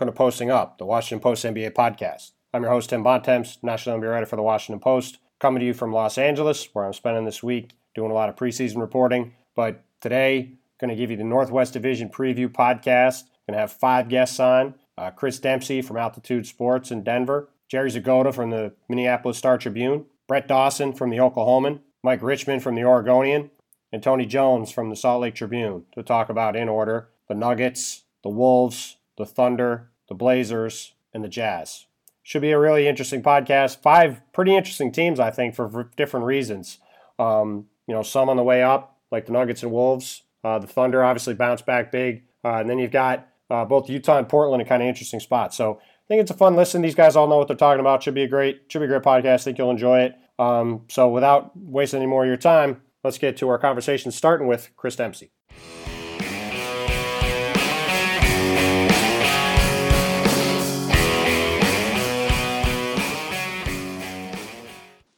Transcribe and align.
welcome 0.00 0.14
to 0.14 0.16
Posting 0.16 0.50
Up, 0.50 0.78
the 0.78 0.86
Washington 0.86 1.22
Post 1.22 1.44
NBA 1.44 1.72
podcast. 1.72 2.30
I'm 2.54 2.62
your 2.62 2.72
host, 2.72 2.88
Tim 2.88 3.02
Bontemps, 3.02 3.58
national 3.62 3.98
NBA 3.98 4.10
writer 4.10 4.24
for 4.24 4.36
the 4.36 4.42
Washington 4.42 4.80
Post, 4.80 5.18
coming 5.38 5.60
to 5.60 5.66
you 5.66 5.74
from 5.74 5.92
Los 5.92 6.16
Angeles, 6.16 6.70
where 6.72 6.86
I'm 6.86 6.94
spending 6.94 7.26
this 7.26 7.42
week 7.42 7.72
doing 7.94 8.10
a 8.10 8.14
lot 8.14 8.30
of 8.30 8.34
preseason 8.34 8.78
reporting. 8.78 9.34
But 9.54 9.84
today, 10.00 10.52
going 10.80 10.88
to 10.88 10.94
give 10.94 11.10
you 11.10 11.18
the 11.18 11.24
Northwest 11.24 11.74
Division 11.74 12.08
preview 12.08 12.48
podcast. 12.48 13.24
Going 13.46 13.52
to 13.52 13.58
have 13.58 13.72
five 13.72 14.08
guests 14.08 14.40
on 14.40 14.74
uh, 14.96 15.10
Chris 15.10 15.38
Dempsey 15.38 15.82
from 15.82 15.98
Altitude 15.98 16.46
Sports 16.46 16.90
in 16.90 17.04
Denver, 17.04 17.50
Jerry 17.68 17.90
Zgoda 17.90 18.32
from 18.32 18.48
the 18.48 18.72
Minneapolis 18.88 19.36
Star 19.36 19.58
Tribune, 19.58 20.06
Brett 20.26 20.48
Dawson 20.48 20.94
from 20.94 21.10
the 21.10 21.18
Oklahoman, 21.18 21.80
Mike 22.02 22.22
Richman 22.22 22.60
from 22.60 22.74
the 22.74 22.84
Oregonian, 22.84 23.50
and 23.92 24.02
Tony 24.02 24.24
Jones 24.24 24.72
from 24.72 24.88
the 24.88 24.96
Salt 24.96 25.20
Lake 25.20 25.34
Tribune 25.34 25.84
to 25.92 26.02
talk 26.02 26.30
about, 26.30 26.56
in 26.56 26.70
order, 26.70 27.10
the 27.28 27.34
Nuggets, 27.34 28.04
the 28.22 28.30
Wolves, 28.30 28.96
the 29.18 29.26
Thunder, 29.26 29.89
the 30.10 30.14
Blazers, 30.14 30.92
and 31.14 31.24
the 31.24 31.28
Jazz. 31.28 31.86
Should 32.22 32.42
be 32.42 32.50
a 32.50 32.58
really 32.58 32.86
interesting 32.86 33.22
podcast. 33.22 33.80
Five 33.80 34.20
pretty 34.34 34.54
interesting 34.54 34.92
teams, 34.92 35.18
I 35.18 35.30
think, 35.30 35.54
for 35.54 35.90
different 35.96 36.26
reasons. 36.26 36.78
Um, 37.18 37.66
you 37.86 37.94
know, 37.94 38.02
some 38.02 38.28
on 38.28 38.36
the 38.36 38.42
way 38.42 38.62
up, 38.62 38.98
like 39.10 39.24
the 39.24 39.32
Nuggets 39.32 39.62
and 39.62 39.72
Wolves. 39.72 40.24
Uh, 40.44 40.58
the 40.58 40.66
Thunder 40.66 41.02
obviously 41.02 41.34
bounced 41.34 41.64
back 41.64 41.90
big. 41.90 42.24
Uh, 42.44 42.56
and 42.56 42.68
then 42.68 42.78
you've 42.78 42.90
got 42.90 43.28
uh, 43.48 43.64
both 43.64 43.88
Utah 43.88 44.18
and 44.18 44.28
Portland 44.28 44.60
in 44.60 44.68
kind 44.68 44.82
of 44.82 44.88
interesting 44.88 45.20
spots. 45.20 45.56
So 45.56 45.74
I 45.80 46.06
think 46.08 46.20
it's 46.20 46.30
a 46.30 46.36
fun 46.36 46.56
listen. 46.56 46.82
These 46.82 46.94
guys 46.94 47.16
all 47.16 47.28
know 47.28 47.38
what 47.38 47.48
they're 47.48 47.56
talking 47.56 47.80
about. 47.80 48.02
Should 48.02 48.14
be 48.14 48.22
a 48.24 48.28
great, 48.28 48.62
should 48.68 48.80
be 48.80 48.84
a 48.84 48.88
great 48.88 49.02
podcast. 49.02 49.34
I 49.34 49.38
think 49.38 49.58
you'll 49.58 49.70
enjoy 49.70 50.00
it. 50.00 50.14
Um, 50.38 50.82
so 50.88 51.08
without 51.08 51.56
wasting 51.56 51.98
any 51.98 52.06
more 52.06 52.24
of 52.24 52.28
your 52.28 52.36
time, 52.36 52.82
let's 53.04 53.18
get 53.18 53.36
to 53.38 53.48
our 53.48 53.58
conversation, 53.58 54.10
starting 54.10 54.46
with 54.46 54.70
Chris 54.76 54.96
Dempsey. 54.96 55.30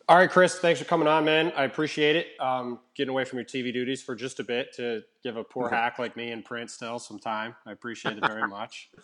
All 0.09 0.17
right, 0.17 0.29
Chris, 0.29 0.59
thanks 0.59 0.81
for 0.81 0.87
coming 0.87 1.07
on, 1.07 1.25
man. 1.25 1.53
I 1.57 1.63
appreciate 1.65 2.17
it. 2.17 2.27
Um, 2.41 2.81
getting 2.97 3.11
away 3.11 3.25
from 3.25 3.39
your 3.39 3.47
TV 3.47 3.73
duties 3.73 4.03
for 4.03 4.17
just 4.17 4.41
a 4.41 4.45
bit 4.45 4.75
to 4.75 5.03
give 5.23 5.37
a 5.37 5.45
poor 5.45 5.69
hack 5.69 5.99
like 5.99 6.17
me 6.17 6.33
and 6.33 6.45
Prince 6.45 6.75
still 6.75 6.99
some 6.99 7.21
time. 7.21 7.55
I 7.65 7.73
appreciate 7.73 8.19
it 8.19 8.27
very 8.27 8.47
much. 8.49 8.91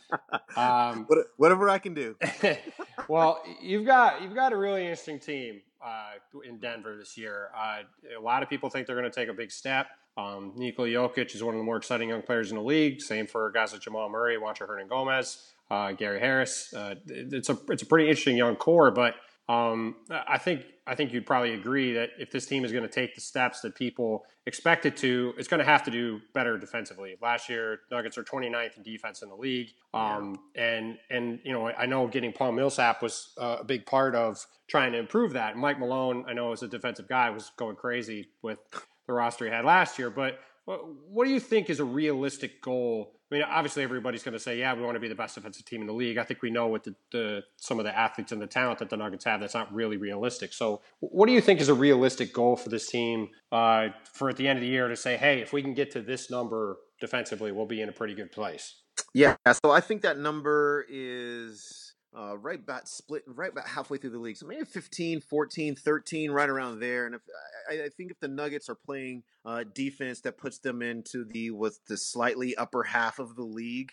Um, 0.57 1.07
Whatever 1.37 1.69
I 1.69 1.79
can 1.79 1.95
do. 1.95 2.17
well, 3.09 3.43
you've 3.63 3.87
got 3.87 4.23
you've 4.23 4.35
got 4.35 4.53
a 4.53 4.57
really 4.57 4.83
interesting 4.83 5.21
team 5.21 5.61
uh, 5.85 6.13
in 6.45 6.59
Denver 6.59 6.97
this 6.97 7.17
year. 7.17 7.51
Uh, 7.57 7.83
a 8.17 8.21
lot 8.21 8.43
of 8.43 8.49
people 8.49 8.69
think 8.71 8.87
they're 8.87 8.99
going 8.99 9.11
to 9.11 9.15
take 9.15 9.29
a 9.29 9.35
big 9.35 9.53
step. 9.53 9.87
Um, 10.17 10.53
Nikola 10.57 10.89
Jokic 10.89 11.35
is 11.35 11.45
one 11.45 11.55
of 11.55 11.59
the 11.59 11.65
more 11.65 11.77
exciting 11.77 12.09
young 12.09 12.23
players 12.23 12.51
in 12.51 12.57
the 12.57 12.63
league. 12.63 13.01
Same 13.01 13.27
for 13.27 13.53
guys 13.53 13.73
like 13.73 13.83
Jamal 13.83 14.09
Murray, 14.09 14.37
Juancho 14.37 14.69
Hernangomez, 14.69 15.51
uh, 15.71 15.93
Gary 15.93 16.19
Harris. 16.19 16.75
Uh, 16.75 16.97
it's 17.07 17.51
a 17.51 17.59
it's 17.69 17.83
a 17.83 17.87
pretty 17.87 18.09
interesting 18.09 18.37
young 18.37 18.57
core, 18.57 18.91
but 18.91 19.15
um, 19.49 19.97
I 20.11 20.37
think 20.37 20.65
I 20.87 20.95
think 20.95 21.13
you'd 21.13 21.25
probably 21.25 21.55
agree 21.55 21.95
that 21.95 22.11
if 22.19 22.31
this 22.31 22.45
team 22.45 22.67
is 22.67 22.73
going 22.73 22.85
to 22.85 22.89
take 22.89 23.15
the 23.15 23.21
steps 23.21 23.61
that 23.63 23.75
people 23.75 24.25
expect 24.45 24.85
it 24.85 24.97
to, 24.99 25.33
it's 25.39 25.49
going 25.49 25.59
to 25.59 25.65
have 25.65 25.83
to 25.85 25.91
do 25.91 26.21
better 26.35 26.59
defensively. 26.59 27.17
Last 27.23 27.49
year, 27.49 27.81
Nuggets 27.91 28.19
are 28.19 28.25
29th 28.25 28.77
in 28.77 28.83
defense 28.83 29.23
in 29.23 29.31
the 29.31 29.35
league, 29.35 29.69
um, 29.95 30.39
yeah. 30.55 30.63
and 30.65 30.99
and 31.11 31.41
you 31.45 31.53
know 31.53 31.67
I 31.67 31.87
know 31.87 32.07
getting 32.07 32.33
Paul 32.33 32.53
Millsap 32.53 33.03
was 33.03 33.33
uh, 33.41 33.59
a 33.61 33.65
big 33.65 33.87
part 33.87 34.15
of 34.15 34.45
trying 34.69 34.93
to 34.93 34.99
improve 34.99 35.33
that. 35.33 35.57
Mike 35.57 35.79
Malone, 35.79 36.27
I 36.29 36.35
know 36.35 36.53
as 36.53 36.63
a 36.63 36.69
defensive 36.69 37.09
guy, 37.09 37.31
was 37.31 37.51
going 37.57 37.77
crazy 37.77 38.29
with 38.43 38.59
the 39.07 39.15
roster 39.15 39.47
he 39.47 39.51
had 39.51 39.65
last 39.65 39.99
year. 39.99 40.11
But 40.11 40.39
what 40.67 41.25
do 41.25 41.31
you 41.31 41.41
think 41.41 41.71
is 41.71 41.81
a 41.81 41.85
realistic 41.85 42.61
goal 42.61 43.18
I 43.31 43.35
mean, 43.35 43.45
obviously 43.45 43.83
everybody's 43.83 44.23
going 44.23 44.33
to 44.33 44.39
say, 44.39 44.59
yeah, 44.59 44.73
we 44.75 44.83
want 44.83 44.95
to 44.95 45.01
be 45.01 45.09
the 45.09 45.15
best 45.15 45.35
defensive 45.35 45.65
team 45.67 45.83
in 45.83 45.87
the 45.87 45.93
league. 45.93 46.17
I 46.17 46.25
think 46.25 46.41
we 46.41 46.51
know 46.51 46.69
with 46.69 46.85
the, 46.85 46.95
the, 47.13 47.45
some 47.57 47.79
of 47.79 47.85
the 47.85 47.97
athletes 47.97 48.33
and 48.33 48.41
the 48.41 48.47
talent 48.47 48.79
that 48.79 48.89
the 48.89 48.97
Nuggets 48.97 49.25
have, 49.27 49.41
that's 49.41 49.55
not 49.55 49.73
really 49.73 49.99
realistic. 49.99 50.55
So, 50.55 50.81
what 51.01 51.27
do 51.27 51.33
you 51.33 51.43
think 51.43 51.61
is 51.61 51.69
a 51.69 51.75
realistic 51.75 52.33
goal 52.33 52.57
for 52.57 52.71
this 52.71 52.89
team 52.89 53.29
uh, 53.53 53.89
for 54.05 54.31
at 54.31 54.37
the 54.37 54.49
end 54.49 54.59
of 54.59 54.63
the 54.63 54.69
year 54.69 54.89
to 54.89 54.97
say, 54.97 55.19
hey, 55.19 55.41
if 55.41 55.53
we 55.53 55.63
can 55.63 55.75
get 55.75 55.91
to 55.91 56.01
this 56.01 56.31
number 56.31 56.79
defensively, 57.01 57.53
we'll 57.53 57.67
be 57.67 57.83
in 57.83 57.91
a 57.91 57.93
pretty 57.93 58.15
good 58.15 58.33
place? 58.33 58.77
Yeah, 59.13 59.37
so 59.53 59.71
I 59.71 59.81
think 59.81 60.03
that 60.03 60.19
number 60.19 60.87
is 60.89 61.88
uh, 62.17 62.37
right 62.39 62.59
about 62.59 62.89
split 62.89 63.23
right 63.27 63.51
about 63.51 63.69
halfway 63.69 63.99
through 63.99 64.11
the 64.11 64.19
league. 64.19 64.37
So 64.37 64.47
maybe 64.47 64.65
15, 64.65 65.21
14, 65.21 65.77
13, 65.77 66.31
right 66.31 66.49
around 66.49 66.81
there. 66.81 67.07
And 67.07 67.15
if 67.15 67.23
I, 67.71 67.85
I 67.85 67.89
think 67.89 68.11
if 68.11 68.21
the 68.21 68.29
Nuggets 68.29 68.69
are 68.69 68.75
playing 68.75 69.23
uh, 69.45 69.65
defense 69.75 70.21
that 70.23 70.39
puts 70.39 70.59
them 70.59 70.83
into 70.83 71.25
the 71.25 71.51
with 71.51 71.85
the 71.87 71.97
slightly 71.97 72.57
upper 72.57 72.83
half 72.83 73.19
of 73.19 73.37
the 73.37 73.45
league, 73.45 73.93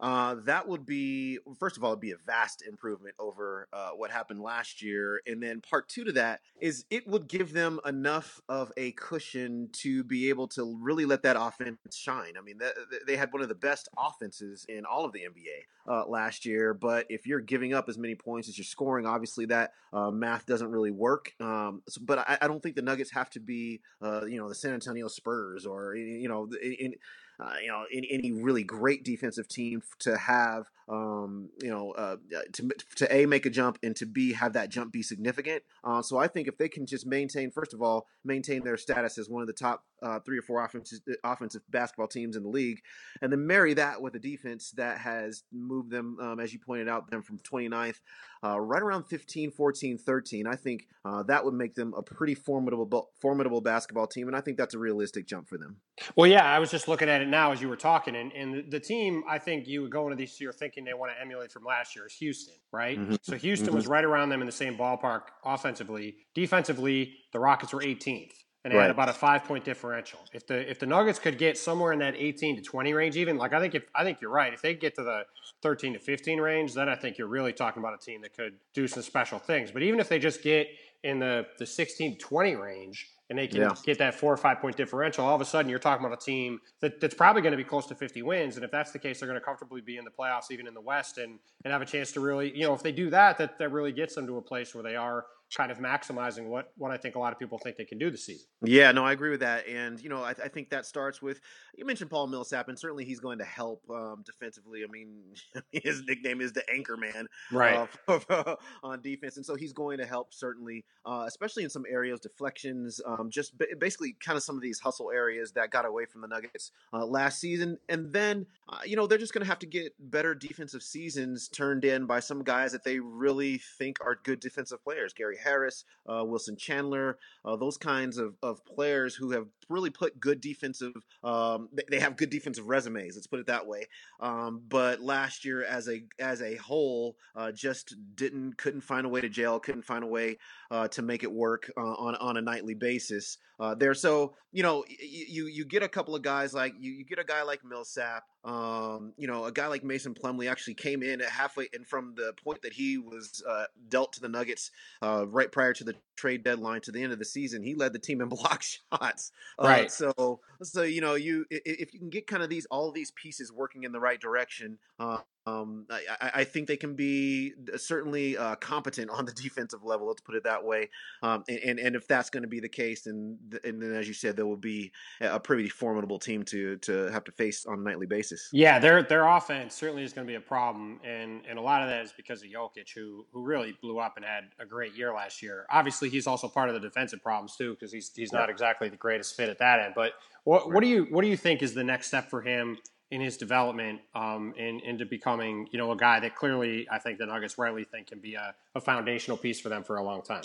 uh, 0.00 0.36
that 0.44 0.68
would 0.68 0.86
be 0.86 1.38
first 1.58 1.76
of 1.76 1.84
all, 1.84 1.90
it'd 1.90 2.00
be 2.00 2.12
a 2.12 2.16
vast 2.26 2.62
improvement 2.66 3.14
over 3.18 3.68
uh, 3.72 3.90
what 3.90 4.10
happened 4.10 4.40
last 4.40 4.80
year, 4.80 5.20
and 5.26 5.42
then 5.42 5.60
part 5.60 5.88
two 5.88 6.04
to 6.04 6.12
that 6.12 6.40
is 6.60 6.84
it 6.90 7.06
would 7.08 7.28
give 7.28 7.52
them 7.52 7.80
enough 7.84 8.40
of 8.48 8.72
a 8.76 8.92
cushion 8.92 9.68
to 9.72 10.04
be 10.04 10.28
able 10.28 10.46
to 10.46 10.78
really 10.80 11.04
let 11.04 11.22
that 11.22 11.36
offense 11.38 11.78
shine. 11.92 12.34
I 12.38 12.42
mean, 12.42 12.60
they 13.06 13.16
had 13.16 13.32
one 13.32 13.42
of 13.42 13.48
the 13.48 13.54
best 13.54 13.88
offenses 13.98 14.64
in 14.68 14.84
all 14.84 15.04
of 15.04 15.12
the 15.12 15.20
NBA 15.20 15.92
uh, 15.92 16.06
last 16.06 16.46
year, 16.46 16.74
but 16.74 17.06
if 17.08 17.26
you're 17.26 17.40
giving 17.40 17.74
up 17.74 17.88
as 17.88 17.98
many 17.98 18.14
points 18.14 18.48
as 18.48 18.56
you're 18.56 18.64
scoring, 18.64 19.06
obviously 19.06 19.46
that 19.46 19.72
uh, 19.92 20.10
math 20.10 20.46
doesn't 20.46 20.70
really 20.70 20.92
work. 20.92 21.32
Um, 21.40 21.82
so, 21.88 22.00
but 22.04 22.20
I, 22.20 22.38
I, 22.42 22.48
don't 22.48 22.62
think 22.62 22.76
the 22.76 22.82
Nuggets 22.82 23.10
have 23.12 23.30
to 23.30 23.40
be, 23.40 23.80
uh, 24.02 24.26
you 24.26 24.38
know, 24.38 24.48
the 24.48 24.54
San 24.54 24.74
Antonio 24.74 25.08
Spurs 25.08 25.66
or 25.66 25.96
you 25.96 26.28
know. 26.28 26.48
In, 26.62 26.72
in, 26.72 26.94
uh, 27.40 27.54
you 27.62 27.68
know, 27.68 27.84
any, 27.92 28.08
any, 28.10 28.32
really 28.32 28.64
great 28.64 29.04
defensive 29.04 29.46
team 29.46 29.82
to 30.00 30.16
have, 30.16 30.68
um, 30.88 31.50
you 31.62 31.70
know, 31.70 31.92
uh, 31.92 32.16
uh, 32.36 32.40
to, 32.52 32.68
to 32.96 33.14
A, 33.14 33.26
make 33.26 33.46
a 33.46 33.50
jump 33.50 33.78
and 33.82 33.94
to 33.96 34.06
B, 34.06 34.32
have 34.32 34.54
that 34.54 34.70
jump 34.70 34.92
be 34.92 35.02
significant. 35.02 35.62
Uh, 35.84 36.02
so 36.02 36.18
I 36.18 36.26
think 36.26 36.48
if 36.48 36.58
they 36.58 36.68
can 36.68 36.84
just 36.84 37.06
maintain, 37.06 37.50
first 37.50 37.74
of 37.74 37.80
all, 37.80 38.06
maintain 38.24 38.64
their 38.64 38.76
status 38.76 39.18
as 39.18 39.28
one 39.28 39.42
of 39.42 39.46
the 39.46 39.52
top 39.52 39.84
uh, 40.02 40.20
three 40.20 40.38
or 40.38 40.42
four 40.42 40.64
offensive, 40.64 41.00
offensive 41.24 41.62
basketball 41.70 42.08
teams 42.08 42.36
in 42.36 42.42
the 42.42 42.48
league, 42.48 42.80
and 43.22 43.32
then 43.32 43.46
marry 43.46 43.74
that 43.74 44.00
with 44.00 44.14
a 44.14 44.18
defense 44.18 44.70
that 44.72 44.98
has 44.98 45.44
moved 45.52 45.90
them, 45.90 46.16
um, 46.20 46.40
as 46.40 46.52
you 46.52 46.58
pointed 46.58 46.88
out, 46.88 47.10
them 47.10 47.22
from 47.22 47.38
29th 47.38 48.00
uh, 48.44 48.58
right 48.60 48.82
around 48.82 49.04
15, 49.04 49.50
14, 49.50 49.98
13. 49.98 50.46
I 50.46 50.54
think 50.54 50.86
uh, 51.04 51.22
that 51.24 51.44
would 51.44 51.54
make 51.54 51.74
them 51.74 51.94
a 51.96 52.02
pretty 52.02 52.34
formidable, 52.34 53.10
formidable 53.20 53.60
basketball 53.60 54.06
team, 54.06 54.28
and 54.28 54.36
I 54.36 54.40
think 54.40 54.56
that's 54.56 54.74
a 54.74 54.78
realistic 54.78 55.26
jump 55.26 55.48
for 55.48 55.58
them. 55.58 55.76
Well, 56.16 56.30
yeah, 56.30 56.44
I 56.44 56.58
was 56.58 56.70
just 56.70 56.88
looking 56.88 57.08
at 57.08 57.20
it 57.20 57.28
now 57.28 57.52
as 57.52 57.60
you 57.60 57.68
were 57.68 57.76
talking, 57.76 58.14
and, 58.14 58.32
and 58.32 58.70
the 58.70 58.80
team 58.80 59.24
I 59.28 59.38
think 59.38 59.66
you 59.66 59.82
would 59.82 59.90
go 59.90 60.04
into 60.04 60.16
this 60.16 60.40
year 60.40 60.52
thinking 60.52 60.84
they 60.84 60.94
want 60.94 61.12
to 61.12 61.20
emulate 61.20 61.50
from 61.50 61.64
last 61.64 61.96
year 61.96 62.06
is 62.06 62.14
Houston, 62.14 62.54
right? 62.72 62.98
Mm-hmm. 62.98 63.16
So 63.22 63.36
Houston 63.36 63.68
mm-hmm. 63.68 63.76
was 63.76 63.86
right 63.86 64.04
around 64.04 64.28
them 64.28 64.40
in 64.40 64.46
the 64.46 64.52
same 64.52 64.76
ballpark 64.76 65.22
offensively. 65.44 66.16
Defensively, 66.34 67.14
the 67.32 67.40
Rockets 67.40 67.72
were 67.72 67.80
18th 67.80 68.32
and 68.64 68.72
they 68.72 68.76
right. 68.76 68.84
had 68.84 68.90
about 68.90 69.08
a 69.08 69.12
five 69.12 69.44
point 69.44 69.64
differential. 69.64 70.18
If 70.32 70.46
the 70.46 70.68
if 70.68 70.78
the 70.78 70.86
Nuggets 70.86 71.18
could 71.18 71.38
get 71.38 71.56
somewhere 71.56 71.92
in 71.92 72.00
that 72.00 72.14
18 72.16 72.56
to 72.56 72.62
20 72.62 72.92
range, 72.92 73.16
even 73.16 73.36
like 73.36 73.52
I 73.52 73.60
think 73.60 73.74
if 73.74 73.84
I 73.94 74.04
think 74.04 74.20
you're 74.20 74.30
right, 74.30 74.52
if 74.52 74.62
they 74.62 74.74
get 74.74 74.94
to 74.96 75.02
the 75.02 75.24
13 75.62 75.94
to 75.94 75.98
15 75.98 76.40
range, 76.40 76.74
then 76.74 76.88
I 76.88 76.96
think 76.96 77.18
you're 77.18 77.28
really 77.28 77.52
talking 77.52 77.80
about 77.80 77.94
a 77.94 78.04
team 78.04 78.20
that 78.22 78.36
could 78.36 78.54
do 78.74 78.88
some 78.88 79.02
special 79.02 79.38
things. 79.38 79.70
But 79.70 79.82
even 79.82 80.00
if 80.00 80.08
they 80.08 80.18
just 80.18 80.42
get 80.42 80.68
in 81.04 81.20
the 81.20 81.46
the 81.58 81.66
16 81.66 82.12
to 82.12 82.18
20 82.18 82.56
range 82.56 83.08
and 83.30 83.38
they 83.38 83.46
can 83.46 83.60
yeah. 83.60 83.74
get 83.84 83.98
that 83.98 84.14
four 84.14 84.32
or 84.32 84.36
five 84.36 84.60
point 84.60 84.76
differential, 84.76 85.24
all 85.24 85.34
of 85.34 85.40
a 85.40 85.44
sudden 85.44 85.68
you're 85.68 85.78
talking 85.78 86.04
about 86.04 86.20
a 86.20 86.24
team 86.24 86.60
that, 86.80 87.00
that's 87.00 87.14
probably 87.14 87.42
going 87.42 87.52
to 87.52 87.58
be 87.58 87.64
close 87.64 87.86
to 87.86 87.94
50 87.94 88.22
wins. 88.22 88.56
And 88.56 88.64
if 88.64 88.70
that's 88.70 88.90
the 88.90 88.98
case, 88.98 89.20
they're 89.20 89.28
going 89.28 89.38
to 89.38 89.44
comfortably 89.44 89.82
be 89.82 89.98
in 89.98 90.04
the 90.04 90.10
playoffs, 90.10 90.50
even 90.50 90.66
in 90.66 90.74
the 90.74 90.80
West, 90.80 91.18
and, 91.18 91.38
and 91.62 91.72
have 91.72 91.82
a 91.82 91.86
chance 91.86 92.10
to 92.12 92.20
really, 92.20 92.56
you 92.56 92.66
know, 92.66 92.74
if 92.74 92.82
they 92.82 92.90
do 92.90 93.10
that, 93.10 93.38
that, 93.38 93.58
that 93.58 93.70
really 93.70 93.92
gets 93.92 94.14
them 94.14 94.26
to 94.26 94.38
a 94.38 94.42
place 94.42 94.74
where 94.74 94.82
they 94.82 94.96
are 94.96 95.26
kind 95.56 95.70
of 95.70 95.78
maximizing 95.78 96.46
what 96.46 96.72
what 96.76 96.90
I 96.90 96.96
think 96.96 97.14
a 97.14 97.18
lot 97.18 97.32
of 97.32 97.38
people 97.38 97.58
think 97.58 97.76
they 97.76 97.84
can 97.84 97.98
do 97.98 98.10
this 98.10 98.24
season. 98.24 98.46
Yeah, 98.62 98.92
no, 98.92 99.04
I 99.04 99.12
agree 99.12 99.30
with 99.30 99.40
that, 99.40 99.66
and 99.66 100.00
you 100.00 100.08
know, 100.08 100.22
I, 100.22 100.30
I 100.30 100.48
think 100.48 100.70
that 100.70 100.84
starts 100.84 101.22
with 101.22 101.40
you 101.76 101.84
mentioned 101.84 102.10
Paul 102.10 102.26
Millsap, 102.26 102.68
and 102.68 102.78
certainly 102.78 103.04
he's 103.04 103.20
going 103.20 103.38
to 103.38 103.44
help 103.44 103.82
um, 103.90 104.22
defensively. 104.26 104.82
I 104.86 104.90
mean, 104.90 105.14
his 105.72 106.02
nickname 106.06 106.40
is 106.40 106.52
the 106.52 106.68
Anchor 106.70 106.96
Man, 106.96 107.26
right, 107.50 107.88
uh, 108.08 108.56
on 108.82 109.00
defense, 109.00 109.36
and 109.36 109.46
so 109.46 109.54
he's 109.54 109.72
going 109.72 109.98
to 109.98 110.06
help 110.06 110.34
certainly, 110.34 110.84
uh, 111.06 111.24
especially 111.26 111.64
in 111.64 111.70
some 111.70 111.84
areas, 111.88 112.20
deflections, 112.20 113.00
um, 113.06 113.30
just 113.30 113.56
b- 113.56 113.66
basically 113.78 114.16
kind 114.20 114.36
of 114.36 114.42
some 114.42 114.56
of 114.56 114.62
these 114.62 114.80
hustle 114.80 115.10
areas 115.10 115.52
that 115.52 115.70
got 115.70 115.86
away 115.86 116.04
from 116.04 116.20
the 116.20 116.28
Nuggets 116.28 116.72
uh, 116.92 117.04
last 117.06 117.40
season, 117.40 117.78
and 117.88 118.12
then 118.12 118.46
uh, 118.68 118.80
you 118.84 118.96
know 118.96 119.06
they're 119.06 119.18
just 119.18 119.32
going 119.32 119.44
to 119.44 119.48
have 119.48 119.58
to 119.60 119.66
get 119.66 119.94
better 119.98 120.34
defensive 120.34 120.82
seasons 120.82 121.48
turned 121.48 121.84
in 121.84 122.04
by 122.06 122.20
some 122.20 122.42
guys 122.42 122.72
that 122.72 122.84
they 122.84 122.98
really 123.00 123.58
think 123.78 123.98
are 124.02 124.18
good 124.22 124.40
defensive 124.40 124.82
players, 124.84 125.14
Gary 125.14 125.37
Harris, 125.42 125.84
uh, 126.08 126.24
Wilson 126.24 126.56
Chandler, 126.56 127.18
uh, 127.44 127.56
those 127.56 127.76
kinds 127.76 128.18
of, 128.18 128.34
of 128.42 128.64
players 128.64 129.14
who 129.14 129.30
have 129.32 129.46
really 129.68 129.90
put 129.90 130.20
good 130.20 130.40
defensive. 130.40 130.92
Um, 131.22 131.68
they 131.90 132.00
have 132.00 132.16
good 132.16 132.30
defensive 132.30 132.68
resumes. 132.68 133.14
Let's 133.14 133.26
put 133.26 133.40
it 133.40 133.46
that 133.46 133.66
way. 133.66 133.86
Um, 134.20 134.62
but 134.68 135.00
last 135.00 135.44
year, 135.44 135.64
as 135.64 135.88
a 135.88 136.02
as 136.18 136.42
a 136.42 136.56
whole, 136.56 137.16
uh, 137.34 137.52
just 137.52 137.94
didn't 138.14 138.56
couldn't 138.56 138.82
find 138.82 139.06
a 139.06 139.08
way 139.08 139.20
to 139.20 139.28
jail. 139.28 139.60
Couldn't 139.60 139.84
find 139.84 140.04
a 140.04 140.08
way 140.08 140.38
uh, 140.70 140.88
to 140.88 141.02
make 141.02 141.22
it 141.22 141.32
work 141.32 141.70
uh, 141.76 141.80
on 141.80 142.14
on 142.16 142.36
a 142.36 142.42
nightly 142.42 142.74
basis. 142.74 143.38
Uh, 143.60 143.74
there, 143.74 143.94
so 143.94 144.34
you 144.52 144.62
know, 144.62 144.84
you 144.88 145.46
you 145.46 145.64
get 145.64 145.82
a 145.82 145.88
couple 145.88 146.14
of 146.14 146.22
guys 146.22 146.54
like 146.54 146.74
you, 146.78 146.92
you 146.92 147.04
get 147.04 147.18
a 147.18 147.24
guy 147.24 147.42
like 147.42 147.64
Millsap. 147.64 148.22
Um, 148.44 149.12
you 149.16 149.26
know, 149.26 149.44
a 149.44 149.52
guy 149.52 149.66
like 149.66 149.82
Mason 149.82 150.14
Plumlee 150.14 150.50
actually 150.50 150.74
came 150.74 151.02
in 151.02 151.20
at 151.20 151.28
halfway, 151.28 151.68
and 151.72 151.86
from 151.86 152.14
the 152.14 152.32
point 152.44 152.62
that 152.62 152.72
he 152.72 152.98
was 152.98 153.42
uh, 153.48 153.64
dealt 153.88 154.12
to 154.12 154.20
the 154.20 154.28
Nuggets 154.28 154.70
uh, 155.02 155.26
right 155.26 155.50
prior 155.50 155.72
to 155.72 155.84
the 155.84 155.96
trade 156.18 156.42
deadline 156.42 156.80
to 156.82 156.92
the 156.92 157.02
end 157.02 157.12
of 157.12 157.18
the 157.18 157.24
season, 157.24 157.62
he 157.62 157.74
led 157.74 157.92
the 157.92 157.98
team 157.98 158.20
in 158.20 158.28
block 158.28 158.62
shots. 158.62 159.32
Uh, 159.58 159.66
right. 159.66 159.90
So, 159.90 160.40
so 160.62 160.82
you 160.82 161.00
know, 161.00 161.14
you 161.14 161.46
if 161.50 161.94
you 161.94 162.00
can 162.00 162.10
get 162.10 162.26
kind 162.26 162.42
of 162.42 162.50
these 162.50 162.66
all 162.66 162.90
these 162.90 163.12
pieces 163.12 163.52
working 163.52 163.84
in 163.84 163.92
the 163.92 164.00
right 164.00 164.20
direction, 164.20 164.78
uh, 164.98 165.18
um, 165.48 165.86
I, 165.90 166.30
I, 166.34 166.44
think 166.44 166.68
they 166.68 166.76
can 166.76 166.94
be 166.94 167.52
uh, 167.72 167.76
certainly 167.76 168.36
uh, 168.36 168.56
competent 168.56 169.10
on 169.10 169.24
the 169.24 169.32
defensive 169.42 169.84
level. 169.84 170.06
Let's 170.06 170.20
put 170.20 170.34
it 170.34 170.44
that 170.44 170.64
way. 170.64 170.90
Um, 171.22 171.44
and, 171.48 171.78
and 171.78 171.96
if 171.96 172.06
that's 172.06 172.30
going 172.30 172.42
to 172.42 172.48
be 172.48 172.60
the 172.60 172.68
case, 172.68 173.02
then 173.02 173.38
and 173.64 173.80
then 173.80 173.94
as 173.94 174.08
you 174.08 174.14
said, 174.14 174.36
there 174.36 174.46
will 174.46 174.56
be 174.56 174.92
a 175.20 175.40
pretty 175.40 175.68
formidable 175.68 176.18
team 176.18 176.44
to 176.44 176.76
to 176.78 177.10
have 177.10 177.24
to 177.24 177.32
face 177.32 177.66
on 177.66 177.78
a 177.78 177.82
nightly 177.82 178.06
basis. 178.06 178.48
Yeah, 178.52 178.78
their 178.78 179.02
their 179.02 179.26
offense 179.26 179.74
certainly 179.74 180.02
is 180.02 180.12
going 180.12 180.26
to 180.26 180.30
be 180.30 180.36
a 180.36 180.40
problem, 180.40 181.00
and 181.04 181.42
and 181.48 181.58
a 181.58 181.62
lot 181.62 181.82
of 181.82 181.88
that 181.88 182.04
is 182.04 182.12
because 182.16 182.42
of 182.42 182.48
Jokic, 182.48 182.92
who 182.94 183.26
who 183.32 183.44
really 183.44 183.76
blew 183.80 183.98
up 183.98 184.14
and 184.16 184.24
had 184.24 184.44
a 184.58 184.66
great 184.66 184.94
year 184.94 185.12
last 185.12 185.42
year. 185.42 185.66
Obviously, 185.70 186.08
he's 186.08 186.26
also 186.26 186.48
part 186.48 186.68
of 186.68 186.74
the 186.74 186.80
defensive 186.80 187.22
problems 187.22 187.56
too, 187.56 187.74
because 187.74 187.92
he's 187.92 188.10
he's 188.14 188.32
not 188.32 188.50
exactly 188.50 188.88
the 188.88 188.96
greatest 188.96 189.36
fit 189.36 189.48
at 189.48 189.58
that 189.58 189.80
end. 189.80 189.94
But 189.94 190.12
what 190.44 190.70
what 190.72 190.82
do 190.82 190.88
you 190.88 191.06
what 191.10 191.22
do 191.22 191.28
you 191.28 191.36
think 191.36 191.62
is 191.62 191.74
the 191.74 191.84
next 191.84 192.08
step 192.08 192.30
for 192.30 192.42
him? 192.42 192.78
In 193.10 193.20
his 193.20 193.36
development 193.36 194.00
um, 194.14 194.52
in, 194.56 194.80
into 194.80 195.06
becoming, 195.06 195.68
you 195.72 195.78
know, 195.78 195.92
a 195.92 195.96
guy 195.96 196.20
that 196.20 196.36
clearly 196.36 196.86
I 196.90 196.98
think 196.98 197.18
the 197.18 197.26
Nuggets 197.26 197.56
rightly 197.56 197.84
think 197.84 198.08
can 198.08 198.18
be 198.18 198.34
a, 198.34 198.54
a 198.74 198.80
foundational 198.80 199.36
piece 199.36 199.60
for 199.60 199.68
them 199.68 199.82
for 199.82 199.96
a 199.96 200.02
long 200.02 200.22
time. 200.22 200.42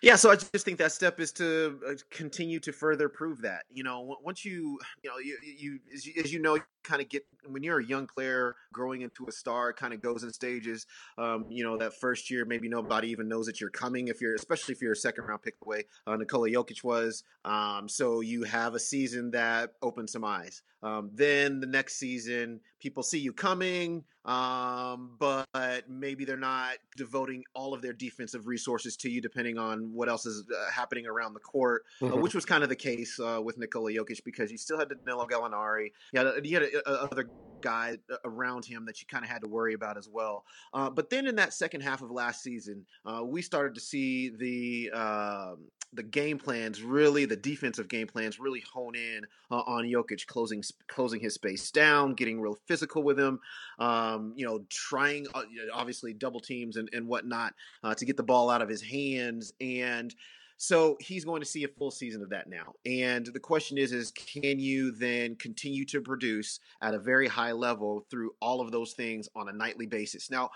Yeah, 0.00 0.14
so 0.14 0.30
I 0.30 0.36
just 0.36 0.64
think 0.64 0.78
that 0.78 0.92
step 0.92 1.18
is 1.18 1.32
to 1.32 1.80
uh, 1.88 1.94
continue 2.10 2.60
to 2.60 2.72
further 2.72 3.08
prove 3.08 3.42
that. 3.42 3.64
You 3.72 3.82
know, 3.82 4.16
once 4.22 4.44
you, 4.44 4.78
you 5.02 5.10
know, 5.10 5.18
you, 5.18 5.36
you 5.42 5.80
as, 5.92 6.06
you 6.06 6.12
as 6.22 6.32
you 6.32 6.40
know, 6.40 6.54
you 6.54 6.62
kind 6.84 7.02
of 7.02 7.08
get 7.08 7.26
when 7.46 7.64
you're 7.64 7.80
a 7.80 7.84
young 7.84 8.06
player 8.06 8.54
growing 8.72 9.02
into 9.02 9.26
a 9.26 9.32
star, 9.32 9.72
kind 9.72 9.92
of 9.92 10.00
goes 10.00 10.22
in 10.22 10.32
stages. 10.32 10.86
Um, 11.16 11.46
you 11.48 11.64
know, 11.64 11.76
that 11.78 11.94
first 11.94 12.30
year, 12.30 12.44
maybe 12.44 12.68
nobody 12.68 13.08
even 13.08 13.28
knows 13.28 13.46
that 13.46 13.60
you're 13.60 13.70
coming. 13.70 14.06
If 14.06 14.20
you're, 14.20 14.34
especially 14.34 14.74
if 14.74 14.82
you're 14.82 14.92
a 14.92 14.96
second 14.96 15.24
round 15.24 15.42
pick 15.42 15.54
away, 15.64 15.84
uh, 16.06 16.14
Nikola 16.14 16.48
Jokic 16.48 16.84
was. 16.84 17.24
Um, 17.44 17.88
so 17.88 18.20
you 18.20 18.44
have 18.44 18.74
a 18.74 18.80
season 18.80 19.32
that 19.32 19.72
opens 19.82 20.12
some 20.12 20.24
eyes. 20.24 20.62
Um, 20.80 21.10
then 21.12 21.58
the 21.58 21.66
next 21.66 21.96
season, 21.96 22.60
people 22.80 23.02
see 23.02 23.18
you 23.18 23.32
coming, 23.32 24.04
um, 24.24 25.12
but 25.18 25.46
maybe 25.88 26.24
they're 26.24 26.36
not 26.36 26.74
devoting 26.96 27.42
all 27.54 27.74
of 27.74 27.82
their 27.82 27.92
defensive 27.92 28.46
resources 28.46 28.96
to 28.96 29.10
you, 29.10 29.20
depending 29.20 29.58
on 29.58 29.92
what 29.92 30.08
else 30.08 30.26
is 30.26 30.44
uh, 30.50 30.70
happening 30.70 31.06
around 31.06 31.34
the 31.34 31.40
court, 31.40 31.84
uh, 32.00 32.04
mm-hmm. 32.04 32.14
uh, 32.14 32.16
which 32.18 32.34
was 32.34 32.44
kind 32.44 32.62
of 32.62 32.68
the 32.68 32.76
case 32.76 33.18
uh, 33.20 33.40
with 33.42 33.58
Nikola 33.58 33.90
Jokic 33.92 34.22
because 34.24 34.50
you 34.50 34.58
still 34.58 34.78
had 34.78 34.88
Danilo 34.88 35.26
Gallinari, 35.26 35.92
you 36.12 36.20
had, 36.20 36.46
you 36.46 36.54
had 36.54 36.62
a, 36.64 36.90
a, 36.90 37.04
other 37.04 37.30
guy 37.60 37.96
uh, 38.12 38.16
around 38.24 38.64
him 38.64 38.84
that 38.86 39.00
you 39.00 39.06
kind 39.06 39.24
of 39.24 39.30
had 39.30 39.40
to 39.42 39.48
worry 39.48 39.74
about 39.74 39.96
as 39.96 40.08
well. 40.10 40.44
Uh, 40.74 40.90
but 40.90 41.10
then 41.10 41.26
in 41.26 41.36
that 41.36 41.52
second 41.52 41.80
half 41.80 42.02
of 42.02 42.10
last 42.10 42.42
season, 42.42 42.84
we 43.24 43.42
started 43.42 43.74
to 43.74 43.80
see 43.80 44.30
the 44.30 44.90
um, 44.90 45.64
the 45.92 46.02
game 46.02 46.38
plans 46.38 46.82
really, 46.82 47.24
the 47.24 47.36
defensive 47.36 47.88
game 47.88 48.06
plans 48.06 48.38
really 48.38 48.62
hone 48.72 48.94
in 48.94 49.24
uh, 49.50 49.62
on 49.66 49.84
Jokic 49.84 50.26
closing 50.26 50.62
closing 50.86 51.20
his 51.20 51.34
space 51.34 51.70
down, 51.70 52.14
getting 52.14 52.40
real 52.40 52.58
physical 52.66 53.02
with 53.02 53.18
him. 53.18 53.40
Um, 53.78 54.32
you 54.36 54.46
know, 54.46 54.64
trying 54.68 55.26
uh, 55.34 55.42
obviously 55.72 56.12
double 56.12 56.40
teams 56.40 56.76
and, 56.76 56.88
and 56.92 57.06
whatnot 57.06 57.54
uh, 57.82 57.94
to 57.94 58.04
get 58.04 58.16
the 58.16 58.22
ball 58.22 58.50
out 58.50 58.62
of 58.62 58.68
his 58.68 58.82
hands 58.82 59.52
and. 59.60 60.14
So 60.60 60.96
he's 60.98 61.24
going 61.24 61.40
to 61.40 61.46
see 61.46 61.62
a 61.62 61.68
full 61.68 61.92
season 61.92 62.20
of 62.20 62.30
that 62.30 62.48
now. 62.48 62.74
And 62.84 63.24
the 63.26 63.38
question 63.38 63.78
is, 63.78 63.92
is 63.92 64.10
can 64.10 64.58
you 64.58 64.90
then 64.90 65.36
continue 65.36 65.84
to 65.84 66.00
produce 66.00 66.58
at 66.82 66.94
a 66.94 66.98
very 66.98 67.28
high 67.28 67.52
level 67.52 68.04
through 68.10 68.32
all 68.42 68.60
of 68.60 68.72
those 68.72 68.94
things 68.94 69.28
on 69.36 69.48
a 69.48 69.52
nightly 69.52 69.86
basis? 69.86 70.32
Now, 70.32 70.50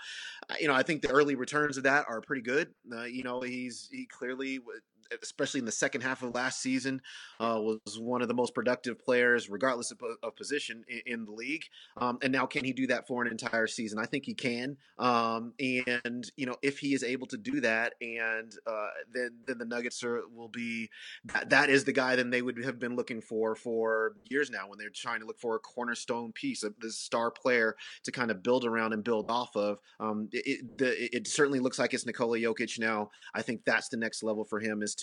you 0.59 0.67
know, 0.67 0.73
I 0.73 0.83
think 0.83 1.03
the 1.03 1.09
early 1.09 1.35
returns 1.35 1.77
of 1.77 1.83
that 1.83 2.03
are 2.09 2.19
pretty 2.19 2.41
good. 2.41 2.73
Uh, 2.91 3.05
you 3.05 3.23
know, 3.23 3.39
he's 3.39 3.87
he 3.93 4.05
clearly 4.05 4.59
especially 5.21 5.59
in 5.59 5.65
the 5.65 5.71
second 5.71 6.01
half 6.01 6.23
of 6.23 6.33
last 6.33 6.61
season, 6.61 7.01
uh, 7.39 7.59
was 7.59 7.99
one 7.99 8.21
of 8.21 8.27
the 8.27 8.33
most 8.33 8.53
productive 8.53 8.99
players, 8.99 9.49
regardless 9.49 9.91
of, 9.91 9.99
of 10.21 10.35
position 10.35 10.83
in, 10.87 11.01
in, 11.05 11.25
the 11.25 11.31
league. 11.31 11.63
Um, 11.97 12.17
and 12.21 12.31
now, 12.31 12.45
can 12.45 12.63
he 12.63 12.73
do 12.73 12.87
that 12.87 13.07
for 13.07 13.23
an 13.23 13.31
entire 13.31 13.67
season? 13.67 13.99
I 13.99 14.05
think 14.05 14.25
he 14.25 14.33
can. 14.33 14.77
Um, 14.97 15.53
and 15.59 16.31
you 16.35 16.45
know, 16.45 16.57
if 16.61 16.79
he 16.79 16.93
is 16.93 17.03
able 17.03 17.27
to 17.27 17.37
do 17.37 17.61
that, 17.61 17.93
and 18.01 18.53
uh, 18.67 18.87
then 19.13 19.31
then 19.47 19.57
the 19.57 19.65
Nuggets 19.65 20.03
are, 20.03 20.21
will 20.33 20.49
be 20.49 20.89
that, 21.25 21.49
that 21.49 21.69
is 21.69 21.83
the 21.83 21.93
guy 21.93 22.15
then 22.15 22.29
they 22.29 22.41
would 22.41 22.63
have 22.63 22.79
been 22.79 22.95
looking 22.95 23.21
for 23.21 23.55
for 23.55 24.15
years 24.29 24.49
now 24.49 24.67
when 24.67 24.77
they're 24.77 24.89
trying 24.89 25.19
to 25.19 25.25
look 25.25 25.39
for 25.39 25.55
a 25.55 25.59
cornerstone 25.59 26.31
piece 26.31 26.63
of 26.63 26.73
this 26.79 26.97
star 26.97 27.31
player 27.31 27.75
to 28.03 28.11
kind 28.11 28.31
of 28.31 28.43
build 28.43 28.65
around 28.65 28.93
and 28.93 29.03
build 29.03 29.29
off 29.29 29.55
of. 29.55 29.79
Um, 29.99 30.29
it, 30.31 30.77
the, 30.77 31.15
it 31.15 31.27
certainly 31.27 31.59
looks 31.59 31.79
like 31.79 31.93
it's 31.93 32.05
Nikola 32.05 32.37
Jokic 32.37 32.79
now. 32.79 33.09
I 33.33 33.41
think 33.41 33.65
that's 33.65 33.89
the 33.89 33.97
next 33.97 34.23
level 34.23 34.43
for 34.43 34.59
him 34.59 34.81
is 34.81 34.95
to 34.95 35.02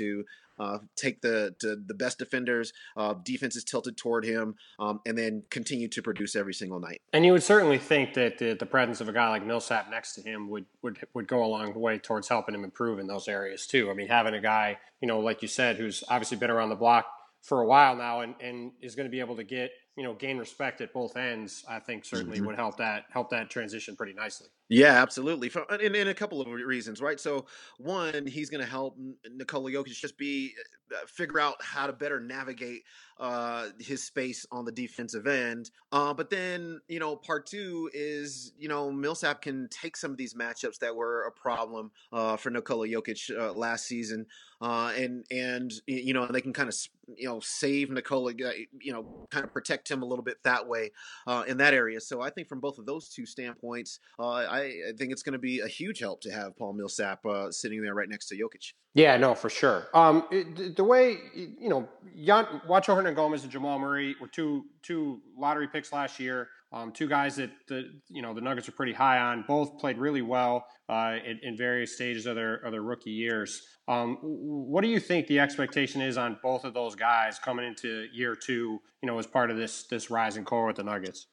uh, 0.60 0.78
take 0.94 1.22
the, 1.22 1.54
the 1.60 1.94
best 1.94 2.18
defenders, 2.18 2.72
uh, 2.96 3.14
defenses 3.24 3.64
tilted 3.64 3.96
toward 3.96 4.24
him, 4.26 4.54
um, 4.78 5.00
and 5.06 5.16
then 5.16 5.42
continue 5.50 5.88
to 5.88 6.02
produce 6.02 6.36
every 6.36 6.52
single 6.52 6.78
night. 6.78 7.00
And 7.14 7.24
you 7.24 7.32
would 7.32 7.42
certainly 7.42 7.78
think 7.78 8.12
that 8.14 8.38
the, 8.38 8.54
the, 8.54 8.66
presence 8.66 9.00
of 9.00 9.08
a 9.08 9.12
guy 9.12 9.30
like 9.30 9.44
Millsap 9.44 9.90
next 9.90 10.14
to 10.14 10.22
him 10.22 10.50
would, 10.50 10.66
would 10.82 10.98
would 11.14 11.26
go 11.26 11.42
a 11.42 11.46
long 11.46 11.72
way 11.74 11.98
towards 11.98 12.28
helping 12.28 12.54
him 12.54 12.62
improve 12.62 12.98
in 12.98 13.06
those 13.06 13.26
areas 13.26 13.66
too. 13.66 13.90
I 13.90 13.94
mean, 13.94 14.08
having 14.08 14.34
a 14.34 14.40
guy, 14.40 14.78
you 15.00 15.08
know, 15.08 15.20
like 15.20 15.40
you 15.40 15.48
said, 15.48 15.76
who's 15.76 16.04
obviously 16.08 16.36
been 16.36 16.50
around 16.50 16.68
the 16.68 16.76
block 16.76 17.06
for 17.42 17.62
a 17.62 17.66
while 17.66 17.96
now 17.96 18.20
and, 18.20 18.34
and 18.40 18.72
is 18.82 18.94
going 18.94 19.06
to 19.06 19.10
be 19.10 19.20
able 19.20 19.36
to 19.36 19.44
get 19.44 19.70
you 19.96 20.04
know 20.04 20.14
gain 20.14 20.38
respect 20.38 20.80
at 20.80 20.92
both 20.92 21.16
ends 21.16 21.64
i 21.68 21.78
think 21.78 22.04
certainly 22.04 22.36
mm-hmm. 22.36 22.48
would 22.48 22.56
help 22.56 22.76
that 22.76 23.04
help 23.10 23.30
that 23.30 23.50
transition 23.50 23.96
pretty 23.96 24.12
nicely 24.12 24.48
yeah 24.70 25.02
absolutely 25.02 25.50
in, 25.80 25.94
in 25.94 26.08
a 26.08 26.14
couple 26.14 26.40
of 26.40 26.48
reasons 26.48 27.02
right 27.02 27.20
so 27.20 27.44
one 27.76 28.26
he's 28.26 28.48
going 28.48 28.62
to 28.62 28.70
help 28.70 28.96
nikola 29.30 29.70
jokic 29.70 29.88
just 29.88 30.16
be 30.16 30.54
uh, 30.92 31.06
figure 31.06 31.38
out 31.38 31.56
how 31.62 31.86
to 31.86 31.92
better 31.92 32.18
navigate 32.18 32.82
uh, 33.20 33.66
his 33.78 34.02
space 34.02 34.46
on 34.50 34.64
the 34.64 34.72
defensive 34.72 35.26
end. 35.26 35.70
Uh, 35.92 36.12
but 36.12 36.30
then, 36.30 36.80
you 36.88 36.98
know, 36.98 37.14
part 37.14 37.46
two 37.46 37.90
is, 37.92 38.52
you 38.58 38.68
know, 38.68 38.90
Millsap 38.90 39.42
can 39.42 39.68
take 39.68 39.96
some 39.96 40.10
of 40.10 40.16
these 40.16 40.34
matchups 40.34 40.78
that 40.78 40.96
were 40.96 41.24
a 41.24 41.32
problem 41.32 41.90
uh, 42.12 42.36
for 42.36 42.50
Nikola 42.50 42.88
Jokic 42.88 43.30
uh, 43.38 43.52
last 43.52 43.86
season, 43.86 44.26
uh, 44.60 44.92
and 44.96 45.24
and 45.30 45.72
you 45.86 46.12
know 46.12 46.26
they 46.26 46.40
can 46.40 46.52
kind 46.52 46.68
of 46.68 46.74
you 47.16 47.28
know 47.28 47.40
save 47.40 47.90
Nikola, 47.90 48.32
uh, 48.32 48.50
you 48.80 48.92
know, 48.92 49.26
kind 49.30 49.44
of 49.44 49.52
protect 49.52 49.90
him 49.90 50.02
a 50.02 50.06
little 50.06 50.24
bit 50.24 50.38
that 50.44 50.66
way 50.66 50.90
uh, 51.26 51.44
in 51.46 51.56
that 51.58 51.74
area. 51.74 52.00
So 52.00 52.20
I 52.20 52.30
think 52.30 52.48
from 52.48 52.60
both 52.60 52.78
of 52.78 52.86
those 52.86 53.08
two 53.08 53.26
standpoints, 53.26 54.00
uh, 54.18 54.28
I, 54.28 54.60
I, 54.60 54.92
think 54.98 55.12
it's 55.12 55.22
going 55.22 55.32
to 55.34 55.38
be 55.38 55.60
a 55.60 55.68
huge 55.68 56.00
help 56.00 56.20
to 56.22 56.30
have 56.30 56.56
Paul 56.56 56.72
Millsap 56.72 57.24
uh, 57.26 57.50
sitting 57.50 57.82
there 57.82 57.94
right 57.94 58.08
next 58.08 58.28
to 58.28 58.36
Jokic. 58.36 58.72
Yeah, 58.94 59.16
no, 59.16 59.34
for 59.34 59.48
sure. 59.48 59.88
Um, 59.94 60.24
it, 60.30 60.76
the 60.76 60.84
way 60.84 61.18
you 61.34 61.68
know, 61.68 61.88
Jan, 62.16 62.46
Juancho 62.68 62.96
Hernangomez 62.96 63.42
and 63.42 63.50
Jamal 63.50 63.78
Murray 63.78 64.16
were 64.20 64.28
two 64.28 64.64
two 64.82 65.20
lottery 65.38 65.68
picks 65.68 65.92
last 65.92 66.18
year. 66.18 66.48
Um, 66.72 66.92
two 66.92 67.08
guys 67.08 67.36
that 67.36 67.50
the 67.66 67.90
you 68.08 68.22
know 68.22 68.32
the 68.32 68.40
Nuggets 68.40 68.68
are 68.68 68.72
pretty 68.72 68.92
high 68.92 69.18
on. 69.18 69.44
Both 69.46 69.78
played 69.78 69.98
really 69.98 70.22
well 70.22 70.66
uh, 70.88 71.16
in, 71.24 71.40
in, 71.42 71.56
various 71.56 71.94
stages 71.94 72.26
of 72.26 72.36
their 72.36 72.56
of 72.56 72.70
their 72.70 72.82
rookie 72.82 73.10
years. 73.10 73.62
Um, 73.88 74.18
what 74.22 74.82
do 74.82 74.88
you 74.88 75.00
think 75.00 75.26
the 75.26 75.40
expectation 75.40 76.00
is 76.00 76.16
on 76.16 76.38
both 76.42 76.64
of 76.64 76.72
those 76.72 76.94
guys 76.94 77.40
coming 77.40 77.66
into 77.66 78.06
year 78.12 78.36
two? 78.36 78.80
You 79.02 79.06
know, 79.06 79.18
as 79.18 79.26
part 79.26 79.50
of 79.50 79.56
this 79.56 79.84
this 79.84 80.10
rising 80.10 80.44
core 80.44 80.66
with 80.66 80.76
the 80.76 80.84
Nuggets. 80.84 81.26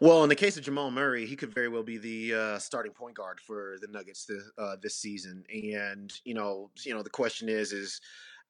Well, 0.00 0.22
in 0.24 0.28
the 0.28 0.34
case 0.34 0.56
of 0.56 0.64
Jamal 0.64 0.90
Murray, 0.90 1.24
he 1.24 1.36
could 1.36 1.54
very 1.54 1.68
well 1.68 1.82
be 1.82 1.98
the 1.98 2.34
uh, 2.34 2.58
starting 2.58 2.92
point 2.92 3.14
guard 3.14 3.40
for 3.40 3.76
the 3.80 3.86
Nuggets 3.86 4.26
this, 4.26 4.42
uh, 4.58 4.76
this 4.82 4.96
season. 4.96 5.44
And 5.48 6.12
you 6.24 6.34
know, 6.34 6.70
you 6.84 6.92
know, 6.92 7.02
the 7.02 7.10
question 7.10 7.48
is, 7.48 7.72
is 7.72 8.00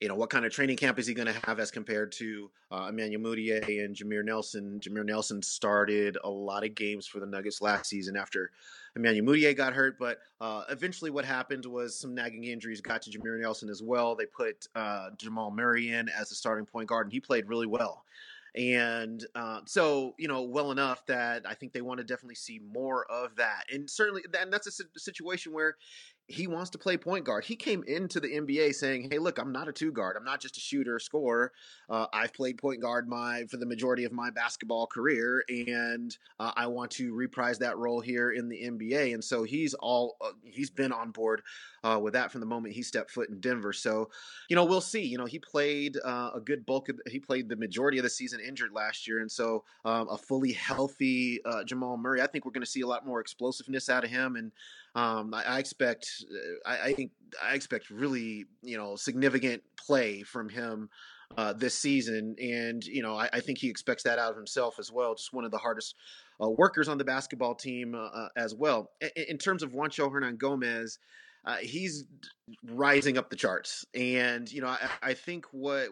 you 0.01 0.09
know, 0.09 0.15
what 0.15 0.29
kind 0.29 0.45
of 0.45 0.51
training 0.51 0.75
camp 0.75 0.99
is 0.99 1.07
he 1.07 1.13
going 1.13 1.27
to 1.27 1.47
have 1.47 1.59
as 1.59 1.71
compared 1.71 2.11
to 2.11 2.51
uh, 2.69 2.87
Emmanuel 2.89 3.21
Mudiay 3.21 3.83
and 3.83 3.95
Jameer 3.95 4.25
Nelson? 4.25 4.79
Jameer 4.81 5.05
Nelson 5.05 5.41
started 5.41 6.17
a 6.23 6.29
lot 6.29 6.65
of 6.65 6.75
games 6.75 7.07
for 7.07 7.19
the 7.19 7.25
Nuggets 7.25 7.61
last 7.61 7.89
season 7.89 8.17
after 8.17 8.51
Emmanuel 8.95 9.25
Mudiay 9.25 9.55
got 9.55 9.73
hurt, 9.73 9.97
but 9.97 10.19
uh, 10.41 10.63
eventually 10.69 11.11
what 11.11 11.23
happened 11.23 11.65
was 11.65 11.97
some 11.97 12.13
nagging 12.13 12.43
injuries 12.43 12.81
got 12.81 13.01
to 13.03 13.09
Jameer 13.09 13.39
Nelson 13.39 13.69
as 13.69 13.81
well. 13.81 14.15
They 14.15 14.25
put 14.25 14.67
uh, 14.75 15.11
Jamal 15.17 15.51
Murray 15.51 15.91
in 15.91 16.09
as 16.09 16.31
a 16.31 16.35
starting 16.35 16.65
point 16.65 16.89
guard, 16.89 17.07
and 17.07 17.13
he 17.13 17.21
played 17.21 17.47
really 17.47 17.67
well. 17.67 18.03
And 18.55 19.25
uh, 19.35 19.61
so, 19.65 20.15
you 20.17 20.29
know, 20.29 20.43
well 20.43 20.71
enough 20.71 21.05
that 21.07 21.43
I 21.45 21.53
think 21.53 21.73
they 21.73 21.81
want 21.81 21.97
to 21.97 22.05
definitely 22.05 22.35
see 22.35 22.61
more 22.71 23.05
of 23.11 23.35
that. 23.35 23.65
And 23.71 23.89
certainly, 23.89 24.23
and 24.39 24.51
that's 24.51 24.67
a 24.67 24.99
situation 24.99 25.51
where 25.51 25.75
he 26.27 26.47
wants 26.47 26.71
to 26.71 26.77
play 26.77 26.97
point 26.97 27.23
guard. 27.23 27.45
He 27.45 27.55
came 27.55 27.83
into 27.83 28.19
the 28.19 28.27
NBA 28.27 28.73
saying, 28.73 29.09
"Hey, 29.11 29.19
look, 29.19 29.37
I'm 29.37 29.51
not 29.51 29.67
a 29.67 29.71
two 29.71 29.91
guard. 29.91 30.17
I'm 30.17 30.23
not 30.23 30.41
just 30.41 30.57
a 30.57 30.59
shooter, 30.59 30.97
scorer. 30.99 31.51
Uh, 31.89 32.07
I've 32.13 32.33
played 32.33 32.57
point 32.57 32.81
guard 32.81 33.07
my 33.07 33.45
for 33.49 33.57
the 33.57 33.65
majority 33.65 34.05
of 34.05 34.11
my 34.11 34.31
basketball 34.31 34.87
career, 34.87 35.43
and 35.49 36.17
uh, 36.39 36.51
I 36.55 36.65
want 36.67 36.89
to 36.91 37.13
reprise 37.13 37.59
that 37.59 37.77
role 37.77 37.99
here 37.99 38.31
in 38.31 38.49
the 38.49 38.57
NBA." 38.63 39.13
And 39.13 39.23
so 39.23 39.43
he's 39.43 39.75
all 39.75 40.17
uh, 40.19 40.31
he's 40.43 40.71
been 40.71 40.91
on 40.91 41.11
board 41.11 41.43
uh, 41.83 41.99
with 42.01 42.13
that 42.13 42.31
from 42.31 42.41
the 42.41 42.47
moment 42.47 42.73
he 42.73 42.81
stepped 42.81 43.11
foot 43.11 43.29
in 43.29 43.39
Denver. 43.39 43.71
So, 43.71 44.09
you 44.49 44.55
know, 44.55 44.65
we'll 44.65 44.81
see. 44.81 45.03
You 45.03 45.19
know, 45.19 45.25
he 45.25 45.37
played 45.37 45.97
uh, 46.03 46.31
a 46.33 46.39
good 46.39 46.65
bulk 46.65 46.89
of 46.89 46.99
he 47.07 47.19
played 47.19 47.49
the 47.49 47.55
majority 47.55 47.99
of 47.99 48.03
the 48.03 48.09
season 48.09 48.39
injured 48.39 48.71
last 48.73 49.07
year, 49.07 49.19
and 49.19 49.31
so 49.31 49.63
um, 49.85 50.07
a 50.09 50.17
fully 50.17 50.53
healthy 50.53 51.39
uh, 51.45 51.63
Jamal 51.63 51.97
Murray, 51.97 52.21
I 52.21 52.27
think 52.27 52.45
we're 52.45 52.51
going 52.51 52.63
to 52.63 52.69
see 52.69 52.81
a 52.81 52.87
lot 52.87 53.05
more 53.05 53.19
explosiveness 53.19 53.89
out 53.89 54.03
of 54.03 54.09
him 54.09 54.35
and. 54.35 54.51
Um, 54.95 55.33
I, 55.33 55.43
I, 55.43 55.59
expect, 55.59 56.09
uh, 56.31 56.69
I, 56.69 56.87
I, 56.87 56.93
think, 56.93 57.11
I 57.43 57.53
expect 57.53 57.89
really, 57.89 58.45
you 58.61 58.77
know, 58.77 58.95
significant 58.95 59.61
play 59.77 60.23
from 60.23 60.47
him 60.47 60.89
uh, 61.37 61.53
this 61.53 61.77
season, 61.77 62.35
and 62.39 62.83
you 62.85 63.01
know, 63.01 63.15
I, 63.15 63.29
I, 63.33 63.39
think 63.39 63.57
he 63.57 63.69
expects 63.69 64.03
that 64.03 64.19
out 64.19 64.31
of 64.31 64.37
himself 64.37 64.79
as 64.79 64.91
well. 64.91 65.15
Just 65.15 65.33
one 65.33 65.43
of 65.43 65.51
the 65.51 65.57
hardest 65.57 65.95
uh, 66.41 66.49
workers 66.49 66.87
on 66.87 66.97
the 66.97 67.03
basketball 67.03 67.55
team 67.55 67.95
uh, 67.95 68.05
uh 68.05 68.29
as 68.37 68.55
well. 68.55 68.91
In, 69.15 69.37
terms 69.37 69.63
of 69.63 69.71
Juancho 69.71 70.09
Hernangomez, 70.09 70.97
uh, 71.45 71.57
he's 71.57 72.05
rising 72.63 73.17
up 73.17 73.29
the 73.29 73.35
charts, 73.35 73.85
and 73.93 74.49
you 74.51 74.61
know, 74.61 74.67
I, 74.67 74.89
I 75.01 75.13
think 75.13 75.45
what 75.51 75.89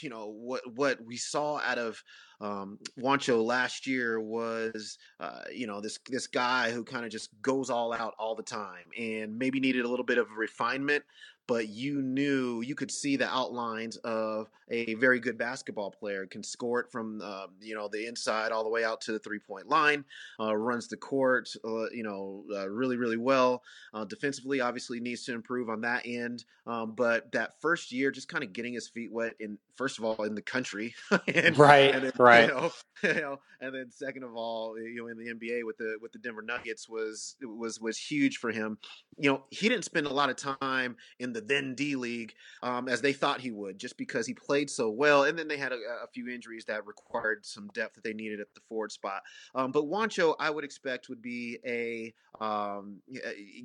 you 0.00 0.10
know 0.10 0.26
what 0.28 0.62
what 0.74 1.04
we 1.04 1.16
saw 1.16 1.58
out 1.58 1.78
of 1.78 2.02
um, 2.40 2.78
Juancho 2.98 3.44
last 3.44 3.86
year 3.86 4.20
was, 4.20 4.98
uh, 5.20 5.42
you 5.52 5.66
know, 5.66 5.80
this 5.80 5.98
this 6.08 6.26
guy 6.26 6.70
who 6.70 6.84
kind 6.84 7.04
of 7.04 7.10
just 7.10 7.30
goes 7.40 7.70
all 7.70 7.92
out 7.92 8.14
all 8.18 8.34
the 8.34 8.42
time, 8.42 8.84
and 8.98 9.38
maybe 9.38 9.60
needed 9.60 9.84
a 9.84 9.88
little 9.88 10.04
bit 10.04 10.18
of 10.18 10.26
refinement 10.36 11.04
but 11.46 11.68
you 11.68 12.02
knew 12.02 12.60
you 12.62 12.74
could 12.74 12.90
see 12.90 13.16
the 13.16 13.28
outlines 13.28 13.96
of 13.98 14.50
a 14.68 14.94
very 14.94 15.20
good 15.20 15.38
basketball 15.38 15.90
player 15.90 16.26
can 16.26 16.42
score 16.42 16.80
it 16.80 16.90
from 16.90 17.20
uh, 17.22 17.46
you 17.60 17.74
know 17.74 17.88
the 17.88 18.06
inside 18.06 18.52
all 18.52 18.64
the 18.64 18.70
way 18.70 18.84
out 18.84 19.00
to 19.00 19.12
the 19.12 19.18
three 19.18 19.38
point 19.38 19.68
line 19.68 20.04
uh, 20.40 20.56
runs 20.56 20.88
the 20.88 20.96
court 20.96 21.48
uh, 21.64 21.88
you 21.90 22.02
know 22.02 22.44
uh, 22.54 22.68
really 22.68 22.96
really 22.96 23.16
well. 23.16 23.62
Uh, 23.94 24.04
defensively 24.04 24.60
obviously 24.60 25.00
needs 25.00 25.24
to 25.24 25.32
improve 25.32 25.68
on 25.68 25.80
that 25.80 26.02
end 26.04 26.44
um, 26.66 26.92
but 26.96 27.30
that 27.32 27.60
first 27.60 27.92
year 27.92 28.10
just 28.10 28.28
kind 28.28 28.42
of 28.42 28.52
getting 28.52 28.74
his 28.74 28.88
feet 28.88 29.12
wet 29.12 29.34
in 29.38 29.58
first 29.76 29.98
of 29.98 30.04
all 30.04 30.24
in 30.24 30.34
the 30.34 30.42
country 30.42 30.94
and, 31.28 31.56
right 31.58 31.94
and 31.94 32.04
then, 32.04 32.12
right. 32.18 32.48
you 32.48 32.54
know, 32.54 32.72
you 33.02 33.14
know, 33.14 33.40
and 33.60 33.74
then 33.74 33.90
second 33.90 34.24
of 34.24 34.34
all 34.34 34.78
you 34.78 34.96
know 34.96 35.08
in 35.08 35.16
the 35.16 35.32
NBA 35.32 35.64
with 35.64 35.76
the 35.78 35.96
with 36.00 36.12
the 36.12 36.18
Denver 36.18 36.42
Nuggets 36.42 36.88
was 36.88 37.36
was 37.42 37.80
was 37.80 37.98
huge 37.98 38.38
for 38.38 38.50
him. 38.50 38.78
You 39.18 39.30
know 39.30 39.44
he 39.50 39.68
didn't 39.68 39.84
spend 39.84 40.06
a 40.06 40.12
lot 40.12 40.30
of 40.30 40.36
time 40.36 40.96
in 41.20 41.32
the 41.36 41.42
then 41.42 41.74
D 41.74 41.96
League 41.96 42.34
um, 42.62 42.88
as 42.88 43.02
they 43.02 43.12
thought 43.12 43.40
he 43.40 43.50
would, 43.50 43.78
just 43.78 43.98
because 43.98 44.26
he 44.26 44.32
played 44.32 44.70
so 44.70 44.88
well. 44.88 45.24
And 45.24 45.38
then 45.38 45.48
they 45.48 45.58
had 45.58 45.72
a, 45.72 45.76
a, 45.76 46.06
few 46.12 46.28
injuries 46.28 46.64
that 46.64 46.86
required 46.86 47.44
some 47.44 47.68
depth 47.74 47.96
that 47.96 48.04
they 48.04 48.14
needed 48.14 48.40
at 48.40 48.54
the 48.54 48.60
forward 48.68 48.90
spot. 48.90 49.22
Um, 49.54 49.70
but 49.70 49.84
Juancho, 49.84 50.34
I 50.40 50.48
would 50.48 50.64
expect, 50.64 51.10
would 51.10 51.20
be 51.20 51.58
a 51.66 52.14
um, 52.42 53.00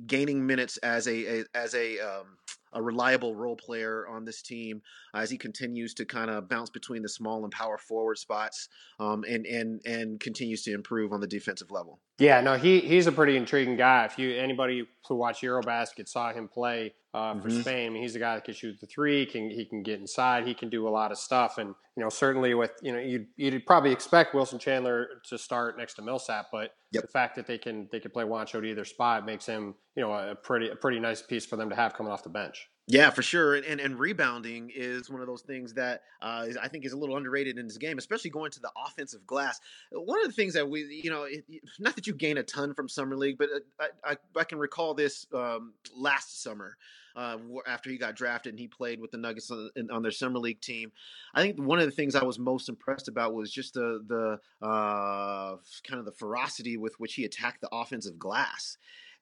gaining 0.06 0.46
minutes 0.46 0.76
as 0.78 1.06
a, 1.08 1.40
a 1.40 1.44
as 1.54 1.74
a 1.74 1.98
um, 2.00 2.36
a 2.74 2.82
reliable 2.82 3.34
role 3.34 3.56
player 3.56 4.06
on 4.08 4.24
this 4.24 4.42
team 4.42 4.82
as 5.14 5.30
he 5.30 5.36
continues 5.36 5.94
to 5.94 6.04
kind 6.04 6.30
of 6.30 6.48
bounce 6.48 6.70
between 6.70 7.02
the 7.02 7.08
small 7.08 7.44
and 7.44 7.52
power 7.52 7.78
forward 7.78 8.18
spots 8.18 8.68
um, 8.98 9.24
and 9.28 9.46
and 9.46 9.80
and 9.86 10.20
continues 10.20 10.62
to 10.62 10.72
improve 10.72 11.12
on 11.12 11.20
the 11.20 11.26
defensive 11.26 11.70
level. 11.70 12.00
Yeah, 12.22 12.40
no, 12.40 12.56
he 12.56 12.78
he's 12.78 13.08
a 13.08 13.12
pretty 13.12 13.36
intriguing 13.36 13.76
guy. 13.76 14.04
If 14.04 14.16
you 14.16 14.32
anybody 14.36 14.86
who 15.08 15.16
watched 15.16 15.42
EuroBasket 15.42 16.08
saw 16.08 16.32
him 16.32 16.46
play 16.46 16.94
uh, 17.12 17.34
for 17.40 17.48
mm-hmm. 17.48 17.60
Spain, 17.62 17.86
I 17.86 17.90
mean, 17.90 18.02
he's 18.02 18.14
a 18.14 18.20
guy 18.20 18.36
that 18.36 18.44
can 18.44 18.54
shoot 18.54 18.80
the 18.80 18.86
three, 18.86 19.26
can 19.26 19.50
he 19.50 19.64
can 19.64 19.82
get 19.82 19.98
inside, 19.98 20.46
he 20.46 20.54
can 20.54 20.68
do 20.68 20.86
a 20.86 20.90
lot 20.90 21.10
of 21.10 21.18
stuff, 21.18 21.58
and 21.58 21.74
you 21.96 22.02
know 22.02 22.08
certainly 22.08 22.54
with 22.54 22.70
you 22.80 22.92
know 22.92 23.00
you'd 23.00 23.26
you'd 23.36 23.66
probably 23.66 23.90
expect 23.90 24.36
Wilson 24.36 24.60
Chandler 24.60 25.08
to 25.30 25.36
start 25.36 25.76
next 25.76 25.94
to 25.94 26.02
Millsap, 26.02 26.46
but 26.52 26.70
yep. 26.92 27.02
the 27.02 27.08
fact 27.08 27.34
that 27.34 27.48
they 27.48 27.58
can 27.58 27.88
they 27.90 27.98
can 27.98 28.12
play 28.12 28.22
Juancho 28.22 28.60
to 28.60 28.64
either 28.64 28.84
spot 28.84 29.26
makes 29.26 29.44
him 29.44 29.74
you 29.96 30.02
know 30.02 30.12
a 30.12 30.36
pretty 30.36 30.68
a 30.68 30.76
pretty 30.76 31.00
nice 31.00 31.22
piece 31.22 31.44
for 31.44 31.56
them 31.56 31.70
to 31.70 31.74
have 31.74 31.92
coming 31.92 32.12
off 32.12 32.22
the 32.22 32.30
bench. 32.30 32.68
Yeah, 32.88 33.10
for 33.10 33.22
sure. 33.22 33.54
And, 33.54 33.64
and, 33.64 33.80
and 33.80 33.98
rebounding 33.98 34.70
is 34.74 35.08
one 35.08 35.20
of 35.20 35.28
those 35.28 35.42
things 35.42 35.72
that 35.74 36.02
uh, 36.20 36.46
is, 36.48 36.56
I 36.56 36.66
think 36.66 36.84
is 36.84 36.92
a 36.92 36.96
little 36.96 37.16
underrated 37.16 37.56
in 37.56 37.66
this 37.66 37.78
game, 37.78 37.96
especially 37.96 38.30
going 38.30 38.50
to 38.50 38.60
the 38.60 38.72
offensive 38.86 39.24
glass. 39.24 39.60
One 39.92 40.18
of 40.20 40.26
the 40.26 40.32
things 40.32 40.52
that 40.54 40.68
we, 40.68 41.00
you 41.02 41.10
know, 41.10 41.22
it, 41.24 41.44
not 41.78 41.94
that 41.94 42.08
you 42.08 42.14
gain 42.14 42.38
a 42.38 42.42
ton 42.42 42.74
from 42.74 42.88
summer 42.88 43.16
league, 43.16 43.38
but 43.38 43.50
uh, 43.54 43.84
I, 44.04 44.12
I, 44.12 44.16
I 44.40 44.44
can 44.44 44.58
recall 44.58 44.94
this 44.94 45.26
um, 45.32 45.74
last 45.96 46.42
summer. 46.42 46.76
Uh, 47.14 47.36
after 47.66 47.90
he 47.90 47.98
got 47.98 48.16
drafted 48.16 48.54
and 48.54 48.58
he 48.58 48.66
played 48.66 48.98
with 48.98 49.10
the 49.10 49.18
Nuggets 49.18 49.50
on, 49.50 49.70
on, 49.90 50.00
their 50.00 50.10
summer 50.10 50.38
league 50.38 50.62
team. 50.62 50.90
I 51.34 51.42
think 51.42 51.60
one 51.60 51.78
of 51.78 51.84
the 51.84 51.90
things 51.90 52.14
I 52.14 52.24
was 52.24 52.38
most 52.38 52.70
impressed 52.70 53.06
about 53.06 53.34
was 53.34 53.52
just 53.52 53.74
the 53.74 54.02
the 54.06 54.66
uh, 54.66 55.56
kind 55.86 55.98
of 55.98 56.06
the 56.06 56.12
ferocity 56.12 56.78
with 56.78 56.98
which 56.98 57.12
he 57.12 57.26
attacked 57.26 57.60
the 57.60 57.68
offensive 57.70 58.18
glass. 58.18 58.78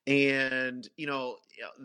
And, 0.07 0.89
you 0.97 1.07
know, 1.07 1.37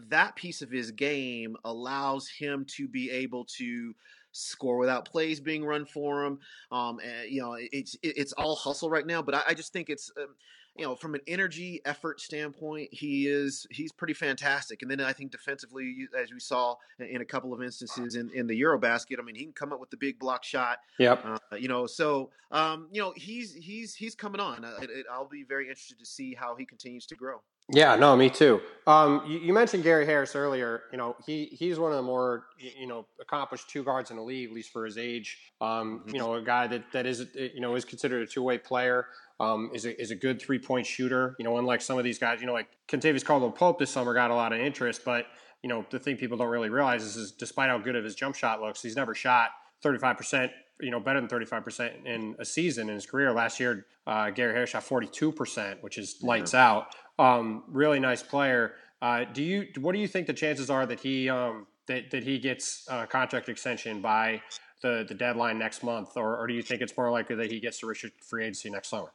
that 0.10 0.36
piece 0.36 0.62
of 0.62 0.72
his 0.72 0.92
game 0.92 1.58
allows 1.64 2.30
him 2.30 2.66
to 2.76 2.88
be 2.88 3.12
able 3.12 3.46
to 3.58 3.94
score 4.32 4.78
without 4.78 5.06
plays 5.06 5.40
being 5.40 5.64
run 5.64 5.86
for 5.86 6.24
him. 6.24 6.40
Um, 6.72 7.00
and, 7.00 7.30
you 7.30 7.42
know, 7.42 7.58
it's 7.60 7.96
it's 8.02 8.34
all 8.34 8.56
hustle 8.56 8.90
right 8.90 9.06
now, 9.06 9.22
but 9.22 9.36
I, 9.36 9.42
I 9.50 9.54
just 9.54 9.74
think 9.74 9.90
it's. 9.90 10.12
Um, 10.18 10.36
you 10.78 10.84
know, 10.84 10.94
from 10.94 11.16
an 11.16 11.22
energy 11.26 11.82
effort 11.86 12.20
standpoint, 12.20 12.90
he 12.92 13.28
is 13.28 13.66
he's 13.72 13.94
pretty 13.94 14.14
fantastic. 14.14 14.82
And 14.82 14.92
then 14.92 15.00
I 15.00 15.14
think 15.14 15.32
defensively, 15.32 16.08
as 16.20 16.34
we 16.34 16.40
saw 16.40 16.76
in 17.00 17.22
a 17.22 17.26
couple 17.26 17.54
of 17.54 17.64
instances 17.64 18.16
in, 18.16 18.30
in 18.36 18.46
the 18.46 18.62
EuroBasket, 18.62 19.18
I 19.18 19.24
mean, 19.24 19.36
he 19.36 19.44
can 19.46 19.54
come 19.54 19.72
up 19.72 19.80
with 19.80 19.90
the 19.90 19.96
big 19.96 20.20
block 20.20 20.44
shot. 20.44 20.80
Yep. 21.00 21.26
Uh, 21.26 21.56
you 21.56 21.70
know, 21.70 21.88
so 21.88 22.30
um, 22.52 22.90
you 22.92 23.02
know 23.02 23.14
he's 23.16 23.54
he's 23.54 23.96
he's 23.96 24.16
coming 24.16 24.42
on. 24.42 24.66
Uh, 24.66 24.82
I'll 25.10 25.30
be 25.30 25.44
very 25.44 25.70
interested 25.70 25.98
to 26.00 26.06
see 26.06 26.34
how 26.34 26.58
he 26.58 26.66
continues 26.66 27.06
to 27.06 27.16
grow. 27.16 27.42
Yeah, 27.70 27.96
no, 27.96 28.16
me 28.16 28.30
too. 28.30 28.62
Um, 28.86 29.24
you, 29.28 29.40
you, 29.40 29.54
mentioned 29.54 29.84
Gary 29.84 30.06
Harris 30.06 30.36
earlier. 30.36 30.84
You 30.92 31.00
know, 31.00 31.16
he 31.26 31.46
he's 31.46 31.80
one 31.80 31.92
of 31.92 31.98
the 31.98 32.04
more 32.04 32.46
you 32.58 32.86
know 32.86 33.08
accomplished 33.20 33.68
two 33.68 33.84
guards 33.84 34.12
in 34.12 34.18
the 34.18 34.24
league, 34.24 34.50
at 34.50 34.56
least 34.56 34.72
for 34.72 34.86
his 34.86 35.00
age. 35.00 35.40
Um, 35.60 36.02
mm-hmm. 36.02 36.10
you 36.10 36.20
know, 36.20 36.36
a 36.36 36.44
guy 36.44 36.68
that 36.68 36.92
that 36.94 37.08
is 37.08 37.26
you 37.34 37.62
know 37.62 37.74
is 37.74 37.84
considered 37.84 38.22
a 38.22 38.32
two 38.32 38.44
way 38.44 38.60
player. 38.60 39.08
Um, 39.40 39.72
is 39.74 39.86
a 39.86 40.00
is 40.00 40.12
a 40.12 40.16
good 40.16 40.40
three 40.40 40.60
point 40.60 40.86
shooter. 40.86 41.36
You 41.40 41.46
know, 41.46 41.58
unlike 41.58 41.82
some 41.82 41.98
of 41.98 42.04
these 42.04 42.20
guys, 42.20 42.40
you 42.40 42.46
know, 42.46 42.54
like 42.54 42.68
Kentavious 42.88 43.26
Caldwell 43.26 43.52
Pope 43.52 43.80
this 43.80 43.90
summer 43.90 44.14
got 44.14 44.30
a 44.30 44.36
lot 44.36 44.54
of 44.54 44.60
interest, 44.60 45.04
but 45.04 45.26
you 45.64 45.70
know, 45.70 45.84
the 45.90 45.98
thing 45.98 46.16
people 46.16 46.38
don't 46.38 46.50
really 46.50 46.70
realize 46.70 47.02
is, 47.02 47.16
is 47.16 47.32
despite 47.32 47.70
how 47.70 47.80
good 47.80 47.96
of 47.96 48.04
his 48.04 48.14
jump 48.14 48.36
shot 48.36 48.62
looks, 48.62 48.84
he's 48.84 48.96
never 48.96 49.16
shot 49.16 49.50
thirty 49.82 49.98
five 49.98 50.18
percent 50.18 50.52
you 50.82 50.92
know 50.92 51.00
better 51.00 51.20
than 51.22 51.30
35% 51.30 52.06
in 52.06 52.36
a 52.40 52.46
season 52.46 52.90
in 52.90 52.96
his 52.96 53.06
career 53.06 53.32
last 53.32 53.60
year 53.60 53.86
uh, 54.08 54.30
gary 54.30 54.54
harris 54.54 54.72
shot 54.72 54.84
42% 54.84 55.82
which 55.82 55.98
is 55.98 56.18
lights 56.22 56.54
yeah. 56.54 56.70
out 56.70 56.88
um, 57.20 57.64
really 57.68 58.00
nice 58.00 58.24
player. 58.24 58.74
Uh, 59.02 59.26
do 59.26 59.44
you 59.44 59.68
what 59.80 59.94
do 59.94 60.00
you 60.00 60.08
think 60.08 60.28
the 60.28 60.34
chances 60.34 60.70
are 60.70 60.86
that 60.86 61.00
he 61.00 61.30
um, 61.30 61.68
that 61.88 62.12
that 62.12 62.24
he 62.24 62.40
gets 62.40 62.88
a 62.90 63.06
contract 63.06 63.50
extension 63.50 64.02
by 64.02 64.42
the 64.82 65.06
the 65.08 65.14
deadline 65.14 65.58
next 65.58 65.84
month, 65.84 66.16
or, 66.16 66.38
or 66.38 66.48
do 66.48 66.54
you 66.54 66.62
think 66.62 66.82
it's 66.82 66.96
more 66.98 67.12
likely 67.12 67.36
that 67.36 67.52
he 67.52 67.60
gets 67.60 67.80
to 67.80 67.88
restrict 67.88 68.24
free 68.24 68.44
agency 68.44 68.70
next 68.70 68.90
summer? 68.90 69.12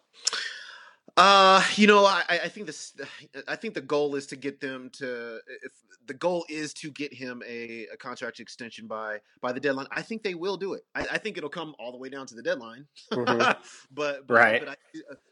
Uh, 1.17 1.62
you 1.76 1.87
know, 1.87 2.05
I, 2.05 2.25
I 2.29 2.49
think 2.49 2.67
this. 2.67 2.95
I 3.49 3.57
think 3.57 3.75
the 3.75 3.81
goal 3.81 4.14
is 4.14 4.26
to 4.29 4.37
get 4.37 4.61
them 4.61 4.90
to. 4.95 5.38
If 5.62 5.73
the 6.07 6.14
goal 6.14 6.45
is 6.49 6.75
to 6.75 6.90
get 6.90 7.12
him 7.12 7.43
a, 7.47 7.87
a 7.93 7.97
contract 7.97 8.40
extension 8.40 8.87
by 8.87 9.21
by 9.40 9.52
the 9.52 9.61
deadline, 9.61 9.87
I 9.90 10.02
think 10.02 10.23
they 10.23 10.35
will 10.35 10.57
do 10.57 10.75
it. 10.75 10.85
I, 10.95 11.07
I 11.12 11.19
think 11.19 11.37
it'll 11.38 11.50
come 11.50 11.75
all 11.79 11.93
the 11.93 11.99
way 11.99 12.09
down 12.09 12.26
to 12.26 12.35
the 12.35 12.43
deadline. 12.43 12.87
Mm-hmm. 13.12 13.38
but, 13.93 14.26
but, 14.26 14.35
right. 14.35 14.61
But 14.61 14.71
I, 14.71 14.76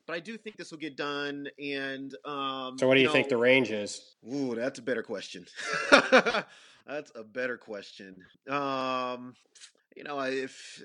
but 0.07 0.13
I 0.15 0.21
do 0.21 0.37
think 0.37 0.57
this 0.57 0.71
will 0.71 0.79
get 0.79 0.97
done. 0.97 1.49
And 1.63 2.15
um, 2.25 2.79
so, 2.79 2.87
what 2.87 2.95
do 2.95 3.01
you, 3.01 3.03
you 3.03 3.07
know, 3.07 3.13
think 3.13 3.29
the 3.29 3.37
range 3.37 3.71
is? 3.71 4.15
Ooh, 4.33 4.55
that's 4.55 4.79
a 4.79 4.83
better 4.83 5.03
question. 5.03 5.47
that's 5.91 7.13
a 7.15 7.25
better 7.25 7.57
question. 7.57 8.17
Um, 8.49 9.35
you 9.99 10.05
know, 10.05 10.21
if 10.21 10.81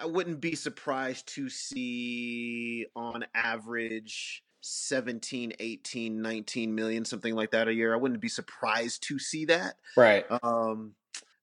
I 0.00 0.06
wouldn't 0.06 0.40
be 0.40 0.54
surprised 0.54 1.26
to 1.34 1.50
see 1.50 2.86
on 2.94 3.24
average 3.34 4.44
17, 4.60 5.54
18, 5.58 6.22
19 6.22 6.72
million, 6.72 7.04
something 7.04 7.34
like 7.34 7.50
that 7.50 7.66
a 7.66 7.74
year. 7.74 7.92
I 7.92 7.96
wouldn't 7.96 8.20
be 8.20 8.28
surprised 8.28 9.02
to 9.08 9.18
see 9.18 9.46
that. 9.46 9.74
Right. 9.96 10.24
Um, 10.44 10.92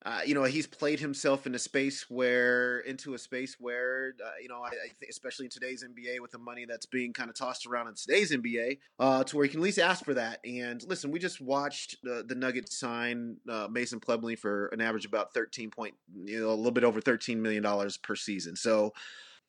uh, 0.09 0.21
you 0.25 0.33
know, 0.33 0.43
he's 0.43 0.65
played 0.65 0.99
himself 0.99 1.45
in 1.45 1.53
a 1.53 1.59
space 1.59 2.09
where, 2.09 2.79
into 2.79 3.13
a 3.13 3.17
space 3.19 3.57
where, 3.59 4.15
uh, 4.25 4.31
you 4.41 4.49
know, 4.49 4.59
I, 4.59 4.69
I 4.69 4.87
think 4.99 5.11
especially 5.11 5.45
in 5.45 5.51
today's 5.51 5.83
NBA 5.83 6.19
with 6.19 6.31
the 6.31 6.39
money 6.39 6.65
that's 6.65 6.87
being 6.87 7.13
kind 7.13 7.29
of 7.29 7.35
tossed 7.35 7.67
around 7.67 7.89
in 7.89 7.93
today's 7.93 8.31
NBA, 8.31 8.79
uh, 8.97 9.23
to 9.25 9.35
where 9.35 9.45
he 9.45 9.51
can 9.51 9.59
at 9.59 9.63
least 9.63 9.77
ask 9.77 10.03
for 10.03 10.15
that. 10.15 10.39
And 10.43 10.81
listen, 10.87 11.11
we 11.11 11.19
just 11.19 11.39
watched 11.39 11.97
the, 12.01 12.25
the 12.27 12.33
Nuggets 12.33 12.79
sign 12.79 13.37
uh, 13.47 13.67
Mason 13.69 13.99
Plumlee 13.99 14.39
for 14.39 14.69
an 14.69 14.81
average 14.81 15.05
about 15.05 15.31
13 15.35 15.69
point, 15.69 15.93
you 16.25 16.39
know, 16.41 16.49
a 16.49 16.55
little 16.55 16.71
bit 16.71 16.83
over 16.83 17.01
$13 17.01 17.37
million 17.37 17.63
per 18.01 18.15
season. 18.15 18.55
So 18.55 18.93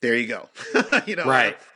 there 0.02 0.14
you 0.14 0.26
go. 0.26 0.50
you 1.06 1.16
know, 1.16 1.24
right. 1.24 1.56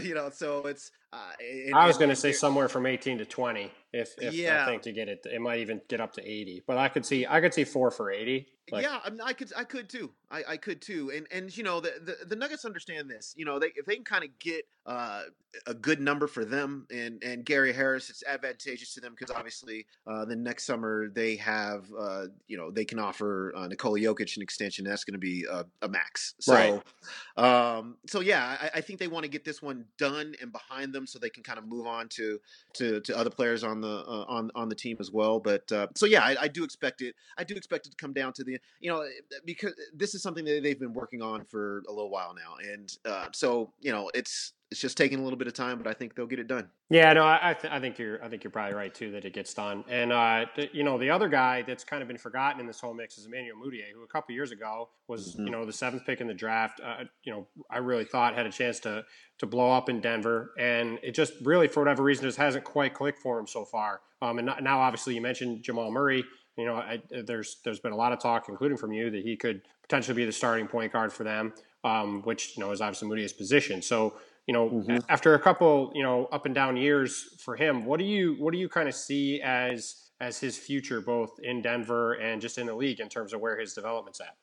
You 0.00 0.14
know, 0.14 0.30
so 0.30 0.64
it's 0.64 0.92
Uh, 1.12 1.16
and, 1.40 1.74
I 1.74 1.86
was 1.86 1.96
going 1.96 2.10
to 2.10 2.16
say 2.16 2.32
somewhere 2.32 2.68
from 2.68 2.84
18 2.84 3.18
to 3.18 3.24
20. 3.24 3.72
If, 3.92 4.14
if 4.18 4.34
yeah. 4.34 4.62
I 4.62 4.66
think 4.66 4.82
to 4.82 4.92
get 4.92 5.08
it, 5.08 5.24
it 5.24 5.40
might 5.40 5.60
even 5.60 5.80
get 5.88 6.00
up 6.00 6.12
to 6.14 6.22
80. 6.22 6.62
But 6.66 6.76
I 6.76 6.88
could 6.88 7.06
see 7.06 7.26
I 7.26 7.40
could 7.40 7.54
see 7.54 7.64
four 7.64 7.90
for 7.90 8.10
80. 8.10 8.46
Like, 8.70 8.84
yeah, 8.84 9.00
I, 9.04 9.10
mean, 9.10 9.20
I, 9.22 9.32
could 9.32 9.52
I 9.56 9.64
could 9.64 9.88
too. 9.88 10.10
I, 10.30 10.44
I 10.48 10.56
could 10.56 10.80
too. 10.80 11.10
And 11.14 11.26
and 11.30 11.56
you 11.56 11.62
know 11.62 11.80
the, 11.80 11.94
the, 12.04 12.26
the 12.26 12.36
Nuggets 12.36 12.64
understand 12.64 13.10
this. 13.10 13.34
You 13.36 13.44
know 13.44 13.58
they 13.58 13.72
if 13.76 13.86
they 13.86 13.94
can 13.94 14.04
kind 14.04 14.24
of 14.24 14.30
get 14.38 14.64
uh, 14.86 15.22
a 15.66 15.74
good 15.74 16.00
number 16.00 16.26
for 16.26 16.44
them 16.44 16.86
and 16.90 17.22
and 17.22 17.44
Gary 17.44 17.72
Harris, 17.72 18.10
it's 18.10 18.22
advantageous 18.26 18.94
to 18.94 19.00
them 19.00 19.14
because 19.18 19.34
obviously 19.34 19.86
uh, 20.06 20.24
the 20.24 20.36
next 20.36 20.64
summer 20.64 21.08
they 21.08 21.36
have 21.36 21.86
uh, 21.98 22.26
you 22.46 22.56
know 22.56 22.70
they 22.70 22.84
can 22.84 22.98
offer 22.98 23.52
uh, 23.56 23.66
Nikola 23.66 23.98
Jokic 23.98 24.36
an 24.36 24.42
extension. 24.42 24.84
That's 24.84 25.04
going 25.04 25.14
to 25.14 25.18
be 25.18 25.46
a, 25.50 25.64
a, 25.82 25.88
max. 25.88 26.34
So 26.40 26.54
right. 26.54 27.78
um, 27.78 27.96
so 28.06 28.20
yeah, 28.20 28.56
I, 28.60 28.78
I 28.78 28.80
think 28.80 28.98
they 28.98 29.08
want 29.08 29.24
to 29.24 29.30
get 29.30 29.44
this 29.44 29.62
one 29.62 29.84
done 29.96 30.34
and 30.40 30.52
behind 30.52 30.92
them 30.92 31.06
so 31.06 31.18
they 31.18 31.30
can 31.30 31.42
kind 31.42 31.58
of 31.58 31.66
move 31.66 31.86
on 31.86 32.08
to 32.10 32.38
to 32.74 33.00
to 33.00 33.16
other 33.16 33.30
players 33.30 33.64
on 33.64 33.80
the 33.80 34.04
uh, 34.06 34.24
on 34.28 34.50
on 34.54 34.68
the 34.68 34.74
team 34.74 34.98
as 35.00 35.10
well. 35.10 35.40
But 35.40 35.70
uh, 35.72 35.86
so 35.94 36.06
yeah, 36.06 36.22
I, 36.22 36.36
I 36.42 36.48
do 36.48 36.64
expect 36.64 37.00
it. 37.00 37.14
I 37.38 37.44
do 37.44 37.54
expect 37.54 37.86
it 37.86 37.90
to 37.90 37.96
come 37.96 38.12
down 38.12 38.32
to 38.34 38.44
the 38.44 38.57
you 38.80 38.90
know, 38.90 39.04
because 39.44 39.74
this 39.94 40.14
is 40.14 40.22
something 40.22 40.44
that 40.44 40.62
they've 40.62 40.78
been 40.78 40.94
working 40.94 41.22
on 41.22 41.44
for 41.44 41.82
a 41.88 41.92
little 41.92 42.10
while 42.10 42.34
now, 42.34 42.72
and 42.72 42.92
uh, 43.04 43.26
so 43.32 43.72
you 43.80 43.92
know, 43.92 44.10
it's 44.14 44.52
it's 44.70 44.80
just 44.80 44.98
taking 44.98 45.18
a 45.18 45.22
little 45.22 45.38
bit 45.38 45.46
of 45.46 45.54
time, 45.54 45.78
but 45.78 45.86
I 45.86 45.94
think 45.94 46.14
they'll 46.14 46.26
get 46.26 46.38
it 46.38 46.46
done. 46.46 46.68
Yeah, 46.90 47.12
no, 47.14 47.26
I, 47.26 47.56
th- 47.58 47.72
I 47.72 47.80
think 47.80 47.98
you're 47.98 48.22
I 48.22 48.28
think 48.28 48.44
you're 48.44 48.50
probably 48.50 48.74
right 48.74 48.94
too 48.94 49.10
that 49.12 49.24
it 49.24 49.32
gets 49.32 49.54
done. 49.54 49.84
And 49.88 50.12
uh, 50.12 50.44
th- 50.54 50.70
you 50.74 50.84
know, 50.84 50.98
the 50.98 51.10
other 51.10 51.28
guy 51.28 51.62
that's 51.62 51.84
kind 51.84 52.02
of 52.02 52.08
been 52.08 52.18
forgotten 52.18 52.60
in 52.60 52.66
this 52.66 52.80
whole 52.80 52.94
mix 52.94 53.16
is 53.16 53.26
Emmanuel 53.26 53.56
Mudiay, 53.56 53.92
who 53.94 54.02
a 54.02 54.06
couple 54.06 54.34
years 54.34 54.52
ago 54.52 54.90
was 55.06 55.34
mm-hmm. 55.34 55.46
you 55.46 55.50
know 55.50 55.64
the 55.64 55.72
seventh 55.72 56.04
pick 56.04 56.20
in 56.20 56.26
the 56.26 56.34
draft. 56.34 56.80
Uh, 56.84 57.04
you 57.24 57.32
know, 57.32 57.46
I 57.70 57.78
really 57.78 58.04
thought 58.04 58.34
had 58.34 58.46
a 58.46 58.52
chance 58.52 58.80
to 58.80 59.04
to 59.38 59.46
blow 59.46 59.70
up 59.70 59.88
in 59.88 60.00
Denver, 60.00 60.52
and 60.58 60.98
it 61.02 61.14
just 61.14 61.32
really 61.42 61.68
for 61.68 61.80
whatever 61.80 62.02
reason 62.02 62.24
just 62.24 62.38
hasn't 62.38 62.64
quite 62.64 62.94
clicked 62.94 63.20
for 63.20 63.38
him 63.38 63.46
so 63.46 63.64
far. 63.64 64.00
Um, 64.20 64.38
and 64.38 64.50
now 64.62 64.80
obviously 64.80 65.14
you 65.14 65.20
mentioned 65.20 65.62
Jamal 65.62 65.90
Murray. 65.90 66.24
You 66.58 66.66
know, 66.66 66.74
I, 66.74 67.00
there's 67.24 67.58
there's 67.64 67.80
been 67.80 67.92
a 67.92 67.96
lot 67.96 68.12
of 68.12 68.20
talk, 68.20 68.48
including 68.48 68.76
from 68.76 68.92
you, 68.92 69.10
that 69.10 69.22
he 69.22 69.36
could 69.36 69.62
potentially 69.82 70.16
be 70.16 70.24
the 70.24 70.32
starting 70.32 70.66
point 70.66 70.92
guard 70.92 71.12
for 71.12 71.24
them, 71.24 71.54
um, 71.84 72.22
which 72.22 72.56
you 72.56 72.64
know 72.64 72.72
is 72.72 72.80
obviously 72.80 73.08
Mudiay's 73.08 73.32
position. 73.32 73.80
So 73.80 74.14
you 74.46 74.54
know, 74.54 74.68
mm-hmm. 74.68 74.98
after 75.08 75.34
a 75.34 75.38
couple 75.38 75.92
you 75.94 76.02
know 76.02 76.26
up 76.32 76.46
and 76.46 76.54
down 76.54 76.76
years 76.76 77.36
for 77.44 77.54
him, 77.54 77.84
what 77.84 77.98
do 77.98 78.04
you 78.04 78.34
what 78.38 78.52
do 78.52 78.58
you 78.58 78.68
kind 78.68 78.88
of 78.88 78.94
see 78.94 79.40
as 79.40 80.08
as 80.20 80.40
his 80.40 80.58
future 80.58 81.00
both 81.00 81.38
in 81.42 81.62
Denver 81.62 82.14
and 82.14 82.40
just 82.40 82.58
in 82.58 82.66
the 82.66 82.74
league 82.74 82.98
in 82.98 83.08
terms 83.08 83.32
of 83.32 83.40
where 83.40 83.58
his 83.58 83.72
development's 83.72 84.20
at? 84.20 84.34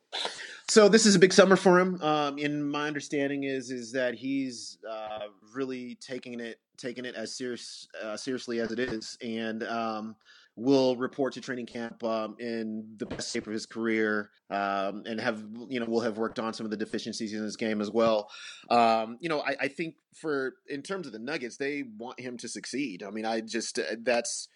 So 0.70 0.88
this 0.88 1.06
is 1.06 1.16
a 1.16 1.20
big 1.20 1.34
summer 1.34 1.56
for 1.56 1.80
him. 1.80 2.02
Um, 2.02 2.38
and 2.38 2.70
my 2.70 2.88
understanding 2.88 3.44
is 3.44 3.72
is 3.72 3.92
that 3.92 4.16
he's 4.16 4.78
uh, 4.90 5.28
really 5.54 5.96
taking 5.96 6.40
it 6.40 6.60
taking 6.78 7.06
it 7.06 7.16
as 7.16 7.36
serious 7.36 7.88
uh, 8.04 8.16
seriously 8.16 8.60
as 8.60 8.72
it 8.72 8.80
is, 8.80 9.18
and 9.22 9.64
um, 9.64 10.16
will 10.56 10.96
report 10.96 11.34
to 11.34 11.42
training 11.42 11.66
camp 11.66 12.04
um, 12.04 12.36
in 12.40 12.96
the 12.98 13.06
best 13.06 13.34
shape 13.34 13.46
of 13.46 13.54
his 13.54 13.66
career 13.66 14.30
um, 14.50 15.04
and 15.06 15.20
have 15.20 15.44
you 15.70 15.80
know 15.80 15.86
will 15.86 16.02
have 16.02 16.18
worked 16.18 16.40
on 16.40 16.54
some 16.54 16.66
of 16.66 16.70
the 16.70 16.78
deficiencies 16.78 17.34
in 17.34 17.44
his 17.44 17.58
game 17.58 17.82
as 17.82 17.92
well. 17.92 18.30
Um, 18.70 19.18
you 19.20 19.30
know, 19.30 19.42
I, 19.42 19.56
I, 19.62 19.68
think 19.68 19.96
for 20.14 20.56
in 20.70 20.82
terms 20.82 21.08
of 21.08 21.14
the 21.14 21.20
Nuggets, 21.20 21.58
they 21.58 21.84
want 21.98 22.20
him 22.20 22.38
to 22.38 22.48
succeed. 22.48 23.04
I 23.04 23.10
mean, 23.10 23.26
I 23.26 23.42
just 23.42 23.80
uh, 23.80 23.96
that's. 24.02 24.48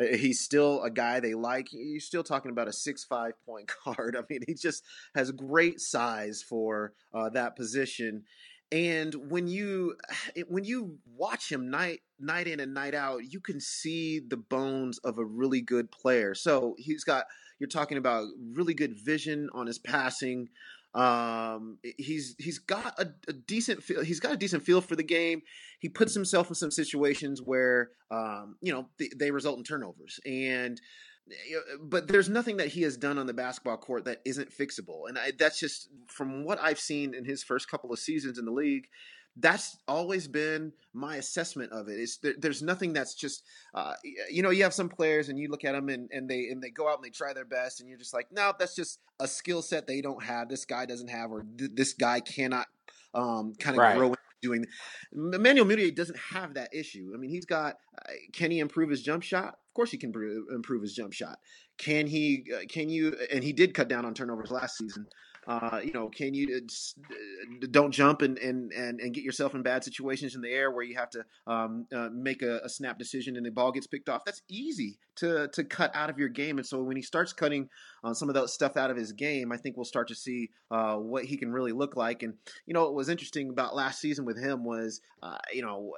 Uh, 0.00 0.16
he's 0.16 0.40
still 0.40 0.82
a 0.84 0.90
guy 0.90 1.18
they 1.18 1.34
like. 1.34 1.68
You're 1.72 2.00
still 2.00 2.22
talking 2.22 2.52
about 2.52 2.68
a 2.68 2.72
six-five 2.72 3.32
point 3.44 3.70
guard. 3.84 4.16
I 4.16 4.22
mean, 4.30 4.40
he 4.46 4.54
just 4.54 4.84
has 5.16 5.32
great 5.32 5.80
size 5.80 6.44
for 6.48 6.92
uh, 7.12 7.28
that 7.30 7.56
position, 7.56 8.22
and 8.72 9.14
when 9.30 9.48
you 9.48 9.96
when 10.48 10.64
you 10.64 10.98
watch 11.16 11.50
him 11.50 11.70
night 11.70 12.00
night 12.18 12.46
in 12.46 12.60
and 12.60 12.74
night 12.74 12.94
out 12.94 13.20
you 13.30 13.40
can 13.40 13.60
see 13.60 14.20
the 14.20 14.36
bones 14.36 14.98
of 14.98 15.18
a 15.18 15.24
really 15.24 15.60
good 15.60 15.90
player. 15.90 16.34
So 16.34 16.74
he's 16.78 17.04
got 17.04 17.24
you're 17.58 17.68
talking 17.68 17.98
about 17.98 18.26
really 18.52 18.74
good 18.74 18.98
vision 18.98 19.48
on 19.52 19.66
his 19.66 19.78
passing. 19.78 20.48
Um, 20.92 21.78
he's 21.98 22.34
he's 22.38 22.58
got 22.58 22.98
a, 22.98 23.12
a, 23.28 23.32
decent 23.32 23.80
feel 23.80 24.02
he's 24.02 24.18
got 24.18 24.32
a 24.32 24.36
decent 24.36 24.64
feel 24.64 24.80
for 24.80 24.96
the 24.96 25.04
game. 25.04 25.42
He 25.78 25.88
puts 25.88 26.14
himself 26.14 26.48
in 26.48 26.56
some 26.56 26.72
situations 26.72 27.40
where 27.40 27.90
um, 28.10 28.56
you 28.60 28.72
know 28.72 28.88
they, 28.98 29.08
they 29.16 29.30
result 29.30 29.58
in 29.58 29.64
turnovers. 29.64 30.18
And 30.26 30.80
but 31.80 32.08
there's 32.08 32.28
nothing 32.28 32.56
that 32.58 32.68
he 32.68 32.82
has 32.82 32.96
done 32.96 33.18
on 33.18 33.26
the 33.26 33.34
basketball 33.34 33.76
court 33.76 34.04
that 34.04 34.20
isn't 34.24 34.50
fixable. 34.50 35.08
And 35.08 35.18
I, 35.18 35.32
that's 35.38 35.58
just 35.58 35.88
from 36.06 36.44
what 36.44 36.60
I've 36.60 36.80
seen 36.80 37.14
in 37.14 37.24
his 37.24 37.42
first 37.42 37.70
couple 37.70 37.92
of 37.92 37.98
seasons 37.98 38.38
in 38.38 38.44
the 38.44 38.52
league. 38.52 38.88
That's 39.36 39.76
always 39.86 40.26
been 40.26 40.72
my 40.92 41.16
assessment 41.16 41.72
of 41.72 41.88
it. 41.88 42.00
Is 42.00 42.18
there, 42.20 42.34
there's 42.36 42.62
nothing 42.62 42.92
that's 42.92 43.14
just, 43.14 43.44
uh, 43.74 43.94
you 44.28 44.42
know, 44.42 44.50
you 44.50 44.64
have 44.64 44.74
some 44.74 44.88
players 44.88 45.28
and 45.28 45.38
you 45.38 45.48
look 45.48 45.64
at 45.64 45.72
them 45.72 45.88
and, 45.88 46.10
and 46.12 46.28
they 46.28 46.48
and 46.48 46.60
they 46.60 46.70
go 46.70 46.88
out 46.88 46.96
and 46.96 47.04
they 47.04 47.10
try 47.10 47.32
their 47.32 47.44
best 47.44 47.80
and 47.80 47.88
you're 47.88 47.96
just 47.96 48.12
like, 48.12 48.26
no, 48.32 48.52
that's 48.58 48.74
just 48.74 48.98
a 49.20 49.28
skill 49.28 49.62
set 49.62 49.86
they 49.86 50.00
don't 50.00 50.22
have. 50.22 50.48
This 50.48 50.64
guy 50.64 50.84
doesn't 50.84 51.08
have, 51.08 51.30
or 51.30 51.44
th- 51.56 51.70
this 51.74 51.94
guy 51.94 52.18
cannot 52.20 52.66
um, 53.14 53.54
kind 53.54 53.76
of 53.76 53.80
right. 53.80 53.96
grow 53.96 54.14
doing. 54.40 54.64
Emmanuel 55.12 55.66
Mudiay 55.66 55.94
doesn't 55.94 56.18
have 56.18 56.54
that 56.54 56.74
issue. 56.74 57.12
I 57.14 57.18
mean, 57.18 57.30
he's 57.30 57.46
got. 57.46 57.76
Uh, 57.98 58.12
can 58.32 58.50
he 58.50 58.58
improve 58.58 58.90
his 58.90 59.02
jump 59.02 59.22
shot? 59.22 59.48
Of 59.48 59.74
course, 59.74 59.90
he 59.90 59.98
can 59.98 60.12
improve 60.54 60.82
his 60.82 60.94
jump 60.94 61.12
shot. 61.12 61.38
Can 61.78 62.06
he? 62.06 62.44
Uh, 62.54 62.60
can 62.68 62.88
you? 62.88 63.16
And 63.32 63.44
he 63.44 63.52
did 63.52 63.74
cut 63.74 63.88
down 63.88 64.04
on 64.04 64.14
turnovers 64.14 64.50
last 64.50 64.76
season. 64.76 65.06
Uh, 65.50 65.80
you 65.82 65.90
know, 65.92 66.08
can 66.08 66.32
you 66.32 66.54
uh, 66.54 67.12
uh, 67.12 67.66
don't 67.72 67.90
jump 67.90 68.22
and, 68.22 68.38
and, 68.38 68.70
and, 68.70 69.00
and 69.00 69.12
get 69.12 69.24
yourself 69.24 69.52
in 69.52 69.62
bad 69.62 69.82
situations 69.82 70.36
in 70.36 70.42
the 70.42 70.48
air 70.48 70.70
where 70.70 70.84
you 70.84 70.94
have 70.94 71.10
to 71.10 71.24
um, 71.48 71.88
uh, 71.92 72.08
make 72.12 72.40
a, 72.42 72.60
a, 72.62 72.68
snap 72.68 73.00
decision 73.00 73.36
and 73.36 73.44
the 73.44 73.50
ball 73.50 73.72
gets 73.72 73.88
picked 73.88 74.08
off? 74.08 74.24
That's 74.24 74.42
easy 74.48 75.00
to 75.16 75.48
to 75.48 75.64
cut 75.64 75.90
out 75.92 76.08
of 76.08 76.18
your 76.18 76.28
game. 76.28 76.58
And 76.58 76.66
so 76.66 76.80
when 76.84 76.94
he 76.94 77.02
starts 77.02 77.32
cutting 77.32 77.68
uh, 78.04 78.14
some 78.14 78.28
of 78.28 78.36
that 78.36 78.48
stuff 78.48 78.76
out 78.76 78.92
of 78.92 78.96
his 78.96 79.10
game, 79.10 79.50
I 79.50 79.56
think 79.56 79.76
we'll 79.76 79.84
start 79.84 80.06
to 80.08 80.14
see 80.14 80.50
uh, 80.70 80.94
what 80.94 81.24
he 81.24 81.36
can 81.36 81.50
really 81.50 81.72
look 81.72 81.96
like. 81.96 82.22
And 82.22 82.34
you 82.66 82.72
know, 82.72 82.84
what 82.84 82.94
was 82.94 83.08
interesting 83.08 83.50
about 83.50 83.74
last 83.74 84.00
season 84.00 84.24
with 84.24 84.40
him 84.40 84.62
was, 84.62 85.00
you 85.52 85.62
know, 85.62 85.94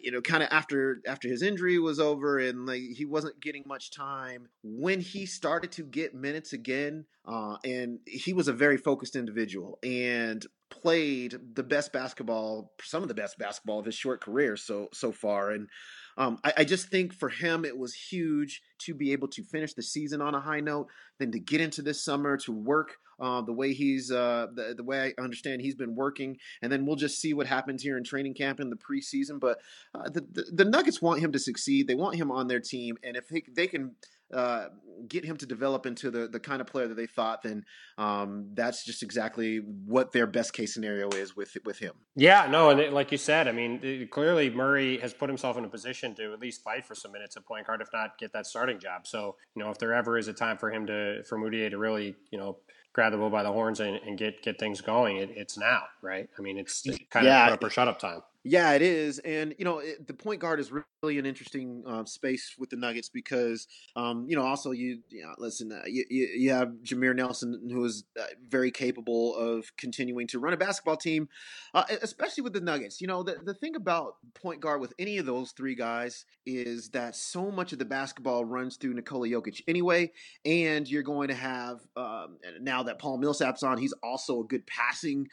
you 0.00 0.12
know, 0.12 0.22
kind 0.22 0.42
of 0.42 0.48
after 0.50 1.02
after 1.06 1.28
his 1.28 1.42
injury 1.42 1.78
was 1.78 2.00
over 2.00 2.38
and 2.38 2.64
like 2.64 2.80
he 2.80 3.04
wasn't 3.04 3.38
getting 3.38 3.64
much 3.66 3.90
time 3.90 4.48
when 4.62 5.02
he 5.02 5.26
started 5.26 5.72
to 5.72 5.82
get 5.82 6.14
minutes 6.14 6.54
again. 6.54 7.04
And 7.26 7.98
he 8.06 8.32
was 8.32 8.48
a 8.48 8.52
very 8.52 8.76
focused 8.76 9.16
individual 9.16 9.78
and 9.82 10.46
played 10.70 11.36
the 11.54 11.62
best 11.62 11.92
basketball, 11.92 12.72
some 12.82 13.02
of 13.02 13.08
the 13.08 13.14
best 13.14 13.38
basketball 13.38 13.78
of 13.78 13.86
his 13.86 13.94
short 13.94 14.20
career 14.20 14.56
so 14.56 14.88
so 14.92 15.12
far. 15.12 15.50
And 15.50 15.68
um, 16.16 16.38
I, 16.44 16.52
I, 16.58 16.64
just 16.64 16.88
think 16.88 17.12
for 17.12 17.28
him 17.28 17.64
it 17.64 17.76
was 17.76 17.94
huge 17.94 18.62
to 18.80 18.94
be 18.94 19.12
able 19.12 19.28
to 19.28 19.42
finish 19.42 19.74
the 19.74 19.82
season 19.82 20.20
on 20.20 20.34
a 20.34 20.40
high 20.40 20.60
note, 20.60 20.88
then 21.18 21.32
to 21.32 21.40
get 21.40 21.60
into 21.60 21.82
this 21.82 22.04
summer 22.04 22.36
to 22.38 22.52
work 22.52 22.98
uh, 23.20 23.40
the 23.42 23.52
way 23.52 23.72
he's 23.72 24.10
uh, 24.10 24.46
the, 24.54 24.74
the 24.76 24.84
way 24.84 25.14
I 25.18 25.22
understand 25.22 25.62
he's 25.62 25.74
been 25.74 25.94
working, 25.94 26.36
and 26.62 26.70
then 26.70 26.86
we'll 26.86 26.96
just 26.96 27.20
see 27.20 27.34
what 27.34 27.46
happens 27.46 27.82
here 27.82 27.96
in 27.96 28.04
training 28.04 28.34
camp 28.34 28.60
in 28.60 28.70
the 28.70 28.76
preseason. 28.76 29.38
But 29.40 29.58
uh, 29.94 30.08
the, 30.08 30.26
the, 30.32 30.44
the 30.52 30.64
Nuggets 30.64 31.02
want 31.02 31.20
him 31.20 31.32
to 31.32 31.38
succeed. 31.38 31.86
They 31.86 31.94
want 31.94 32.16
him 32.16 32.30
on 32.30 32.48
their 32.48 32.60
team, 32.60 32.96
and 33.02 33.16
if 33.16 33.28
he, 33.28 33.44
they 33.52 33.66
can 33.66 33.94
uh, 34.34 34.68
get 35.08 35.24
him 35.24 35.36
to 35.36 35.46
develop 35.46 35.86
into 35.86 36.10
the, 36.10 36.28
the 36.28 36.40
kind 36.40 36.60
of 36.60 36.66
player 36.66 36.88
that 36.88 36.96
they 36.96 37.06
thought, 37.06 37.42
then 37.42 37.64
um, 37.98 38.50
that's 38.54 38.84
just 38.84 39.02
exactly 39.02 39.58
what 39.58 40.12
their 40.12 40.26
best 40.26 40.52
case 40.52 40.74
scenario 40.74 41.08
is 41.10 41.36
with 41.36 41.56
with 41.64 41.78
him. 41.78 41.92
Yeah, 42.16 42.46
no, 42.50 42.70
and 42.70 42.80
it, 42.80 42.92
like 42.92 43.12
you 43.12 43.18
said, 43.18 43.48
I 43.48 43.52
mean, 43.52 43.80
it, 43.82 44.10
clearly 44.10 44.50
Murray 44.50 44.98
has 44.98 45.12
put 45.12 45.28
himself 45.28 45.56
in 45.56 45.64
a 45.64 45.68
position 45.68 46.14
to 46.16 46.32
at 46.32 46.40
least 46.40 46.62
fight 46.62 46.84
for 46.84 46.94
some 46.94 47.12
minutes 47.12 47.36
at 47.36 47.44
point 47.46 47.66
guard, 47.66 47.80
if 47.80 47.88
not 47.92 48.18
get 48.18 48.32
that 48.32 48.46
starting 48.46 48.78
job. 48.78 49.06
So, 49.06 49.36
you 49.54 49.62
know, 49.62 49.70
if 49.70 49.78
there 49.78 49.94
ever 49.94 50.18
is 50.18 50.28
a 50.28 50.32
time 50.32 50.58
for 50.58 50.70
him 50.70 50.86
to 50.86 51.22
for 51.24 51.38
Mudiay 51.38 51.70
to 51.70 51.78
really, 51.78 52.14
you 52.30 52.38
know, 52.38 52.58
grab 52.92 53.12
the 53.12 53.18
bull 53.18 53.30
by 53.30 53.42
the 53.42 53.52
horns 53.52 53.80
and, 53.80 53.96
and 53.96 54.16
get 54.16 54.42
get 54.42 54.58
things 54.58 54.80
going, 54.80 55.18
it, 55.18 55.30
it's 55.34 55.58
now, 55.58 55.82
right? 56.02 56.28
I 56.38 56.42
mean, 56.42 56.58
it's 56.58 56.86
kind 57.10 57.26
yeah. 57.26 57.44
of 57.44 57.50
put 57.50 57.54
up 57.54 57.64
or 57.64 57.70
shut 57.70 57.88
up 57.88 57.98
time. 57.98 58.22
Yeah, 58.46 58.72
it 58.72 58.82
is, 58.82 59.20
and 59.20 59.54
you 59.58 59.64
know 59.64 59.78
it, 59.78 60.06
the 60.06 60.12
point 60.12 60.38
guard 60.38 60.60
is 60.60 60.70
really 61.04 61.18
an 61.18 61.26
interesting 61.26 61.82
uh, 61.86 62.04
space 62.04 62.54
with 62.58 62.70
the 62.70 62.76
Nuggets 62.76 63.08
because 63.08 63.68
um, 63.94 64.24
you 64.26 64.36
know 64.36 64.42
also 64.42 64.70
you, 64.70 65.00
you 65.10 65.22
know, 65.22 65.34
listen 65.38 65.70
uh, 65.70 65.82
you, 65.86 66.04
you, 66.08 66.50
have 66.50 66.68
Jameer 66.82 67.14
Nelson 67.14 67.68
who 67.70 67.84
is 67.84 68.04
uh, 68.18 68.24
very 68.48 68.70
capable 68.70 69.34
of 69.36 69.76
continuing 69.76 70.26
to 70.28 70.38
run 70.38 70.54
a 70.54 70.56
basketball 70.56 70.96
team, 70.96 71.28
uh, 71.74 71.84
especially 72.02 72.42
with 72.42 72.54
the 72.54 72.60
Nuggets. 72.60 73.00
You 73.00 73.06
know 73.06 73.22
the 73.22 73.36
the 73.44 73.54
thing 73.54 73.76
about 73.76 74.16
point 74.34 74.60
guard 74.60 74.80
with 74.80 74.94
any 74.98 75.18
of 75.18 75.26
those 75.26 75.52
three 75.52 75.74
guys 75.74 76.24
is 76.46 76.90
that 76.90 77.16
so 77.16 77.50
much 77.50 77.72
of 77.72 77.78
the 77.78 77.84
basketball 77.84 78.44
runs 78.44 78.76
through 78.76 78.94
Nikola 78.94 79.28
Jokic 79.28 79.62
anyway, 79.68 80.10
and 80.44 80.88
you're 80.88 81.02
going 81.02 81.28
to 81.28 81.34
have 81.34 81.80
um, 81.96 82.38
now 82.60 82.82
that 82.84 82.98
Paul 82.98 83.18
Millsap's 83.18 83.62
on, 83.62 83.78
he's 83.78 83.94
also 84.02 84.40
a 84.40 84.44
good 84.44 84.66
passing 84.66 85.28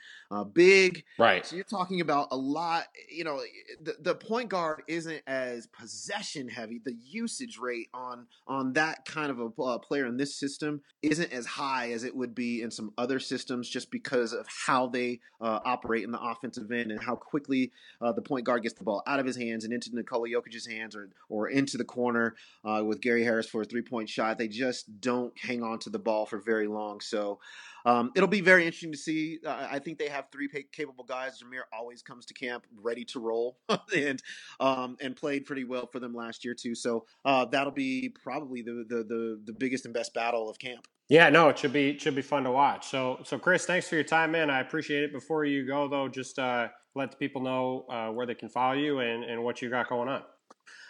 big, 0.53 1.03
right? 1.17 1.45
So 1.45 1.55
you're 1.55 1.65
talking 1.65 2.01
about 2.01 2.27
a 2.31 2.37
lot 2.37 2.85
you 3.09 3.23
know, 3.23 3.41
the, 3.81 3.95
the 4.01 4.15
point 4.15 4.49
guard 4.49 4.83
isn't 4.87 5.21
as 5.27 5.60
is 5.61 5.67
possession 5.67 6.49
heavy. 6.49 6.81
The 6.83 6.95
usage 7.07 7.57
rate 7.57 7.87
on 7.93 8.27
on 8.47 8.73
that 8.73 9.05
kind 9.05 9.31
of 9.31 9.39
a 9.39 9.61
uh, 9.61 9.77
player 9.77 10.05
in 10.05 10.17
this 10.17 10.35
system 10.35 10.81
isn't 11.01 11.31
as 11.31 11.45
high 11.45 11.91
as 11.91 12.03
it 12.03 12.15
would 12.15 12.33
be 12.33 12.61
in 12.61 12.71
some 12.71 12.91
other 12.97 13.19
systems, 13.19 13.69
just 13.69 13.91
because 13.91 14.33
of 14.33 14.47
how 14.47 14.87
they 14.87 15.19
uh, 15.39 15.59
operate 15.63 16.03
in 16.03 16.11
the 16.11 16.21
offensive 16.21 16.71
end 16.71 16.91
and 16.91 17.01
how 17.01 17.15
quickly 17.15 17.71
uh, 18.01 18.11
the 18.11 18.21
point 18.21 18.45
guard 18.45 18.63
gets 18.63 18.75
the 18.75 18.83
ball 18.83 19.03
out 19.05 19.19
of 19.19 19.25
his 19.25 19.37
hands 19.37 19.63
and 19.63 19.73
into 19.73 19.95
Nikola 19.95 20.27
Jokic's 20.27 20.67
hands 20.67 20.95
or 20.95 21.09
or 21.29 21.49
into 21.49 21.77
the 21.77 21.85
corner 21.85 22.35
uh, 22.65 22.83
with 22.83 23.01
Gary 23.01 23.23
Harris 23.23 23.47
for 23.47 23.61
a 23.61 23.65
three 23.65 23.83
point 23.83 24.09
shot. 24.09 24.37
They 24.37 24.47
just 24.47 24.99
don't 24.99 25.37
hang 25.37 25.63
on 25.63 25.79
to 25.79 25.89
the 25.89 25.99
ball 25.99 26.25
for 26.25 26.39
very 26.39 26.67
long. 26.67 26.99
So. 27.01 27.39
Um, 27.85 28.11
it'll 28.15 28.27
be 28.27 28.41
very 28.41 28.65
interesting 28.65 28.91
to 28.91 28.97
see. 28.97 29.39
Uh, 29.45 29.67
I 29.69 29.79
think 29.79 29.97
they 29.97 30.07
have 30.07 30.25
three 30.31 30.49
capable 30.71 31.03
guys. 31.03 31.41
Jameer 31.41 31.63
always 31.73 32.01
comes 32.01 32.25
to 32.27 32.33
camp 32.33 32.65
ready 32.75 33.05
to 33.05 33.19
roll, 33.19 33.57
and 33.95 34.21
um, 34.59 34.97
and 35.01 35.15
played 35.15 35.45
pretty 35.45 35.63
well 35.63 35.87
for 35.91 35.99
them 35.99 36.13
last 36.13 36.45
year 36.45 36.53
too. 36.53 36.75
So 36.75 37.05
uh, 37.25 37.45
that'll 37.45 37.71
be 37.71 38.13
probably 38.23 38.61
the, 38.61 38.85
the 38.87 39.03
the 39.03 39.41
the 39.45 39.53
biggest 39.53 39.85
and 39.85 39.93
best 39.93 40.13
battle 40.13 40.49
of 40.49 40.59
camp. 40.59 40.87
Yeah, 41.09 41.29
no, 41.29 41.49
it 41.49 41.59
should 41.59 41.73
be 41.73 41.89
it 41.89 42.01
should 42.01 42.15
be 42.15 42.21
fun 42.21 42.43
to 42.43 42.51
watch. 42.51 42.87
So 42.87 43.19
so 43.23 43.37
Chris, 43.37 43.65
thanks 43.65 43.87
for 43.87 43.95
your 43.95 44.03
time, 44.03 44.31
man. 44.31 44.49
I 44.49 44.61
appreciate 44.61 45.03
it. 45.03 45.11
Before 45.11 45.43
you 45.43 45.67
go 45.67 45.87
though, 45.87 46.07
just 46.07 46.39
uh, 46.39 46.69
let 46.95 47.11
the 47.11 47.17
people 47.17 47.41
know 47.41 47.85
uh, 47.89 48.09
where 48.11 48.25
they 48.25 48.35
can 48.35 48.49
follow 48.49 48.73
you 48.73 48.99
and, 48.99 49.23
and 49.23 49.43
what 49.43 49.61
you 49.61 49.69
got 49.69 49.89
going 49.89 50.09
on. 50.09 50.23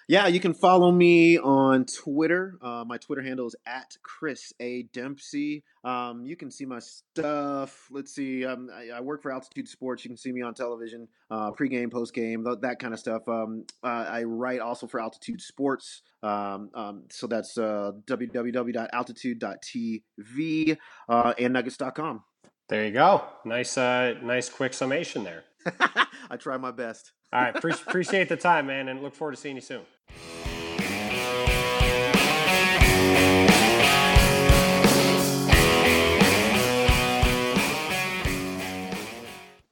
Yeah, 0.08 0.28
you 0.28 0.40
can 0.40 0.54
follow 0.54 0.92
me 0.92 1.38
on 1.38 1.86
Twitter. 1.86 2.58
Uh, 2.62 2.84
my 2.86 2.98
Twitter 2.98 3.22
handle 3.22 3.48
is 3.48 3.56
at 3.66 3.96
Chris 4.04 4.54
A 4.60 4.84
Dempsey. 4.94 5.64
Um, 5.84 6.26
you 6.26 6.36
can 6.36 6.52
see 6.52 6.66
my 6.66 6.80
stuff. 6.80 7.88
Let's 7.92 8.14
see. 8.14 8.46
Um, 8.46 8.70
I, 8.74 8.98
I, 8.98 9.02
work 9.02 9.22
for 9.22 9.32
Altitude 9.32 9.68
Sports. 9.68 10.04
You 10.04 10.10
can 10.10 10.18
see 10.18 10.32
me 10.32 10.42
on 10.42 10.54
television, 10.54 11.08
uh, 11.30 11.52
pregame, 11.52 11.90
postgame, 11.90 12.46
th- 12.46 12.60
that 12.62 12.80
kind 12.80 12.94
of 12.94 13.00
stuff. 13.00 13.28
Um, 13.28 13.66
uh, 13.84 14.06
I 14.10 14.24
write 14.24 14.60
also 14.60 14.88
for 14.88 15.00
Altitude 15.00 15.42
Sports. 15.42 16.02
Um, 16.24 16.70
um, 16.74 17.04
so 17.10 17.28
that's 17.28 17.58
uh, 17.58 17.92
www.altitude.tv 18.06 20.78
uh, 21.10 21.34
and 21.40 21.54
nuggets.com. 21.54 22.24
There 22.70 22.86
you 22.86 22.92
go. 22.92 23.26
Nice, 23.44 23.78
uh, 23.78 24.14
nice 24.22 24.50
quick 24.50 24.74
summation 24.74 25.24
there. 25.24 25.44
I 26.30 26.38
try 26.38 26.58
my 26.58 26.72
best. 26.72 27.12
All 27.34 27.42
right. 27.42 27.54
Pre- 27.54 27.72
appreciate 27.72 28.30
the 28.30 28.38
time, 28.38 28.68
man, 28.68 28.88
and 28.88 29.02
look 29.02 29.16
forward 29.16 29.36
to 29.36 29.42
seeing 29.42 29.56
you 29.56 29.62
soon. 29.62 29.82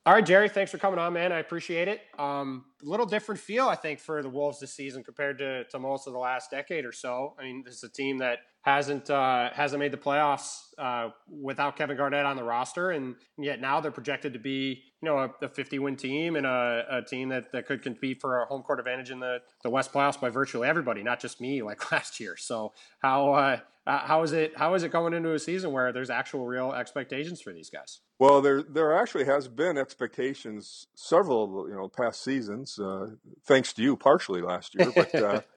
All 0.09 0.15
right, 0.15 0.25
Jerry, 0.25 0.49
thanks 0.49 0.71
for 0.71 0.79
coming 0.79 0.97
on, 0.97 1.13
man. 1.13 1.31
I 1.31 1.37
appreciate 1.37 1.87
it. 1.87 2.01
Um, 2.17 2.65
a 2.83 2.89
little 2.89 3.05
different 3.05 3.39
feel, 3.39 3.67
I 3.67 3.75
think, 3.75 3.99
for 3.99 4.23
the 4.23 4.29
Wolves 4.29 4.59
this 4.59 4.73
season 4.73 5.03
compared 5.03 5.37
to, 5.37 5.65
to 5.65 5.77
most 5.77 6.07
of 6.07 6.13
the 6.13 6.19
last 6.19 6.49
decade 6.49 6.83
or 6.83 6.91
so. 6.91 7.35
I 7.37 7.43
mean, 7.43 7.61
this 7.63 7.75
is 7.75 7.83
a 7.83 7.91
team 7.91 8.17
that 8.17 8.39
hasn't 8.61 9.11
uh, 9.11 9.51
hasn't 9.53 9.79
made 9.79 9.91
the 9.91 9.97
playoffs 9.97 10.61
uh, 10.79 11.09
without 11.29 11.75
Kevin 11.75 11.95
Garnett 11.95 12.25
on 12.25 12.37
the 12.37 12.43
roster, 12.43 12.89
and 12.89 13.17
yet 13.37 13.61
now 13.61 13.81
they're 13.81 13.91
projected 13.91 14.33
to 14.33 14.39
be 14.39 14.81
you 14.99 15.07
know 15.07 15.19
a, 15.19 15.45
a 15.45 15.47
50 15.47 15.77
win 15.77 15.95
team 15.95 16.35
and 16.35 16.47
a, 16.47 16.85
a, 16.89 17.01
team 17.03 17.29
that, 17.29 17.51
that 17.51 17.67
could 17.67 17.83
compete 17.83 18.19
for 18.19 18.41
a 18.41 18.45
home 18.47 18.63
court 18.63 18.79
advantage 18.79 19.11
in 19.11 19.19
the, 19.19 19.37
the 19.61 19.69
West 19.69 19.93
playoffs 19.93 20.19
by 20.19 20.29
virtually 20.29 20.67
everybody, 20.67 21.03
not 21.03 21.19
just 21.19 21.39
me 21.39 21.61
like 21.61 21.91
last 21.91 22.19
year. 22.19 22.35
So 22.35 22.73
how 22.97 23.33
uh, 23.33 23.59
how 23.97 24.23
is 24.23 24.33
it 24.33 24.57
how 24.57 24.73
is 24.75 24.83
it 24.83 24.91
going 24.91 25.13
into 25.13 25.33
a 25.33 25.39
season 25.39 25.71
where 25.71 25.91
there's 25.91 26.09
actual 26.09 26.45
real 26.45 26.71
expectations 26.73 27.41
for 27.41 27.51
these 27.51 27.69
guys? 27.69 28.01
Well, 28.19 28.41
there 28.41 28.61
there 28.61 28.95
actually 28.95 29.25
has 29.25 29.47
been 29.47 29.77
expectations 29.77 30.87
several 30.95 31.67
you 31.67 31.75
know 31.75 31.89
past 31.89 32.23
seasons, 32.23 32.77
uh, 32.79 33.07
thanks 33.45 33.73
to 33.73 33.81
you 33.81 33.97
partially 33.97 34.41
last 34.41 34.75
year, 34.75 34.91
but. 34.95 35.15
Uh, 35.15 35.41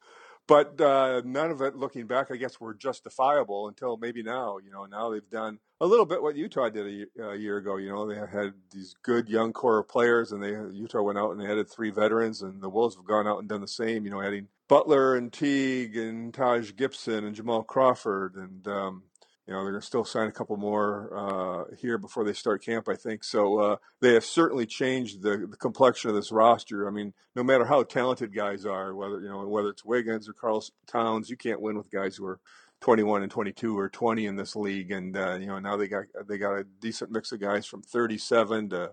but 0.48 0.80
uh, 0.80 1.22
none 1.24 1.50
of 1.50 1.62
it, 1.62 1.76
looking 1.76 2.06
back, 2.06 2.30
I 2.30 2.36
guess, 2.36 2.60
were 2.60 2.74
justifiable 2.74 3.68
until 3.68 3.96
maybe 3.96 4.22
now. 4.22 4.58
You 4.58 4.72
know, 4.72 4.86
now 4.86 5.10
they've 5.10 5.30
done 5.30 5.60
a 5.80 5.86
little 5.86 6.04
bit 6.04 6.20
what 6.20 6.36
Utah 6.36 6.68
did 6.68 7.08
a, 7.18 7.30
a 7.30 7.36
year 7.36 7.58
ago. 7.58 7.76
You 7.76 7.90
know, 7.90 8.06
they 8.06 8.16
had 8.16 8.52
these 8.72 8.94
good 9.02 9.28
young 9.28 9.52
core 9.52 9.78
of 9.78 9.88
players, 9.88 10.32
and 10.32 10.42
they 10.42 10.50
Utah 10.76 11.02
went 11.02 11.18
out 11.18 11.30
and 11.30 11.40
they 11.40 11.46
added 11.46 11.70
three 11.70 11.90
veterans, 11.90 12.42
and 12.42 12.60
the 12.60 12.68
Wolves 12.68 12.96
have 12.96 13.04
gone 13.04 13.26
out 13.26 13.38
and 13.38 13.48
done 13.48 13.60
the 13.60 13.68
same. 13.68 14.04
You 14.04 14.10
know, 14.10 14.20
adding 14.20 14.48
Butler 14.72 15.16
and 15.16 15.30
Teague 15.30 15.98
and 15.98 16.32
Taj 16.32 16.72
Gibson 16.76 17.26
and 17.26 17.36
Jamal 17.36 17.62
Crawford, 17.62 18.36
and 18.36 18.66
um, 18.66 19.02
you 19.46 19.52
know, 19.52 19.62
they're 19.62 19.72
going 19.72 19.82
to 19.82 19.86
still 19.86 20.02
sign 20.02 20.28
a 20.28 20.32
couple 20.32 20.56
more 20.56 21.10
uh, 21.14 21.74
here 21.76 21.98
before 21.98 22.24
they 22.24 22.32
start 22.32 22.64
camp, 22.64 22.88
I 22.88 22.94
think. 22.94 23.22
So 23.22 23.58
uh, 23.58 23.76
they 24.00 24.14
have 24.14 24.24
certainly 24.24 24.64
changed 24.64 25.20
the, 25.20 25.46
the 25.46 25.58
complexion 25.58 26.08
of 26.08 26.16
this 26.16 26.32
roster. 26.32 26.88
I 26.88 26.90
mean, 26.90 27.12
no 27.36 27.42
matter 27.42 27.66
how 27.66 27.82
talented 27.82 28.34
guys 28.34 28.64
are, 28.64 28.94
whether 28.94 29.20
you 29.20 29.28
know 29.28 29.46
whether 29.46 29.68
it's 29.68 29.84
Wiggins 29.84 30.26
or 30.26 30.32
Karl 30.32 30.64
Towns, 30.86 31.28
you 31.28 31.36
can't 31.36 31.60
win 31.60 31.76
with 31.76 31.90
guys 31.90 32.16
who 32.16 32.24
are 32.24 32.40
21 32.80 33.22
and 33.22 33.30
22 33.30 33.78
or 33.78 33.90
20 33.90 34.24
in 34.24 34.36
this 34.36 34.56
league. 34.56 34.90
And 34.90 35.14
uh, 35.14 35.34
you 35.34 35.48
know 35.48 35.58
now 35.58 35.76
they 35.76 35.86
got 35.86 36.04
they 36.26 36.38
got 36.38 36.58
a 36.58 36.64
decent 36.80 37.10
mix 37.10 37.30
of 37.30 37.40
guys 37.40 37.66
from 37.66 37.82
37 37.82 38.70
to 38.70 38.92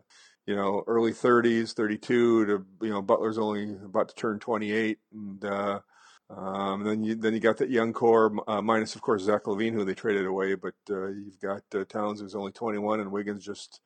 you 0.50 0.56
know 0.56 0.84
early 0.88 1.12
30s, 1.12 1.76
32 1.76 2.46
to 2.48 2.66
you 2.82 2.90
know 2.90 3.04
Butler's 3.04 3.38
only 3.38 3.76
about 3.86 4.10
to 4.10 4.16
turn 4.16 4.40
28, 4.40 4.98
and 5.14 5.46
uh, 5.46 5.80
um, 6.28 6.84
then 6.84 7.04
you 7.04 7.14
then 7.14 7.36
you 7.36 7.40
got 7.40 7.58
that 7.58 7.70
young 7.70 7.94
core, 7.94 8.34
uh, 8.48 8.60
minus 8.60 8.96
of 8.96 9.04
course 9.04 9.22
Zach 9.22 9.44
LaVine 9.44 9.74
who 9.74 9.86
they 9.86 9.94
traded 9.94 10.26
away. 10.26 10.56
But 10.56 10.74
uh, 10.90 11.10
you've 11.10 11.40
got 11.40 11.62
uh, 11.76 11.86
Towns, 11.86 12.20
who's 12.20 12.34
only 12.34 12.52
21, 12.52 13.00
and 13.00 13.12
Wiggins 13.12 13.46
just 13.46 13.80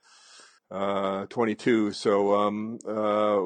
uh, 0.72 1.26
22. 1.26 1.92
So 1.92 2.34
um, 2.34 2.80
uh, 2.88 3.42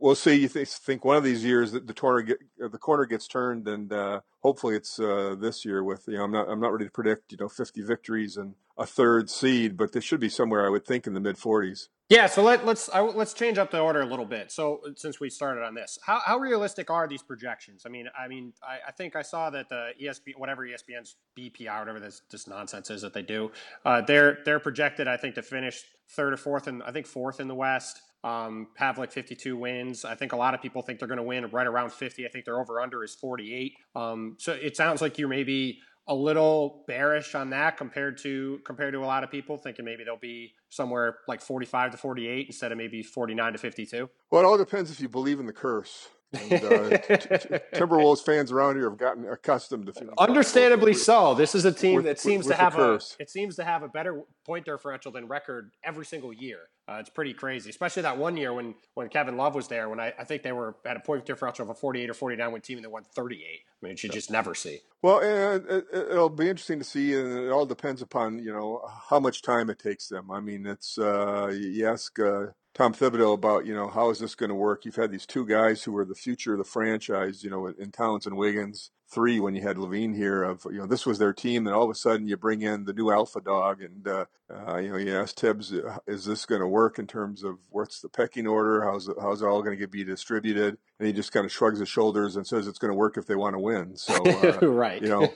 we'll 0.00 0.14
see. 0.14 0.34
You 0.34 0.48
th- 0.48 0.68
think 0.68 1.04
one 1.04 1.16
of 1.16 1.24
these 1.24 1.44
years 1.44 1.72
that 1.72 1.86
the 1.86 1.94
corner 1.94 2.22
get, 2.22 2.38
uh, 2.62 2.68
the 2.68 2.78
corner 2.78 3.04
gets 3.04 3.28
turned, 3.28 3.68
and 3.68 3.92
hopefully 4.40 4.74
it's 4.74 4.96
this 4.96 5.64
year. 5.64 5.84
With 5.84 6.04
you 6.08 6.18
know, 6.18 6.24
I'm 6.24 6.32
not 6.32 6.48
I'm 6.48 6.60
not 6.60 6.72
ready 6.72 6.86
to 6.86 6.90
predict 6.90 7.32
you 7.32 7.38
know 7.38 7.48
50 7.48 7.82
victories 7.82 8.36
and 8.36 8.54
a 8.78 8.86
third 8.86 9.28
seed, 9.28 9.76
but 9.76 9.92
this 9.92 10.04
should 10.04 10.20
be 10.20 10.30
somewhere 10.30 10.66
I 10.66 10.70
would 10.70 10.86
think 10.86 11.06
in 11.06 11.12
the 11.14 11.20
mid 11.20 11.36
40s. 11.36 11.88
Yeah, 12.10 12.26
so 12.26 12.42
let, 12.42 12.66
let's 12.66 12.88
I, 12.88 13.02
let's 13.02 13.34
change 13.34 13.56
up 13.56 13.70
the 13.70 13.78
order 13.78 14.00
a 14.00 14.04
little 14.04 14.24
bit. 14.24 14.50
So 14.50 14.80
since 14.96 15.20
we 15.20 15.30
started 15.30 15.62
on 15.62 15.74
this, 15.76 15.96
how, 16.02 16.20
how 16.24 16.38
realistic 16.38 16.90
are 16.90 17.06
these 17.06 17.22
projections? 17.22 17.84
I 17.86 17.88
mean, 17.88 18.08
I 18.18 18.26
mean, 18.26 18.52
I, 18.64 18.78
I 18.88 18.90
think 18.90 19.14
I 19.14 19.22
saw 19.22 19.48
that 19.50 19.68
the 19.68 19.90
ESPN, 20.02 20.36
whatever 20.36 20.66
ESPN's 20.66 21.14
BPI, 21.38 21.78
whatever 21.78 22.00
this, 22.00 22.22
this 22.28 22.48
nonsense 22.48 22.90
is 22.90 23.02
that 23.02 23.14
they 23.14 23.22
do, 23.22 23.52
uh, 23.84 24.00
they're 24.00 24.38
they're 24.44 24.58
projected, 24.58 25.06
I 25.06 25.18
think, 25.18 25.36
to 25.36 25.42
finish 25.42 25.84
third 26.08 26.32
or 26.32 26.36
fourth, 26.36 26.66
and 26.66 26.82
I 26.82 26.90
think 26.90 27.06
fourth 27.06 27.38
in 27.38 27.46
the 27.46 27.54
West. 27.54 28.02
Um, 28.22 28.68
have 28.76 28.98
like 28.98 29.12
52 29.12 29.56
wins. 29.56 30.04
I 30.04 30.14
think 30.14 30.32
a 30.32 30.36
lot 30.36 30.52
of 30.52 30.60
people 30.60 30.82
think 30.82 30.98
they're 30.98 31.08
going 31.08 31.16
to 31.16 31.22
win 31.22 31.46
right 31.50 31.66
around 31.66 31.90
50. 31.90 32.26
I 32.26 32.28
think 32.28 32.44
their 32.44 32.60
over 32.60 32.78
under 32.78 33.02
is 33.02 33.14
48. 33.14 33.72
Um, 33.96 34.36
so 34.38 34.52
it 34.52 34.76
sounds 34.76 35.00
like 35.00 35.16
you're 35.16 35.28
maybe 35.28 35.78
a 36.06 36.14
little 36.14 36.84
bearish 36.86 37.34
on 37.34 37.50
that 37.50 37.76
compared 37.76 38.18
to 38.18 38.60
compared 38.64 38.92
to 38.92 39.00
a 39.00 39.06
lot 39.06 39.22
of 39.22 39.30
people 39.30 39.56
thinking 39.56 39.84
maybe 39.84 40.02
they'll 40.02 40.16
be 40.16 40.52
somewhere 40.68 41.18
like 41.28 41.40
45 41.40 41.92
to 41.92 41.96
48 41.96 42.46
instead 42.46 42.72
of 42.72 42.78
maybe 42.78 43.02
49 43.02 43.52
to 43.52 43.58
52 43.58 44.10
well 44.30 44.42
it 44.42 44.44
all 44.44 44.58
depends 44.58 44.90
if 44.90 45.00
you 45.00 45.08
believe 45.08 45.38
in 45.38 45.46
the 45.46 45.52
curse 45.52 46.08
and, 46.32 46.52
uh, 46.52 46.88
t- 46.98 47.16
t- 47.16 47.48
Timberwolves 47.74 48.24
fans 48.24 48.52
around 48.52 48.76
here 48.76 48.88
have 48.88 48.98
gotten 48.98 49.28
accustomed 49.28 49.92
to. 49.92 50.12
Understandably 50.18 50.94
so. 50.94 51.34
This 51.34 51.54
is 51.54 51.64
a 51.64 51.72
team 51.72 51.96
with, 51.96 52.04
that 52.04 52.20
seems 52.20 52.46
with, 52.46 52.56
to 52.56 52.62
have 52.62 52.78
a 52.78 53.00
it 53.18 53.30
seems 53.30 53.56
to 53.56 53.64
have 53.64 53.82
a 53.82 53.88
better 53.88 54.22
point 54.46 54.64
differential 54.64 55.10
than 55.12 55.26
record 55.26 55.72
every 55.82 56.06
single 56.06 56.32
year. 56.32 56.58
Uh, 56.88 56.98
it's 56.98 57.10
pretty 57.10 57.32
crazy, 57.32 57.70
especially 57.70 58.02
that 58.02 58.18
one 58.18 58.36
year 58.36 58.52
when 58.52 58.74
when 58.94 59.08
Kevin 59.08 59.36
Love 59.36 59.54
was 59.54 59.68
there. 59.68 59.88
When 59.88 60.00
I, 60.00 60.12
I 60.18 60.24
think 60.24 60.42
they 60.42 60.52
were 60.52 60.76
at 60.84 60.96
a 60.96 61.00
point 61.00 61.24
differential 61.24 61.64
of 61.64 61.70
a 61.70 61.74
48 61.74 62.10
or 62.10 62.14
49 62.14 62.52
win 62.52 62.62
team 62.62 62.78
and 62.78 62.84
they 62.84 62.88
won 62.88 63.04
38. 63.04 63.44
I 63.82 63.86
mean, 63.86 63.96
you 64.00 64.08
just 64.08 64.30
never 64.30 64.54
see. 64.54 64.80
Well, 65.02 65.20
and 65.20 65.64
it, 65.68 66.10
will 66.10 66.28
be 66.28 66.48
interesting 66.48 66.78
to 66.78 66.84
see, 66.84 67.14
and 67.14 67.32
it 67.32 67.50
all 67.50 67.66
depends 67.66 68.02
upon 68.02 68.38
you 68.38 68.52
know 68.52 68.82
how 69.08 69.18
much 69.20 69.42
time 69.42 69.70
it 69.70 69.78
takes 69.78 70.08
them. 70.08 70.30
I 70.30 70.40
mean, 70.40 70.66
it's 70.66 70.98
uh, 70.98 71.52
you 71.52 71.86
ask. 71.86 72.18
Uh, 72.18 72.46
Tom 72.74 72.94
Thibodeau 72.94 73.34
about, 73.34 73.66
you 73.66 73.74
know, 73.74 73.88
how 73.88 74.10
is 74.10 74.20
this 74.20 74.34
going 74.34 74.48
to 74.48 74.54
work? 74.54 74.84
You've 74.84 74.96
had 74.96 75.10
these 75.10 75.26
two 75.26 75.44
guys 75.46 75.82
who 75.82 75.96
are 75.96 76.04
the 76.04 76.14
future 76.14 76.52
of 76.52 76.58
the 76.58 76.64
franchise, 76.64 77.42
you 77.42 77.50
know, 77.50 77.66
in 77.66 77.90
Towns 77.90 78.26
and 78.26 78.36
Wiggins 78.36 78.90
three 79.10 79.40
when 79.40 79.54
you 79.54 79.62
had 79.62 79.76
LaVine 79.76 80.14
here 80.14 80.42
of 80.44 80.64
you 80.70 80.78
know 80.78 80.86
this 80.86 81.04
was 81.04 81.18
their 81.18 81.32
team 81.32 81.66
and 81.66 81.74
all 81.74 81.82
of 81.82 81.90
a 81.90 81.94
sudden 81.94 82.28
you 82.28 82.36
bring 82.36 82.62
in 82.62 82.84
the 82.84 82.92
new 82.92 83.10
alpha 83.10 83.40
dog 83.40 83.82
and 83.82 84.06
uh, 84.06 84.24
uh, 84.48 84.76
you 84.76 84.90
know 84.90 84.96
you 84.96 85.16
ask 85.16 85.36
Thibs 85.36 85.72
uh, 85.72 85.98
is 86.06 86.24
this 86.24 86.46
going 86.46 86.60
to 86.60 86.66
work 86.66 86.98
in 86.98 87.06
terms 87.06 87.42
of 87.42 87.58
what's 87.70 88.00
the 88.00 88.08
pecking 88.08 88.46
order? 88.46 88.82
How's 88.84 89.08
it, 89.08 89.16
how's 89.20 89.42
it 89.42 89.46
all 89.46 89.62
going 89.62 89.78
to 89.78 89.86
be 89.88 90.04
distributed? 90.04 90.78
And 90.98 91.06
he 91.06 91.12
just 91.12 91.32
kind 91.32 91.44
of 91.44 91.52
shrugs 91.52 91.80
his 91.80 91.88
shoulders 91.88 92.36
and 92.36 92.46
says 92.46 92.66
it's 92.66 92.78
going 92.78 92.92
to 92.92 92.96
work 92.96 93.16
if 93.16 93.26
they 93.26 93.34
want 93.34 93.54
to 93.54 93.58
win. 93.58 93.96
So 93.96 94.14
uh, 94.14 94.58
right. 94.62 95.02
you 95.02 95.08
know 95.08 95.32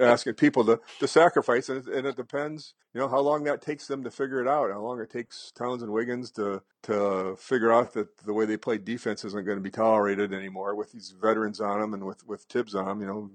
asking 0.00 0.34
people 0.34 0.64
to, 0.66 0.80
to 1.00 1.08
sacrifice 1.08 1.68
and 1.68 1.86
it, 1.86 1.92
and 1.92 2.06
it 2.06 2.16
depends 2.16 2.74
you 2.94 3.00
know 3.00 3.08
how 3.08 3.20
long 3.20 3.44
that 3.44 3.62
takes 3.62 3.86
them 3.86 4.04
to 4.04 4.10
figure 4.10 4.40
it 4.40 4.48
out 4.48 4.70
how 4.70 4.80
long 4.80 5.00
it 5.00 5.10
takes 5.10 5.50
Towns 5.52 5.82
and 5.82 5.92
Wiggins 5.92 6.30
to 6.32 6.62
to 6.82 7.36
figure 7.38 7.72
out 7.72 7.94
that 7.94 8.18
the 8.24 8.32
way 8.32 8.44
they 8.44 8.56
play 8.56 8.76
defense 8.76 9.24
isn't 9.24 9.44
going 9.44 9.56
to 9.56 9.62
be 9.62 9.70
tolerated 9.70 10.32
anymore 10.32 10.74
with 10.74 10.92
these 10.92 11.14
veterans 11.20 11.60
on 11.60 11.80
them 11.80 11.94
and 11.94 12.04
with 12.04 12.26
with 12.26 12.42
Thibs 12.42 12.74
on 12.74 12.91
you 13.00 13.06
know, 13.06 13.30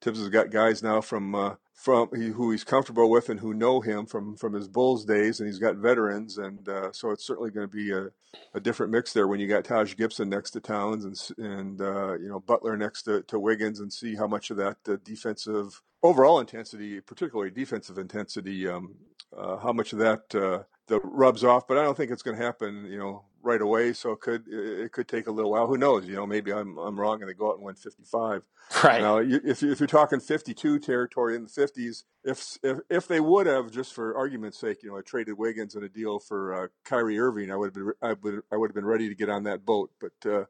Thibs 0.00 0.18
has 0.18 0.28
got 0.28 0.50
guys 0.50 0.82
now 0.82 1.00
from 1.00 1.34
uh, 1.34 1.54
from 1.74 2.08
he, 2.14 2.28
who 2.28 2.50
he's 2.50 2.64
comfortable 2.64 3.08
with 3.08 3.28
and 3.28 3.38
who 3.38 3.54
know 3.54 3.80
him 3.80 4.06
from 4.06 4.36
from 4.36 4.52
his 4.52 4.68
Bulls 4.68 5.04
days, 5.04 5.38
and 5.38 5.48
he's 5.48 5.60
got 5.60 5.76
veterans, 5.76 6.38
and 6.38 6.68
uh, 6.68 6.92
so 6.92 7.10
it's 7.10 7.24
certainly 7.24 7.50
going 7.50 7.68
to 7.68 7.76
be 7.76 7.92
a, 7.92 8.08
a 8.54 8.60
different 8.60 8.92
mix 8.92 9.12
there 9.12 9.28
when 9.28 9.38
you 9.38 9.46
got 9.46 9.64
Taj 9.64 9.94
Gibson 9.96 10.28
next 10.28 10.50
to 10.52 10.60
Towns 10.60 11.04
and 11.04 11.44
and 11.44 11.80
uh, 11.80 12.14
you 12.18 12.28
know 12.28 12.40
Butler 12.40 12.76
next 12.76 13.04
to, 13.04 13.22
to 13.22 13.38
Wiggins, 13.38 13.78
and 13.78 13.92
see 13.92 14.16
how 14.16 14.26
much 14.26 14.50
of 14.50 14.56
that 14.56 14.76
uh, 14.88 14.96
defensive 15.04 15.80
overall 16.02 16.40
intensity, 16.40 17.00
particularly 17.00 17.50
defensive 17.50 17.98
intensity, 17.98 18.66
um, 18.68 18.96
uh, 19.36 19.56
how 19.58 19.72
much 19.72 19.92
of 19.92 20.00
that 20.00 20.34
uh, 20.34 20.64
the 20.92 21.00
rubs 21.00 21.42
off. 21.42 21.66
But 21.66 21.78
I 21.78 21.82
don't 21.82 21.96
think 21.96 22.10
it's 22.10 22.22
going 22.22 22.36
to 22.36 22.42
happen, 22.42 22.84
you 22.84 22.98
know, 22.98 23.24
right 23.42 23.60
away. 23.60 23.92
So 23.94 24.12
it 24.12 24.20
could 24.20 24.44
it 24.48 24.92
could 24.92 25.08
take 25.08 25.26
a 25.26 25.30
little 25.30 25.50
while. 25.50 25.66
Who 25.66 25.78
knows? 25.78 26.06
You 26.06 26.14
know, 26.14 26.26
maybe 26.26 26.52
I'm 26.52 26.76
I'm 26.78 27.00
wrong 27.00 27.20
and 27.20 27.28
they 27.28 27.34
go 27.34 27.50
out 27.50 27.56
and 27.56 27.64
win 27.64 27.74
55. 27.74 28.46
Right. 28.84 29.00
Now, 29.00 29.18
if 29.18 29.62
if 29.62 29.80
you're 29.80 29.86
talking 29.86 30.20
52 30.20 30.78
territory 30.78 31.34
in 31.34 31.44
the 31.44 31.48
50s, 31.48 32.04
if 32.24 32.58
if 32.62 32.78
if 32.90 33.08
they 33.08 33.20
would 33.20 33.46
have 33.46 33.70
just 33.70 33.94
for 33.94 34.16
argument's 34.16 34.58
sake, 34.58 34.82
you 34.82 34.90
know, 34.90 34.98
I 34.98 35.00
traded 35.00 35.38
Wiggins 35.38 35.74
in 35.74 35.82
a 35.82 35.88
deal 35.88 36.18
for 36.18 36.64
uh, 36.64 36.68
Kyrie 36.84 37.18
Irving, 37.18 37.50
I 37.50 37.56
would 37.56 37.66
have 37.66 37.74
been 37.74 37.92
I 38.02 38.12
would 38.12 38.42
I 38.52 38.56
would 38.56 38.70
have 38.70 38.74
been 38.74 38.84
ready 38.84 39.08
to 39.08 39.14
get 39.14 39.30
on 39.30 39.44
that 39.44 39.64
boat. 39.64 39.90
But 39.98 40.30
uh, 40.30 40.44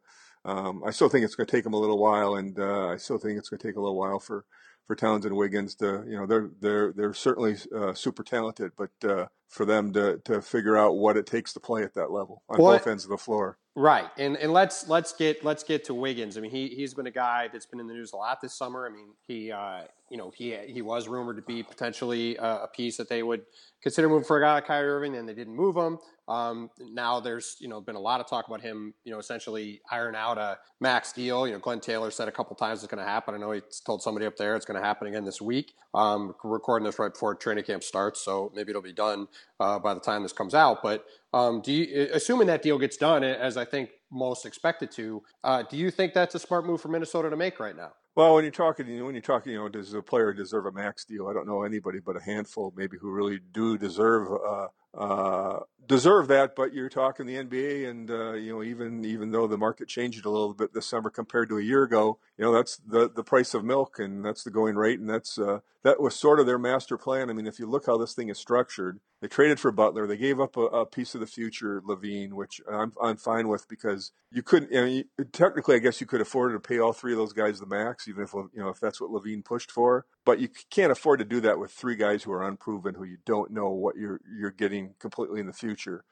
um, 0.44 0.83
I 0.85 0.90
still 0.90 1.09
think 1.09 1.24
it's 1.24 1.37
going 1.37 1.46
to 1.46 1.52
take 1.52 1.64
them 1.64 1.74
a 1.74 1.78
little 1.78 1.98
while, 1.98 2.35
and 2.35 2.59
uh, 2.59 2.88
I 2.88 2.96
still 2.96 3.18
think 3.18 3.38
it's 3.38 3.48
going 3.48 3.61
to 3.61 3.66
take 3.66 3.76
a 3.76 3.81
little 3.81 3.98
while 3.98 4.18
for 4.18 4.44
for 4.87 4.97
Towns 4.97 5.25
and 5.25 5.37
Wiggins 5.37 5.75
to, 5.77 6.05
you 6.07 6.16
know, 6.16 6.27
they're 6.27 6.51
they're 6.61 6.92
they're 6.92 7.14
certainly 7.14 7.57
uh, 7.75 7.95
super 7.95 8.23
talented, 8.23 8.73
but 8.77 8.90
uh, 9.09 9.27
for 9.49 9.64
them 9.64 9.92
to 9.92 10.18
to 10.25 10.42
figure 10.42 10.77
out 10.77 10.97
what 10.97 11.16
it 11.16 11.27
takes 11.27 11.53
to 11.53 11.61
play 11.61 11.83
at 11.83 11.95
that 11.95 12.11
level 12.11 12.42
on 12.49 12.57
both 12.57 12.87
ends 12.87 13.05
of 13.05 13.11
the 13.11 13.18
floor. 13.18 13.59
Right, 13.75 14.09
and 14.18 14.37
and 14.37 14.53
let's 14.53 14.88
let's 14.88 15.14
get 15.14 15.45
let's 15.45 15.62
get 15.62 15.85
to 15.85 15.95
Wiggins. 15.95 16.37
I 16.37 16.40
mean, 16.40 16.51
he 16.51 16.68
he's 16.68 16.92
been 16.92 17.07
a 17.07 17.12
guy 17.12 17.49
that's 17.51 17.64
been 17.64 17.81
in 17.81 17.87
the 17.87 17.95
news 17.95 18.12
a 18.12 18.16
lot 18.16 18.40
this 18.42 18.55
summer. 18.55 18.87
I 18.87 18.90
mean, 18.90 19.14
he 19.27 19.51
uh, 19.51 19.83
you 20.11 20.18
know 20.18 20.31
he 20.35 20.57
he 20.66 20.83
was 20.83 21.09
rumored 21.09 21.37
to 21.37 21.42
be 21.42 21.62
potentially 21.62 22.37
a, 22.37 22.64
a 22.64 22.68
piece 22.68 22.99
that 22.99 23.09
they 23.09 23.23
would 23.23 23.42
consider 23.83 24.09
moving 24.09 24.25
for 24.25 24.37
a 24.37 24.42
guy 24.42 24.55
like 24.55 24.66
Kyrie 24.66 24.90
Irving, 24.90 25.16
and 25.16 25.27
they 25.27 25.35
didn't 25.35 25.57
move 25.57 25.77
him. 25.77 25.99
Um, 26.33 26.71
now 26.79 27.21
there's 27.21 27.57
you 27.61 27.68
know 27.68 27.81
been 27.81 27.95
a 27.95 28.01
lot 28.01 28.21
of 28.21 28.27
talk 28.27 28.47
about 28.49 28.62
him, 28.62 28.95
you 29.05 29.12
know, 29.12 29.18
essentially 29.18 29.83
iron 29.90 30.14
out 30.14 30.38
a 30.38 30.59
max 30.81 31.12
deal. 31.12 31.47
You 31.47 31.53
know, 31.53 31.59
Glenn 31.59 31.81
Taylor 31.81 32.11
said 32.11 32.27
a 32.27 32.33
couple 32.33 32.57
times 32.57 32.83
it's 32.83 32.90
going 32.90 33.05
to 33.05 33.11
happen. 33.11 33.35
I 33.35 33.38
know 33.38 33.53
he 33.53 33.61
told 33.85 34.03
somebody 34.03 34.25
up 34.25 34.37
there 34.37 34.57
it's 34.57 34.64
going 34.64 34.81
to 34.81 34.87
happen 34.87 35.09
again 35.09 35.25
this 35.25 35.42
week. 35.42 35.75
Um, 35.95 36.35
recording 36.42 36.87
this 36.87 36.99
right 36.99 37.12
before 37.12 37.35
training 37.35 37.64
camp 37.64 37.83
starts, 37.83 38.25
so 38.25 38.51
maybe 38.55 38.71
it'll 38.71 38.81
be 38.81 38.95
done 38.95 39.29
uh, 39.61 39.79
by 39.79 39.92
the 39.92 40.01
time 40.01 40.23
this 40.23 40.33
comes 40.33 40.55
out. 40.55 40.83
But 40.83 41.05
um, 41.35 41.61
do 41.61 41.71
you, 41.71 42.09
assuming 42.14 42.47
that 42.47 42.62
deal 42.62 42.79
gets 42.79 42.97
done, 42.97 43.23
as 43.25 43.59
I 43.59 43.66
think 43.66 43.90
most 44.11 44.47
expected 44.47 44.90
to, 44.92 45.23
uh, 45.45 45.64
do 45.68 45.77
you 45.77 45.90
think 45.90 46.14
that's 46.14 46.35
a 46.35 46.38
smart 46.38 46.64
move 46.64 46.81
for 46.81 46.88
Minnesota 46.88 47.29
to 47.29 47.37
make 47.37 47.61
right 47.61 47.77
now? 47.77 47.92
Well, 48.14 48.35
when 48.35 48.45
you're 48.45 48.53
talking, 48.53 48.87
you 48.88 48.99
know, 48.99 49.05
when 49.07 49.14
you're 49.14 49.23
talking, 49.23 49.53
you 49.53 49.59
know, 49.59 49.68
does 49.71 49.95
a 49.95 50.03
player 50.03 50.35
deserve 50.35 50.66
a 50.66 50.73
max 50.73 51.05
deal? 51.05 51.29
I 51.29 51.33
don't 51.33 51.47
know 51.47 51.62
anybody 51.62 51.99
but 51.99 52.16
a 52.16 52.23
handful, 52.23 52.73
maybe, 52.77 52.99
who 52.99 53.11
really 53.11 53.40
do 53.53 53.79
deserve 53.79 54.29
uh, 54.47 54.66
uh, 54.94 55.61
deserve 55.87 56.28
that. 56.28 56.55
But 56.55 56.72
you're 56.74 56.88
talking 56.88 57.26
the 57.26 57.37
NBA, 57.37 57.88
and 57.88 58.11
uh, 58.11 58.33
you 58.35 58.52
know, 58.52 58.62
even 58.62 59.05
even 59.05 59.31
though 59.31 59.46
the 59.46 59.59
market 59.59 59.88
changed 59.88 60.24
a 60.24 60.31
little 60.31 60.55
bit 60.55 60.72
this 60.74 60.87
summer 60.87 61.11
compared 61.11 61.48
to 61.50 61.59
a 61.59 61.62
year 61.62 61.83
ago, 61.83 62.18
you 62.37 62.44
know, 62.44 62.52
that's 62.52 62.76
the 62.76 63.11
the 63.11 63.24
price 63.24 63.55
of 63.55 63.64
milk, 63.64 63.98
and 63.98 64.24
that's 64.24 64.44
the 64.44 64.50
going 64.50 64.76
rate, 64.76 65.00
and 65.00 65.09
that's 65.09 65.38
uh, 65.38 65.61
that 65.83 66.00
was 66.00 66.14
sort 66.14 66.40
of 66.40 66.46
their 66.46 66.59
master 66.59 66.96
plan. 66.96 67.31
I 67.31 67.33
mean, 67.33 67.46
if 67.46 67.59
you 67.59 67.66
look 67.66 67.87
how 67.87 67.96
this 67.96 68.14
thing 68.14 68.28
is 68.28 68.38
structured, 68.38 69.00
they 69.20 69.28
traded 69.28 69.61
for 69.61 69.72
Butler, 69.72 70.07
they 70.07 70.16
gave 70.16 70.40
up 70.40 70.57
a, 70.57 70.62
a 70.62 70.87
piece 70.87 71.14
of 71.14 71.20
the 71.20 71.26
future, 71.26 71.83
LaVine, 71.87 72.33
which 72.33 72.61
I'm 72.70 72.92
I'm 73.02 73.16
fine 73.16 73.48
with 73.48 73.68
because 73.68 74.12
you 74.31 74.42
couldn't. 74.42 74.76
I 74.76 74.85
mean, 74.85 75.05
technically, 75.33 75.76
I 75.76 75.81
guess 75.81 76.00
you 76.00 76.07
could 76.07 76.20
afford 76.20 76.52
to 76.52 76.61
pay 76.61 76.78
all 76.78 76.92
three 76.92 77.12
of 77.12 77.18
those 77.18 77.33
guys 77.33 77.61
the 77.61 77.66
max, 77.66 78.09
even 78.09 78.24
if 78.24 78.33
you 78.33 78.50
know 78.57 78.68
if 78.68 78.81
that's 78.81 79.00
what 79.00 79.11
LaVine 79.11 79.44
pushed 79.44 79.70
for. 79.70 80.07
But 80.24 80.38
you 80.38 80.48
can't 80.70 80.92
afford 80.92 81.18
to 81.18 81.24
do 81.24 81.40
that 81.40 81.58
with 81.58 81.72
three 81.72 81.96
guys 81.96 82.22
who 82.22 82.32
are 82.32 82.46
unproven, 82.46 82.94
who 82.94 83.04
you 83.04 83.18
don't 83.26 83.50
know 83.50 83.70
what 83.70 83.96
you're 83.96 84.20
you're 84.38 84.50
getting 84.50 84.94
completely 85.00 85.40
in 85.40 85.46
the 85.46 85.52
future. 85.52 86.04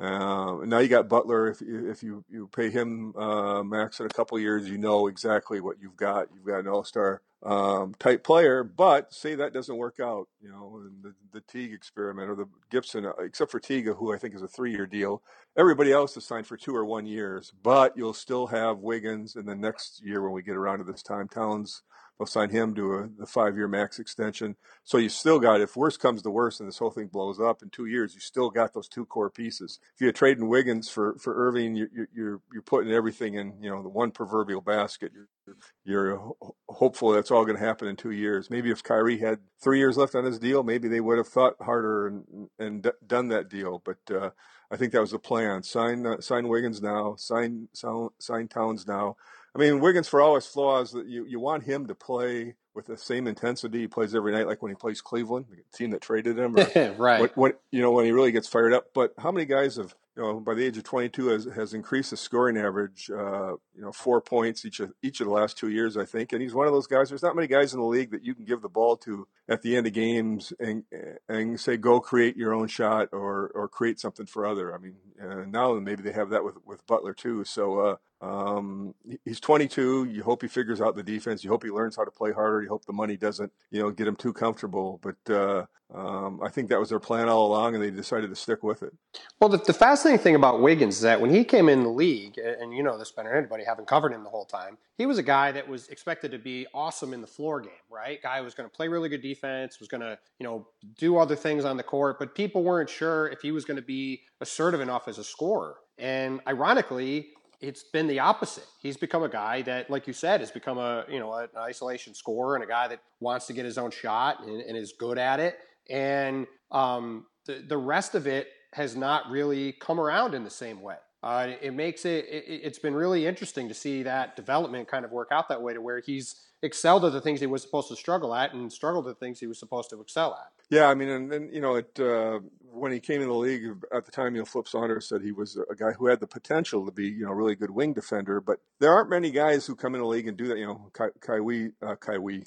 Uh, 0.00 0.64
now 0.64 0.78
you 0.78 0.88
got 0.88 1.10
Butler. 1.10 1.48
If 1.48 1.60
you, 1.60 1.90
if 1.90 2.02
you, 2.02 2.24
you 2.30 2.48
pay 2.48 2.70
him 2.70 3.14
uh, 3.16 3.62
max 3.62 4.00
in 4.00 4.06
a 4.06 4.10
couple 4.10 4.38
years, 4.38 4.68
you 4.68 4.78
know 4.78 5.08
exactly 5.08 5.60
what 5.60 5.76
you've 5.78 5.96
got. 5.96 6.28
You've 6.34 6.46
got 6.46 6.60
an 6.60 6.68
all 6.68 6.84
star 6.84 7.20
um, 7.42 7.94
type 7.98 8.24
player. 8.24 8.64
But 8.64 9.12
say 9.12 9.34
that 9.34 9.52
doesn't 9.52 9.76
work 9.76 10.00
out, 10.00 10.28
you 10.40 10.48
know, 10.48 10.82
the, 11.02 11.14
the 11.32 11.42
Teague 11.42 11.74
experiment 11.74 12.30
or 12.30 12.34
the 12.34 12.48
Gibson, 12.70 13.04
uh, 13.04 13.12
except 13.18 13.50
for 13.50 13.60
Teague, 13.60 13.88
who 13.88 14.14
I 14.14 14.16
think 14.16 14.34
is 14.34 14.42
a 14.42 14.48
three 14.48 14.72
year 14.72 14.86
deal. 14.86 15.22
Everybody 15.56 15.92
else 15.92 16.16
is 16.16 16.26
signed 16.26 16.46
for 16.46 16.56
two 16.56 16.74
or 16.74 16.86
one 16.86 17.04
years, 17.04 17.52
but 17.62 17.94
you'll 17.94 18.14
still 18.14 18.46
have 18.46 18.78
Wiggins, 18.78 19.36
and 19.36 19.46
then 19.46 19.60
next 19.60 20.00
year 20.02 20.22
when 20.22 20.32
we 20.32 20.42
get 20.42 20.56
around 20.56 20.78
to 20.78 20.84
this 20.84 21.02
time, 21.02 21.28
Towns 21.28 21.82
They'll 22.20 22.26
sign 22.26 22.50
him 22.50 22.74
to 22.74 22.94
a, 22.96 23.08
the 23.18 23.24
five 23.24 23.56
year 23.56 23.66
max 23.66 23.98
extension. 23.98 24.56
So 24.84 24.98
you 24.98 25.08
still 25.08 25.40
got, 25.40 25.62
if 25.62 25.74
worse 25.74 25.96
comes 25.96 26.20
to 26.20 26.30
worse 26.30 26.60
and 26.60 26.68
this 26.68 26.76
whole 26.76 26.90
thing 26.90 27.06
blows 27.06 27.40
up 27.40 27.62
in 27.62 27.70
two 27.70 27.86
years, 27.86 28.12
you 28.12 28.20
still 28.20 28.50
got 28.50 28.74
those 28.74 28.88
two 28.88 29.06
core 29.06 29.30
pieces. 29.30 29.78
If 29.94 30.02
you're 30.02 30.12
trading 30.12 30.46
Wiggins 30.46 30.90
for, 30.90 31.16
for 31.18 31.34
Irving, 31.34 31.76
you're, 31.76 31.88
you're, 32.14 32.40
you're 32.52 32.62
putting 32.62 32.92
everything 32.92 33.36
in, 33.36 33.54
you 33.62 33.70
know, 33.70 33.82
the 33.82 33.88
one 33.88 34.10
proverbial 34.10 34.60
basket. 34.60 35.12
You're, 35.14 35.56
you're 35.82 36.32
hopeful 36.68 37.12
that's 37.12 37.30
all 37.30 37.46
going 37.46 37.56
to 37.56 37.64
happen 37.64 37.88
in 37.88 37.96
two 37.96 38.10
years. 38.10 38.50
Maybe 38.50 38.70
if 38.70 38.82
Kyrie 38.82 39.16
had 39.16 39.38
three 39.58 39.78
years 39.78 39.96
left 39.96 40.14
on 40.14 40.26
his 40.26 40.38
deal, 40.38 40.62
maybe 40.62 40.88
they 40.88 41.00
would 41.00 41.16
have 41.16 41.28
thought 41.28 41.54
harder 41.62 42.06
and, 42.06 42.48
and 42.58 42.82
d- 42.82 42.90
done 43.06 43.28
that 43.28 43.48
deal. 43.48 43.80
But, 43.82 44.14
uh, 44.14 44.30
I 44.70 44.76
think 44.76 44.92
that 44.92 45.00
was 45.00 45.12
the 45.12 45.18
plan. 45.18 45.62
Sign, 45.62 46.06
uh, 46.06 46.20
sign 46.20 46.48
Wiggins 46.48 46.82
now, 46.82 47.14
sign, 47.16 47.68
sign, 47.72 48.08
sign 48.18 48.46
Towns 48.46 48.86
now 48.86 49.16
I 49.54 49.58
mean, 49.58 49.80
Wiggins, 49.80 50.08
for 50.08 50.20
all 50.20 50.36
his 50.36 50.46
flaws, 50.46 50.94
you, 50.94 51.24
you 51.26 51.40
want 51.40 51.64
him 51.64 51.86
to 51.88 51.94
play 51.94 52.54
with 52.74 52.86
the 52.86 52.96
same 52.96 53.26
intensity 53.26 53.80
he 53.80 53.86
plays 53.88 54.14
every 54.14 54.32
night, 54.32 54.46
like 54.46 54.62
when 54.62 54.70
he 54.70 54.76
plays 54.76 55.00
Cleveland, 55.00 55.46
the 55.50 55.76
team 55.76 55.90
that 55.90 56.00
traded 56.00 56.38
him, 56.38 56.54
right? 56.98 57.20
When, 57.20 57.30
when, 57.34 57.52
you 57.72 57.82
know 57.82 57.90
when 57.90 58.04
he 58.04 58.12
really 58.12 58.32
gets 58.32 58.48
fired 58.48 58.72
up. 58.72 58.86
But 58.94 59.12
how 59.18 59.32
many 59.32 59.44
guys 59.46 59.76
have 59.76 59.94
you 60.16 60.22
know 60.22 60.40
by 60.40 60.54
the 60.54 60.64
age 60.64 60.76
of 60.76 60.84
22 60.84 61.26
has, 61.28 61.44
has 61.56 61.74
increased 61.74 62.10
his 62.10 62.20
scoring 62.20 62.56
average? 62.56 63.10
Uh, 63.10 63.54
you 63.74 63.82
know, 63.82 63.90
four 63.90 64.20
points 64.20 64.64
each 64.64 64.78
of 64.78 64.92
each 65.02 65.20
of 65.20 65.26
the 65.26 65.32
last 65.32 65.58
two 65.58 65.68
years, 65.68 65.96
I 65.96 66.04
think. 66.04 66.32
And 66.32 66.40
he's 66.40 66.54
one 66.54 66.68
of 66.68 66.72
those 66.72 66.86
guys. 66.86 67.08
There's 67.08 67.22
not 67.22 67.34
many 67.34 67.48
guys 67.48 67.74
in 67.74 67.80
the 67.80 67.86
league 67.86 68.12
that 68.12 68.24
you 68.24 68.34
can 68.34 68.44
give 68.44 68.62
the 68.62 68.68
ball 68.68 68.96
to 68.98 69.26
at 69.48 69.62
the 69.62 69.76
end 69.76 69.88
of 69.88 69.92
games 69.92 70.52
and 70.60 70.84
and 71.28 71.58
say 71.58 71.76
go 71.76 72.00
create 72.00 72.36
your 72.36 72.54
own 72.54 72.68
shot 72.68 73.08
or 73.12 73.50
or 73.54 73.68
create 73.68 73.98
something 73.98 74.26
for 74.26 74.46
other. 74.46 74.72
I 74.72 74.78
mean, 74.78 74.94
uh, 75.20 75.44
now 75.46 75.74
maybe 75.74 76.02
they 76.02 76.12
have 76.12 76.30
that 76.30 76.44
with 76.44 76.56
with 76.64 76.86
Butler 76.86 77.14
too. 77.14 77.42
So 77.44 77.80
uh, 77.80 77.96
um, 78.20 78.94
he's 79.24 79.40
22. 79.40 80.08
You 80.10 80.22
hope 80.22 80.42
he 80.42 80.48
figures 80.48 80.80
out 80.80 80.94
the 80.94 81.02
defense. 81.02 81.42
You 81.42 81.50
hope 81.50 81.64
he 81.64 81.70
learns 81.70 81.96
how 81.96 82.04
to 82.04 82.10
play 82.10 82.32
harder. 82.32 82.62
You 82.62 82.68
hope 82.68 82.84
the 82.84 82.92
money 82.92 83.16
doesn't, 83.16 83.50
you 83.70 83.80
know, 83.80 83.90
get 83.90 84.06
him 84.06 84.16
too 84.16 84.32
comfortable. 84.32 85.00
But 85.02 85.34
uh, 85.34 85.66
um, 85.94 86.40
I 86.42 86.50
think 86.50 86.68
that 86.68 86.78
was 86.78 86.90
their 86.90 87.00
plan 87.00 87.28
all 87.28 87.46
along, 87.46 87.74
and 87.74 87.82
they 87.82 87.90
decided 87.90 88.28
to 88.28 88.36
stick 88.36 88.62
with 88.62 88.82
it. 88.82 88.92
Well, 89.40 89.48
the, 89.48 89.56
the, 89.56 89.72
fascinating 89.72 90.22
thing 90.22 90.34
about 90.34 90.60
Wiggins 90.60 90.96
is 90.96 91.00
that 91.02 91.20
when 91.20 91.30
he 91.30 91.44
came 91.44 91.68
in 91.68 91.82
the 91.82 91.88
league, 91.88 92.38
and 92.38 92.76
you 92.76 92.82
know 92.82 92.98
this 92.98 93.10
better 93.10 93.30
than 93.30 93.38
anybody, 93.38 93.64
having 93.64 93.86
covered 93.86 94.12
him 94.12 94.22
the 94.22 94.30
whole 94.30 94.44
time, 94.44 94.76
he 94.98 95.06
was 95.06 95.18
a 95.18 95.22
guy 95.22 95.50
that 95.52 95.66
was 95.66 95.88
expected 95.88 96.30
to 96.30 96.38
be 96.38 96.66
awesome 96.74 97.14
in 97.14 97.22
the 97.22 97.26
floor 97.26 97.60
game, 97.60 97.72
right? 97.88 98.22
Guy 98.22 98.40
was 98.42 98.54
going 98.54 98.68
to 98.68 98.74
play 98.74 98.86
really 98.86 99.08
good 99.08 99.22
defense, 99.22 99.80
was 99.80 99.88
going 99.88 100.02
to, 100.02 100.18
you 100.38 100.44
know, 100.44 100.68
do 100.98 101.16
other 101.16 101.34
things 101.34 101.64
on 101.64 101.76
the 101.76 101.82
court, 101.82 102.18
but 102.18 102.34
people 102.34 102.62
weren't 102.62 102.90
sure 102.90 103.28
if 103.28 103.40
he 103.40 103.50
was 103.50 103.64
going 103.64 103.78
to 103.78 103.82
be 103.82 104.20
assertive 104.40 104.80
enough 104.80 105.08
as 105.08 105.18
a 105.18 105.24
scorer. 105.24 105.76
And 105.98 106.40
ironically, 106.46 107.30
it's 107.60 107.82
been 107.82 108.06
the 108.06 108.18
opposite. 108.18 108.66
He's 108.80 108.96
become 108.96 109.22
a 109.22 109.28
guy 109.28 109.62
that, 109.62 109.90
like 109.90 110.06
you 110.06 110.12
said, 110.12 110.40
has 110.40 110.50
become 110.50 110.78
a 110.78 111.04
you 111.10 111.18
know 111.18 111.34
an 111.34 111.48
isolation 111.56 112.14
scorer 112.14 112.54
and 112.54 112.64
a 112.64 112.66
guy 112.66 112.88
that 112.88 113.00
wants 113.20 113.46
to 113.48 113.52
get 113.52 113.64
his 113.64 113.78
own 113.78 113.90
shot 113.90 114.44
and, 114.46 114.60
and 114.60 114.76
is 114.76 114.92
good 114.98 115.18
at 115.18 115.40
it. 115.40 115.58
And 115.88 116.46
um, 116.70 117.26
the 117.46 117.64
the 117.66 117.76
rest 117.76 118.14
of 118.14 118.26
it 118.26 118.48
has 118.72 118.96
not 118.96 119.30
really 119.30 119.72
come 119.72 119.98
around 120.00 120.34
in 120.34 120.44
the 120.44 120.50
same 120.50 120.80
way. 120.80 120.96
Uh, 121.22 121.52
it 121.60 121.74
makes 121.74 122.04
it, 122.06 122.24
it 122.30 122.64
has 122.64 122.78
been 122.78 122.94
really 122.94 123.26
interesting 123.26 123.68
to 123.68 123.74
see 123.74 124.02
that 124.02 124.36
development 124.36 124.88
kind 124.88 125.04
of 125.04 125.10
work 125.10 125.28
out 125.30 125.48
that 125.48 125.60
way 125.60 125.74
to 125.74 125.80
where 125.80 126.00
he's 126.00 126.46
excelled 126.62 127.04
at 127.04 127.12
the 127.12 127.20
things 127.20 127.40
he 127.40 127.46
was 127.46 127.62
supposed 127.62 127.88
to 127.88 127.96
struggle 127.96 128.34
at 128.34 128.54
and 128.54 128.72
struggled 128.72 129.06
at 129.06 129.18
the 129.18 129.26
things 129.26 129.38
he 129.38 129.46
was 129.46 129.58
supposed 129.58 129.90
to 129.90 130.00
excel 130.00 130.32
at. 130.34 130.59
Yeah, 130.70 130.86
I 130.86 130.94
mean, 130.94 131.08
and, 131.08 131.32
and 131.32 131.52
you 131.52 131.60
know, 131.60 131.74
it 131.74 131.98
uh, 131.98 132.38
when 132.72 132.92
he 132.92 133.00
came 133.00 133.20
in 133.20 133.28
the 133.28 133.34
league 133.34 133.64
at 133.92 134.04
the 134.04 134.12
time, 134.12 134.34
you 134.34 134.40
know, 134.40 134.44
Flip 134.44 134.68
Saunders 134.68 135.08
said 135.08 135.22
he 135.22 135.32
was 135.32 135.58
a 135.70 135.74
guy 135.74 135.92
who 135.92 136.06
had 136.06 136.20
the 136.20 136.26
potential 136.26 136.86
to 136.86 136.92
be, 136.92 137.08
you 137.08 137.24
know, 137.24 137.32
really 137.32 137.56
good 137.56 137.70
wing 137.70 137.92
defender. 137.92 138.40
But 138.40 138.60
there 138.78 138.92
aren't 138.92 139.10
many 139.10 139.30
guys 139.30 139.66
who 139.66 139.74
come 139.74 139.94
in 139.94 140.00
the 140.00 140.06
league 140.06 140.28
and 140.28 140.36
do 140.36 140.46
that. 140.48 140.58
You 140.58 140.66
know, 140.66 140.90
Kai, 140.92 141.08
Kawhi, 141.20 141.72
uh, 141.82 141.96
Kawhi, 141.96 142.44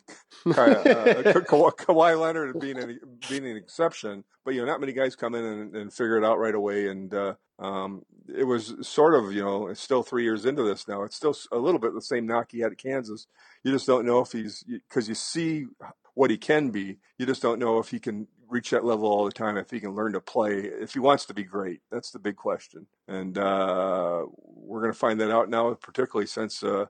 Kai, 0.53 0.71
uh, 0.71 1.23
Kawhi 1.41 2.19
Leonard 2.19 2.59
being 2.59 2.77
an, 2.77 2.99
being 3.29 3.45
an 3.45 3.57
exception, 3.57 4.23
but 4.45 4.53
you 4.53 4.61
know, 4.61 4.67
not 4.67 4.79
many 4.79 4.93
guys 4.93 5.15
come 5.15 5.35
in 5.35 5.43
and, 5.43 5.75
and 5.75 5.93
figure 5.93 6.17
it 6.17 6.23
out 6.23 6.39
right 6.39 6.55
away. 6.55 6.87
And 6.87 7.13
uh, 7.13 7.33
um, 7.59 8.03
it 8.33 8.45
was 8.45 8.75
sort 8.81 9.15
of, 9.15 9.33
you 9.33 9.43
know, 9.43 9.67
it's 9.67 9.81
still 9.81 10.03
three 10.03 10.23
years 10.23 10.45
into 10.45 10.63
this 10.63 10.87
now. 10.87 11.03
It's 11.03 11.15
still 11.15 11.35
a 11.51 11.57
little 11.57 11.79
bit 11.79 11.93
the 11.93 12.01
same 12.01 12.25
knock 12.25 12.51
he 12.51 12.59
had 12.61 12.71
at 12.71 12.77
Kansas. 12.77 13.27
You 13.63 13.73
just 13.73 13.87
don't 13.87 14.05
know 14.05 14.19
if 14.19 14.31
he's 14.31 14.63
because 14.63 15.09
you 15.09 15.15
see 15.15 15.65
what 16.13 16.31
he 16.31 16.37
can 16.37 16.69
be. 16.69 16.97
You 17.17 17.25
just 17.25 17.41
don't 17.41 17.59
know 17.59 17.79
if 17.79 17.89
he 17.89 17.99
can 17.99 18.27
reach 18.49 18.69
that 18.69 18.85
level 18.85 19.05
all 19.05 19.25
the 19.25 19.31
time, 19.31 19.57
if 19.57 19.71
he 19.71 19.79
can 19.79 19.95
learn 19.95 20.13
to 20.13 20.21
play, 20.21 20.59
if 20.59 20.93
he 20.93 20.99
wants 20.99 21.25
to 21.25 21.33
be 21.33 21.43
great. 21.43 21.81
That's 21.91 22.11
the 22.11 22.19
big 22.19 22.35
question. 22.35 22.87
And 23.07 23.37
uh, 23.37 24.25
we're 24.37 24.81
going 24.81 24.93
to 24.93 24.97
find 24.97 25.19
that 25.21 25.31
out 25.31 25.49
now, 25.49 25.73
particularly 25.73 26.27
since 26.27 26.63
uh, 26.63 26.85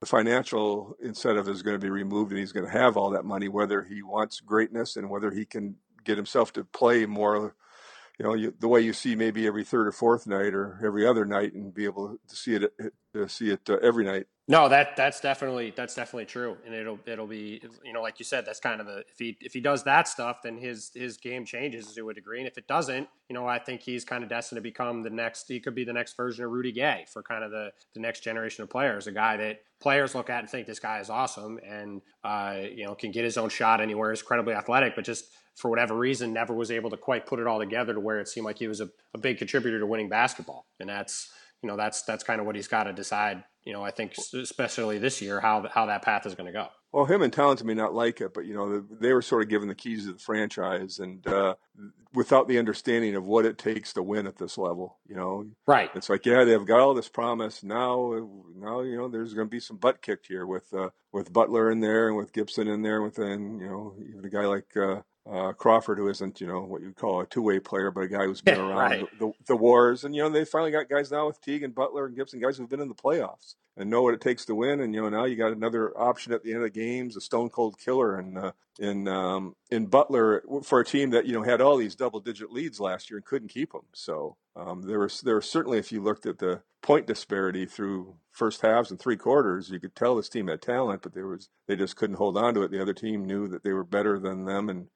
the 0.00 0.06
financial 0.06 0.96
incentive 1.02 1.48
is 1.48 1.62
going 1.62 1.74
to 1.74 1.84
be 1.84 1.90
removed 1.90 2.30
and 2.30 2.38
he's 2.38 2.52
going 2.52 2.66
to 2.66 2.72
have 2.72 2.96
all 2.96 3.10
that 3.10 3.24
money, 3.24 3.48
whether 3.48 3.82
he 3.82 4.02
wants 4.02 4.40
greatness 4.40 4.96
and 4.96 5.10
whether 5.10 5.32
he 5.32 5.44
can 5.44 5.76
get 6.04 6.16
himself 6.16 6.52
to 6.52 6.64
play 6.64 7.04
more, 7.04 7.56
you 8.18 8.24
know, 8.24 8.34
you, 8.34 8.54
the 8.58 8.68
way 8.68 8.80
you 8.80 8.92
see 8.92 9.16
maybe 9.16 9.46
every 9.46 9.64
third 9.64 9.88
or 9.88 9.92
fourth 9.92 10.26
night 10.26 10.54
or 10.54 10.80
every 10.84 11.06
other 11.06 11.24
night 11.24 11.52
and 11.52 11.74
be 11.74 11.84
able 11.84 12.16
to 12.28 12.36
see 12.36 12.54
it, 12.54 12.72
to 13.12 13.28
see 13.28 13.50
it 13.50 13.68
uh, 13.68 13.76
every 13.82 14.04
night. 14.04 14.26
No, 14.50 14.66
that 14.70 14.96
that's 14.96 15.20
definitely 15.20 15.74
that's 15.76 15.94
definitely 15.94 16.24
true, 16.24 16.56
and 16.64 16.74
it'll 16.74 16.98
it'll 17.04 17.26
be 17.26 17.60
you 17.84 17.92
know 17.92 18.00
like 18.00 18.18
you 18.18 18.24
said 18.24 18.46
that's 18.46 18.60
kind 18.60 18.80
of 18.80 18.86
the 18.86 19.00
if 19.00 19.18
he 19.18 19.36
if 19.42 19.52
he 19.52 19.60
does 19.60 19.84
that 19.84 20.08
stuff 20.08 20.38
then 20.42 20.56
his 20.56 20.90
his 20.94 21.18
game 21.18 21.44
changes 21.44 21.92
to 21.94 22.08
a 22.08 22.14
degree, 22.14 22.38
and 22.38 22.48
if 22.48 22.56
it 22.56 22.66
doesn't, 22.66 23.06
you 23.28 23.34
know 23.34 23.46
I 23.46 23.58
think 23.58 23.82
he's 23.82 24.06
kind 24.06 24.24
of 24.24 24.30
destined 24.30 24.56
to 24.56 24.62
become 24.62 25.02
the 25.02 25.10
next 25.10 25.48
he 25.48 25.60
could 25.60 25.74
be 25.74 25.84
the 25.84 25.92
next 25.92 26.16
version 26.16 26.46
of 26.46 26.50
Rudy 26.50 26.72
Gay 26.72 27.04
for 27.12 27.22
kind 27.22 27.44
of 27.44 27.50
the 27.50 27.72
the 27.92 28.00
next 28.00 28.20
generation 28.20 28.62
of 28.62 28.70
players, 28.70 29.06
a 29.06 29.12
guy 29.12 29.36
that 29.36 29.60
players 29.80 30.14
look 30.14 30.30
at 30.30 30.40
and 30.40 30.48
think 30.48 30.66
this 30.66 30.80
guy 30.80 30.98
is 30.98 31.10
awesome 31.10 31.60
and 31.62 32.00
uh, 32.24 32.56
you 32.74 32.86
know 32.86 32.94
can 32.94 33.10
get 33.10 33.24
his 33.24 33.36
own 33.36 33.50
shot 33.50 33.82
anywhere, 33.82 34.12
is 34.12 34.20
incredibly 34.20 34.54
athletic, 34.54 34.94
but 34.96 35.04
just 35.04 35.26
for 35.56 35.68
whatever 35.68 35.94
reason 35.94 36.32
never 36.32 36.54
was 36.54 36.70
able 36.70 36.88
to 36.88 36.96
quite 36.96 37.26
put 37.26 37.38
it 37.38 37.46
all 37.46 37.58
together 37.58 37.92
to 37.92 38.00
where 38.00 38.18
it 38.18 38.28
seemed 38.28 38.46
like 38.46 38.58
he 38.58 38.68
was 38.68 38.80
a, 38.80 38.88
a 39.12 39.18
big 39.18 39.36
contributor 39.36 39.78
to 39.78 39.86
winning 39.86 40.08
basketball, 40.08 40.64
and 40.80 40.88
that's 40.88 41.30
you 41.62 41.68
know 41.68 41.76
that's 41.76 42.02
that's 42.02 42.24
kind 42.24 42.40
of 42.40 42.46
what 42.46 42.56
he's 42.56 42.68
got 42.68 42.84
to 42.84 42.92
decide 42.92 43.44
you 43.68 43.74
know, 43.74 43.84
I 43.84 43.90
think 43.90 44.14
especially 44.16 44.96
this 44.96 45.20
year, 45.20 45.40
how 45.40 45.68
how 45.68 45.84
that 45.86 46.00
path 46.00 46.24
is 46.24 46.34
going 46.34 46.46
to 46.46 46.52
go. 46.52 46.68
Well, 46.90 47.04
him 47.04 47.20
and 47.20 47.30
Towns 47.30 47.62
may 47.62 47.74
not 47.74 47.92
like 47.92 48.22
it, 48.22 48.32
but 48.32 48.46
you 48.46 48.54
know, 48.54 48.82
they 48.98 49.12
were 49.12 49.20
sort 49.20 49.42
of 49.42 49.50
given 49.50 49.68
the 49.68 49.74
keys 49.74 50.06
to 50.06 50.14
the 50.14 50.18
franchise, 50.18 50.98
and 50.98 51.26
uh, 51.26 51.54
without 52.14 52.48
the 52.48 52.58
understanding 52.58 53.14
of 53.14 53.24
what 53.24 53.44
it 53.44 53.58
takes 53.58 53.92
to 53.92 54.02
win 54.02 54.26
at 54.26 54.38
this 54.38 54.56
level, 54.56 54.96
you 55.06 55.14
know, 55.14 55.44
right? 55.66 55.90
It's 55.94 56.08
like, 56.08 56.24
yeah, 56.24 56.44
they've 56.44 56.64
got 56.64 56.80
all 56.80 56.94
this 56.94 57.10
promise 57.10 57.62
now. 57.62 58.26
Now, 58.56 58.80
you 58.80 58.96
know, 58.96 59.08
there's 59.08 59.34
going 59.34 59.48
to 59.48 59.50
be 59.50 59.60
some 59.60 59.76
butt 59.76 60.00
kicked 60.00 60.28
here 60.28 60.46
with 60.46 60.72
uh, 60.72 60.88
with 61.12 61.30
Butler 61.34 61.70
in 61.70 61.80
there 61.80 62.08
and 62.08 62.16
with 62.16 62.32
Gibson 62.32 62.68
in 62.68 62.80
there, 62.80 62.96
and 62.96 63.04
within 63.04 63.60
you 63.60 63.68
know, 63.68 63.96
even 64.08 64.24
a 64.24 64.30
guy 64.30 64.46
like 64.46 64.74
uh, 64.74 65.02
uh, 65.30 65.52
Crawford, 65.52 65.98
who 65.98 66.08
isn't, 66.08 66.40
you 66.40 66.46
know, 66.46 66.60
what 66.60 66.80
you 66.80 66.92
call 66.92 67.20
a 67.20 67.26
two-way 67.26 67.60
player, 67.60 67.90
but 67.90 68.02
a 68.02 68.08
guy 68.08 68.24
who's 68.24 68.40
been 68.42 68.58
around 68.58 68.76
right. 68.76 69.18
the, 69.18 69.26
the, 69.26 69.32
the, 69.48 69.56
wars. 69.56 70.04
And, 70.04 70.14
you 70.14 70.22
know, 70.22 70.30
they 70.30 70.44
finally 70.44 70.70
got 70.70 70.88
guys 70.88 71.10
now 71.10 71.26
with 71.26 71.40
Teague 71.40 71.62
and 71.62 71.74
Butler 71.74 72.06
and 72.06 72.16
Gibson, 72.16 72.40
guys 72.40 72.56
who've 72.56 72.68
been 72.68 72.80
in 72.80 72.88
the 72.88 72.94
playoffs 72.94 73.54
and 73.76 73.90
know 73.90 74.02
what 74.02 74.14
it 74.14 74.20
takes 74.20 74.44
to 74.46 74.54
win. 74.54 74.80
And, 74.80 74.94
you 74.94 75.02
know, 75.02 75.08
now 75.08 75.24
you 75.24 75.36
got 75.36 75.52
another 75.52 75.96
option 75.96 76.32
at 76.32 76.42
the 76.42 76.52
end 76.52 76.62
of 76.62 76.72
the 76.72 76.80
games, 76.80 77.16
a 77.16 77.20
stone 77.20 77.50
cold 77.50 77.78
killer. 77.78 78.18
And, 78.18 78.38
uh, 78.38 78.52
in, 78.78 79.08
um, 79.08 79.54
in 79.70 79.86
Butler 79.86 80.42
for 80.62 80.80
a 80.80 80.84
team 80.84 81.10
that, 81.10 81.26
you 81.26 81.32
know, 81.32 81.42
had 81.42 81.60
all 81.60 81.76
these 81.76 81.94
double 81.94 82.20
digit 82.20 82.52
leads 82.52 82.80
last 82.80 83.10
year 83.10 83.18
and 83.18 83.26
couldn't 83.26 83.48
keep 83.48 83.72
them. 83.72 83.86
So, 83.92 84.36
um, 84.56 84.82
there 84.82 85.00
was, 85.00 85.20
there 85.20 85.36
was 85.36 85.50
certainly, 85.50 85.78
if 85.78 85.92
you 85.92 86.02
looked 86.02 86.26
at 86.26 86.38
the 86.38 86.62
point 86.82 87.06
disparity 87.06 87.66
through 87.66 88.16
first 88.38 88.62
halves 88.62 88.90
and 88.90 89.00
three 89.00 89.16
quarters, 89.16 89.68
you 89.68 89.80
could 89.80 89.94
tell 89.94 90.14
this 90.14 90.28
team 90.28 90.48
had 90.48 90.62
talent, 90.62 91.02
but 91.02 91.12
there 91.12 91.26
was, 91.26 91.48
they 91.66 91.76
just 91.76 91.96
couldn't 91.96 92.16
hold 92.16 92.38
on 92.38 92.54
to 92.54 92.62
it. 92.62 92.70
The 92.70 92.80
other 92.80 92.94
team 92.94 93.26
knew 93.26 93.48
that 93.48 93.64
they 93.64 93.72
were 93.72 93.84
better 93.84 94.18
than 94.18 94.44
them 94.44 94.68
and, 94.68 94.86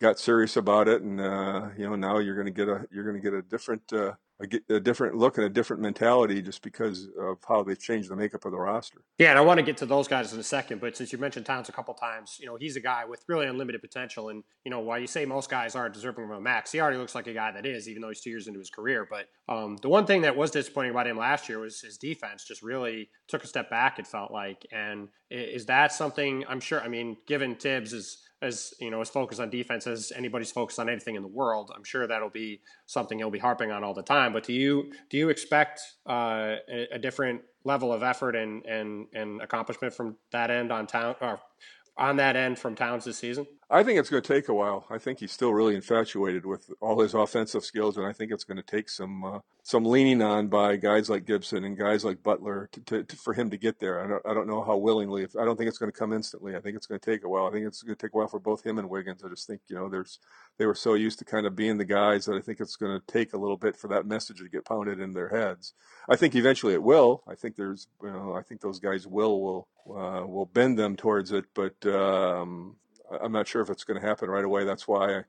got 0.00 0.18
serious 0.18 0.56
about 0.56 0.88
it, 0.88 1.02
and 1.02 1.20
uh, 1.20 1.68
you 1.76 1.88
know 1.88 1.96
now 1.96 2.18
you're 2.18 2.34
going 2.34 2.46
to 2.46 2.52
get 2.52 2.68
a 2.68 2.86
you're 2.90 3.04
going 3.04 3.16
to 3.16 3.22
get 3.22 3.34
a 3.34 3.42
different 3.42 3.92
uh, 3.92 4.12
a, 4.40 4.74
a, 4.74 4.80
different 4.80 5.16
look 5.16 5.38
and 5.38 5.46
a 5.46 5.50
different 5.50 5.80
mentality 5.80 6.42
just 6.42 6.62
because 6.62 7.08
of 7.20 7.38
how 7.46 7.62
they've 7.62 7.78
changed 7.78 8.10
the 8.10 8.16
makeup 8.16 8.44
of 8.44 8.50
the 8.50 8.58
roster. 8.58 9.02
Yeah, 9.18 9.30
and 9.30 9.38
I 9.38 9.42
want 9.42 9.58
to 9.58 9.62
get 9.62 9.76
to 9.78 9.86
those 9.86 10.08
guys 10.08 10.32
in 10.32 10.40
a 10.40 10.44
second, 10.44 10.80
but 10.80 10.96
since 10.96 11.12
you 11.12 11.18
mentioned 11.18 11.46
Towns 11.46 11.68
a 11.68 11.72
couple 11.72 11.94
times, 11.94 12.36
you 12.40 12.46
know 12.46 12.56
he's 12.56 12.76
a 12.76 12.80
guy 12.80 13.04
with 13.04 13.24
really 13.28 13.46
unlimited 13.46 13.80
potential, 13.80 14.28
and 14.28 14.42
you 14.64 14.70
know 14.70 14.80
while 14.80 14.98
you 14.98 15.06
say 15.06 15.24
most 15.24 15.50
guys 15.50 15.76
aren't 15.76 15.94
deserving 15.94 16.24
of 16.24 16.30
a 16.30 16.40
max, 16.40 16.72
he 16.72 16.80
already 16.80 16.98
looks 16.98 17.14
like 17.14 17.26
a 17.26 17.34
guy 17.34 17.52
that 17.52 17.66
is, 17.66 17.88
even 17.88 18.02
though 18.02 18.08
he's 18.08 18.20
two 18.20 18.30
years 18.30 18.46
into 18.46 18.58
his 18.58 18.70
career. 18.70 19.06
But 19.08 19.28
um, 19.48 19.76
the 19.82 19.88
one 19.88 20.06
thing 20.06 20.22
that 20.22 20.36
was 20.36 20.50
disappointing 20.50 20.90
about 20.90 21.06
him 21.06 21.16
last 21.16 21.48
year 21.48 21.60
was 21.60 21.80
his 21.80 21.96
defense 21.96 22.44
just 22.44 22.62
really 22.62 23.10
took 23.28 23.44
a 23.44 23.46
step 23.46 23.70
back. 23.70 23.98
It 23.98 24.06
felt 24.06 24.32
like, 24.32 24.66
and 24.72 25.08
is 25.30 25.66
that 25.66 25.92
something? 25.92 26.44
I'm 26.48 26.60
sure. 26.60 26.80
I 26.80 26.88
mean, 26.88 27.16
given 27.26 27.54
Thibs 27.54 27.92
is 27.92 28.18
as 28.44 28.74
you 28.78 28.90
know 28.90 29.00
as 29.00 29.08
focused 29.08 29.40
on 29.40 29.50
defense 29.50 29.86
as 29.86 30.12
anybody's 30.14 30.52
focused 30.52 30.78
on 30.78 30.88
anything 30.88 31.16
in 31.16 31.22
the 31.22 31.28
world. 31.28 31.72
I'm 31.74 31.84
sure 31.84 32.06
that'll 32.06 32.30
be 32.30 32.60
something 32.86 33.18
he'll 33.18 33.30
be 33.30 33.38
harping 33.38 33.72
on 33.72 33.82
all 33.82 33.94
the 33.94 34.02
time. 34.02 34.32
But 34.32 34.44
do 34.44 34.52
you 34.52 34.92
do 35.10 35.16
you 35.16 35.30
expect 35.30 35.80
uh, 36.08 36.56
a, 36.68 36.88
a, 36.92 36.98
different 36.98 37.42
level 37.64 37.92
of 37.92 38.02
effort 38.02 38.36
and 38.36 38.64
and 38.66 39.06
and 39.14 39.40
accomplishment 39.40 39.94
from 39.94 40.16
that 40.30 40.50
end 40.50 40.70
on 40.70 40.86
town 40.86 41.16
or 41.20 41.40
on 41.96 42.16
that 42.16 42.36
end 42.36 42.58
from 42.58 42.74
Towns 42.74 43.04
this 43.04 43.18
season? 43.18 43.46
I 43.70 43.82
think 43.82 43.98
it's 43.98 44.10
going 44.10 44.22
to 44.22 44.32
take 44.34 44.48
a 44.48 44.54
while. 44.54 44.86
I 44.90 44.98
think 44.98 45.20
he's 45.20 45.32
still 45.32 45.52
really 45.52 45.74
infatuated 45.74 46.44
with 46.44 46.70
all 46.80 47.00
his 47.00 47.14
offensive 47.14 47.64
skills, 47.64 47.96
and 47.96 48.06
I 48.06 48.12
think 48.12 48.30
it's 48.30 48.44
going 48.44 48.58
to 48.58 48.62
take 48.62 48.88
some 48.88 49.24
uh, 49.24 49.38
some 49.62 49.84
leaning 49.84 50.20
on 50.20 50.48
by 50.48 50.76
guys 50.76 51.08
like 51.08 51.24
Gibson 51.24 51.64
and 51.64 51.76
guys 51.76 52.04
like 52.04 52.22
Butler 52.22 52.68
to, 52.72 52.80
to, 52.80 53.04
to, 53.04 53.16
for 53.16 53.32
him 53.32 53.48
to 53.50 53.56
get 53.56 53.80
there. 53.80 54.04
I 54.04 54.06
don't, 54.06 54.26
I 54.26 54.34
don't 54.34 54.46
know 54.46 54.62
how 54.62 54.76
willingly. 54.76 55.22
If, 55.22 55.36
I 55.36 55.44
don't 55.44 55.56
think 55.56 55.68
it's 55.68 55.78
going 55.78 55.90
to 55.90 55.98
come 55.98 56.12
instantly. 56.12 56.54
I 56.54 56.60
think 56.60 56.76
it's 56.76 56.86
going 56.86 57.00
to 57.00 57.10
take 57.10 57.24
a 57.24 57.28
while. 57.28 57.46
I 57.46 57.52
think 57.52 57.66
it's 57.66 57.82
going 57.82 57.96
to 57.96 58.06
take 58.06 58.14
a 58.14 58.18
while 58.18 58.28
for 58.28 58.38
both 58.38 58.64
him 58.64 58.78
and 58.78 58.90
Wiggins. 58.90 59.24
I 59.24 59.28
just 59.28 59.46
think 59.46 59.62
you 59.68 59.76
know 59.76 59.88
there's 59.88 60.18
they 60.58 60.66
were 60.66 60.74
so 60.74 60.94
used 60.94 61.18
to 61.20 61.24
kind 61.24 61.46
of 61.46 61.56
being 61.56 61.78
the 61.78 61.84
guys 61.84 62.26
that 62.26 62.36
I 62.36 62.40
think 62.40 62.60
it's 62.60 62.76
going 62.76 63.00
to 63.00 63.06
take 63.06 63.32
a 63.32 63.38
little 63.38 63.56
bit 63.56 63.76
for 63.76 63.88
that 63.88 64.06
message 64.06 64.38
to 64.38 64.48
get 64.48 64.66
pounded 64.66 65.00
in 65.00 65.14
their 65.14 65.30
heads. 65.30 65.72
I 66.08 66.16
think 66.16 66.34
eventually 66.34 66.74
it 66.74 66.82
will. 66.82 67.22
I 67.26 67.34
think 67.34 67.56
there's 67.56 67.88
you 68.02 68.10
know 68.10 68.34
I 68.34 68.42
think 68.42 68.60
those 68.60 68.78
guys 68.78 69.06
will 69.06 69.40
will 69.40 69.68
uh, 69.88 70.26
will 70.26 70.46
bend 70.46 70.78
them 70.78 70.96
towards 70.96 71.32
it, 71.32 71.46
but. 71.54 71.84
Um, 71.86 72.76
I'm 73.22 73.32
not 73.32 73.48
sure 73.48 73.62
if 73.62 73.70
it's 73.70 73.84
going 73.84 74.00
to 74.00 74.06
happen 74.06 74.30
right 74.30 74.44
away. 74.44 74.64
That's 74.64 74.86
why, 74.88 75.18
I, 75.18 75.24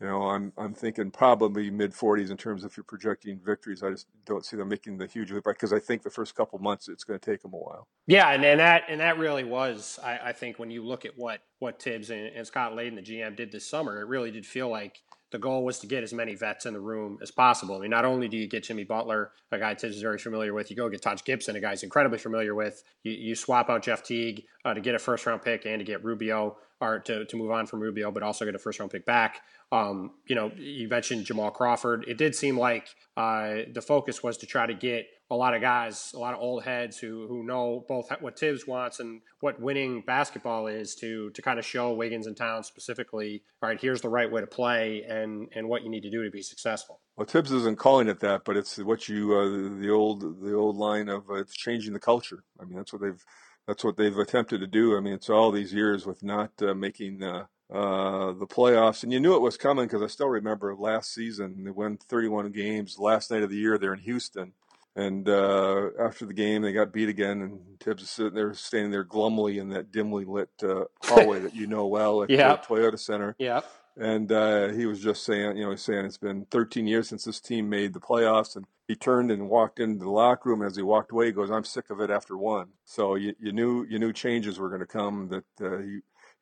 you 0.00 0.08
know, 0.08 0.22
I'm 0.22 0.52
I'm 0.58 0.74
thinking 0.74 1.10
probably 1.10 1.70
mid 1.70 1.92
40s 1.92 2.30
in 2.30 2.36
terms 2.36 2.64
of 2.64 2.76
you're 2.76 2.84
projecting 2.84 3.38
victories. 3.44 3.82
I 3.82 3.90
just 3.90 4.06
don't 4.26 4.44
see 4.44 4.56
them 4.56 4.68
making 4.68 4.98
the 4.98 5.06
huge 5.06 5.30
leap 5.30 5.44
because 5.44 5.72
I 5.72 5.78
think 5.78 6.02
the 6.02 6.10
first 6.10 6.34
couple 6.34 6.58
months 6.58 6.88
it's 6.88 7.04
going 7.04 7.18
to 7.18 7.30
take 7.30 7.42
them 7.42 7.54
a 7.54 7.58
while. 7.58 7.86
Yeah, 8.06 8.30
and, 8.30 8.44
and 8.44 8.60
that 8.60 8.84
and 8.88 9.00
that 9.00 9.18
really 9.18 9.44
was, 9.44 9.98
I, 10.02 10.18
I 10.24 10.32
think, 10.32 10.58
when 10.58 10.70
you 10.70 10.84
look 10.84 11.04
at 11.04 11.12
what 11.16 11.40
what 11.60 11.80
Thibs 11.80 12.10
and, 12.10 12.26
and 12.26 12.46
Scott 12.46 12.72
Layden, 12.72 12.96
the 12.96 13.02
GM, 13.02 13.36
did 13.36 13.52
this 13.52 13.68
summer, 13.68 14.00
it 14.00 14.08
really 14.08 14.30
did 14.30 14.44
feel 14.44 14.68
like 14.68 15.00
the 15.34 15.38
goal 15.40 15.64
was 15.64 15.80
to 15.80 15.88
get 15.88 16.04
as 16.04 16.14
many 16.14 16.36
vets 16.36 16.64
in 16.64 16.74
the 16.74 16.80
room 16.80 17.18
as 17.20 17.32
possible. 17.32 17.74
I 17.74 17.80
mean, 17.80 17.90
not 17.90 18.04
only 18.04 18.28
do 18.28 18.36
you 18.36 18.46
get 18.46 18.62
Jimmy 18.62 18.84
Butler, 18.84 19.32
a 19.50 19.58
guy 19.58 19.74
Thibs 19.74 19.96
is 19.96 20.00
very 20.00 20.16
familiar 20.16 20.54
with, 20.54 20.70
you 20.70 20.76
go 20.76 20.88
get 20.88 21.02
Taj 21.02 21.24
Gibson, 21.24 21.56
a 21.56 21.60
guy 21.60 21.70
he's 21.70 21.82
incredibly 21.82 22.18
familiar 22.18 22.54
with. 22.54 22.84
You, 23.02 23.10
you 23.10 23.34
swap 23.34 23.68
out 23.68 23.82
Jeff 23.82 24.04
Teague 24.04 24.44
uh, 24.64 24.74
to 24.74 24.80
get 24.80 24.94
a 24.94 24.98
first 25.00 25.26
round 25.26 25.42
pick 25.42 25.66
and 25.66 25.80
to 25.80 25.84
get 25.84 26.04
Rubio 26.04 26.56
or 26.80 27.00
to, 27.00 27.24
to 27.24 27.36
move 27.36 27.50
on 27.50 27.66
from 27.66 27.80
Rubio, 27.80 28.12
but 28.12 28.22
also 28.22 28.44
get 28.44 28.54
a 28.54 28.60
first 28.60 28.78
round 28.78 28.92
pick 28.92 29.04
back. 29.04 29.40
Um, 29.72 30.12
you 30.28 30.36
know, 30.36 30.52
you 30.56 30.88
mentioned 30.88 31.24
Jamal 31.24 31.50
Crawford. 31.50 32.04
It 32.06 32.16
did 32.16 32.36
seem 32.36 32.56
like 32.56 32.86
uh, 33.16 33.62
the 33.72 33.82
focus 33.82 34.22
was 34.22 34.36
to 34.38 34.46
try 34.46 34.66
to 34.66 34.74
get 34.74 35.06
a 35.30 35.36
lot 35.36 35.54
of 35.54 35.62
guys, 35.62 36.12
a 36.14 36.18
lot 36.18 36.34
of 36.34 36.40
old 36.40 36.64
heads 36.64 36.98
who 36.98 37.26
who 37.26 37.44
know 37.44 37.84
both 37.88 38.10
what 38.20 38.38
Thibs 38.38 38.66
wants 38.66 39.00
and 39.00 39.22
what 39.40 39.60
winning 39.60 40.02
basketball 40.06 40.66
is 40.66 40.94
to 40.96 41.30
to 41.30 41.42
kind 41.42 41.58
of 41.58 41.64
show 41.64 41.92
Wiggins 41.94 42.26
and 42.26 42.36
Towns 42.36 42.66
specifically. 42.66 43.42
All 43.62 43.68
right, 43.68 43.80
here's 43.80 44.00
the 44.00 44.08
right 44.08 44.30
way 44.30 44.40
to 44.40 44.46
play 44.46 45.02
and 45.08 45.48
and 45.54 45.68
what 45.68 45.82
you 45.82 45.90
need 45.90 46.02
to 46.02 46.10
do 46.10 46.24
to 46.24 46.30
be 46.30 46.42
successful. 46.42 47.00
Well, 47.16 47.26
Thibs 47.26 47.52
isn't 47.52 47.78
calling 47.78 48.08
it 48.08 48.20
that, 48.20 48.44
but 48.44 48.56
it's 48.56 48.78
what 48.78 49.08
you 49.08 49.34
uh, 49.34 49.80
the 49.80 49.90
old 49.90 50.42
the 50.42 50.54
old 50.54 50.76
line 50.76 51.08
of 51.08 51.30
uh, 51.30 51.34
it's 51.34 51.56
changing 51.56 51.92
the 51.92 52.00
culture. 52.00 52.44
I 52.60 52.64
mean, 52.64 52.76
that's 52.76 52.92
what 52.92 53.02
they've 53.02 53.24
that's 53.66 53.84
what 53.84 53.96
they've 53.96 54.18
attempted 54.18 54.60
to 54.60 54.66
do. 54.66 54.96
I 54.96 55.00
mean, 55.00 55.14
it's 55.14 55.30
all 55.30 55.50
these 55.50 55.72
years 55.72 56.06
with 56.06 56.22
not 56.22 56.50
uh, 56.60 56.74
making 56.74 57.22
uh, 57.22 57.46
uh, 57.72 58.32
the 58.32 58.46
playoffs, 58.46 59.02
and 59.02 59.12
you 59.12 59.20
knew 59.20 59.34
it 59.34 59.40
was 59.40 59.56
coming 59.56 59.86
because 59.86 60.02
I 60.02 60.06
still 60.08 60.28
remember 60.28 60.74
last 60.74 61.14
season 61.14 61.64
they 61.64 61.70
won 61.70 61.96
31 61.96 62.52
games. 62.52 62.98
Last 62.98 63.30
night 63.30 63.42
of 63.42 63.50
the 63.50 63.56
year, 63.56 63.78
they're 63.78 63.94
in 63.94 64.00
Houston, 64.00 64.52
and 64.96 65.28
uh, 65.28 65.90
after 65.98 66.24
the 66.24 66.32
game, 66.32 66.62
they 66.62 66.72
got 66.72 66.92
beat 66.92 67.08
again. 67.08 67.42
And 67.42 67.60
Thibs 67.80 68.04
is 68.04 68.10
sitting 68.10 68.34
there, 68.34 68.54
standing 68.54 68.92
there 68.92 69.04
glumly 69.04 69.58
in 69.58 69.70
that 69.70 69.90
dimly 69.90 70.24
lit 70.24 70.50
uh, 70.62 70.84
hallway 71.02 71.40
that 71.40 71.54
you 71.54 71.66
know 71.66 71.86
well 71.86 72.22
at 72.22 72.30
yep. 72.30 72.66
the 72.66 72.74
Toyota 72.74 72.98
Center. 72.98 73.34
Yeah. 73.38 73.62
And 73.96 74.30
uh, 74.30 74.68
he 74.68 74.86
was 74.86 75.00
just 75.00 75.24
saying, 75.24 75.56
you 75.56 75.64
know, 75.64 75.70
he's 75.70 75.82
saying 75.82 76.04
it's 76.04 76.18
been 76.18 76.46
13 76.50 76.86
years 76.86 77.08
since 77.08 77.24
this 77.24 77.40
team 77.40 77.68
made 77.68 77.92
the 77.92 78.00
playoffs, 78.00 78.56
and 78.56 78.66
he 78.88 78.96
turned 78.96 79.30
and 79.30 79.48
walked 79.48 79.78
into 79.78 80.04
the 80.04 80.10
locker 80.10 80.48
room. 80.48 80.62
As 80.62 80.76
he 80.76 80.82
walked 80.82 81.12
away, 81.12 81.26
he 81.26 81.32
goes, 81.32 81.50
"I'm 81.50 81.64
sick 81.64 81.90
of 81.90 82.00
it 82.00 82.10
after 82.10 82.36
one." 82.36 82.68
So 82.84 83.14
you, 83.14 83.34
you 83.40 83.52
knew 83.52 83.86
you 83.88 83.98
knew 83.98 84.12
changes 84.12 84.58
were 84.58 84.68
going 84.68 84.80
to 84.80 84.86
come. 84.86 85.28
That 85.28 85.44
uh, 85.64 85.78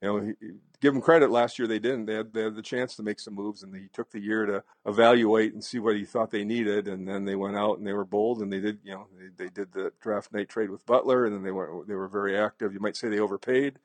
you, 0.03 0.09
know, 0.09 0.21
he, 0.21 0.35
give 0.81 0.95
him 0.95 1.01
credit. 1.01 1.31
Last 1.31 1.59
year 1.59 1.69
they 1.69 1.79
didn't. 1.79 2.07
They 2.07 2.15
had, 2.15 2.33
they 2.33 2.43
had 2.43 2.57
the 2.57 2.63
chance 2.63 2.97
to 2.97 3.03
make 3.03 3.21
some 3.21 3.35
moves, 3.35 3.63
and 3.63 3.75
he 3.75 3.89
took 3.93 4.11
the 4.11 4.21
year 4.21 4.47
to 4.47 4.65
evaluate 4.85 5.55
and 5.55 5.63
see 5.65 5.79
what 5.79 5.97
he 5.97 6.05
thought 6.05 6.31
they 6.31 6.45
needed. 6.45 6.89
And 6.89 7.09
then 7.09 7.25
they 7.25 7.37
went 7.37 7.57
out 7.57 7.79
and 7.79 7.87
they 7.87 7.93
were 7.93 8.05
bold, 8.05 8.43
and 8.43 8.53
they 8.53 8.61
did. 8.61 8.79
You 8.85 8.93
know, 8.95 9.07
they, 9.19 9.45
they 9.45 9.51
did 9.51 9.73
the 9.73 9.93
draft 10.01 10.33
night 10.33 10.49
trade 10.49 10.71
with 10.71 10.85
Butler, 10.87 11.25
and 11.25 11.35
then 11.35 11.43
they 11.43 11.53
were 11.53 11.85
they 11.87 11.95
were 11.95 12.09
very 12.09 12.37
active. 12.37 12.75
You 12.75 12.81
might 12.81 12.97
say 12.97 13.09
they 13.09 13.21
overpaid 13.21 13.79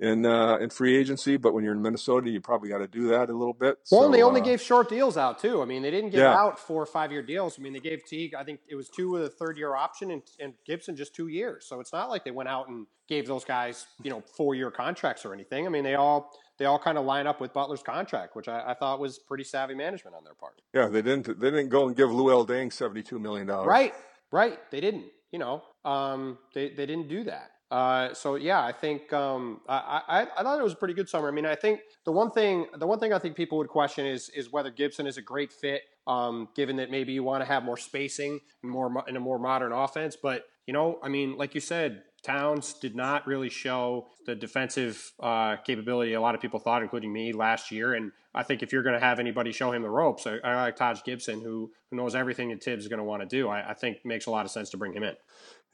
in 0.00 0.26
uh, 0.26 0.56
in 0.56 0.70
free 0.70 0.96
agency, 0.96 1.36
but 1.36 1.54
when 1.54 1.64
you're 1.64 1.74
in 1.74 1.82
Minnesota, 1.82 2.30
you 2.30 2.40
probably 2.40 2.68
got 2.68 2.78
to 2.78 2.88
do 2.88 3.08
that 3.08 3.30
a 3.30 3.32
little 3.32 3.54
bit. 3.54 3.78
Well, 3.90 4.02
so, 4.02 4.10
they 4.10 4.22
only 4.22 4.40
uh, 4.40 4.44
gave 4.44 4.60
short 4.60 4.88
deals 4.88 5.16
out 5.16 5.38
too. 5.38 5.62
I 5.62 5.64
mean, 5.64 5.82
they 5.82 5.90
didn't 5.90 6.10
give 6.10 6.20
yeah. 6.20 6.34
out 6.34 6.58
four 6.58 6.82
or 6.82 6.86
five 6.86 7.12
year 7.12 7.22
deals. 7.22 7.58
I 7.58 7.62
mean, 7.62 7.72
they 7.72 7.80
gave 7.80 8.04
Teague, 8.04 8.34
I 8.34 8.44
think 8.44 8.60
it 8.68 8.74
was 8.74 8.88
two 8.88 9.10
with 9.10 9.22
a 9.22 9.28
third 9.28 9.56
year 9.56 9.74
option, 9.74 10.10
and, 10.10 10.22
and 10.40 10.54
Gibson 10.66 10.96
just 10.96 11.14
two 11.14 11.28
years. 11.28 11.66
So 11.66 11.80
it's 11.80 11.92
not 11.92 12.08
like 12.08 12.24
they 12.24 12.30
went 12.30 12.48
out 12.48 12.68
and 12.68 12.86
gave 13.08 13.26
those 13.26 13.44
guys 13.44 13.86
you 14.02 14.10
know 14.10 14.22
four 14.36 14.54
year 14.54 14.70
contracts 14.70 15.24
or 15.24 15.34
anything. 15.34 15.66
I 15.66 15.70
mean, 15.70 15.84
they 15.84 15.94
all 15.94 16.32
they 16.58 16.64
all 16.64 16.78
kind 16.78 16.98
of 16.98 17.04
line 17.04 17.26
up 17.26 17.40
with 17.40 17.52
Butler's 17.52 17.82
contract, 17.82 18.36
which 18.36 18.48
I, 18.48 18.70
I, 18.70 18.74
thought 18.74 19.00
was 19.00 19.18
pretty 19.18 19.44
savvy 19.44 19.74
management 19.74 20.16
on 20.16 20.24
their 20.24 20.34
part. 20.34 20.62
Yeah, 20.72 20.88
they 20.88 21.02
didn't 21.02 21.40
they 21.40 21.50
didn't 21.50 21.68
go 21.68 21.86
and 21.86 21.96
give 21.96 22.10
Luol 22.10 22.46
Deng 22.46 22.72
seventy 22.72 23.02
two 23.02 23.18
million 23.18 23.46
dollars. 23.46 23.66
Right, 23.66 23.94
right. 24.30 24.58
They 24.70 24.80
didn't. 24.80 25.06
You 25.32 25.40
know, 25.40 25.62
um, 25.84 26.38
they 26.54 26.70
they 26.70 26.86
didn't 26.86 27.08
do 27.08 27.24
that. 27.24 27.50
Uh, 27.74 28.14
so 28.14 28.36
yeah, 28.36 28.64
I 28.64 28.70
think 28.70 29.12
um, 29.12 29.60
I, 29.68 30.00
I, 30.06 30.26
I 30.38 30.42
thought 30.44 30.60
it 30.60 30.62
was 30.62 30.74
a 30.74 30.76
pretty 30.76 30.94
good 30.94 31.08
summer. 31.08 31.26
I 31.26 31.32
mean, 31.32 31.44
I 31.44 31.56
think 31.56 31.80
the 32.04 32.12
one 32.12 32.30
thing 32.30 32.66
the 32.78 32.86
one 32.86 33.00
thing 33.00 33.12
I 33.12 33.18
think 33.18 33.34
people 33.34 33.58
would 33.58 33.66
question 33.66 34.06
is 34.06 34.28
is 34.28 34.52
whether 34.52 34.70
Gibson 34.70 35.08
is 35.08 35.16
a 35.16 35.22
great 35.22 35.52
fit, 35.52 35.82
um, 36.06 36.46
given 36.54 36.76
that 36.76 36.92
maybe 36.92 37.12
you 37.12 37.24
want 37.24 37.40
to 37.40 37.46
have 37.46 37.64
more 37.64 37.76
spacing 37.76 38.38
and 38.62 38.70
more 38.70 39.04
in 39.08 39.16
a 39.16 39.20
more 39.20 39.40
modern 39.40 39.72
offense. 39.72 40.14
But 40.14 40.44
you 40.68 40.72
know, 40.72 41.00
I 41.02 41.08
mean, 41.08 41.36
like 41.36 41.56
you 41.56 41.60
said, 41.60 42.04
Towns 42.22 42.74
did 42.74 42.94
not 42.94 43.26
really 43.26 43.50
show 43.50 44.06
the 44.24 44.36
defensive 44.36 45.12
uh, 45.18 45.56
capability 45.56 46.12
a 46.12 46.20
lot 46.20 46.36
of 46.36 46.40
people 46.40 46.60
thought, 46.60 46.80
including 46.80 47.12
me, 47.12 47.32
last 47.32 47.72
year. 47.72 47.94
And 47.94 48.12
I 48.34 48.44
think 48.44 48.62
if 48.62 48.72
you're 48.72 48.84
going 48.84 48.98
to 48.98 49.04
have 49.04 49.18
anybody 49.18 49.50
show 49.50 49.72
him 49.72 49.82
the 49.82 49.90
ropes, 49.90 50.28
I, 50.28 50.38
I 50.44 50.54
like 50.62 50.76
Taj 50.76 51.02
Gibson, 51.02 51.42
who, 51.42 51.72
who 51.90 51.96
knows 51.96 52.14
everything 52.14 52.48
that 52.50 52.62
Thibs 52.62 52.84
is 52.84 52.88
going 52.88 52.98
to 52.98 53.04
want 53.04 53.22
to 53.22 53.28
do. 53.28 53.48
I, 53.48 53.70
I 53.70 53.74
think 53.74 53.98
makes 54.04 54.24
a 54.24 54.30
lot 54.30 54.46
of 54.46 54.50
sense 54.50 54.70
to 54.70 54.78
bring 54.78 54.94
him 54.94 55.02
in. 55.02 55.14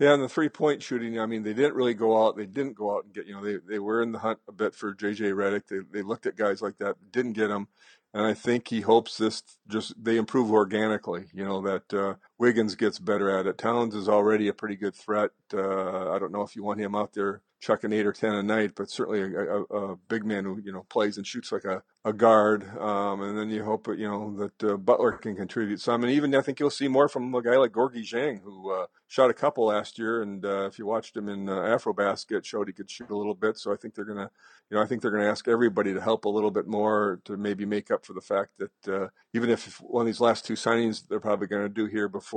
Yeah, 0.00 0.14
and 0.14 0.22
the 0.22 0.30
three 0.30 0.50
point 0.50 0.82
shooting, 0.82 1.20
I 1.20 1.26
mean, 1.26 1.44
they 1.44 1.54
didn't 1.54 1.74
really 1.74 1.94
go 1.94 2.26
out. 2.26 2.36
They 2.36 2.46
didn't 2.46 2.76
go 2.76 2.96
out 2.96 3.04
and 3.06 3.14
get, 3.14 3.26
you 3.26 3.34
know, 3.34 3.44
they, 3.44 3.58
they 3.68 3.80
were 3.80 4.02
in 4.02 4.12
the 4.12 4.20
hunt 4.20 4.40
a 4.48 4.52
bit 4.52 4.74
for 4.74 4.94
JJ 4.94 5.34
Redick. 5.34 5.68
They, 5.68 5.80
they 5.92 6.02
looked 6.02 6.26
at 6.26 6.36
guys 6.36 6.62
like 6.62 6.78
that, 6.80 6.96
didn't 7.12 7.34
get 7.34 7.48
them. 7.48 7.68
And 8.14 8.26
I 8.26 8.34
think 8.34 8.68
he 8.68 8.82
hopes 8.82 9.18
this 9.18 9.42
just 9.68 9.94
they 10.02 10.18
improve 10.18 10.52
organically. 10.52 11.26
You 11.34 11.44
know 11.46 11.62
that 11.62 11.94
uh, 11.94 12.14
Wiggins 12.40 12.74
gets 12.74 12.98
better 12.98 13.28
at 13.28 13.46
it. 13.46 13.58
Towns 13.58 13.94
is 13.94 14.08
already 14.08 14.48
a 14.48 14.54
pretty 14.54 14.74
good 14.74 14.94
threat. 14.94 15.30
Uh, 15.52 16.10
I 16.10 16.18
don't 16.18 16.32
know 16.32 16.40
if 16.40 16.56
you 16.56 16.64
want 16.64 16.80
him 16.80 16.94
out 16.94 17.12
there 17.12 17.42
chucking 17.60 17.92
eight 17.92 18.06
or 18.06 18.12
ten 18.12 18.34
a 18.34 18.42
night, 18.42 18.72
but 18.74 18.90
certainly 18.90 19.20
a, 19.20 19.26
a, 19.26 19.92
a 19.92 19.96
big 20.08 20.24
man 20.24 20.44
who 20.44 20.58
you 20.64 20.72
know 20.72 20.84
plays 20.88 21.18
and 21.18 21.26
shoots 21.26 21.52
like 21.52 21.64
a, 21.64 21.82
a 22.04 22.12
guard. 22.12 22.64
Um, 22.78 23.20
and 23.20 23.38
then 23.38 23.50
you 23.50 23.64
hope 23.64 23.86
you 23.88 24.08
know 24.08 24.34
that 24.38 24.72
uh, 24.72 24.76
Butler 24.78 25.12
can 25.12 25.36
contribute 25.36 25.80
some. 25.80 26.02
And 26.02 26.12
even 26.12 26.34
I 26.34 26.40
think 26.40 26.58
you'll 26.58 26.70
see 26.70 26.88
more 26.88 27.08
from 27.08 27.34
a 27.34 27.42
guy 27.42 27.56
like 27.56 27.72
Gorgui 27.72 28.02
Dieng, 28.10 28.42
who 28.42 28.72
uh, 28.72 28.86
shot 29.06 29.30
a 29.30 29.34
couple 29.34 29.66
last 29.66 29.98
year. 29.98 30.22
And 30.22 30.44
uh, 30.44 30.66
if 30.66 30.78
you 30.78 30.86
watched 30.86 31.16
him 31.16 31.28
in 31.28 31.48
uh, 31.48 31.52
AfroBasket, 31.52 32.44
showed 32.44 32.68
he 32.68 32.72
could 32.72 32.90
shoot 32.90 33.10
a 33.10 33.16
little 33.16 33.34
bit. 33.34 33.58
So 33.58 33.72
I 33.72 33.76
think 33.76 33.94
they're 33.94 34.04
gonna, 34.04 34.30
you 34.70 34.76
know, 34.76 34.82
I 34.82 34.86
think 34.86 35.02
they're 35.02 35.10
gonna 35.10 35.30
ask 35.30 35.46
everybody 35.46 35.92
to 35.92 36.00
help 36.00 36.24
a 36.24 36.30
little 36.30 36.50
bit 36.50 36.66
more 36.66 37.20
to 37.26 37.36
maybe 37.36 37.66
make 37.66 37.90
up 37.90 38.06
for 38.06 38.14
the 38.14 38.22
fact 38.22 38.52
that 38.58 38.92
uh, 38.92 39.08
even 39.34 39.50
if 39.50 39.80
one 39.82 40.02
of 40.02 40.06
these 40.06 40.20
last 40.20 40.46
two 40.46 40.54
signings 40.54 41.06
they're 41.08 41.20
probably 41.20 41.48
to 41.48 41.68
do 41.68 41.86
here 41.86 42.08
before 42.08 42.29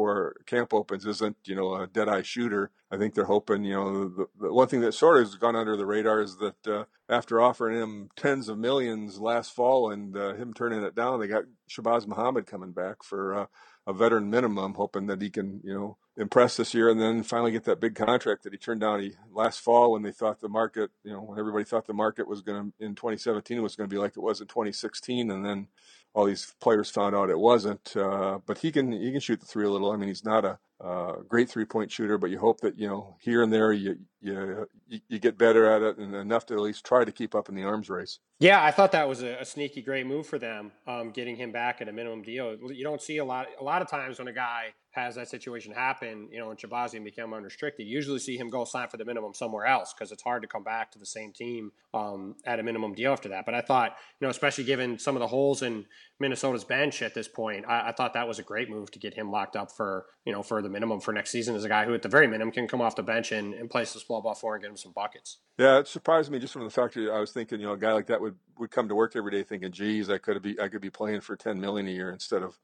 camp 0.45 0.73
opens 0.73 1.05
isn't 1.05 1.37
you 1.45 1.55
know 1.55 1.75
a 1.75 1.87
dead 1.87 2.09
eye 2.09 2.21
shooter. 2.21 2.71
I 2.91 2.97
think 2.97 3.13
they're 3.13 3.25
hoping 3.25 3.63
you 3.63 3.73
know 3.73 4.07
the, 4.09 4.27
the 4.39 4.53
one 4.53 4.67
thing 4.67 4.81
that 4.81 4.93
sort 4.93 5.17
of 5.17 5.27
has 5.27 5.35
gone 5.35 5.55
under 5.55 5.75
the 5.75 5.85
radar 5.85 6.21
is 6.21 6.37
that 6.37 6.67
uh, 6.67 6.85
after 7.09 7.41
offering 7.41 7.77
him 7.77 8.09
tens 8.15 8.49
of 8.49 8.57
millions 8.57 9.19
last 9.19 9.53
fall 9.53 9.91
and 9.91 10.15
uh, 10.15 10.33
him 10.33 10.53
turning 10.53 10.83
it 10.83 10.95
down, 10.95 11.19
they 11.19 11.27
got 11.27 11.43
Shabazz 11.69 12.07
Muhammad 12.07 12.45
coming 12.45 12.71
back 12.71 13.03
for 13.03 13.35
uh, 13.35 13.45
a 13.85 13.93
veteran 13.93 14.29
minimum, 14.29 14.75
hoping 14.75 15.07
that 15.07 15.21
he 15.21 15.29
can 15.29 15.61
you 15.63 15.73
know 15.73 15.97
impress 16.15 16.57
this 16.57 16.73
year 16.73 16.89
and 16.89 17.01
then 17.01 17.23
finally 17.23 17.51
get 17.51 17.63
that 17.63 17.79
big 17.79 17.95
contract 17.95 18.43
that 18.43 18.53
he 18.53 18.57
turned 18.57 18.81
down 18.81 18.99
he, 18.99 19.13
last 19.31 19.59
fall 19.59 19.91
when 19.91 20.03
they 20.03 20.11
thought 20.11 20.41
the 20.41 20.49
market 20.49 20.91
you 21.03 21.11
know 21.11 21.21
when 21.21 21.39
everybody 21.39 21.65
thought 21.65 21.87
the 21.87 21.93
market 21.93 22.27
was 22.27 22.41
going 22.41 22.71
to 22.79 22.85
in 22.85 22.93
2017 22.93 23.61
was 23.63 23.75
going 23.75 23.89
to 23.89 23.93
be 23.93 23.99
like 23.99 24.15
it 24.15 24.21
was 24.21 24.39
in 24.39 24.45
2016 24.45 25.31
and 25.31 25.43
then 25.43 25.67
all 26.13 26.25
these 26.25 26.53
players 26.61 26.89
found 26.89 27.15
out 27.15 27.29
it 27.29 27.39
wasn't. 27.39 27.95
Uh, 27.95 28.39
but 28.45 28.59
he 28.59 28.71
can 28.71 28.91
he 28.91 29.11
can 29.11 29.19
shoot 29.19 29.39
the 29.39 29.45
three 29.45 29.65
a 29.65 29.69
little. 29.69 29.91
I 29.91 29.97
mean, 29.97 30.09
he's 30.09 30.25
not 30.25 30.45
a 30.45 30.59
uh, 30.83 31.13
great 31.27 31.49
three 31.49 31.65
point 31.65 31.91
shooter, 31.91 32.17
but 32.17 32.29
you 32.29 32.37
hope 32.39 32.61
that 32.61 32.77
you 32.77 32.87
know 32.87 33.15
here 33.19 33.41
and 33.41 33.51
there 33.51 33.71
you, 33.71 33.97
you 34.21 34.67
you 35.07 35.19
get 35.19 35.37
better 35.37 35.65
at 35.69 35.81
it 35.81 35.97
and 35.97 36.13
enough 36.13 36.45
to 36.47 36.53
at 36.53 36.59
least 36.59 36.85
try 36.85 37.05
to 37.05 37.11
keep 37.11 37.33
up 37.33 37.49
in 37.49 37.55
the 37.55 37.63
arms 37.63 37.89
race. 37.89 38.19
Yeah, 38.39 38.63
I 38.63 38.71
thought 38.71 38.91
that 38.91 39.07
was 39.07 39.23
a, 39.23 39.39
a 39.39 39.45
sneaky 39.45 39.81
great 39.81 40.05
move 40.05 40.27
for 40.27 40.37
them, 40.37 40.71
um, 40.85 41.11
getting 41.11 41.35
him 41.35 41.51
back 41.51 41.81
at 41.81 41.87
a 41.87 41.93
minimum 41.93 42.21
deal. 42.21 42.57
You 42.69 42.83
don't 42.83 43.01
see 43.01 43.17
a 43.17 43.25
lot 43.25 43.47
a 43.59 43.63
lot 43.63 43.81
of 43.81 43.89
times 43.89 44.19
when 44.19 44.27
a 44.27 44.33
guy 44.33 44.73
has 44.93 45.15
that 45.15 45.27
situation 45.27 45.73
happen, 45.73 46.29
you 46.31 46.39
know, 46.39 46.51
and 46.51 46.59
Shabazzian 46.59 47.03
become 47.03 47.33
unrestricted, 47.33 47.87
you 47.87 47.93
usually 47.93 48.19
see 48.19 48.37
him 48.37 48.49
go 48.49 48.63
sign 48.63 48.87
for 48.87 48.97
the 48.97 49.05
minimum 49.05 49.33
somewhere 49.33 49.65
else 49.65 49.93
because 49.93 50.11
it's 50.11 50.21
hard 50.21 50.43
to 50.43 50.47
come 50.47 50.63
back 50.63 50.91
to 50.91 50.99
the 50.99 51.05
same 51.05 51.33
team 51.33 51.71
um, 51.95 52.35
at 52.45 52.59
a 52.59 52.63
minimum 52.63 52.93
deal 52.93 53.11
after 53.11 53.29
that. 53.29 53.45
But 53.45 53.55
I 53.55 53.61
thought, 53.61 53.95
you 54.19 54.25
know, 54.25 54.29
especially 54.29 54.63
given 54.65 54.99
some 54.99 55.15
of 55.15 55.19
the 55.19 55.27
holes 55.27 55.63
in 55.63 55.85
Minnesota's 56.19 56.63
bench 56.63 57.01
at 57.01 57.15
this 57.15 57.27
point, 57.27 57.65
I, 57.67 57.89
I 57.89 57.91
thought 57.91 58.13
that 58.13 58.27
was 58.27 58.37
a 58.37 58.43
great 58.43 58.69
move 58.69 58.91
to 58.91 58.99
get 58.99 59.15
him 59.15 59.31
locked 59.31 59.55
up 59.55 59.71
for, 59.71 60.05
you 60.25 60.31
know, 60.31 60.43
for 60.43 60.61
the 60.61 60.69
minimum 60.69 60.99
for 60.99 61.11
next 61.11 61.31
season 61.31 61.55
as 61.55 61.63
a 61.63 61.69
guy 61.69 61.85
who 61.85 61.93
at 61.95 62.03
the 62.03 62.09
very 62.09 62.27
minimum 62.27 62.51
can 62.51 62.67
come 62.67 62.79
off 62.79 62.95
the 62.95 63.03
bench 63.03 63.31
and, 63.31 63.55
and 63.55 63.71
play 63.71 63.85
some 63.85 64.01
small 64.01 64.21
ball 64.21 64.35
for 64.35 64.53
and 64.53 64.61
get 64.61 64.69
him 64.69 64.77
some 64.77 64.91
buckets. 64.91 65.39
Yeah, 65.57 65.79
it 65.79 65.87
surprised 65.87 66.31
me 66.31 66.39
just 66.39 66.53
from 66.53 66.63
the 66.63 66.69
fact 66.69 66.93
that 66.93 67.11
I 67.11 67.19
was 67.19 67.31
thinking, 67.31 67.59
you 67.59 67.65
know, 67.65 67.73
a 67.73 67.77
guy 67.77 67.93
like 67.93 68.07
that 68.07 68.21
would, 68.21 68.35
would 68.59 68.71
come 68.71 68.87
to 68.89 68.95
work 68.95 69.15
every 69.15 69.31
day 69.31 69.43
thinking, 69.43 69.71
geez, 69.71 70.09
I 70.09 70.19
could 70.19 70.41
be 70.41 70.59
I 70.59 70.67
could 70.67 70.81
be 70.81 70.89
playing 70.89 71.21
for 71.21 71.35
ten 71.35 71.59
million 71.59 71.87
a 71.87 71.91
year 71.91 72.11
instead 72.11 72.43
of 72.43 72.59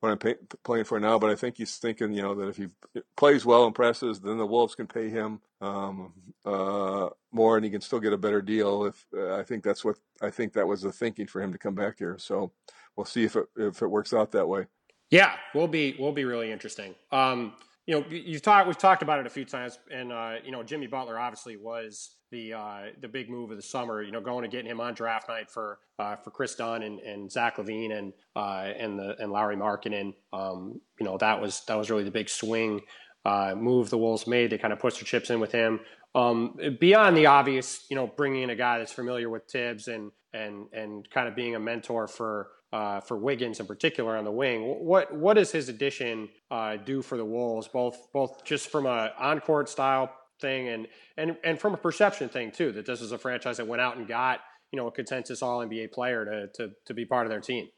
what 0.00 0.10
I'm 0.10 0.18
pay, 0.18 0.34
playing 0.64 0.84
for 0.84 0.98
now. 0.98 1.18
But 1.18 1.30
I 1.30 1.34
think 1.34 1.56
he's 1.56 1.76
thinking, 1.76 2.12
you 2.12 2.22
know, 2.22 2.34
that 2.34 2.48
if 2.48 2.56
he 2.56 2.68
plays 3.16 3.44
well, 3.44 3.66
impresses, 3.66 4.20
then 4.20 4.38
the 4.38 4.46
Wolves 4.46 4.74
can 4.74 4.86
pay 4.86 5.08
him 5.08 5.40
um, 5.60 6.12
uh, 6.44 7.10
more, 7.32 7.56
and 7.56 7.64
he 7.64 7.70
can 7.70 7.80
still 7.80 8.00
get 8.00 8.12
a 8.12 8.18
better 8.18 8.42
deal. 8.42 8.86
If 8.86 9.06
uh, 9.16 9.36
I 9.36 9.42
think 9.42 9.62
that's 9.62 9.84
what 9.84 9.96
I 10.20 10.30
think 10.30 10.54
that 10.54 10.66
was 10.66 10.82
the 10.82 10.92
thinking 10.92 11.26
for 11.26 11.40
him 11.40 11.52
to 11.52 11.58
come 11.58 11.74
back 11.74 11.98
here. 11.98 12.16
So 12.18 12.52
we'll 12.96 13.06
see 13.06 13.24
if 13.24 13.36
it 13.36 13.46
if 13.56 13.82
it 13.82 13.88
works 13.88 14.12
out 14.12 14.32
that 14.32 14.48
way. 14.48 14.66
Yeah, 15.10 15.34
we'll 15.54 15.68
be 15.68 15.96
we'll 15.98 16.12
be 16.12 16.24
really 16.24 16.50
interesting. 16.50 16.94
Um, 17.12 17.54
you 17.90 17.96
know, 17.96 18.04
you've 18.08 18.42
talked 18.42 18.68
we've 18.68 18.78
talked 18.78 19.02
about 19.02 19.18
it 19.18 19.26
a 19.26 19.30
few 19.30 19.44
times, 19.44 19.80
and 19.90 20.12
uh, 20.12 20.34
you 20.44 20.52
know, 20.52 20.62
Jimmy 20.62 20.86
Butler 20.86 21.18
obviously 21.18 21.56
was 21.56 22.10
the 22.30 22.52
uh, 22.52 22.82
the 23.00 23.08
big 23.08 23.28
move 23.28 23.50
of 23.50 23.56
the 23.56 23.62
summer. 23.64 24.00
You 24.00 24.12
know, 24.12 24.20
going 24.20 24.44
and 24.44 24.52
getting 24.52 24.70
him 24.70 24.80
on 24.80 24.94
draft 24.94 25.28
night 25.28 25.50
for 25.50 25.80
uh, 25.98 26.14
for 26.14 26.30
Kris 26.30 26.54
Dunn 26.54 26.84
and, 26.84 27.00
and 27.00 27.32
Zach 27.32 27.56
LaVine 27.56 27.98
and 27.98 28.12
uh, 28.36 28.68
and 28.78 28.96
the 28.96 29.16
and 29.18 29.32
Lauri 29.32 29.56
Markkanen. 29.56 30.14
Um, 30.32 30.80
you 31.00 31.04
know, 31.04 31.18
that 31.18 31.40
was 31.40 31.64
that 31.66 31.76
was 31.76 31.90
really 31.90 32.04
the 32.04 32.12
big 32.12 32.28
swing 32.28 32.82
uh, 33.24 33.56
move 33.56 33.90
the 33.90 33.98
Wolves 33.98 34.28
made. 34.28 34.50
They 34.50 34.58
kind 34.58 34.72
of 34.72 34.78
put 34.78 34.94
their 34.94 35.02
chips 35.02 35.28
in 35.28 35.40
with 35.40 35.50
him. 35.50 35.80
Um, 36.14 36.56
beyond 36.78 37.16
the 37.16 37.26
obvious, 37.26 37.86
you 37.90 37.96
know, 37.96 38.06
bringing 38.06 38.44
in 38.44 38.50
a 38.50 38.56
guy 38.56 38.78
that's 38.78 38.92
familiar 38.92 39.28
with 39.28 39.48
Thibs 39.50 39.88
and 39.88 40.12
and 40.32 40.66
and 40.72 41.10
kind 41.10 41.26
of 41.26 41.34
being 41.34 41.56
a 41.56 41.60
mentor 41.60 42.06
for 42.06 42.50
uh, 42.72 43.00
for 43.00 43.16
Wiggins 43.16 43.60
in 43.60 43.66
particular 43.66 44.16
on 44.16 44.24
the 44.24 44.30
wing. 44.30 44.62
What 44.62 45.14
what 45.14 45.34
does 45.34 45.50
his 45.50 45.68
addition 45.68 46.28
uh, 46.50 46.76
do 46.76 47.02
for 47.02 47.16
the 47.16 47.24
Wolves, 47.24 47.68
both 47.68 48.12
both 48.12 48.44
just 48.44 48.70
from 48.70 48.86
a 48.86 49.12
on 49.18 49.40
court 49.40 49.68
style 49.68 50.12
thing 50.40 50.68
and 50.68 50.86
and 51.16 51.36
and 51.44 51.60
from 51.60 51.74
a 51.74 51.76
perception 51.76 52.28
thing 52.28 52.50
too, 52.50 52.72
that 52.72 52.86
this 52.86 53.00
is 53.00 53.12
a 53.12 53.18
franchise 53.18 53.56
that 53.56 53.66
went 53.66 53.82
out 53.82 53.96
and 53.96 54.06
got 54.06 54.40
you 54.72 54.76
know 54.76 54.86
a 54.86 54.92
consensus 54.92 55.42
All 55.42 55.60
NBA 55.60 55.92
player 55.92 56.24
to 56.24 56.48
to 56.54 56.72
to 56.86 56.94
be 56.94 57.04
part 57.04 57.26
of 57.26 57.30
their 57.30 57.40
team. 57.40 57.68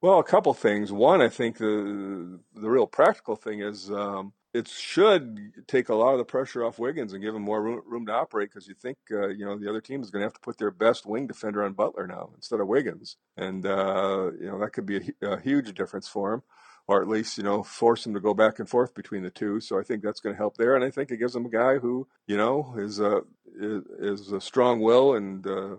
Well, 0.00 0.18
a 0.18 0.24
couple 0.24 0.52
things. 0.52 0.90
One, 0.90 1.20
I 1.20 1.28
think 1.28 1.58
the 1.58 2.40
the 2.54 2.68
real 2.68 2.86
practical 2.86 3.36
thing 3.36 3.60
is 3.60 3.90
um, 3.90 4.32
it 4.54 4.68
should 4.68 5.66
take 5.66 5.88
a 5.88 5.94
lot 5.94 6.12
of 6.12 6.18
the 6.18 6.24
pressure 6.24 6.64
off 6.64 6.78
Wiggins 6.78 7.12
and 7.12 7.22
give 7.22 7.34
him 7.34 7.42
more 7.42 7.62
room, 7.62 7.82
room 7.86 8.06
to 8.06 8.12
operate 8.12 8.50
because 8.50 8.68
you 8.68 8.74
think 8.74 8.98
uh, 9.10 9.28
you 9.28 9.44
know 9.44 9.58
the 9.58 9.68
other 9.68 9.80
team 9.80 10.02
is 10.02 10.10
going 10.10 10.20
to 10.20 10.26
have 10.26 10.34
to 10.34 10.40
put 10.40 10.58
their 10.58 10.70
best 10.70 11.06
wing 11.06 11.26
defender 11.26 11.64
on 11.64 11.72
Butler 11.72 12.06
now 12.06 12.30
instead 12.34 12.60
of 12.60 12.68
Wiggins, 12.68 13.16
and 13.36 13.64
uh, 13.64 14.30
you 14.38 14.46
know 14.46 14.58
that 14.58 14.72
could 14.72 14.86
be 14.86 15.14
a, 15.22 15.26
a, 15.26 15.40
huge 15.40 15.72
difference 15.74 16.06
for 16.06 16.34
him, 16.34 16.42
or 16.86 17.00
at 17.00 17.08
least 17.08 17.38
you 17.38 17.44
know 17.44 17.62
force 17.62 18.06
him 18.06 18.14
to 18.14 18.20
go 18.20 18.34
back 18.34 18.58
and 18.58 18.68
forth 18.68 18.94
between 18.94 19.22
the 19.22 19.30
two. 19.30 19.60
So 19.60 19.78
I 19.78 19.82
think 19.82 20.02
that's 20.02 20.20
going 20.20 20.34
to 20.34 20.38
help 20.38 20.56
there, 20.56 20.76
and 20.76 20.84
I 20.84 20.90
think 20.90 21.10
it 21.10 21.16
gives 21.16 21.34
him 21.34 21.46
a 21.46 21.50
guy 21.50 21.78
who 21.78 22.06
you 22.26 22.36
know 22.36 22.74
is 22.76 23.00
a 23.00 23.22
is, 23.58 23.84
is 23.98 24.32
a 24.32 24.40
strong 24.40 24.80
will 24.80 25.14
and 25.14 25.46
uh, 25.46 25.76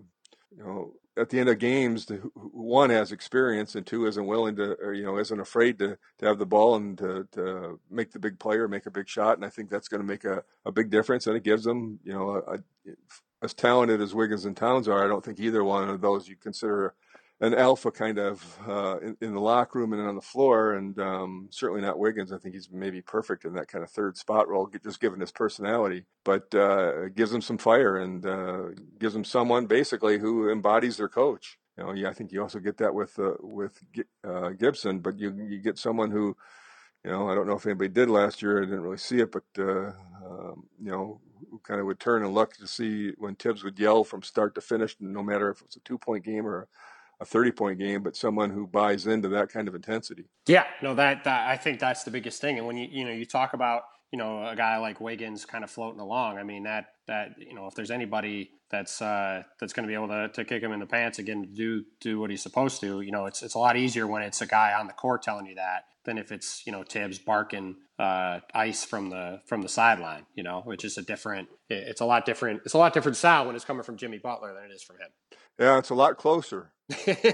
you 0.55 0.63
know 0.63 0.93
at 1.15 1.29
the 1.29 1.39
end 1.39 1.49
of 1.49 1.59
games, 1.59 2.07
one 2.33 2.89
has 2.89 3.11
experience 3.11 3.75
and 3.75 3.85
two 3.85 4.07
isn't 4.07 4.25
willing 4.25 4.55
to, 4.55 4.75
or, 4.81 4.93
you 4.93 5.03
know, 5.03 5.19
isn't 5.19 5.39
afraid 5.39 5.77
to, 5.79 5.97
to 6.17 6.25
have 6.25 6.39
the 6.39 6.45
ball 6.45 6.75
and 6.75 6.97
to, 6.97 7.27
to 7.33 7.79
make 7.89 8.11
the 8.11 8.19
big 8.19 8.39
player 8.39 8.67
make 8.67 8.85
a 8.85 8.91
big 8.91 9.07
shot. 9.07 9.37
And 9.37 9.45
I 9.45 9.49
think 9.49 9.69
that's 9.69 9.87
going 9.87 10.01
to 10.01 10.07
make 10.07 10.25
a, 10.25 10.43
a 10.65 10.71
big 10.71 10.89
difference. 10.89 11.27
And 11.27 11.35
it 11.35 11.43
gives 11.43 11.63
them, 11.63 11.99
you 12.03 12.13
know, 12.13 12.29
a, 12.47 12.53
a, 12.55 12.57
as 13.43 13.53
talented 13.53 14.01
as 14.01 14.15
Wiggins 14.15 14.45
and 14.45 14.57
Towns 14.57 14.87
are, 14.87 15.03
I 15.03 15.07
don't 15.07 15.23
think 15.23 15.39
either 15.39 15.63
one 15.63 15.89
of 15.89 16.01
those 16.01 16.27
you 16.27 16.35
consider 16.35 16.95
an 17.43 17.53
alpha 17.53 17.91
kind 17.91 18.17
of 18.17 18.57
uh, 18.65 18.99
in, 18.99 19.17
in, 19.19 19.33
the 19.33 19.39
locker 19.39 19.79
room 19.79 19.91
and 19.91 20.01
on 20.01 20.15
the 20.15 20.21
floor, 20.21 20.75
and 20.75 20.97
um, 20.97 21.49
certainly 21.51 21.81
not 21.81 21.99
Wiggins. 21.99 22.31
I 22.31 22.37
think 22.37 22.55
he's 22.55 22.69
maybe 22.71 23.01
perfect 23.01 23.43
in 23.43 23.53
that 23.55 23.67
kind 23.67 23.83
of 23.83 23.91
third 23.91 24.15
spot 24.15 24.47
role, 24.47 24.71
just 24.81 25.01
given 25.01 25.19
his 25.19 25.33
personality. 25.33 26.05
But 26.23 26.55
uh, 26.55 27.09
gives 27.09 27.33
him 27.33 27.41
some 27.41 27.57
fire 27.57 27.97
and 27.97 28.25
uh, 28.25 28.61
gives 28.97 29.13
him 29.13 29.25
someone 29.25 29.65
basically 29.65 30.19
who 30.19 30.49
embodies 30.49 30.95
their 30.95 31.09
coach. 31.09 31.57
You 31.77 31.83
know, 31.83 31.91
yeah, 31.91 32.09
I 32.09 32.13
think 32.13 32.31
you 32.31 32.41
also 32.41 32.59
get 32.59 32.77
that 32.77 32.95
with 32.95 33.19
uh, 33.19 33.33
with 33.41 33.77
uh, 34.25 34.51
Gibson, 34.51 34.99
but 34.99 35.19
you 35.19 35.35
you 35.49 35.59
get 35.59 35.77
someone 35.77 36.11
who, 36.11 36.37
you 37.03 37.11
know, 37.11 37.29
I 37.29 37.35
don't 37.35 37.47
know 37.47 37.57
if 37.57 37.65
anybody 37.65 37.89
did 37.89 38.09
last 38.09 38.41
year. 38.41 38.59
I 38.59 38.65
didn't 38.65 38.83
really 38.83 38.97
see 38.97 39.19
it, 39.19 39.33
but 39.33 39.43
uh, 39.59 39.91
um, 40.25 40.63
you 40.81 40.91
know, 40.91 41.19
who 41.51 41.59
kind 41.59 41.81
of 41.81 41.87
would 41.87 41.99
turn 41.99 42.23
and 42.23 42.33
look 42.33 42.53
to 42.53 42.67
see 42.67 43.11
when 43.17 43.35
Thibs 43.35 43.65
would 43.65 43.77
yell 43.77 44.05
from 44.05 44.23
start 44.23 44.55
to 44.55 44.61
finish, 44.61 44.95
no 45.01 45.21
matter 45.21 45.49
if 45.49 45.59
it 45.59 45.67
was 45.67 45.75
a 45.75 45.81
two 45.81 45.97
point 45.97 46.23
game 46.23 46.47
or 46.47 46.69
a 47.19 47.25
30 47.25 47.51
point 47.51 47.79
game, 47.79 48.03
but 48.03 48.15
someone 48.15 48.49
who 48.49 48.67
buys 48.67 49.07
into 49.07 49.29
that 49.29 49.49
kind 49.49 49.67
of 49.67 49.75
intensity. 49.75 50.25
Yeah, 50.47 50.65
no, 50.81 50.95
that, 50.95 51.23
that 51.23 51.47
I 51.47 51.57
think 51.57 51.79
that's 51.79 52.03
the 52.03 52.11
biggest 52.11 52.41
thing. 52.41 52.57
And 52.57 52.67
when 52.67 52.77
you, 52.77 52.87
you 52.91 53.05
know, 53.05 53.11
you 53.11 53.25
talk 53.25 53.53
about, 53.53 53.83
you 54.11 54.19
know, 54.19 54.45
a 54.45 54.55
guy 54.55 54.77
like 54.77 55.01
Wiggins 55.01 55.45
kind 55.45 55.63
of 55.63 55.71
floating 55.71 55.99
along, 55.99 56.37
I 56.37 56.43
mean, 56.43 56.63
that, 56.63 56.85
that, 57.07 57.35
you 57.37 57.55
know, 57.55 57.67
if 57.67 57.75
there's 57.75 57.91
anybody 57.91 58.51
that's, 58.69 59.01
uh, 59.01 59.43
that's 59.59 59.73
going 59.73 59.87
to 59.87 59.87
be 59.87 59.95
able 59.95 60.07
to, 60.09 60.29
to 60.29 60.45
kick 60.45 60.61
him 60.61 60.71
in 60.71 60.79
the 60.79 60.85
pants 60.85 61.19
again, 61.19 61.43
to 61.43 61.47
do, 61.47 61.83
do 62.01 62.19
what 62.19 62.29
he's 62.29 62.43
supposed 62.43 62.81
to, 62.81 63.01
you 63.01 63.11
know, 63.11 63.25
it's, 63.25 63.41
it's 63.41 63.55
a 63.55 63.59
lot 63.59 63.77
easier 63.77 64.05
when 64.05 64.21
it's 64.21 64.41
a 64.41 64.47
guy 64.47 64.73
on 64.73 64.87
the 64.87 64.93
court 64.93 65.23
telling 65.23 65.45
you 65.45 65.55
that 65.55 65.85
than 66.05 66.17
if 66.17 66.31
it's, 66.31 66.65
you 66.65 66.71
know, 66.71 66.83
Thibs 66.83 67.17
barking 67.17 67.75
uh, 67.99 68.39
ice 68.53 68.83
from 68.83 69.09
the 69.09 69.41
from 69.45 69.61
the 69.61 69.69
sideline. 69.69 70.25
You 70.35 70.43
know, 70.43 70.61
which 70.65 70.83
is 70.83 70.97
a 70.97 71.01
different. 71.01 71.47
It's 71.69 72.01
a 72.01 72.05
lot 72.05 72.25
different. 72.25 72.61
It's 72.65 72.73
a 72.73 72.77
lot 72.77 72.93
different 72.93 73.17
sound 73.17 73.47
when 73.47 73.55
it's 73.55 73.65
coming 73.65 73.83
from 73.83 73.97
Jimmy 73.97 74.17
Butler 74.17 74.53
than 74.53 74.69
it 74.69 74.73
is 74.73 74.83
from 74.83 74.97
him. 74.97 75.09
Yeah, 75.59 75.77
it's 75.77 75.89
a 75.89 75.95
lot 75.95 76.17
closer 76.17 76.72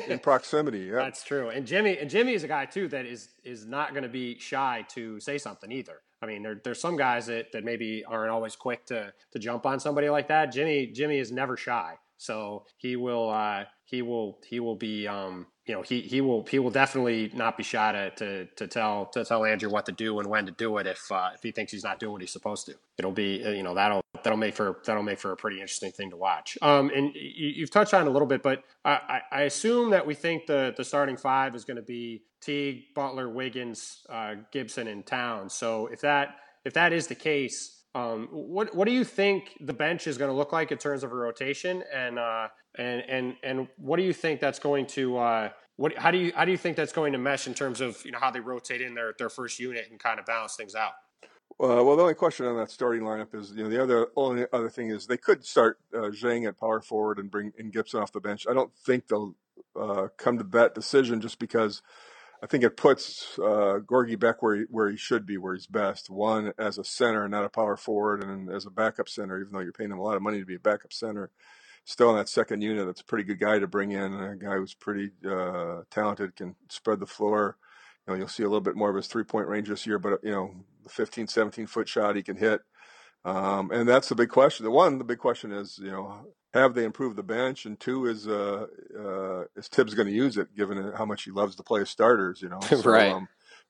in 0.10 0.20
proximity. 0.24 0.80
Yeah, 0.80 0.96
that's 0.96 1.24
true. 1.24 1.50
And 1.50 1.66
Jimmy 1.66 1.98
and 1.98 2.10
Jimmy 2.10 2.34
is 2.34 2.44
a 2.44 2.48
guy 2.48 2.66
too 2.66 2.88
that 2.90 3.06
is 3.06 3.30
is 3.44 3.66
not 3.66 3.92
going 3.92 4.04
to 4.04 4.10
be 4.10 4.38
shy 4.40 4.86
to 4.90 5.20
say 5.20 5.38
something 5.38 5.72
either. 5.72 6.02
I 6.22 6.26
mean, 6.26 6.44
there, 6.44 6.60
there's 6.64 6.82
some 6.82 6.98
guys 6.98 7.28
that, 7.28 7.54
that 7.54 7.64
maybe 7.64 8.04
aren't 8.06 8.32
always 8.32 8.56
quick 8.56 8.86
to 8.88 9.14
to 9.32 9.40
jump 9.40 9.66
on 9.66 9.80
somebody 9.80 10.10
like 10.10 10.28
that. 10.28 10.52
Jimmy 10.52 10.88
Jimmy 10.88 11.18
is 11.18 11.32
never 11.32 11.58
shy, 11.58 11.96
so 12.18 12.66
he 12.78 12.96
will 12.96 13.30
uh, 13.30 13.66
he 13.86 14.02
will 14.02 14.40
he 14.48 14.60
will 14.60 14.76
be 14.76 15.08
um, 15.08 15.48
you 15.66 15.74
know 15.74 15.82
he 15.82 16.02
he 16.02 16.22
will 16.22 16.46
he 16.46 16.60
will 16.60 16.72
definitely 16.72 17.32
not 17.34 17.58
be 17.58 17.64
shy 17.64 17.92
to, 17.92 18.12
to 18.12 18.46
to 18.56 18.68
tell 18.68 19.06
to 19.08 19.24
tell 19.24 19.46
Andrew 19.46 19.70
what 19.70 19.86
to 19.86 19.92
do 19.92 20.20
and 20.20 20.30
when 20.30 20.46
to 20.46 20.52
do 20.52 20.78
it 20.78 20.88
if 20.88 21.12
uh, 21.12 21.30
if 21.34 21.42
he 21.42 21.52
thinks 21.52 21.72
he's 21.72 21.84
not 21.84 22.00
doing 22.00 22.12
what 22.12 22.22
he's 22.22 22.34
supposed 22.34 22.66
to. 22.66 22.76
It'll 22.98 23.12
be 23.12 23.44
uh, 23.46 23.52
you 23.52 23.64
know 23.64 23.74
that'll 23.74 24.02
that'll 24.24 24.38
make 24.38 24.56
for 24.56 24.80
that'll 24.86 25.04
make 25.04 25.20
for 25.20 25.32
a 25.32 25.36
pretty 25.36 25.58
interesting 25.58 25.92
thing 25.92 26.10
to 26.12 26.18
watch. 26.18 26.58
Um, 26.62 26.92
and 26.94 27.12
you, 27.16 27.64
have 27.64 27.72
touched 27.72 27.94
on 27.94 28.08
a 28.08 28.10
little 28.10 28.28
bit, 28.28 28.44
but 28.44 28.64
I, 28.86 29.22
I 29.32 29.42
assume 29.44 29.92
that 29.92 30.06
we 30.06 30.14
think 30.14 30.46
the 30.48 30.74
the 30.76 30.84
starting 30.84 31.18
five 31.18 31.56
is 31.56 31.66
going 31.66 31.78
to 31.78 31.84
be 31.84 32.24
Teague, 32.42 32.94
Butler, 32.96 33.30
Wiggins, 33.30 34.06
uh, 34.10 34.36
Gibson, 34.52 34.88
and 34.88 35.06
Towns. 35.06 35.54
So 35.54 35.88
if 35.88 36.02
that 36.02 36.36
if 36.66 36.74
that 36.74 36.94
is 36.94 37.08
the 37.08 37.16
case. 37.16 37.76
Um, 37.96 38.28
what 38.32 38.76
what 38.76 38.86
do 38.86 38.94
you 38.94 39.04
think 39.04 39.58
the 39.62 39.74
bench 39.74 40.06
is 40.06 40.20
going 40.20 40.30
to 40.30 40.38
look 40.38 40.54
like 40.54 40.72
in 40.72 40.78
terms 40.78 41.04
of 41.04 41.12
a 41.12 41.16
rotation, 41.16 41.84
and 41.92 42.20
uh, 42.20 42.50
and 42.78 43.04
and 43.10 43.36
and 43.42 43.68
what 43.78 43.98
do 43.98 44.04
you 44.04 44.14
think 44.14 44.40
that's 44.40 44.60
going 44.60 44.86
to 44.88 45.18
uh, 45.18 45.50
what 45.80 45.98
how 45.98 46.12
do 46.12 46.18
you 46.18 46.34
how 46.36 46.44
do 46.44 46.52
you 46.52 46.58
think 46.58 46.76
that's 46.76 46.92
going 46.92 47.14
to 47.14 47.18
mesh 47.18 47.48
in 47.48 47.54
terms 47.54 47.80
of 47.80 48.04
you 48.06 48.12
know 48.12 48.20
how 48.20 48.30
they 48.30 48.42
rotate 48.42 48.82
in 48.82 48.94
their 48.94 49.16
their 49.18 49.30
first 49.30 49.60
unit 49.60 49.88
and 49.90 50.00
kind 50.00 50.20
of 50.20 50.26
balance 50.26 50.56
things 50.56 50.76
out? 50.76 50.92
Uh, 51.62 51.84
well, 51.84 51.98
the 51.98 52.04
only 52.04 52.14
question 52.14 52.46
on 52.46 52.56
that 52.56 52.72
starting 52.72 53.02
lineup 53.02 53.36
is, 53.36 53.52
you 53.52 53.64
know, 53.64 53.70
the 53.70 53.82
other 53.84 54.08
only 54.16 54.46
other 54.54 54.70
thing 54.70 54.92
is 54.92 55.08
they 55.08 55.18
could 55.18 55.46
start 55.46 55.78
uh, 55.94 56.10
Dieng 56.10 56.48
at 56.48 56.58
power 56.58 56.80
forward 56.80 57.20
and 57.20 57.30
bring 57.30 57.52
in 57.58 57.70
Gibson 57.70 58.02
off 58.02 58.14
the 58.14 58.22
bench. 58.22 58.46
I 58.50 58.54
don't 58.54 58.74
think 58.74 59.08
they'll 59.08 59.36
uh, 59.78 60.08
come 60.18 60.38
to 60.38 60.46
that 60.46 60.74
decision 60.74 61.20
just 61.20 61.38
because 61.38 61.82
I 62.42 62.48
think 62.48 62.64
it 62.64 62.78
puts 62.78 63.38
uh, 63.40 63.80
Gorgui 63.86 64.18
Beck 64.18 64.42
where 64.42 64.56
he, 64.56 64.62
where 64.70 64.90
he 64.90 64.96
should 64.96 65.26
be, 65.26 65.38
where 65.38 65.54
he's 65.54 65.68
best. 65.68 66.10
One 66.10 66.54
as 66.58 66.78
a 66.78 66.86
center, 66.86 67.24
and 67.24 67.32
not 67.32 67.44
a 67.44 67.50
power 67.50 67.76
forward, 67.76 68.24
and 68.24 68.50
as 68.50 68.66
a 68.66 68.72
backup 68.72 69.10
center, 69.10 69.38
even 69.42 69.52
though 69.52 69.60
you're 69.60 69.74
paying 69.74 69.92
him 69.92 70.00
a 70.00 70.04
lot 70.04 70.16
of 70.16 70.22
money 70.22 70.40
to 70.40 70.46
be 70.46 70.56
a 70.56 70.60
backup 70.60 70.94
center 70.94 71.30
still 71.84 72.12
in 72.12 72.16
that 72.16 72.30
second 72.30 72.62
unit. 72.62 72.86
That's 72.86 73.02
a 73.02 73.06
pretty 73.06 73.26
good 73.26 73.40
guy 73.40 73.60
to 73.60 73.68
bring 73.68 73.92
in. 73.92 74.14
A 74.14 74.36
guy 74.38 74.56
who's 74.56 74.76
pretty 74.76 75.10
uh, 75.30 75.82
talented, 75.92 76.38
can 76.38 76.56
spread 76.70 77.02
the 77.02 77.06
floor. 77.06 77.58
Know, 78.10 78.16
you'll 78.16 78.28
see 78.28 78.44
a 78.44 78.48
little 78.48 78.62
bit 78.62 78.76
more 78.76 78.90
of 78.90 78.96
his 78.96 79.08
three 79.08 79.24
point 79.24 79.48
range 79.48 79.70
this 79.70 79.86
year, 79.86 80.00
but 80.00 80.20
you 80.24 80.32
know, 80.32 80.56
the 80.84 80.90
15, 80.90 81.28
17 81.28 81.68
foot 81.68 81.88
shot 81.88 82.16
he 82.16 82.24
can 82.24 82.38
hit. 82.38 82.62
Um, 83.26 83.72
and 83.72 83.88
that's 83.88 84.10
the 84.10 84.16
big 84.16 84.30
question. 84.30 84.64
The 84.64 84.72
one, 84.72 84.98
the 84.98 85.04
big 85.04 85.20
question 85.20 85.52
is, 85.52 85.78
you 85.78 85.92
know, 85.92 86.26
have 86.54 86.74
they 86.74 86.86
improved 86.86 87.16
the 87.16 87.24
bench? 87.24 87.66
And 87.66 87.80
two 87.80 88.06
is, 88.06 88.28
uh, 88.28 88.66
uh, 88.98 89.44
is 89.56 89.68
Thibs 89.68 89.94
going 89.94 90.08
to 90.08 90.14
use 90.14 90.38
it, 90.38 90.56
given 90.56 90.94
how 90.98 91.06
much 91.06 91.24
he 91.24 91.32
loves 91.32 91.56
to 91.58 91.64
play 91.64 91.86
starters? 91.86 92.42
You 92.42 92.50
know, 92.50 92.60
so, 92.62 92.82
right. 92.90 93.12
Um, 93.12 93.28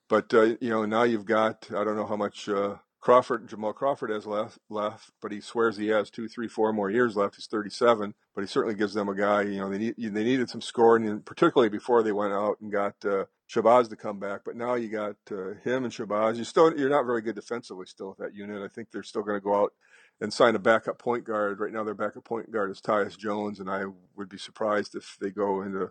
but 0.08 0.32
uh, 0.34 0.56
you 0.60 0.70
know, 0.70 0.84
now 0.84 1.04
you've 1.04 1.24
got 1.24 1.68
I 1.70 1.84
don't 1.84 1.96
know 1.96 2.06
how 2.06 2.16
much 2.16 2.48
uh, 2.48 2.76
Crawford, 3.00 3.48
Jamal 3.48 3.72
Crawford 3.72 4.10
has 4.10 4.26
left, 4.26 4.58
left, 4.68 5.10
but 5.22 5.32
he 5.32 5.40
swears 5.40 5.76
he 5.76 5.88
has 5.88 6.10
two, 6.10 6.28
three, 6.28 6.48
four 6.48 6.72
more 6.72 6.90
years 6.90 7.16
left. 7.16 7.36
He's 7.36 7.46
37, 7.46 8.14
but 8.34 8.40
he 8.42 8.46
certainly 8.46 8.74
gives 8.74 8.92
them 8.92 9.08
a 9.08 9.14
guy. 9.14 9.42
You 9.42 9.60
know, 9.60 9.70
they 9.70 9.78
need 9.78 9.94
they 9.96 10.24
needed 10.24 10.50
some 10.50 10.60
scoring, 10.60 11.08
and 11.08 11.24
particularly 11.24 11.70
before 11.70 12.02
they 12.02 12.12
went 12.12 12.32
out 12.32 12.60
and 12.60 12.72
got 12.72 12.94
uh, 13.04 13.24
Shabazz 13.50 13.88
to 13.90 13.96
come 13.96 14.18
back. 14.18 14.42
But 14.44 14.56
now 14.56 14.74
you 14.74 14.88
got 14.88 15.16
uh, 15.30 15.54
him 15.64 15.84
and 15.84 15.92
Shabazz. 15.92 16.36
You 16.36 16.44
still 16.44 16.76
you're 16.78 16.90
not 16.90 17.06
very 17.06 17.22
good 17.22 17.34
defensively 17.34 17.86
still 17.86 18.10
with 18.10 18.18
that 18.18 18.34
unit. 18.34 18.62
I 18.62 18.68
think 18.68 18.90
they're 18.90 19.02
still 19.02 19.22
going 19.22 19.38
to 19.38 19.44
go 19.44 19.60
out 19.62 19.72
and 20.20 20.32
sign 20.32 20.54
a 20.54 20.60
backup 20.60 20.98
point 20.98 21.24
guard. 21.24 21.60
Right 21.60 21.72
now, 21.72 21.82
their 21.82 21.94
backup 21.94 22.24
point 22.24 22.50
guard 22.52 22.70
is 22.70 22.80
Tyus 22.80 23.18
Jones, 23.18 23.58
and 23.58 23.70
I 23.70 23.84
would 24.16 24.28
be 24.28 24.38
surprised 24.38 24.94
if 24.94 25.16
they 25.20 25.30
go 25.30 25.62
into 25.62 25.90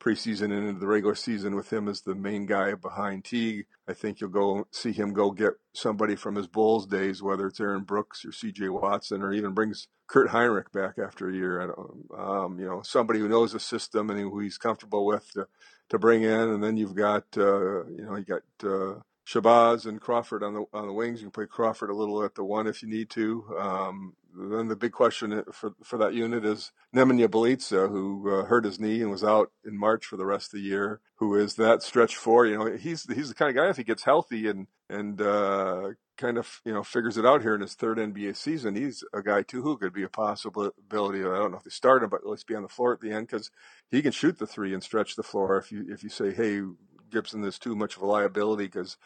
preseason 0.00 0.44
and 0.44 0.68
into 0.68 0.80
the 0.80 0.86
regular 0.86 1.14
season 1.14 1.56
with 1.56 1.72
him 1.72 1.88
as 1.88 2.02
the 2.02 2.14
main 2.14 2.46
guy 2.46 2.74
behind 2.74 3.24
Teague. 3.24 3.66
I 3.88 3.94
think 3.94 4.20
you'll 4.20 4.30
go 4.30 4.66
see 4.70 4.92
him 4.92 5.12
go 5.12 5.30
get 5.30 5.54
somebody 5.72 6.14
from 6.16 6.36
his 6.36 6.46
Bulls 6.46 6.86
days, 6.86 7.22
whether 7.22 7.46
it's 7.46 7.60
Aaron 7.60 7.82
Brooks 7.82 8.24
or 8.24 8.32
C.J. 8.32 8.68
Watson, 8.68 9.22
or 9.22 9.32
even 9.32 9.52
brings 9.52 9.88
Kirk 10.06 10.30
Hinrich 10.30 10.72
back 10.72 10.98
after 11.04 11.28
a 11.28 11.34
year. 11.34 11.60
I 11.60 11.66
don't, 11.66 12.06
um, 12.16 12.58
you 12.58 12.66
know, 12.66 12.82
somebody 12.82 13.18
who 13.18 13.28
knows 13.28 13.52
the 13.52 13.60
system 13.60 14.10
and 14.10 14.20
who 14.20 14.38
he's 14.40 14.58
comfortable 14.58 15.04
with 15.04 15.30
to, 15.32 15.46
to 15.90 15.98
bring 15.98 16.22
in. 16.24 16.30
And 16.50 16.62
then 16.62 16.76
you've 16.76 16.94
got, 16.94 17.24
uh, 17.36 17.86
you 17.86 18.04
know, 18.04 18.16
you 18.16 18.24
got 18.24 18.42
uh, 18.64 19.00
Shabazz 19.28 19.84
and 19.84 20.00
Crawford 20.00 20.42
on 20.42 20.54
the 20.54 20.64
on 20.72 20.86
the 20.86 20.92
wings. 20.92 21.20
You 21.20 21.26
can 21.26 21.32
play 21.32 21.46
Crawford 21.46 21.90
a 21.90 21.94
little 21.94 22.24
at 22.24 22.34
the 22.34 22.44
one 22.44 22.66
if 22.66 22.82
you 22.82 22.88
need 22.88 23.10
to. 23.10 23.44
Um, 23.58 24.14
then 24.34 24.68
the 24.68 24.76
big 24.76 24.92
question 24.92 25.44
for 25.52 25.74
for 25.84 25.98
that 25.98 26.14
unit 26.14 26.46
is 26.46 26.72
Nemanja 26.96 27.28
Bjelica, 27.28 27.90
who 27.90 28.30
uh, 28.30 28.44
hurt 28.44 28.64
his 28.64 28.80
knee 28.80 29.02
and 29.02 29.10
was 29.10 29.24
out 29.24 29.50
in 29.66 29.76
March 29.76 30.06
for 30.06 30.16
the 30.16 30.24
rest 30.24 30.54
of 30.54 30.60
the 30.60 30.66
year. 30.66 31.00
Who 31.16 31.34
is 31.34 31.56
that 31.56 31.82
stretch 31.82 32.16
four? 32.16 32.46
You 32.46 32.56
know, 32.56 32.76
he's 32.76 33.04
he's 33.12 33.28
the 33.28 33.34
kind 33.34 33.50
of 33.50 33.56
guy 33.56 33.68
if 33.68 33.76
he 33.76 33.84
gets 33.84 34.04
healthy 34.04 34.48
and 34.48 34.66
and 34.88 35.20
uh, 35.20 35.90
kind 36.16 36.38
of 36.38 36.62
you 36.64 36.72
know 36.72 36.82
figures 36.82 37.18
it 37.18 37.26
out 37.26 37.42
here 37.42 37.54
in 37.54 37.60
his 37.60 37.74
third 37.74 37.98
NBA 37.98 38.34
season, 38.34 38.76
he's 38.76 39.04
a 39.12 39.22
guy 39.22 39.42
too 39.42 39.60
who 39.60 39.76
could 39.76 39.92
be 39.92 40.04
a 40.04 40.08
possibility. 40.08 41.20
I 41.20 41.24
don't 41.24 41.50
know 41.50 41.58
if 41.58 41.64
they 41.64 41.70
start 41.70 42.02
him, 42.02 42.08
but 42.08 42.24
let's 42.24 42.44
be 42.44 42.54
on 42.54 42.62
the 42.62 42.68
floor 42.68 42.94
at 42.94 43.00
the 43.00 43.12
end 43.12 43.26
because 43.26 43.50
he 43.90 44.00
can 44.00 44.12
shoot 44.12 44.38
the 44.38 44.46
three 44.46 44.72
and 44.72 44.82
stretch 44.82 45.16
the 45.16 45.22
floor. 45.22 45.58
If 45.58 45.70
you 45.70 45.84
if 45.88 46.02
you 46.02 46.08
say, 46.08 46.32
hey, 46.32 46.62
Gibson 47.10 47.44
is 47.44 47.58
too 47.58 47.74
much 47.74 47.96
of 47.96 48.02
a 48.02 48.06
liability 48.06 48.64
because 48.64 48.96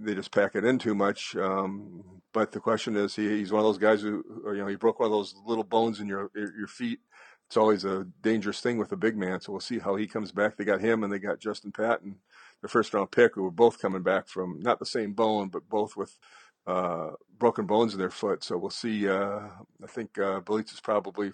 they 0.00 0.14
just 0.14 0.32
pack 0.32 0.54
it 0.54 0.64
in 0.64 0.78
too 0.78 0.94
much. 0.94 1.36
Um, 1.36 2.02
but 2.32 2.52
the 2.52 2.60
question 2.60 2.96
is, 2.96 3.14
he, 3.14 3.28
he's 3.28 3.52
one 3.52 3.60
of 3.60 3.66
those 3.66 3.78
guys 3.78 4.02
who, 4.02 4.24
you 4.46 4.58
know, 4.58 4.66
he 4.66 4.76
broke 4.76 5.00
one 5.00 5.06
of 5.06 5.12
those 5.12 5.34
little 5.46 5.64
bones 5.64 6.00
in 6.00 6.06
your 6.06 6.30
your 6.34 6.66
feet. 6.66 7.00
It's 7.48 7.56
always 7.56 7.84
a 7.84 8.06
dangerous 8.22 8.60
thing 8.60 8.76
with 8.76 8.90
a 8.90 8.96
big 8.96 9.16
man. 9.16 9.40
So 9.40 9.52
we'll 9.52 9.60
see 9.60 9.78
how 9.78 9.94
he 9.94 10.08
comes 10.08 10.32
back. 10.32 10.56
They 10.56 10.64
got 10.64 10.80
him 10.80 11.04
and 11.04 11.12
they 11.12 11.20
got 11.20 11.38
Justin 11.38 11.70
Patton, 11.70 12.16
their 12.60 12.68
first 12.68 12.92
round 12.92 13.12
pick, 13.12 13.34
who 13.34 13.44
were 13.44 13.52
both 13.52 13.80
coming 13.80 14.02
back 14.02 14.26
from 14.26 14.60
not 14.60 14.80
the 14.80 14.86
same 14.86 15.12
bone, 15.12 15.48
but 15.48 15.68
both 15.68 15.96
with 15.96 16.18
uh, 16.66 17.10
broken 17.38 17.64
bones 17.64 17.92
in 17.92 18.00
their 18.00 18.10
foot. 18.10 18.42
So 18.42 18.58
we'll 18.58 18.70
see. 18.70 19.08
Uh, 19.08 19.42
I 19.82 19.86
think 19.88 20.18
uh, 20.18 20.40
is 20.50 20.80
probably. 20.82 21.32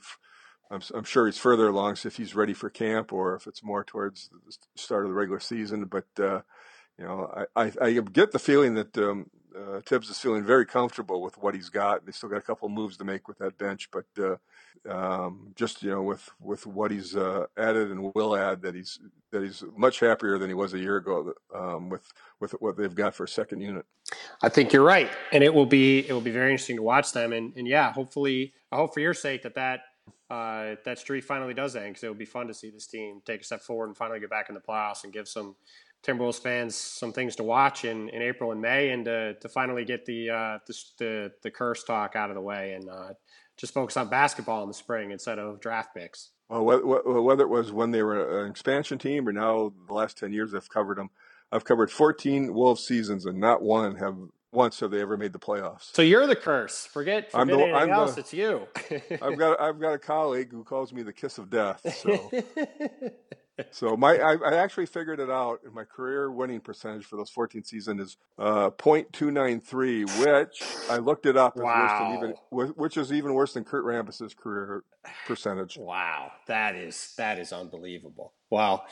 I'm, 0.72 0.80
I'm, 0.94 1.04
sure 1.04 1.26
he's 1.26 1.38
further 1.38 1.68
along, 1.68 1.96
so 1.96 2.06
if 2.08 2.16
he's 2.16 2.34
ready 2.34 2.54
for 2.54 2.70
camp 2.70 3.12
or 3.12 3.34
if 3.34 3.46
it's 3.46 3.62
more 3.62 3.84
towards 3.84 4.30
the 4.30 4.56
start 4.74 5.04
of 5.04 5.10
the 5.10 5.14
regular 5.14 5.40
season. 5.40 5.84
But 5.84 6.06
uh, 6.18 6.40
you 6.98 7.04
know, 7.04 7.46
I, 7.56 7.64
I, 7.64 7.72
I, 7.80 7.92
get 7.92 8.32
the 8.32 8.38
feeling 8.38 8.74
that 8.74 8.96
um, 8.98 9.30
uh, 9.56 9.80
Thibs 9.80 10.08
is 10.08 10.18
feeling 10.18 10.44
very 10.44 10.66
comfortable 10.66 11.22
with 11.22 11.38
what 11.38 11.54
he's 11.54 11.68
got. 11.68 12.06
They 12.06 12.12
still 12.12 12.28
got 12.28 12.38
a 12.38 12.42
couple 12.42 12.68
moves 12.68 12.96
to 12.98 13.04
make 13.04 13.28
with 13.28 13.38
that 13.38 13.58
bench, 13.58 13.90
but 13.90 14.06
uh, 14.18 14.36
um, 14.88 15.52
just 15.54 15.82
you 15.82 15.90
know, 15.90 16.02
with 16.02 16.28
with 16.40 16.66
what 16.66 16.90
he's 16.90 17.16
uh, 17.16 17.46
added 17.56 17.90
and 17.90 18.14
will 18.14 18.36
add, 18.36 18.62
that 18.62 18.74
he's 18.74 18.98
that 19.30 19.42
he's 19.42 19.62
much 19.76 20.00
happier 20.00 20.38
than 20.38 20.48
he 20.48 20.54
was 20.54 20.74
a 20.74 20.78
year 20.78 20.96
ago 20.96 21.34
um, 21.54 21.88
with 21.88 22.12
with 22.40 22.52
what 22.60 22.76
they've 22.76 22.94
got 22.94 23.14
for 23.14 23.24
a 23.24 23.28
second 23.28 23.60
unit. 23.60 23.84
I 24.42 24.48
think 24.48 24.72
you're 24.72 24.84
right, 24.84 25.10
and 25.32 25.44
it 25.44 25.54
will 25.54 25.66
be 25.66 26.06
it 26.06 26.12
will 26.12 26.20
be 26.20 26.30
very 26.30 26.50
interesting 26.50 26.76
to 26.76 26.82
watch 26.82 27.12
them, 27.12 27.32
and 27.32 27.52
and 27.56 27.66
yeah, 27.66 27.92
hopefully, 27.92 28.54
I 28.70 28.76
hope 28.76 28.94
for 28.94 29.00
your 29.00 29.14
sake 29.14 29.42
that 29.42 29.54
that. 29.54 29.80
Uh, 30.30 30.76
that 30.86 30.98
streak 30.98 31.22
finally 31.24 31.52
does 31.52 31.76
end 31.76 31.88
because 31.88 32.04
it 32.04 32.08
would 32.08 32.18
be 32.18 32.24
fun 32.24 32.46
to 32.46 32.54
see 32.54 32.70
this 32.70 32.86
team 32.86 33.20
take 33.26 33.42
a 33.42 33.44
step 33.44 33.60
forward 33.60 33.88
and 33.88 33.96
finally 33.96 34.18
get 34.18 34.30
back 34.30 34.48
in 34.48 34.54
the 34.54 34.60
playoffs 34.60 35.04
and 35.04 35.12
give 35.12 35.28
some 35.28 35.54
Timberwolves 36.02 36.40
fans 36.40 36.74
some 36.74 37.12
things 37.12 37.36
to 37.36 37.44
watch 37.44 37.84
in, 37.84 38.08
in 38.08 38.22
April 38.22 38.50
and 38.50 38.60
May, 38.60 38.90
and 38.90 39.04
to, 39.04 39.34
to 39.34 39.48
finally 39.48 39.84
get 39.84 40.04
the, 40.04 40.30
uh, 40.30 40.58
the, 40.66 40.74
the 40.98 41.32
the 41.42 41.50
curse 41.50 41.84
talk 41.84 42.16
out 42.16 42.30
of 42.30 42.34
the 42.34 42.40
way, 42.40 42.72
and 42.72 42.88
uh, 42.88 43.12
just 43.56 43.72
focus 43.72 43.96
on 43.96 44.08
basketball 44.08 44.62
in 44.62 44.68
the 44.68 44.74
spring 44.74 45.12
instead 45.12 45.38
of 45.38 45.60
draft 45.60 45.94
picks. 45.94 46.30
Well, 46.48 46.64
whether 46.64 47.44
it 47.44 47.48
was 47.48 47.70
when 47.70 47.92
they 47.92 48.02
were 48.02 48.44
an 48.44 48.50
expansion 48.50 48.98
team 48.98 49.28
or 49.28 49.32
now 49.32 49.72
the 49.86 49.94
last 49.94 50.18
ten 50.18 50.32
years 50.32 50.54
I've 50.54 50.68
covered 50.68 50.98
them, 50.98 51.10
I've 51.52 51.64
covered 51.64 51.90
14 51.90 52.52
Wolves 52.52 52.84
seasons, 52.84 53.24
and 53.26 53.38
not 53.38 53.62
one 53.62 53.96
have 53.96 54.16
once 54.52 54.80
have 54.80 54.90
they 54.90 55.00
ever 55.00 55.16
made 55.16 55.32
the 55.32 55.38
playoffs. 55.38 55.94
So 55.94 56.02
you're 56.02 56.26
the 56.26 56.36
curse. 56.36 56.86
Forget, 56.86 57.30
forget 57.30 57.40
I'm 57.40 57.48
the, 57.48 57.54
anything 57.54 57.74
I'm 57.74 57.90
else. 57.90 58.14
The, 58.14 58.20
it's 58.20 58.34
you. 58.34 58.68
I've 59.22 59.38
got 59.38 59.60
I've 59.60 59.80
got 59.80 59.94
a 59.94 59.98
colleague 59.98 60.52
who 60.52 60.62
calls 60.62 60.92
me 60.92 61.02
the 61.02 61.12
kiss 61.12 61.38
of 61.38 61.50
death. 61.50 61.80
So 61.94 62.30
so 63.70 63.96
my 63.96 64.18
I, 64.18 64.34
I, 64.34 64.54
actually 64.56 64.86
figured 64.86 65.20
it 65.20 65.30
out. 65.30 65.60
My 65.72 65.84
career 65.84 66.30
winning 66.30 66.60
percentage 66.60 67.04
for 67.04 67.16
those 67.16 67.30
14 67.30 67.64
seasons 67.64 68.00
is 68.00 68.16
uh, 68.38 68.70
0.293, 68.70 70.20
which 70.24 70.62
I 70.90 70.98
looked 70.98 71.26
it 71.26 71.36
up. 71.36 71.56
Wow. 71.56 72.14
Even, 72.16 72.34
which 72.50 72.96
is 72.96 73.12
even 73.12 73.34
worse 73.34 73.54
than 73.54 73.64
Kurt 73.64 73.84
Rambis's 73.84 74.34
career 74.34 74.84
percentage. 75.26 75.78
Wow, 75.78 76.32
that 76.46 76.76
is 76.76 77.14
that 77.16 77.38
is 77.38 77.52
unbelievable. 77.52 78.32
Wow. 78.50 78.84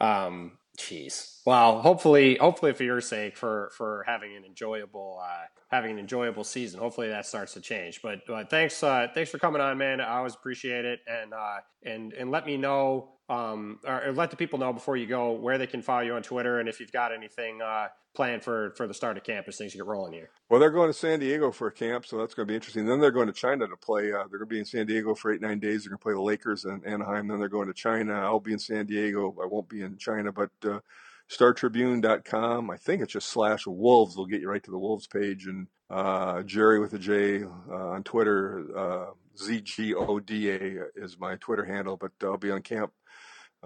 Um, 0.00 0.58
Jeez. 0.76 1.40
Well, 1.46 1.80
hopefully, 1.80 2.36
hopefully 2.36 2.72
for 2.72 2.82
your 2.84 3.00
sake, 3.00 3.36
for 3.36 3.70
for 3.76 4.04
having 4.06 4.36
an 4.36 4.44
enjoyable 4.44 5.20
uh, 5.22 5.46
having 5.70 5.92
an 5.92 5.98
enjoyable 5.98 6.44
season. 6.44 6.80
Hopefully 6.80 7.08
that 7.08 7.26
starts 7.26 7.54
to 7.54 7.60
change. 7.60 8.02
But 8.02 8.28
uh, 8.28 8.44
thanks, 8.44 8.82
uh, 8.82 9.08
thanks 9.14 9.30
for 9.30 9.38
coming 9.38 9.60
on, 9.60 9.78
man. 9.78 10.00
I 10.00 10.18
always 10.18 10.34
appreciate 10.34 10.84
it, 10.84 11.00
and 11.06 11.32
uh, 11.32 11.58
and 11.82 12.12
and 12.12 12.30
let 12.30 12.46
me 12.46 12.56
know 12.56 13.15
um, 13.28 13.80
or, 13.84 14.06
or, 14.06 14.12
let 14.12 14.30
the 14.30 14.36
people 14.36 14.58
know 14.58 14.72
before 14.72 14.96
you 14.96 15.06
go 15.06 15.32
where 15.32 15.58
they 15.58 15.66
can 15.66 15.82
follow 15.82 16.02
you 16.02 16.14
on 16.14 16.22
Twitter 16.22 16.60
and 16.60 16.68
if 16.68 16.78
you've 16.78 16.92
got 16.92 17.12
anything 17.12 17.60
uh, 17.60 17.88
planned 18.14 18.42
for 18.42 18.70
for 18.76 18.86
the 18.86 18.94
start 18.94 19.16
of 19.16 19.24
campus 19.24 19.58
things 19.58 19.74
get 19.74 19.84
rolling 19.84 20.12
here. 20.12 20.30
Well, 20.48 20.60
they're 20.60 20.70
going 20.70 20.88
to 20.88 20.98
San 20.98 21.18
Diego 21.18 21.50
for 21.50 21.66
a 21.66 21.72
camp, 21.72 22.06
so 22.06 22.18
that's 22.18 22.34
going 22.34 22.46
to 22.46 22.50
be 22.50 22.54
interesting. 22.54 22.86
Then 22.86 23.00
they're 23.00 23.10
going 23.10 23.26
to 23.26 23.32
China 23.32 23.66
to 23.66 23.76
play. 23.76 24.12
Uh, 24.12 24.24
they're 24.30 24.38
going 24.38 24.48
to 24.48 24.54
be 24.54 24.58
in 24.58 24.64
San 24.64 24.86
Diego 24.86 25.14
for 25.14 25.32
eight 25.32 25.40
nine 25.40 25.58
days. 25.58 25.82
They're 25.84 25.90
going 25.90 25.98
to 25.98 26.02
play 26.02 26.14
the 26.14 26.20
Lakers 26.20 26.64
and 26.64 26.84
Anaheim. 26.86 27.28
Then 27.28 27.38
they're 27.38 27.48
going 27.48 27.68
to 27.68 27.74
China. 27.74 28.14
I'll 28.14 28.40
be 28.40 28.52
in 28.52 28.58
San 28.58 28.86
Diego. 28.86 29.34
I 29.42 29.46
won't 29.46 29.68
be 29.68 29.82
in 29.82 29.96
China, 29.98 30.32
but. 30.32 30.50
Uh, 30.64 30.80
StarTribune.com. 31.28 32.70
I 32.70 32.76
think 32.76 33.02
it's 33.02 33.12
just 33.12 33.28
slash 33.28 33.66
Wolves. 33.66 34.14
They'll 34.14 34.26
get 34.26 34.40
you 34.40 34.48
right 34.48 34.62
to 34.62 34.70
the 34.70 34.78
Wolves 34.78 35.06
page. 35.06 35.46
And 35.46 35.66
uh, 35.90 36.42
Jerry 36.42 36.78
with 36.78 36.92
a 36.92 36.98
J 36.98 37.42
uh, 37.42 37.48
on 37.74 38.04
Twitter, 38.04 38.64
uh, 38.76 39.06
ZGODA 39.36 40.84
is 40.94 41.18
my 41.18 41.36
Twitter 41.36 41.64
handle. 41.64 41.96
But 41.96 42.12
I'll 42.22 42.36
be 42.36 42.50
on 42.50 42.62
camp 42.62 42.92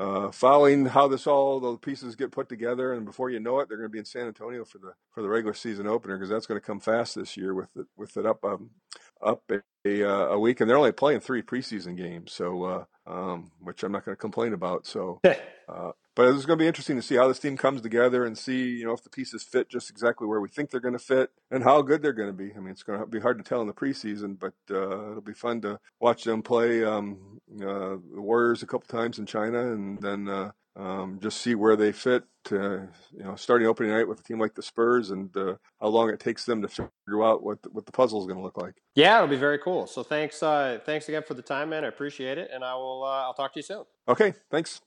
uh, 0.01 0.31
following 0.33 0.87
how 0.87 1.07
this 1.07 1.27
all 1.27 1.61
the 1.61 1.77
pieces 1.77 2.17
get 2.17 2.33
put 2.33 2.49
together, 2.49 2.95
and 2.95 3.05
before 3.05 3.29
you 3.29 3.39
know 3.39 3.61
it, 3.61 3.69
they're 3.69 3.77
going 3.77 3.89
to 3.89 3.93
be 3.93 3.99
in 3.99 4.05
San 4.07 4.27
Antonio 4.27 4.65
for 4.65 4.79
the 4.79 4.95
for 5.11 5.21
the 5.21 5.29
regular 5.29 5.53
season 5.53 5.87
opener 5.87 6.17
because 6.17 6.31
that's 6.31 6.47
going 6.47 6.59
to 6.59 6.67
come 6.67 6.81
fast 6.81 7.15
this 7.15 7.37
year 7.37 7.53
with 7.53 7.69
it 7.77 7.87
with 7.99 8.17
it 8.17 8.25
up 8.25 8.43
um, 8.43 8.71
up 9.23 9.43
a, 9.51 9.61
a, 9.85 10.03
uh, 10.03 10.27
a, 10.29 10.39
week, 10.39 10.61
and 10.61 10.71
they're 10.71 10.79
only 10.79 10.91
playing 10.91 11.21
three 11.21 11.43
preseason 11.43 11.99
games, 11.99 12.33
so 12.33 12.65
uh, 12.65 12.85
um, 13.07 13.51
which 13.61 13.83
I'm 13.83 13.93
not 13.93 14.07
going 14.07 14.17
to 14.17 14.21
complain 14.21 14.55
about. 14.55 14.87
So 14.87 15.21
uh, 15.69 15.93
but 16.21 16.29
it's 16.35 16.45
going 16.45 16.59
to 16.59 16.63
be 16.63 16.69
interesting 16.69 16.97
to 16.97 17.03
see 17.03 17.17
how 17.17 17.27
this 17.29 17.39
team 17.39 17.57
comes 17.57 17.81
together 17.81 18.27
and 18.27 18.37
see, 18.37 18.77
you 18.77 18.85
know, 18.85 18.93
if 18.93 19.03
the 19.03 19.09
pieces 19.09 19.43
fit 19.43 19.71
just 19.71 19.89
exactly 19.89 20.27
where 20.27 20.39
we 20.39 20.51
think 20.51 20.69
they're 20.69 20.79
going 20.79 20.93
to 20.93 20.99
fit 20.99 21.31
and 21.51 21.65
how 21.65 21.81
good 21.81 22.03
they're 22.03 22.13
going 22.13 22.29
to 22.29 22.35
be. 22.35 22.53
I 22.55 22.59
mean, 22.59 22.73
it's 22.73 22.83
going 22.83 23.01
to 23.01 23.07
be 23.07 23.21
hard 23.21 23.39
to 23.39 23.43
tell 23.43 23.63
in 23.63 23.67
the 23.67 23.73
preseason, 23.73 24.39
but 24.39 24.53
uh, 24.71 25.13
it'll 25.13 25.23
be 25.23 25.33
fun 25.33 25.63
to 25.63 25.81
watch 25.99 26.25
them 26.25 26.43
play 26.43 26.85
um, 26.85 27.41
uh, 27.63 27.97
the 28.15 28.21
Warriors 28.21 28.63
a 28.63 28.67
couple 28.67 28.87
times 28.87 29.19
in 29.19 29.25
China 29.25 29.73
and 29.73 29.99
then 30.03 30.29
uh, 30.29 30.51
um, 30.77 31.21
just 31.23 31.41
see 31.41 31.55
where 31.55 31.75
they 31.75 31.91
fit. 31.91 32.25
To, 32.45 32.87
you 33.17 33.25
know, 33.25 33.35
starting 33.37 33.67
opening 33.67 33.93
night 33.93 34.07
with 34.07 34.21
a 34.21 34.23
team 34.23 34.39
like 34.39 34.55
the 34.55 34.63
Spurs 34.63 35.11
and 35.11 35.35
uh, 35.35 35.55
how 35.81 35.89
long 35.89 36.11
it 36.11 36.21
takes 36.21 36.45
them 36.45 36.61
to 36.61 36.69
figure 36.69 37.23
out 37.23 37.43
what 37.43 37.63
the, 37.63 37.71
what 37.71 37.87
the 37.87 37.93
puzzle 37.93 38.21
is 38.21 38.27
going 38.27 38.37
to 38.37 38.45
look 38.45 38.59
like. 38.59 38.75
Yeah, 38.95 39.17
it'll 39.17 39.29
be 39.29 39.37
very 39.37 39.59
cool. 39.59 39.87
So 39.87 40.03
thanks, 40.03 40.43
uh, 40.43 40.81
thanks 40.85 41.09
again 41.09 41.23
for 41.27 41.33
the 41.33 41.43
time, 41.43 41.71
man. 41.71 41.83
I 41.83 41.89
appreciate 41.89 42.37
it, 42.37 42.51
and 42.53 42.63
I 42.63 42.75
will. 42.75 43.05
Uh, 43.05 43.23
I'll 43.25 43.35
talk 43.35 43.55
to 43.55 43.59
you 43.59 43.63
soon. 43.63 43.85
Okay, 44.07 44.35
thanks. 44.51 44.83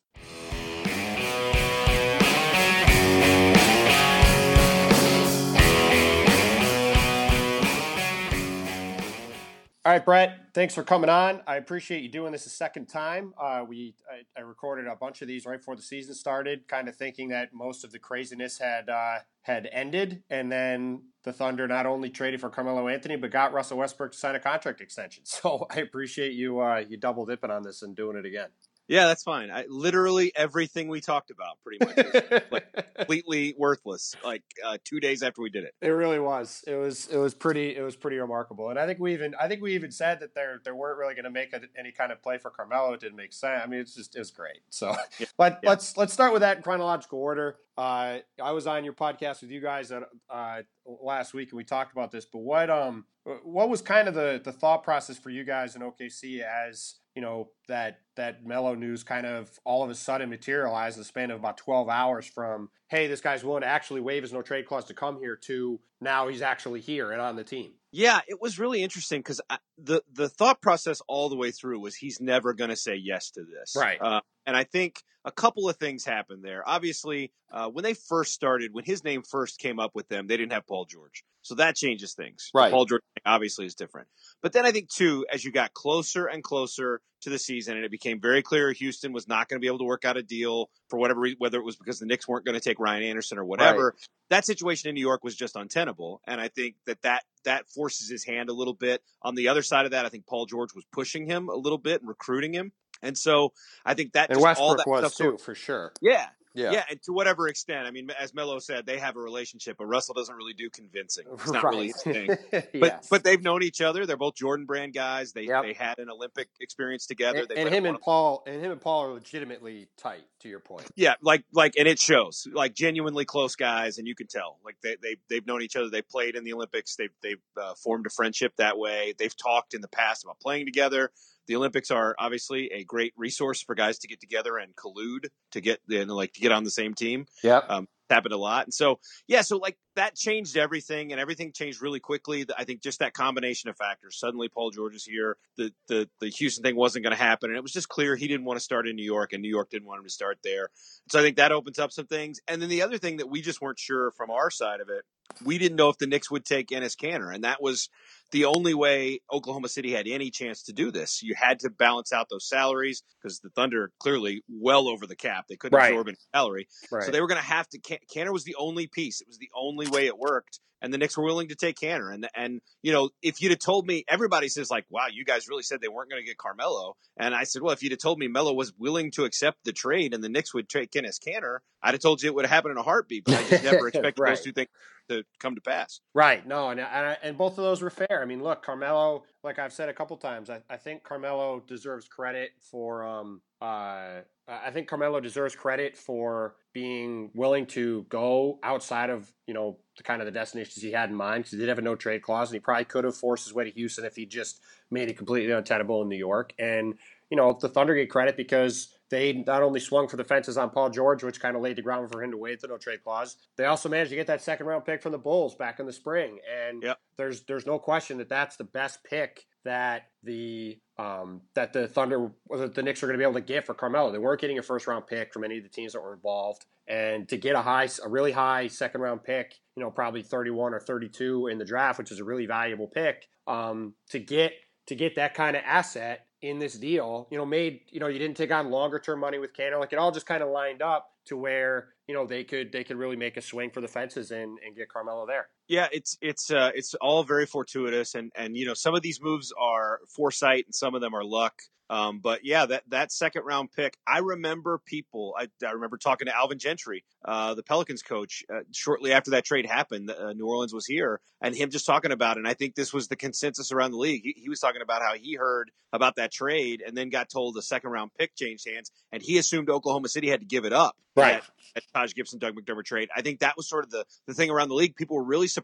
All 9.86 9.92
right, 9.92 10.06
Brett. 10.06 10.40
Thanks 10.54 10.74
for 10.74 10.82
coming 10.82 11.10
on. 11.10 11.42
I 11.46 11.58
appreciate 11.58 12.04
you 12.04 12.10
doing 12.10 12.32
this 12.32 12.46
a 12.46 12.50
second 12.50 12.86
time. 12.86 13.34
Uh, 13.38 13.66
we 13.68 13.96
I, 14.10 14.40
I, 14.40 14.44
recorded 14.44 14.88
a 14.88 14.96
bunch 14.96 15.22
of 15.22 15.28
these 15.28 15.46
right 15.46 15.60
before 15.60 15.76
the 15.76 15.82
season 15.82 16.16
started, 16.16 16.70
kind 16.70 16.88
of 16.88 16.96
thinking 16.96 17.28
that 17.30 17.54
most 17.54 17.84
of 17.84 17.92
the 17.92 18.00
craziness 18.00 18.58
had 18.60 18.88
uh, 18.88 19.18
had 19.42 19.68
ended, 19.74 20.24
and 20.30 20.50
then 20.50 21.02
the 21.24 21.34
Thunder 21.34 21.68
not 21.68 21.86
only 21.86 22.10
traded 22.10 22.40
for 22.40 22.50
Carmelo 22.50 22.88
Anthony 22.88 23.18
but 23.18 23.30
got 23.30 23.52
Russell 23.52 23.78
Westbrook 23.78 24.14
to 24.14 24.18
sign 24.18 24.36
a 24.36 24.40
contract 24.40 24.80
extension. 24.80 25.26
So 25.28 25.68
I 25.70 25.80
appreciate 25.82 26.32
you 26.32 26.62
uh, 26.62 26.78
you 26.88 26.96
double 26.96 27.26
dipping 27.26 27.52
on 27.52 27.64
this 27.64 27.82
and 27.82 27.94
doing 27.94 28.16
it 28.16 28.26
again. 28.26 28.48
Yeah, 28.88 29.08
that's 29.08 29.24
fine. 29.24 29.50
I, 29.50 29.66
literally 29.70 30.32
everything 30.36 30.90
we 30.90 31.00
talked 31.00 31.32
about 31.32 31.58
pretty 31.64 31.86
much 31.86 31.96
was 31.96 32.42
like 32.52 32.94
completely 32.98 33.56
worthless. 33.58 34.16
Like 34.24 34.44
uh, 34.64 34.78
two 34.84 35.00
days 35.00 35.24
after 35.24 35.42
we 35.42 35.50
did 35.50 35.64
it, 35.64 35.74
it 35.82 35.90
really 35.90 36.20
was. 36.20 36.64
It 36.68 36.76
was 36.76 37.08
it 37.08 37.18
was 37.18 37.34
pretty 37.34 37.76
it 37.76 37.82
was 37.82 37.96
pretty 37.96 38.18
remarkable. 38.18 38.70
And 38.70 38.78
I 38.78 38.86
think 38.86 39.00
we 39.00 39.14
even 39.14 39.36
I 39.40 39.48
think 39.48 39.62
we 39.62 39.76
even 39.76 39.92
said 39.92 40.20
that 40.20 40.36
there 40.36 40.60
there 40.64 40.76
weren't 40.76 40.98
really 40.98 41.14
going 41.14 41.24
to 41.24 41.32
make 41.32 41.54
a, 41.54 41.62
any 41.78 41.92
kind 41.92 42.12
of 42.12 42.22
play 42.22 42.38
for 42.38 42.50
Carmelo. 42.50 42.94
It 42.94 43.00
didn't 43.00 43.16
make 43.16 43.34
sense. 43.34 43.62
I 43.64 43.68
mean, 43.68 43.80
it's 43.80 43.96
just 43.96 44.16
it 44.16 44.20
was 44.20 44.32
great. 44.32 44.60
So, 44.70 44.96
yeah. 45.20 45.28
but 45.38 45.60
yeah. 45.64 45.70
let's 45.70 45.96
let's 45.96 46.12
start 46.12 46.34
with 46.34 46.42
that 46.42 46.58
in 46.58 46.64
chronological 46.64 47.20
order. 47.20 47.58
Uh, 47.78 48.20
I 48.42 48.52
was 48.52 48.68
on 48.68 48.84
your 48.84 48.94
podcast 48.94 49.42
with 49.42 49.50
you 49.50 49.60
guys 49.60 49.92
at, 49.92 50.04
uh, 50.30 50.62
last 50.86 51.34
week, 51.34 51.50
and 51.52 51.58
we 51.58 51.64
talked 51.64 51.92
about 51.92 52.12
this. 52.12 52.26
But 52.26 52.40
what 52.40 52.70
um 52.70 53.06
what 53.44 53.70
was 53.70 53.82
kind 53.82 54.08
of 54.08 54.14
the 54.14 54.42
the 54.44 54.52
thought 54.52 54.84
process 54.84 55.18
for 55.18 55.30
you 55.30 55.46
guys 55.46 55.76
in 55.76 55.82
OKC 55.82 56.42
as 56.42 56.96
you 57.16 57.22
know 57.22 57.50
that 57.68 58.00
that 58.16 58.46
Melo 58.46 58.76
news 58.76 59.04
kind 59.04 59.26
of 59.26 59.50
all 59.64 59.84
of 59.84 59.90
a 59.90 59.96
sudden 59.96 60.30
materialized 60.30 60.98
in 60.98 61.02
the 61.02 61.06
span 61.06 61.32
of 61.32 61.40
about 61.40 61.58
12 61.58 61.90
hours 61.90 62.26
from 62.26 62.70
hey 62.88 63.08
this 63.08 63.22
guy's 63.22 63.44
willing 63.44 63.62
to 63.62 63.68
actually 63.68 64.02
waive 64.02 64.24
his 64.24 64.34
no 64.34 64.42
trade 64.42 64.66
clause 64.66 64.86
to 64.86 64.94
come 64.94 65.20
here 65.20 65.36
to 65.36 65.80
now 66.02 66.28
he's 66.28 66.42
actually 66.42 66.82
here 66.82 67.12
and 67.12 67.22
on 67.22 67.36
the 67.36 67.44
team. 67.44 67.72
Yeah 67.92 68.22
it 68.28 68.42
was 68.42 68.60
really 68.60 68.84
interesting 68.84 69.20
because 69.20 69.42
the 69.78 70.02
the 70.12 70.30
thought 70.30 70.62
process 70.62 71.02
all 71.08 71.30
the 71.30 71.38
way 71.38 71.52
through 71.52 71.80
was 71.80 71.96
he's 71.96 72.20
never 72.20 72.54
going 72.54 72.70
to 72.70 72.76
say 72.76 72.96
yes 72.96 73.32
to 73.32 73.44
this. 73.44 73.76
Right. 73.76 74.00
Uh, 74.02 74.22
and 74.46 74.56
I 74.56 74.64
think 74.64 75.02
a 75.26 75.32
couple 75.32 75.70
of 75.70 75.78
things 75.78 76.04
happened 76.04 76.44
there. 76.44 76.68
Obviously, 76.68 77.32
uh, 77.52 77.70
when 77.70 77.84
they 77.84 77.94
first 77.94 78.34
started, 78.34 78.74
when 78.74 78.84
his 78.84 79.04
name 79.04 79.24
first 79.24 79.60
came 79.60 79.80
up 79.80 79.92
with 79.94 80.10
them, 80.10 80.28
they 80.28 80.38
didn't 80.38 80.52
have 80.52 80.68
Paul 80.68 80.86
George. 80.86 81.24
So 81.44 81.56
that 81.56 81.76
changes 81.76 82.14
things. 82.14 82.50
Right. 82.54 82.72
Paul 82.72 82.86
George 82.86 83.02
obviously 83.26 83.66
is 83.66 83.76
different. 83.76 84.08
But 84.42 84.54
then 84.54 84.66
I 84.66 84.72
think, 84.72 84.90
too, 84.90 85.26
as 85.32 85.44
you 85.44 85.52
got 85.52 85.74
closer 85.74 86.26
and 86.26 86.44
closer 86.44 87.02
to 87.22 87.30
the 87.30 87.40
season 87.40 87.76
and 87.76 87.86
it 87.86 87.92
became 87.92 88.20
very 88.20 88.42
clear 88.42 88.72
Houston 88.74 89.14
was 89.14 89.28
not 89.28 89.48
going 89.48 89.58
to 89.58 89.62
be 89.62 89.68
able 89.68 89.80
to 89.80 89.86
work 89.86 90.04
out 90.06 90.18
a 90.18 90.24
deal 90.24 90.70
for 90.90 91.00
whatever 91.00 91.22
reason, 91.22 91.38
whether 91.40 91.58
it 91.58 91.64
was 91.64 91.76
because 91.76 92.00
the 92.00 92.06
Knicks 92.06 92.28
weren't 92.28 92.46
going 92.46 92.56
to 92.56 92.62
take 92.62 92.80
Ryan 92.80 93.04
Anderson 93.04 93.38
or 93.38 93.46
whatever, 93.46 93.86
right. 93.86 94.08
that 94.30 94.46
situation 94.46 94.90
in 94.90 94.96
New 94.96 95.02
York 95.02 95.24
was 95.24 95.36
just 95.36 95.56
untenable. 95.56 96.22
And 96.28 96.40
I 96.40 96.50
think 96.50 96.76
that, 96.86 97.02
that 97.04 97.24
that 97.46 97.70
forces 97.70 98.10
his 98.10 98.26
hand 98.26 98.50
a 98.50 98.54
little 98.54 98.74
bit. 98.74 99.02
On 99.22 99.36
the 99.36 99.48
other 99.50 99.62
side 99.62 99.86
of 99.86 99.92
that, 99.92 100.06
I 100.06 100.10
think 100.10 100.26
Paul 100.26 100.46
George 100.46 100.74
was 100.74 100.86
pushing 100.92 101.26
him 101.26 101.50
a 101.50 101.56
little 101.56 101.78
bit 101.78 102.02
and 102.02 102.10
recruiting 102.10 102.54
him. 102.54 102.72
And 103.04 103.18
so 103.18 103.54
I 103.86 103.94
think 103.94 104.14
that 104.14 104.32
and 104.32 104.42
Westbrook 104.42 104.86
was 104.88 105.16
too, 105.16 105.38
for 105.38 105.54
sure. 105.54 105.92
Yeah, 106.02 106.28
yeah. 106.54 106.72
Yeah, 106.72 106.84
and 106.90 107.02
to 107.04 107.14
whatever 107.14 107.48
extent, 107.48 107.88
I 107.88 107.92
mean, 107.92 108.12
as 108.20 108.34
Melo 108.34 108.60
said, 108.60 108.86
they 108.86 109.00
have 109.00 109.16
a 109.16 109.20
relationship, 109.20 109.78
but 109.78 109.86
Russell 109.86 110.14
doesn't 110.14 110.36
really 110.36 110.54
do 110.54 110.70
convincing. 110.70 111.26
It's 111.34 111.52
not 111.52 111.64
right. 111.64 111.72
really 111.72 111.88
his 111.88 112.02
thing. 112.02 112.30
But 112.52 112.74
yes. 112.74 113.08
but 113.10 113.24
they've 113.24 113.42
known 113.42 113.64
each 113.64 113.82
other. 113.82 114.06
They're 114.06 114.18
both 114.18 114.36
Jordan 114.36 114.66
Brand 114.66 114.94
guys. 114.94 115.32
They 115.34 115.44
yep. 115.44 115.64
they 115.64 115.74
had 115.74 116.00
an 116.00 116.10
Olympic 116.10 116.50
experience 116.60 117.06
together. 117.08 117.46
And, 117.50 117.52
and 117.52 117.70
him 117.70 117.86
and 117.86 118.00
Paul 118.00 118.44
and 118.46 118.64
him 118.64 118.72
and 118.72 118.82
Paul 118.82 119.06
are 119.06 119.14
legitimately 119.14 119.88
tight. 119.98 120.24
To 120.42 120.50
your 120.50 120.60
point. 120.60 120.86
Yeah, 120.96 121.14
like 121.22 121.46
like, 121.54 121.76
and 121.78 121.88
it 121.88 122.00
shows. 122.00 122.48
Like 122.52 122.74
genuinely 122.74 123.26
close 123.26 123.56
guys, 123.56 123.98
and 123.98 124.08
you 124.08 124.16
can 124.16 124.28
tell. 124.28 124.60
Like 124.64 124.76
they 124.84 124.98
they 125.02 125.16
they've 125.30 125.46
known 125.46 125.62
each 125.62 125.76
other. 125.76 125.90
They 125.90 126.02
played 126.02 126.36
in 126.36 126.44
the 126.44 126.54
Olympics. 126.54 126.96
They've 126.96 127.14
they've 127.22 127.42
uh, 127.56 127.74
formed 127.76 128.06
a 128.08 128.10
friendship 128.10 128.54
that 128.58 128.78
way. 128.78 129.14
They've 129.18 129.36
talked 129.36 129.74
in 129.74 129.82
the 129.82 129.88
past 129.88 130.24
about 130.24 130.40
playing 130.40 130.66
together 130.66 131.12
the 131.48 131.56
Olympics 131.56 131.92
are 131.92 132.16
obviously 132.18 132.72
a 132.72 132.84
great 132.84 133.14
resource 133.18 133.62
for 133.62 133.76
guys 133.76 134.00
to 134.00 134.08
get 134.08 134.20
together 134.20 134.58
and 134.58 134.76
collude 134.76 135.28
to 135.52 135.62
get 135.62 135.80
you 135.88 136.06
know, 136.06 136.16
like 136.16 136.34
to 136.34 136.42
get 136.42 136.52
on 136.52 136.64
the 136.64 136.72
same 136.72 136.94
team. 136.94 137.26
Yeah, 137.44 137.58
um, 137.58 137.88
happened 138.10 138.34
a 138.34 138.38
lot, 138.38 138.66
and 138.66 138.74
so 138.74 139.00
yeah, 139.28 139.42
so 139.42 139.58
like 139.58 139.78
that 139.96 140.16
changed 140.16 140.58
everything, 140.58 141.12
and 141.12 141.20
everything 141.20 141.52
changed 141.52 141.82
really 141.82 142.00
quickly. 142.00 142.46
I 142.58 142.64
think 142.64 142.82
just 142.82 143.00
that 143.00 143.14
combination 143.14 143.70
of 143.70 143.78
factors. 143.78 144.20
Suddenly, 144.20 144.50
Paul 144.50 144.72
George 144.72 144.96
is 144.96 145.06
here. 145.06 145.38
The 145.58 145.74
the 145.88 146.10
the 146.20 146.30
Houston 146.30 146.64
thing 146.64 146.76
wasn't 146.76 147.04
going 147.04 147.16
to 147.16 147.22
happen, 147.22 147.50
and 147.50 147.58
it 147.58 147.64
was 147.64 147.74
just 147.74 147.90
clear 147.90 148.16
he 148.16 148.28
didn't 148.28 148.46
want 148.46 148.58
to 148.60 148.64
start 148.64 148.88
in 148.88 148.96
New 148.96 149.06
York, 149.06 149.34
and 149.34 149.42
New 149.42 149.50
York 149.50 149.70
didn't 149.70 149.88
want 149.88 150.00
him 150.00 150.06
to 150.06 150.12
start 150.12 150.40
there. 150.44 150.70
So 151.10 151.20
I 151.20 151.22
think 151.22 151.38
that 151.38 151.52
opens 151.52 151.80
up 151.80 151.92
some 151.92 152.06
things. 152.06 152.40
And 152.48 152.62
then 152.62 152.70
the 152.70 152.84
other 152.84 152.98
thing 152.98 153.18
that 153.18 153.30
we 153.30 153.42
just 153.42 153.62
weren't 153.62 153.80
sure 153.80 154.12
from 154.12 154.30
our 154.30 154.50
side 154.50 154.80
of 154.80 154.90
it, 154.90 155.04
we 155.44 155.58
didn't 155.58 155.78
know 155.78 155.90
if 155.90 155.98
the 155.98 156.08
Knicks 156.08 156.30
would 156.30 156.46
take 156.46 156.70
Enes 156.70 156.98
Kanter, 156.98 157.34
and 157.34 157.44
that 157.44 157.62
was 157.62 157.90
the 158.34 158.46
only 158.46 158.74
way 158.74 159.22
Oklahoma 159.32 159.70
City 159.70 159.94
had 159.94 160.08
any 160.08 160.32
chance 160.32 160.64
to 160.64 160.74
do 160.74 160.92
this. 160.92 161.24
You 161.24 161.36
had 161.36 161.60
to 161.60 161.70
balance 161.70 162.12
out 162.12 162.28
those 162.30 162.50
salaries 162.50 163.04
because 163.22 163.40
the 163.40 163.50
Thunder 163.50 163.92
clearly 164.00 164.44
well 164.50 164.90
over 164.90 165.08
the 165.08 165.16
cap. 165.16 165.46
They 165.48 165.56
couldn't 165.56 165.78
right. 165.78 165.92
absorb 165.92 166.10
any 166.10 166.18
salary, 166.34 166.68
right. 166.92 167.04
so 167.04 167.12
they 167.12 167.22
were 167.22 167.28
going 167.28 167.40
to 167.40 167.48
have 167.48 167.70
to. 167.70 167.80
Kanter 167.80 168.34
was 168.34 168.44
the 168.44 168.56
only 168.60 168.88
piece. 168.88 169.22
It 169.22 169.28
was 169.28 169.38
the 169.38 169.52
only 169.56 169.88
way 169.88 170.08
it 170.08 170.18
worked 170.18 170.60
and 170.84 170.94
the 170.94 170.98
Knicks 170.98 171.18
were 171.18 171.24
willing 171.24 171.48
to 171.48 171.56
take 171.56 171.78
Kanter. 171.80 172.14
And 172.14 172.28
and 172.36 172.62
you 172.84 172.92
know, 172.92 173.10
if 173.24 173.42
you'd 173.42 173.52
have 173.52 173.60
told 173.60 173.88
me, 173.88 174.04
everybody 174.08 174.50
says 174.50 174.70
like, 174.70 174.86
"Wow, 174.90 175.08
you 175.12 175.24
guys 175.24 175.48
really 175.48 175.64
said 175.64 175.80
they 175.82 175.88
weren't 175.88 176.12
going 176.12 176.22
to 176.22 176.28
get 176.28 176.38
Carmelo." 176.38 176.96
And 177.18 177.34
I 177.34 177.46
said, 177.46 177.62
"Well, 177.62 177.72
if 177.72 177.82
you'd 177.82 177.94
have 177.94 178.00
told 178.00 178.20
me 178.20 178.28
Melo 178.28 178.54
was 178.54 178.74
willing 178.78 179.10
to 179.12 179.24
accept 179.24 179.64
the 179.64 179.72
trade 179.72 180.14
and 180.14 180.24
the 180.24 180.30
Knicks 180.30 180.54
would 180.54 180.70
take 180.70 180.92
Enes 180.92 181.20
Kanter, 181.26 181.60
I'd 181.82 181.94
have 181.94 182.02
told 182.02 182.22
you 182.22 182.30
it 182.30 182.36
would 182.36 182.46
have 182.46 182.52
happened 182.52 182.74
in 182.74 182.78
a 182.78 182.84
heartbeat." 182.84 183.24
But 183.24 183.36
I 183.36 183.50
just 183.50 183.64
never 183.72 183.88
expected 183.88 184.22
right. 184.22 184.36
those 184.36 184.44
two 184.44 184.52
things 184.52 184.70
to 185.10 185.24
come 185.40 185.56
to 185.56 185.62
pass. 185.62 186.02
Right. 186.14 186.46
No, 186.46 186.70
and 186.70 186.80
and, 186.80 187.18
and 187.22 187.38
both 187.38 187.58
of 187.58 187.64
those 187.64 187.82
were 187.82 187.90
fair. 187.90 188.22
I 188.22 188.26
mean, 188.26 188.42
look, 188.42 188.64
Carmelo, 188.64 189.24
like 189.44 189.60
I've 189.60 189.74
said 189.74 189.90
a 189.90 189.94
couple 189.94 190.18
times, 190.18 190.50
I, 190.50 190.62
I 190.70 190.78
think 190.78 191.04
Carmelo 191.04 191.62
deserves 191.66 192.08
credit 192.08 192.52
for 192.60 193.04
um 193.04 193.42
uh 193.62 194.22
I 194.48 194.72
think 194.72 194.88
Carmelo 194.88 195.22
deserves 195.22 195.56
credit 195.56 195.96
for 195.96 196.56
being 196.74 197.32
willing 197.34 197.66
to 197.68 198.06
go 198.10 198.60
outside 198.64 199.10
of 199.10 199.32
you 199.48 199.54
know 199.54 199.78
the 199.98 200.04
kind 200.04 200.22
of 200.22 200.26
the 200.26 200.32
destinations 200.32 200.82
he 200.82 200.92
had 200.92 201.10
in 201.10 201.16
mind 201.16 201.44
because 201.44 201.52
he 201.52 201.58
did 201.60 201.70
have 201.70 201.80
a 201.80 201.82
no 201.82 201.96
trade 201.96 202.22
clause 202.22 202.50
and 202.50 202.56
he 202.56 202.60
probably 202.60 202.86
could 202.86 203.06
have 203.06 203.16
forced 203.16 203.46
his 203.46 203.54
way 203.54 203.64
to 203.64 203.72
Houston 203.72 204.06
if 204.06 204.16
he 204.16 204.26
just 204.26 204.60
made 204.92 205.10
it 205.10 205.18
completely 205.18 205.52
untenable 205.54 206.02
in 206.02 206.10
New 206.10 206.18
York. 206.18 206.54
And 206.60 206.96
you 207.30 207.38
know 207.38 207.58
the 207.60 207.70
Thunder 207.70 207.96
get 207.96 208.10
credit 208.10 208.36
because 208.36 208.93
they 209.10 209.34
not 209.34 209.62
only 209.62 209.80
swung 209.80 210.08
for 210.08 210.18
the 210.18 210.24
fences 210.24 210.58
on 210.58 210.70
Paul 210.70 210.90
George, 210.90 211.24
which 211.24 211.40
kind 211.40 211.56
of 211.56 211.62
laid 211.62 211.76
the 211.76 211.82
ground 211.82 212.12
for 212.12 212.24
him 212.24 212.32
to 212.32 212.38
waive 212.38 212.62
the 212.62 212.68
no 212.68 212.78
trade 212.78 213.04
clause. 213.04 213.38
They 213.58 213.66
also 213.66 213.90
managed 213.90 214.10
to 214.10 214.16
get 214.16 214.28
that 214.28 214.42
second 214.42 214.66
round 214.66 214.86
pick 214.86 215.02
from 215.02 215.12
the 215.12 215.18
Bulls 215.18 215.56
back 215.56 215.80
in 215.80 215.86
the 215.86 215.94
spring, 215.94 216.40
and 216.68 216.84
yep. 216.84 217.00
there's 217.18 217.42
there's 217.44 217.66
no 217.66 217.80
question 217.80 218.18
that 218.18 218.30
that's 218.30 218.56
the 218.56 218.64
best 218.64 219.04
pick 219.04 219.46
that 219.64 220.10
the 220.24 220.80
um, 220.98 221.42
that 221.56 221.74
the 221.74 221.88
Thunder 221.88 222.32
that 222.50 222.76
the 222.76 222.84
Knicks 222.84 223.02
are 223.04 223.08
going 223.08 223.18
to 223.18 223.22
be 223.22 223.24
able 223.24 223.40
to 223.40 223.42
get 223.42 223.66
for 223.66 223.74
Carmelo. 223.74 224.12
They 224.12 224.18
weren't 224.18 224.42
getting 224.42 224.60
a 224.60 224.64
first 224.64 224.88
round 224.88 225.08
pick 225.08 225.34
from 225.34 225.44
any 225.44 225.58
of 225.58 225.64
the 225.64 225.70
teams 225.70 225.94
that 225.94 226.02
were 226.02 226.14
involved, 226.14 226.66
and 226.88 227.28
to 227.30 227.38
get 227.38 227.56
a 227.56 227.62
high, 227.62 227.88
a 228.04 228.10
really 228.10 228.32
high 228.32 228.68
second 228.68 229.02
round 229.02 229.24
pick, 229.24 229.56
you 229.76 229.84
know, 229.84 229.92
probably 229.92 230.22
31 230.22 230.74
or 230.74 230.80
32 230.80 231.48
in 231.48 231.58
the 231.58 231.66
draft, 231.66 232.00
which 232.00 232.12
is 232.12 232.20
a 232.20 232.24
really 232.24 232.46
valuable 232.46 232.88
pick, 232.88 233.28
um, 233.48 233.94
to 234.10 234.20
get 234.20 234.54
to 234.88 234.96
get 234.96 235.16
that 235.16 235.34
kind 235.34 235.56
of 235.56 235.64
asset 235.66 236.28
in 236.44 236.60
this 236.60 236.74
deal, 236.74 237.26
you 237.32 237.38
know, 237.38 237.46
made 237.46 237.80
you 237.90 238.00
know 238.02 238.08
you 238.08 238.20
didn't 238.20 238.36
take 238.36 238.52
on 238.52 238.70
longer 238.70 239.00
term 239.00 239.22
money 239.22 239.40
with 239.40 239.54
Kanter, 239.54 239.80
like 239.80 239.94
it 239.94 239.98
all 239.98 240.12
just 240.12 240.26
kind 240.26 240.44
of 240.44 240.50
lined 240.50 240.82
up 240.82 241.14
to 241.26 241.38
where 241.38 241.94
you 242.06 242.14
know 242.14 242.28
they 242.28 242.44
could 242.44 242.72
they 242.72 242.84
could 242.84 242.98
really 242.98 243.16
make 243.16 243.38
a 243.38 243.42
swing 243.42 243.72
for 243.72 243.80
the 243.80 243.88
fences 243.88 244.30
and, 244.32 244.60
and 244.64 244.76
get 244.76 244.90
Carmelo 244.90 245.26
there. 245.26 245.48
Yeah, 245.74 245.88
it's 245.92 246.20
it's 246.22 246.52
uh, 246.52 246.70
it's 246.76 246.94
all 246.94 247.24
very 247.24 247.48
fortuitous, 247.48 248.14
and 248.14 248.32
and 248.36 248.56
you 248.56 248.68
know 248.68 248.76
some 248.76 248.94
of 248.94 249.02
these 249.02 249.20
moves 249.20 249.52
are 249.60 250.02
foresight, 250.16 250.66
and 250.66 250.76
some 250.76 250.94
of 250.94 251.02
them 251.02 251.16
are 251.16 251.24
luck. 251.24 251.64
Um, 251.90 252.20
but 252.20 252.42
yeah, 252.44 252.68
that 252.68 252.84
that 252.90 253.12
second 253.12 253.44
round 253.44 253.72
pick, 253.72 253.98
I 254.08 254.20
remember 254.20 254.80
people. 254.86 255.36
I, 255.38 255.48
I 255.66 255.72
remember 255.72 255.98
talking 255.98 256.28
to 256.28 256.36
Alvin 256.36 256.60
Gentry, 256.60 257.04
uh, 257.26 257.56
the 257.56 257.64
Pelicans 257.64 258.04
coach, 258.04 258.44
uh, 258.54 258.60
shortly 258.72 259.14
after 259.14 259.32
that 259.32 259.46
trade 259.46 259.66
happened. 259.66 260.12
Uh, 260.12 260.34
New 260.34 260.46
Orleans 260.46 260.76
was 260.76 260.86
here, 260.86 261.22
and 261.42 261.56
him 261.56 261.72
just 261.72 261.88
talking 261.88 262.12
about 262.12 262.38
it. 262.38 262.42
And 262.42 262.48
I 262.48 262.54
think 262.54 262.76
this 262.76 262.94
was 262.94 263.08
the 263.08 263.16
consensus 263.16 263.72
around 263.72 263.92
the 263.92 263.98
league. 263.98 264.22
He, 264.24 264.36
he 264.44 264.50
was 264.50 264.60
talking 264.60 264.82
about 264.84 265.02
how 265.02 265.16
he 265.16 265.36
heard 265.36 265.72
about 265.92 266.18
that 266.18 266.32
trade, 266.32 266.84
and 266.86 266.96
then 266.96 267.10
got 267.10 267.30
told 267.30 267.56
the 267.56 267.62
second 267.64 267.90
round 267.90 268.12
pick 268.18 268.36
changed 268.36 268.68
hands, 268.68 268.92
and 269.12 269.24
he 269.24 269.40
assumed 269.40 269.70
Oklahoma 269.70 270.08
City 270.08 270.30
had 270.30 270.40
to 270.40 270.46
give 270.46 270.66
it 270.66 270.74
up. 270.74 270.96
Right. 271.16 271.36
At, 271.36 271.44
at 271.76 271.84
Taj 271.94 272.14
Gibson, 272.14 272.40
Doug 272.40 272.56
McDermott 272.56 272.86
trade. 272.86 273.10
I 273.16 273.22
think 273.22 273.40
that 273.40 273.56
was 273.58 273.70
sort 273.70 273.84
of 273.84 273.92
the 273.92 274.06
the 274.26 274.34
thing 274.34 274.50
around 274.50 274.70
the 274.70 274.76
league. 274.76 274.96
People 274.96 275.18
were 275.18 275.24
really 275.24 275.48
surprised 275.48 275.63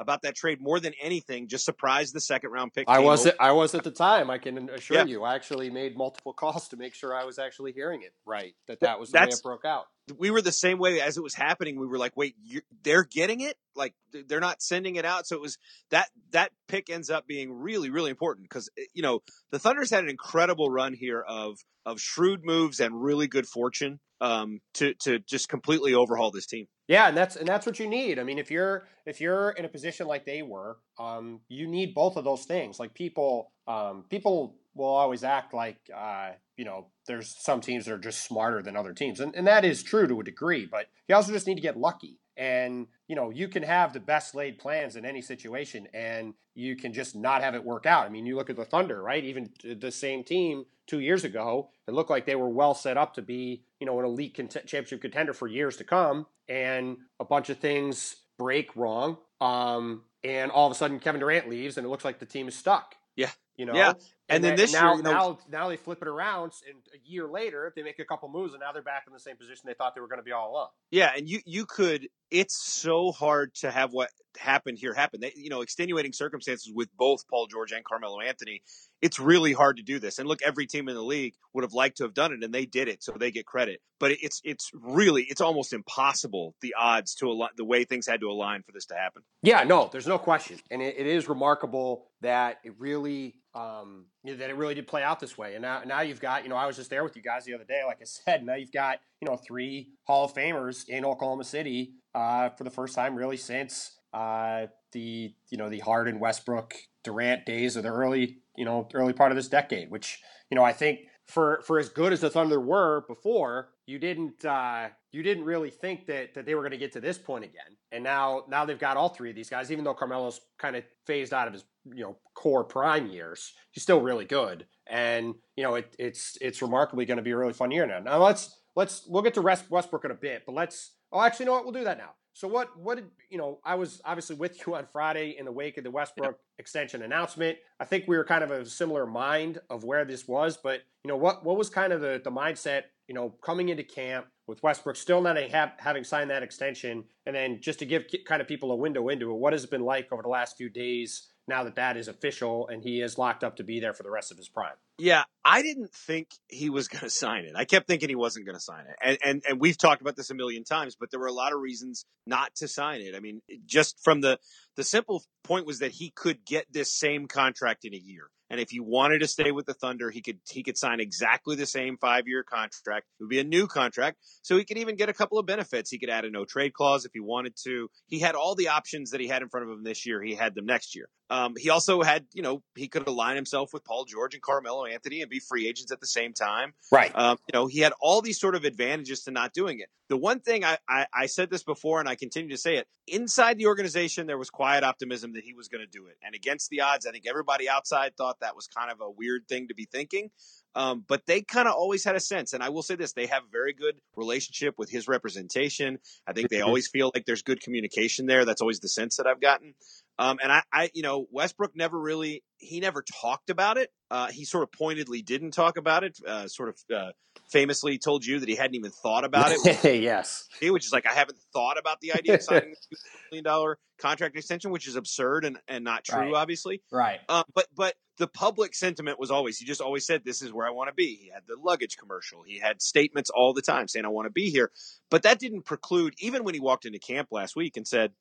about 0.00 0.22
that 0.22 0.36
trade 0.36 0.60
more 0.60 0.78
than 0.78 0.92
anything. 1.02 1.48
Just 1.48 1.64
surprised 1.64 2.14
the 2.14 2.20
second 2.20 2.50
round 2.50 2.72
pick. 2.72 2.88
I 2.88 3.00
was 3.00 3.28
I 3.40 3.52
was 3.52 3.74
at 3.74 3.82
the 3.84 3.90
time. 3.90 4.30
I 4.30 4.38
can 4.38 4.70
assure 4.70 4.98
Yeah. 4.98 5.04
you. 5.04 5.24
I 5.24 5.34
actually 5.34 5.70
made 5.70 5.96
multiple 5.96 6.32
calls 6.34 6.68
to 6.68 6.76
make 6.76 6.94
sure 6.94 7.14
I 7.14 7.24
was 7.24 7.38
actually 7.38 7.72
hearing 7.72 8.02
it 8.02 8.12
right. 8.24 8.54
That 8.68 8.80
that 8.80 9.00
was 9.00 9.10
the 9.10 9.14
That's- 9.18 9.34
way 9.34 9.38
it 9.38 9.42
broke 9.42 9.64
out. 9.64 9.86
we 10.16 10.30
were 10.30 10.40
the 10.40 10.52
same 10.52 10.78
way 10.78 11.00
as 11.00 11.16
it 11.18 11.22
was 11.22 11.34
happening. 11.34 11.78
We 11.78 11.86
were 11.86 11.98
like, 11.98 12.16
wait, 12.16 12.36
they're 12.82 13.04
getting 13.04 13.40
it? 13.40 13.56
Like 13.74 13.94
they're 14.12 14.40
not 14.40 14.62
sending 14.62 14.96
it 14.96 15.04
out. 15.04 15.26
So 15.26 15.34
it 15.36 15.42
was 15.42 15.58
that 15.90 16.08
that 16.30 16.52
pick 16.68 16.90
ends 16.90 17.10
up 17.10 17.26
being 17.26 17.52
really 17.52 17.90
really 17.90 18.10
important 18.10 18.48
because 18.48 18.70
you 18.94 19.02
know 19.02 19.20
the 19.50 19.58
Thunder's 19.58 19.90
had 19.90 20.04
an 20.04 20.10
incredible 20.10 20.70
run 20.70 20.94
here 20.94 21.20
of 21.26 21.58
of 21.84 22.00
shrewd 22.00 22.44
moves 22.44 22.78
and 22.80 23.02
really 23.02 23.26
good 23.26 23.46
fortune 23.46 23.98
um, 24.20 24.60
to 24.74 24.94
to 25.02 25.18
just 25.20 25.48
completely 25.48 25.94
overhaul 25.94 26.30
this 26.30 26.46
team. 26.46 26.66
Yeah, 26.88 27.08
and 27.08 27.16
that's 27.16 27.36
and 27.36 27.46
that's 27.46 27.66
what 27.66 27.78
you 27.78 27.86
need. 27.86 28.18
I 28.18 28.24
mean, 28.24 28.38
if 28.38 28.50
you're 28.50 28.88
if 29.04 29.20
you're 29.20 29.50
in 29.50 29.66
a 29.66 29.68
position 29.68 30.06
like 30.06 30.24
they 30.24 30.42
were, 30.42 30.78
um, 30.98 31.40
you 31.48 31.68
need 31.68 31.94
both 31.94 32.16
of 32.16 32.24
those 32.24 32.44
things. 32.44 32.80
Like 32.80 32.94
people, 32.94 33.52
um, 33.66 34.04
people 34.08 34.56
will 34.74 34.86
always 34.86 35.22
act 35.22 35.52
like 35.52 35.76
uh, 35.94 36.30
you 36.56 36.64
know 36.64 36.86
there's 37.06 37.36
some 37.38 37.60
teams 37.60 37.84
that 37.84 37.92
are 37.92 37.98
just 37.98 38.24
smarter 38.24 38.62
than 38.62 38.74
other 38.74 38.94
teams, 38.94 39.20
and 39.20 39.34
and 39.36 39.46
that 39.46 39.66
is 39.66 39.82
true 39.82 40.08
to 40.08 40.20
a 40.20 40.24
degree. 40.24 40.64
But 40.64 40.86
you 41.06 41.14
also 41.14 41.30
just 41.30 41.46
need 41.46 41.56
to 41.56 41.60
get 41.60 41.76
lucky. 41.76 42.18
And 42.38 42.86
you 43.06 43.16
know 43.16 43.28
you 43.28 43.48
can 43.48 43.64
have 43.64 43.92
the 43.92 44.00
best 44.00 44.34
laid 44.34 44.58
plans 44.58 44.96
in 44.96 45.04
any 45.04 45.20
situation, 45.20 45.88
and 45.92 46.32
you 46.54 46.74
can 46.74 46.94
just 46.94 47.14
not 47.14 47.42
have 47.42 47.54
it 47.54 47.64
work 47.64 47.84
out. 47.84 48.06
I 48.06 48.08
mean, 48.08 48.24
you 48.24 48.34
look 48.34 48.48
at 48.48 48.56
the 48.56 48.64
Thunder, 48.64 49.02
right? 49.02 49.22
Even 49.22 49.50
the 49.62 49.92
same 49.92 50.24
team 50.24 50.64
two 50.88 50.98
years 50.98 51.22
ago, 51.22 51.70
it 51.86 51.92
looked 51.92 52.10
like 52.10 52.26
they 52.26 52.34
were 52.34 52.48
well 52.48 52.74
set 52.74 52.96
up 52.96 53.14
to 53.14 53.22
be, 53.22 53.62
you 53.78 53.86
know, 53.86 53.98
an 54.00 54.04
elite 54.04 54.34
cont- 54.34 54.66
championship 54.66 55.00
contender 55.00 55.32
for 55.32 55.46
years 55.46 55.76
to 55.76 55.84
come. 55.84 56.26
And 56.48 56.96
a 57.20 57.24
bunch 57.24 57.50
of 57.50 57.58
things 57.58 58.16
break 58.38 58.74
wrong. 58.74 59.18
Um, 59.40 60.02
and 60.24 60.50
all 60.50 60.66
of 60.66 60.72
a 60.72 60.74
sudden, 60.74 60.98
Kevin 60.98 61.20
Durant 61.20 61.48
leaves, 61.48 61.76
and 61.76 61.86
it 61.86 61.90
looks 61.90 62.04
like 62.04 62.18
the 62.18 62.26
team 62.26 62.48
is 62.48 62.56
stuck. 62.56 62.96
Yeah. 63.14 63.30
You 63.56 63.66
know. 63.66 63.74
Yeah. 63.74 63.92
And 64.28 64.44
then 64.44 64.56
this 64.56 64.72
now, 64.72 64.88
year, 64.90 64.96
you 64.96 65.02
know- 65.02 65.10
now, 65.10 65.38
now 65.50 65.68
they 65.68 65.76
flip 65.76 66.02
it 66.02 66.08
around, 66.08 66.52
and 66.68 66.76
a 66.94 67.08
year 67.08 67.26
later, 67.26 67.66
if 67.66 67.74
they 67.74 67.82
make 67.82 67.98
a 67.98 68.04
couple 68.04 68.28
moves, 68.28 68.52
and 68.52 68.60
now 68.60 68.72
they're 68.72 68.82
back 68.82 69.04
in 69.06 69.12
the 69.12 69.20
same 69.20 69.36
position 69.36 69.62
they 69.64 69.74
thought 69.74 69.94
they 69.94 70.00
were 70.00 70.08
going 70.08 70.20
to 70.20 70.24
be 70.24 70.32
all 70.32 70.50
along. 70.50 70.68
Yeah, 70.90 71.12
and 71.16 71.28
you 71.28 71.40
you 71.46 71.64
could. 71.66 72.08
It's 72.30 72.62
so 72.62 73.10
hard 73.10 73.54
to 73.56 73.70
have 73.70 73.92
what 73.92 74.10
happened 74.36 74.78
here 74.78 74.92
happen. 74.92 75.20
They, 75.20 75.32
you 75.34 75.48
know, 75.48 75.62
extenuating 75.62 76.12
circumstances 76.12 76.70
with 76.72 76.88
both 76.96 77.26
Paul 77.28 77.46
George 77.46 77.72
and 77.72 77.82
Carmelo 77.84 78.20
Anthony. 78.20 78.62
It's 79.00 79.18
really 79.18 79.54
hard 79.54 79.78
to 79.78 79.82
do 79.82 79.98
this. 79.98 80.18
And 80.18 80.28
look, 80.28 80.40
every 80.42 80.66
team 80.66 80.88
in 80.88 80.94
the 80.94 81.02
league 81.02 81.34
would 81.54 81.64
have 81.64 81.72
liked 81.72 81.96
to 81.98 82.04
have 82.04 82.12
done 82.12 82.32
it, 82.32 82.44
and 82.44 82.52
they 82.52 82.66
did 82.66 82.88
it, 82.88 83.02
so 83.02 83.12
they 83.12 83.30
get 83.30 83.46
credit. 83.46 83.80
But 83.98 84.12
it's 84.22 84.42
it's 84.44 84.70
really 84.74 85.22
it's 85.24 85.40
almost 85.40 85.72
impossible 85.72 86.54
the 86.60 86.74
odds 86.78 87.14
to 87.16 87.30
align 87.30 87.50
the 87.56 87.64
way 87.64 87.84
things 87.84 88.06
had 88.06 88.20
to 88.20 88.28
align 88.30 88.62
for 88.62 88.72
this 88.72 88.86
to 88.86 88.94
happen. 88.94 89.22
Yeah, 89.42 89.64
no, 89.64 89.88
there's 89.90 90.06
no 90.06 90.18
question, 90.18 90.58
and 90.70 90.82
it, 90.82 90.96
it 90.98 91.06
is 91.06 91.28
remarkable 91.28 92.10
that 92.20 92.58
it 92.64 92.74
really 92.78 93.36
um, 93.54 94.06
you 94.24 94.32
know, 94.32 94.38
that 94.38 94.50
it 94.50 94.56
really 94.56 94.74
did 94.74 94.86
play 94.86 95.02
out 95.02 95.20
this 95.20 95.38
way. 95.38 95.54
And 95.54 95.62
now, 95.62 95.82
now 95.86 96.00
you've 96.00 96.20
got, 96.20 96.42
you 96.42 96.48
know, 96.48 96.56
I 96.56 96.66
was 96.66 96.76
just 96.76 96.90
there 96.90 97.04
with 97.04 97.16
you 97.16 97.22
guys 97.22 97.44
the 97.44 97.54
other 97.54 97.64
day, 97.64 97.82
like 97.86 97.98
I 98.00 98.04
said. 98.04 98.44
Now 98.44 98.54
you've 98.54 98.72
got, 98.72 98.98
you 99.20 99.28
know, 99.28 99.36
three 99.36 99.90
Hall 100.04 100.24
of 100.24 100.34
Famers 100.34 100.88
in 100.88 101.04
Oklahoma 101.04 101.44
City 101.44 101.92
uh, 102.14 102.50
for 102.50 102.64
the 102.64 102.70
first 102.70 102.94
time, 102.94 103.14
really, 103.14 103.36
since 103.36 103.98
uh, 104.12 104.66
the, 104.92 105.32
you 105.50 105.58
know, 105.58 105.68
the 105.68 105.80
Harden, 105.80 106.18
Westbrook, 106.18 106.74
Durant 107.04 107.46
days 107.46 107.76
of 107.76 107.84
the 107.84 107.90
early, 107.90 108.38
you 108.56 108.64
know, 108.64 108.88
early 108.92 109.12
part 109.12 109.30
of 109.30 109.36
this 109.36 109.48
decade. 109.48 109.90
Which, 109.90 110.20
you 110.50 110.56
know, 110.56 110.64
I 110.64 110.72
think 110.72 111.00
for 111.28 111.60
for 111.62 111.78
as 111.78 111.90
good 111.90 112.12
as 112.12 112.20
the 112.20 112.30
Thunder 112.30 112.58
were 112.58 113.02
before, 113.06 113.68
you 113.86 113.98
didn't 113.98 114.44
uh, 114.44 114.88
you 115.12 115.22
didn't 115.22 115.44
really 115.44 115.70
think 115.70 116.06
that 116.06 116.34
that 116.34 116.46
they 116.46 116.54
were 116.54 116.62
going 116.62 116.72
to 116.72 116.78
get 116.78 116.92
to 116.92 117.00
this 117.00 117.18
point 117.18 117.44
again. 117.44 117.76
And 117.92 118.02
now 118.02 118.44
now 118.48 118.64
they've 118.64 118.78
got 118.78 118.96
all 118.96 119.10
three 119.10 119.30
of 119.30 119.36
these 119.36 119.50
guys. 119.50 119.70
Even 119.70 119.84
though 119.84 119.94
Carmelo's 119.94 120.40
kind 120.58 120.74
of 120.74 120.84
phased 121.06 121.34
out 121.34 121.46
of 121.46 121.52
his 121.52 121.64
you 121.94 122.02
know 122.02 122.16
core 122.34 122.64
prime 122.64 123.06
years, 123.06 123.52
he's 123.72 123.82
still 123.82 124.00
really 124.00 124.24
good. 124.24 124.66
And 124.86 125.34
you 125.56 125.64
know 125.64 125.74
it, 125.74 125.94
it's 125.98 126.38
it's 126.40 126.62
remarkably 126.62 127.04
going 127.04 127.18
to 127.18 127.22
be 127.22 127.32
a 127.32 127.36
really 127.36 127.52
fun 127.52 127.70
year 127.70 127.86
now. 127.86 128.00
Now 128.00 128.24
let's 128.24 128.58
let's 128.74 129.06
we'll 129.06 129.22
get 129.22 129.34
to 129.34 129.42
Westbrook 129.42 130.04
in 130.06 130.10
a 130.10 130.14
bit, 130.14 130.44
but 130.46 130.54
let's 130.54 130.92
oh 131.12 131.20
actually 131.20 131.44
you 131.44 131.50
know 131.50 131.56
what 131.56 131.64
we'll 131.64 131.74
do 131.74 131.84
that 131.84 131.98
now. 131.98 132.12
So 132.38 132.46
what 132.46 132.78
what 132.78 132.98
did 132.98 133.06
you 133.30 133.36
know? 133.36 133.58
I 133.64 133.74
was 133.74 134.00
obviously 134.04 134.36
with 134.36 134.64
you 134.64 134.76
on 134.76 134.86
Friday 134.86 135.34
in 135.36 135.44
the 135.44 135.50
wake 135.50 135.76
of 135.76 135.82
the 135.82 135.90
Westbrook 135.90 136.38
extension 136.60 137.02
announcement. 137.02 137.58
I 137.80 137.84
think 137.84 138.04
we 138.06 138.16
were 138.16 138.22
kind 138.22 138.44
of 138.44 138.52
a 138.52 138.64
similar 138.64 139.06
mind 139.06 139.58
of 139.68 139.82
where 139.82 140.04
this 140.04 140.28
was, 140.28 140.56
but 140.56 140.82
you 141.02 141.08
know 141.08 141.16
what 141.16 141.44
what 141.44 141.56
was 141.56 141.68
kind 141.68 141.92
of 141.92 142.00
the 142.00 142.20
the 142.22 142.30
mindset 142.30 142.82
you 143.08 143.14
know 143.16 143.30
coming 143.42 143.70
into 143.70 143.82
camp 143.82 144.26
with 144.46 144.62
Westbrook 144.62 144.94
still 144.94 145.20
not 145.20 145.36
have, 145.36 145.72
having 145.78 146.04
signed 146.04 146.30
that 146.30 146.44
extension, 146.44 147.02
and 147.26 147.34
then 147.34 147.60
just 147.60 147.80
to 147.80 147.86
give 147.86 148.04
kind 148.24 148.40
of 148.40 148.46
people 148.46 148.70
a 148.70 148.76
window 148.76 149.08
into 149.08 149.32
it, 149.32 149.34
what 149.34 149.52
has 149.52 149.64
it 149.64 149.70
been 149.72 149.82
like 149.82 150.12
over 150.12 150.22
the 150.22 150.28
last 150.28 150.56
few 150.56 150.68
days 150.68 151.30
now 151.48 151.64
that 151.64 151.76
that 151.76 151.96
is 151.96 152.08
official 152.08 152.68
and 152.68 152.82
he 152.82 153.00
is 153.00 153.18
locked 153.18 153.42
up 153.42 153.56
to 153.56 153.64
be 153.64 153.80
there 153.80 153.94
for 153.94 154.02
the 154.02 154.10
rest 154.10 154.30
of 154.30 154.36
his 154.36 154.48
prime? 154.48 154.74
Yeah, 154.98 155.24
I 155.44 155.62
didn't 155.62 155.92
think 155.92 156.28
he 156.48 156.70
was 156.70 156.88
going 156.88 157.02
to 157.02 157.10
sign 157.10 157.44
it. 157.44 157.52
I 157.56 157.64
kept 157.64 157.86
thinking 157.86 158.08
he 158.08 158.14
wasn't 158.14 158.46
going 158.46 158.56
to 158.56 158.62
sign 158.62 158.84
it, 158.86 158.96
and, 159.02 159.18
and 159.24 159.42
and 159.48 159.60
we've 159.60 159.78
talked 159.78 160.00
about 160.00 160.16
this 160.16 160.30
a 160.30 160.34
million 160.34 160.64
times. 160.64 160.96
But 160.98 161.10
there 161.10 161.20
were 161.20 161.26
a 161.26 161.32
lot 161.32 161.52
of 161.52 161.60
reasons 161.60 162.04
not 162.26 162.54
to 162.56 162.68
sign 162.68 163.00
it. 163.00 163.14
I 163.14 163.20
mean, 163.20 163.40
just 163.66 164.02
from 164.02 164.20
the 164.20 164.38
the 164.76 164.84
simple 164.84 165.22
point 165.44 165.66
was 165.66 165.80
that 165.80 165.92
he 165.92 166.10
could 166.10 166.44
get 166.44 166.66
this 166.70 166.92
same 166.92 167.26
contract 167.26 167.84
in 167.84 167.94
a 167.94 167.98
year, 167.98 168.28
and 168.50 168.60
if 168.60 168.70
he 168.70 168.80
wanted 168.80 169.20
to 169.20 169.26
stay 169.26 169.50
with 169.50 169.66
the 169.66 169.74
Thunder, 169.74 170.10
he 170.10 170.20
could 170.20 170.38
he 170.48 170.62
could 170.62 170.78
sign 170.78 171.00
exactly 171.00 171.56
the 171.56 171.66
same 171.66 171.96
five 171.98 172.26
year 172.26 172.42
contract. 172.42 173.06
It 173.18 173.24
would 173.24 173.30
be 173.30 173.40
a 173.40 173.44
new 173.44 173.66
contract, 173.66 174.18
so 174.42 174.56
he 174.56 174.64
could 174.64 174.78
even 174.78 174.96
get 174.96 175.08
a 175.08 175.12
couple 175.12 175.38
of 175.38 175.46
benefits. 175.46 175.90
He 175.90 175.98
could 175.98 176.10
add 176.10 176.24
a 176.24 176.30
no 176.30 176.44
trade 176.44 176.72
clause 176.72 177.04
if 177.04 177.12
he 177.12 177.20
wanted 177.20 177.54
to. 177.64 177.90
He 178.06 178.18
had 178.18 178.34
all 178.34 178.54
the 178.54 178.68
options 178.68 179.10
that 179.10 179.20
he 179.20 179.28
had 179.28 179.42
in 179.42 179.48
front 179.48 179.68
of 179.68 179.72
him 179.72 179.84
this 179.84 180.06
year. 180.06 180.22
He 180.22 180.34
had 180.34 180.54
them 180.54 180.66
next 180.66 180.96
year. 180.96 181.08
Um, 181.30 181.54
he 181.58 181.68
also 181.68 182.02
had, 182.02 182.24
you 182.32 182.42
know, 182.42 182.62
he 182.74 182.88
could 182.88 183.06
align 183.06 183.36
himself 183.36 183.74
with 183.74 183.84
Paul 183.84 184.06
George 184.06 184.32
and 184.32 184.42
Carmelo 184.42 184.86
Anthony 184.86 185.20
and 185.20 185.28
be 185.28 185.40
free 185.40 185.68
agents 185.68 185.92
at 185.92 186.00
the 186.00 186.06
same 186.06 186.32
time. 186.32 186.72
Right. 186.90 187.12
Um, 187.14 187.38
you 187.52 187.58
know, 187.58 187.66
he 187.66 187.80
had 187.80 187.92
all 188.00 188.22
these 188.22 188.40
sort 188.40 188.54
of 188.54 188.64
advantages 188.64 189.24
to 189.24 189.30
not 189.30 189.52
doing 189.52 189.80
it. 189.80 189.88
The 190.08 190.16
one 190.16 190.40
thing 190.40 190.64
I, 190.64 190.78
I, 190.88 191.06
I 191.12 191.26
said 191.26 191.50
this 191.50 191.62
before 191.62 192.00
and 192.00 192.08
I 192.08 192.14
continue 192.14 192.50
to 192.50 192.56
say 192.56 192.76
it 192.76 192.86
inside 193.10 193.58
the 193.58 193.66
organization, 193.66 194.26
there 194.26 194.38
was 194.38 194.50
quiet 194.50 194.84
optimism 194.84 195.32
that 195.34 195.44
he 195.44 195.52
was 195.52 195.68
going 195.68 195.84
to 195.84 195.90
do 195.90 196.06
it. 196.06 196.16
And 196.22 196.34
against 196.34 196.70
the 196.70 196.80
odds, 196.82 197.06
I 197.06 197.10
think 197.10 197.24
everybody 197.28 197.68
outside 197.68 198.16
thought 198.16 198.37
that 198.40 198.56
was 198.56 198.66
kind 198.66 198.90
of 198.90 199.00
a 199.00 199.10
weird 199.10 199.48
thing 199.48 199.68
to 199.68 199.74
be 199.74 199.86
thinking. 199.90 200.30
Um, 200.74 201.04
but 201.06 201.26
they 201.26 201.42
kind 201.42 201.66
of 201.66 201.74
always 201.74 202.04
had 202.04 202.14
a 202.14 202.20
sense, 202.20 202.52
and 202.52 202.62
I 202.62 202.68
will 202.68 202.82
say 202.82 202.94
this: 202.94 203.12
they 203.12 203.26
have 203.26 203.42
a 203.44 203.50
very 203.50 203.72
good 203.72 204.00
relationship 204.16 204.74
with 204.78 204.90
his 204.90 205.08
representation. 205.08 205.98
I 206.26 206.32
think 206.32 206.50
they 206.50 206.60
always 206.60 206.88
feel 206.88 207.10
like 207.14 207.24
there's 207.26 207.42
good 207.42 207.60
communication 207.60 208.26
there. 208.26 208.44
That's 208.44 208.60
always 208.60 208.80
the 208.80 208.88
sense 208.88 209.16
that 209.16 209.26
I've 209.26 209.40
gotten. 209.40 209.74
Um, 210.18 210.38
and 210.42 210.50
I, 210.50 210.62
I, 210.72 210.90
you 210.94 211.02
know, 211.02 211.26
Westbrook 211.30 211.76
never 211.76 211.98
really, 211.98 212.42
he 212.56 212.80
never 212.80 213.02
talked 213.22 213.50
about 213.50 213.78
it. 213.78 213.90
Uh, 214.10 214.28
he 214.28 214.44
sort 214.44 214.64
of 214.64 214.72
pointedly 214.72 215.22
didn't 215.22 215.52
talk 215.52 215.76
about 215.76 216.02
it. 216.02 216.18
Uh, 216.26 216.48
sort 216.48 216.70
of 216.70 216.78
uh, 216.94 217.10
famously 217.52 217.98
told 217.98 218.24
you 218.24 218.40
that 218.40 218.48
he 218.48 218.56
hadn't 218.56 218.74
even 218.74 218.90
thought 218.90 219.24
about 219.24 219.52
it, 219.52 219.84
yes. 220.02 220.48
which 220.60 220.84
is 220.86 220.92
like 220.92 221.06
I 221.06 221.12
haven't 221.14 221.38
thought 221.52 221.78
about 221.78 222.00
the 222.00 222.14
idea 222.14 222.34
of 222.34 222.42
signing 222.42 222.74
a 222.92 222.96
million 223.30 223.44
dollar 223.44 223.78
contract 223.98 224.36
extension, 224.36 224.70
which 224.70 224.88
is 224.88 224.96
absurd 224.96 225.44
and, 225.44 225.58
and 225.68 225.84
not 225.84 226.04
true, 226.04 226.18
Right. 226.18 226.34
obviously. 226.34 226.82
Right. 226.90 227.20
Um, 227.28 227.44
but 227.54 227.66
but 227.76 227.94
the 228.16 228.26
public 228.26 228.74
sentiment 228.74 229.20
was 229.20 229.30
always 229.30 229.58
he 229.58 229.64
just 229.66 229.80
always 229.80 230.04
said 230.04 230.22
this 230.24 230.42
is 230.42 230.52
where 230.52 230.66
I 230.66 230.70
want 230.70 230.88
to 230.88 230.94
be. 230.94 231.14
He 231.14 231.30
had 231.32 231.42
the 231.46 231.56
luggage 231.62 231.96
commercial. 231.96 232.42
He 232.44 232.58
had 232.58 232.82
statements 232.82 233.30
all 233.30 233.52
the 233.54 233.62
time 233.62 233.86
saying 233.86 234.04
I 234.04 234.08
want 234.08 234.26
to 234.26 234.30
be 234.32 234.50
here. 234.50 234.72
But 235.10 235.22
that 235.22 235.38
didn't 235.38 235.62
preclude 235.62 236.14
even 236.18 236.42
when 236.44 236.54
he 236.54 236.60
walked 236.60 236.86
into 236.86 236.98
camp 236.98 237.28
last 237.30 237.54
week 237.54 237.76
and 237.76 237.86
said, 237.86 238.12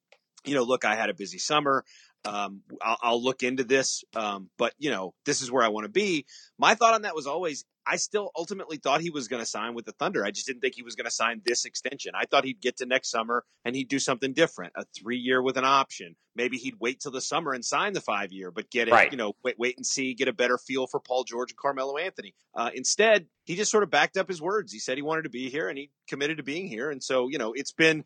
you 0.46 0.56
know, 0.56 0.64
look, 0.64 0.86
I 0.86 0.96
had 0.96 1.10
a 1.10 1.14
busy 1.14 1.38
summer. 1.38 1.84
Um, 2.26 2.62
I'll, 2.82 2.98
I'll, 3.02 3.24
look 3.24 3.44
into 3.44 3.64
this, 3.64 4.04
um, 4.16 4.50
but 4.58 4.74
you 4.78 4.90
know, 4.90 5.14
this 5.26 5.42
is 5.42 5.52
where 5.52 5.64
I 5.64 5.70
want 5.70 5.86
to 5.86 5.92
be. 5.92 6.26
My 6.58 6.76
thought 6.76 6.94
on 6.94 7.04
that 7.04 7.16
was 7.16 7.28
always 7.28 7.64
I 7.88 7.96
still 7.96 8.32
ultimately 8.36 8.78
thought 8.78 9.00
he 9.00 9.12
was 9.12 9.30
going 9.30 9.42
to 9.42 9.46
sign 9.46 9.74
with 9.74 9.86
the 9.86 9.94
Thunder. 9.94 10.26
I 10.26 10.32
just 10.32 10.46
didn't 10.46 10.60
think 10.60 10.76
he 10.76 10.84
was 10.84 10.96
going 10.96 11.06
to 11.06 11.12
sign 11.12 11.42
this 11.46 11.64
extension. 11.64 12.12
I 12.16 12.26
thought 12.26 12.44
he'd 12.44 12.60
get 12.60 12.78
to 12.78 12.86
next 12.86 13.10
summer 13.10 13.46
and 13.64 13.76
he'd 13.76 13.88
do 13.88 13.98
something 13.98 14.34
different, 14.34 14.74
a 14.76 14.84
three 14.98 15.18
year 15.18 15.42
with 15.42 15.58
an 15.58 15.64
option. 15.64 16.16
Maybe 16.36 16.58
he'd 16.58 16.76
wait 16.80 17.00
till 17.00 17.14
the 17.14 17.22
summer 17.22 17.54
and 17.54 17.64
sign 17.64 17.94
the 17.94 18.02
five 18.02 18.34
year, 18.34 18.52
but 18.52 18.70
get 18.70 18.90
it, 18.90 18.92
right. 18.92 19.12
you 19.12 19.18
know, 19.18 19.34
wait, 19.44 19.58
wait 19.58 19.78
and 19.78 19.86
see, 19.86 20.14
get 20.14 20.28
a 20.28 20.34
better 20.34 20.58
feel 20.58 20.86
for 20.86 21.00
Paul 21.00 21.24
George 21.24 21.52
and 21.52 21.58
Carmelo 21.58 21.98
Anthony. 21.98 22.36
Uh, 22.54 22.72
instead, 22.76 23.28
he 23.46 23.56
just 23.56 23.72
sort 23.72 23.84
of 23.84 23.90
backed 23.90 24.18
up 24.18 24.28
his 24.28 24.42
words. 24.42 24.74
He 24.74 24.80
said 24.80 24.98
he 24.98 25.02
wanted 25.02 25.24
to 25.24 25.30
be 25.30 25.50
here 25.50 25.70
and 25.70 25.78
he 25.78 25.90
committed 26.10 26.38
to 26.38 26.44
being 26.44 26.68
here. 26.68 26.92
And 26.92 27.02
so, 27.02 27.30
you 27.30 27.38
know, 27.38 27.54
it's 27.54 27.72
been 27.72 28.04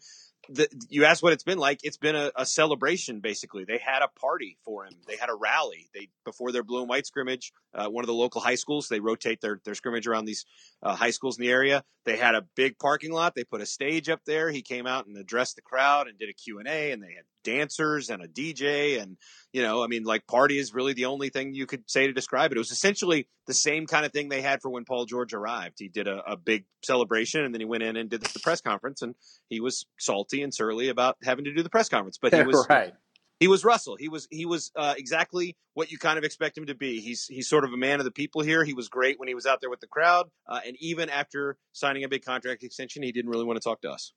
the, 0.54 0.68
you 0.90 1.06
asked 1.06 1.24
what 1.24 1.34
it's 1.34 1.44
been 1.44 1.58
like. 1.58 1.80
It's 1.84 1.98
been 1.98 2.16
a, 2.16 2.32
a, 2.36 2.46
celebration, 2.46 3.20
basically. 3.20 3.64
They 3.66 3.78
had 3.78 4.02
a 4.02 4.08
party 4.20 4.58
for 4.64 4.86
him. 4.86 4.94
They 5.08 5.16
had 5.16 5.30
a 5.30 5.36
rally. 5.36 5.90
They 5.94 6.10
before 6.26 6.52
their 6.52 6.64
blue 6.64 6.82
and 6.82 6.90
white 6.90 7.06
scrimmage, 7.06 7.54
uh, 7.74 7.88
one 7.88 8.04
of 8.04 8.08
the 8.08 8.14
local 8.14 8.42
high 8.42 8.56
schools. 8.56 8.88
They 8.88 9.00
rotate 9.00 9.42
their 9.42 9.60
their 9.64 9.76
scrimmage 9.76 10.08
around 10.08 10.26
these 10.26 10.46
uh, 10.84 10.96
high 10.96 11.12
schools 11.12 11.38
in 11.38 11.44
the 11.44 11.52
area. 11.52 11.84
They 12.06 12.18
had 12.18 12.36
a 12.36 12.46
big 12.56 12.78
parking 12.80 13.12
lot. 13.12 13.36
They 13.36 13.44
put 13.44 13.62
a 13.62 13.66
stage 13.66 14.10
up 14.10 14.22
there. 14.26 14.52
He 14.52 14.62
came 14.62 14.88
out 14.88 15.08
and 15.08 15.18
addressed 15.18 15.56
the 15.56 15.62
crowd 15.62 16.08
and 16.08 16.18
did 16.18 16.30
a 16.30 16.34
Q 16.34 16.60
and 16.60 16.68
A. 16.68 16.92
And 16.92 17.02
they 17.02 17.14
had 17.14 17.26
dancers 17.44 18.10
and 18.10 18.24
a 18.24 18.28
DJ 18.28 19.02
and 19.02 19.18
you 19.54 19.62
know, 19.62 19.84
I 19.84 19.88
mean, 19.88 20.04
like 20.04 20.26
party 20.28 20.58
is 20.58 20.74
really 20.74 20.94
the 20.94 21.06
only 21.06 21.30
thing 21.30 21.54
you 21.54 21.66
could 21.66 21.84
say 21.90 22.08
to 22.08 22.14
describe 22.14 22.52
it. 22.52 22.56
It 22.56 22.60
was 22.60 22.72
essentially 22.72 23.28
the 23.48 23.54
same 23.54 23.86
kind 23.86 24.06
of 24.06 24.14
thing 24.14 24.30
they 24.30 24.42
had 24.42 24.62
for 24.62 24.70
when 24.70 24.86
Paul 24.86 25.06
George 25.06 25.34
arrived. 25.34 25.76
He 25.78 25.90
did 25.90 26.08
a, 26.08 26.22
a 26.26 26.38
big 26.38 26.64
celebration 26.84 27.44
and 27.44 27.54
then 27.54 27.60
he 27.60 27.66
went 27.66 27.84
in 27.84 27.98
and 27.98 28.10
did 28.10 28.22
the 28.22 28.40
press 28.40 28.62
conference 28.62 29.02
and 29.02 29.14
he 29.50 29.60
was 29.60 29.86
salty 30.00 30.42
and 30.42 30.54
surly 30.54 30.88
about 30.88 31.18
having 31.24 31.46
to 31.46 31.54
do 31.54 31.64
the 31.64 31.70
press 31.70 31.90
conference, 31.90 32.18
but 32.22 32.34
he 32.34 32.42
was 32.46 32.66
right 32.70 32.94
he 33.42 33.48
was 33.48 33.66
Russell. 33.66 33.96
He 33.96 34.08
was 34.08 34.28
he 34.30 34.46
was 34.46 34.72
uh, 34.76 34.94
exactly 34.96 35.58
what 35.74 35.92
you 35.92 35.98
kind 35.98 36.20
of 36.20 36.24
expect 36.24 36.56
him 36.56 36.68
to 36.68 36.76
be. 36.76 37.02
He's 37.02 37.26
he's 37.26 37.50
sort 37.50 37.64
of 37.64 37.74
a 37.74 37.78
man 37.78 37.98
of 37.98 38.06
the 38.06 38.12
people 38.12 38.44
here. 38.44 38.64
He 38.64 38.74
was 38.74 38.88
great 38.88 39.20
when 39.20 39.28
he 39.28 39.34
was 39.34 39.48
out 39.48 39.62
there 39.62 39.70
with 39.72 39.80
the 39.80 39.88
crowd, 39.88 40.30
uh, 40.48 40.60
and 40.64 40.78
even 40.80 41.10
after 41.10 41.58
signing 41.74 42.04
a 42.04 42.08
big 42.08 42.24
contract 42.24 42.62
extension, 42.62 43.02
he 43.02 43.12
didn't 43.12 43.32
really 43.32 43.44
want 43.44 43.60
to 43.60 43.64
talk 43.64 43.82
to 43.82 43.90
us. 43.90 44.14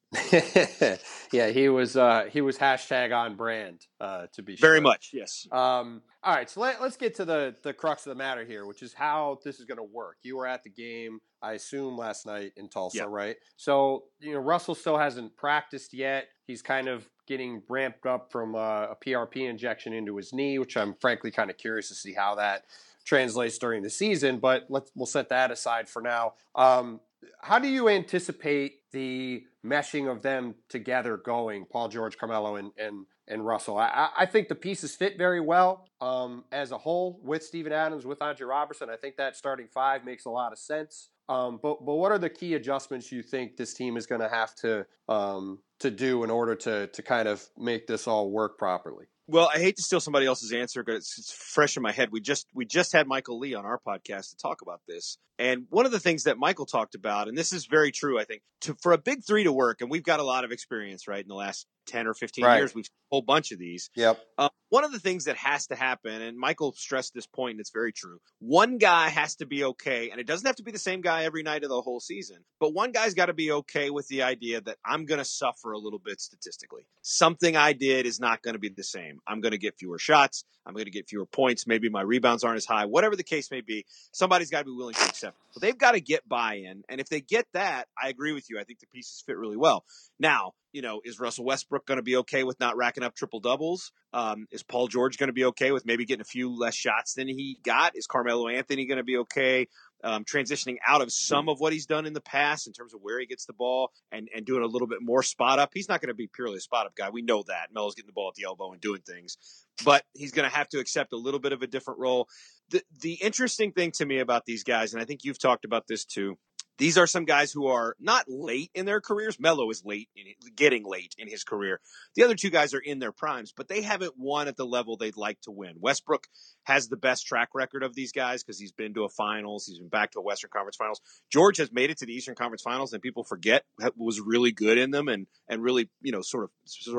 yeah, 1.33 1.49
he 1.49 1.70
was 1.70 1.97
uh, 1.97 2.27
he 2.31 2.43
was 2.43 2.59
hashtag 2.59 3.16
on 3.16 3.35
brand 3.35 3.81
uh, 3.99 4.27
to 4.35 4.43
be 4.43 4.57
sure. 4.57 4.68
very 4.68 4.83
much. 4.83 5.12
Yes. 5.14 5.49
Um, 5.51 6.03
all 6.25 6.35
right, 6.35 6.49
so 6.49 6.61
let, 6.61 6.81
us 6.81 6.97
get 6.97 7.14
to 7.16 7.25
the 7.25 7.55
the 7.62 7.72
crux 7.72 8.07
of 8.07 8.11
the 8.11 8.16
matter 8.16 8.45
here, 8.45 8.64
which 8.66 8.83
is 8.83 8.95
how 8.95 9.39
this 9.45 9.61
is 9.61 9.66
going 9.66 9.77
to 9.79 9.85
work. 9.85 10.16
You 10.22 10.37
were 10.37 10.47
at 10.47 10.64
the 10.64 10.70
game, 10.70 11.20
I 11.43 11.53
assume, 11.53 11.99
last 11.99 12.25
night 12.25 12.53
in 12.57 12.68
Tulsa, 12.68 13.07
right? 13.07 13.37
So 13.57 14.05
you 14.20 14.33
know 14.33 14.41
Russell 14.41 14.75
still 14.75 14.97
hasn't 14.97 15.37
practiced 15.37 15.93
yet. 15.93 16.29
He's 16.47 16.62
kind 16.62 16.89
of 16.89 17.09
getting 17.27 17.62
ramped 17.68 18.07
up 18.07 18.33
from 18.33 18.55
uh, 18.55 18.87
a 18.87 18.97
PRP 19.05 19.49
injection 19.49 19.93
into 19.93 20.16
his 20.16 20.33
knee, 20.33 20.59
which 20.59 20.77
I'm 20.77 20.95
frankly 20.95 21.31
kind 21.31 21.51
of 21.51 21.59
curious 21.59 21.89
to 21.89 21.95
see 21.95 22.14
how 22.14 22.35
that 22.37 22.64
translates 23.05 23.59
during 23.59 23.83
the 23.83 23.91
season. 23.91 24.39
But 24.39 24.66
let's 24.70 24.91
we'll 24.95 25.07
set 25.07 25.29
that 25.29 25.51
aside 25.51 25.89
for 25.91 26.01
now. 26.01 26.35
Um, 26.55 27.01
how 27.41 27.59
do 27.59 27.68
you 27.68 27.89
anticipate 27.89 28.91
the 28.93 29.45
meshing 29.64 30.11
of 30.11 30.22
them 30.22 30.55
together 30.68 31.16
going, 31.16 31.66
Paul 31.66 31.89
George, 31.89 32.16
Carmelo, 32.16 32.57
and 32.57 32.72
and, 32.79 33.07
and 33.29 33.45
Russell? 33.45 33.79
I, 33.79 34.11
I 34.16 34.27
think 34.27 34.49
the 34.49 34.55
pieces 34.55 34.95
fit 34.95 35.18
very 35.18 35.41
well 35.41 35.89
um, 36.01 36.45
as 36.53 36.70
a 36.72 36.79
whole 36.79 37.20
with 37.22 37.43
Steven 37.43 37.72
Adams, 37.72 38.07
with 38.07 38.20
Andre 38.22 38.47
Robertson. 38.47 38.91
I 38.91 38.97
think 38.97 39.16
that 39.16 39.37
starting 39.37 39.68
five 39.68 40.05
makes 40.05 40.25
a 40.25 40.31
lot 40.31 40.53
of 40.53 40.59
sense. 40.59 41.11
Um, 41.29 41.59
but 41.62 41.85
but 41.85 41.95
what 41.95 42.12
are 42.12 42.18
the 42.18 42.29
key 42.29 42.55
adjustments 42.55 43.11
you 43.11 43.22
think 43.22 43.57
this 43.57 43.72
team 43.72 43.97
is 43.97 44.07
going 44.07 44.20
to 44.20 44.29
have 44.29 44.55
to 44.57 44.87
um, 45.09 45.59
to 45.81 45.91
do 45.91 46.22
in 46.22 46.31
order 46.31 46.55
to 46.55 46.89
to 46.89 47.03
kind 47.03 47.29
of 47.29 47.43
make 47.57 47.87
this 47.87 48.07
all 48.07 48.31
work 48.31 48.59
properly? 48.59 49.07
Well, 49.27 49.49
I 49.53 49.59
hate 49.59 49.77
to 49.77 49.83
steal 49.83 50.01
somebody 50.01 50.27
else's 50.27 50.53
answer, 50.53 50.85
but 50.85 50.97
it's, 50.97 51.18
it's, 51.18 51.33
fresh 51.33 51.79
in 51.79 51.83
my 51.83 51.93
head. 51.93 52.11
We 52.12 52.20
just 52.20 52.47
we 52.53 52.66
just 52.66 52.93
had 52.93 53.07
Michael 53.07 53.39
Lee 53.39 53.55
on 53.55 53.64
our 53.64 53.81
podcast 53.87 54.31
to 54.31 54.37
talk 54.37 54.61
about 54.61 54.83
this, 54.87 55.16
and 55.39 55.64
one 55.70 55.87
of 55.87 55.93
the 55.93 56.01
things 56.01 56.25
that 56.25 56.37
Michael 56.37 56.66
talked 56.66 56.95
about, 56.95 57.29
and 57.29 57.39
this 57.39 57.55
is 57.55 57.64
very 57.64 57.91
true, 57.91 58.20
I 58.20 58.25
think, 58.25 58.43
to 58.62 58.77
for 58.83 58.93
a 58.93 58.99
big 58.99 59.25
three 59.27 59.45
to 59.45 59.53
work, 59.53 59.81
and 59.81 59.91
we've 59.91 60.03
got 60.03 60.20
a 60.20 60.25
lot 60.25 60.45
of 60.45 60.53
experience, 60.53 61.09
right, 61.09 61.22
in 61.22 61.29
the 61.29 61.35
last 61.35 61.66
ten 61.87 62.07
or 62.07 62.14
fifteen 62.14 62.45
right. 62.45 62.59
years, 62.59 62.74
we've 62.74 62.87
a 62.87 63.14
whole 63.14 63.22
bunch 63.22 63.53
of 63.53 63.59
these. 63.59 63.91
Yep. 63.95 64.18
Uh, 64.39 64.49
one 64.70 64.85
of 64.85 64.93
the 64.93 64.99
things 64.99 65.24
that 65.24 65.37
has 65.37 65.66
to 65.68 65.76
happen, 65.76 66.22
and 66.22 66.39
Michael 66.39 66.72
stressed 66.72 67.14
this 67.14 67.26
point, 67.26 67.53
and 67.53 67.61
it's 67.61 67.70
very 67.70 67.93
true. 67.93 68.18
One 68.41 68.78
guy 68.78 69.09
has 69.09 69.37
to 69.37 69.47
be 69.47 69.64
okay, 69.64 70.11
and 70.11 70.20
it 70.20 70.26
doesn't 70.26 70.47
have 70.47 70.57
to 70.57 70.62
be 70.62 70.72
the 70.72 70.78
same 70.78 71.01
guy 71.01 71.24
every 71.24 71.43
night 71.43 71.62
of 71.62 71.68
the 71.68 71.80
whole 71.80 72.01
season, 72.01 72.39
but 72.59 72.74
one 72.74 72.93
guy's 72.93 73.14
got 73.14 73.26
to 73.26 73.35
be 73.35 73.53
okay 73.53 73.91
with 73.91 74.09
the 74.09 74.22
idea 74.22 74.61
that 74.62 74.78
I'm 74.85 75.05
going 75.05 75.18
to 75.18 75.24
suffer 75.24 75.72
a 75.72 75.78
little 75.78 76.01
bit 76.01 76.20
statistically. 76.20 76.87
Something 77.03 77.57
I 77.57 77.72
did 77.72 78.07
is 78.07 78.18
not 78.18 78.43
going 78.43 78.55
to 78.55 78.61
be 78.61 78.68
the 78.68 78.85
same. 78.85 79.20
I'm 79.26 79.41
going 79.41 79.53
to 79.53 79.59
get 79.59 79.78
fewer 79.78 79.99
shots. 79.99 80.45
I'm 80.67 80.73
going 80.73 80.87
to 80.87 80.91
get 80.91 81.09
fewer 81.09 81.27
points. 81.27 81.67
Maybe 81.67 81.89
my 81.89 82.03
rebounds 82.03 82.45
aren't 82.45 82.57
as 82.57 82.67
high. 82.67 82.87
Whatever 82.87 83.17
the 83.17 83.23
case 83.23 83.51
may 83.51 83.61
be, 83.61 83.85
somebody's 84.12 84.51
got 84.51 84.61
to 84.61 84.65
be 84.65 84.73
willing 84.73 84.95
to 84.95 85.05
accept. 85.05 85.37
But 85.53 85.62
they've 85.62 85.77
got 85.77 85.93
to 85.93 86.01
get 86.01 86.29
buy-in, 86.29 86.85
and 86.89 87.01
if 87.01 87.09
they 87.09 87.21
get 87.21 87.47
that, 87.53 87.89
I 88.03 88.09
agree 88.09 88.33
with 88.33 88.51
you. 88.51 88.59
I 88.59 88.65
think 88.65 88.81
the 88.81 88.87
pieces 88.87 89.23
fit 89.25 89.37
really 89.37 89.57
well. 89.57 89.85
Now, 90.19 90.53
you 90.73 90.83
know, 90.83 91.01
is 91.05 91.21
Russell 91.21 91.45
Westbrook 91.45 91.87
going 91.87 91.99
to 91.99 92.03
be 92.03 92.17
okay 92.17 92.43
with 92.43 92.59
not 92.59 92.77
racking 92.77 93.05
up 93.05 93.15
triple 93.15 93.39
doubles? 93.39 93.93
Um, 94.12 94.49
is 94.51 94.62
Paul 94.65 94.89
George 94.89 95.19
going 95.19 95.29
to 95.29 95.33
be 95.33 95.45
okay 95.47 95.71
with 95.71 95.87
maybe 95.87 96.05
getting 96.05 96.21
a 96.21 96.25
few 96.25 96.57
less 96.57 96.75
shots 96.75 97.15
than 97.15 97.29
he 97.29 97.59
got? 97.62 97.97
Is 97.97 98.07
Carmelo 98.07 98.49
Anthony 98.49 98.87
going 98.87 98.99
to 98.99 99.05
be 99.05 99.19
okay 99.19 99.69
um, 100.05 100.25
transitioning 100.25 100.77
out 100.87 101.01
of 101.01 101.11
some 101.11 101.49
of 101.49 101.59
what 101.59 101.73
he's 101.73 101.87
done 101.87 102.07
in 102.07 102.13
the 102.13 102.21
past 102.21 102.67
in 102.67 102.73
terms 102.73 102.95
of 102.95 103.01
where 103.03 103.19
he 103.19 103.27
gets 103.27 103.47
the 103.47 103.53
ball 103.53 103.91
and, 104.13 104.29
and 104.35 104.47
doing 104.47 104.63
a 104.63 104.67
little 104.67 104.87
bit 104.87 104.99
more 105.01 105.23
spot 105.23 105.59
up? 105.59 105.71
He's 105.75 105.89
not 105.89 106.01
going 106.01 106.09
to 106.09 106.15
be 106.15 106.29
purely 106.33 106.59
a 106.59 106.61
spot 106.61 106.87
up 106.87 106.95
guy. 106.95 107.11
We 107.11 107.23
know 107.23 107.43
that. 107.49 107.69
Melo's 107.73 107.95
getting 107.95 108.09
the 108.09 108.13
ball 108.13 108.29
at 108.29 108.35
the 108.35 108.45
elbow 108.45 108.73
and 108.73 108.81
doing 108.81 109.01
things, 109.01 109.39
but 109.85 110.05
he's 110.13 110.33
going 110.33 110.49
to 110.49 110.55
have 110.55 110.69
to 110.69 110.79
accept 110.79 111.13
a 111.13 111.17
little 111.17 111.41
bit 111.41 111.53
of 111.53 111.63
a 111.63 111.67
different 111.67 112.01
role. 112.01 112.29
The, 112.71 112.83
the 113.01 113.15
interesting 113.15 113.73
thing 113.73 113.93
to 113.93 114.07
me 114.07 114.19
about 114.21 114.45
these 114.45 114.65
guys, 114.65 114.93
and 114.93 115.03
I 115.03 115.05
think 115.05 115.25
you've 115.25 115.39
talked 115.39 115.65
about 115.65 115.87
this 115.87 116.05
too, 116.05 116.39
these 116.79 116.99
are 116.99 117.07
some 117.07 117.25
guys 117.25 117.53
who 117.53 117.66
are 117.66 117.95
not 118.01 118.25
late 118.29 118.70
in 118.75 118.87
their 118.87 119.01
careers. 119.01 119.39
Melo 119.39 119.70
is 119.70 119.85
late, 119.85 120.09
in, 120.16 120.27
getting 120.57 120.85
late 120.85 121.14
in 121.18 121.29
his 121.29 121.45
career. 121.45 121.81
The 122.14 122.25
other 122.25 122.35
two 122.35 122.51
guys 122.51 122.75
are 122.75 122.81
in 122.81 122.99
their 122.99 123.12
primes, 123.12 123.53
but 123.57 123.68
they 123.68 123.83
haven't 123.83 124.14
won 124.16 124.49
at 124.49 124.57
the 124.57 124.66
level 124.66 124.97
they'd 124.97 125.16
like 125.16 125.41
to 125.43 125.51
win. 125.51 125.75
Westbrook 125.79 126.27
has 126.64 126.89
the 126.89 126.97
best 126.97 127.27
track 127.27 127.51
record 127.55 127.83
of 127.83 127.95
these 127.95 128.12
guys 128.12 128.43
because 128.43 128.59
he's 128.59 128.72
been 128.72 128.95
to 128.95 129.05
a 129.05 129.09
finals. 129.09 129.66
He's 129.66 129.79
been 129.79 129.89
back 129.89 130.12
to 130.12 130.18
a 130.18 130.22
Western 130.22 130.51
Conference 130.53 130.77
Finals. 130.77 131.01
George 131.31 131.59
has 131.59 131.72
made 131.72 131.91
it 131.91 131.99
to 131.99 132.07
the 132.07 132.14
Eastern 132.14 132.35
Conference 132.35 132.62
Finals, 132.62 132.93
and 132.93 133.03
people 133.03 133.25
forget 133.25 133.64
was 133.97 134.20
really 134.20 134.53
good 134.53 134.79
in 134.79 134.91
them 134.91 135.09
and 135.09 135.27
and 135.49 135.62
really 135.62 135.89
you 136.01 136.12
know 136.12 136.22
sort 136.22 136.45
of 136.45 136.51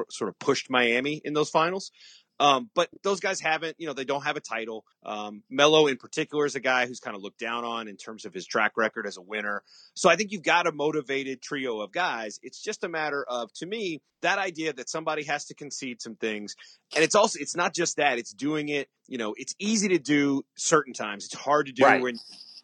sort 0.09 0.29
of 0.29 0.39
pushed 0.39 0.69
Miami 0.69 1.21
in 1.23 1.33
those 1.33 1.49
finals. 1.49 1.91
Um, 2.39 2.69
but 2.75 2.89
those 3.01 3.21
guys 3.21 3.39
haven't, 3.39 3.75
you 3.79 3.87
know, 3.87 3.93
they 3.93 4.03
don't 4.03 4.23
have 4.23 4.35
a 4.35 4.41
title. 4.41 4.83
Um, 5.05 5.43
Melo 5.49 5.87
in 5.87 5.97
particular 5.97 6.45
is 6.45 6.55
a 6.55 6.59
guy 6.59 6.85
who's 6.85 6.99
kind 6.99 7.15
of 7.15 7.21
looked 7.21 7.39
down 7.39 7.63
on 7.63 7.87
in 7.87 7.95
terms 7.95 8.25
of 8.25 8.33
his 8.33 8.45
track 8.45 8.73
record 8.75 9.07
as 9.07 9.17
a 9.17 9.21
winner. 9.21 9.63
So 9.93 10.09
I 10.09 10.17
think 10.17 10.31
you've 10.31 10.43
got 10.43 10.67
a 10.67 10.71
motivated 10.73 11.41
trio 11.41 11.79
of 11.79 11.91
guys. 11.93 12.39
It's 12.43 12.61
just 12.61 12.83
a 12.83 12.89
matter 12.89 13.25
of, 13.27 13.53
to 13.53 13.65
me, 13.65 14.01
that 14.21 14.37
idea 14.37 14.73
that 14.73 14.89
somebody 14.89 15.23
has 15.23 15.45
to 15.45 15.55
concede 15.55 16.01
some 16.01 16.15
things. 16.15 16.55
And 16.93 17.03
it's 17.03 17.15
also, 17.15 17.39
it's 17.39 17.55
not 17.55 17.73
just 17.73 17.97
that, 17.97 18.17
it's 18.17 18.33
doing 18.33 18.69
it, 18.69 18.89
you 19.07 19.17
know, 19.17 19.33
it's 19.37 19.55
easy 19.59 19.87
to 19.89 19.99
do 19.99 20.43
certain 20.57 20.93
times. 20.93 21.25
It's 21.25 21.35
hard 21.35 21.67
to 21.67 21.71
do 21.71 21.85
right. 21.85 22.01
when 22.01 22.17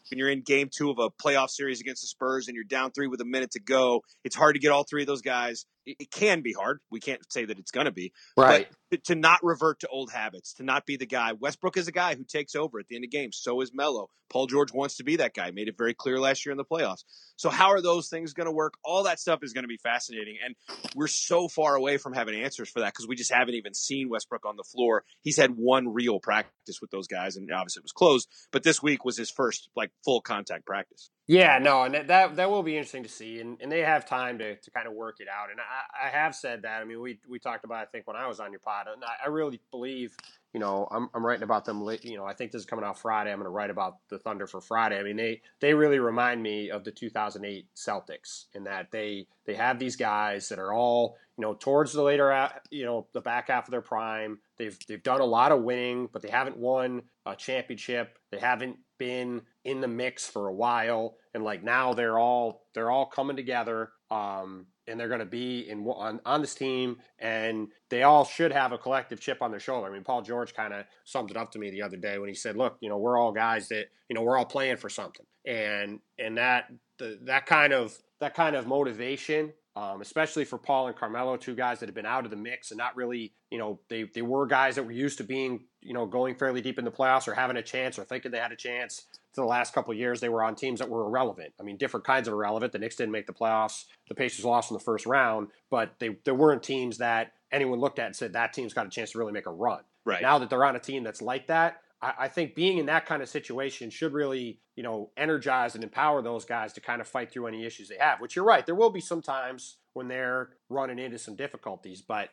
when 0.09 0.19
you're 0.19 0.29
in 0.29 0.41
game 0.41 0.69
two 0.69 0.89
of 0.89 0.99
a 0.99 1.09
playoff 1.09 1.49
series 1.49 1.79
against 1.79 2.01
the 2.01 2.07
Spurs 2.07 2.49
and 2.49 2.55
you're 2.55 2.65
down 2.65 2.91
three 2.91 3.07
with 3.07 3.21
a 3.21 3.25
minute 3.25 3.51
to 3.51 3.61
go, 3.61 4.01
it's 4.25 4.35
hard 4.35 4.55
to 4.55 4.59
get 4.59 4.71
all 4.71 4.83
three 4.83 5.03
of 5.03 5.07
those 5.07 5.21
guys. 5.21 5.65
It, 5.85 5.95
it 6.01 6.11
can 6.11 6.41
be 6.41 6.51
hard. 6.51 6.79
We 6.91 6.99
can't 6.99 7.21
say 7.31 7.45
that 7.45 7.57
it's 7.57 7.71
going 7.71 7.85
to 7.85 7.91
be. 7.91 8.11
Right. 8.35 8.67
But 8.69 8.77
to, 8.91 8.97
to 8.97 9.15
not 9.15 9.39
revert 9.43 9.79
to 9.81 9.87
old 9.87 10.11
habits, 10.11 10.53
to 10.53 10.63
not 10.63 10.85
be 10.85 10.97
the 10.97 11.05
guy. 11.05 11.33
Westbrook 11.33 11.77
is 11.77 11.87
a 11.87 11.91
guy 11.91 12.15
who 12.15 12.23
takes 12.23 12.55
over 12.55 12.79
at 12.79 12.87
the 12.87 12.95
end 12.95 13.05
of 13.05 13.11
games. 13.11 13.39
So 13.41 13.61
is 13.61 13.71
Melo. 13.73 14.09
Paul 14.29 14.47
George 14.47 14.71
wants 14.71 14.95
to 14.97 15.03
be 15.03 15.17
that 15.17 15.33
guy. 15.33 15.51
Made 15.51 15.67
it 15.67 15.77
very 15.77 15.93
clear 15.93 16.17
last 16.19 16.45
year 16.45 16.51
in 16.51 16.57
the 16.57 16.63
playoffs. 16.63 17.03
So 17.35 17.49
how 17.49 17.71
are 17.71 17.81
those 17.81 18.07
things 18.07 18.33
going 18.33 18.45
to 18.45 18.51
work? 18.51 18.75
All 18.83 19.03
that 19.03 19.19
stuff 19.19 19.39
is 19.43 19.51
going 19.51 19.65
to 19.65 19.67
be 19.67 19.77
fascinating. 19.77 20.37
And 20.43 20.55
we're 20.95 21.07
so 21.07 21.49
far 21.49 21.75
away 21.75 21.97
from 21.97 22.13
having 22.13 22.39
answers 22.41 22.69
for 22.69 22.79
that 22.79 22.93
because 22.93 23.07
we 23.07 23.15
just 23.15 23.33
haven't 23.33 23.55
even 23.55 23.73
seen 23.73 24.09
Westbrook 24.09 24.45
on 24.45 24.55
the 24.55 24.63
floor. 24.63 25.03
He's 25.21 25.37
had 25.37 25.51
one 25.57 25.93
real 25.93 26.19
practice 26.19 26.79
with 26.79 26.91
those 26.91 27.07
guys, 27.07 27.35
and 27.35 27.51
obviously 27.51 27.81
it 27.81 27.83
was 27.83 27.91
closed. 27.91 28.29
But 28.51 28.63
this 28.63 28.81
week 28.81 29.03
was 29.03 29.17
his 29.17 29.29
first 29.29 29.69
like 29.75 29.91
full 30.05 30.21
contact 30.21 30.65
practice. 30.65 31.09
Yeah, 31.27 31.59
no, 31.61 31.83
and 31.83 32.09
that 32.09 32.35
that 32.35 32.49
will 32.49 32.63
be 32.63 32.75
interesting 32.75 33.03
to 33.03 33.09
see, 33.09 33.39
and, 33.39 33.57
and 33.61 33.71
they 33.71 33.81
have 33.81 34.05
time 34.07 34.39
to, 34.39 34.55
to 34.55 34.71
kind 34.71 34.87
of 34.87 34.93
work 34.93 35.17
it 35.19 35.27
out. 35.29 35.49
And 35.49 35.59
I, 35.59 36.07
I 36.07 36.09
have 36.09 36.35
said 36.35 36.63
that. 36.63 36.81
I 36.81 36.85
mean, 36.85 36.99
we 36.99 37.19
we 37.29 37.39
talked 37.39 37.63
about 37.63 37.77
I 37.77 37.85
think 37.85 38.07
when 38.07 38.17
I 38.17 38.27
was 38.27 38.39
on 38.39 38.51
your 38.51 38.59
pod, 38.59 38.80
and 38.87 39.03
I, 39.03 39.25
I 39.25 39.29
really 39.29 39.59
believe 39.71 40.15
you 40.53 40.59
know, 40.59 40.87
I'm, 40.91 41.09
I'm 41.13 41.25
writing 41.25 41.43
about 41.43 41.63
them. 41.63 41.81
Late, 41.81 42.03
You 42.03 42.17
know, 42.17 42.25
I 42.25 42.33
think 42.33 42.51
this 42.51 42.61
is 42.61 42.65
coming 42.65 42.83
out 42.83 42.99
Friday. 42.99 43.31
I'm 43.31 43.37
going 43.37 43.45
to 43.45 43.51
write 43.51 43.69
about 43.69 43.97
the 44.09 44.19
Thunder 44.19 44.47
for 44.47 44.59
Friday. 44.59 44.99
I 44.99 45.03
mean, 45.03 45.15
they 45.15 45.41
they 45.61 45.73
really 45.73 45.99
remind 45.99 46.43
me 46.43 46.69
of 46.69 46.83
the 46.83 46.91
2008 46.91 47.67
Celtics 47.75 48.45
in 48.53 48.65
that 48.65 48.91
they 48.91 49.27
they 49.45 49.55
have 49.55 49.79
these 49.79 49.95
guys 49.95 50.49
that 50.49 50.59
are 50.59 50.73
all 50.73 51.17
you 51.37 51.41
know 51.41 51.53
towards 51.53 51.93
the 51.93 52.01
later 52.01 52.49
you 52.69 52.85
know 52.85 53.07
the 53.13 53.21
back 53.21 53.47
half 53.47 53.65
of 53.65 53.71
their 53.71 53.81
prime. 53.81 54.39
They've 54.57 54.77
they've 54.87 55.01
done 55.01 55.21
a 55.21 55.25
lot 55.25 55.53
of 55.53 55.63
winning, 55.63 56.09
but 56.11 56.21
they 56.21 56.29
haven't 56.29 56.57
won 56.57 57.03
a 57.25 57.35
championship. 57.35 58.19
They 58.31 58.39
haven't 58.39 58.77
been 58.97 59.41
in 59.63 59.79
the 59.79 59.87
mix 59.87 60.27
for 60.27 60.47
a 60.47 60.53
while, 60.53 61.15
and 61.33 61.43
like 61.43 61.63
now 61.63 61.93
they're 61.93 62.19
all 62.19 62.65
they're 62.73 62.91
all 62.91 63.05
coming 63.05 63.37
together. 63.37 63.91
Um, 64.09 64.65
and 64.87 64.99
they're 64.99 65.07
going 65.07 65.19
to 65.19 65.25
be 65.25 65.69
in 65.69 65.85
on, 65.85 66.19
on 66.25 66.41
this 66.41 66.55
team, 66.55 66.97
and 67.19 67.67
they 67.89 68.03
all 68.03 68.25
should 68.25 68.51
have 68.51 68.71
a 68.71 68.77
collective 68.77 69.19
chip 69.19 69.41
on 69.41 69.51
their 69.51 69.59
shoulder. 69.59 69.87
I 69.87 69.91
mean, 69.91 70.03
Paul 70.03 70.21
George 70.21 70.53
kind 70.53 70.73
of 70.73 70.85
summed 71.03 71.31
it 71.31 71.37
up 71.37 71.51
to 71.51 71.59
me 71.59 71.69
the 71.69 71.81
other 71.81 71.97
day 71.97 72.17
when 72.17 72.29
he 72.29 72.35
said, 72.35 72.57
"Look, 72.57 72.77
you 72.81 72.89
know, 72.89 72.97
we're 72.97 73.17
all 73.17 73.31
guys 73.31 73.67
that 73.69 73.85
you 74.09 74.15
know 74.15 74.21
we're 74.21 74.37
all 74.37 74.45
playing 74.45 74.77
for 74.77 74.89
something," 74.89 75.25
and 75.45 75.99
and 76.19 76.37
that 76.37 76.71
the, 76.97 77.19
that 77.23 77.45
kind 77.45 77.73
of 77.73 77.97
that 78.19 78.33
kind 78.33 78.55
of 78.55 78.67
motivation 78.67 79.53
um, 79.75 80.01
especially 80.01 80.43
for 80.43 80.57
Paul 80.57 80.87
and 80.87 80.95
Carmelo, 80.95 81.37
two 81.37 81.55
guys 81.55 81.79
that 81.79 81.87
have 81.87 81.95
been 81.95 82.05
out 82.05 82.25
of 82.25 82.31
the 82.31 82.37
mix 82.37 82.71
and 82.71 82.77
not 82.77 82.95
really, 82.95 83.33
you 83.49 83.57
know, 83.57 83.79
they, 83.89 84.03
they 84.03 84.21
were 84.21 84.45
guys 84.45 84.75
that 84.75 84.83
were 84.83 84.91
used 84.91 85.17
to 85.19 85.23
being, 85.23 85.61
you 85.81 85.93
know, 85.93 86.05
going 86.05 86.35
fairly 86.35 86.61
deep 86.61 86.77
in 86.77 86.83
the 86.83 86.91
playoffs 86.91 87.27
or 87.27 87.33
having 87.33 87.55
a 87.55 87.61
chance 87.63 87.97
or 87.97 88.03
thinking 88.03 88.31
they 88.31 88.37
had 88.37 88.51
a 88.51 88.57
chance. 88.57 89.05
For 89.33 89.41
the 89.41 89.47
last 89.47 89.73
couple 89.73 89.93
of 89.93 89.97
years, 89.97 90.19
they 90.19 90.27
were 90.27 90.43
on 90.43 90.55
teams 90.55 90.79
that 90.79 90.89
were 90.89 91.05
irrelevant. 91.05 91.53
I 91.57 91.63
mean, 91.63 91.77
different 91.77 92.05
kinds 92.05 92.27
of 92.27 92.33
irrelevant. 92.33 92.73
The 92.73 92.79
Knicks 92.79 92.97
didn't 92.97 93.13
make 93.13 93.27
the 93.27 93.33
playoffs. 93.33 93.85
The 94.09 94.15
Pacers 94.15 94.43
lost 94.43 94.71
in 94.71 94.75
the 94.75 94.83
first 94.83 95.05
round, 95.05 95.47
but 95.69 95.93
they, 95.99 96.17
they 96.25 96.33
weren't 96.33 96.63
teams 96.63 96.97
that 96.97 97.31
anyone 97.49 97.79
looked 97.79 97.99
at 97.99 98.07
and 98.07 98.15
said 98.15 98.33
that 98.33 98.51
team's 98.51 98.73
got 98.73 98.87
a 98.87 98.89
chance 98.89 99.11
to 99.11 99.19
really 99.19 99.31
make 99.31 99.45
a 99.45 99.51
run. 99.51 99.79
Right. 100.03 100.21
Now 100.21 100.37
that 100.39 100.49
they're 100.49 100.65
on 100.65 100.75
a 100.75 100.79
team 100.79 101.03
that's 101.03 101.21
like 101.21 101.47
that, 101.47 101.77
I, 102.01 102.13
I 102.19 102.27
think 102.27 102.55
being 102.55 102.77
in 102.77 102.87
that 102.87 103.05
kind 103.05 103.21
of 103.21 103.29
situation 103.29 103.89
should 103.89 104.11
really, 104.11 104.59
you 104.81 104.87
know, 104.87 105.11
energize 105.15 105.75
and 105.75 105.83
empower 105.83 106.23
those 106.23 106.43
guys 106.43 106.73
to 106.73 106.81
kind 106.81 107.01
of 107.01 107.07
fight 107.07 107.31
through 107.31 107.45
any 107.45 107.65
issues 107.65 107.87
they 107.87 107.99
have. 107.99 108.19
Which 108.19 108.35
you're 108.35 108.43
right, 108.43 108.65
there 108.65 108.73
will 108.73 108.89
be 108.89 108.99
some 108.99 109.21
times 109.21 109.77
when 109.93 110.07
they're 110.07 110.49
running 110.69 110.97
into 110.97 111.19
some 111.19 111.35
difficulties. 111.35 112.01
But 112.01 112.29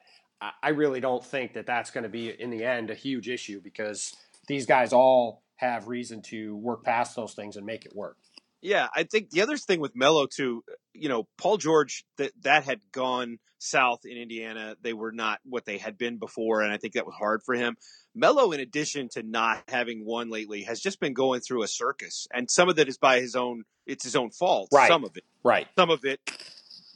I 0.63 0.71
really 0.71 1.01
don't 1.01 1.23
think 1.23 1.53
that 1.53 1.67
that's 1.67 1.91
going 1.91 2.05
to 2.05 2.09
be, 2.09 2.31
in 2.31 2.49
the 2.49 2.65
end, 2.65 2.89
a 2.89 2.95
huge 2.95 3.29
issue 3.29 3.61
because 3.61 4.17
these 4.47 4.65
guys 4.65 4.95
all 4.95 5.43
have 5.57 5.89
reason 5.89 6.23
to 6.23 6.57
work 6.57 6.85
past 6.85 7.15
those 7.17 7.35
things 7.35 7.57
and 7.57 7.67
make 7.67 7.85
it 7.85 7.95
work. 7.95 8.17
Yeah, 8.61 8.89
I 8.95 9.05
think 9.05 9.31
the 9.31 9.43
other 9.43 9.57
thing 9.57 9.81
with 9.81 9.95
Melo 9.95 10.27
too, 10.27 10.65
uh, 10.69 10.75
you 10.93 11.09
know, 11.09 11.29
Paul 11.37 11.59
George 11.59 12.05
that 12.17 12.33
that 12.43 12.65
had 12.65 12.81
gone 12.93 13.39
south 13.59 14.01
in 14.05 14.17
Indiana. 14.17 14.77
They 14.81 14.93
were 14.93 15.13
not 15.13 15.41
what 15.45 15.65
they 15.65 15.79
had 15.79 15.99
been 15.99 16.19
before, 16.19 16.63
and 16.63 16.73
I 16.73 16.77
think 16.77 16.95
that 16.95 17.07
was 17.07 17.15
hard 17.15 17.43
for 17.45 17.55
him. 17.55 17.77
Melo, 18.15 18.53
in 18.53 18.61
addition 18.61 19.09
to 19.11 19.23
not 19.23 19.63
having 19.69 20.05
won 20.05 20.31
lately, 20.31 20.63
has 20.63 20.81
just 20.81 21.01
been 21.01 21.13
going 21.13 21.41
through 21.41 21.63
a 21.63 21.69
circus, 21.69 22.27
and 22.33 22.51
some 22.51 22.69
of 22.69 22.77
that 22.77 22.89
is 22.89 22.99
by 22.99 23.21
his 23.21 23.37
own. 23.37 23.65
It's 23.87 24.05
his 24.05 24.17
own 24.17 24.31
fault. 24.31 24.69
Right. 24.73 24.89
Some 24.89 25.05
of 25.05 25.17
it. 25.17 25.25
Right. 25.43 25.67
Some 25.77 25.91
of 25.91 26.05
it 26.05 26.21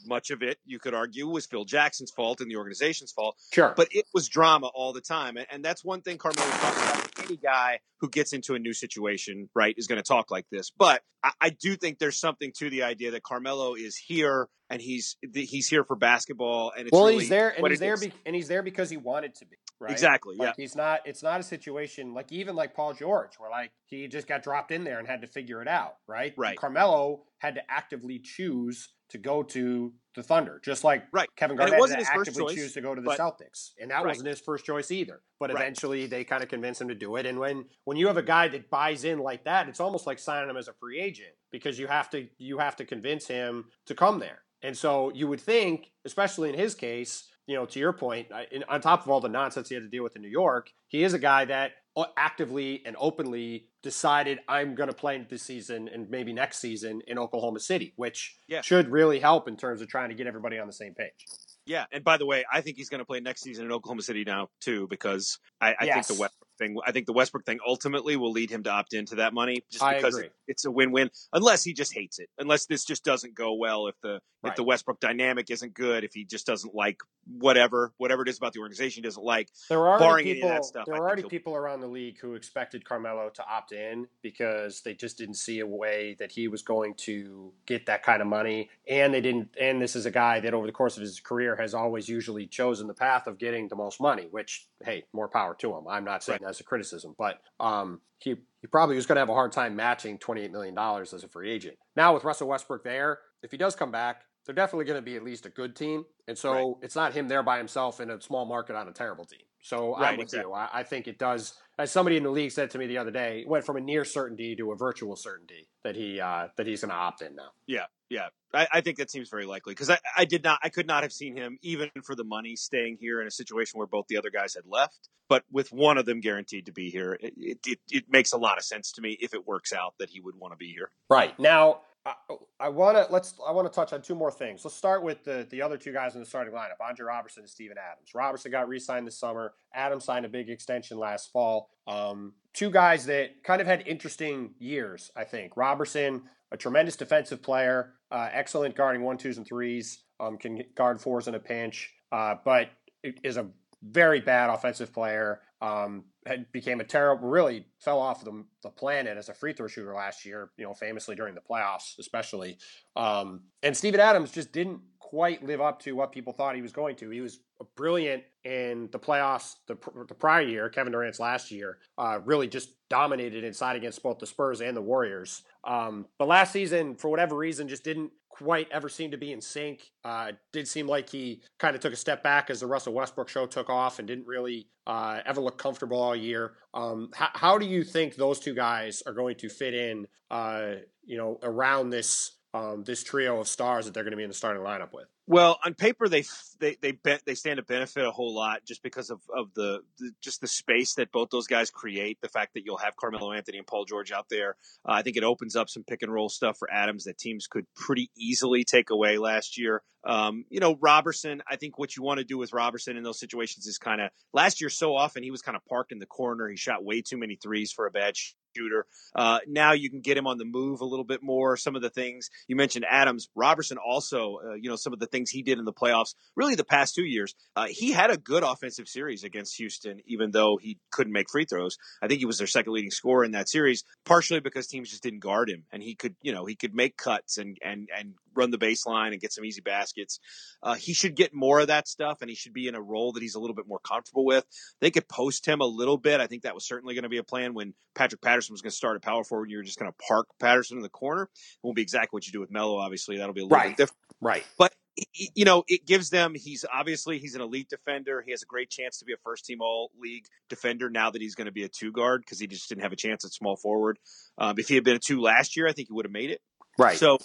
much 0.05 0.31
of 0.31 0.41
it, 0.41 0.57
you 0.65 0.79
could 0.79 0.93
argue, 0.93 1.27
was 1.27 1.45
Phil 1.45 1.65
Jackson's 1.65 2.11
fault 2.11 2.41
and 2.41 2.49
the 2.49 2.55
organization's 2.55 3.11
fault. 3.11 3.37
Sure. 3.53 3.73
But 3.75 3.89
it 3.91 4.05
was 4.13 4.27
drama 4.27 4.67
all 4.73 4.93
the 4.93 5.01
time. 5.01 5.37
And 5.51 5.63
that's 5.63 5.83
one 5.83 6.01
thing 6.01 6.17
Carmelo 6.17 6.49
talks 6.49 6.77
about. 6.77 7.03
Any 7.25 7.37
guy 7.37 7.79
who 7.99 8.09
gets 8.09 8.33
into 8.33 8.53
a 8.53 8.59
new 8.59 8.73
situation, 8.73 9.49
right, 9.55 9.73
is 9.77 9.87
going 9.87 10.01
to 10.01 10.07
talk 10.07 10.29
like 10.29 10.45
this. 10.51 10.71
But 10.77 11.01
I, 11.23 11.31
I, 11.39 11.49
do 11.51 11.75
think 11.77 11.99
there's 11.99 12.19
something 12.19 12.51
to 12.57 12.69
the 12.69 12.83
idea 12.83 13.11
that 13.11 13.23
Carmelo 13.23 13.75
is 13.75 13.95
here 13.95 14.49
and 14.69 14.81
he's 14.81 15.15
he's 15.33 15.67
here 15.67 15.83
for 15.83 15.95
basketball. 15.95 16.73
And 16.77 16.89
well, 16.91 17.05
really 17.05 17.19
he's 17.19 17.29
there 17.29 17.53
and 17.55 17.67
he's 17.67 17.79
there 17.79 17.95
be, 17.95 18.11
and 18.25 18.35
he's 18.35 18.47
there 18.47 18.63
because 18.63 18.89
he 18.89 18.97
wanted 18.97 19.35
to 19.35 19.45
be. 19.45 19.55
Right? 19.79 19.91
Exactly. 19.91 20.35
Like 20.35 20.49
yeah. 20.49 20.53
He's 20.57 20.75
not. 20.75 21.01
It's 21.05 21.23
not 21.23 21.39
a 21.39 21.43
situation 21.43 22.13
like 22.13 22.31
even 22.31 22.55
like 22.55 22.75
Paul 22.75 22.93
George, 22.93 23.31
where 23.37 23.49
like 23.49 23.71
he 23.85 24.07
just 24.07 24.27
got 24.27 24.43
dropped 24.43 24.71
in 24.71 24.83
there 24.83 24.99
and 24.99 25.07
had 25.07 25.21
to 25.21 25.27
figure 25.27 25.61
it 25.61 25.67
out. 25.67 25.95
Right. 26.07 26.33
Right. 26.35 26.57
Carmelo 26.57 27.21
had 27.37 27.55
to 27.55 27.61
actively 27.69 28.19
choose 28.19 28.89
to 29.13 29.17
go 29.17 29.41
to 29.41 29.93
the 30.15 30.21
Thunder, 30.21 30.59
just 30.63 30.83
like 30.83 31.05
right. 31.11 31.29
Kevin 31.35 31.55
Garnett 31.55 31.79
wasn't 31.79 31.99
his 31.99 32.09
actively 32.09 32.43
choice, 32.43 32.55
choose 32.55 32.73
to 32.73 32.81
go 32.81 32.93
to 32.93 33.01
the 33.01 33.05
but, 33.05 33.19
Celtics, 33.19 33.71
and 33.79 33.89
that 33.89 33.97
right. 33.97 34.07
wasn't 34.07 34.27
his 34.27 34.39
first 34.39 34.65
choice 34.65 34.91
either. 34.91 35.21
But 35.39 35.51
right. 35.51 35.61
eventually, 35.61 36.05
they 36.07 36.23
kind 36.23 36.43
of 36.43 36.49
convinced 36.49 36.81
him 36.81 36.87
to 36.89 36.95
do 36.95 37.15
it. 37.15 37.25
And 37.25 37.39
when 37.39 37.65
when 37.85 37.95
you 37.97 38.07
have 38.07 38.17
a 38.17 38.23
guy 38.23 38.47
that 38.49 38.69
buys 38.69 39.05
in 39.05 39.19
like 39.19 39.45
that, 39.45 39.69
it's 39.69 39.79
almost 39.79 40.05
like 40.05 40.19
signing 40.19 40.49
him 40.49 40.57
as 40.57 40.67
a 40.67 40.73
free 40.73 40.99
agent 40.99 41.31
because 41.51 41.79
you 41.79 41.87
have 41.87 42.09
to 42.11 42.27
you 42.37 42.57
have 42.57 42.75
to 42.77 42.85
convince 42.85 43.27
him 43.27 43.65
to 43.85 43.95
come 43.95 44.19
there. 44.19 44.39
And 44.61 44.77
so 44.77 45.11
you 45.13 45.27
would 45.27 45.41
think, 45.41 45.91
especially 46.05 46.49
in 46.49 46.55
his 46.55 46.73
case, 46.73 47.29
you 47.47 47.55
know, 47.55 47.65
to 47.65 47.79
your 47.79 47.93
point, 47.93 48.27
on 48.69 48.81
top 48.81 49.03
of 49.03 49.09
all 49.09 49.19
the 49.19 49.29
nonsense 49.29 49.69
he 49.69 49.75
had 49.75 49.83
to 49.83 49.89
deal 49.89 50.03
with 50.03 50.15
in 50.15 50.21
New 50.21 50.29
York, 50.29 50.71
he 50.87 51.03
is 51.03 51.13
a 51.13 51.19
guy 51.19 51.45
that 51.45 51.71
actively 52.17 52.81
and 52.85 52.95
openly 52.99 53.67
decided 53.81 54.39
I'm 54.47 54.75
going 54.75 54.89
to 54.89 54.95
play 54.95 55.25
this 55.29 55.43
season 55.43 55.87
and 55.87 56.09
maybe 56.09 56.33
next 56.33 56.59
season 56.59 57.01
in 57.07 57.19
Oklahoma 57.19 57.59
City, 57.59 57.93
which 57.95 58.35
yeah. 58.47 58.61
should 58.61 58.89
really 58.89 59.19
help 59.19 59.47
in 59.47 59.57
terms 59.57 59.81
of 59.81 59.87
trying 59.87 60.09
to 60.09 60.15
get 60.15 60.25
everybody 60.25 60.57
on 60.59 60.67
the 60.67 60.73
same 60.73 60.93
page. 60.93 61.25
Yeah, 61.65 61.85
and 61.91 62.03
by 62.03 62.17
the 62.17 62.25
way, 62.25 62.43
I 62.51 62.61
think 62.61 62.77
he's 62.77 62.89
going 62.89 62.99
to 62.99 63.05
play 63.05 63.19
next 63.19 63.41
season 63.41 63.65
in 63.65 63.71
Oklahoma 63.71 64.01
City 64.01 64.23
now 64.25 64.49
too, 64.59 64.87
because 64.89 65.39
I, 65.61 65.75
I 65.79 65.85
yes. 65.85 66.07
think 66.07 66.17
the 66.17 66.21
Westbrook 66.21 66.42
thing. 66.57 66.77
I 66.85 66.91
think 66.91 67.05
the 67.05 67.13
Westbrook 67.13 67.45
thing 67.45 67.59
ultimately 67.65 68.15
will 68.15 68.31
lead 68.31 68.49
him 68.49 68.63
to 68.63 68.69
opt 68.69 68.93
into 68.93 69.15
that 69.15 69.33
money, 69.33 69.63
just 69.71 69.85
because 69.87 70.17
it, 70.17 70.33
it's 70.47 70.65
a 70.65 70.71
win-win. 70.71 71.09
Unless 71.31 71.63
he 71.63 71.73
just 71.73 71.93
hates 71.93 72.19
it, 72.19 72.29
unless 72.37 72.65
this 72.65 72.85
just 72.85 73.03
doesn't 73.03 73.35
go 73.35 73.53
well, 73.53 73.87
if 73.87 73.95
the 74.01 74.21
right. 74.41 74.51
if 74.51 74.55
the 74.55 74.63
Westbrook 74.63 74.99
dynamic 74.99 75.49
isn't 75.49 75.73
good, 75.73 76.03
if 76.03 76.13
he 76.13 76.25
just 76.25 76.45
doesn't 76.45 76.73
like 76.73 76.99
whatever 77.25 77.93
whatever 77.97 78.23
it 78.23 78.29
is 78.29 78.37
about 78.37 78.53
the 78.53 78.59
organization 78.59 79.03
he 79.03 79.07
doesn't 79.07 79.23
like. 79.23 79.49
There 79.69 79.87
are 79.87 79.99
barring 79.99 80.25
people, 80.25 80.49
any 80.49 80.55
of 80.57 80.61
that 80.61 80.65
stuff. 80.65 80.85
There 80.85 80.95
are 80.95 81.07
already 81.07 81.23
people 81.23 81.55
around 81.55 81.81
the 81.81 81.87
league 81.87 82.19
who 82.19 82.35
expected 82.35 82.85
Carmelo 82.85 83.29
to 83.29 83.45
opt 83.45 83.71
in 83.71 84.07
because 84.21 84.81
they 84.81 84.93
just 84.93 85.17
didn't 85.17 85.35
see 85.35 85.59
a 85.59 85.67
way 85.67 86.15
that 86.19 86.31
he 86.31 86.47
was 86.47 86.61
going 86.61 86.95
to 86.95 87.53
get 87.65 87.85
that 87.85 88.03
kind 88.03 88.21
of 88.21 88.27
money, 88.27 88.69
and 88.87 89.13
they 89.13 89.21
didn't. 89.21 89.55
And 89.59 89.81
this 89.81 89.95
is 89.95 90.05
a 90.05 90.11
guy 90.11 90.39
that 90.41 90.53
over 90.53 90.65
the 90.65 90.73
course 90.73 90.97
of 90.97 91.01
his 91.01 91.19
career 91.19 91.55
has 91.55 91.73
always 91.73 92.09
usually 92.09 92.47
chosen 92.47 92.87
the 92.87 92.93
path 92.93 93.27
of 93.27 93.37
getting 93.37 93.67
the 93.67 93.75
most 93.75 94.01
money, 94.01 94.27
which 94.29 94.67
hey, 94.83 95.05
more 95.13 95.27
power 95.27 95.55
to 95.55 95.75
him. 95.75 95.87
I'm 95.87 96.03
not 96.03 96.23
saying 96.23 96.39
right. 96.41 96.42
As 96.43 96.59
a 96.59 96.63
criticism, 96.63 97.15
but 97.17 97.39
um, 97.59 98.01
he 98.19 98.35
he 98.61 98.67
probably 98.67 98.95
was 98.95 99.05
going 99.05 99.15
to 99.15 99.21
have 99.21 99.29
a 99.29 99.33
hard 99.33 99.51
time 99.51 99.75
matching 99.75 100.17
28 100.17 100.51
million 100.51 100.75
dollars 100.75 101.13
as 101.13 101.23
a 101.23 101.27
free 101.27 101.51
agent. 101.51 101.77
Now 101.95 102.13
with 102.13 102.23
Russell 102.23 102.47
Westbrook 102.47 102.83
there, 102.83 103.19
if 103.41 103.51
he 103.51 103.57
does 103.57 103.75
come 103.75 103.91
back, 103.91 104.23
they're 104.45 104.55
definitely 104.55 104.85
going 104.85 104.97
to 104.97 105.05
be 105.05 105.15
at 105.15 105.23
least 105.23 105.45
a 105.45 105.49
good 105.49 105.75
team, 105.75 106.05
and 106.27 106.37
so 106.37 106.53
right. 106.53 106.75
it's 106.81 106.95
not 106.95 107.13
him 107.13 107.27
there 107.27 107.43
by 107.43 107.57
himself 107.57 107.99
in 107.99 108.09
a 108.09 108.21
small 108.21 108.45
market 108.45 108.75
on 108.75 108.87
a 108.87 108.91
terrible 108.93 109.25
team. 109.25 109.39
So 109.61 109.95
right, 109.95 110.11
I'm 110.11 110.17
with 110.17 110.25
exactly. 110.25 110.49
you. 110.49 110.53
I, 110.53 110.69
I 110.73 110.83
think 110.83 111.07
it 111.07 111.17
does. 111.17 111.53
As 111.79 111.91
somebody 111.91 112.17
in 112.17 112.23
the 112.23 112.29
league 112.29 112.51
said 112.51 112.69
to 112.71 112.77
me 112.77 112.85
the 112.85 112.97
other 112.97 113.11
day, 113.11 113.39
it 113.41 113.47
went 113.47 113.65
from 113.65 113.77
a 113.77 113.81
near 113.81 114.03
certainty 114.03 114.55
to 114.57 114.71
a 114.73 114.75
virtual 114.75 115.15
certainty 115.15 115.69
that 115.83 115.95
he 115.95 116.19
uh, 116.19 116.49
that 116.57 116.67
he's 116.67 116.81
going 116.81 116.89
to 116.89 116.95
opt 116.95 117.21
in 117.21 117.35
now. 117.35 117.51
Yeah, 117.65 117.85
yeah. 118.13 118.27
I, 118.53 118.67
I, 118.71 118.81
think 118.81 118.97
that 118.97 119.09
seems 119.09 119.29
very 119.29 119.45
likely 119.45 119.73
because 119.73 119.89
I, 119.89 119.97
I 120.15 120.25
did 120.25 120.43
not, 120.43 120.59
I 120.61 120.69
could 120.69 120.85
not 120.85 121.01
have 121.01 121.11
seen 121.11 121.35
him 121.35 121.57
even 121.63 121.89
for 122.03 122.15
the 122.15 122.23
money 122.23 122.55
staying 122.55 122.97
here 122.99 123.19
in 123.19 123.27
a 123.27 123.31
situation 123.31 123.79
where 123.79 123.87
both 123.87 124.05
the 124.07 124.17
other 124.17 124.29
guys 124.29 124.53
had 124.53 124.65
left. 124.67 125.09
But 125.27 125.43
with 125.51 125.71
one 125.71 125.97
of 125.97 126.05
them 126.05 126.19
guaranteed 126.19 126.67
to 126.67 126.71
be 126.71 126.91
here, 126.91 127.17
it, 127.19 127.57
it, 127.65 127.79
it 127.89 128.03
makes 128.09 128.31
a 128.31 128.37
lot 128.37 128.59
of 128.59 128.63
sense 128.63 128.91
to 128.93 129.01
me 129.01 129.17
if 129.19 129.33
it 129.33 129.47
works 129.47 129.73
out 129.73 129.95
that 129.99 130.09
he 130.09 130.19
would 130.19 130.35
want 130.35 130.53
to 130.53 130.57
be 130.57 130.67
here. 130.67 130.91
Right 131.09 131.37
now, 131.39 131.79
I, 132.05 132.13
I 132.59 132.69
want 132.69 132.97
to 132.97 133.11
let's 133.11 133.33
I 133.47 133.51
want 133.51 133.71
to 133.71 133.73
touch 133.73 133.93
on 133.93 134.01
two 134.01 134.15
more 134.15 134.31
things. 134.31 134.65
Let's 134.65 134.75
start 134.75 135.03
with 135.03 135.23
the 135.23 135.47
the 135.49 135.61
other 135.61 135.77
two 135.77 135.93
guys 135.93 136.15
in 136.15 136.19
the 136.19 136.25
starting 136.25 136.53
lineup, 136.53 136.85
Andre 136.85 137.05
Roberson 137.05 137.43
and 137.43 137.49
Steven 137.49 137.77
Adams. 137.77 138.13
Roberson 138.13 138.51
got 138.51 138.67
re-signed 138.67 139.07
this 139.07 139.17
summer. 139.17 139.53
Adams 139.73 140.03
signed 140.03 140.25
a 140.25 140.29
big 140.29 140.49
extension 140.49 140.97
last 140.97 141.31
fall. 141.31 141.69
Um, 141.87 142.33
two 142.53 142.69
guys 142.69 143.05
that 143.05 143.43
kind 143.43 143.61
of 143.61 143.67
had 143.67 143.87
interesting 143.87 144.53
years, 144.59 145.11
I 145.15 145.23
think. 145.23 145.55
Roberson, 145.55 146.23
a 146.53 146.57
tremendous 146.57 146.95
defensive 146.95 147.41
player, 147.41 147.93
uh, 148.11 148.29
excellent 148.31 148.75
guarding 148.75 149.01
one, 149.01 149.17
twos, 149.17 149.37
and 149.37 149.45
threes. 149.45 150.03
Um, 150.19 150.37
can 150.37 150.61
guard 150.75 151.01
fours 151.01 151.27
in 151.27 151.35
a 151.35 151.39
pinch, 151.39 151.91
uh, 152.11 152.35
but 152.45 152.69
is 153.03 153.35
a 153.35 153.47
very 153.81 154.21
bad 154.21 154.49
offensive 154.49 154.93
player. 154.93 155.41
Um, 155.61 156.05
had 156.25 156.51
became 156.51 156.79
a 156.79 156.83
terrible, 156.83 157.27
really 157.27 157.65
fell 157.79 157.99
off 157.99 158.23
the, 158.23 158.45
the 158.61 158.69
planet 158.69 159.17
as 159.17 159.29
a 159.29 159.33
free 159.33 159.53
throw 159.53 159.67
shooter 159.67 159.93
last 159.93 160.25
year. 160.25 160.51
You 160.57 160.65
know, 160.65 160.73
famously 160.73 161.15
during 161.15 161.35
the 161.35 161.41
playoffs, 161.41 161.97
especially. 161.99 162.57
Um, 162.95 163.41
and 163.63 163.75
Steven 163.75 163.99
Adams 163.99 164.31
just 164.31 164.53
didn't 164.53 164.81
quite 165.13 165.45
live 165.45 165.61
up 165.61 165.79
to 165.79 165.91
what 165.91 166.11
people 166.11 166.33
thought 166.33 166.55
he 166.55 166.63
was 166.63 166.71
going 166.71 166.95
to. 166.95 167.11
He 167.11 167.21
was 167.21 167.41
brilliant 167.75 168.23
in 168.45 168.89
the 168.91 168.97
playoffs 168.97 169.57
the, 169.67 169.77
the 170.07 170.15
prior 170.15 170.41
year, 170.41 170.69
Kevin 170.69 170.91
Durant's 170.91 171.19
last 171.19 171.51
year, 171.51 171.77
uh, 171.99 172.17
really 172.25 172.47
just 172.47 172.69
dominated 172.89 173.43
inside 173.43 173.75
against 173.75 174.01
both 174.01 174.17
the 174.17 174.25
Spurs 174.25 174.59
and 174.59 174.75
the 174.75 174.81
Warriors. 174.81 175.43
Um, 175.65 176.07
but 176.17 176.27
last 176.27 176.51
season, 176.51 176.95
for 176.95 177.09
whatever 177.11 177.37
reason, 177.37 177.67
just 177.67 177.83
didn't 177.83 178.09
quite 178.27 178.67
ever 178.71 178.89
seem 178.89 179.11
to 179.11 179.17
be 179.17 179.31
in 179.31 179.39
sync. 179.39 179.91
Uh, 180.03 180.31
did 180.51 180.67
seem 180.67 180.87
like 180.87 181.07
he 181.11 181.43
kind 181.59 181.75
of 181.75 181.81
took 181.83 181.93
a 181.93 181.97
step 181.97 182.23
back 182.23 182.49
as 182.49 182.61
the 182.61 182.65
Russell 182.65 182.93
Westbrook 182.93 183.29
show 183.29 183.45
took 183.45 183.69
off 183.69 183.99
and 183.99 184.07
didn't 184.07 184.25
really 184.25 184.67
uh, 184.87 185.19
ever 185.27 185.41
look 185.41 185.59
comfortable 185.59 186.01
all 186.01 186.15
year. 186.15 186.53
Um, 186.73 187.11
how, 187.13 187.29
how, 187.35 187.57
do 187.59 187.67
you 187.67 187.83
think 187.83 188.15
those 188.15 188.39
two 188.39 188.55
guys 188.55 189.03
are 189.05 189.13
going 189.13 189.35
to 189.35 189.49
fit 189.49 189.75
in, 189.75 190.07
uh, 190.31 190.71
you 191.05 191.17
know, 191.17 191.37
around 191.43 191.91
this 191.91 192.31
um, 192.53 192.83
this 192.83 193.03
trio 193.03 193.39
of 193.39 193.47
stars 193.47 193.85
that 193.85 193.93
they're 193.93 194.03
going 194.03 194.11
to 194.11 194.17
be 194.17 194.23
in 194.23 194.29
the 194.29 194.35
starting 194.35 194.61
lineup 194.61 194.93
with? 194.93 195.07
Well, 195.25 195.57
on 195.65 195.73
paper, 195.73 196.07
they 196.09 196.23
they 196.59 196.75
they 196.81 196.97
they 197.25 197.35
stand 197.35 197.57
to 197.57 197.63
benefit 197.63 198.05
a 198.05 198.11
whole 198.11 198.35
lot 198.35 198.65
just 198.65 198.83
because 198.83 199.09
of 199.09 199.21
of 199.33 199.53
the, 199.53 199.79
the, 199.97 200.11
just 200.21 200.41
the 200.41 200.47
space 200.47 200.95
that 200.95 201.11
both 201.11 201.29
those 201.29 201.47
guys 201.47 201.71
create. 201.71 202.19
The 202.21 202.27
fact 202.27 202.53
that 202.53 202.65
you'll 202.65 202.77
have 202.77 202.97
Carmelo 202.97 203.31
Anthony 203.31 203.57
and 203.57 203.65
Paul 203.65 203.85
George 203.85 204.11
out 204.11 204.27
there, 204.29 204.57
uh, 204.87 204.91
I 204.91 205.01
think 205.01 205.15
it 205.15 205.23
opens 205.23 205.55
up 205.55 205.69
some 205.69 205.83
pick 205.83 206.01
and 206.01 206.13
roll 206.13 206.29
stuff 206.29 206.57
for 206.57 206.71
Adams 206.71 207.05
that 207.05 207.17
teams 207.17 207.47
could 207.47 207.65
pretty 207.73 208.11
easily 208.17 208.63
take 208.65 208.89
away 208.89 209.17
last 209.17 209.57
year. 209.57 209.81
Um, 210.03 210.43
you 210.49 210.59
know, 210.59 210.77
Robertson. 210.81 211.41
I 211.49 211.55
think 211.55 211.79
what 211.79 211.95
you 211.95 212.03
want 212.03 212.17
to 212.17 212.25
do 212.25 212.37
with 212.37 212.51
Robertson 212.51 212.97
in 212.97 213.03
those 213.03 213.19
situations 213.19 213.65
is 213.65 213.77
kind 213.77 214.01
of 214.01 214.11
last 214.33 214.59
year. 214.59 214.69
So 214.69 214.95
often 214.95 215.23
he 215.23 215.31
was 215.31 215.41
kind 215.41 215.55
of 215.55 215.65
parked 215.65 215.93
in 215.93 215.99
the 215.99 216.05
corner. 216.05 216.49
He 216.49 216.57
shot 216.57 216.83
way 216.83 217.01
too 217.01 217.17
many 217.17 217.37
threes 217.37 217.71
for 217.71 217.87
a 217.87 217.91
bad 217.91 218.15
shooter. 218.55 218.85
Uh, 219.15 219.39
now 219.47 219.73
you 219.73 219.89
can 219.89 220.01
get 220.01 220.17
him 220.17 220.27
on 220.27 220.37
the 220.37 220.45
move 220.45 220.81
a 220.81 220.85
little 220.85 221.05
bit 221.05 221.21
more. 221.21 221.57
Some 221.57 221.75
of 221.75 221.81
the 221.81 221.89
things 221.89 222.29
you 222.47 222.55
mentioned, 222.55 222.85
Adams 222.89 223.29
Robertson, 223.35 223.77
also, 223.77 224.39
uh, 224.45 224.53
you 224.53 224.69
know, 224.69 224.75
some 224.75 224.93
of 224.93 224.99
the 224.99 225.07
things 225.07 225.29
he 225.29 225.41
did 225.41 225.59
in 225.59 225.65
the 225.65 225.73
playoffs, 225.73 226.15
really 226.35 226.55
the 226.55 226.63
past 226.63 226.95
two 226.95 227.05
years. 227.05 227.35
Uh, 227.55 227.67
he 227.69 227.91
had 227.91 228.09
a 228.09 228.17
good 228.17 228.43
offensive 228.43 228.87
series 228.87 229.23
against 229.23 229.57
Houston, 229.57 229.99
even 230.05 230.31
though 230.31 230.57
he 230.57 230.77
couldn't 230.91 231.13
make 231.13 231.29
free 231.29 231.45
throws. 231.45 231.77
I 232.01 232.07
think 232.07 232.19
he 232.19 232.25
was 232.25 232.37
their 232.37 232.47
second 232.47 232.73
leading 232.73 232.91
scorer 232.91 233.23
in 233.23 233.31
that 233.31 233.49
series, 233.49 233.83
partially 234.05 234.39
because 234.39 234.67
teams 234.67 234.89
just 234.89 235.03
didn't 235.03 235.19
guard 235.19 235.49
him, 235.49 235.63
and 235.71 235.81
he 235.81 235.95
could, 235.95 236.15
you 236.21 236.33
know, 236.33 236.45
he 236.45 236.55
could 236.55 236.73
make 236.73 236.97
cuts 236.97 237.37
and 237.37 237.57
and 237.63 237.89
and 237.97 238.13
run 238.35 238.51
the 238.51 238.57
baseline 238.57 239.11
and 239.11 239.19
get 239.21 239.31
some 239.33 239.45
easy 239.45 239.61
baskets. 239.61 240.19
Uh, 240.61 240.73
he 240.75 240.93
should 240.93 241.15
get 241.15 241.33
more 241.33 241.59
of 241.59 241.67
that 241.67 241.87
stuff, 241.87 242.21
and 242.21 242.29
he 242.29 242.35
should 242.35 242.53
be 242.53 242.67
in 242.67 242.75
a 242.75 242.81
role 242.81 243.13
that 243.13 243.21
he's 243.23 243.35
a 243.35 243.39
little 243.39 243.55
bit 243.55 243.67
more 243.67 243.79
comfortable 243.79 244.25
with. 244.25 244.45
They 244.81 244.91
could 244.91 245.07
post 245.07 245.45
him 245.45 245.61
a 245.61 245.65
little 245.65 245.97
bit. 245.97 246.19
I 246.19 246.27
think 246.27 246.43
that 246.43 246.55
was 246.55 246.65
certainly 246.67 246.93
going 246.95 247.03
to 247.03 247.09
be 247.09 247.17
a 247.17 247.23
plan 247.23 247.53
when 247.53 247.73
Patrick 247.95 248.21
Patterson 248.21 248.53
was 248.53 248.61
going 248.61 248.71
to 248.71 248.75
start 248.75 248.95
at 248.95 249.01
power 249.01 249.23
forward. 249.23 249.45
and 249.45 249.51
You 249.51 249.57
were 249.57 249.63
just 249.63 249.79
going 249.79 249.91
to 249.91 249.97
park 250.07 250.27
Patterson 250.39 250.77
in 250.77 250.83
the 250.83 250.89
corner. 250.89 251.23
It 251.23 251.29
won't 251.63 251.75
be 251.75 251.81
exactly 251.81 252.15
what 252.15 252.25
you 252.25 252.31
do 252.33 252.39
with 252.39 252.51
Melo. 252.51 252.77
Obviously, 252.77 253.17
that'll 253.17 253.33
be 253.33 253.41
a 253.41 253.45
little 253.45 253.57
Right. 253.57 253.69
bit 253.69 253.77
different. 253.77 253.99
Right. 254.21 254.43
But 254.57 254.73
you 255.15 255.43
know, 255.43 255.63
it 255.67 255.87
gives 255.87 256.11
them. 256.11 256.35
He's 256.35 256.65
obviously 256.71 257.17
he's 257.17 257.33
an 257.33 257.41
elite 257.41 257.67
defender. 257.67 258.21
He 258.23 258.29
has 258.29 258.43
a 258.43 258.45
great 258.45 258.69
chance 258.69 258.99
to 258.99 259.05
be 259.05 259.13
a 259.13 259.17
first 259.23 259.43
team 259.43 259.57
All 259.59 259.89
League 259.99 260.25
defender 260.49 260.87
now 260.87 261.09
that 261.09 261.19
he's 261.19 261.33
going 261.33 261.47
to 261.47 261.51
be 261.51 261.63
a 261.63 261.67
two 261.67 261.91
guard 261.91 262.21
because 262.21 262.39
he 262.39 262.45
just 262.45 262.69
didn't 262.69 262.83
have 262.83 262.93
a 262.93 262.95
chance 262.95 263.25
at 263.25 263.31
small 263.33 263.55
forward. 263.55 263.97
Um, 264.37 264.53
if 264.59 264.67
he 264.67 264.75
had 264.75 264.83
been 264.83 264.95
a 264.95 264.99
two 264.99 265.19
last 265.19 265.57
year, 265.57 265.67
I 265.67 265.71
think 265.73 265.87
he 265.87 265.93
would 265.93 266.05
have 266.05 266.11
made 266.11 266.29
it. 266.29 266.41
Right. 266.77 266.95
So 266.95 267.17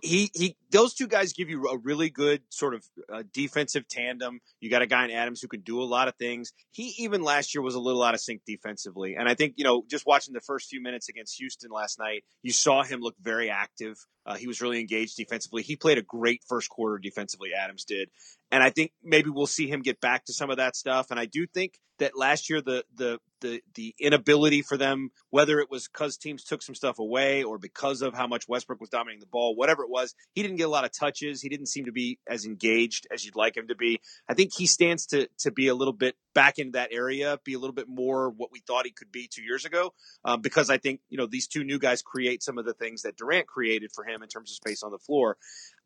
he 0.00 0.30
he 0.34 0.56
those 0.70 0.94
two 0.94 1.06
guys 1.06 1.34
give 1.34 1.50
you 1.50 1.66
a 1.68 1.76
really 1.76 2.08
good 2.08 2.42
sort 2.48 2.74
of 2.74 2.84
uh, 3.12 3.22
defensive 3.32 3.86
tandem. 3.88 4.40
You 4.60 4.70
got 4.70 4.80
a 4.80 4.86
guy 4.86 5.04
in 5.04 5.10
Adams 5.10 5.42
who 5.42 5.48
can 5.48 5.60
do 5.60 5.82
a 5.82 5.84
lot 5.84 6.08
of 6.08 6.14
things. 6.16 6.52
He 6.70 6.94
even 6.98 7.22
last 7.22 7.54
year 7.54 7.62
was 7.62 7.74
a 7.74 7.80
little 7.80 8.02
out 8.02 8.14
of 8.14 8.20
sync 8.20 8.42
defensively, 8.46 9.16
and 9.16 9.28
I 9.28 9.34
think 9.34 9.54
you 9.56 9.64
know 9.64 9.84
just 9.90 10.06
watching 10.06 10.32
the 10.32 10.40
first 10.40 10.70
few 10.70 10.82
minutes 10.82 11.08
against 11.10 11.38
Houston 11.38 11.70
last 11.70 11.98
night, 11.98 12.24
you 12.42 12.52
saw 12.52 12.82
him 12.82 13.00
look 13.00 13.16
very 13.20 13.50
active. 13.50 13.98
Uh, 14.24 14.36
he 14.36 14.46
was 14.46 14.60
really 14.62 14.80
engaged 14.80 15.16
defensively. 15.16 15.62
He 15.62 15.76
played 15.76 15.98
a 15.98 16.02
great 16.02 16.42
first 16.48 16.70
quarter 16.70 16.98
defensively. 16.98 17.50
Adams 17.58 17.84
did, 17.84 18.08
and 18.52 18.62
I 18.62 18.70
think 18.70 18.92
maybe 19.02 19.30
we'll 19.30 19.46
see 19.46 19.66
him 19.66 19.80
get 19.80 20.00
back 20.00 20.26
to 20.26 20.34
some 20.34 20.50
of 20.50 20.58
that 20.58 20.76
stuff. 20.76 21.10
And 21.10 21.18
I 21.18 21.24
do 21.24 21.46
think 21.46 21.80
that 21.98 22.16
last 22.16 22.50
year 22.50 22.60
the 22.60 22.84
the 22.94 23.18
the 23.40 23.60
the 23.74 23.94
inability 23.98 24.62
for 24.62 24.76
them, 24.76 25.10
whether 25.30 25.58
it 25.58 25.70
was 25.70 25.88
because 25.88 26.16
teams 26.16 26.44
took 26.44 26.62
some 26.62 26.74
stuff 26.74 26.98
away 26.98 27.42
or 27.42 27.58
because 27.58 28.02
of 28.02 28.14
how 28.14 28.26
much 28.26 28.48
Westbrook 28.48 28.80
was 28.80 28.90
dominating 28.90 29.20
the 29.20 29.26
ball, 29.26 29.54
whatever 29.56 29.82
it 29.82 29.90
was, 29.90 30.14
he 30.32 30.42
didn't 30.42 30.56
get 30.56 30.66
a 30.66 30.70
lot 30.70 30.84
of 30.84 30.92
touches. 30.92 31.42
He 31.42 31.48
didn't 31.48 31.66
seem 31.66 31.86
to 31.86 31.92
be 31.92 32.18
as 32.28 32.44
engaged 32.44 33.06
as 33.12 33.24
you'd 33.24 33.36
like 33.36 33.56
him 33.56 33.68
to 33.68 33.74
be. 33.74 34.00
I 34.28 34.34
think 34.34 34.52
he 34.56 34.66
stands 34.66 35.06
to 35.06 35.28
to 35.40 35.50
be 35.50 35.68
a 35.68 35.74
little 35.74 35.92
bit 35.92 36.16
back 36.34 36.58
into 36.58 36.72
that 36.72 36.90
area, 36.92 37.38
be 37.44 37.54
a 37.54 37.58
little 37.58 37.74
bit 37.74 37.88
more 37.88 38.30
what 38.30 38.50
we 38.52 38.60
thought 38.60 38.86
he 38.86 38.92
could 38.92 39.12
be 39.12 39.28
two 39.32 39.42
years 39.42 39.64
ago. 39.64 39.92
Um, 40.24 40.40
because 40.40 40.70
I 40.70 40.78
think 40.78 41.00
you 41.08 41.18
know 41.18 41.26
these 41.26 41.46
two 41.46 41.64
new 41.64 41.78
guys 41.78 42.02
create 42.02 42.42
some 42.42 42.58
of 42.58 42.64
the 42.64 42.74
things 42.74 43.02
that 43.02 43.16
Durant 43.16 43.46
created 43.46 43.90
for 43.92 44.04
him 44.04 44.22
in 44.22 44.28
terms 44.28 44.50
of 44.50 44.56
space 44.56 44.82
on 44.82 44.92
the 44.92 44.98
floor. 44.98 45.36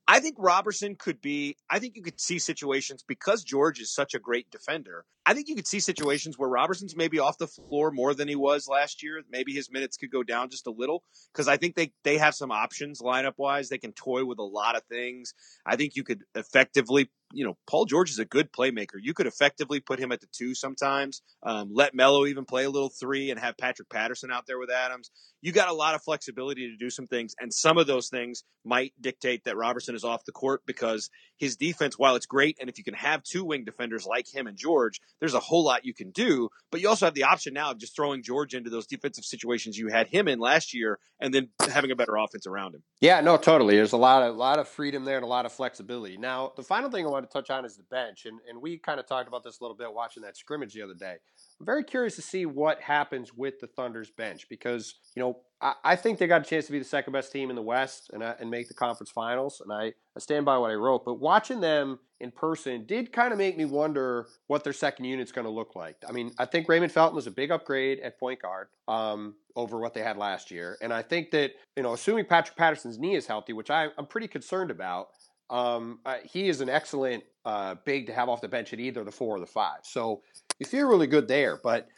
I 0.08 0.20
think 0.20 0.36
Robertson 0.38 0.94
could 0.94 1.20
be. 1.20 1.56
I 1.68 1.80
think 1.80 1.96
you 1.96 2.02
could 2.02 2.20
see 2.20 2.38
situations 2.38 3.04
because 3.06 3.42
George 3.42 3.80
is 3.80 3.92
such 3.92 4.14
a 4.14 4.20
great 4.20 4.48
defender. 4.50 5.04
I 5.24 5.34
think 5.34 5.48
you 5.48 5.56
could 5.56 5.66
see 5.66 5.80
situations 5.80 6.38
where 6.38 6.48
Robertson's 6.48 6.94
maybe 6.94 7.18
off 7.18 7.38
the 7.38 7.48
floor 7.48 7.90
more 7.90 8.14
than 8.14 8.28
he 8.28 8.36
was 8.36 8.68
last 8.68 9.02
year. 9.02 9.20
Maybe 9.28 9.52
his 9.52 9.68
minutes 9.70 9.96
could 9.96 10.12
go 10.12 10.22
down 10.22 10.48
just 10.48 10.68
a 10.68 10.70
little 10.70 11.02
because 11.32 11.48
I 11.48 11.56
think 11.56 11.74
they 11.74 11.92
they 12.04 12.18
have 12.18 12.36
some 12.36 12.52
options 12.52 13.02
lineup 13.02 13.34
wise. 13.36 13.68
They 13.68 13.78
can 13.78 13.92
toy 13.92 14.24
with 14.24 14.38
a 14.38 14.44
lot 14.44 14.76
of 14.76 14.82
things. 14.84 15.34
I 15.66 15.74
think 15.74 15.96
you 15.96 16.04
could 16.04 16.22
effectively. 16.36 17.10
You 17.32 17.44
know, 17.44 17.56
Paul 17.68 17.86
George 17.86 18.10
is 18.10 18.18
a 18.18 18.24
good 18.24 18.52
playmaker. 18.52 18.98
You 19.00 19.12
could 19.12 19.26
effectively 19.26 19.80
put 19.80 19.98
him 19.98 20.12
at 20.12 20.20
the 20.20 20.28
two 20.32 20.54
sometimes. 20.54 21.22
Um, 21.42 21.70
let 21.72 21.94
Melo 21.94 22.26
even 22.26 22.44
play 22.44 22.64
a 22.64 22.70
little 22.70 22.88
three 22.88 23.30
and 23.30 23.40
have 23.40 23.56
Patrick 23.58 23.88
Patterson 23.90 24.30
out 24.30 24.46
there 24.46 24.58
with 24.58 24.70
Adams. 24.70 25.10
You 25.42 25.52
got 25.52 25.68
a 25.68 25.74
lot 25.74 25.94
of 25.94 26.02
flexibility 26.02 26.70
to 26.70 26.76
do 26.76 26.90
some 26.90 27.06
things, 27.06 27.34
and 27.38 27.52
some 27.52 27.78
of 27.78 27.86
those 27.86 28.08
things 28.08 28.44
might 28.64 28.92
dictate 29.00 29.44
that 29.44 29.56
Robertson 29.56 29.94
is 29.94 30.04
off 30.04 30.24
the 30.24 30.32
court 30.32 30.62
because 30.66 31.10
his 31.38 31.56
defense, 31.56 31.98
while 31.98 32.16
it's 32.16 32.26
great, 32.26 32.56
and 32.60 32.68
if 32.70 32.78
you 32.78 32.84
can 32.84 32.94
have 32.94 33.22
two 33.22 33.44
wing 33.44 33.64
defenders 33.64 34.06
like 34.06 34.26
him 34.32 34.46
and 34.46 34.56
George, 34.56 35.00
there's 35.20 35.34
a 35.34 35.40
whole 35.40 35.64
lot 35.64 35.84
you 35.84 35.94
can 35.94 36.10
do. 36.10 36.48
But 36.70 36.80
you 36.80 36.88
also 36.88 37.06
have 37.06 37.14
the 37.14 37.24
option 37.24 37.54
now 37.54 37.70
of 37.70 37.78
just 37.78 37.94
throwing 37.94 38.22
George 38.22 38.54
into 38.54 38.70
those 38.70 38.86
defensive 38.86 39.24
situations 39.24 39.76
you 39.76 39.88
had 39.88 40.08
him 40.08 40.28
in 40.28 40.38
last 40.38 40.74
year, 40.74 40.98
and 41.20 41.32
then 41.32 41.48
having 41.60 41.90
a 41.90 41.96
better 41.96 42.16
offense 42.16 42.46
around 42.46 42.74
him. 42.74 42.82
Yeah, 43.00 43.20
no, 43.20 43.36
totally. 43.36 43.76
There's 43.76 43.92
a 43.92 43.98
lot 43.98 44.22
of 44.22 44.36
lot 44.36 44.58
of 44.58 44.68
freedom 44.68 45.04
there 45.04 45.16
and 45.16 45.24
a 45.24 45.28
lot 45.28 45.46
of 45.46 45.52
flexibility. 45.52 46.16
Now, 46.16 46.52
the 46.56 46.62
final 46.62 46.90
thing 46.90 47.06
I 47.06 47.10
want 47.16 47.30
to 47.30 47.32
touch 47.32 47.50
on 47.50 47.64
is 47.64 47.76
the 47.76 47.82
bench, 47.84 48.26
and 48.26 48.38
and 48.48 48.60
we 48.60 48.78
kind 48.78 49.00
of 49.00 49.06
talked 49.06 49.28
about 49.28 49.42
this 49.42 49.60
a 49.60 49.64
little 49.64 49.76
bit 49.76 49.92
watching 49.92 50.22
that 50.22 50.36
scrimmage 50.36 50.74
the 50.74 50.82
other 50.82 50.94
day. 50.94 51.16
I'm 51.58 51.66
very 51.66 51.84
curious 51.84 52.16
to 52.16 52.22
see 52.22 52.46
what 52.46 52.80
happens 52.80 53.32
with 53.34 53.58
the 53.60 53.66
Thunder's 53.66 54.10
bench 54.10 54.46
because 54.48 54.94
you 55.14 55.22
know 55.22 55.38
I, 55.60 55.74
I 55.84 55.96
think 55.96 56.18
they 56.18 56.26
got 56.26 56.42
a 56.42 56.44
chance 56.44 56.66
to 56.66 56.72
be 56.72 56.78
the 56.78 56.84
second 56.84 57.12
best 57.12 57.32
team 57.32 57.50
in 57.50 57.56
the 57.56 57.62
West 57.62 58.10
and 58.12 58.22
uh, 58.22 58.34
and 58.38 58.50
make 58.50 58.68
the 58.68 58.74
conference 58.74 59.10
finals, 59.10 59.60
and 59.62 59.72
I, 59.72 59.86
I 60.16 60.18
stand 60.18 60.44
by 60.44 60.58
what 60.58 60.70
I 60.70 60.74
wrote. 60.74 61.04
But 61.04 61.14
watching 61.20 61.60
them 61.60 61.98
in 62.20 62.30
person 62.30 62.84
did 62.86 63.12
kind 63.12 63.32
of 63.32 63.38
make 63.38 63.56
me 63.56 63.64
wonder 63.64 64.26
what 64.46 64.64
their 64.64 64.72
second 64.72 65.04
unit's 65.04 65.32
going 65.32 65.44
to 65.44 65.50
look 65.50 65.76
like. 65.76 65.96
I 66.08 66.12
mean, 66.12 66.32
I 66.38 66.46
think 66.46 66.68
Raymond 66.68 66.92
Felton 66.92 67.14
was 67.14 67.26
a 67.26 67.30
big 67.30 67.50
upgrade 67.50 68.00
at 68.00 68.18
point 68.18 68.40
guard 68.40 68.68
um, 68.88 69.34
over 69.54 69.78
what 69.78 69.92
they 69.92 70.02
had 70.02 70.16
last 70.16 70.50
year, 70.50 70.76
and 70.80 70.92
I 70.92 71.02
think 71.02 71.30
that 71.32 71.52
you 71.76 71.82
know, 71.82 71.94
assuming 71.94 72.26
Patrick 72.26 72.56
Patterson's 72.56 72.98
knee 72.98 73.16
is 73.16 73.26
healthy, 73.26 73.52
which 73.52 73.70
I, 73.70 73.88
I'm 73.98 74.06
pretty 74.06 74.28
concerned 74.28 74.70
about. 74.70 75.08
Um, 75.50 76.00
uh, 76.04 76.16
he 76.24 76.48
is 76.48 76.60
an 76.60 76.68
excellent 76.68 77.24
uh, 77.44 77.76
big 77.84 78.06
to 78.06 78.12
have 78.12 78.28
off 78.28 78.40
the 78.40 78.48
bench 78.48 78.72
at 78.72 78.80
either 78.80 79.04
the 79.04 79.12
four 79.12 79.36
or 79.36 79.40
the 79.40 79.46
five. 79.46 79.80
So 79.82 80.22
you 80.58 80.66
feel 80.66 80.88
really 80.88 81.06
good 81.06 81.28
there. 81.28 81.60
But 81.62 81.88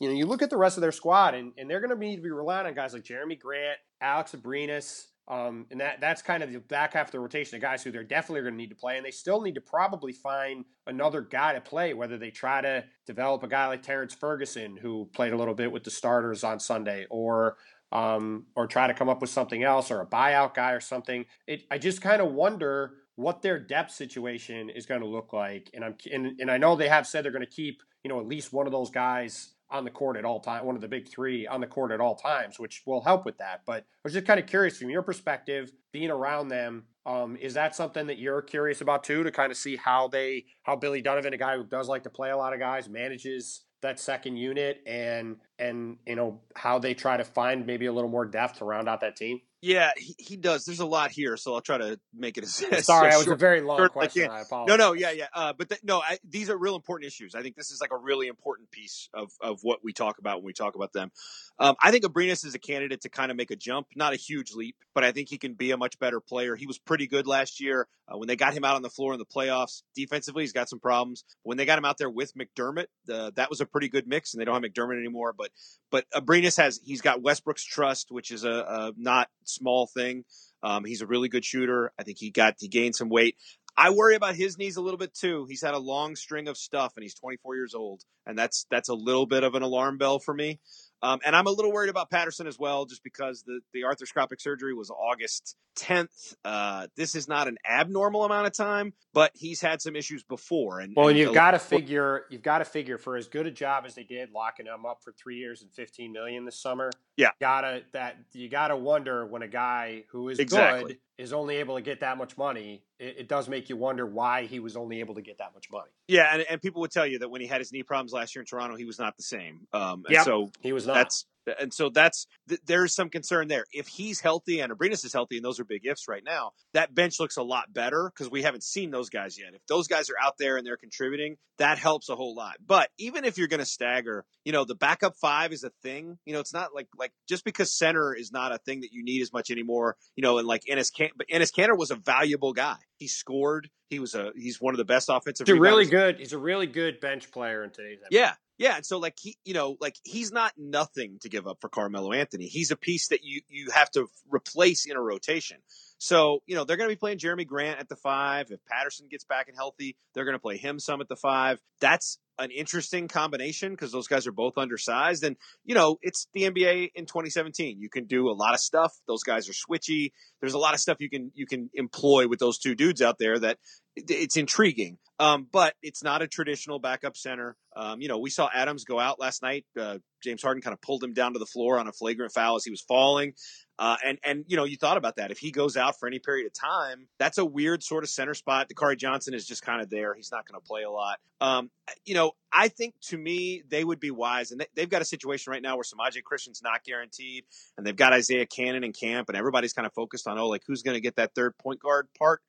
you 0.00 0.08
know, 0.08 0.14
you 0.14 0.26
look 0.26 0.42
at 0.42 0.50
the 0.50 0.56
rest 0.56 0.76
of 0.76 0.80
their 0.80 0.92
squad, 0.92 1.34
and, 1.34 1.52
and 1.58 1.68
they're 1.68 1.80
going 1.80 1.96
to 1.96 1.98
need 1.98 2.16
to 2.16 2.22
be 2.22 2.30
relying 2.30 2.66
on 2.66 2.74
guys 2.74 2.92
like 2.92 3.04
Jeremy 3.04 3.36
Grant, 3.36 3.78
Alex 4.00 4.34
Abrines, 4.34 5.06
um, 5.28 5.66
and 5.70 5.80
that 5.80 6.00
that's 6.00 6.20
kind 6.20 6.42
of 6.42 6.52
the 6.52 6.58
back 6.58 6.94
half 6.94 7.06
of 7.06 7.12
the 7.12 7.20
rotation 7.20 7.54
of 7.54 7.62
guys 7.62 7.82
who 7.82 7.92
they're 7.92 8.02
definitely 8.02 8.42
going 8.42 8.54
to 8.54 8.58
need 8.58 8.70
to 8.70 8.76
play, 8.76 8.96
and 8.96 9.06
they 9.06 9.12
still 9.12 9.40
need 9.40 9.54
to 9.54 9.60
probably 9.60 10.12
find 10.12 10.64
another 10.86 11.20
guy 11.20 11.52
to 11.52 11.60
play. 11.60 11.94
Whether 11.94 12.18
they 12.18 12.30
try 12.30 12.60
to 12.60 12.84
develop 13.06 13.42
a 13.44 13.48
guy 13.48 13.66
like 13.68 13.82
Terrence 13.82 14.14
Ferguson, 14.14 14.76
who 14.76 15.08
played 15.14 15.32
a 15.32 15.36
little 15.36 15.54
bit 15.54 15.70
with 15.70 15.84
the 15.84 15.90
starters 15.90 16.42
on 16.42 16.58
Sunday, 16.58 17.06
or 17.08 17.56
um, 17.92 18.46
or 18.56 18.66
try 18.66 18.86
to 18.86 18.94
come 18.94 19.08
up 19.08 19.20
with 19.20 19.30
something 19.30 19.62
else, 19.62 19.90
or 19.90 20.00
a 20.00 20.06
buyout 20.06 20.54
guy 20.54 20.72
or 20.72 20.80
something. 20.80 21.24
It, 21.46 21.64
I 21.70 21.78
just 21.78 22.00
kind 22.00 22.20
of 22.20 22.32
wonder 22.32 22.94
what 23.16 23.42
their 23.42 23.58
depth 23.58 23.92
situation 23.92 24.70
is 24.70 24.86
going 24.86 25.02
to 25.02 25.06
look 25.06 25.32
like, 25.32 25.70
and 25.74 25.84
I'm 25.84 25.96
and, 26.10 26.40
and 26.40 26.50
I 26.50 26.58
know 26.58 26.76
they 26.76 26.88
have 26.88 27.06
said 27.06 27.24
they're 27.24 27.32
going 27.32 27.44
to 27.44 27.50
keep 27.50 27.82
you 28.02 28.08
know 28.08 28.18
at 28.20 28.26
least 28.26 28.52
one 28.52 28.66
of 28.66 28.72
those 28.72 28.90
guys 28.90 29.50
on 29.72 29.84
the 29.84 29.90
court 29.90 30.16
at 30.16 30.24
all 30.24 30.38
time, 30.38 30.64
one 30.66 30.74
of 30.74 30.82
the 30.82 30.88
big 30.88 31.08
three 31.08 31.46
on 31.46 31.60
the 31.60 31.66
court 31.66 31.90
at 31.90 32.00
all 32.00 32.14
times, 32.14 32.58
which 32.58 32.82
will 32.86 33.00
help 33.00 33.24
with 33.24 33.38
that. 33.38 33.62
But 33.66 33.78
I 33.78 34.00
was 34.04 34.12
just 34.12 34.26
kind 34.26 34.38
of 34.38 34.46
curious 34.46 34.76
from 34.76 34.90
your 34.90 35.02
perspective, 35.02 35.72
being 35.92 36.10
around 36.10 36.48
them, 36.48 36.84
um, 37.06 37.36
is 37.36 37.54
that 37.54 37.74
something 37.74 38.06
that 38.06 38.18
you're 38.18 38.42
curious 38.42 38.82
about 38.82 39.02
too, 39.02 39.22
to 39.24 39.32
kind 39.32 39.50
of 39.50 39.56
see 39.56 39.76
how 39.76 40.08
they, 40.08 40.44
how 40.62 40.76
Billy 40.76 41.00
Donovan, 41.00 41.32
a 41.32 41.38
guy 41.38 41.56
who 41.56 41.64
does 41.64 41.88
like 41.88 42.02
to 42.02 42.10
play 42.10 42.30
a 42.30 42.36
lot 42.36 42.52
of 42.52 42.60
guys, 42.60 42.88
manages 42.88 43.62
that 43.82 44.00
second 44.00 44.36
unit 44.36 44.80
and 44.86 45.36
and 45.58 45.98
you 46.06 46.16
know 46.16 46.40
how 46.56 46.78
they 46.78 46.94
try 46.94 47.16
to 47.16 47.24
find 47.24 47.66
maybe 47.66 47.86
a 47.86 47.92
little 47.92 48.10
more 48.10 48.24
depth 48.24 48.58
to 48.58 48.64
round 48.64 48.88
out 48.88 49.00
that 49.00 49.16
team. 49.16 49.40
Yeah, 49.64 49.92
he, 49.96 50.16
he 50.18 50.36
does. 50.36 50.64
There's 50.64 50.80
a 50.80 50.86
lot 50.86 51.12
here, 51.12 51.36
so 51.36 51.54
I'll 51.54 51.60
try 51.60 51.78
to 51.78 52.00
make 52.12 52.36
it 52.36 52.42
as. 52.42 52.52
Sorry, 52.84 53.08
as 53.08 53.14
I 53.14 53.16
was 53.18 53.26
short- 53.26 53.36
a 53.36 53.38
very 53.38 53.60
long 53.60 53.78
short 53.78 53.92
I 53.92 53.94
question. 53.94 54.22
can. 54.24 54.32
I 54.32 54.40
apologize. 54.40 54.76
No, 54.76 54.88
no, 54.88 54.92
yeah, 54.92 55.12
yeah. 55.12 55.26
Uh, 55.32 55.52
but 55.56 55.68
th- 55.68 55.80
no, 55.84 56.00
I, 56.00 56.18
these 56.28 56.50
are 56.50 56.56
real 56.56 56.74
important 56.74 57.06
issues. 57.06 57.36
I 57.36 57.42
think 57.42 57.54
this 57.54 57.70
is 57.70 57.80
like 57.80 57.92
a 57.92 57.96
really 57.96 58.26
important 58.26 58.72
piece 58.72 59.08
of, 59.14 59.30
of 59.40 59.60
what 59.62 59.84
we 59.84 59.92
talk 59.92 60.18
about 60.18 60.38
when 60.38 60.46
we 60.46 60.52
talk 60.52 60.74
about 60.74 60.92
them. 60.92 61.12
Um, 61.58 61.76
I 61.82 61.90
think 61.90 62.04
Abrines 62.04 62.44
is 62.44 62.54
a 62.54 62.58
candidate 62.58 63.02
to 63.02 63.08
kind 63.08 63.30
of 63.30 63.36
make 63.36 63.50
a 63.50 63.56
jump, 63.56 63.86
not 63.94 64.12
a 64.12 64.16
huge 64.16 64.52
leap, 64.52 64.76
but 64.94 65.04
I 65.04 65.12
think 65.12 65.28
he 65.28 65.38
can 65.38 65.54
be 65.54 65.70
a 65.70 65.76
much 65.76 65.98
better 65.98 66.20
player. 66.20 66.56
He 66.56 66.66
was 66.66 66.78
pretty 66.78 67.06
good 67.06 67.26
last 67.26 67.60
year 67.60 67.88
uh, 68.08 68.16
when 68.16 68.26
they 68.26 68.36
got 68.36 68.54
him 68.54 68.64
out 68.64 68.76
on 68.76 68.82
the 68.82 68.90
floor 68.90 69.12
in 69.12 69.18
the 69.18 69.24
playoffs. 69.24 69.82
Defensively, 69.94 70.42
he's 70.42 70.52
got 70.52 70.68
some 70.68 70.80
problems. 70.80 71.24
When 71.42 71.56
they 71.58 71.64
got 71.64 71.78
him 71.78 71.84
out 71.84 71.98
there 71.98 72.10
with 72.10 72.32
McDermott, 72.34 72.86
uh, 73.12 73.30
that 73.36 73.50
was 73.50 73.60
a 73.60 73.66
pretty 73.66 73.88
good 73.88 74.06
mix, 74.06 74.34
and 74.34 74.40
they 74.40 74.44
don't 74.44 74.60
have 74.60 74.70
McDermott 74.70 74.98
anymore. 74.98 75.34
But 75.36 75.50
but 75.90 76.06
Abrines 76.14 76.56
has 76.56 76.80
he's 76.82 77.00
got 77.00 77.22
Westbrook's 77.22 77.64
trust, 77.64 78.10
which 78.10 78.30
is 78.30 78.44
a, 78.44 78.50
a 78.50 78.92
not 78.96 79.28
small 79.44 79.86
thing. 79.86 80.24
Um, 80.62 80.84
he's 80.84 81.02
a 81.02 81.06
really 81.06 81.28
good 81.28 81.44
shooter. 81.44 81.92
I 81.98 82.02
think 82.02 82.18
he 82.18 82.30
got 82.30 82.54
he 82.58 82.68
gained 82.68 82.96
some 82.96 83.08
weight. 83.08 83.36
I 83.76 83.90
worry 83.90 84.16
about 84.16 84.34
his 84.34 84.58
knees 84.58 84.76
a 84.76 84.82
little 84.82 84.98
bit 84.98 85.14
too. 85.14 85.46
He's 85.48 85.62
had 85.62 85.74
a 85.74 85.78
long 85.78 86.14
string 86.14 86.48
of 86.48 86.58
stuff, 86.58 86.92
and 86.96 87.02
he's 87.02 87.14
24 87.14 87.56
years 87.56 87.74
old, 87.74 88.02
and 88.26 88.38
that's 88.38 88.66
that's 88.70 88.88
a 88.88 88.94
little 88.94 89.26
bit 89.26 89.44
of 89.44 89.54
an 89.54 89.62
alarm 89.62 89.98
bell 89.98 90.18
for 90.18 90.34
me. 90.34 90.60
Um, 91.02 91.18
and 91.26 91.34
I'm 91.34 91.46
a 91.46 91.50
little 91.50 91.72
worried 91.72 91.90
about 91.90 92.10
Patterson 92.10 92.46
as 92.46 92.58
well, 92.58 92.84
just 92.84 93.02
because 93.02 93.42
the 93.42 93.60
the 93.72 93.82
arthroscopic 93.82 94.40
surgery 94.40 94.72
was 94.74 94.90
August 94.90 95.56
10th. 95.76 96.36
Uh, 96.44 96.86
this 96.96 97.14
is 97.14 97.28
not 97.28 97.48
an 97.48 97.56
abnormal 97.68 98.24
amount 98.24 98.46
of 98.46 98.52
time, 98.52 98.92
but 99.12 99.32
he's 99.34 99.60
had 99.60 99.82
some 99.82 99.96
issues 99.96 100.22
before. 100.22 100.80
And 100.80 100.94
Well, 100.96 101.08
and 101.08 101.18
you've 101.18 101.34
got 101.34 101.52
to 101.52 101.58
figure 101.58 102.26
you've 102.30 102.42
got 102.42 102.58
to 102.58 102.64
figure 102.64 102.98
for 102.98 103.16
as 103.16 103.28
good 103.28 103.46
a 103.46 103.50
job 103.50 103.84
as 103.86 103.94
they 103.94 104.04
did 104.04 104.30
locking 104.32 104.66
him 104.66 104.86
up 104.86 105.02
for 105.02 105.12
three 105.12 105.36
years 105.36 105.62
and 105.62 105.72
fifteen 105.72 106.12
million 106.12 106.44
this 106.44 106.60
summer. 106.60 106.90
Yeah. 107.16 107.30
gotta 107.40 107.82
that 107.92 108.16
you 108.32 108.48
gotta 108.48 108.76
wonder 108.76 109.26
when 109.26 109.42
a 109.42 109.48
guy 109.48 110.04
who 110.08 110.28
is 110.28 110.38
Exactly. 110.38 110.84
good 110.94 110.98
is 111.18 111.32
only 111.32 111.56
able 111.56 111.76
to 111.76 111.82
get 111.82 112.00
that 112.00 112.16
much 112.18 112.36
money. 112.38 112.82
It, 112.98 113.16
it 113.18 113.28
does 113.28 113.48
make 113.48 113.68
you 113.68 113.76
wonder 113.76 114.06
why 114.06 114.46
he 114.46 114.60
was 114.60 114.76
only 114.76 115.00
able 115.00 115.14
to 115.16 115.22
get 115.22 115.38
that 115.38 115.52
much 115.54 115.70
money. 115.70 115.90
yeah, 116.08 116.32
and, 116.32 116.44
and 116.48 116.60
people 116.62 116.80
would 116.80 116.90
tell 116.90 117.06
you 117.06 117.18
that 117.20 117.30
when 117.30 117.40
he 117.40 117.46
had 117.46 117.60
his 117.60 117.70
knee 117.72 117.82
problems 117.82 118.12
last 118.12 118.34
year 118.34 118.40
in 118.40 118.46
Toronto, 118.46 118.76
he 118.76 118.84
was 118.84 118.98
not 118.98 119.16
the 119.16 119.22
same. 119.22 119.66
Um, 119.72 120.04
Yep. 120.08 120.24
so 120.24 120.50
He 120.60 120.72
was 120.72 120.86
not. 120.86 120.94
that's 120.94 121.26
And 121.60 121.72
so 121.72 121.90
that's 121.90 122.26
th- 122.48 122.60
there's 122.66 122.94
some 122.94 123.08
concern 123.08 123.48
there. 123.48 123.64
If 123.72 123.88
he's 123.88 124.20
healthy 124.20 124.60
and 124.60 124.72
Abrines 124.72 125.04
is 125.04 125.12
healthy, 125.12 125.36
and 125.36 125.44
those 125.44 125.60
are 125.60 125.64
big 125.64 125.86
ifs 125.86 126.08
right 126.08 126.22
now, 126.24 126.52
that 126.74 126.94
bench 126.94 127.18
looks 127.18 127.36
a 127.36 127.42
lot 127.42 127.72
better 127.72 128.10
because 128.12 128.30
we 128.30 128.42
haven't 128.42 128.62
seen 128.62 128.90
those 128.90 129.10
guys 129.10 129.38
yet. 129.38 129.54
If 129.54 129.66
those 129.66 129.88
guys 129.88 130.10
are 130.10 130.16
out 130.22 130.34
there 130.38 130.56
and 130.56 130.66
they're 130.66 130.76
contributing, 130.76 131.36
that 131.58 131.78
helps 131.78 132.08
a 132.08 132.16
whole 132.16 132.34
lot. 132.34 132.56
But 132.64 132.90
even 132.98 133.24
if 133.24 133.38
you're 133.38 133.48
going 133.48 133.60
to 133.60 133.66
stagger, 133.66 134.24
you 134.44 134.52
know, 134.52 134.64
the 134.64 134.74
backup 134.74 135.14
five 135.20 135.52
is 135.52 135.64
a 135.64 135.70
thing. 135.82 136.18
You 136.24 136.32
know, 136.32 136.40
it's 136.40 136.54
not 136.54 136.74
like 136.74 136.88
like 136.96 137.12
just 137.28 137.44
because 137.44 137.76
center 137.76 138.14
is 138.14 138.32
not 138.32 138.52
a 138.52 138.58
thing 138.58 138.80
that 138.80 138.92
you 138.92 139.04
need 139.04 139.22
as 139.22 139.32
much 139.32 139.50
anymore. 139.50 139.96
You 140.16 140.22
know, 140.22 140.38
and 140.38 140.46
like 140.46 140.62
Enes 140.70 140.92
Can- 140.92 141.10
but 141.16 141.28
Enes 141.28 141.52
Kanter 141.52 141.76
was 141.76 141.90
a 141.90 141.96
valuable 141.96 142.52
guy. 142.52 142.76
He 142.96 143.08
scored. 143.08 143.68
He 143.88 143.98
was 143.98 144.14
a 144.14 144.32
he's 144.34 144.60
one 144.60 144.74
of 144.74 144.78
the 144.78 144.84
best 144.84 145.08
offensive. 145.10 145.46
He's 145.46 145.56
a 145.56 145.60
really 145.60 145.86
good. 145.86 146.18
He's 146.18 146.32
a 146.32 146.38
really 146.38 146.66
good 146.66 147.00
bench 147.00 147.30
player 147.30 147.62
in 147.62 147.70
today's. 147.70 147.98
NBA. 147.98 148.06
Yeah, 148.10 148.34
yeah, 148.62 148.76
and 148.76 148.86
so 148.86 148.98
like 148.98 149.16
he, 149.20 149.36
you 149.44 149.54
know, 149.54 149.76
like 149.80 149.96
he's 150.04 150.30
not 150.30 150.52
nothing 150.56 151.18
to 151.22 151.28
give 151.28 151.48
up 151.48 151.58
for 151.60 151.68
Carmelo 151.68 152.12
Anthony. 152.12 152.46
He's 152.46 152.70
a 152.70 152.76
piece 152.76 153.08
that 153.08 153.24
you 153.24 153.40
you 153.48 153.72
have 153.74 153.90
to 153.90 154.06
replace 154.30 154.86
in 154.86 154.96
a 154.96 155.00
rotation. 155.00 155.56
So 155.98 156.44
you 156.46 156.54
know 156.54 156.62
they're 156.62 156.76
going 156.76 156.88
to 156.88 156.94
be 156.94 156.98
playing 156.98 157.18
Jeremy 157.18 157.44
Grant 157.44 157.80
at 157.80 157.88
the 157.88 157.96
five. 157.96 158.52
If 158.52 158.60
Patterson 158.64 159.08
gets 159.10 159.24
back 159.24 159.48
and 159.48 159.56
healthy, 159.56 159.96
they're 160.14 160.24
going 160.24 160.36
to 160.36 160.40
play 160.40 160.58
him 160.58 160.78
some 160.78 161.00
at 161.00 161.08
the 161.08 161.16
five. 161.16 161.58
That's 161.80 162.20
an 162.38 162.52
interesting 162.52 163.08
combination 163.08 163.72
because 163.72 163.90
those 163.90 164.06
guys 164.06 164.28
are 164.28 164.32
both 164.32 164.56
undersized, 164.56 165.24
and 165.24 165.36
you 165.64 165.74
know 165.74 165.98
it's 166.00 166.28
the 166.32 166.42
NBA 166.42 166.92
in 166.94 167.06
2017. 167.06 167.80
You 167.80 167.90
can 167.90 168.06
do 168.06 168.30
a 168.30 168.32
lot 168.32 168.54
of 168.54 168.60
stuff. 168.60 168.92
Those 169.08 169.24
guys 169.24 169.48
are 169.48 169.54
switchy. 169.54 170.12
There's 170.40 170.54
a 170.54 170.58
lot 170.58 170.74
of 170.74 170.78
stuff 170.78 170.98
you 171.00 171.10
can 171.10 171.32
you 171.34 171.46
can 171.46 171.68
employ 171.74 172.28
with 172.28 172.38
those 172.38 172.58
two 172.58 172.76
dudes 172.76 173.02
out 173.02 173.18
there 173.18 173.40
that 173.40 173.58
it's 173.96 174.36
intriguing. 174.36 174.98
Um, 175.18 175.46
but 175.52 175.74
it's 175.82 176.02
not 176.02 176.20
a 176.20 176.26
traditional 176.26 176.80
backup 176.80 177.16
center. 177.16 177.56
Um, 177.76 178.00
you 178.00 178.08
know, 178.08 178.18
we 178.18 178.28
saw 178.28 178.50
Adams 178.52 178.84
go 178.84 178.98
out 178.98 179.20
last 179.20 179.40
night. 179.40 179.64
Uh, 179.78 179.98
James 180.22 180.42
Harden 180.42 180.62
kind 180.62 180.74
of 180.74 180.80
pulled 180.80 181.04
him 181.04 181.12
down 181.12 181.34
to 181.34 181.38
the 181.38 181.46
floor 181.46 181.78
on 181.78 181.86
a 181.86 181.92
flagrant 181.92 182.32
foul 182.32 182.56
as 182.56 182.64
he 182.64 182.72
was 182.72 182.80
falling. 182.80 183.34
Uh, 183.78 183.96
and 184.04 184.18
and 184.24 184.44
you 184.48 184.56
know, 184.56 184.64
you 184.64 184.76
thought 184.76 184.96
about 184.96 185.16
that. 185.16 185.30
If 185.30 185.38
he 185.38 185.50
goes 185.50 185.76
out 185.76 185.98
for 185.98 186.06
any 186.06 186.18
period 186.18 186.46
of 186.46 186.52
time, 186.52 187.06
that's 187.18 187.38
a 187.38 187.44
weird 187.44 187.82
sort 187.82 188.04
of 188.04 188.10
center 188.10 188.34
spot. 188.34 188.68
Dakari 188.68 188.98
Johnson 188.98 189.32
is 189.32 189.46
just 189.46 189.62
kind 189.62 189.80
of 189.80 189.90
there. 189.90 190.14
He's 190.14 190.32
not 190.32 190.46
going 190.46 190.60
to 190.60 190.66
play 190.66 190.82
a 190.82 190.90
lot. 190.90 191.18
Um, 191.40 191.70
you 192.04 192.14
know, 192.14 192.32
I 192.52 192.68
think 192.68 192.94
to 193.08 193.16
me 193.16 193.62
they 193.68 193.84
would 193.84 194.00
be 194.00 194.10
wise, 194.10 194.50
and 194.50 194.60
they, 194.60 194.66
they've 194.74 194.90
got 194.90 195.02
a 195.02 195.06
situation 195.06 195.52
right 195.52 195.62
now 195.62 195.76
where 195.76 195.84
Semaj 195.84 196.20
Christon's 196.24 196.62
not 196.62 196.84
guaranteed, 196.84 197.44
and 197.78 197.86
they've 197.86 197.96
got 197.96 198.12
Isaiah 198.12 198.46
Canaan 198.46 198.84
in 198.84 198.92
camp, 198.92 199.28
and 199.28 199.38
everybody's 199.38 199.72
kind 199.72 199.86
of 199.86 199.92
focused 199.94 200.26
on 200.26 200.38
oh, 200.38 200.48
like 200.48 200.62
who's 200.66 200.82
going 200.82 200.96
to 200.96 201.00
get 201.00 201.16
that 201.16 201.34
third 201.34 201.56
point 201.58 201.80
guard 201.80 202.08
part. 202.18 202.40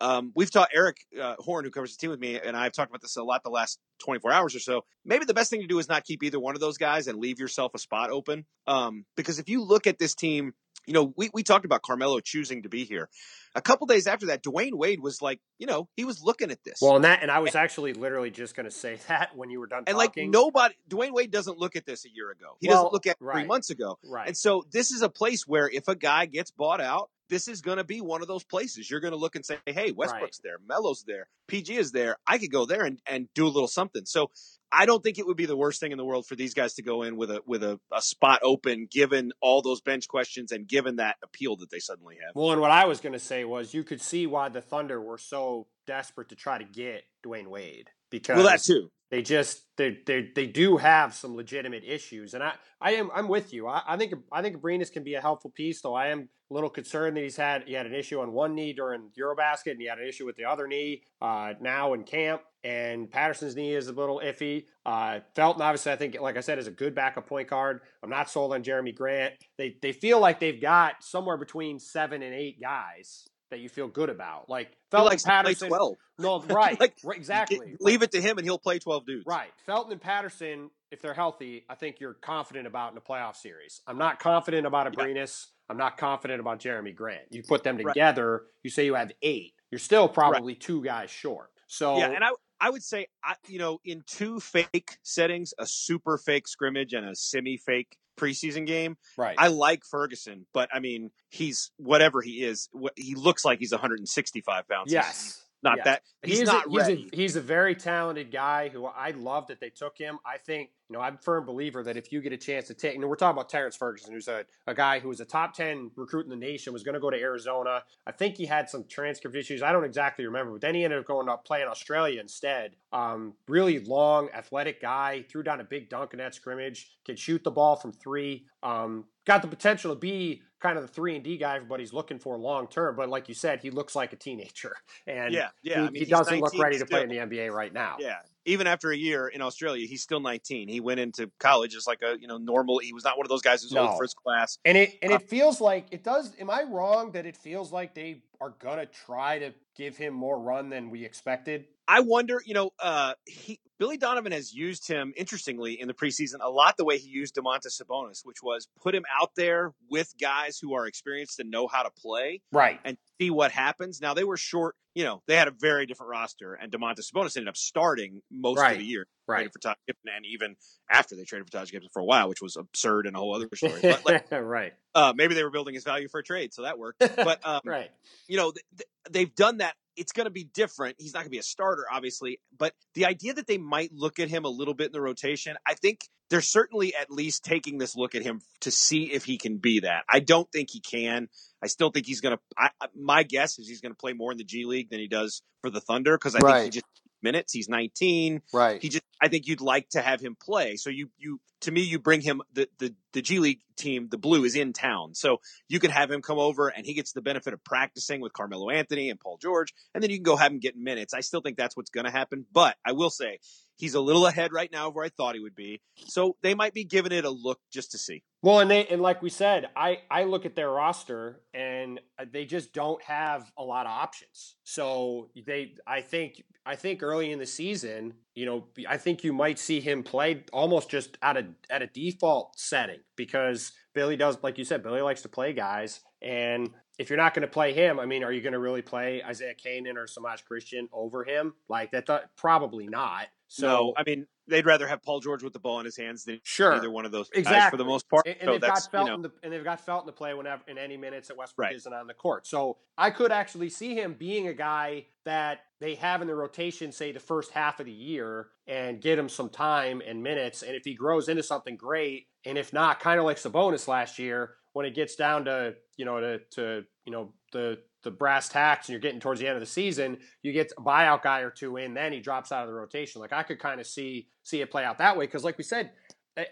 Um, 0.00 0.32
we've 0.34 0.50
taught 0.50 0.68
Eric 0.74 0.98
uh, 1.20 1.36
Horne, 1.38 1.64
who 1.64 1.70
covers 1.70 1.96
the 1.96 2.00
team 2.00 2.10
with 2.10 2.20
me, 2.20 2.38
and 2.38 2.56
I've 2.56 2.72
talked 2.72 2.90
about 2.90 3.00
this 3.00 3.16
a 3.16 3.22
lot 3.22 3.42
the 3.42 3.50
last 3.50 3.78
24 4.00 4.32
hours 4.32 4.54
or 4.54 4.60
so. 4.60 4.84
Maybe 5.04 5.24
the 5.24 5.34
best 5.34 5.50
thing 5.50 5.62
to 5.62 5.66
do 5.66 5.78
is 5.78 5.88
not 5.88 6.04
keep 6.04 6.22
either 6.22 6.38
one 6.38 6.54
of 6.54 6.60
those 6.60 6.76
guys 6.78 7.06
and 7.06 7.18
leave 7.18 7.38
yourself 7.40 7.72
a 7.74 7.78
spot 7.78 8.10
open. 8.10 8.44
Um, 8.66 9.04
because 9.16 9.38
if 9.38 9.48
you 9.48 9.62
look 9.62 9.86
at 9.86 9.98
this 9.98 10.14
team, 10.14 10.52
you 10.86 10.92
know, 10.92 11.12
we, 11.16 11.30
we 11.32 11.42
talked 11.42 11.64
about 11.64 11.82
Carmelo 11.82 12.20
choosing 12.20 12.62
to 12.62 12.68
be 12.68 12.84
here. 12.84 13.08
A 13.56 13.62
couple 13.62 13.86
days 13.86 14.06
after 14.06 14.26
that, 14.26 14.44
Dwyane 14.44 14.74
Wade 14.74 15.00
was 15.00 15.22
like, 15.22 15.40
you 15.58 15.66
know, 15.66 15.88
he 15.96 16.04
was 16.04 16.22
looking 16.22 16.50
at 16.50 16.62
this. 16.62 16.78
Well, 16.82 16.94
and 16.94 17.04
that, 17.04 17.22
and 17.22 17.30
I 17.30 17.38
was 17.38 17.54
actually 17.54 17.94
literally 17.94 18.30
just 18.30 18.54
going 18.54 18.66
to 18.66 18.70
say 18.70 18.96
that 19.08 19.34
when 19.34 19.48
you 19.50 19.58
were 19.60 19.66
done 19.66 19.84
and 19.86 19.96
talking. 19.96 20.24
like 20.24 20.30
nobody, 20.30 20.74
Dwyane 20.88 21.12
Wade 21.12 21.30
doesn't 21.30 21.58
look 21.58 21.74
at 21.74 21.86
this 21.86 22.04
a 22.04 22.08
year 22.14 22.30
ago. 22.30 22.56
He 22.60 22.68
Well, 22.68 22.76
doesn't 22.82 22.92
look 22.92 23.06
at 23.06 23.16
it 23.20 23.24
three 23.32 23.44
months 23.44 23.70
ago. 23.70 23.98
right? 24.04 24.28
And 24.28 24.36
so 24.36 24.62
this 24.70 24.90
is 24.92 25.00
a 25.02 25.08
place 25.08 25.46
where 25.46 25.68
if 25.68 25.88
a 25.88 25.96
guy 25.96 26.26
gets 26.26 26.50
bought 26.50 26.80
out, 26.82 27.08
this 27.28 27.48
is 27.48 27.60
going 27.60 27.78
to 27.78 27.84
be 27.84 28.00
one 28.00 28.22
of 28.22 28.28
those 28.28 28.44
places. 28.44 28.90
You're 28.90 29.00
going 29.00 29.12
to 29.12 29.18
look 29.18 29.36
and 29.36 29.44
say, 29.44 29.58
hey, 29.66 29.92
Westbrook's 29.92 30.40
there, 30.42 30.56
Melo's 30.66 31.04
there, 31.06 31.28
PG 31.48 31.76
is 31.76 31.92
there. 31.92 32.16
I 32.26 32.38
could 32.38 32.50
go 32.50 32.66
there 32.66 32.84
and, 32.84 33.00
and 33.06 33.28
do 33.34 33.46
a 33.46 33.48
little 33.48 33.68
something. 33.68 34.04
So 34.04 34.30
I 34.72 34.86
don't 34.86 35.02
think 35.02 35.18
it 35.18 35.26
would 35.26 35.36
be 35.36 35.46
the 35.46 35.56
worst 35.56 35.80
thing 35.80 35.92
in 35.92 35.98
the 35.98 36.04
world 36.04 36.26
for 36.26 36.34
these 36.34 36.54
guys 36.54 36.74
to 36.74 36.82
go 36.82 37.02
in 37.02 37.16
with 37.16 37.30
a 37.30 37.40
with 37.46 37.62
a, 37.62 37.78
a 37.92 38.02
spot 38.02 38.40
open, 38.42 38.88
given 38.90 39.32
all 39.40 39.62
those 39.62 39.80
bench 39.80 40.08
questions 40.08 40.52
and 40.52 40.66
given 40.66 40.96
that 40.96 41.16
appeal 41.22 41.56
that 41.56 41.70
they 41.70 41.78
suddenly 41.78 42.16
have. 42.16 42.34
Well, 42.34 42.52
and 42.52 42.60
what 42.60 42.70
I 42.70 42.86
was 42.86 43.00
going 43.00 43.12
to 43.12 43.18
say 43.18 43.44
was 43.44 43.74
you 43.74 43.84
could 43.84 44.00
see 44.00 44.26
why 44.26 44.48
the 44.48 44.60
Thunder 44.60 45.00
were 45.00 45.18
so 45.18 45.66
desperate 45.86 46.30
to 46.30 46.34
try 46.36 46.58
to 46.58 46.64
get 46.64 47.04
Dwyane 47.24 47.46
Wade 47.46 47.90
because 48.10 48.36
Well, 48.36 48.46
that 48.46 48.62
too. 48.62 48.90
They 49.10 49.22
just 49.22 49.62
they 49.76 49.98
they 50.06 50.30
they 50.34 50.46
do 50.46 50.76
have 50.76 51.14
some 51.14 51.36
legitimate 51.36 51.84
issues, 51.84 52.34
and 52.34 52.42
I 52.42 52.54
I 52.80 52.94
am 52.94 53.10
I'm 53.14 53.28
with 53.28 53.52
you. 53.52 53.68
I, 53.68 53.82
I 53.86 53.96
think 53.96 54.14
I 54.32 54.42
think 54.42 54.56
Abrines 54.56 54.92
can 54.92 55.04
be 55.04 55.14
a 55.14 55.20
helpful 55.20 55.50
piece, 55.50 55.80
though 55.80 55.94
I 55.94 56.08
am 56.08 56.28
a 56.50 56.54
little 56.54 56.70
concerned 56.70 57.16
that 57.16 57.22
he's 57.22 57.36
had 57.36 57.64
he 57.66 57.74
had 57.74 57.86
an 57.86 57.94
issue 57.94 58.20
on 58.20 58.32
one 58.32 58.54
knee 58.54 58.72
during 58.72 59.10
EuroBasket, 59.18 59.72
and 59.72 59.80
he 59.80 59.86
had 59.86 59.98
an 59.98 60.08
issue 60.08 60.26
with 60.26 60.36
the 60.36 60.44
other 60.44 60.66
knee 60.66 61.02
uh, 61.22 61.54
now 61.60 61.92
in 61.94 62.02
camp. 62.02 62.42
And 62.64 63.08
Patterson's 63.08 63.54
knee 63.54 63.74
is 63.74 63.86
a 63.86 63.92
little 63.92 64.20
iffy. 64.24 64.64
Uh, 64.84 65.20
Felton, 65.36 65.62
obviously, 65.62 65.92
I 65.92 65.96
think, 65.96 66.20
like 66.20 66.36
I 66.36 66.40
said, 66.40 66.58
is 66.58 66.66
a 66.66 66.72
good 66.72 66.96
backup 66.96 67.28
point 67.28 67.48
guard. 67.48 67.82
I'm 68.02 68.10
not 68.10 68.28
sold 68.28 68.52
on 68.52 68.64
Jeremy 68.64 68.90
Grant. 68.90 69.34
They 69.56 69.76
they 69.80 69.92
feel 69.92 70.18
like 70.18 70.40
they've 70.40 70.60
got 70.60 71.04
somewhere 71.04 71.36
between 71.36 71.78
seven 71.78 72.22
and 72.22 72.34
eight 72.34 72.60
guys 72.60 73.28
that 73.50 73.60
you 73.60 73.68
feel 73.68 73.88
good 73.88 74.08
about. 74.10 74.48
Like 74.48 74.68
He 74.70 74.74
Felton 74.90 75.06
likes 75.10 75.22
Patterson. 75.24 75.68
twelve. 75.68 75.96
No, 76.18 76.40
right, 76.48 76.78
Like, 76.80 76.96
right, 77.04 77.16
exactly. 77.16 77.76
Leave 77.80 78.02
it 78.02 78.12
to 78.12 78.20
him, 78.20 78.38
and 78.38 78.46
he'll 78.46 78.58
play 78.58 78.78
twelve 78.78 79.06
dudes. 79.06 79.24
Right. 79.26 79.50
Felton 79.66 79.92
and 79.92 80.00
Patterson, 80.00 80.70
if 80.90 81.00
they're 81.02 81.14
healthy, 81.14 81.64
I 81.68 81.74
think 81.74 82.00
you're 82.00 82.14
confident 82.14 82.66
about 82.66 82.92
in 82.92 82.98
a 82.98 83.00
playoff 83.00 83.36
series. 83.36 83.80
I'm 83.86 83.98
not 83.98 84.18
confident 84.18 84.66
about 84.66 84.86
Yeah. 84.92 85.04
Abrines. 85.04 85.46
I'm 85.68 85.76
not 85.76 85.96
confident 85.98 86.40
about 86.40 86.60
Jeremy 86.60 86.92
Grant. 86.92 87.22
You 87.30 87.42
put 87.42 87.64
them 87.64 87.76
Right. 87.78 87.92
together, 87.92 88.44
you 88.62 88.70
say 88.70 88.84
you 88.86 88.94
have 88.94 89.10
eight. 89.22 89.54
You're 89.70 89.80
still 89.80 90.08
probably 90.08 90.54
two 90.54 90.82
guys 90.82 91.10
short. 91.10 91.50
So 91.66 91.98
Yeah, 91.98 92.10
and 92.10 92.22
I 92.24 92.30
I 92.60 92.70
would 92.70 92.82
say 92.82 93.06
I 93.24 93.34
you 93.48 93.58
know 93.58 93.80
in 93.84 94.02
two 94.06 94.38
fake 94.40 94.98
settings, 95.02 95.52
a 95.58 95.66
super 95.66 96.18
fake 96.18 96.46
scrimmage 96.48 96.92
and 96.94 97.06
a 97.08 97.14
semi 97.16 97.56
fake 97.58 97.96
preseason 98.16 98.66
game. 98.66 98.96
right. 99.16 99.36
I 99.38 99.48
like 99.48 99.84
Ferguson, 99.84 100.46
but 100.52 100.68
I 100.72 100.80
mean 100.80 101.10
he's 101.28 101.70
whatever 101.76 102.22
he 102.22 102.44
is. 102.44 102.68
He 102.96 103.14
looks 103.14 103.44
like 103.44 103.58
he's 103.58 103.72
165 103.72 104.68
pounds. 104.68 104.92
Yes. 104.92 105.42
not 105.62 105.78
yes. 105.78 105.84
that. 105.84 106.02
He's, 106.22 106.38
He's, 106.40 106.48
not 106.48 106.66
a, 106.66 106.70
he's, 106.70 106.78
ready. 106.78 107.10
a, 107.12 107.16
he's 107.16 107.36
a 107.36 107.40
very 107.40 107.74
talented 107.74 108.30
guy 108.30 108.68
who 108.68 108.86
I 108.86 109.10
love 109.12 109.48
that 109.48 109.60
they 109.60 109.70
took 109.70 109.96
him. 109.96 110.18
I 110.24 110.38
think, 110.38 110.70
you 110.88 110.96
know, 110.96 111.02
I'm 111.02 111.14
a 111.14 111.18
firm 111.18 111.44
believer 111.44 111.82
that 111.82 111.96
if 111.96 112.12
you 112.12 112.20
get 112.20 112.32
a 112.32 112.36
chance 112.36 112.68
to 112.68 112.74
take, 112.74 112.94
and 112.94 113.04
we're 113.04 113.16
talking 113.16 113.36
about 113.36 113.48
Terrence 113.48 113.76
Ferguson, 113.76 114.12
who's 114.12 114.28
a, 114.28 114.44
a 114.66 114.74
guy 114.74 115.00
who 115.00 115.08
was 115.08 115.20
a 115.20 115.24
top 115.24 115.54
10 115.54 115.90
recruit 115.96 116.24
in 116.24 116.30
the 116.30 116.36
nation, 116.36 116.72
was 116.72 116.84
going 116.84 116.94
to 116.94 117.00
go 117.00 117.10
to 117.10 117.16
Arizona. 117.18 117.82
I 118.06 118.12
think 118.12 118.36
he 118.36 118.46
had 118.46 118.70
some 118.70 118.84
transcript 118.88 119.36
issues. 119.36 119.62
I 119.62 119.72
don't 119.72 119.84
exactly 119.84 120.24
remember, 120.24 120.52
but 120.52 120.60
then 120.60 120.74
he 120.74 120.84
ended 120.84 121.00
up 121.00 121.06
going 121.06 121.28
up 121.28 121.44
playing 121.44 121.66
Australia 121.66 122.20
instead. 122.20 122.76
Um, 122.92 123.34
really 123.48 123.80
long, 123.80 124.28
athletic 124.32 124.80
guy, 124.80 125.24
threw 125.28 125.42
down 125.42 125.60
a 125.60 125.64
big 125.64 125.88
dunk 125.88 126.12
in 126.12 126.18
that 126.18 126.34
scrimmage, 126.34 126.90
can 127.04 127.16
shoot 127.16 127.42
the 127.42 127.50
ball 127.50 127.76
from 127.76 127.92
three. 127.92 128.46
Um, 128.62 129.06
got 129.26 129.42
the 129.42 129.48
potential 129.48 129.92
to 129.92 129.98
be 129.98 130.42
kind 130.60 130.78
of 130.78 130.86
the 130.86 130.92
three 130.92 131.14
and 131.14 131.24
D 131.24 131.36
guy 131.36 131.56
everybody's 131.56 131.92
looking 131.92 132.18
for 132.18 132.38
long 132.38 132.68
term. 132.68 132.96
But 132.96 133.08
like 133.08 133.28
you 133.28 133.34
said, 133.34 133.60
he 133.60 133.70
looks 133.70 133.94
like 133.94 134.12
a 134.12 134.16
teenager, 134.16 134.74
and 135.06 135.32
yeah, 135.32 135.48
yeah. 135.62 135.74
he, 135.74 135.80
I 135.80 135.90
mean, 135.90 136.04
he 136.04 136.04
doesn't 136.04 136.40
look 136.40 136.54
19 136.54 136.62
ready 136.62 136.78
to 136.78 136.86
play 136.86 137.02
in 137.02 137.08
the 137.08 137.16
NBA 137.16 137.52
right 137.52 137.72
now. 137.72 137.96
Yeah, 137.98 138.18
even 138.46 138.66
after 138.66 138.90
a 138.90 138.96
year 138.96 139.28
in 139.28 139.42
Australia, 139.42 139.86
he's 139.86 140.02
still 140.02 140.20
19. 140.20 140.68
He 140.68 140.80
went 140.80 141.00
into 141.00 141.30
college 141.38 141.74
as 141.74 141.86
like 141.86 142.00
a 142.02 142.16
you 142.20 142.26
know 142.28 142.38
normal. 142.38 142.78
He 142.78 142.92
was 142.92 143.04
not 143.04 143.18
one 143.18 143.26
of 143.26 143.28
those 143.30 143.42
guys 143.42 143.62
who's 143.62 143.72
No. 143.72 143.88
old 143.88 143.98
first 143.98 144.16
class. 144.16 144.58
And 144.64 144.78
it 144.78 144.98
and 145.02 145.12
Uh, 145.12 145.16
it 145.16 145.28
feels 145.28 145.60
like 145.60 145.86
it 145.90 146.02
does. 146.02 146.32
Am 146.40 146.48
I 146.48 146.62
wrong 146.62 147.12
that 147.12 147.26
it 147.26 147.36
feels 147.36 147.72
like 147.72 147.94
they 147.94 148.22
are 148.40 148.50
gonna 148.58 148.86
try 148.86 149.38
to 149.40 149.52
give 149.76 149.96
him 149.96 150.14
more 150.14 150.38
run 150.38 150.70
than 150.70 150.90
we 150.90 151.04
expected? 151.04 151.66
I 151.88 152.00
wonder, 152.00 152.42
you 152.44 152.54
know, 152.54 152.70
uh, 152.80 153.14
he 153.26 153.60
Billy 153.78 153.96
Donovan 153.98 154.32
has 154.32 154.52
used 154.54 154.88
him 154.88 155.12
interestingly 155.16 155.78
in 155.78 155.86
the 155.86 155.94
preseason 155.94 156.36
a 156.40 156.48
lot 156.50 156.76
the 156.78 156.84
way 156.84 156.98
he 156.98 157.08
used 157.08 157.34
Domantas 157.36 157.80
Sabonis, 157.80 158.24
which 158.24 158.42
was 158.42 158.66
put 158.82 158.94
him 158.94 159.04
out 159.20 159.30
there 159.36 159.72
with 159.90 160.12
guys 160.20 160.58
who 160.58 160.74
are 160.74 160.86
experienced 160.86 161.38
and 161.40 161.50
know 161.50 161.68
how 161.68 161.82
to 161.82 161.90
play 161.90 162.40
Right. 162.50 162.80
and 162.84 162.96
see 163.20 163.30
what 163.30 163.52
happens. 163.52 164.00
Now 164.00 164.14
they 164.14 164.24
were 164.24 164.36
short, 164.36 164.74
you 164.94 165.04
know, 165.04 165.22
they 165.26 165.36
had 165.36 165.48
a 165.48 165.52
very 165.52 165.86
different 165.86 166.10
roster, 166.10 166.54
and 166.54 166.70
Domantas 166.72 167.10
Sabonis 167.12 167.36
ended 167.36 167.48
up 167.48 167.56
starting 167.56 168.22
most 168.30 168.58
Right. 168.58 168.72
of 168.72 168.78
the 168.78 168.84
year, 168.84 169.06
Right. 169.26 169.52
for 169.52 169.58
Taj 169.58 169.76
Gibson, 169.86 170.10
and 170.14 170.24
even 170.26 170.56
after 170.90 171.16
they 171.16 171.24
traded 171.24 171.46
for 171.46 171.52
Taj 171.52 171.70
Gibson 171.70 171.90
for 171.92 172.00
a 172.00 172.04
while, 172.04 172.28
which 172.28 172.40
was 172.42 172.56
absurd 172.56 173.06
and 173.06 173.16
a 173.16 173.18
whole 173.18 173.34
other 173.34 173.48
story. 173.54 173.80
But 173.82 174.04
like, 174.06 174.30
right. 174.30 174.74
uh, 174.94 175.12
maybe 175.16 175.34
they 175.34 175.44
were 175.44 175.50
building 175.50 175.74
his 175.74 175.84
value 175.84 176.08
for 176.08 176.20
a 176.20 176.24
trade, 176.24 176.52
so 176.54 176.62
that 176.62 176.78
worked. 176.78 177.00
But 177.16 177.46
um, 177.46 177.60
right. 177.64 177.90
you 178.28 178.36
know, 178.36 178.52
th- 178.52 178.64
th- 178.76 178.88
they've 179.10 179.34
done 179.34 179.58
that. 179.58 179.74
It's 179.96 180.12
going 180.12 180.26
to 180.26 180.30
be 180.30 180.44
different. 180.44 180.96
He's 180.98 181.14
not 181.14 181.20
going 181.20 181.26
to 181.26 181.30
be 181.30 181.38
a 181.38 181.42
starter, 181.42 181.84
obviously, 181.90 182.40
but 182.56 182.74
the 182.94 183.06
idea 183.06 183.34
that 183.34 183.46
they 183.46 183.58
might 183.58 183.92
look 183.92 184.18
at 184.18 184.28
him 184.28 184.44
a 184.44 184.48
little 184.48 184.74
bit 184.74 184.86
in 184.86 184.92
the 184.92 185.00
rotation, 185.00 185.56
I 185.66 185.74
think 185.74 186.08
they're 186.30 186.40
certainly 186.40 186.94
at 186.94 187.10
least 187.10 187.44
taking 187.44 187.78
this 187.78 187.96
look 187.96 188.14
at 188.14 188.22
him 188.22 188.40
to 188.60 188.70
see 188.70 189.12
if 189.12 189.24
he 189.24 189.38
can 189.38 189.58
be 189.58 189.80
that. 189.80 190.04
I 190.08 190.20
don't 190.20 190.50
think 190.50 190.70
he 190.70 190.80
can. 190.80 191.28
I 191.62 191.68
still 191.68 191.90
think 191.90 192.06
he's 192.06 192.20
going 192.20 192.36
to. 192.36 192.70
My 192.94 193.22
guess 193.22 193.58
is 193.58 193.68
he's 193.68 193.80
going 193.80 193.92
to 193.92 193.98
play 193.98 194.12
more 194.12 194.32
in 194.32 194.38
the 194.38 194.44
G 194.44 194.64
League 194.64 194.90
than 194.90 194.98
he 194.98 195.08
does 195.08 195.42
for 195.60 195.70
the 195.70 195.80
Thunder 195.80 196.16
because 196.16 196.34
I 196.34 196.40
think 196.40 196.64
he 196.64 196.80
just 196.80 196.86
minutes. 197.22 197.52
He's 197.52 197.68
19 197.68 198.42
Right. 198.52 198.80
he 198.80 198.88
just 198.88 199.04
I 199.20 199.28
think 199.28 199.46
you'd 199.46 199.60
like 199.60 199.88
to 199.90 200.02
have 200.02 200.20
him 200.20 200.36
play. 200.40 200.76
So 200.76 200.90
you 200.90 201.08
you 201.18 201.40
to 201.62 201.72
me 201.72 201.80
you 201.82 201.98
bring 201.98 202.20
him 202.20 202.42
the 202.52 202.68
the 202.78 202.94
the 203.12 203.22
G 203.22 203.38
League 203.38 203.60
team, 203.76 204.08
the 204.10 204.18
Blue 204.18 204.44
is 204.44 204.54
in 204.56 204.72
town. 204.72 205.14
So 205.14 205.38
you 205.68 205.80
can 205.80 205.90
have 205.90 206.10
him 206.10 206.22
come 206.22 206.38
over 206.38 206.68
and 206.68 206.84
he 206.84 206.94
gets 206.94 207.12
the 207.12 207.22
benefit 207.22 207.54
of 207.54 207.62
practicing 207.64 208.20
with 208.20 208.32
Carmelo 208.32 208.70
Anthony 208.70 209.10
and 209.10 209.18
Paul 209.18 209.38
George 209.38 209.72
and 209.94 210.02
then 210.02 210.10
you 210.10 210.16
can 210.16 210.24
go 210.24 210.36
have 210.36 210.52
him 210.52 210.58
get 210.58 210.76
minutes. 210.76 211.14
I 211.14 211.20
still 211.20 211.40
think 211.40 211.56
that's 211.56 211.76
what's 211.76 211.90
going 211.90 212.06
to 212.06 212.10
happen, 212.10 212.46
but 212.52 212.76
I 212.84 212.92
will 212.92 213.10
say 213.10 213.38
He's 213.76 213.94
a 213.94 214.00
little 214.00 214.26
ahead 214.26 214.52
right 214.52 214.72
now 214.72 214.88
of 214.88 214.94
where 214.94 215.04
I 215.04 215.10
thought 215.10 215.34
he 215.34 215.40
would 215.40 215.54
be. 215.54 215.80
So 216.06 216.36
they 216.42 216.54
might 216.54 216.74
be 216.74 216.84
giving 216.84 217.12
it 217.12 217.24
a 217.24 217.30
look 217.30 217.60
just 217.70 217.92
to 217.92 217.98
see. 217.98 218.22
Well, 218.42 218.60
and 218.60 218.70
they 218.70 218.86
and 218.86 219.02
like 219.02 219.22
we 219.22 219.30
said, 219.30 219.68
I 219.76 219.98
I 220.10 220.24
look 220.24 220.46
at 220.46 220.54
their 220.54 220.70
roster 220.70 221.40
and 221.52 222.00
uh, 222.18 222.26
they 222.30 222.44
just 222.44 222.72
don't 222.72 223.02
have 223.02 223.50
a 223.58 223.64
lot 223.64 223.86
of 223.86 223.92
options. 223.92 224.56
So 224.64 225.30
they, 225.46 225.74
I 225.86 226.00
think, 226.00 226.42
I 226.64 226.76
think 226.76 227.02
early 227.02 227.32
in 227.32 227.38
the 227.38 227.46
season, 227.46 228.14
you 228.34 228.46
know, 228.46 228.66
I 228.88 228.98
think 228.98 229.24
you 229.24 229.32
might 229.32 229.58
see 229.58 229.80
him 229.80 230.02
play 230.02 230.44
almost 230.52 230.90
just 230.90 231.18
at 231.22 231.36
a 231.36 231.46
at 231.70 231.82
a 231.82 231.86
default 231.86 232.58
setting 232.58 233.00
because 233.16 233.72
Billy 233.94 234.16
does, 234.16 234.38
like 234.42 234.58
you 234.58 234.64
said, 234.64 234.82
Billy 234.82 235.00
likes 235.00 235.22
to 235.22 235.28
play 235.28 235.52
guys, 235.52 236.00
and 236.22 236.70
if 236.98 237.10
you're 237.10 237.18
not 237.18 237.34
going 237.34 237.42
to 237.42 237.52
play 237.52 237.72
him, 237.72 238.00
I 238.00 238.06
mean, 238.06 238.24
are 238.24 238.32
you 238.32 238.40
going 238.40 238.52
to 238.52 238.58
really 238.58 238.82
play 238.82 239.22
Isaiah 239.22 239.54
Canaan 239.54 239.98
or 239.98 240.06
Semaj 240.06 240.42
Christon 240.50 240.88
over 240.92 241.24
him? 241.24 241.54
Like 241.68 241.90
that, 241.92 242.06
th- 242.06 242.20
probably 242.36 242.86
not. 242.86 243.26
So 243.48 243.66
no, 243.66 243.94
I 243.96 244.02
mean, 244.04 244.26
they'd 244.48 244.66
rather 244.66 244.86
have 244.86 245.02
Paul 245.02 245.20
George 245.20 245.42
with 245.42 245.52
the 245.52 245.58
ball 245.58 245.78
in 245.78 245.84
his 245.84 245.96
hands 245.96 246.24
than 246.24 246.40
sure. 246.42 246.74
either 246.74 246.90
one 246.90 247.04
of 247.04 247.12
those 247.12 247.28
exactly. 247.32 247.70
for 247.70 247.76
the 247.76 247.88
most 247.88 248.08
part. 248.08 248.26
And, 248.26 248.36
and 248.40 248.46
so 248.48 248.52
they've 248.52 248.60
got 248.60 248.90
Felton, 248.90 249.16
you 249.16 249.22
know. 249.22 249.30
and 249.42 249.52
they've 249.52 249.64
got 249.64 249.80
Felton 249.80 250.06
to 250.06 250.12
play 250.12 250.34
whenever 250.34 250.62
in 250.66 250.78
any 250.78 250.96
minutes 250.96 251.28
that 251.28 251.36
Westbrook 251.36 251.66
Right. 251.66 251.76
isn't 251.76 251.92
on 251.92 252.06
the 252.06 252.14
court. 252.14 252.46
So 252.46 252.78
I 252.98 253.10
could 253.10 253.32
actually 253.32 253.70
see 253.70 253.94
him 253.94 254.14
being 254.18 254.48
a 254.48 254.54
guy 254.54 255.06
that 255.24 255.60
they 255.80 255.94
have 255.96 256.22
in 256.22 256.28
the 256.28 256.34
rotation, 256.34 256.92
say 256.92 257.12
the 257.12 257.20
first 257.20 257.52
half 257.52 257.80
of 257.80 257.86
the 257.86 257.92
year, 257.92 258.48
and 258.66 259.00
get 259.00 259.18
him 259.18 259.28
some 259.28 259.48
time 259.48 260.02
and 260.06 260.22
minutes. 260.22 260.62
And 260.62 260.74
if 260.74 260.84
he 260.84 260.94
grows 260.94 261.28
into 261.28 261.42
something 261.42 261.76
great, 261.76 262.26
and 262.44 262.56
if 262.58 262.72
not, 262.72 263.00
kind 263.00 263.18
of 263.18 263.26
like 263.26 263.36
Sabonis 263.36 263.88
last 263.88 264.18
year, 264.18 264.54
when 264.72 264.86
it 264.86 264.94
gets 264.94 265.16
down 265.16 265.46
to 265.46 265.74
you 265.96 266.04
know 266.04 266.20
to 266.20 266.38
to 266.52 266.84
you 267.04 267.12
know 267.12 267.32
the 267.52 267.78
the 268.06 268.10
brass 268.10 268.48
tacks 268.48 268.88
and 268.88 268.94
you're 268.94 269.00
getting 269.00 269.20
towards 269.20 269.40
the 269.40 269.46
end 269.46 269.56
of 269.56 269.60
the 269.60 269.66
season, 269.66 270.16
you 270.42 270.52
get 270.52 270.72
a 270.78 270.80
buyout 270.80 271.22
guy 271.22 271.40
or 271.40 271.50
two 271.50 271.76
in, 271.76 271.92
then 271.92 272.12
he 272.12 272.20
drops 272.20 272.52
out 272.52 272.62
of 272.62 272.68
the 272.68 272.74
rotation. 272.74 273.20
Like 273.20 273.34
I 273.34 273.42
could 273.42 273.58
kind 273.58 273.80
of 273.80 273.86
see 273.86 274.28
see 274.42 274.62
it 274.62 274.70
play 274.70 274.84
out 274.84 274.98
that 274.98 275.16
way 275.16 275.26
because, 275.26 275.44
like 275.44 275.58
we 275.58 275.64
said, 275.64 275.90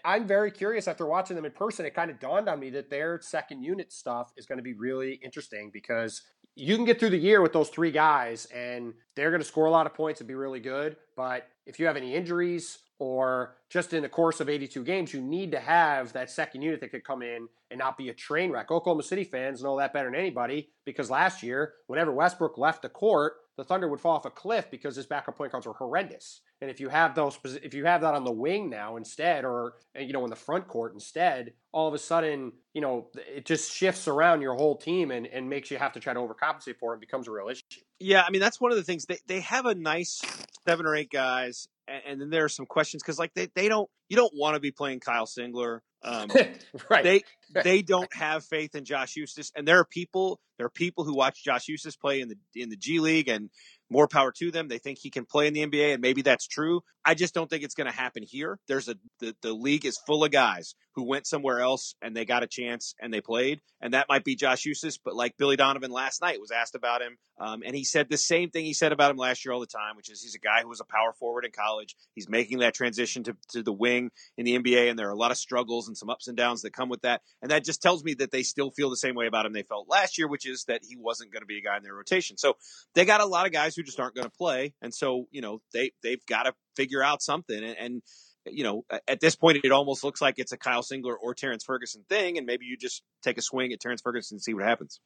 I'm 0.03 0.27
very 0.27 0.51
curious 0.51 0.87
after 0.87 1.05
watching 1.05 1.35
them 1.35 1.45
in 1.45 1.51
person. 1.51 1.85
It 1.85 1.95
kind 1.95 2.11
of 2.11 2.19
dawned 2.19 2.49
on 2.49 2.59
me 2.59 2.69
that 2.71 2.89
their 2.89 3.19
second 3.21 3.63
unit 3.63 3.93
stuff 3.93 4.33
is 4.35 4.45
going 4.45 4.57
to 4.57 4.63
be 4.63 4.73
really 4.73 5.19
interesting 5.23 5.69
because 5.71 6.21
you 6.55 6.75
can 6.75 6.85
get 6.85 6.99
through 6.99 7.11
the 7.11 7.17
year 7.17 7.41
with 7.41 7.53
those 7.53 7.69
three 7.69 7.91
guys 7.91 8.45
and 8.47 8.93
they're 9.15 9.29
going 9.29 9.41
to 9.41 9.47
score 9.47 9.65
a 9.65 9.71
lot 9.71 9.85
of 9.85 9.93
points 9.93 10.21
and 10.21 10.27
be 10.27 10.35
really 10.35 10.59
good. 10.59 10.97
But 11.15 11.47
if 11.65 11.79
you 11.79 11.85
have 11.85 11.97
any 11.97 12.15
injuries 12.15 12.79
or 12.99 13.55
just 13.69 13.93
in 13.93 14.03
the 14.03 14.09
course 14.09 14.39
of 14.39 14.49
82 14.49 14.83
games, 14.83 15.13
you 15.13 15.21
need 15.21 15.51
to 15.51 15.59
have 15.59 16.13
that 16.13 16.31
second 16.31 16.61
unit 16.61 16.79
that 16.81 16.91
could 16.91 17.03
come 17.03 17.21
in 17.21 17.47
and 17.69 17.77
not 17.77 17.97
be 17.97 18.09
a 18.09 18.13
train 18.13 18.51
wreck. 18.51 18.71
Oklahoma 18.71 19.03
City 19.03 19.23
fans 19.23 19.63
know 19.63 19.77
that 19.77 19.93
better 19.93 20.09
than 20.09 20.19
anybody 20.19 20.69
because 20.85 21.09
last 21.09 21.43
year, 21.43 21.73
whenever 21.87 22.11
Westbrook 22.11 22.57
left 22.57 22.81
the 22.81 22.89
court, 22.89 23.33
the 23.57 23.63
Thunder 23.63 23.87
would 23.87 24.01
fall 24.01 24.17
off 24.17 24.25
a 24.25 24.29
cliff 24.29 24.69
because 24.69 24.95
his 24.95 25.05
backup 25.05 25.37
point 25.37 25.51
guards 25.51 25.65
were 25.65 25.73
horrendous. 25.73 26.41
And 26.61 26.69
if 26.69 26.79
you 26.79 26.89
have 26.89 27.15
those, 27.15 27.37
if 27.63 27.73
you 27.73 27.85
have 27.85 28.01
that 28.01 28.13
on 28.13 28.23
the 28.23 28.31
wing 28.31 28.69
now 28.69 28.97
instead, 28.97 29.45
or 29.45 29.73
you 29.97 30.13
know 30.13 30.23
in 30.23 30.29
the 30.29 30.35
front 30.35 30.67
court 30.67 30.93
instead, 30.93 31.53
all 31.71 31.87
of 31.87 31.93
a 31.93 31.97
sudden, 31.97 32.53
you 32.73 32.81
know, 32.81 33.07
it 33.15 33.45
just 33.45 33.71
shifts 33.71 34.07
around 34.07 34.41
your 34.41 34.55
whole 34.55 34.75
team 34.75 35.11
and, 35.11 35.27
and 35.27 35.49
makes 35.49 35.69
you 35.69 35.77
have 35.77 35.93
to 35.93 35.99
try 35.99 36.13
to 36.13 36.19
overcompensate 36.19 36.77
for 36.79 36.91
it. 36.91 36.95
and 36.95 37.01
becomes 37.01 37.27
a 37.27 37.31
real 37.31 37.49
issue. 37.49 37.61
Yeah, 37.99 38.23
I 38.27 38.31
mean 38.31 38.41
that's 38.41 38.59
one 38.59 38.71
of 38.71 38.77
the 38.77 38.83
things 38.83 39.05
they 39.05 39.19
they 39.27 39.41
have 39.41 39.65
a 39.65 39.75
nice 39.75 40.21
seven 40.67 40.85
or 40.85 40.95
eight 40.95 41.11
guys, 41.11 41.67
and, 41.87 42.01
and 42.07 42.21
then 42.21 42.29
there 42.29 42.45
are 42.45 42.49
some 42.49 42.65
questions 42.65 43.03
because 43.03 43.19
like 43.19 43.33
they 43.33 43.47
they 43.55 43.67
don't 43.67 43.89
you 44.09 44.15
don't 44.15 44.33
want 44.35 44.55
to 44.55 44.59
be 44.59 44.71
playing 44.71 44.99
Kyle 44.99 45.25
Singler. 45.25 45.79
Um, 46.03 46.29
right. 46.89 47.03
they 47.03 47.23
they 47.63 47.81
don't 47.81 48.13
have 48.13 48.43
faith 48.45 48.75
in 48.75 48.85
Josh 48.85 49.15
Huestis, 49.15 49.51
and 49.55 49.67
there 49.67 49.79
are 49.79 49.85
people 49.85 50.39
there 50.57 50.67
are 50.67 50.71
people 50.71 51.03
who 51.03 51.15
watch 51.15 51.43
Josh 51.43 51.65
Huestis 51.69 51.99
play 51.99 52.21
in 52.21 52.29
the 52.29 52.37
in 52.55 52.69
the 52.69 52.77
G 52.77 52.99
League, 52.99 53.27
and 53.27 53.49
more 53.89 54.07
power 54.07 54.31
to 54.39 54.51
them. 54.51 54.67
They 54.67 54.77
think 54.77 54.99
he 55.01 55.09
can 55.09 55.25
play 55.25 55.47
in 55.47 55.53
the 55.53 55.65
NBA, 55.65 55.93
and 55.93 56.01
maybe 56.01 56.21
that's 56.21 56.47
true. 56.47 56.81
I 57.03 57.13
just 57.13 57.33
don't 57.33 57.49
think 57.49 57.63
it's 57.63 57.75
going 57.75 57.89
to 57.89 57.95
happen 57.95 58.23
here. 58.25 58.59
There's 58.67 58.87
a 58.87 58.95
the, 59.19 59.35
the 59.41 59.53
league 59.53 59.85
is 59.85 59.99
full 60.05 60.23
of 60.23 60.31
guys 60.31 60.75
who 60.95 61.03
went 61.03 61.27
somewhere 61.27 61.59
else 61.59 61.95
and 62.01 62.15
they 62.15 62.25
got 62.25 62.43
a 62.43 62.47
chance 62.47 62.95
and 62.99 63.13
they 63.13 63.21
played, 63.21 63.61
and 63.81 63.93
that 63.93 64.07
might 64.09 64.23
be 64.23 64.35
Josh 64.35 64.63
Huestis. 64.63 64.99
But 65.03 65.15
like 65.15 65.37
Billy 65.37 65.55
Donovan 65.55 65.91
last 65.91 66.21
night 66.21 66.39
was 66.39 66.51
asked 66.51 66.75
about 66.75 67.01
him, 67.01 67.17
um, 67.37 67.63
and 67.65 67.75
he 67.75 67.83
said 67.83 68.09
the 68.09 68.17
same 68.17 68.49
thing 68.49 68.63
he 68.63 68.73
said 68.73 68.93
about 68.93 69.11
him 69.11 69.17
last 69.17 69.43
year 69.43 69.53
all 69.53 69.59
the 69.59 69.65
time, 69.65 69.97
which 69.97 70.09
is 70.09 70.21
he's 70.21 70.35
a 70.35 70.39
guy 70.39 70.61
who 70.61 70.69
was 70.69 70.79
a 70.79 70.85
power 70.85 71.11
forward 71.13 71.45
in 71.45 71.51
college. 71.51 71.95
He's 72.13 72.29
making 72.29 72.59
that 72.59 72.73
transition 72.73 73.23
to 73.23 73.35
to 73.49 73.63
the 73.63 73.73
wing 73.73 74.11
in 74.37 74.45
the 74.45 74.57
NBA, 74.57 74.89
and 74.89 74.97
there 74.97 75.07
are 75.07 75.11
a 75.11 75.17
lot 75.17 75.31
of 75.31 75.37
struggles 75.37 75.87
and 75.87 75.97
some 75.97 76.09
ups 76.09 76.27
and 76.27 76.37
downs 76.37 76.61
that 76.61 76.73
come 76.73 76.89
with 76.89 77.01
that. 77.01 77.21
And 77.41 77.51
that 77.51 77.65
just 77.65 77.81
tells 77.81 78.03
me 78.03 78.13
that 78.15 78.31
they 78.31 78.43
still 78.43 78.71
feel 78.71 78.89
the 78.89 78.97
same 78.97 79.15
way 79.15 79.27
about 79.27 79.45
him 79.45 79.53
they 79.53 79.63
felt 79.63 79.89
last 79.89 80.17
year, 80.17 80.27
which 80.27 80.47
is 80.47 80.63
that 80.65 80.81
he 80.87 80.95
wasn't 80.95 81.31
going 81.31 81.41
to 81.41 81.47
be 81.47 81.57
a 81.57 81.61
guy 81.61 81.77
in 81.77 81.83
their 81.83 81.93
rotation. 81.93 82.37
So 82.37 82.55
they 82.93 83.05
got 83.05 83.21
a 83.21 83.25
lot 83.25 83.45
of 83.45 83.51
guys 83.51 83.75
who 83.75 83.83
just 83.83 83.99
aren't 83.99 84.15
going 84.15 84.29
to 84.29 84.37
play, 84.37 84.73
and 84.81 84.93
so 84.93 85.27
you 85.31 85.41
know 85.41 85.61
they 85.73 85.91
they've 86.01 86.25
got 86.25 86.43
to 86.43 86.53
figure 86.75 87.03
out 87.03 87.21
something. 87.21 87.63
And, 87.63 87.77
and 87.77 88.01
you 88.45 88.63
know 88.63 88.85
at 89.07 89.19
this 89.19 89.35
point, 89.35 89.59
it 89.63 89.71
almost 89.71 90.03
looks 90.03 90.21
like 90.21 90.35
it's 90.37 90.51
a 90.51 90.57
Kyle 90.57 90.81
Singler 90.81 91.15
or 91.19 91.33
Terrence 91.33 91.63
Ferguson 91.63 92.03
thing, 92.09 92.37
and 92.37 92.45
maybe 92.45 92.65
you 92.65 92.77
just 92.77 93.03
take 93.21 93.37
a 93.37 93.41
swing 93.41 93.73
at 93.73 93.79
Terrence 93.79 94.01
Ferguson 94.01 94.35
and 94.35 94.41
see 94.41 94.53
what 94.53 94.63
happens. 94.63 94.99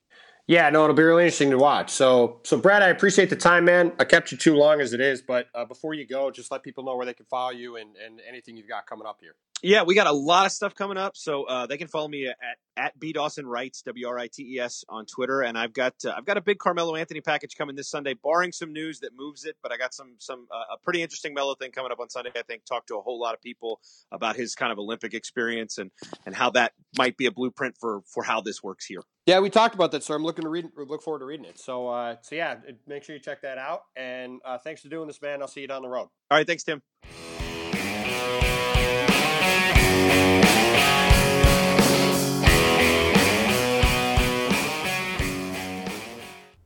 Yeah, 0.47 0.69
no, 0.71 0.83
it'll 0.83 0.95
be 0.95 1.03
really 1.03 1.25
interesting 1.25 1.51
to 1.51 1.59
watch. 1.59 1.91
So, 1.91 2.39
so 2.43 2.57
Brad, 2.57 2.81
I 2.81 2.87
appreciate 2.87 3.29
the 3.29 3.35
time, 3.35 3.65
man. 3.65 3.91
I 3.99 4.05
kept 4.05 4.31
you 4.31 4.37
too 4.37 4.55
long 4.55 4.81
as 4.81 4.93
it 4.93 4.99
is, 4.99 5.21
but 5.21 5.47
uh, 5.53 5.65
before 5.65 5.93
you 5.93 6.07
go, 6.07 6.31
just 6.31 6.51
let 6.51 6.63
people 6.63 6.83
know 6.83 6.95
where 6.95 7.05
they 7.05 7.13
can 7.13 7.27
follow 7.27 7.51
you 7.51 7.75
and, 7.75 7.95
and 8.03 8.19
anything 8.27 8.57
you've 8.57 8.67
got 8.67 8.87
coming 8.87 9.05
up 9.05 9.17
here. 9.21 9.35
Yeah, 9.61 9.83
we 9.83 9.93
got 9.95 10.07
a 10.07 10.11
lot 10.11 10.45
of 10.45 10.51
stuff 10.51 10.73
coming 10.73 10.97
up, 10.97 11.17
so 11.17 11.43
uh, 11.43 11.65
they 11.65 11.77
can 11.77 11.87
follow 11.87 12.07
me 12.07 12.27
at 12.27 12.37
at 12.77 12.97
b 12.97 13.11
dawson 13.11 13.45
writes 13.45 13.81
w 13.81 14.07
r 14.07 14.17
i 14.17 14.27
t 14.27 14.55
e 14.55 14.59
s 14.59 14.85
on 14.87 15.05
Twitter, 15.05 15.41
and 15.41 15.57
I've 15.57 15.73
got 15.73 15.95
uh, 16.05 16.13
I've 16.15 16.25
got 16.25 16.37
a 16.37 16.41
big 16.41 16.59
Carmelo 16.59 16.95
Anthony 16.95 17.19
package 17.19 17.55
coming 17.57 17.75
this 17.75 17.89
Sunday, 17.89 18.13
barring 18.13 18.53
some 18.53 18.71
news 18.71 19.01
that 19.01 19.11
moves 19.15 19.43
it. 19.43 19.57
But 19.61 19.73
I 19.73 19.77
got 19.77 19.93
some 19.93 20.15
some 20.17 20.47
uh, 20.51 20.75
a 20.75 20.77
pretty 20.77 21.01
interesting 21.01 21.33
Melo 21.33 21.55
thing 21.55 21.71
coming 21.71 21.91
up 21.91 21.99
on 21.99 22.09
Sunday. 22.09 22.31
I 22.35 22.43
think 22.43 22.63
talk 22.63 22.87
to 22.87 22.95
a 22.95 23.01
whole 23.01 23.19
lot 23.19 23.33
of 23.33 23.41
people 23.41 23.81
about 24.11 24.37
his 24.37 24.55
kind 24.55 24.71
of 24.71 24.79
Olympic 24.79 25.13
experience 25.13 25.77
and 25.77 25.91
and 26.25 26.35
how 26.35 26.51
that 26.51 26.71
might 26.97 27.17
be 27.17 27.25
a 27.25 27.31
blueprint 27.31 27.75
for 27.77 28.01
for 28.05 28.23
how 28.23 28.39
this 28.39 28.63
works 28.63 28.85
here. 28.85 29.01
Yeah, 29.25 29.41
we 29.41 29.49
talked 29.49 29.75
about 29.75 29.91
that, 29.91 30.03
so 30.03 30.15
I'm 30.15 30.23
looking 30.23 30.43
to 30.43 30.49
read, 30.49 30.69
look 30.75 31.03
forward 31.03 31.19
to 31.19 31.25
reading 31.25 31.45
it. 31.45 31.59
So, 31.59 31.87
uh, 31.87 32.15
so 32.23 32.33
yeah, 32.33 32.55
make 32.87 33.03
sure 33.03 33.15
you 33.15 33.21
check 33.21 33.43
that 33.43 33.59
out. 33.59 33.83
And 33.95 34.39
uh, 34.43 34.57
thanks 34.57 34.81
for 34.81 34.89
doing 34.89 35.05
this, 35.05 35.21
man. 35.21 35.43
I'll 35.43 35.47
see 35.47 35.61
you 35.61 35.67
down 35.67 35.83
the 35.83 35.89
road. 35.89 36.07
All 36.31 36.37
right, 36.37 36.47
thanks, 36.47 36.63
Tim. 36.63 36.81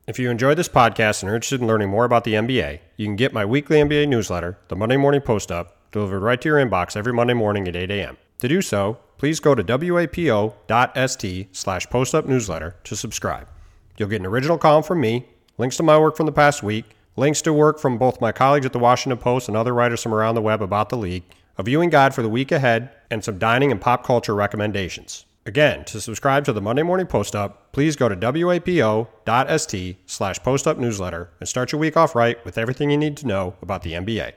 If 0.06 0.20
you 0.20 0.30
enjoyed 0.30 0.58
this 0.58 0.68
podcast 0.68 1.22
and 1.22 1.32
are 1.32 1.34
interested 1.34 1.60
in 1.60 1.66
learning 1.66 1.88
more 1.88 2.04
about 2.04 2.22
the 2.22 2.34
NBA, 2.34 2.78
you 2.96 3.06
can 3.06 3.16
get 3.16 3.32
my 3.32 3.44
weekly 3.44 3.78
NBA 3.78 4.06
newsletter, 4.06 4.56
the 4.68 4.76
Monday 4.76 4.96
Morning 4.96 5.20
Post 5.20 5.50
Up, 5.50 5.90
delivered 5.90 6.20
right 6.20 6.40
to 6.40 6.48
your 6.48 6.58
inbox 6.58 6.96
every 6.96 7.12
Monday 7.12 7.34
morning 7.34 7.66
at 7.66 7.74
8 7.74 7.90
a.m. 7.90 8.16
To 8.38 8.46
do 8.46 8.62
so, 8.62 8.98
please 9.18 9.40
go 9.40 9.56
to 9.56 9.64
wapo.st 9.64 11.48
slash 11.56 11.86
postup 11.90 12.26
newsletter 12.26 12.76
to 12.84 12.94
subscribe. 12.94 13.48
You'll 13.96 14.08
get 14.08 14.20
an 14.20 14.26
original 14.26 14.56
column 14.56 14.84
from 14.84 15.00
me, 15.00 15.26
links 15.58 15.76
to 15.78 15.82
my 15.82 15.98
work 15.98 16.16
from 16.16 16.26
the 16.26 16.32
past 16.32 16.62
week, 16.62 16.84
links 17.16 17.42
to 17.42 17.52
work 17.52 17.80
from 17.80 17.98
both 17.98 18.20
my 18.20 18.30
colleagues 18.30 18.66
at 18.66 18.72
the 18.72 18.78
Washington 18.78 19.18
Post 19.18 19.48
and 19.48 19.56
other 19.56 19.74
writers 19.74 20.00
from 20.00 20.14
around 20.14 20.36
the 20.36 20.42
web 20.42 20.62
about 20.62 20.90
the 20.90 20.96
league, 20.96 21.24
a 21.56 21.62
viewing 21.62 21.90
guide 21.90 22.14
for 22.14 22.22
the 22.22 22.28
week 22.28 22.52
ahead, 22.52 22.90
and 23.10 23.24
some 23.24 23.38
dining 23.38 23.70
and 23.70 23.80
pop 23.80 24.04
culture 24.04 24.34
recommendations. 24.34 25.24
Again, 25.46 25.84
to 25.84 26.00
subscribe 26.00 26.44
to 26.46 26.52
the 26.52 26.62
Monday 26.62 26.82
Morning 26.82 27.06
Post 27.06 27.36
Up, 27.36 27.70
please 27.72 27.96
go 27.96 28.08
to 28.08 28.16
wapo.st 28.16 29.96
slash 30.06 30.42
postup 30.42 30.78
newsletter 30.78 31.30
and 31.38 31.48
start 31.48 31.70
your 31.70 31.80
week 31.80 31.96
off 31.96 32.14
right 32.14 32.42
with 32.44 32.56
everything 32.56 32.90
you 32.90 32.96
need 32.96 33.16
to 33.18 33.26
know 33.26 33.54
about 33.60 33.82
the 33.82 33.92
NBA. 33.92 34.32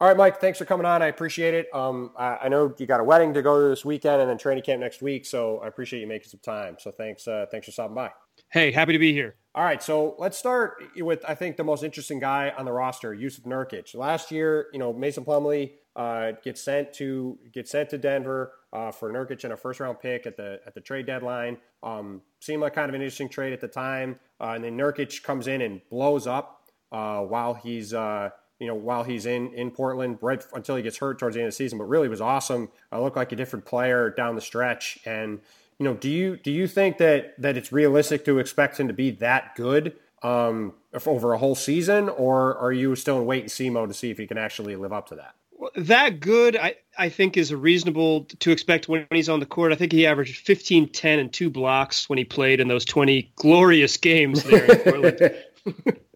All 0.00 0.08
right, 0.08 0.16
Mike, 0.16 0.40
thanks 0.40 0.58
for 0.58 0.64
coming 0.64 0.86
on. 0.86 1.02
I 1.02 1.06
appreciate 1.06 1.54
it. 1.54 1.72
Um, 1.72 2.10
I, 2.18 2.38
I 2.42 2.48
know 2.48 2.74
you 2.78 2.86
got 2.86 3.00
a 3.00 3.04
wedding 3.04 3.32
to 3.34 3.42
go 3.42 3.62
to 3.62 3.68
this 3.68 3.84
weekend 3.84 4.20
and 4.20 4.28
then 4.28 4.36
training 4.36 4.64
camp 4.64 4.80
next 4.80 5.02
week, 5.02 5.24
so 5.24 5.58
I 5.58 5.68
appreciate 5.68 6.00
you 6.00 6.06
making 6.08 6.28
some 6.28 6.40
time. 6.40 6.76
So 6.80 6.90
thanks, 6.90 7.28
uh, 7.28 7.46
thanks 7.50 7.66
for 7.66 7.72
stopping 7.72 7.94
by. 7.94 8.10
Hey, 8.50 8.72
happy 8.72 8.92
to 8.92 8.98
be 8.98 9.12
here. 9.12 9.36
All 9.54 9.62
right, 9.62 9.80
so 9.80 10.16
let's 10.18 10.36
start 10.36 10.82
with 10.96 11.24
I 11.28 11.36
think 11.36 11.56
the 11.56 11.62
most 11.62 11.84
interesting 11.84 12.18
guy 12.18 12.52
on 12.58 12.64
the 12.64 12.72
roster, 12.72 13.14
Yusuf 13.14 13.44
Nurkic. 13.44 13.94
Last 13.94 14.32
year, 14.32 14.66
you 14.72 14.80
know, 14.80 14.92
Mason 14.92 15.24
Plumlee 15.24 15.74
uh, 15.94 16.32
gets 16.42 16.60
sent 16.60 16.92
to 16.94 17.38
gets 17.52 17.70
sent 17.70 17.88
to 17.90 17.98
Denver 17.98 18.52
uh, 18.72 18.90
for 18.90 19.12
Nurkic 19.12 19.44
and 19.44 19.52
a 19.52 19.56
first 19.56 19.78
round 19.78 20.00
pick 20.00 20.26
at 20.26 20.36
the 20.36 20.58
at 20.66 20.74
the 20.74 20.80
trade 20.80 21.06
deadline. 21.06 21.56
Um, 21.84 22.20
seemed 22.40 22.62
like 22.62 22.74
kind 22.74 22.88
of 22.88 22.96
an 22.96 23.00
interesting 23.00 23.28
trade 23.28 23.52
at 23.52 23.60
the 23.60 23.68
time, 23.68 24.18
uh, 24.40 24.54
and 24.56 24.64
then 24.64 24.76
Nurkic 24.76 25.22
comes 25.22 25.46
in 25.46 25.62
and 25.62 25.80
blows 25.88 26.26
up 26.26 26.62
uh, 26.90 27.20
while 27.20 27.54
he's 27.54 27.94
uh, 27.94 28.30
you 28.64 28.70
know 28.70 28.74
while 28.74 29.04
he's 29.04 29.26
in 29.26 29.52
in 29.54 29.70
Portland 29.70 30.18
right 30.20 30.42
until 30.54 30.76
he 30.76 30.82
gets 30.82 30.98
hurt 30.98 31.18
towards 31.18 31.34
the 31.34 31.40
end 31.40 31.48
of 31.48 31.52
the 31.52 31.56
season. 31.56 31.78
But 31.78 31.84
really 31.84 32.08
was 32.08 32.20
awesome. 32.20 32.70
Uh, 32.90 33.00
looked 33.00 33.16
like 33.16 33.32
a 33.32 33.36
different 33.36 33.64
player 33.64 34.10
down 34.10 34.34
the 34.34 34.40
stretch 34.40 34.98
and 35.04 35.40
you 35.78 35.84
know, 35.84 35.94
do 35.94 36.08
you 36.08 36.36
do 36.36 36.50
you 36.50 36.66
think 36.66 36.98
that 36.98 37.40
that 37.40 37.56
it's 37.56 37.72
realistic 37.72 38.24
to 38.26 38.38
expect 38.38 38.78
him 38.78 38.88
to 38.88 38.94
be 38.94 39.10
that 39.12 39.54
good 39.56 39.96
um, 40.22 40.74
over 41.06 41.32
a 41.32 41.38
whole 41.38 41.54
season, 41.54 42.08
or 42.08 42.56
are 42.58 42.72
you 42.72 42.94
still 42.96 43.18
in 43.18 43.26
wait 43.26 43.42
and 43.42 43.50
see 43.50 43.68
mode 43.70 43.90
to 43.90 43.94
see 43.94 44.10
if 44.10 44.18
he 44.18 44.26
can 44.26 44.38
actually 44.38 44.76
live 44.76 44.92
up 44.92 45.08
to 45.08 45.16
that? 45.16 45.34
that 45.76 46.20
good, 46.20 46.56
I, 46.56 46.76
I 46.98 47.08
think, 47.08 47.36
is 47.36 47.52
reasonable 47.52 48.24
to 48.24 48.50
expect 48.50 48.88
when 48.88 49.06
he's 49.10 49.28
on 49.28 49.40
the 49.40 49.46
court. 49.46 49.72
I 49.72 49.76
think 49.76 49.92
he 49.92 50.06
averaged 50.06 50.44
15, 50.44 50.90
10, 50.90 51.18
and 51.18 51.32
two 51.32 51.48
blocks 51.48 52.08
when 52.08 52.18
he 52.18 52.24
played 52.24 52.60
in 52.60 52.68
those 52.68 52.84
20 52.84 53.32
glorious 53.36 53.96
games 53.96 54.42
there 54.44 54.64
in 54.64 54.78
Portland. 54.84 55.34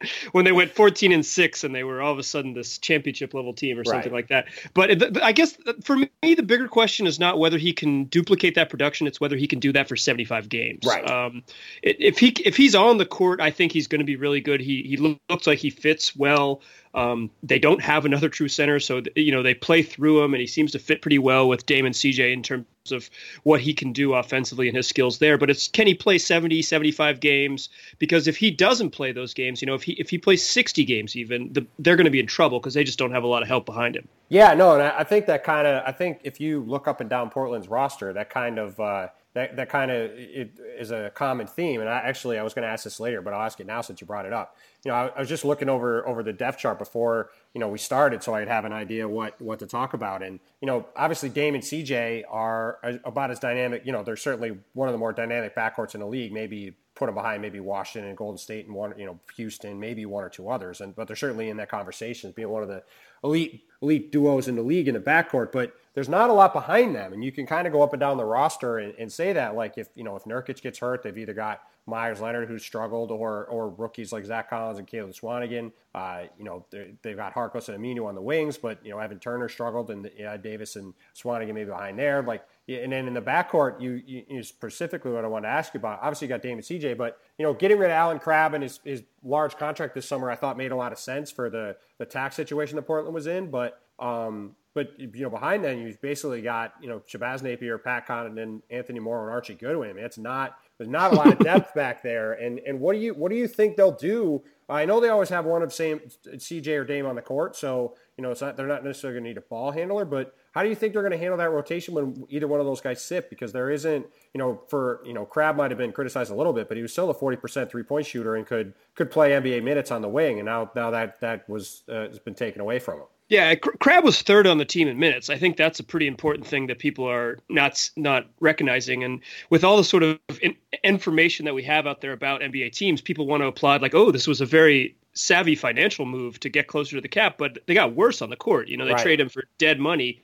when 0.33 0.45
they 0.45 0.53
went 0.53 0.73
14 0.73 1.13
and 1.13 1.25
6 1.25 1.65
and 1.65 1.75
they 1.75 1.85
were 1.85 2.01
all 2.01 2.13
of 2.13 2.19
a 2.19 2.23
sudden 2.23 2.55
this 2.55 2.79
championship 2.79 3.35
level 3.35 3.53
team 3.53 3.79
or 3.79 3.85
something 3.85 4.13
right. 4.13 4.19
like 4.19 4.29
that. 4.29 4.47
But 4.75 5.23
I 5.23 5.33
guess 5.33 5.57
for 5.83 5.97
me, 5.97 6.09
the 6.23 6.43
bigger 6.43 6.69
question 6.69 7.07
is 7.07 7.19
not 7.19 7.39
whether 7.39 7.59
he 7.59 7.73
can 7.73 8.05
duplicate 8.05 8.55
that 8.57 8.71
production, 8.71 9.07
it's 9.07 9.21
whether 9.21 9.37
he 9.37 9.47
can 9.47 9.61
do 9.61 9.73
that 9.73 9.89
for 9.89 9.97
75 9.97 10.49
games. 10.49 10.85
Right. 10.87 11.09
Um, 11.09 11.43
if 11.83 12.19
he 12.19 12.29
if 12.45 12.57
he's 12.57 12.75
on 12.75 12.99
the 12.99 13.07
court, 13.07 13.41
I 13.41 13.51
think 13.51 13.73
he's 13.73 13.89
going 13.89 14.01
to 14.01 14.05
be 14.05 14.17
really 14.17 14.41
good. 14.41 14.61
He 14.61 14.83
he 14.83 14.97
looks 14.97 15.47
like 15.47 15.59
he 15.59 15.71
fits 15.71 16.15
well. 16.15 16.61
Um, 16.95 17.31
they 17.43 17.59
don't 17.59 17.83
have 17.83 18.05
another 18.05 18.29
true 18.29 18.49
center, 18.49 18.81
so 18.81 19.03
you 19.15 19.33
know 19.33 19.43
they 19.43 19.55
play 19.55 19.83
through 19.83 20.23
him, 20.23 20.35
and 20.35 20.41
he 20.41 20.47
seems 20.47 20.73
to 20.73 20.79
fit 20.79 21.03
pretty 21.03 21.19
well 21.19 21.49
with 21.49 21.67
Damon 21.67 21.93
CJ 21.93 22.33
in 22.33 22.43
terms 22.43 22.67
of 22.91 23.11
what 23.43 23.61
he 23.61 23.75
can 23.75 23.93
do 23.93 24.15
offensively 24.15 24.69
and 24.69 24.77
his 24.77 24.89
skills 24.89 25.19
there. 25.19 25.39
But 25.39 25.51
it's 25.51 25.69
can 25.69 25.87
he 25.87 25.95
play 25.95 26.19
70, 26.19 26.63
75 26.63 27.21
games? 27.21 27.69
Because 27.99 28.27
if 28.27 28.37
he 28.37 28.51
doesn't 28.51 28.91
play 28.91 29.13
those 29.13 29.35
games, 29.35 29.61
you 29.61 29.67
know, 29.67 29.75
if 29.75 29.83
he 29.83 29.93
if 29.93 30.11
he 30.11 30.19
plays 30.19 30.45
60 30.45 30.85
games 30.85 31.17
even, 31.17 31.53
the, 31.53 31.67
they're 31.79 31.97
going 31.97 32.07
to 32.07 32.11
be 32.11 32.21
in 32.21 32.27
trouble 32.27 32.59
because 32.61 32.75
they 32.75 32.85
just 32.85 32.99
don't 32.99 33.13
have 33.13 33.25
a 33.25 33.29
lot 33.29 33.43
of 33.43 33.49
help 33.49 33.67
behind 33.67 33.97
him. 33.97 34.09
Yeah, 34.29 34.53
no, 34.53 34.75
and 34.75 34.83
I 34.83 35.05
think 35.05 35.27
that 35.27 35.43
kind 35.43 35.67
of 35.67 35.83
I 35.87 35.93
think 35.93 36.21
if 36.23 36.39
you 36.39 36.61
look 36.61 36.87
up 36.87 37.01
and 37.01 37.09
down 37.09 37.31
Portland's 37.31 37.69
roster, 37.69 38.13
that 38.13 38.29
kind 38.29 38.59
of 38.59 38.79
uh, 38.79 39.09
that 39.33 39.57
that 39.57 39.71
kind 39.71 39.91
of 39.91 40.11
is 40.15 40.91
a 40.91 41.11
common 41.15 41.47
theme. 41.47 41.81
And 41.81 41.89
I 41.89 41.99
actually 41.99 42.39
I 42.39 42.43
was 42.43 42.53
going 42.53 42.65
to 42.65 42.69
ask 42.69 42.85
this 42.85 43.01
later, 43.01 43.23
but 43.23 43.33
I'll 43.33 43.43
ask 43.43 43.59
it 43.59 43.67
now 43.67 43.81
since 43.81 44.03
you 44.03 44.07
brought 44.07 44.27
it 44.27 44.33
up. 44.35 44.57
You 44.85 44.91
know, 44.91 44.97
I, 44.97 45.07
I, 45.09 45.19
was 45.19 45.31
just 45.31 45.47
looking 45.47 45.71
over 45.71 46.07
over 46.07 46.23
the 46.23 46.33
depth 46.33 46.59
chart 46.59 46.79
before 46.79 47.31
you 47.55 47.61
know 47.61 47.69
we 47.69 47.79
started, 47.79 48.23
so 48.23 48.35
I'd 48.35 48.49
have 48.49 48.67
an 48.67 48.73
idea 48.73 49.09
what 49.09 49.41
what 49.41 49.61
to 49.61 49.67
talk 49.67 49.95
about. 49.95 50.23
And 50.23 50.41
you 50.61 50.67
know, 50.67 50.87
obviously 50.95 51.31
Dame 51.31 51.55
and 51.55 51.65
CJ 51.65 52.25
are 52.29 52.79
about 53.05 53.31
as 53.31 53.39
dynamic. 53.39 53.87
You 53.87 53.93
know, 53.93 54.03
they're 54.03 54.17
certainly 54.17 54.59
one 54.75 54.89
of 54.89 54.93
the 54.93 54.99
more 54.99 55.15
dynamic 55.15 55.57
backcourts 55.57 55.95
in 55.95 56.01
the 56.01 56.07
league. 56.07 56.33
Maybe 56.33 56.75
put 56.99 57.07
them 57.07 57.15
behind 57.15 57.41
maybe 57.41 57.61
Washington 57.61 58.09
and 58.09 58.19
Golden 58.19 58.37
State 58.37 58.67
and 58.67 58.75
one 58.75 58.93
you 58.99 59.07
know 59.07 59.19
Houston, 59.37 59.79
maybe 59.79 60.05
one 60.05 60.25
or 60.25 60.29
two 60.29 60.51
others. 60.51 60.81
And 60.81 60.95
but 60.97 61.07
they're 61.07 61.17
certainly 61.17 61.49
in 61.49 61.57
that 61.59 61.71
conversation 61.71 62.33
being 62.33 62.49
one 62.49 62.63
of 62.63 62.69
the 62.69 62.83
elite 63.23 63.63
elite 63.81 64.11
duos 64.11 64.49
in 64.49 64.57
the 64.57 64.63
league 64.63 64.89
in 64.89 64.95
the 64.95 65.01
backcourt. 65.01 65.53
But 65.53 65.73
there's 65.95 66.09
not 66.09 66.29
a 66.29 66.33
lot 66.33 66.53
behind 66.53 66.95
them, 66.95 67.13
and 67.13 67.25
you 67.25 67.31
can 67.31 67.47
kind 67.47 67.67
of 67.67 67.73
go 67.73 67.83
up 67.83 67.93
and 67.93 68.01
down 68.01 68.17
the 68.17 68.25
roster 68.25 68.79
and, 68.79 68.95
and 68.99 69.13
say 69.13 69.33
that 69.33 69.55
like 69.55 69.79
if 69.79 69.89
you 69.95 70.03
know 70.03 70.17
if 70.17 70.25
Nurkic 70.25 70.61
gets 70.61 70.81
hurt, 70.81 71.05
they've 71.05 71.17
either 71.17 71.35
got 71.35 71.63
Meyers 71.87 72.21
Leonard 72.21 72.49
who's 72.49 72.65
struggled, 72.65 73.13
or 73.13 73.47
or 73.47 73.71
rookies 73.71 74.13
like 74.13 74.25
Zach 74.25 74.51
Collins 74.51 74.79
and 74.79 74.87
Caleb 74.87 75.13
Swanigan. 75.13 75.71
Uh, 75.95 76.25
you 76.37 76.45
know 76.45 76.67
they've 77.03 77.17
got 77.17 77.33
Harkless 77.33 77.69
and 77.69 77.83
Aminu 77.83 78.07
on 78.07 78.17
the 78.17 78.21
wings, 78.21 78.59
but 78.59 78.85
you 78.85 78.91
know 78.91 78.99
Evan 78.99 79.21
Turner 79.21 79.49
struggled, 79.49 79.91
and 79.91 80.11
uh, 80.27 80.37
Davis 80.37 80.75
and 80.75 80.95
Swanigan 81.17 81.55
maybe 81.55 81.71
behind 81.71 81.99
there. 81.99 82.23
Like 82.23 82.45
and 82.69 82.93
then 82.93 83.07
in 83.07 83.15
the 83.15 83.23
backcourt, 83.23 83.81
you, 83.81 84.03
you, 84.07 84.25
you, 84.29 84.43
specifically 84.43 85.11
what 85.11 85.25
I 85.25 85.29
want 85.29 85.45
to 85.45 85.49
ask 85.49 85.73
you 85.73 85.79
about. 85.79 86.01
Obviously, 86.03 86.27
you 86.27 86.29
got 86.29 86.43
Damon 86.43 86.63
CJ, 86.63 86.99
but 86.99 87.19
you 87.39 87.45
know, 87.45 87.55
getting 87.55 87.79
rid 87.79 87.87
of 87.87 87.93
Allen 87.93 88.19
Crabbe 88.19 88.55
and 88.55 88.63
his, 88.63 88.81
his 88.85 89.03
large 89.23 89.57
contract 89.57 89.95
this 89.95 90.07
summer, 90.07 90.31
I 90.31 90.35
thought 90.35 90.59
made 90.59 90.71
a 90.71 90.77
lot 90.77 90.93
of 90.93 90.99
sense 90.99 91.31
for 91.31 91.49
the 91.49 91.77
the 91.99 92.05
tax 92.05 92.37
situation 92.37 92.77
that 92.77 92.83
Portland 92.83 93.15
was 93.15 93.27
in. 93.27 93.51
But 93.51 93.81
um, 93.99 94.55
but 94.75 94.93
you 94.99 95.23
know, 95.23 95.31
behind 95.31 95.65
then 95.65 95.79
you've 95.79 96.01
basically 96.01 96.43
got 96.43 96.75
you 96.81 96.89
know 96.89 97.01
Shabazz 97.01 97.43
Napier, 97.43 97.79
Pat 97.79 98.07
Connaughton, 98.07 98.63
Anthony 98.71 99.01
Morrow, 99.01 99.25
and 99.25 99.33
Archie 99.33 99.55
Goodwin. 99.55 99.91
I 99.91 99.93
mean, 99.93 100.05
it's 100.05 100.19
not 100.19 100.59
there's 100.77 100.91
not 100.91 101.13
a 101.13 101.17
lot 101.17 101.27
of 101.27 101.39
depth 101.39 101.75
back 101.75 102.03
there. 102.03 102.35
And 102.35 102.61
and 102.61 102.79
what 102.79 102.93
do 102.93 103.01
you 103.01 103.15
what 103.15 103.31
do 103.31 103.37
you 103.37 103.49
think 103.49 103.77
they'll 103.77 103.91
do? 103.91 104.43
I 104.69 104.85
know 104.85 105.01
they 105.01 105.09
always 105.09 105.31
have 105.31 105.47
one 105.47 105.63
of 105.63 105.73
same 105.73 106.01
CJ 106.27 106.79
or 106.79 106.85
Dame 106.85 107.07
on 107.07 107.17
the 107.17 107.23
court, 107.23 107.57
so 107.57 107.97
you 108.17 108.23
know 108.23 108.31
it's 108.31 108.41
not 108.41 108.57
they're 108.57 108.69
not 108.69 108.85
necessarily 108.85 109.17
going 109.17 109.25
to 109.25 109.31
need 109.31 109.39
a 109.39 109.49
ball 109.49 109.73
handler. 109.73 110.05
But 110.05 110.37
how 110.53 110.63
do 110.63 110.69
you 110.69 110.75
think 110.75 110.93
they're 110.93 111.03
going 111.03 111.13
to 111.13 111.19
handle 111.19 111.39
that 111.39 111.51
rotation 111.51 111.95
when 111.95 112.27
either 112.29 112.49
one 112.49 112.61
of 112.61 112.67
those 112.67 112.81
guys 112.81 113.03
sit? 113.03 113.31
Because 113.31 113.53
there 113.53 113.71
isn't 113.71 114.07
you 114.35 114.39
know 114.39 114.61
for 114.69 115.01
you 115.05 115.13
know 115.13 115.25
Crabbe 115.25 115.57
might 115.57 115.71
have 115.71 115.79
been 115.79 115.93
criticized 115.93 116.31
a 116.31 116.35
little 116.35 116.53
bit, 116.53 116.69
but 116.69 116.77
he 116.77 116.83
was 116.83 116.93
still 116.93 117.11
a 117.11 117.15
forty 117.15 117.37
percent 117.37 117.71
three 117.71 117.83
point 117.83 118.07
shooter 118.07 118.37
and 118.37 118.47
could 118.47 118.75
could 118.95 119.11
play 119.11 119.31
NBA 119.31 119.63
minutes 119.63 119.91
on 119.91 120.03
the 120.03 120.09
wing. 120.09 120.39
And 120.39 120.47
now 120.47 120.71
now 120.75 120.91
that 120.91 121.21
that 121.21 121.49
was 121.49 121.83
uh, 121.89 122.09
has 122.09 122.19
been 122.19 122.35
taken 122.35 122.61
away 122.61 122.79
from 122.79 123.01
him. 123.01 123.07
Yeah, 123.29 123.55
Crabbe 123.57 124.05
was 124.05 124.23
third 124.23 124.47
on 124.47 124.57
the 124.57 124.65
team 124.65 124.89
in 124.89 124.99
minutes. 124.99 125.29
I 125.29 125.37
think 125.37 125.59
that's 125.59 125.79
a 125.79 125.85
pretty 125.85 126.07
important 126.07 126.47
thing 126.47 126.67
that 126.69 126.79
people 126.79 127.05
are 127.05 127.39
not 127.51 127.91
not 127.95 128.27
recognizing. 128.41 129.05
And 129.05 129.21
with 129.51 129.65
all 129.65 129.77
the 129.77 129.85
sort 129.85 130.03
of 130.03 130.19
in, 130.41 130.57
information 130.83 131.45
that 131.45 131.55
we 131.55 131.63
have 131.65 131.87
out 131.87 132.01
there 132.01 132.13
about 132.13 132.41
NBA 132.41 132.73
teams, 132.73 133.03
people 133.03 133.27
want 133.27 133.43
to 133.43 133.47
applaud 133.47 133.83
like, 133.83 133.95
"Oh, 133.95 134.11
this 134.11 134.27
was 134.27 134.41
a 134.41 134.47
very 134.47 134.97
savvy 135.13 135.55
financial 135.55 136.07
move 136.07 136.41
to 136.41 136.49
get 136.49 136.69
closer 136.69 136.97
to 136.97 137.03
the 137.03 137.09
cap." 137.09 137.37
But 137.37 137.59
they 137.67 137.75
got 137.75 137.95
worse 137.95 138.23
on 138.23 138.31
the 138.31 138.37
court. 138.37 138.69
You 138.69 138.79
know, 138.79 138.87
they 138.87 138.93
right. 138.93 139.03
trade 139.03 139.21
him 139.21 139.29
for 139.29 139.45
dead 139.59 139.79
money. 139.79 140.23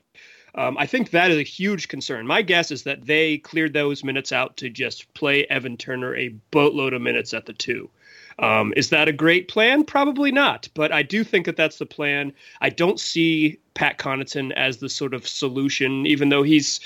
Um, 0.56 0.78
I 0.78 0.86
think 0.86 1.10
that 1.10 1.30
is 1.30 1.38
a 1.38 1.42
huge 1.42 1.88
concern. 1.88 2.26
My 2.26 2.42
guess 2.42 2.70
is 2.70 2.84
that 2.84 3.06
they 3.06 3.38
cleared 3.38 3.72
those 3.72 4.04
minutes 4.04 4.32
out 4.32 4.56
to 4.58 4.70
just 4.70 5.12
play 5.14 5.44
Evan 5.46 5.76
Turner 5.76 6.14
a 6.14 6.28
boatload 6.50 6.92
of 6.92 7.02
minutes 7.02 7.34
at 7.34 7.46
the 7.46 7.52
two. 7.52 7.90
Um, 8.38 8.72
is 8.76 8.90
that 8.90 9.08
a 9.08 9.12
great 9.12 9.48
plan? 9.48 9.84
Probably 9.84 10.32
not, 10.32 10.68
but 10.74 10.92
I 10.92 11.02
do 11.02 11.22
think 11.22 11.46
that 11.46 11.56
that's 11.56 11.78
the 11.78 11.86
plan. 11.86 12.32
I 12.60 12.70
don't 12.70 12.98
see 12.98 13.58
Pat 13.74 13.98
Connaughton 13.98 14.52
as 14.52 14.78
the 14.78 14.88
sort 14.88 15.14
of 15.14 15.26
solution, 15.26 16.06
even 16.06 16.28
though 16.28 16.42
he's 16.42 16.80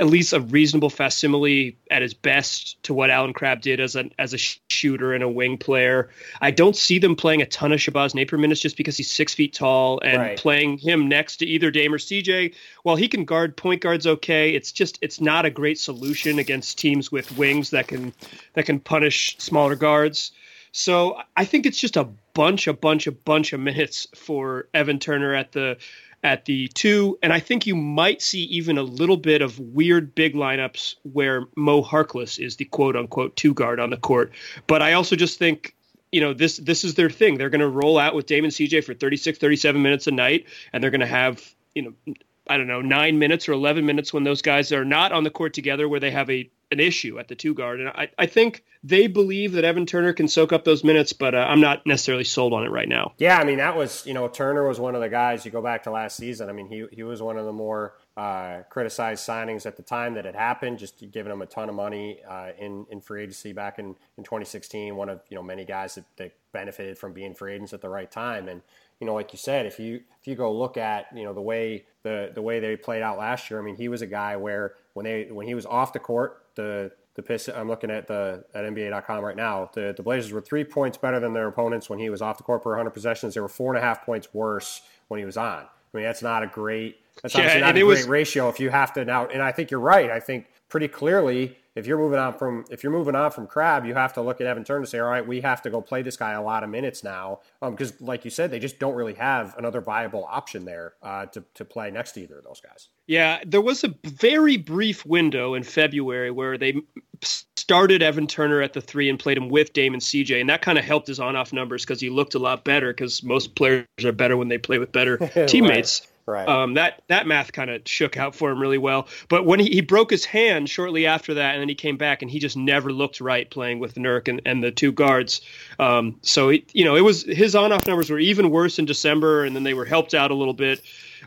at 0.00 0.06
least 0.06 0.32
a 0.32 0.40
reasonable 0.40 0.90
facsimile 0.90 1.76
at 1.90 2.02
his 2.02 2.14
best 2.14 2.80
to 2.84 2.94
what 2.94 3.10
Allen 3.10 3.32
Crabbe 3.32 3.60
did 3.60 3.80
as 3.80 3.96
a 3.96 4.08
as 4.18 4.32
a 4.32 4.38
shooter 4.38 5.12
and 5.12 5.24
a 5.24 5.28
wing 5.28 5.58
player. 5.58 6.10
I 6.40 6.52
don't 6.52 6.76
see 6.76 6.98
them 6.98 7.16
playing 7.16 7.42
a 7.42 7.46
ton 7.46 7.72
of 7.72 7.80
Shabazz 7.80 8.14
Napier 8.14 8.38
minutes 8.38 8.60
just 8.60 8.76
because 8.76 8.96
he's 8.96 9.10
six 9.10 9.34
feet 9.34 9.52
tall 9.52 10.00
and 10.00 10.18
right. 10.18 10.38
playing 10.38 10.78
him 10.78 11.08
next 11.08 11.38
to 11.38 11.46
either 11.46 11.70
Dame 11.70 11.92
or 11.92 11.98
CJ. 11.98 12.54
While 12.84 12.96
he 12.96 13.08
can 13.08 13.24
guard 13.24 13.56
point 13.56 13.82
guards 13.82 14.06
okay, 14.06 14.50
it's 14.50 14.70
just 14.70 14.98
it's 15.02 15.20
not 15.20 15.44
a 15.44 15.50
great 15.50 15.78
solution 15.78 16.38
against 16.38 16.78
teams 16.78 17.10
with 17.10 17.36
wings 17.36 17.70
that 17.70 17.88
can 17.88 18.12
that 18.54 18.66
can 18.66 18.78
punish 18.78 19.36
smaller 19.38 19.74
guards. 19.74 20.30
So 20.70 21.18
I 21.36 21.44
think 21.44 21.66
it's 21.66 21.78
just 21.78 21.96
a 21.96 22.08
bunch, 22.34 22.68
a 22.68 22.72
bunch, 22.72 23.06
a 23.06 23.12
bunch 23.12 23.52
of 23.52 23.58
minutes 23.58 24.06
for 24.14 24.68
Evan 24.74 24.98
Turner 25.00 25.34
at 25.34 25.50
the 25.52 25.78
at 26.22 26.44
the 26.44 26.68
two, 26.68 27.18
and 27.22 27.32
I 27.32 27.40
think 27.40 27.66
you 27.66 27.76
might 27.76 28.20
see 28.20 28.42
even 28.44 28.76
a 28.76 28.82
little 28.82 29.16
bit 29.16 29.40
of 29.40 29.58
weird 29.58 30.14
big 30.14 30.34
lineups 30.34 30.96
where 31.02 31.46
Mo 31.56 31.82
Harkless 31.82 32.38
is 32.44 32.56
the 32.56 32.64
quote 32.64 32.96
unquote 32.96 33.36
two 33.36 33.54
guard 33.54 33.78
on 33.78 33.90
the 33.90 33.96
court. 33.96 34.32
But 34.66 34.82
I 34.82 34.94
also 34.94 35.16
just 35.16 35.38
think 35.38 35.74
you 36.10 36.20
know 36.20 36.32
this 36.34 36.56
this 36.56 36.84
is 36.84 36.94
their 36.94 37.10
thing. 37.10 37.38
They're 37.38 37.50
going 37.50 37.60
to 37.60 37.68
roll 37.68 37.98
out 37.98 38.14
with 38.14 38.26
Damon 38.26 38.50
CJ 38.50 38.84
for 38.84 38.94
36 38.94 39.38
37 39.38 39.82
minutes 39.82 40.06
a 40.06 40.10
night 40.10 40.46
and 40.72 40.82
they're 40.82 40.90
going 40.90 41.00
to 41.00 41.06
have, 41.06 41.54
you 41.74 41.82
know, 41.82 42.14
I 42.48 42.56
don't 42.56 42.66
know, 42.66 42.80
9 42.80 43.18
minutes 43.18 43.48
or 43.48 43.52
11 43.52 43.84
minutes 43.84 44.12
when 44.12 44.24
those 44.24 44.42
guys 44.42 44.72
are 44.72 44.84
not 44.84 45.12
on 45.12 45.24
the 45.24 45.30
court 45.30 45.54
together 45.54 45.88
where 45.88 46.00
they 46.00 46.10
have 46.10 46.30
a 46.30 46.50
an 46.70 46.80
issue 46.80 47.18
at 47.18 47.28
the 47.28 47.34
two 47.34 47.54
guard. 47.54 47.80
And 47.80 47.88
I, 47.88 48.08
I 48.18 48.26
think 48.26 48.64
they 48.84 49.06
believe 49.06 49.52
that 49.52 49.64
Evan 49.64 49.86
Turner 49.86 50.12
can 50.12 50.28
soak 50.28 50.52
up 50.52 50.64
those 50.64 50.84
minutes, 50.84 51.12
but 51.12 51.34
uh, 51.34 51.46
I'm 51.48 51.60
not 51.60 51.86
necessarily 51.86 52.24
sold 52.24 52.52
on 52.52 52.64
it 52.64 52.70
right 52.70 52.88
now. 52.88 53.14
Yeah, 53.18 53.38
I 53.38 53.44
mean, 53.44 53.58
that 53.58 53.76
was, 53.76 54.06
you 54.06 54.12
know, 54.12 54.28
Turner 54.28 54.66
was 54.68 54.78
one 54.78 54.94
of 54.94 55.00
the 55.00 55.08
guys, 55.08 55.44
you 55.44 55.50
go 55.50 55.62
back 55.62 55.84
to 55.84 55.90
last 55.90 56.16
season. 56.16 56.48
I 56.48 56.52
mean, 56.52 56.68
he, 56.68 56.84
he 56.92 57.02
was 57.02 57.22
one 57.22 57.38
of 57.38 57.46
the 57.46 57.52
more 57.52 57.94
uh, 58.16 58.62
criticized 58.68 59.26
signings 59.26 59.64
at 59.64 59.76
the 59.76 59.82
time 59.82 60.14
that 60.14 60.26
it 60.26 60.34
happened, 60.34 60.78
just 60.78 61.10
giving 61.10 61.32
him 61.32 61.40
a 61.40 61.46
ton 61.46 61.68
of 61.68 61.74
money 61.74 62.20
uh, 62.28 62.50
in, 62.58 62.86
in 62.90 63.00
free 63.00 63.22
agency 63.22 63.52
back 63.52 63.78
in, 63.78 63.96
in 64.18 64.24
2016. 64.24 64.94
One 64.94 65.08
of, 65.08 65.20
you 65.30 65.36
know, 65.36 65.42
many 65.42 65.64
guys 65.64 65.94
that, 65.94 66.04
that 66.16 66.32
benefited 66.52 66.98
from 66.98 67.12
being 67.12 67.34
free 67.34 67.54
agents 67.54 67.72
at 67.72 67.80
the 67.80 67.88
right 67.88 68.10
time. 68.10 68.48
And, 68.48 68.62
you 69.00 69.06
know, 69.06 69.14
like 69.14 69.32
you 69.32 69.38
said, 69.38 69.66
if 69.66 69.78
you 69.78 70.00
if 70.20 70.26
you 70.26 70.34
go 70.34 70.52
look 70.52 70.76
at 70.76 71.06
you 71.14 71.24
know 71.24 71.32
the 71.32 71.40
way 71.40 71.86
the 72.02 72.32
the 72.34 72.42
way 72.42 72.60
they 72.60 72.76
played 72.76 73.02
out 73.02 73.18
last 73.18 73.50
year, 73.50 73.60
I 73.60 73.62
mean, 73.62 73.76
he 73.76 73.88
was 73.88 74.02
a 74.02 74.06
guy 74.06 74.36
where 74.36 74.74
when 74.94 75.04
they 75.04 75.28
when 75.30 75.46
he 75.46 75.54
was 75.54 75.66
off 75.66 75.92
the 75.92 75.98
court, 75.98 76.44
the 76.54 76.90
the 77.14 77.22
Pistons, 77.22 77.56
I'm 77.56 77.68
looking 77.68 77.90
at 77.90 78.06
the 78.06 78.44
at 78.54 78.64
NBA.com 78.64 79.24
right 79.24 79.36
now. 79.36 79.70
The 79.72 79.94
the 79.96 80.02
Blazers 80.02 80.32
were 80.32 80.40
three 80.40 80.64
points 80.64 80.98
better 80.98 81.20
than 81.20 81.32
their 81.32 81.48
opponents 81.48 81.88
when 81.88 81.98
he 81.98 82.10
was 82.10 82.22
off 82.22 82.36
the 82.36 82.44
court 82.44 82.62
per 82.62 82.70
100 82.70 82.90
possessions. 82.90 83.34
They 83.34 83.40
were 83.40 83.48
four 83.48 83.74
and 83.74 83.82
a 83.82 83.86
half 83.86 84.04
points 84.04 84.32
worse 84.32 84.82
when 85.08 85.18
he 85.18 85.26
was 85.26 85.36
on. 85.36 85.64
I 85.64 85.96
mean, 85.96 86.04
that's 86.04 86.22
not 86.22 86.42
a 86.42 86.46
great 86.46 86.96
that's 87.22 87.34
yeah, 87.34 87.40
obviously 87.40 87.60
not 87.60 87.70
a 87.70 87.72
great 87.72 87.84
was, 87.84 88.06
ratio. 88.06 88.48
If 88.48 88.60
you 88.60 88.70
have 88.70 88.92
to 88.94 89.04
now, 89.04 89.26
and 89.26 89.42
I 89.42 89.52
think 89.52 89.70
you're 89.70 89.80
right. 89.80 90.10
I 90.10 90.20
think 90.20 90.46
pretty 90.68 90.88
clearly 90.88 91.56
if 91.78 91.86
you're 91.86 91.98
moving 91.98 92.18
on 92.18 92.34
from 92.34 92.64
if 92.70 92.82
you're 92.82 92.92
moving 92.92 93.14
on 93.14 93.30
from 93.30 93.46
Crabbe, 93.46 93.86
you 93.86 93.94
have 93.94 94.12
to 94.14 94.20
look 94.20 94.40
at 94.40 94.46
Evan 94.46 94.64
Turner 94.64 94.80
and 94.80 94.88
say, 94.88 94.98
all 94.98 95.08
right, 95.08 95.26
we 95.26 95.40
have 95.40 95.62
to 95.62 95.70
go 95.70 95.80
play 95.80 96.02
this 96.02 96.16
guy 96.16 96.32
a 96.32 96.42
lot 96.42 96.64
of 96.64 96.70
minutes 96.70 97.04
now, 97.04 97.40
because 97.62 97.92
um, 97.92 97.96
like 98.00 98.24
you 98.24 98.30
said, 98.30 98.50
they 98.50 98.58
just 98.58 98.80
don't 98.80 98.94
really 98.94 99.14
have 99.14 99.54
another 99.56 99.80
viable 99.80 100.24
option 100.28 100.64
there 100.64 100.94
uh, 101.02 101.26
to 101.26 101.44
to 101.54 101.64
play 101.64 101.90
next 101.90 102.12
to 102.12 102.22
either 102.22 102.38
of 102.38 102.44
those 102.44 102.60
guys. 102.60 102.88
Yeah, 103.06 103.40
there 103.46 103.60
was 103.60 103.84
a 103.84 103.94
very 104.04 104.56
brief 104.56 105.06
window 105.06 105.54
in 105.54 105.62
February 105.62 106.32
where 106.32 106.58
they 106.58 106.82
started 107.22 108.02
Evan 108.02 108.26
Turner 108.26 108.60
at 108.60 108.72
the 108.72 108.80
three 108.80 109.08
and 109.08 109.18
played 109.18 109.36
him 109.36 109.48
with 109.48 109.72
Damon 109.72 110.00
CJ, 110.00 110.40
and 110.40 110.50
that 110.50 110.62
kind 110.62 110.78
of 110.78 110.84
helped 110.84 111.06
his 111.06 111.20
on-off 111.20 111.52
numbers 111.52 111.84
because 111.84 112.00
he 112.00 112.10
looked 112.10 112.34
a 112.34 112.40
lot 112.40 112.64
better. 112.64 112.92
Because 112.92 113.22
most 113.22 113.54
players 113.54 113.86
are 114.04 114.12
better 114.12 114.36
when 114.36 114.48
they 114.48 114.58
play 114.58 114.78
with 114.78 114.90
better 114.90 115.16
teammates. 115.46 116.00
Right. 116.00 116.12
Um, 116.48 116.74
that 116.74 117.02
that 117.08 117.26
math 117.26 117.52
kind 117.52 117.70
of 117.70 117.82
shook 117.86 118.16
out 118.16 118.34
for 118.34 118.50
him 118.50 118.60
really 118.60 118.78
well. 118.78 119.08
But 119.28 119.46
when 119.46 119.60
he, 119.60 119.70
he 119.70 119.80
broke 119.80 120.10
his 120.10 120.24
hand 120.24 120.68
shortly 120.68 121.06
after 121.06 121.34
that, 121.34 121.54
and 121.54 121.60
then 121.60 121.68
he 121.68 121.74
came 121.74 121.96
back, 121.96 122.22
and 122.22 122.30
he 122.30 122.38
just 122.38 122.56
never 122.56 122.92
looked 122.92 123.20
right 123.20 123.48
playing 123.50 123.78
with 123.78 123.94
Nurk 123.94 124.28
and, 124.28 124.40
and 124.44 124.62
the 124.62 124.70
two 124.70 124.92
guards. 124.92 125.40
Um, 125.80 126.18
so 126.22 126.50
he, 126.50 126.64
you 126.72 126.84
know, 126.84 126.96
it 126.96 127.02
was 127.02 127.22
his 127.24 127.54
on-off 127.54 127.86
numbers 127.86 128.10
were 128.10 128.18
even 128.18 128.50
worse 128.50 128.78
in 128.78 128.84
December, 128.84 129.44
and 129.44 129.56
then 129.56 129.64
they 129.64 129.74
were 129.74 129.84
helped 129.84 130.14
out 130.14 130.30
a 130.30 130.34
little 130.34 130.54
bit. 130.54 130.80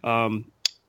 Um, 0.03 0.45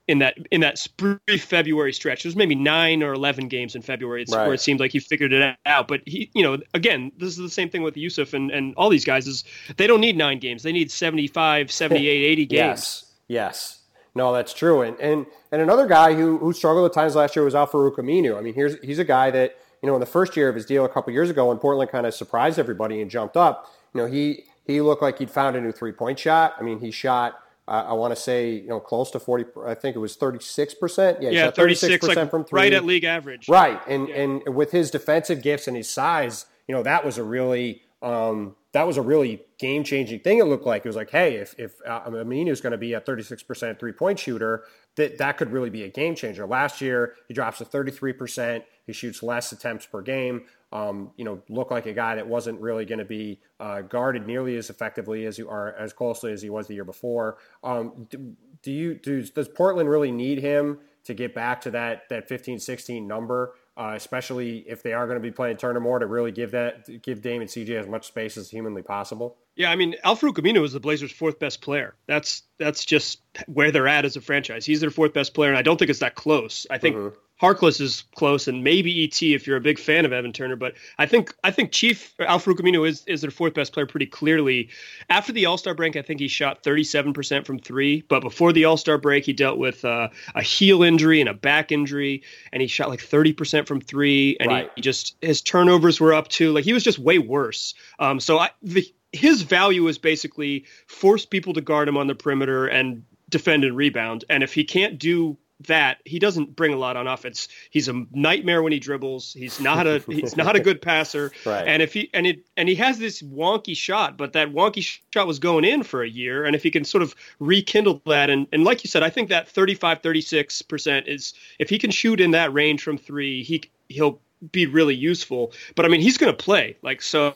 in 0.08 0.18
that 0.18 0.36
in 0.50 0.60
that 0.60 0.84
brief 0.96 1.44
February 1.44 1.92
stretch. 1.92 2.24
There's 2.24 2.36
maybe 2.36 2.54
nine 2.54 3.02
or 3.02 3.12
eleven 3.12 3.48
games 3.48 3.74
in 3.74 3.82
February 3.82 4.24
right. 4.30 4.46
where 4.46 4.54
it 4.54 4.60
seemed 4.60 4.80
like 4.80 4.90
he 4.90 4.98
figured 4.98 5.32
it 5.32 5.56
out. 5.64 5.88
But 5.88 6.02
he, 6.06 6.30
you 6.34 6.42
know, 6.42 6.58
again, 6.74 7.12
this 7.16 7.30
is 7.30 7.36
the 7.36 7.48
same 7.48 7.70
thing 7.70 7.82
with 7.82 7.96
Yusuf 7.96 8.34
and, 8.34 8.50
and 8.50 8.74
all 8.74 8.88
these 8.88 9.04
guys 9.04 9.26
is 9.26 9.44
they 9.76 9.86
don't 9.86 10.00
need 10.00 10.16
nine 10.16 10.38
games. 10.38 10.64
They 10.64 10.72
need 10.72 10.90
75, 10.90 11.70
78, 11.70 12.08
80 12.08 12.46
games. 12.46 12.58
yes. 12.58 13.04
Yes. 13.28 13.81
No, 14.14 14.32
that's 14.32 14.52
true. 14.52 14.82
And 14.82 14.98
and 15.00 15.26
and 15.50 15.62
another 15.62 15.86
guy 15.86 16.14
who 16.14 16.38
who 16.38 16.52
struggled 16.52 16.84
at 16.84 16.92
times 16.92 17.14
last 17.14 17.34
year 17.34 17.44
was 17.44 17.54
Al-Farouq 17.54 17.96
Aminu. 17.96 18.36
I 18.36 18.40
mean, 18.40 18.54
here's 18.54 18.78
he's 18.82 18.98
a 18.98 19.04
guy 19.04 19.30
that 19.30 19.56
you 19.82 19.86
know 19.86 19.94
in 19.94 20.00
the 20.00 20.06
first 20.06 20.36
year 20.36 20.48
of 20.48 20.54
his 20.54 20.66
deal 20.66 20.84
a 20.84 20.88
couple 20.88 21.12
years 21.12 21.30
ago 21.30 21.48
when 21.48 21.58
Portland 21.58 21.90
kind 21.90 22.06
of 22.06 22.14
surprised 22.14 22.58
everybody 22.58 23.00
and 23.00 23.10
jumped 23.10 23.36
up. 23.36 23.70
You 23.94 24.02
know, 24.02 24.06
he 24.06 24.44
he 24.66 24.80
looked 24.80 25.02
like 25.02 25.18
he'd 25.18 25.30
found 25.30 25.56
a 25.56 25.60
new 25.60 25.72
three 25.72 25.92
point 25.92 26.18
shot. 26.18 26.54
I 26.58 26.62
mean, 26.62 26.80
he 26.80 26.90
shot. 26.90 27.38
Uh, 27.66 27.86
I 27.88 27.92
want 27.92 28.14
to 28.14 28.20
say 28.20 28.50
you 28.50 28.68
know 28.68 28.80
close 28.80 29.10
to 29.12 29.20
forty. 29.20 29.44
I 29.64 29.74
think 29.74 29.96
it 29.96 30.00
was 30.00 30.16
thirty 30.16 30.40
six 30.40 30.74
percent. 30.74 31.22
Yeah, 31.22 31.30
yeah, 31.30 31.50
thirty 31.50 31.74
six 31.74 32.04
percent 32.04 32.30
from 32.30 32.44
three. 32.44 32.60
Right 32.60 32.72
at 32.72 32.84
league 32.84 33.04
average. 33.04 33.48
Right, 33.48 33.80
and 33.88 34.08
yeah. 34.08 34.14
and 34.16 34.54
with 34.54 34.72
his 34.72 34.90
defensive 34.90 35.42
gifts 35.42 35.68
and 35.68 35.76
his 35.76 35.88
size, 35.88 36.46
you 36.66 36.74
know 36.74 36.82
that 36.82 37.04
was 37.04 37.16
a 37.16 37.22
really 37.22 37.81
um, 38.02 38.56
that 38.72 38.86
was 38.86 38.96
a 38.96 39.02
really 39.02 39.42
game 39.58 39.84
changing 39.84 40.20
thing. 40.20 40.38
It 40.38 40.44
looked 40.44 40.66
like 40.66 40.84
it 40.84 40.88
was 40.88 40.96
like, 40.96 41.10
hey, 41.10 41.36
if 41.36 41.54
if 41.58 41.74
uh, 41.86 42.10
is 42.10 42.60
going 42.60 42.72
to 42.72 42.78
be 42.78 42.94
a 42.94 43.00
36% 43.00 43.78
three 43.78 43.92
point 43.92 44.18
shooter, 44.18 44.64
that 44.96 45.18
that 45.18 45.36
could 45.36 45.52
really 45.52 45.70
be 45.70 45.84
a 45.84 45.88
game 45.88 46.14
changer. 46.14 46.46
Last 46.46 46.80
year, 46.80 47.14
he 47.28 47.34
drops 47.34 47.58
to 47.58 47.64
33%. 47.64 48.64
He 48.86 48.92
shoots 48.92 49.22
less 49.22 49.52
attempts 49.52 49.86
per 49.86 50.02
game. 50.02 50.42
Um, 50.72 51.10
you 51.16 51.24
know, 51.24 51.42
looked 51.48 51.70
like 51.70 51.86
a 51.86 51.92
guy 51.92 52.14
that 52.14 52.26
wasn't 52.26 52.58
really 52.60 52.86
going 52.86 52.98
to 52.98 53.04
be 53.04 53.40
uh, 53.60 53.82
guarded 53.82 54.26
nearly 54.26 54.56
as 54.56 54.70
effectively 54.70 55.26
as 55.26 55.38
you 55.38 55.48
are 55.48 55.74
as 55.74 55.92
closely 55.92 56.32
as 56.32 56.42
he 56.42 56.50
was 56.50 56.66
the 56.66 56.74
year 56.74 56.84
before. 56.84 57.36
Um, 57.62 58.06
do, 58.10 58.34
do, 58.62 58.72
you 58.72 58.94
do, 58.94 59.22
does 59.22 59.48
Portland 59.48 59.88
really 59.88 60.10
need 60.10 60.38
him 60.38 60.78
to 61.04 61.14
get 61.14 61.34
back 61.34 61.60
to 61.62 61.70
that 61.72 62.08
that 62.08 62.26
15 62.26 62.58
16 62.58 63.06
number? 63.06 63.54
Uh, 63.76 63.92
especially 63.96 64.58
if 64.68 64.82
they 64.82 64.92
are 64.92 65.06
going 65.06 65.16
to 65.16 65.22
be 65.22 65.30
playing 65.30 65.56
Turner 65.56 65.80
more 65.80 65.98
to 65.98 66.06
really 66.06 66.32
give 66.32 66.50
that 66.50 67.02
give 67.02 67.22
Dame 67.22 67.40
and 67.40 67.50
CJ 67.50 67.80
as 67.80 67.86
much 67.86 68.06
space 68.06 68.36
as 68.36 68.50
humanly 68.50 68.82
possible. 68.82 69.36
Yeah, 69.54 69.70
I 69.70 69.76
mean, 69.76 69.96
Al-Farouq 70.04 70.64
is 70.64 70.72
the 70.72 70.80
Blazers' 70.80 71.12
fourth 71.12 71.38
best 71.38 71.60
player. 71.60 71.94
That's 72.06 72.42
that's 72.58 72.84
just 72.84 73.20
where 73.46 73.70
they're 73.70 73.88
at 73.88 74.04
as 74.04 74.16
a 74.16 74.20
franchise. 74.20 74.66
He's 74.66 74.80
their 74.80 74.90
fourth 74.90 75.12
best 75.12 75.34
player, 75.34 75.50
and 75.50 75.58
I 75.58 75.62
don't 75.62 75.78
think 75.78 75.90
it's 75.90 76.00
that 76.00 76.14
close. 76.14 76.66
I 76.70 76.78
think 76.78 76.96
mm-hmm. 76.96 77.16
Harkless 77.42 77.80
is 77.80 78.04
close, 78.14 78.46
and 78.46 78.62
maybe 78.62 79.02
ET 79.02 79.20
if 79.20 79.48
you're 79.48 79.56
a 79.56 79.60
big 79.60 79.78
fan 79.78 80.04
of 80.04 80.12
Evan 80.12 80.32
Turner. 80.32 80.54
But 80.54 80.74
I 80.98 81.06
think 81.06 81.34
I 81.42 81.50
think 81.50 81.72
Chief 81.72 82.14
Al-Farouq 82.20 82.60
Aminu 82.60 82.88
is 82.88 83.04
is 83.06 83.22
their 83.22 83.32
fourth 83.32 83.54
best 83.54 83.72
player 83.72 83.84
pretty 83.84 84.06
clearly. 84.06 84.68
After 85.10 85.32
the 85.32 85.46
All 85.46 85.58
Star 85.58 85.74
break, 85.74 85.96
I 85.96 86.02
think 86.02 86.20
he 86.20 86.28
shot 86.28 86.62
37 86.62 87.12
percent 87.12 87.44
from 87.44 87.58
three. 87.58 88.02
But 88.02 88.20
before 88.20 88.52
the 88.52 88.64
All 88.64 88.76
Star 88.76 88.96
break, 88.96 89.24
he 89.24 89.32
dealt 89.32 89.58
with 89.58 89.84
uh, 89.84 90.08
a 90.36 90.42
heel 90.42 90.84
injury 90.84 91.18
and 91.20 91.28
a 91.28 91.34
back 91.34 91.72
injury, 91.72 92.22
and 92.52 92.62
he 92.62 92.68
shot 92.68 92.88
like 92.88 93.00
30 93.00 93.32
percent 93.32 93.66
from 93.66 93.80
three. 93.80 94.36
And 94.38 94.48
right. 94.48 94.64
he, 94.66 94.70
he, 94.76 94.82
just 94.82 95.16
his 95.20 95.42
turnovers 95.42 96.00
were 96.00 96.14
up 96.14 96.28
too. 96.28 96.52
Like 96.52 96.64
he 96.64 96.72
was 96.72 96.84
just 96.84 97.00
way 97.00 97.18
worse. 97.18 97.74
Um, 97.98 98.20
so 98.20 98.38
I 98.38 98.50
the, 98.62 98.86
his 99.12 99.42
value 99.42 99.88
is 99.88 99.98
basically 99.98 100.64
force 100.86 101.26
people 101.26 101.54
to 101.54 101.60
guard 101.60 101.88
him 101.88 101.96
on 101.96 102.06
the 102.06 102.14
perimeter 102.14 102.68
and 102.68 103.02
defend 103.28 103.64
and 103.64 103.76
rebound. 103.76 104.24
And 104.30 104.44
if 104.44 104.54
he 104.54 104.62
can't 104.62 104.98
do 104.98 105.36
that 105.66 105.98
he 106.04 106.18
doesn't 106.18 106.56
bring 106.56 106.72
a 106.72 106.76
lot 106.76 106.96
on 106.96 107.06
offense. 107.06 107.48
He's 107.70 107.88
a 107.88 108.04
nightmare 108.12 108.62
when 108.62 108.72
he 108.72 108.78
dribbles. 108.78 109.32
He's 109.32 109.60
not 109.60 109.86
a 109.86 110.02
he's 110.08 110.36
not 110.36 110.56
a 110.56 110.60
good 110.60 110.82
passer. 110.82 111.32
Right. 111.44 111.66
And 111.66 111.82
if 111.82 111.92
he 111.92 112.10
and 112.14 112.26
it 112.26 112.46
and 112.56 112.68
he 112.68 112.74
has 112.76 112.98
this 112.98 113.22
wonky 113.22 113.76
shot, 113.76 114.16
but 114.16 114.32
that 114.34 114.52
wonky 114.52 115.00
shot 115.12 115.26
was 115.26 115.38
going 115.38 115.64
in 115.64 115.82
for 115.82 116.02
a 116.02 116.08
year. 116.08 116.44
And 116.44 116.54
if 116.54 116.62
he 116.62 116.70
can 116.70 116.84
sort 116.84 117.02
of 117.02 117.14
rekindle 117.40 118.02
that 118.06 118.30
and 118.30 118.46
and 118.52 118.64
like 118.64 118.84
you 118.84 118.88
said, 118.88 119.02
I 119.02 119.10
think 119.10 119.28
that 119.28 119.48
35 119.48 120.02
36% 120.02 121.08
is 121.08 121.34
if 121.58 121.68
he 121.68 121.78
can 121.78 121.90
shoot 121.90 122.20
in 122.20 122.32
that 122.32 122.52
range 122.52 122.82
from 122.82 122.98
3, 122.98 123.42
he 123.42 123.62
he'll 123.88 124.20
be 124.50 124.66
really 124.66 124.94
useful. 124.94 125.52
But 125.74 125.84
I 125.84 125.88
mean, 125.88 126.00
he's 126.00 126.18
going 126.18 126.34
to 126.34 126.44
play. 126.44 126.76
Like 126.82 127.02
so 127.02 127.34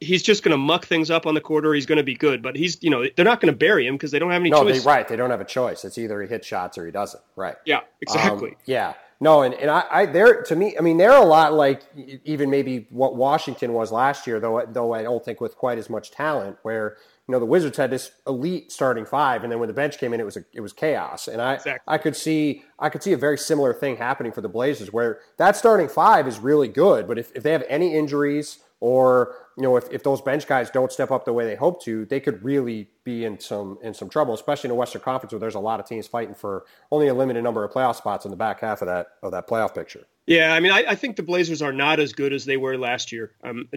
he's 0.00 0.22
just 0.22 0.42
going 0.42 0.52
to 0.52 0.58
muck 0.58 0.86
things 0.86 1.10
up 1.10 1.26
on 1.26 1.34
the 1.34 1.40
quarter. 1.40 1.74
He's 1.74 1.86
going 1.86 1.98
to 1.98 2.04
be 2.04 2.14
good, 2.14 2.42
but 2.42 2.56
he's 2.56 2.82
you 2.82 2.90
know 2.90 3.04
they're 3.16 3.24
not 3.24 3.40
going 3.40 3.52
to 3.52 3.58
bury 3.58 3.86
him 3.86 3.94
because 3.94 4.10
they 4.10 4.18
don't 4.18 4.30
have 4.30 4.40
any. 4.40 4.50
Choice. 4.50 4.58
No, 4.58 4.68
choice. 4.68 4.84
They, 4.84 4.88
right? 4.88 5.08
They 5.08 5.16
don't 5.16 5.30
have 5.30 5.40
a 5.40 5.44
choice. 5.44 5.84
It's 5.84 5.98
either 5.98 6.20
he 6.22 6.28
hits 6.28 6.46
shots 6.46 6.78
or 6.78 6.86
he 6.86 6.92
doesn't. 6.92 7.22
Right. 7.36 7.56
Yeah. 7.64 7.80
Exactly. 8.00 8.50
Um, 8.50 8.56
yeah. 8.66 8.94
No, 9.20 9.42
and, 9.42 9.52
and 9.54 9.68
I, 9.68 9.84
I 9.90 10.06
there 10.06 10.42
to 10.44 10.54
me, 10.54 10.76
I 10.78 10.80
mean, 10.80 10.96
they're 10.96 11.10
a 11.10 11.24
lot 11.24 11.52
like 11.52 11.82
even 12.24 12.50
maybe 12.50 12.86
what 12.90 13.16
Washington 13.16 13.72
was 13.72 13.90
last 13.90 14.28
year, 14.28 14.38
though. 14.38 14.64
Though 14.70 14.94
I 14.94 15.02
don't 15.02 15.24
think 15.24 15.40
with 15.40 15.56
quite 15.56 15.78
as 15.78 15.90
much 15.90 16.12
talent. 16.12 16.56
Where 16.62 16.96
you 17.26 17.32
know 17.32 17.40
the 17.40 17.46
Wizards 17.46 17.76
had 17.76 17.90
this 17.90 18.12
elite 18.28 18.70
starting 18.70 19.04
five, 19.04 19.42
and 19.42 19.50
then 19.50 19.58
when 19.58 19.66
the 19.66 19.74
bench 19.74 19.98
came 19.98 20.14
in, 20.14 20.20
it 20.20 20.24
was 20.24 20.36
a, 20.36 20.44
it 20.52 20.60
was 20.60 20.72
chaos. 20.72 21.26
And 21.26 21.42
I 21.42 21.54
exactly. 21.54 21.92
I 21.92 21.98
could 21.98 22.14
see 22.14 22.62
I 22.78 22.90
could 22.90 23.02
see 23.02 23.12
a 23.12 23.16
very 23.16 23.38
similar 23.38 23.74
thing 23.74 23.96
happening 23.96 24.30
for 24.30 24.40
the 24.40 24.48
Blazers, 24.48 24.92
where 24.92 25.18
that 25.36 25.56
starting 25.56 25.88
five 25.88 26.28
is 26.28 26.38
really 26.38 26.68
good, 26.68 27.08
but 27.08 27.18
if, 27.18 27.32
if 27.34 27.42
they 27.42 27.50
have 27.50 27.64
any 27.68 27.96
injuries 27.96 28.58
or 28.80 29.34
you 29.56 29.62
know 29.62 29.76
if, 29.76 29.90
if 29.90 30.02
those 30.02 30.20
bench 30.20 30.46
guys 30.46 30.70
don't 30.70 30.92
step 30.92 31.10
up 31.10 31.24
the 31.24 31.32
way 31.32 31.44
they 31.44 31.56
hope 31.56 31.82
to 31.82 32.04
they 32.06 32.20
could 32.20 32.42
really 32.44 32.88
be 33.04 33.24
in 33.24 33.38
some 33.38 33.78
in 33.82 33.92
some 33.92 34.08
trouble 34.08 34.34
especially 34.34 34.68
in 34.68 34.70
the 34.70 34.78
western 34.78 35.02
conference 35.02 35.32
where 35.32 35.40
there's 35.40 35.54
a 35.54 35.60
lot 35.60 35.80
of 35.80 35.86
teams 35.86 36.06
fighting 36.06 36.34
for 36.34 36.64
only 36.92 37.08
a 37.08 37.14
limited 37.14 37.42
number 37.42 37.64
of 37.64 37.72
playoff 37.72 37.96
spots 37.96 38.24
in 38.24 38.30
the 38.30 38.36
back 38.36 38.60
half 38.60 38.82
of 38.82 38.86
that 38.86 39.08
of 39.22 39.32
that 39.32 39.48
playoff 39.48 39.74
picture. 39.74 40.06
Yeah 40.26 40.54
i 40.54 40.60
mean 40.60 40.72
i, 40.72 40.84
I 40.88 40.94
think 40.94 41.16
the 41.16 41.22
blazers 41.22 41.62
are 41.62 41.72
not 41.72 41.98
as 41.98 42.12
good 42.12 42.32
as 42.32 42.44
they 42.44 42.56
were 42.56 42.76
last 42.76 43.10
year. 43.12 43.32
Um, 43.42 43.68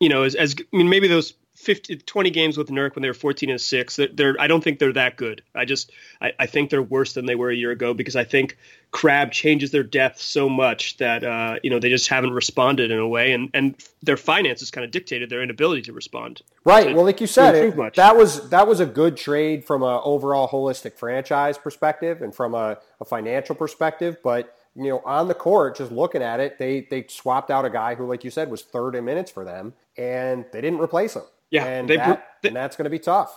you 0.00 0.08
know 0.08 0.24
as, 0.24 0.34
as 0.34 0.56
i 0.58 0.76
mean 0.76 0.88
maybe 0.88 1.08
those 1.08 1.34
50, 1.58 1.96
20 1.96 2.30
games 2.30 2.56
with 2.56 2.68
Nurk 2.68 2.94
when 2.94 3.02
they 3.02 3.08
were 3.08 3.14
14 3.14 3.50
and 3.50 3.60
6. 3.60 3.96
They're, 3.96 4.08
they're, 4.12 4.36
I 4.40 4.46
don't 4.46 4.62
think 4.62 4.78
they're 4.78 4.92
that 4.92 5.16
good. 5.16 5.42
I 5.56 5.64
just 5.64 5.90
I, 6.20 6.32
I, 6.38 6.46
think 6.46 6.70
they're 6.70 6.82
worse 6.82 7.14
than 7.14 7.26
they 7.26 7.34
were 7.34 7.50
a 7.50 7.54
year 7.54 7.72
ago 7.72 7.92
because 7.94 8.14
I 8.14 8.22
think 8.22 8.56
Crabbe 8.92 9.32
changes 9.32 9.72
their 9.72 9.82
depth 9.82 10.20
so 10.20 10.48
much 10.48 10.98
that 10.98 11.24
uh, 11.24 11.58
you 11.64 11.68
know 11.68 11.80
they 11.80 11.90
just 11.90 12.08
haven't 12.08 12.30
responded 12.30 12.92
in 12.92 12.98
a 12.98 13.08
way, 13.08 13.32
and 13.32 13.50
and 13.54 13.74
their 14.04 14.16
finances 14.16 14.70
kind 14.70 14.84
of 14.84 14.92
dictated 14.92 15.30
their 15.30 15.42
inability 15.42 15.82
to 15.82 15.92
respond. 15.92 16.42
Right. 16.64 16.84
So 16.84 16.94
well, 16.94 17.04
like 17.04 17.20
you 17.20 17.26
said, 17.26 17.56
it, 17.56 17.94
that 17.96 18.16
was 18.16 18.48
that 18.50 18.68
was 18.68 18.78
a 18.78 18.86
good 18.86 19.16
trade 19.16 19.64
from 19.64 19.82
an 19.82 20.00
overall 20.04 20.48
holistic 20.48 20.94
franchise 20.94 21.58
perspective 21.58 22.22
and 22.22 22.32
from 22.32 22.54
a, 22.54 22.78
a 23.00 23.04
financial 23.04 23.56
perspective, 23.56 24.18
but 24.22 24.54
you 24.76 24.90
know, 24.90 25.02
on 25.04 25.26
the 25.26 25.34
court, 25.34 25.76
just 25.76 25.90
looking 25.90 26.22
at 26.22 26.38
it, 26.38 26.58
they 26.58 26.86
they 26.88 27.04
swapped 27.08 27.50
out 27.50 27.64
a 27.64 27.70
guy 27.70 27.96
who, 27.96 28.06
like 28.06 28.22
you 28.22 28.30
said, 28.30 28.48
was 28.48 28.62
third 28.62 28.94
in 28.94 29.04
minutes 29.04 29.30
for 29.30 29.44
them, 29.44 29.74
and 29.96 30.44
they 30.52 30.60
didn't 30.60 30.78
replace 30.78 31.16
him. 31.16 31.24
Yeah, 31.50 31.64
and, 31.64 31.88
that, 31.88 32.36
they, 32.42 32.48
and 32.48 32.56
that's 32.56 32.76
going 32.76 32.84
to 32.84 32.90
be 32.90 32.98
tough. 32.98 33.36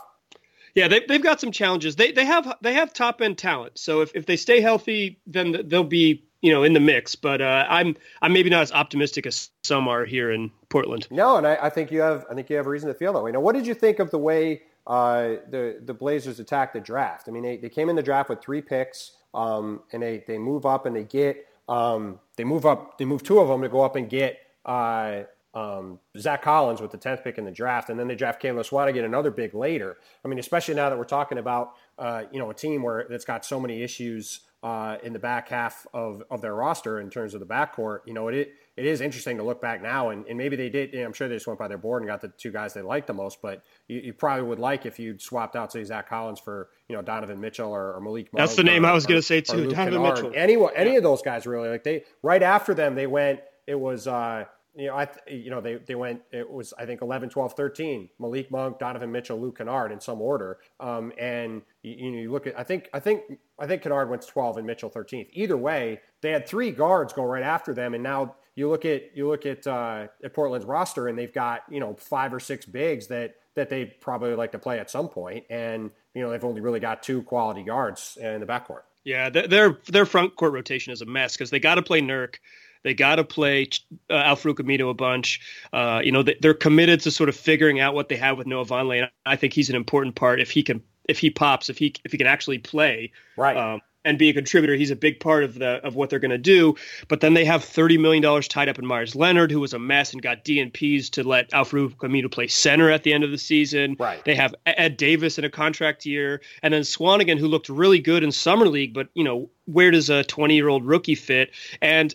Yeah, 0.76 0.88
they, 0.88 1.02
they've 1.08 1.22
got 1.22 1.42
some 1.42 1.52
challenges. 1.52 1.96
They 1.96 2.12
they 2.12 2.26
have 2.26 2.56
they 2.62 2.74
have 2.74 2.94
top 2.94 3.22
end 3.22 3.38
talent. 3.38 3.78
So 3.78 4.02
if, 4.02 4.12
if 4.16 4.26
they 4.26 4.38
stay 4.38 4.62
healthy, 4.62 5.20
then 5.28 5.64
they'll 5.66 5.84
be 5.84 6.24
you 6.42 6.52
know 6.52 6.64
in 6.64 6.74
the 6.74 6.80
mix. 6.80 7.16
But 7.16 7.42
uh, 7.42 7.66
I'm 7.70 7.96
I'm 8.22 8.34
maybe 8.34 8.50
not 8.50 8.62
as 8.62 8.72
optimistic 8.72 9.26
as 9.26 9.50
some 9.64 9.88
are 9.88 10.06
here 10.06 10.32
in 10.32 10.52
Portland. 10.70 11.08
No, 11.12 11.38
and 11.38 11.46
I, 11.46 11.58
I 11.64 11.70
think 11.70 11.92
you 11.92 12.02
have 12.02 12.26
I 12.30 12.36
think 12.36 12.50
you 12.50 12.56
have 12.56 12.68
a 12.68 12.70
reason 12.70 12.88
to 12.88 12.94
feel 12.94 13.14
that 13.14 13.22
way. 13.22 13.32
Now, 13.32 13.42
what 13.42 13.54
did 13.56 13.68
you 13.68 13.74
think 13.74 14.00
of 14.00 14.12
the 14.12 14.20
way 14.20 14.62
uh, 14.88 15.36
the 15.50 15.82
the 15.84 15.94
Blazers 15.94 16.40
attacked 16.40 16.74
the 16.74 16.80
draft? 16.80 17.28
I 17.28 17.32
mean, 17.32 17.44
they, 17.44 17.58
they 17.58 17.70
came 17.70 17.90
in 17.90 17.96
the 17.96 18.04
draft 18.04 18.30
with 18.30 18.42
three 18.42 18.62
picks, 18.62 19.12
um, 19.34 19.82
and 19.92 20.02
they 20.02 20.24
they 20.26 20.38
move 20.38 20.66
up 20.66 20.86
and 20.86 20.96
they 20.96 21.04
get 21.04 21.48
um, 21.68 22.20
they 22.38 22.46
move 22.46 22.66
up 22.66 22.98
they 22.98 23.06
move 23.06 23.24
two 23.24 23.40
of 23.40 23.50
them 23.50 23.62
to 23.62 23.70
go 23.70 23.82
up 23.82 23.96
and 23.96 24.10
get. 24.10 24.40
Uh, 24.66 25.24
um, 25.54 26.00
Zach 26.18 26.42
Collins 26.42 26.82
with 26.82 26.92
the 26.92 26.98
10th 26.98 27.24
pick 27.24 27.38
in 27.38 27.46
the 27.46 27.52
draft, 27.52 27.90
and 27.90 28.00
then 28.00 28.08
they 28.08 28.16
draft 28.16 28.40
Cam 28.42 28.56
get 28.56 29.04
another 29.04 29.32
big 29.32 29.54
later. 29.54 29.98
I 30.24 30.28
mean, 30.28 30.40
especially 30.40 30.76
now 30.76 30.90
that 30.90 30.98
we're 30.98 31.04
talking 31.04 31.38
about, 31.38 31.74
uh, 31.98 32.24
you 32.32 32.40
know, 32.40 32.50
a 32.50 32.54
team 32.54 32.84
where 32.84 33.06
that's 33.10 33.26
got 33.26 33.46
so 33.46 33.60
many 33.60 33.84
issues 33.84 34.42
uh, 34.64 34.98
in 35.04 35.12
the 35.12 35.20
back 35.20 35.50
half 35.50 35.88
of, 35.94 36.24
of 36.30 36.42
their 36.42 36.54
roster 36.54 37.00
in 37.00 37.10
terms 37.10 37.34
of 37.34 37.40
the 37.40 37.46
backcourt. 37.46 38.00
You 38.06 38.14
know, 38.14 38.28
it 38.28 38.54
it 38.78 38.86
is 38.86 39.02
interesting 39.02 39.38
to 39.38 39.44
look 39.44 39.60
back 39.60 39.82
now, 39.82 40.10
and, 40.10 40.26
and 40.28 40.38
maybe 40.38 40.56
they 40.56 40.70
did. 40.70 40.94
You 40.94 41.00
know, 41.00 41.08
I'm 41.08 41.14
sure 41.14 41.28
they 41.28 41.36
just 41.36 41.48
went 41.48 41.60
by 41.60 41.68
their 41.68 41.78
board 41.78 42.04
and 42.04 42.10
got 42.10 42.22
the 42.22 42.30
two 42.30 42.52
guys 42.52 42.74
they 42.74 42.82
liked 42.82 43.08
the 43.08 43.14
most. 43.14 43.42
But 43.42 43.64
you, 43.88 44.00
you 44.00 44.14
probably 44.14 44.44
would 44.44 44.60
like 44.60 44.86
if 44.86 45.00
you 45.00 45.18
swapped 45.20 45.56
out, 45.56 45.72
say, 45.72 45.84
Zach 45.84 46.08
Collins 46.08 46.40
for 46.40 46.70
you 46.88 46.96
know 46.96 47.02
Donovan 47.02 47.42
Mitchell 47.42 47.72
or, 47.72 47.94
or 47.94 48.02
Malik. 48.02 48.30
That's 48.32 48.56
the 48.56 48.64
name 48.64 48.86
or, 48.86 48.90
I 48.90 48.94
was 48.94 49.06
going 49.06 49.20
to 49.20 49.26
say 49.26 49.42
too, 49.42 49.70
Donovan 49.70 49.76
Kennard. 49.76 50.02
Mitchell. 50.02 50.32
Any 50.36 50.56
any 50.76 50.92
yeah. 50.92 50.98
of 50.98 51.04
those 51.04 51.22
guys 51.22 51.46
really 51.46 51.70
like 51.70 51.84
they 51.84 52.04
right 52.22 52.44
after 52.44 52.74
them 52.74 52.96
they 52.96 53.08
went. 53.08 53.42
It 53.68 53.80
was. 53.80 54.08
Uh, 54.08 54.46
you 54.76 54.88
know, 54.88 54.96
I, 54.96 55.08
you 55.28 55.50
know, 55.50 55.62
they, 55.62 55.76
they 55.76 55.96
went, 55.96 56.22
it 56.32 56.50
was, 56.50 56.74
I 56.78 56.86
think 56.86 57.02
11, 57.02 57.30
12, 57.30 57.54
13, 57.54 58.10
Malik 58.20 58.52
Monk, 58.52 58.80
Donovan 58.80 59.12
Mitchell, 59.12 59.40
Luke 59.40 59.58
Kennard 59.58 59.92
in 59.92 60.00
some 60.00 60.22
order. 60.22 60.60
Um, 60.80 61.12
and 61.20 61.62
you, 61.84 61.96
you, 61.98 62.12
know, 62.12 62.18
you 62.20 62.32
look 62.32 62.48
at, 62.48 62.58
I 62.58 62.64
think, 62.64 62.90
I 62.94 63.00
think, 63.00 63.24
I 63.60 63.68
think 63.68 63.82
Kennard 63.82 64.10
went 64.10 64.26
12 64.26 64.58
and 64.58 64.68
Mitchell 64.68 64.90
13th. 64.90 65.30
Either 65.34 65.58
way, 65.58 66.00
they 66.22 66.32
had 66.32 66.48
three 66.48 66.72
guards 66.72 67.14
go 67.14 67.24
right 67.24 67.44
after 67.44 67.74
them. 67.74 67.94
And 67.94 68.04
now 68.04 68.36
you 68.56 68.70
look 68.70 68.86
at, 68.86 69.16
you 69.16 69.28
look 69.28 69.46
at, 69.46 69.68
uh, 69.68 70.08
at 70.24 70.34
Portland's 70.34 70.66
roster 70.66 71.08
and 71.08 71.18
they've 71.18 71.34
got, 71.34 71.64
you 71.70 71.80
know, 71.80 71.96
five 72.00 72.34
or 72.34 72.40
six 72.40 72.66
bigs 72.66 73.08
that, 73.08 73.36
that 73.56 73.70
they 73.70 73.86
probably 73.86 74.36
like 74.36 74.54
to 74.54 74.60
play 74.60 74.80
at 74.80 74.90
some 74.90 75.10
point. 75.10 75.46
And 75.50 75.92
you 76.14 76.22
know 76.22 76.30
they've 76.30 76.44
only 76.44 76.62
really 76.62 76.80
got 76.80 77.04
two 77.04 77.22
quality 77.24 77.64
guards 77.64 78.18
in 78.20 78.40
the 78.40 78.46
backcourt. 78.46 78.82
Yeah, 79.04 79.30
their 79.30 79.80
their 79.88 80.06
front 80.06 80.36
court 80.36 80.54
rotation 80.54 80.94
is 80.94 81.02
a 81.02 81.06
mess 81.06 81.36
because 81.36 81.50
they 81.50 81.60
got 81.60 81.76
to 81.76 81.82
play 81.82 82.02
Nurk. 82.02 82.36
They 82.84 82.94
got 82.94 83.16
to 83.16 83.24
play 83.24 83.70
uh, 84.10 84.14
Al-Farouq 84.14 84.56
Aminu 84.56 84.90
a 84.90 84.94
bunch. 84.94 85.40
Uh, 85.72 86.02
you 86.04 86.12
know, 86.12 86.24
they, 86.24 86.36
are 86.44 86.54
committed 86.54 87.02
to 87.02 87.12
sort 87.12 87.30
of 87.30 87.36
figuring 87.36 87.80
out 87.80 87.94
what 87.94 88.10
they 88.10 88.16
have 88.18 88.38
with 88.38 88.48
Noah 88.48 88.66
Vonleh. 88.66 89.04
And 89.04 89.12
I 89.26 89.36
think 89.36 89.54
he's 89.54 89.70
an 89.70 89.76
important 89.76 90.16
part 90.16 90.40
if 90.40 90.52
he 90.52 90.64
can, 90.64 90.82
if 91.08 91.20
he 91.20 91.30
pops, 91.30 91.70
if 91.70 91.78
he 91.78 91.94
if 92.04 92.12
he 92.12 92.18
can 92.18 92.28
actually 92.28 92.58
play. 92.58 93.12
Right. 93.38 93.58
Um, 93.58 93.82
and 94.04 94.18
be 94.18 94.30
a 94.30 94.34
contributor. 94.34 94.76
He's 94.76 94.92
a 94.92 94.96
big 94.96 95.20
part 95.20 95.44
of 95.44 95.56
the 95.56 95.86
of 95.86 95.96
what 95.96 96.10
they're 96.10 96.20
going 96.20 96.32
to 96.32 96.38
do. 96.38 96.76
But 97.08 97.22
then 97.22 97.34
they 97.34 97.46
have 97.46 97.64
thirty 97.64 97.98
million 97.98 98.22
dollars 98.22 98.48
tied 98.48 98.70
up 98.70 98.80
in 98.80 98.86
Meyers 98.86 99.16
Leonard, 99.16 99.52
who 99.52 99.60
was 99.60 99.74
a 99.74 99.80
mess 99.80 100.14
and 100.14 100.22
got 100.22 100.44
DNPs 100.44 101.10
to 101.12 101.24
let 101.24 101.54
Al-Farouq 101.54 101.96
Aminu 101.98 102.32
play 102.32 102.48
center 102.48 102.90
at 102.90 103.04
the 103.04 103.14
end 103.14 103.24
of 103.24 103.32
the 103.32 103.38
season. 103.38 103.96
Right. 104.00 104.24
They 104.26 104.36
have 104.36 104.56
Ed 104.66 104.98
Davis 104.98 105.38
in 105.38 105.46
a 105.46 105.50
contract 105.50 106.06
year, 106.06 106.42
and 106.64 106.74
then 106.74 106.82
Swanigan, 106.82 107.38
who 107.38 107.48
looked 107.48 107.70
really 107.70 108.00
good 108.00 108.24
in 108.24 108.32
summer 108.32 108.68
league, 108.68 108.94
but 108.94 109.10
you 109.14 109.24
know 109.24 109.50
where 109.66 109.92
does 109.92 110.10
a 110.10 110.24
twenty 110.24 110.56
year 110.56 110.68
old 110.68 110.86
rookie 110.86 111.16
fit? 111.16 111.52
And 111.82 112.14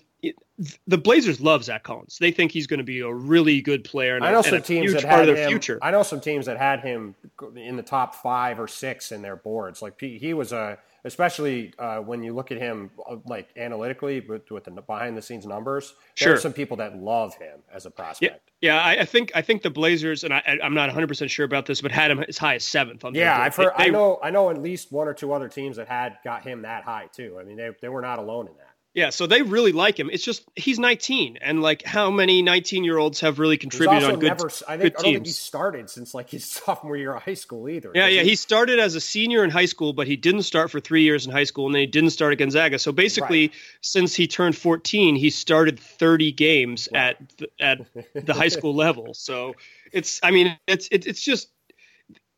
the 0.87 0.97
Blazers 0.97 1.41
love 1.41 1.65
Zach 1.65 1.83
Collins. 1.83 2.19
They 2.19 2.31
think 2.31 2.51
he's 2.51 2.67
going 2.67 2.79
to 2.79 2.85
be 2.85 3.01
a 3.01 3.13
really 3.13 3.61
good 3.61 3.85
player. 3.85 4.17
And 4.17 4.25
I 4.25 4.33
know 4.33 4.41
a, 4.41 4.45
some 4.45 4.63
teams 4.63 4.93
that 4.95 5.05
had 5.05 5.29
him, 5.29 5.49
future. 5.49 5.79
I 5.83 5.91
know 5.91 6.03
some 6.03 6.21
teams 6.21 6.47
that 6.47 6.57
had 6.57 6.81
him 6.81 7.15
in 7.55 7.77
the 7.77 7.83
top 7.83 8.15
five 8.15 8.59
or 8.59 8.67
six 8.67 9.13
in 9.13 9.21
their 9.21 9.37
boards. 9.37 9.83
Like 9.83 10.01
he 10.01 10.33
was 10.33 10.53
a, 10.53 10.79
especially 11.05 11.75
uh, 11.79 11.99
when 11.99 12.23
you 12.23 12.35
look 12.35 12.51
at 12.51 12.59
him 12.59 12.91
uh, 13.09 13.17
like 13.27 13.49
analytically 13.57 14.21
with, 14.21 14.51
with 14.51 14.65
the 14.65 14.71
behind 14.71 15.17
the 15.17 15.23
scenes 15.23 15.45
numbers. 15.45 15.95
There 16.19 16.29
sure. 16.29 16.35
are 16.35 16.41
some 16.41 16.55
people 16.55 16.79
that 16.79 16.97
love 16.97 17.35
him 17.35 17.61
as 17.73 17.85
a 17.85 17.91
prospect. 17.91 18.51
Yeah, 18.61 18.73
yeah 18.73 18.83
I, 18.83 19.01
I, 19.01 19.05
think 19.05 19.33
I 19.35 19.43
think 19.43 19.61
the 19.61 19.71
Blazers, 19.71 20.25
and 20.25 20.33
I, 20.33 20.43
am 20.63 20.73
not 20.73 20.89
100 20.89 21.07
percent 21.07 21.31
sure 21.31 21.45
about 21.45 21.67
this, 21.67 21.83
but 21.83 21.93
had 21.93 22.11
him 22.11 22.21
as 22.21 22.39
high 22.39 22.55
as 22.55 22.65
seventh. 22.65 23.05
On 23.05 23.15
yeah, 23.15 23.39
I've 23.39 23.55
heard. 23.55 23.73
They, 23.79 23.85
I 23.85 23.89
know. 23.89 24.19
I 24.23 24.31
know 24.31 24.49
at 24.49 24.61
least 24.61 24.91
one 24.91 25.07
or 25.07 25.13
two 25.13 25.35
other 25.35 25.49
teams 25.49 25.77
that 25.77 25.87
had 25.87 26.17
got 26.25 26.43
him 26.43 26.63
that 26.63 26.83
high 26.85 27.09
too. 27.13 27.37
I 27.39 27.45
mean, 27.45 27.57
they 27.57 27.71
they 27.83 27.89
were 27.91 28.03
not 28.03 28.19
alone 28.19 28.49
in 28.49 28.55
that. 28.57 28.66
Yeah, 28.97 29.11
so 29.11 29.27
they 29.27 29.43
really 29.43 29.73
like 29.73 30.01
him. 30.01 30.09
It's 30.11 30.25
just 30.25 30.43
he's 30.57 30.79
19, 30.79 31.37
and 31.43 31.61
like 31.61 31.83
how 31.83 32.11
many 32.11 32.41
19 32.41 32.83
year 32.83 32.97
olds 32.97 33.21
have 33.21 33.39
really 33.39 33.59
contributed 33.59 34.09
on 34.09 34.19
good, 34.19 34.29
never, 34.29 34.51
I 34.67 34.79
think, 34.79 34.81
good 34.81 34.97
I 34.97 35.03
don't 35.03 35.13
think 35.13 35.27
he 35.27 35.33
started 35.33 35.91
since 35.91 36.15
like 36.15 36.31
his 36.31 36.47
sophomore 36.51 36.97
year 36.97 37.15
of 37.15 37.23
high 37.23 37.35
school 37.35 37.69
either. 37.69 37.93
Yeah, 37.95 38.07
yeah, 38.07 38.23
he? 38.23 38.31
he? 38.31 38.37
started 38.37 38.79
as 38.79 38.95
a 38.95 39.01
senior 39.01 39.45
in 39.45 39.51
high 39.51 39.67
school, 39.67 39.93
but 39.93 40.07
he 40.07 40.17
didn't 40.17 40.45
start 40.45 40.71
for 40.71 40.81
three 40.81 41.03
years 41.03 41.27
in 41.27 41.33
high 41.33 41.45
school, 41.45 41.67
and 41.67 41.75
then 41.75 41.81
he 41.81 41.87
didn't 41.87 42.09
start 42.09 42.33
at 42.33 42.39
Gonzaga. 42.39 42.79
So 42.79 42.91
basically, 42.91 43.49
right. 43.49 43.57
since 43.83 44.15
he 44.15 44.27
turned 44.27 44.57
14, 44.57 45.15
he 45.15 45.29
started 45.29 45.79
30 45.79 46.33
games 46.33 46.89
right. 46.91 47.19
at 47.21 47.37
the, 47.37 47.49
at 47.61 48.27
the 48.27 48.33
high 48.33 48.49
school 48.57 48.75
level. 48.75 49.13
So 49.13 49.57
it's, 49.93 50.21
I 50.23 50.31
mean, 50.31 50.59
it's 50.67 50.89
it, 50.91 51.07
it's 51.07 51.21
just 51.21 51.51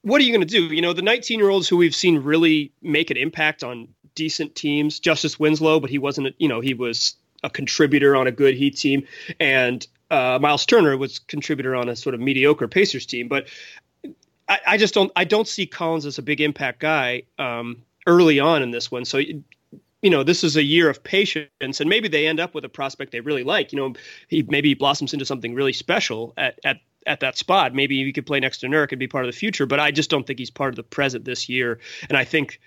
what 0.03 0.21
are 0.21 0.25
you 0.25 0.33
going 0.33 0.47
to 0.47 0.47
do? 0.47 0.75
You 0.75 0.83
know, 0.83 0.93
the 0.93 1.03
19 1.03 1.39
year 1.39 1.51
olds 1.51 1.69
who 1.69 1.77
we've 1.77 1.95
seen 1.95 2.23
really 2.23 2.73
make 2.83 3.11
an 3.11 3.17
impact 3.17 3.63
on 3.63 3.89
decent 4.19 4.57
teams. 4.57 4.99
Justice 4.99 5.39
Winslow, 5.39 5.79
but 5.79 5.91
he 5.91 5.99
wasn't. 5.99 6.35
You 6.39 6.49
know, 6.49 6.61
he 6.61 6.75
was 6.75 7.15
a 7.45 7.49
contributor 7.49 8.17
on 8.17 8.27
a 8.27 8.33
good 8.33 8.57
Heat 8.57 8.77
team, 8.77 9.07
and 9.39 9.87
uh, 10.11 10.39
Myles 10.43 10.67
Turner 10.67 10.97
was 10.97 11.21
contributor 11.21 11.77
on 11.77 11.89
a 11.89 11.95
sort 11.95 12.15
of 12.15 12.21
mediocre 12.21 12.67
Pacers 12.67 13.07
team. 13.07 13.29
But 13.29 13.49
I, 14.49 14.59
I 14.67 14.77
just 14.77 14.93
don't. 14.93 15.13
I 15.15 15.25
don't 15.25 15.47
see 15.47 15.67
Collins 15.67 16.05
as 16.05 16.19
a 16.19 16.23
big 16.23 16.41
impact 16.41 16.81
guy 16.81 17.23
um, 17.39 17.83
early 18.07 18.41
on 18.41 18.63
in 18.63 18.73
this 18.73 18.91
one. 18.91 19.05
So 19.05 19.19
you 20.03 20.11
know, 20.11 20.23
this 20.23 20.45
is 20.45 20.57
a 20.57 20.63
year 20.63 20.91
of 20.91 21.03
patience, 21.03 21.81
and 21.81 21.89
maybe 21.89 22.09
they 22.09 22.27
end 22.27 22.41
up 22.41 22.55
with 22.55 22.65
a 22.65 22.69
prospect 22.69 23.13
they 23.13 23.21
really 23.21 23.45
like. 23.45 23.73
You 23.73 23.79
know, 23.79 23.95
he 24.27 24.43
maybe 24.43 24.75
blossoms 24.75 25.13
into 25.13 25.25
something 25.25 25.55
really 25.55 25.73
special 25.73 26.35
at 26.37 26.59
at 26.65 26.81
at 27.07 27.21
that 27.21 27.39
spot. 27.39 27.73
Maybe 27.73 28.05
he 28.05 28.13
could 28.13 28.27
play 28.27 28.41
next 28.41 28.59
to 28.59 28.67
Nurk 28.67 28.93
and 28.93 28.99
be 28.99 29.09
part 29.09 29.25
of 29.25 29.33
the 29.33 29.39
future, 29.39 29.67
but 29.67 29.81
I 29.81 29.91
just 29.91 30.11
don't 30.11 30.27
think 30.27 30.39
he's 30.39 30.51
part 30.51 30.71
of 30.71 30.77
the 30.77 30.83
present 30.83 31.25
this 31.25 31.49
year. 31.49 31.79
And 32.09 32.19
I 32.19 32.25
think 32.25 32.61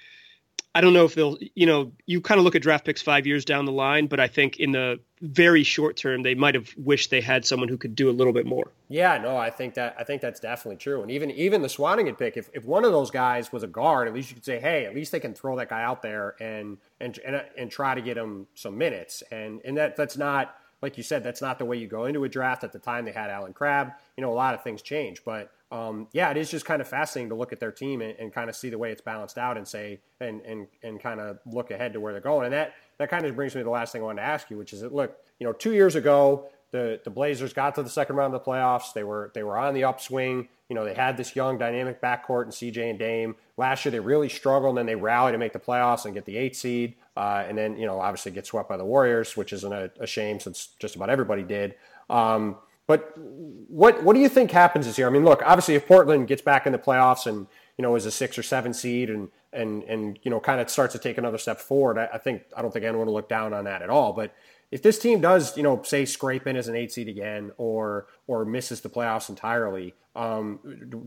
I 0.73 0.79
don't 0.79 0.93
know 0.93 1.03
if 1.03 1.15
they'll, 1.15 1.37
you 1.53 1.65
know, 1.65 1.91
you 2.05 2.21
kind 2.21 2.39
of 2.39 2.45
look 2.45 2.55
at 2.55 2.61
draft 2.61 2.85
picks 2.85 3.01
five 3.01 3.27
years 3.27 3.43
down 3.43 3.65
the 3.65 3.73
line, 3.73 4.07
but 4.07 4.21
I 4.21 4.27
think 4.27 4.57
in 4.57 4.71
the 4.71 4.99
very 5.21 5.63
short 5.63 5.97
term, 5.97 6.23
they 6.23 6.33
might 6.33 6.55
have 6.55 6.73
wished 6.77 7.09
they 7.09 7.19
had 7.19 7.45
someone 7.45 7.67
who 7.67 7.77
could 7.77 7.93
do 7.93 8.09
a 8.09 8.11
little 8.11 8.31
bit 8.31 8.45
more. 8.45 8.71
Yeah, 8.87 9.17
no, 9.17 9.35
I 9.35 9.49
think 9.49 9.73
that 9.73 9.95
I 9.99 10.05
think 10.05 10.21
that's 10.21 10.39
definitely 10.39 10.77
true. 10.77 11.01
And 11.01 11.11
even 11.11 11.29
even 11.31 11.61
the 11.61 11.67
Swanigan 11.67 12.17
pick, 12.17 12.37
if, 12.37 12.49
if 12.53 12.63
one 12.63 12.85
of 12.85 12.93
those 12.93 13.11
guys 13.11 13.51
was 13.51 13.63
a 13.63 13.67
guard, 13.67 14.07
at 14.07 14.13
least 14.13 14.29
you 14.29 14.35
could 14.35 14.45
say, 14.45 14.59
hey, 14.59 14.85
at 14.85 14.95
least 14.95 15.11
they 15.11 15.19
can 15.19 15.33
throw 15.33 15.57
that 15.57 15.69
guy 15.69 15.83
out 15.83 16.01
there 16.01 16.35
and 16.39 16.77
and 17.01 17.19
and, 17.25 17.43
and 17.57 17.69
try 17.69 17.93
to 17.93 18.01
get 18.01 18.17
him 18.17 18.47
some 18.55 18.77
minutes. 18.77 19.23
And 19.29 19.61
and 19.65 19.77
that 19.77 19.97
that's 19.97 20.15
not 20.15 20.55
like 20.81 20.97
you 20.97 21.03
said, 21.03 21.23
that's 21.23 21.41
not 21.41 21.59
the 21.59 21.65
way 21.65 21.77
you 21.77 21.87
go 21.87 22.05
into 22.05 22.23
a 22.23 22.29
draft. 22.29 22.63
At 22.63 22.71
the 22.71 22.79
time, 22.79 23.05
they 23.05 23.11
had 23.11 23.29
Allen 23.29 23.53
Crabbe. 23.53 23.91
You 24.15 24.21
know, 24.21 24.31
a 24.31 24.35
lot 24.35 24.53
of 24.53 24.63
things 24.63 24.81
change, 24.81 25.23
but 25.25 25.51
um, 25.71 26.07
yeah, 26.11 26.29
it 26.29 26.37
is 26.37 26.51
just 26.51 26.65
kind 26.65 26.81
of 26.81 26.87
fascinating 26.87 27.29
to 27.29 27.35
look 27.35 27.53
at 27.53 27.59
their 27.59 27.71
team 27.71 28.01
and, 28.01 28.13
and, 28.19 28.33
kind 28.33 28.49
of 28.49 28.55
see 28.57 28.69
the 28.69 28.77
way 28.77 28.91
it's 28.91 29.01
balanced 29.01 29.37
out 29.37 29.55
and 29.55 29.65
say 29.65 30.01
and 30.19 30.41
and 30.41 30.67
and 30.83 31.01
kind 31.01 31.21
of 31.21 31.39
look 31.45 31.71
ahead 31.71 31.93
to 31.93 32.01
where 32.01 32.11
they're 32.11 32.21
going. 32.21 32.45
And 32.45 32.53
that 32.53 32.73
that 32.97 33.09
kind 33.09 33.25
of 33.25 33.35
brings 33.35 33.55
me 33.55 33.61
to 33.61 33.63
the 33.63 33.69
last 33.69 33.93
thing 33.93 34.01
I 34.01 34.05
wanted 34.05 34.21
to 34.21 34.27
ask 34.27 34.49
you, 34.49 34.57
which 34.57 34.73
is 34.73 34.81
that 34.81 34.93
look, 34.93 35.17
you 35.39 35.47
know, 35.47 35.53
two 35.53 35.73
years 35.73 35.95
ago 35.95 36.49
the 36.71 36.99
the 37.03 37.09
Blazers 37.09 37.53
got 37.53 37.75
to 37.75 37.83
the 37.83 37.89
second 37.89 38.15
round 38.15 38.33
of 38.33 38.43
the 38.43 38.49
playoffs. 38.49 38.93
They 38.93 39.03
were 39.03 39.31
they 39.33 39.43
were 39.43 39.57
on 39.57 39.73
the 39.73 39.83
upswing. 39.83 40.49
You 40.69 40.75
know, 40.75 40.85
they 40.85 40.93
had 40.93 41.17
this 41.17 41.35
young 41.35 41.57
dynamic 41.57 42.01
backcourt 42.01 42.43
and 42.43 42.51
CJ 42.51 42.89
and 42.89 42.97
Dame. 42.97 43.35
Last 43.57 43.83
year 43.83 43.91
they 43.91 43.99
really 43.99 44.29
struggled, 44.29 44.71
and 44.71 44.77
then 44.77 44.85
they 44.85 44.95
rallied 44.95 45.33
to 45.33 45.37
make 45.37 45.51
the 45.51 45.59
playoffs 45.59 46.05
and 46.05 46.13
get 46.13 46.25
the 46.25 46.37
eight 46.37 46.55
seed. 46.55 46.95
Uh, 47.15 47.43
and 47.47 47.57
then 47.57 47.77
you 47.77 47.85
know 47.85 47.99
obviously 47.99 48.31
get 48.31 48.45
swept 48.45 48.69
by 48.69 48.77
the 48.77 48.85
Warriors, 48.85 49.35
which 49.35 49.53
isn't 49.53 49.71
a, 49.71 49.91
a 49.99 50.07
shame 50.07 50.39
since 50.39 50.69
just 50.79 50.95
about 50.95 51.09
everybody 51.09 51.43
did. 51.43 51.75
Um, 52.09 52.57
but 52.91 53.13
what 53.15 54.03
what 54.03 54.15
do 54.15 54.19
you 54.19 54.27
think 54.27 54.51
happens 54.51 54.85
this 54.85 54.97
year? 54.97 55.07
I 55.07 55.11
mean, 55.11 55.23
look, 55.23 55.41
obviously, 55.45 55.75
if 55.75 55.87
Portland 55.87 56.27
gets 56.27 56.41
back 56.41 56.65
in 56.65 56.73
the 56.73 56.77
playoffs 56.77 57.25
and 57.25 57.47
you 57.77 57.83
know 57.83 57.95
is 57.95 58.05
a 58.05 58.11
six 58.11 58.37
or 58.37 58.43
seven 58.43 58.73
seed 58.73 59.09
and 59.09 59.29
and 59.53 59.83
and 59.83 60.19
you 60.23 60.29
know 60.29 60.41
kind 60.41 60.59
of 60.59 60.69
starts 60.69 60.91
to 60.91 60.99
take 60.99 61.17
another 61.17 61.37
step 61.37 61.61
forward, 61.61 61.97
I, 61.97 62.09
I 62.15 62.17
think 62.17 62.41
I 62.53 62.61
don't 62.61 62.73
think 62.73 62.83
anyone 62.83 63.07
will 63.07 63.13
look 63.13 63.29
down 63.29 63.53
on 63.53 63.63
that 63.63 63.81
at 63.81 63.89
all. 63.89 64.11
But 64.11 64.35
if 64.71 64.81
this 64.81 64.99
team 64.99 65.21
does, 65.21 65.55
you 65.55 65.63
know, 65.63 65.81
say 65.83 66.03
scrape 66.03 66.47
in 66.47 66.57
as 66.57 66.67
an 66.67 66.75
eight 66.75 66.91
seed 66.91 67.07
again, 67.07 67.51
or 67.55 68.07
or 68.27 68.43
misses 68.43 68.81
the 68.81 68.89
playoffs 68.89 69.29
entirely, 69.29 69.93
um, 70.13 70.59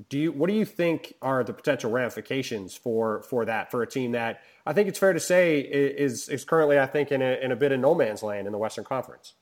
do 0.09 0.19
you 0.19 0.33
what 0.33 0.49
do 0.49 0.55
you 0.55 0.65
think 0.65 1.13
are 1.21 1.45
the 1.45 1.53
potential 1.53 1.91
ramifications 1.91 2.75
for 2.75 3.25
for 3.25 3.45
that 3.45 3.71
for 3.71 3.83
a 3.83 3.87
team 3.87 4.13
that 4.13 4.41
I 4.65 4.73
think 4.73 4.89
it's 4.89 4.99
fair 4.99 5.13
to 5.13 5.21
say 5.21 5.61
is 5.61 6.31
is 6.31 6.47
currently 6.47 6.81
I 6.81 6.87
think 6.87 7.13
in 7.13 7.21
a 7.21 7.39
in 7.43 7.53
a 7.53 7.57
bit 7.57 7.73
of 7.73 7.81
no 7.81 7.95
man's 7.95 8.23
land 8.23 8.47
in 8.47 8.53
the 8.53 8.59
Western 8.59 8.85
Conference. 8.85 9.35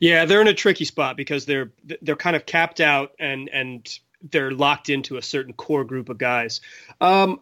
Yeah, 0.00 0.24
they're 0.24 0.40
in 0.40 0.48
a 0.48 0.54
tricky 0.54 0.84
spot 0.84 1.16
because 1.16 1.46
they're 1.46 1.70
they're 2.02 2.16
kind 2.16 2.36
of 2.36 2.46
capped 2.46 2.80
out 2.80 3.12
and 3.18 3.48
and 3.48 3.98
they're 4.30 4.50
locked 4.50 4.88
into 4.88 5.16
a 5.16 5.22
certain 5.22 5.52
core 5.52 5.84
group 5.84 6.08
of 6.08 6.18
guys. 6.18 6.60
Um, 7.00 7.40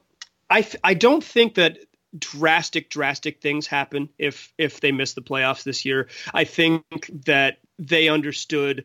I 0.51 0.63
th- 0.63 0.81
I 0.85 0.95
don't 0.95 1.25
think 1.25 1.55
that 1.55 1.79
drastic 2.19 2.89
drastic 2.89 3.41
things 3.41 3.67
happen 3.67 4.09
if 4.19 4.53
if 4.59 4.81
they 4.81 4.93
miss 4.93 5.15
the 5.15 5.23
playoffs 5.23 5.65
this 5.65 5.85
year. 5.85 6.09
I 6.33 6.45
think 6.45 6.85
that 7.25 7.59
they 7.79 8.09
understood 8.09 8.85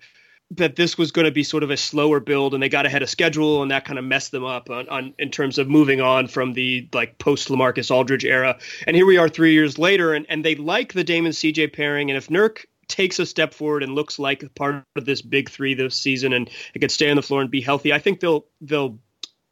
that 0.51 0.75
this 0.75 0.97
was 0.97 1.11
going 1.11 1.25
to 1.25 1.31
be 1.31 1.43
sort 1.43 1.63
of 1.63 1.71
a 1.71 1.77
slower 1.77 2.19
build 2.19 2.53
and 2.53 2.61
they 2.61 2.67
got 2.67 2.85
ahead 2.85 3.01
of 3.01 3.09
schedule 3.09 3.61
and 3.61 3.71
that 3.71 3.85
kind 3.85 3.97
of 3.97 4.03
messed 4.03 4.31
them 4.31 4.43
up 4.43 4.69
on, 4.69 4.87
on 4.89 5.13
in 5.17 5.31
terms 5.31 5.57
of 5.57 5.69
moving 5.69 6.01
on 6.01 6.27
from 6.27 6.53
the 6.53 6.89
like 6.93 7.17
post 7.17 7.47
LaMarcus 7.47 7.89
Aldridge 7.89 8.25
era. 8.25 8.57
And 8.85 8.95
here 8.95 9.05
we 9.05 9.17
are 9.17 9.29
three 9.29 9.53
years 9.53 9.79
later 9.79 10.13
and, 10.13 10.25
and 10.27 10.43
they 10.43 10.55
like 10.55 10.91
the 10.91 11.05
Damon 11.05 11.31
CJ 11.31 11.73
pairing. 11.73 12.11
And 12.11 12.17
if 12.17 12.27
Nurk 12.27 12.65
takes 12.91 13.17
a 13.19 13.25
step 13.25 13.53
forward 13.53 13.83
and 13.83 13.95
looks 13.95 14.19
like 14.19 14.53
part 14.55 14.83
of 14.95 15.05
this 15.05 15.21
big 15.21 15.49
three 15.49 15.73
this 15.73 15.95
season 15.95 16.33
and 16.33 16.49
it 16.73 16.79
can 16.79 16.89
stay 16.89 17.09
on 17.09 17.15
the 17.15 17.21
floor 17.21 17.41
and 17.41 17.49
be 17.49 17.61
healthy, 17.61 17.93
I 17.93 17.99
think 17.99 18.19
they'll 18.19 18.45
they'll 18.59 18.99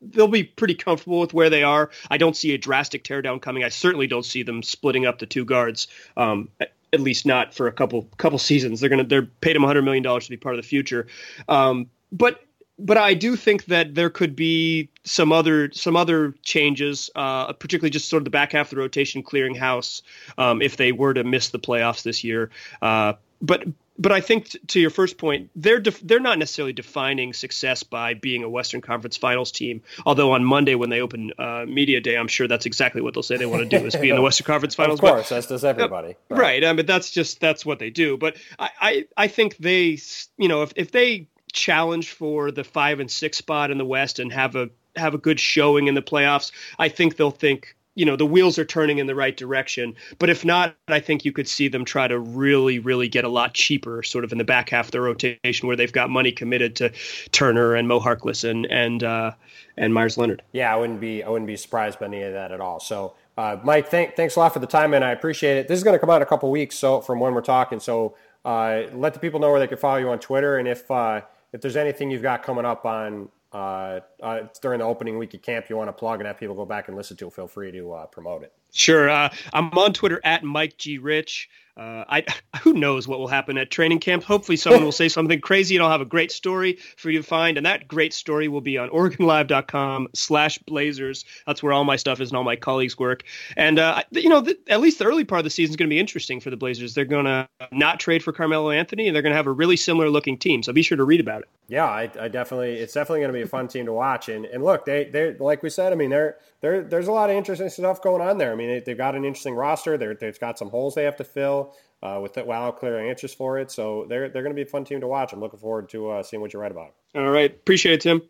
they'll 0.02 0.28
be 0.28 0.44
pretty 0.44 0.76
comfortable 0.76 1.20
with 1.20 1.34
where 1.34 1.50
they 1.50 1.64
are. 1.64 1.90
I 2.10 2.18
don't 2.18 2.36
see 2.36 2.54
a 2.54 2.58
drastic 2.58 3.04
teardown 3.04 3.42
coming. 3.42 3.64
I 3.64 3.70
certainly 3.70 4.08
don't 4.08 4.26
see 4.26 4.44
them 4.44 4.62
splitting 4.62 5.06
up 5.06 5.20
the 5.20 5.26
two 5.26 5.46
guards. 5.46 5.88
Um, 6.16 6.50
at 6.92 7.00
least 7.00 7.26
not 7.26 7.54
for 7.54 7.68
a 7.68 7.72
couple 7.72 8.04
couple 8.18 8.40
seasons. 8.40 8.80
They're 8.80 8.90
gonna 8.90 9.04
they're 9.04 9.26
paid 9.26 9.56
him 9.56 9.62
100 9.62 9.84
million 9.84 10.04
dollars 10.04 10.26
to 10.26 10.32
be 10.32 10.38
part 10.38 10.56
of 10.56 10.62
the 10.62 10.68
future. 10.68 11.08
Um, 11.48 11.90
but 12.12 12.42
but 12.80 12.98
I 12.98 13.14
do 13.14 13.36
think 13.36 13.66
that 13.66 13.94
there 13.94 14.10
could 14.10 14.36
be 14.36 14.90
some 15.04 15.32
other 15.32 15.72
some 15.74 15.96
other 15.96 16.34
changes, 16.44 17.10
uh, 17.16 17.52
particularly 17.54 17.90
just 17.90 18.10
sort 18.10 18.22
of 18.22 18.26
the 18.26 18.32
back 18.32 18.54
half 18.54 18.68
of 18.68 18.72
the 18.72 18.78
rotation 18.78 19.22
clearing 19.22 19.56
house 19.56 20.02
um, 20.38 20.62
if 20.62 20.78
they 20.78 20.92
were 20.92 21.14
to 21.14 21.24
miss 21.24 21.50
the 21.50 21.60
playoffs 21.60 22.04
this 22.04 22.24
year. 22.24 22.50
Uh, 22.82 23.14
but 23.42 23.64
but 24.00 24.14
I 24.14 24.22
think 24.22 24.50
t- 24.50 24.60
to 24.68 24.80
your 24.80 24.90
first 24.90 25.18
point, 25.18 25.50
they're 25.56 25.80
def- 25.80 26.00
they're 26.00 26.22
not 26.22 26.40
necessarily 26.40 26.72
defining 26.72 27.34
success 27.34 27.84
by 27.84 28.14
being 28.14 28.44
a 28.44 28.50
Western 28.50 28.80
Conference 28.80 29.18
Finals 29.18 29.52
team. 29.52 29.82
Although 30.06 30.32
on 30.32 30.46
Monday 30.46 30.76
when 30.76 30.90
they 30.90 31.02
open 31.02 31.32
uh, 31.38 31.66
media 31.68 32.00
day, 32.00 32.16
I'm 32.16 32.30
sure 32.30 32.48
that's 32.48 32.66
exactly 32.66 33.02
what 33.02 33.14
they'll 33.14 33.24
say 33.24 33.36
they 33.36 33.46
want 33.46 33.70
to 33.70 33.80
do 33.80 33.86
is 33.86 33.96
be 33.96 34.10
in 34.10 34.16
the 34.16 34.22
Western 34.30 34.46
Conference 34.46 34.74
Finals. 34.76 35.00
of 35.00 35.06
course, 35.06 35.30
but, 35.30 35.38
as 35.38 35.48
does 35.48 35.66
everybody. 35.66 36.12
Uh, 36.32 36.36
right. 36.36 36.40
right. 36.40 36.66
I 36.66 36.74
mean, 36.74 36.86
that's 36.86 37.12
just 37.12 37.42
that's 37.42 37.66
what 37.66 37.80
they 37.80 37.90
do. 37.90 38.18
But 38.18 38.38
I, 38.58 38.70
I 38.80 39.06
I 39.18 39.28
think 39.28 39.58
they 39.58 39.98
you 40.38 40.48
know 40.48 40.62
if 40.64 40.72
if 40.78 40.92
they 40.92 41.28
challenge 41.52 42.12
for 42.12 42.52
the 42.52 42.64
five 42.64 43.00
and 43.00 43.12
six 43.12 43.38
spot 43.38 43.70
in 43.70 43.78
the 43.78 43.86
West 43.86 44.20
and 44.20 44.32
have 44.32 44.56
a 44.56 44.70
have 44.96 45.14
a 45.14 45.18
good 45.18 45.40
showing 45.40 45.88
in 45.88 45.96
the 45.96 46.02
playoffs, 46.02 46.52
I 46.78 46.90
think 46.90 47.18
they'll 47.18 47.32
think 47.32 47.76
you 48.00 48.06
know 48.06 48.16
the 48.16 48.26
wheels 48.26 48.58
are 48.58 48.64
turning 48.64 48.98
in 48.98 49.08
the 49.08 49.14
right 49.14 49.36
direction. 49.36 49.94
But 50.20 50.30
if 50.30 50.46
not, 50.46 50.74
I 50.88 51.02
think 51.02 51.26
you 51.26 51.34
could 51.34 51.50
see 51.50 51.68
them 51.68 51.84
try 51.84 52.08
to 52.08 52.18
really, 52.18 52.80
really 52.80 53.10
get 53.10 53.26
a 53.26 53.30
lot 53.30 53.54
cheaper, 53.54 54.02
sort 54.04 54.24
of 54.24 54.32
in 54.32 54.38
the 54.38 54.46
back 54.46 54.70
half 54.70 54.86
of 54.86 54.92
the 54.92 55.02
rotation 55.02 55.68
where 55.68 55.76
they've 55.76 55.92
got 55.92 56.10
money 56.10 56.32
committed 56.32 56.78
to 56.78 56.94
Turner 57.32 57.76
and 57.76 57.90
Mo 57.90 58.00
Harkless 58.00 58.50
and 58.50 58.66
and 58.68 59.04
uh, 59.04 59.32
and 59.76 59.94
Meyers 59.94 60.18
Leonard. 60.18 60.42
Yeah, 60.54 60.74
I 60.74 60.78
wouldn't 60.78 61.02
be 61.02 61.24
I 61.24 61.30
wouldn't 61.30 61.48
be 61.48 61.58
surprised 61.58 62.00
by 62.00 62.06
any 62.06 62.22
of 62.24 62.34
that 62.34 62.52
at 62.52 62.62
all. 62.62 62.80
So. 62.80 63.14
Uh, 63.38 63.58
Mike, 63.64 63.88
thank, 63.88 64.18
thanks 64.18 64.36
a 64.36 64.40
lot 64.40 64.52
for 64.52 64.60
the 64.60 64.68
time, 64.68 64.94
and 64.94 65.02
I 65.02 65.12
appreciate 65.12 65.56
it. 65.56 65.70
This 65.70 65.78
is 65.78 65.84
going 65.86 65.94
to 65.94 66.00
come 66.00 66.10
out 66.10 66.18
in 66.18 66.24
a 66.24 66.26
couple 66.26 66.52
weeks, 66.52 66.76
so 66.76 67.00
from 67.00 67.22
when 67.22 67.34
we're 67.34 67.40
talking. 67.40 67.80
So 67.80 68.18
uh, 68.44 68.82
let 68.92 69.14
the 69.14 69.20
people 69.22 69.40
know 69.40 69.50
where 69.50 69.62
they 69.62 69.68
can 69.68 69.78
follow 69.78 69.96
you 69.96 70.10
on 70.10 70.20
Twitter, 70.20 70.58
and 70.58 70.68
if 70.68 70.92
uh, 70.92 71.22
if 71.54 71.62
there's 71.62 71.78
anything 71.78 72.12
you've 72.12 72.22
got 72.22 72.44
coming 72.44 72.66
up 72.66 72.86
on 72.86 73.30
uh, 73.52 74.00
uh, 74.22 74.42
during 74.62 74.80
the 74.80 74.86
opening 74.86 75.18
week 75.18 75.34
of 75.34 75.42
camp 75.42 75.70
you 75.70 75.78
want 75.78 75.88
to 75.88 75.94
plug 75.94 76.20
and 76.20 76.28
have 76.28 76.38
people 76.38 76.56
go 76.56 76.66
back 76.66 76.88
and 76.88 76.98
listen 76.98 77.18
to, 77.18 77.30
feel 77.30 77.48
free 77.48 77.72
to 77.72 77.94
uh, 77.94 78.06
promote 78.08 78.44
it. 78.44 78.54
Sure. 78.74 79.10
Uh, 79.10 79.30
I'm 79.54 79.70
on 79.78 79.94
Twitter 79.94 80.22
at 80.24 80.44
Mike 80.44 80.78
G 80.78 80.98
Rich. 80.98 81.50
Uh, 81.80 82.04
I 82.10 82.26
who 82.62 82.74
knows 82.74 83.08
what 83.08 83.20
will 83.20 83.28
happen 83.28 83.58
at 83.58 83.72
training 83.72 84.00
camp. 84.00 84.24
Hopefully, 84.24 84.58
someone 84.58 84.84
will 84.84 84.92
say 85.04 85.08
something 85.08 85.40
crazy, 85.40 85.76
and 85.76 85.84
I'll 85.84 85.92
have 85.92 86.02
a 86.02 86.06
great 86.06 86.32
story 86.32 86.78
for 86.98 87.10
you 87.10 87.20
to 87.20 87.24
find. 87.24 87.56
And 87.58 87.66
that 87.66 87.88
great 87.88 88.14
story 88.14 88.50
will 88.50 88.62
be 88.62 88.78
on 88.78 88.90
OregonLive.com/slash 88.90 90.58
Blazers. 90.60 91.24
That's 91.48 91.64
where 91.64 91.72
all 91.72 91.86
my 91.86 91.96
stuff 91.96 92.20
is 92.20 92.32
and 92.32 92.38
all 92.38 92.44
my 92.44 92.58
colleagues 92.58 93.00
work. 93.00 93.24
And 93.56 93.80
uh, 93.80 94.04
you 94.12 94.28
know, 94.28 94.42
the, 94.42 94.58
at 94.68 94.82
least 94.82 95.00
the 95.00 95.06
early 95.06 95.24
part 95.24 95.40
of 95.40 95.46
the 95.46 95.50
season 95.50 95.72
is 95.72 95.78
going 95.78 95.90
to 95.90 95.94
be 95.94 96.00
interesting 96.00 96.42
for 96.42 96.50
the 96.50 96.58
Blazers. 96.58 96.94
They're 96.94 97.06
going 97.06 97.26
to 97.26 97.48
not 97.72 98.00
trade 98.00 98.24
for 98.24 98.34
Carmelo 98.34 98.72
Anthony, 98.72 99.08
and 99.08 99.16
they're 99.16 99.24
going 99.24 99.32
to 99.32 99.38
have 99.38 99.48
a 99.48 99.52
really 99.52 99.78
similar 99.78 100.10
looking 100.10 100.38
team. 100.38 100.64
So 100.64 100.74
be 100.74 100.82
sure 100.82 100.98
to 100.98 101.06
read 101.06 101.22
about 101.22 101.44
it. 101.44 101.50
Yeah, 101.70 101.86
I, 101.86 102.10
I 102.20 102.28
definitely. 102.28 102.74
It's 102.74 102.94
definitely 102.94 103.22
going 103.22 103.32
to 103.32 103.38
be 103.38 103.44
a 103.44 103.48
fun 103.48 103.70
team 103.70 103.86
to 103.86 103.94
watch. 103.94 104.28
And 104.28 104.46
and 104.46 104.66
look, 104.66 104.86
they 104.86 105.06
they 105.06 105.36
like 105.36 105.64
we 105.64 105.70
said. 105.70 105.94
I 105.94 105.96
mean, 105.96 106.10
they're 106.10 106.38
there, 106.62 106.84
there's 106.84 107.08
a 107.08 107.12
lot 107.12 107.30
of 107.30 107.38
interesting 107.38 107.70
stuff 107.70 108.02
going 108.02 108.22
on 108.22 108.38
there. 108.38 108.52
I 108.60 108.68
mean, 108.68 108.82
they, 108.86 108.92
have 108.92 108.98
got 108.98 109.16
an 109.16 109.24
interesting 109.24 109.56
roster. 109.56 109.98
They're, 109.98 110.16
they've 110.16 110.40
got 110.40 110.60
some 110.60 110.70
holes 110.70 110.96
they 110.96 111.06
have 111.06 111.16
to 111.18 111.24
fill 111.24 111.76
uh, 112.04 112.20
with 112.22 112.38
it 112.38 112.46
while 112.46 112.72
clearing 112.72 113.10
answers 113.10 113.34
for 113.34 113.58
it. 113.58 113.72
So 113.72 114.06
they're, 114.10 114.30
they're 114.30 114.44
going 114.44 114.56
to 114.56 114.56
be 114.56 114.64
a 114.64 114.72
fun 114.72 114.84
team 114.84 115.00
to 115.02 115.08
watch. 115.08 115.32
I'm 115.32 115.40
looking 115.40 115.60
forward 115.60 115.90
to 115.90 116.10
uh, 116.10 116.24
seeing 116.24 116.42
what 116.42 116.54
you 116.54 116.60
write 116.60 116.72
about. 116.72 116.94
All 117.16 117.30
right. 117.30 117.52
Appreciate 117.52 117.94
it, 117.94 118.02
Tim. 118.02 118.22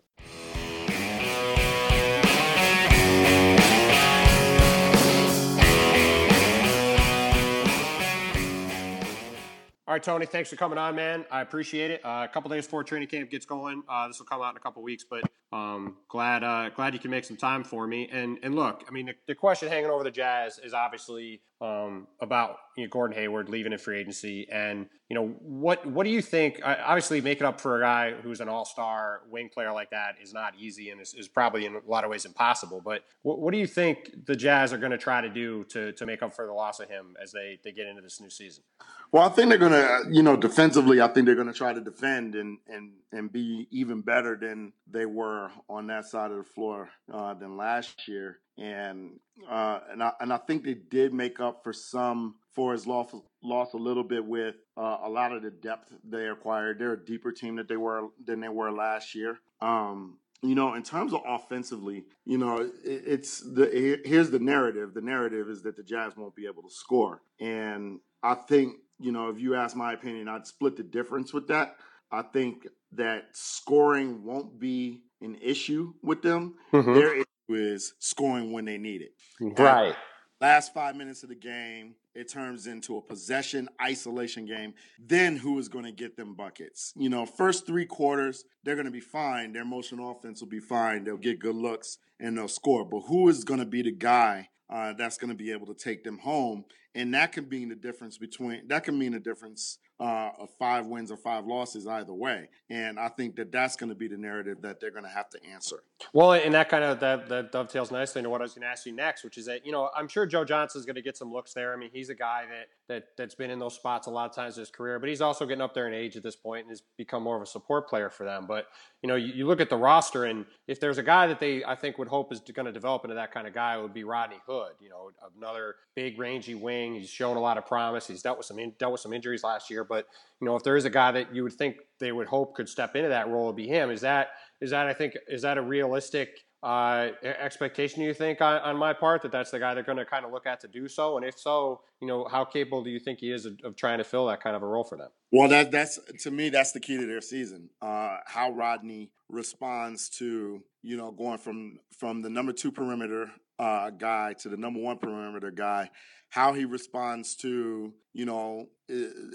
All 9.90 9.96
right, 9.96 10.04
Tony, 10.04 10.28
thanks 10.28 10.52
for 10.52 10.56
coming 10.56 10.78
on, 10.78 10.96
man. 10.96 11.26
I 11.32 11.42
appreciate 11.42 11.90
it. 11.90 12.06
Uh, 12.06 12.22
a 12.24 12.32
couple 12.32 12.48
days 12.52 12.68
before 12.68 12.84
training 12.84 13.08
camp 13.08 13.32
gets 13.32 13.48
going, 13.48 13.82
uh, 13.90 14.08
this 14.08 14.20
will 14.20 14.28
come 14.28 14.40
out 14.40 14.52
in 14.52 14.58
a 14.58 14.60
couple 14.60 14.84
weeks, 14.84 15.04
but 15.04 15.24
um, 15.52 15.98
glad 16.08 16.44
uh, 16.44 16.70
glad 16.70 16.94
you 16.94 17.00
can 17.00 17.10
make 17.10 17.24
some 17.24 17.38
time 17.38 17.64
for 17.64 17.88
me. 17.88 18.08
And 18.12 18.38
and 18.44 18.54
look, 18.54 18.84
I 18.88 18.92
mean, 18.92 19.08
the, 19.08 19.16
the 19.26 19.34
question 19.34 19.68
hanging 19.68 19.90
over 19.90 20.04
the 20.04 20.12
Jazz 20.12 20.60
is 20.60 20.76
obviously 20.76 21.42
um, 21.60 22.06
about 22.22 22.58
you 22.78 22.84
know, 22.84 22.90
Gordon 22.92 23.18
Hayward 23.18 23.50
leaving 23.50 23.74
in 23.74 23.80
free 23.80 24.00
agency, 24.00 24.48
and 24.52 24.86
you 25.10 25.16
know 25.16 25.30
what 25.42 25.84
what 25.88 26.04
do 26.04 26.12
you 26.12 26.22
think? 26.22 26.62
obviously, 26.64 27.20
making 27.20 27.48
up 27.48 27.60
for 27.60 27.80
a 27.80 27.82
guy 27.82 28.12
who's 28.12 28.42
an 28.42 28.48
All 28.48 28.66
Star 28.66 29.22
wing 29.28 29.50
player 29.52 29.74
like 29.74 29.90
that 29.90 30.18
is 30.22 30.36
not 30.36 30.54
easy, 30.60 30.92
and 30.92 31.02
is, 31.02 31.16
is, 31.16 31.28
probably 31.28 31.66
in 31.66 31.76
a 31.76 31.80
lot 31.88 32.04
of 32.04 32.12
ways 32.12 32.26
impossible. 32.26 32.80
But 32.80 33.06
what, 33.24 33.40
what 33.40 33.52
do 33.52 33.58
you 33.58 33.66
think 33.66 34.28
the 34.28 34.36
Jazz 34.36 34.72
are 34.72 34.78
going 34.78 34.92
to 34.92 35.00
try 35.00 35.20
to 35.20 35.30
do 35.30 35.64
to 35.70 35.94
to 35.94 36.06
make 36.06 36.22
up 36.22 36.36
for 36.36 36.46
the 36.46 36.54
loss 36.54 36.80
of 36.80 36.90
him 36.90 37.16
as 37.20 37.32
they 37.32 37.60
they 37.64 37.72
get 37.72 37.88
into 37.88 38.04
this 38.04 38.22
new 38.22 38.30
season? 38.30 38.64
Well, 39.12 39.24
I 39.24 39.30
think 39.30 39.50
they're 39.50 39.58
going 39.58 39.72
to, 39.72 40.04
you 40.12 40.22
know, 40.22 40.36
defensively, 40.36 41.02
I 41.02 41.08
think 41.08 41.26
they're 41.26 41.36
going 41.36 41.48
to 41.48 41.54
try 41.54 41.74
to 41.74 41.82
defend 41.82 42.36
and 42.36 42.60
and 42.68 42.92
and 43.12 43.32
be 43.32 43.68
even 43.72 44.02
better 44.02 44.36
than 44.36 44.74
they 44.90 45.06
were 45.06 45.52
on 45.68 45.88
that 45.88 46.06
side 46.06 46.32
of 46.32 46.38
the 46.38 46.44
floor 46.44 46.90
uh, 47.12 47.34
than 47.34 47.58
last 47.58 48.08
year 48.08 48.40
and 48.60 49.20
uh, 49.50 49.80
and 49.92 50.04
I 50.04 50.12
and 50.20 50.34
I 50.34 50.38
think 50.38 50.64
they 50.64 50.74
did 50.74 51.14
make 51.14 51.40
up 51.40 51.64
for 51.64 51.74
some 51.74 52.36
for 52.54 52.74
his 52.74 52.86
loss 52.86 53.14
loss 53.42 53.74
a 53.74 53.78
little 53.78 54.04
bit 54.04 54.24
with 54.24 54.56
uh, 54.78 54.98
a 55.04 55.10
lot 55.10 55.32
of 55.32 55.42
the 55.42 55.52
depth 55.52 55.94
they 56.04 56.28
acquired. 56.28 56.80
They're 56.80 56.94
a 56.94 57.06
deeper 57.06 57.32
team 57.32 57.56
that 57.56 57.68
they 57.68 57.78
were 57.78 58.10
than 58.24 58.42
they 58.42 58.50
were 58.50 58.72
last 58.72 59.16
year. 59.16 59.40
Um, 59.62 60.18
you 60.42 60.56
know, 60.56 60.74
in 60.74 60.84
terms 60.84 61.14
of 61.14 61.22
offensively, 61.26 62.06
you 62.26 62.38
know, 62.38 62.58
it, 62.58 62.74
it's 62.84 63.40
the 63.40 64.02
here's 64.06 64.30
the 64.30 64.40
narrative. 64.40 64.94
The 64.94 65.02
narrative 65.02 65.50
is 65.50 65.64
that 65.64 65.78
the 65.78 65.84
Jazz 65.84 66.18
won't 66.18 66.36
be 66.36 66.46
able 66.46 66.64
to 66.64 66.72
score, 66.72 67.22
and 67.40 68.00
I 68.22 68.36
think 68.36 68.76
you 69.00 69.12
know, 69.12 69.30
if 69.30 69.40
you 69.40 69.56
ask 69.56 69.76
my 69.76 69.94
opinion, 69.94 70.28
I'd 70.28 70.48
split 70.48 70.76
the 70.76 70.84
difference 70.84 71.34
with 71.34 71.48
that. 71.48 71.78
I 72.12 72.22
think 72.22 72.68
that 72.94 73.26
scoring 73.34 74.24
won't 74.24 74.60
be 74.60 75.02
an 75.22 75.38
issue 75.42 75.94
with 76.02 76.22
them. 76.22 76.56
Mm-hmm. 76.74 76.94
Their 76.94 77.16
issue 77.18 77.26
is 77.50 77.94
scoring 78.00 78.52
when 78.52 78.66
they 78.66 78.78
need 78.78 79.02
it. 79.02 79.14
Right. 79.60 79.96
last 80.42 80.74
five 80.74 80.96
minutes 80.96 81.24
of 81.24 81.30
the 81.30 81.36
game, 81.36 81.96
it 82.16 82.28
turns 82.30 82.68
into 82.68 82.98
a 82.98 83.02
possession 83.02 83.70
isolation 83.82 84.46
game. 84.46 84.74
Then 84.98 85.38
who 85.38 85.60
is 85.60 85.70
going 85.70 85.86
to 85.86 85.92
get 85.92 86.18
them 86.18 86.36
buckets? 86.36 86.94
You 86.96 87.10
know, 87.10 87.26
first 87.26 87.66
three 87.66 87.86
quarters, 87.86 88.44
they're 88.64 88.76
going 88.76 88.86
to 88.86 88.92
be 88.92 89.00
fine. 89.00 89.54
Their 89.54 89.66
motion 89.66 90.00
offense 90.00 90.42
will 90.42 90.50
be 90.50 90.60
fine. 90.60 91.04
They'll 91.04 91.18
get 91.18 91.40
good 91.40 91.56
looks 91.56 91.98
and 92.20 92.38
they'll 92.38 92.48
score. 92.48 92.86
But 92.86 93.02
who 93.02 93.30
is 93.30 93.44
going 93.44 93.60
to 93.60 93.66
be 93.66 93.84
the 93.84 93.92
guy 93.92 94.50
uh, 94.70 94.94
that's 94.94 95.18
going 95.18 95.30
to 95.30 95.36
be 95.36 95.52
able 95.52 95.68
to 95.68 95.74
take 95.76 96.04
them 96.04 96.18
home? 96.18 96.66
And 97.00 97.14
that 97.14 97.32
can 97.32 97.48
mean 97.48 97.70
the 97.70 97.76
difference 97.76 98.18
between 98.18 98.68
that 98.68 98.84
can 98.84 99.00
mean 99.00 99.14
the 99.14 99.22
difference 99.22 99.78
uh, 100.02 100.32
of 100.38 100.50
five 100.60 100.86
wins 100.86 101.12
or 101.12 101.16
five 101.16 101.46
losses 101.46 101.88
either 101.88 102.14
way. 102.14 102.50
And 102.70 103.00
I 103.00 103.08
think 103.08 103.38
that 103.38 103.54
that's 103.54 103.78
going 103.78 103.88
to 103.88 103.96
be 103.96 104.10
the 104.10 104.18
narrative 104.18 104.62
that 104.64 104.82
they're 104.82 104.92
going 104.92 105.06
to 105.06 105.10
have 105.10 105.30
to 105.30 105.40
answer. 105.46 105.82
Well, 106.14 106.34
and 106.34 106.54
that 106.54 106.70
kind 106.70 106.84
of 106.84 107.00
that, 107.02 107.28
that 107.30 107.52
dovetails 107.52 107.92
nicely 107.92 108.20
into 108.20 108.30
what 108.30 108.42
I 108.42 108.44
was 108.44 108.54
going 108.54 108.64
to 108.64 108.68
ask 108.68 108.86
you 108.86 108.94
next, 108.94 109.24
which 109.24 109.38
is 109.38 109.46
that 109.46 109.66
you 109.66 109.72
know 109.72 109.90
I'm 109.96 110.08
sure 110.08 110.26
Joe 110.26 110.46
Johnson's 110.46 110.86
going 110.86 110.96
to 110.96 111.02
get 111.02 111.18
some 111.18 111.32
looks 111.32 111.54
there. 111.54 111.74
I 111.74 111.78
mean, 111.78 111.90
he's 111.92 112.10
a 112.10 112.16
guy 112.16 112.46
that 112.50 112.68
that 112.88 113.08
that's 113.18 113.36
been 113.36 113.52
in 113.52 113.60
those 113.60 113.76
spots 113.76 114.08
a 114.08 114.10
lot 114.10 114.30
of 114.30 114.36
times 114.36 114.58
in 114.58 114.62
his 114.62 114.70
career, 114.70 115.00
but 115.00 115.10
he's 115.10 115.22
also 115.22 115.46
getting 115.46 115.62
up 115.62 115.74
there 115.74 115.88
in 115.88 115.94
age 115.94 116.16
at 116.16 116.24
this 116.24 116.36
point 116.36 116.62
and 116.62 116.72
has 116.72 116.82
become 116.98 117.24
more 117.24 117.36
of 117.36 117.42
a 117.42 117.46
support 117.46 117.88
player 117.88 118.10
for 118.10 118.24
them. 118.24 118.46
But 118.48 118.68
you 119.02 119.08
know, 119.08 119.16
you, 119.16 119.34
you 119.34 119.48
look 119.48 119.62
at 119.62 119.70
the 119.70 119.78
roster, 119.78 120.26
and 120.26 120.46
if 120.68 120.80
there's 120.80 120.98
a 120.98 121.04
guy 121.04 121.28
that 121.28 121.40
they 121.40 121.64
I 121.64 121.76
think 121.76 121.98
would 121.98 122.08
hope 122.08 122.32
is 122.32 122.40
going 122.40 122.66
to 122.66 122.72
develop 122.72 123.04
into 123.04 123.16
that 123.16 123.32
kind 123.32 123.48
of 123.48 123.54
guy, 123.54 123.78
it 123.78 123.82
would 123.82 123.94
be 123.94 124.04
Rodney 124.04 124.40
Hood. 124.48 124.74
You 124.80 124.90
know, 124.90 125.12
another 125.38 125.76
big 125.96 126.18
rangy 126.18 126.56
wing. 126.56 126.96
He's 126.96 127.10
shown 127.10 127.38
a 127.38 127.42
lot 127.42 127.58
of 127.58 127.66
promise. 127.66 128.08
He's 128.08 128.22
dealt 128.22 128.38
with 128.38 128.48
some 128.48 128.60
in, 128.60 128.74
dealt 128.80 128.94
with 128.94 129.02
some 129.02 129.14
injuries 129.14 129.44
last 129.44 129.70
year, 129.70 129.84
but 129.84 130.08
you 130.40 130.46
know, 130.46 130.56
if 130.56 130.64
there 130.64 130.78
is 130.78 130.86
a 130.86 130.90
guy 130.90 131.12
that 131.12 131.36
you 131.36 131.44
would 131.44 131.54
think 131.54 131.78
they 132.00 132.12
would 132.12 132.28
hope 132.28 132.56
could 132.56 132.70
step 132.70 132.96
into 132.96 133.10
that 133.10 133.28
role, 133.28 133.48
would 133.48 133.56
be 133.56 133.68
him. 133.68 133.92
Is 133.92 134.02
that 134.02 134.30
is 134.62 134.72
that 134.72 134.88
I 134.88 134.94
think 134.94 135.18
is 135.28 135.42
that 135.44 135.58
a 135.58 135.62
realistic 135.62 136.46
uh, 136.62 137.10
expectation 137.24 138.02
you 138.02 138.14
think 138.14 138.42
on, 138.42 138.60
on, 138.62 138.76
my 138.76 138.92
part 138.92 139.22
that 139.22 139.32
that's 139.32 139.50
the 139.50 139.60
guy 139.60 139.74
they're 139.74 139.82
going 139.82 139.98
to 139.98 140.04
kind 140.04 140.26
of 140.26 140.32
look 140.32 140.46
at 140.46 140.60
to 140.60 140.68
do 140.68 140.90
so? 140.90 141.16
And 141.16 141.26
if 141.26 141.40
so, 141.40 141.80
you 142.02 142.08
know, 142.08 142.28
how 142.30 142.44
capable 142.44 142.84
do 142.84 142.90
you 142.90 143.00
think 143.00 143.20
he 143.20 143.32
is 143.32 143.46
of, 143.46 143.58
of, 143.64 143.78
trying 143.78 144.00
to 144.00 144.04
fill 144.04 144.28
that 144.28 144.44
kind 144.44 144.58
of 144.58 144.62
a 144.62 144.66
role 144.66 144.84
for 144.84 144.98
them? 144.98 145.08
Well, 145.32 145.48
that 145.50 145.72
that's 145.72 146.00
to 146.24 146.32
me 146.32 146.50
that's 146.50 146.74
the 146.74 146.82
key 146.82 146.98
to 146.98 147.06
their 147.06 147.22
season. 147.22 147.70
Uh, 147.82 148.18
how 148.26 148.52
Rodney 148.52 149.12
responds 149.30 150.10
to 150.10 150.62
you 150.82 150.98
know 150.98 151.12
going 151.12 151.38
from 151.38 151.80
from 151.98 152.22
the 152.22 152.30
number 152.30 152.52
two 152.52 152.72
perimeter 152.72 153.32
uh, 153.60 153.90
guy 153.92 154.34
to 154.40 154.50
the 154.50 154.58
number 154.58 154.80
one 154.80 154.98
perimeter 154.98 155.52
guy 155.52 155.90
how 156.30 156.54
he 156.54 156.66
responds 156.66 157.36
to, 157.36 157.94
you 158.14 158.26
know, 158.26 158.70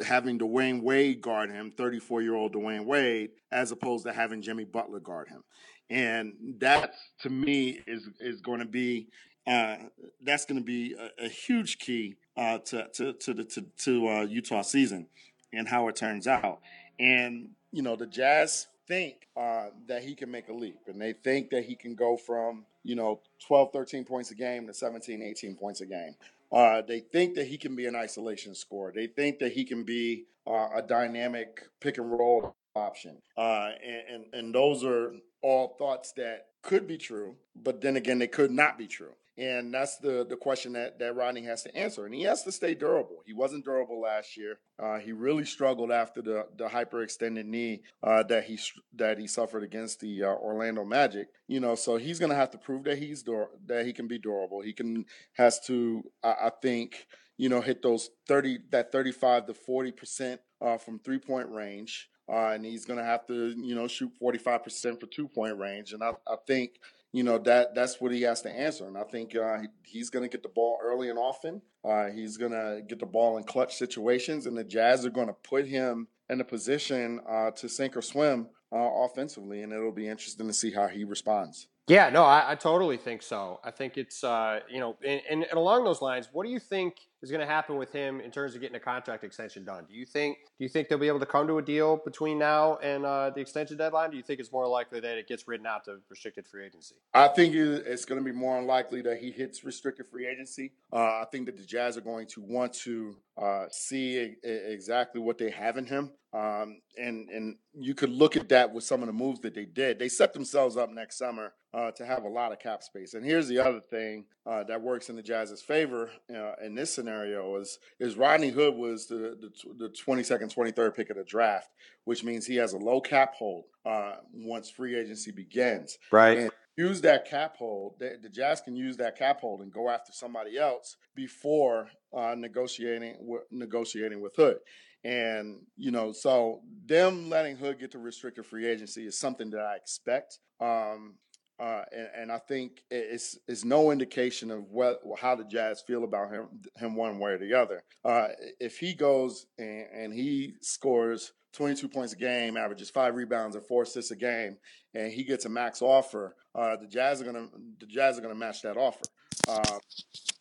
having 0.05 0.39
Dwyane 0.39 0.81
Wade 0.81 1.21
guard 1.21 1.51
him, 1.51 1.73
34 1.77 2.23
year 2.23 2.35
old 2.35 2.55
Dwyane 2.55 2.87
Wade, 2.87 3.31
as 3.53 3.73
opposed 3.73 4.07
to 4.07 4.13
having 4.13 4.43
Jimmy 4.43 4.65
Butler 4.65 5.01
guard 5.01 5.29
him. 5.29 5.43
And 5.91 6.33
that, 6.61 6.95
to 7.21 7.31
me, 7.31 7.81
is 7.87 8.09
is 8.21 8.41
going 8.41 8.61
to 8.61 8.67
be 8.67 9.09
uh, 9.47 9.77
that's 10.23 10.47
going 10.47 10.59
to 10.59 10.65
be 10.65 10.95
a, 10.95 11.27
a, 11.27 11.29
huge 11.29 11.79
key 11.79 12.17
uh, 12.37 12.59
to 12.59 12.89
to 12.95 13.13
to 13.13 13.35
the 13.35 13.45
to, 13.45 13.67
to 13.85 14.09
uh, 14.09 14.23
Utah 14.23 14.63
season 14.63 15.07
and 15.53 15.69
how 15.69 15.89
it 15.89 15.97
turns 15.97 16.27
out. 16.27 16.61
And 16.99 17.51
you 17.71 17.83
know, 17.83 17.97
the 17.97 18.07
Jazz 18.07 18.67
think 18.89 19.29
uh, 19.37 19.67
that 19.87 20.03
he 20.05 20.15
can 20.15 20.31
make 20.31 20.49
a 20.49 20.55
leap, 20.55 20.79
and 20.87 21.01
they 21.01 21.13
think 21.13 21.51
that 21.51 21.65
he 21.65 21.75
can 21.77 21.95
go 21.95 22.17
from 22.17 22.65
you 22.85 22.95
know 22.95 23.21
12, 23.47 23.73
13 23.73 24.05
points 24.05 24.31
a 24.31 24.35
game 24.35 24.67
to 24.67 24.75
17, 24.75 25.23
18 25.23 25.57
points 25.57 25.81
a 25.81 25.87
game. 25.87 26.15
Uh, 26.53 26.83
they 26.87 27.01
think 27.01 27.35
that 27.35 27.49
he 27.49 27.59
can 27.59 27.75
be 27.75 27.87
an 27.87 27.97
isolation 27.97 28.55
scorer. 28.55 28.93
They 28.95 29.09
think 29.09 29.41
that 29.41 29.53
he 29.53 29.65
can 29.65 29.83
be 29.83 30.27
uh, 30.47 30.69
a 30.77 30.83
dynamic 30.83 31.69
pick 31.81 31.99
and 31.99 32.13
roll 32.13 32.55
option. 32.77 33.17
Uh, 33.37 33.71
and, 33.85 34.03
and, 34.09 34.35
and 34.35 34.55
those 34.55 34.85
are 34.85 35.15
all 35.43 35.75
thoughts 35.79 36.13
that 36.13 36.47
could 36.63 36.87
be 36.87 36.97
true, 36.97 37.35
but 37.57 37.81
then 37.81 37.97
again, 37.97 38.19
they 38.19 38.27
could 38.27 38.51
not 38.51 38.79
be 38.79 38.87
true. 38.87 39.15
And 39.37 39.75
that's 39.75 39.97
the, 39.97 40.25
the 40.29 40.37
question 40.37 40.75
that, 40.75 40.99
that 41.01 41.17
Rodney 41.17 41.43
has 41.43 41.65
to 41.65 41.77
answer. 41.77 42.07
And 42.07 42.15
he 42.15 42.23
has 42.23 42.45
to 42.45 42.53
stay 42.53 42.75
durable. 42.75 43.19
He 43.27 43.33
wasn't 43.33 43.65
durable 43.65 44.01
last 44.01 44.37
year. 44.37 44.59
Uh, 44.79 44.99
he 44.99 45.11
really 45.11 45.45
struggled 45.45 45.91
after 45.91 46.23
the, 46.23 46.47
the 46.57 46.67
hyperextended 46.67 47.45
knee 47.45 47.83
uh, 48.03 48.23
that 48.25 48.45
he 48.45 48.59
that 48.95 49.19
he 49.19 49.27
suffered 49.27 49.65
against 49.65 49.99
the 50.01 50.23
uh, 50.23 50.29
Orlando 50.29 50.85
Magic. 50.85 51.29
You 51.49 51.59
know, 51.59 51.75
so 51.75 51.97
he's 51.97 52.21
going 52.21 52.31
to 52.31 52.37
have 52.37 52.51
to 52.53 52.59
prove 52.59 52.85
that 52.85 52.99
he's 52.99 53.25
dur- 53.25 53.51
that 53.67 53.87
he 53.87 53.93
can 53.93 54.07
be 54.07 54.19
durable. 54.19 54.61
He 54.61 54.73
can 54.73 55.05
has 55.33 55.59
to, 55.67 56.05
I, 56.23 56.35
I 56.45 56.51
think, 56.63 57.07
you 57.37 57.49
know, 57.49 57.61
hit 57.61 57.83
those 57.83 58.11
thirty 58.29 58.59
that 58.71 58.93
thirty 58.93 59.13
five 59.13 59.47
to 59.47 59.55
forty 59.55 59.91
percent 59.91 60.41
uh, 60.61 60.79
from 60.79 61.01
three 61.01 61.19
point 61.19 61.51
range. 61.51 62.09
Uh, 62.27 62.53
and 62.55 62.65
he's 62.65 62.87
going 62.87 62.99
to 62.99 63.05
have 63.05 63.27
to, 63.27 63.51
you 63.51 63.75
know, 63.75 63.87
shoot 63.87 64.11
45% 64.19 64.99
for 64.99 65.07
two 65.07 65.29
point 65.29 65.59
range. 65.59 65.93
And 65.93 66.03
I, 66.03 66.13
I 66.27 66.37
think 66.47 66.71
you 67.15 67.23
know 67.23 67.39
that 67.39 67.77
that's 67.77 68.01
what 68.01 68.11
he 68.11 68.23
has 68.23 68.43
to 68.43 68.51
answer. 68.51 68.89
And 68.89 68.99
I 68.99 69.05
think 69.05 69.37
uh, 69.37 69.59
he's 69.85 70.11
going 70.11 70.25
to 70.25 70.29
get 70.29 70.43
the 70.43 70.49
ball 70.49 70.79
early 70.83 71.11
and 71.11 71.19
often. 71.19 71.63
Uh, 71.85 72.07
he's 72.07 72.37
going 72.37 72.51
to 72.51 72.83
get 72.89 72.99
the 72.99 73.07
ball 73.07 73.39
in 73.39 73.45
clutch 73.45 73.77
situations, 73.77 74.47
and 74.47 74.57
the 74.57 74.65
Jazz 74.65 75.07
are 75.07 75.11
going 75.11 75.29
to 75.29 75.33
put 75.33 75.69
him 75.69 76.09
in 76.29 76.41
a 76.41 76.45
position 76.45 77.21
uh, 77.29 77.53
to 77.53 77.69
sink 77.69 77.97
or 77.97 78.03
swim 78.03 78.49
uh, 78.73 78.79
offensively, 78.79 79.63
and 79.63 79.73
it'll 79.73 79.93
be 79.93 80.09
interesting 80.09 80.49
to 80.49 80.53
see 80.53 80.73
how 80.73 80.89
he 80.89 81.05
responds. 81.05 81.69
Yeah, 81.87 82.09
no, 82.09 82.25
I, 82.25 82.53
I 82.53 82.55
totally 82.55 82.97
think 82.97 83.23
so. 83.23 83.61
I 83.63 83.71
think 83.71 83.99
it's 83.99 84.25
uh, 84.25 84.61
you 84.71 84.81
know, 84.81 84.97
and, 85.07 85.21
and, 85.31 85.47
along 85.53 85.85
those 85.85 86.01
lines, 86.01 86.31
what 86.33 86.47
do 86.47 86.51
you 86.51 86.59
think 86.59 86.97
is 87.23 87.31
going 87.31 87.43
to 87.43 87.47
happen 87.47 87.77
with 87.77 87.93
him 87.93 88.21
in 88.21 88.31
terms 88.31 88.55
of 88.55 88.63
getting 88.63 88.77
a 88.77 88.81
contract 88.81 89.23
extension 89.23 89.65
done? 89.67 89.85
Do 89.87 89.95
you 89.95 90.07
think 90.07 90.39
do 90.59 90.65
you 90.65 90.71
think 90.71 90.89
they'll 90.89 90.97
be 90.97 91.09
able 91.09 91.21
to 91.21 91.27
come 91.27 91.47
to 91.47 91.59
a 91.59 91.63
deal 91.63 92.01
between 92.03 92.39
now 92.39 92.79
and 92.83 93.05
uh, 93.05 93.31
the 93.31 93.41
extension 93.43 93.77
deadline? 93.77 94.11
Do 94.11 94.17
you 94.17 94.23
think 94.23 94.41
it's 94.41 94.51
more 94.51 94.67
likely 94.67 94.99
that 95.01 95.19
it 95.19 95.29
gets 95.29 95.47
written 95.47 95.67
out 95.67 95.85
to 95.85 95.99
restricted 96.09 96.47
free 96.47 96.65
agency? 96.65 96.95
I 97.13 97.29
think 97.29 97.55
it's 97.55 98.07
going 98.07 98.19
to 98.19 98.25
be 98.25 98.37
more 98.37 98.59
unlikely 98.59 99.03
that 99.03 99.19
he 99.19 99.31
hits 99.31 99.63
restricted 99.63 100.07
free 100.07 100.27
agency. 100.27 100.73
Uh, 100.91 100.97
I 100.97 101.27
think 101.31 101.45
that 101.47 101.59
the 101.59 101.65
Jazz 101.65 101.99
are 101.99 102.03
going 102.03 102.29
to 102.29 102.41
want 102.41 102.73
to 102.85 103.17
uh, 103.37 103.67
see 103.71 104.37
exactly 104.43 105.21
what 105.21 105.37
they 105.37 105.51
have 105.51 105.77
in 105.77 105.85
him. 105.85 106.13
Um, 106.35 106.81
and 106.99 107.29
and 107.31 107.57
you 107.75 107.95
could 107.95 108.11
look 108.11 108.37
at 108.37 108.49
that 108.49 108.73
with 108.73 108.83
some 108.83 109.03
of 109.03 109.07
the 109.07 109.13
moves 109.13 109.41
that 109.41 109.55
they 109.55 109.67
did. 109.67 110.01
They 110.01 110.09
set 110.09 110.33
themselves 110.33 110.77
up 110.77 110.91
next 110.91 111.17
summer 111.17 111.53
uh, 111.73 111.93
to 111.93 112.05
have 112.05 112.25
a 112.25 112.29
lot 112.29 112.51
of 112.51 112.59
cap 112.59 112.83
space. 112.83 113.15
And 113.15 113.25
here's 113.25 113.47
the 113.47 113.61
other 113.61 113.81
thing 113.81 114.25
uh, 114.45 114.65
that 114.65 114.83
works 114.83 115.09
in 115.09 115.17
the 115.17 115.23
Jazz's 115.23 115.63
favor 115.63 116.11
uh, 116.35 116.55
in 116.65 116.75
this 116.75 116.93
scenario 116.93 117.55
is 117.57 117.79
is 118.01 118.17
Rodney 118.17 118.51
Hood 118.51 118.75
was 118.75 119.07
the, 119.07 119.39
the, 119.41 119.89
the 119.89 119.89
22nd, 119.91 120.53
23rd 120.53 120.97
pick 120.97 121.11
of 121.11 121.17
the 121.17 121.25
draft, 121.25 121.71
which 122.05 122.25
means 122.25 122.47
he 122.47 122.57
has 122.57 122.73
a 122.73 122.79
low 122.79 123.01
cap 123.01 123.35
hold 123.35 123.67
uh, 123.87 124.15
once 124.33 124.69
free 124.69 124.99
agency 124.99 125.31
begins. 125.31 125.99
Right. 126.11 126.39
And 126.39 126.51
use 126.77 127.01
that 127.03 127.29
cap 127.29 127.57
hold. 127.57 127.95
The, 128.01 128.19
the, 128.21 128.29
Jazz 128.29 128.61
can 128.61 128.75
use 128.75 128.97
that 128.97 129.17
cap 129.17 129.41
hold 129.41 129.61
and 129.61 129.73
go 129.73 129.89
after 129.89 130.13
somebody 130.13 130.59
else 130.59 130.97
before 131.15 131.89
uh, 132.13 132.35
negotiating 132.37 133.17
negotiating 133.53 134.21
with 134.21 134.35
Hood. 134.37 134.59
And, 135.05 135.61
you 135.77 135.91
know, 135.91 136.13
so 136.13 136.63
them 136.87 137.29
letting 137.29 137.57
Hood 137.57 137.79
get 137.79 137.91
to 137.93 137.99
restricted 137.99 138.47
free 138.47 138.67
agency 138.67 139.07
is 139.07 139.19
something 139.19 139.51
that 139.51 139.61
I 139.61 139.77
expect. 139.77 140.39
Um, 140.61 141.17
uh, 141.61 141.83
and, 141.93 142.09
and, 142.17 142.33
I 142.33 142.39
think 142.39 142.83
it's, 142.91 143.39
it's 143.47 143.65
no 143.65 143.93
indication 143.93 144.51
of 144.51 144.65
what 144.71 144.99
how 145.21 145.37
the 145.37 145.45
Jazz 145.45 145.85
feel 145.87 146.03
about 146.03 146.33
him 146.33 146.49
him 146.77 146.97
one 146.97 147.21
way 147.21 147.33
or 147.33 147.39
the 147.39 147.55
other. 147.55 147.85
Uh, 148.05 148.29
if 148.59 148.79
he 148.79 148.93
goes 148.93 149.47
and, 149.57 149.87
and, 149.95 150.13
he 150.13 150.55
scores 150.63 151.33
22 151.53 151.89
points 151.89 152.13
a 152.13 152.17
game, 152.17 152.57
averages 152.57 152.91
five 152.91 153.15
rebounds 153.15 153.55
and 153.55 153.65
four 153.65 153.85
assists 153.85 154.11
a 154.11 154.17
game, 154.17 154.57
and 154.95 155.13
he 155.13 155.23
gets 155.23 155.45
a 155.45 155.49
max 155.49 155.81
offer, 155.81 156.35
uh, 156.57 156.75
the 156.75 156.89
Jazz 156.89 157.23
are 157.23 157.25
gonna 157.25 157.47
the 157.79 157.87
Jazz 157.87 158.19
are 158.19 158.23
gonna 158.23 158.35
match 158.35 158.63
that 158.63 158.77
offer. 158.77 159.05
Uh, 159.47 159.79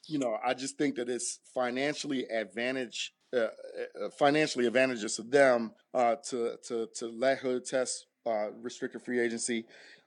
you 0.07 0.17
know, 0.17 0.37
I 0.43 0.55
just 0.55 0.79
think 0.79 0.95
that 0.95 1.09
it's 1.09 1.41
financially 1.53 2.25
advantage 2.25 3.13
uh, 3.33 3.37
uh, 3.37 4.09
financially 4.17 4.67
advantageous 4.67 5.15
to 5.15 5.23
them 5.23 5.71
uh, 5.93 6.15
to 6.29 6.55
to 6.67 6.87
to 6.95 7.07
let 7.07 7.39
Hood 7.39 7.65
test 7.65 8.05
uh, 8.25 8.51
restricted 8.61 9.01
free 9.01 9.19
agency. 9.19 9.65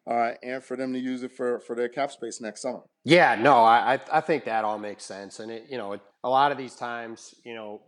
Uh, 0.09 0.35
and 0.45 0.63
for 0.63 0.77
them 0.77 0.93
to 0.93 1.01
use 1.01 1.25
it 1.25 1.33
for, 1.33 1.59
for 1.59 1.75
their 1.75 1.89
cap 1.89 2.13
space 2.13 2.41
next 2.41 2.63
summer. 2.63 2.83
Yeah, 3.05 3.35
no, 3.35 3.65
I 3.65 3.99
I 4.13 4.21
think 4.21 4.45
that 4.45 4.63
all 4.65 4.79
makes 4.79 5.05
sense, 5.05 5.41
and 5.41 5.51
it 5.51 5.65
you 5.69 5.77
know 5.79 5.99
a 6.23 6.29
lot 6.29 6.53
of 6.53 6.59
these 6.59 6.77
times 6.77 7.35
you 7.45 7.55
know 7.55 7.83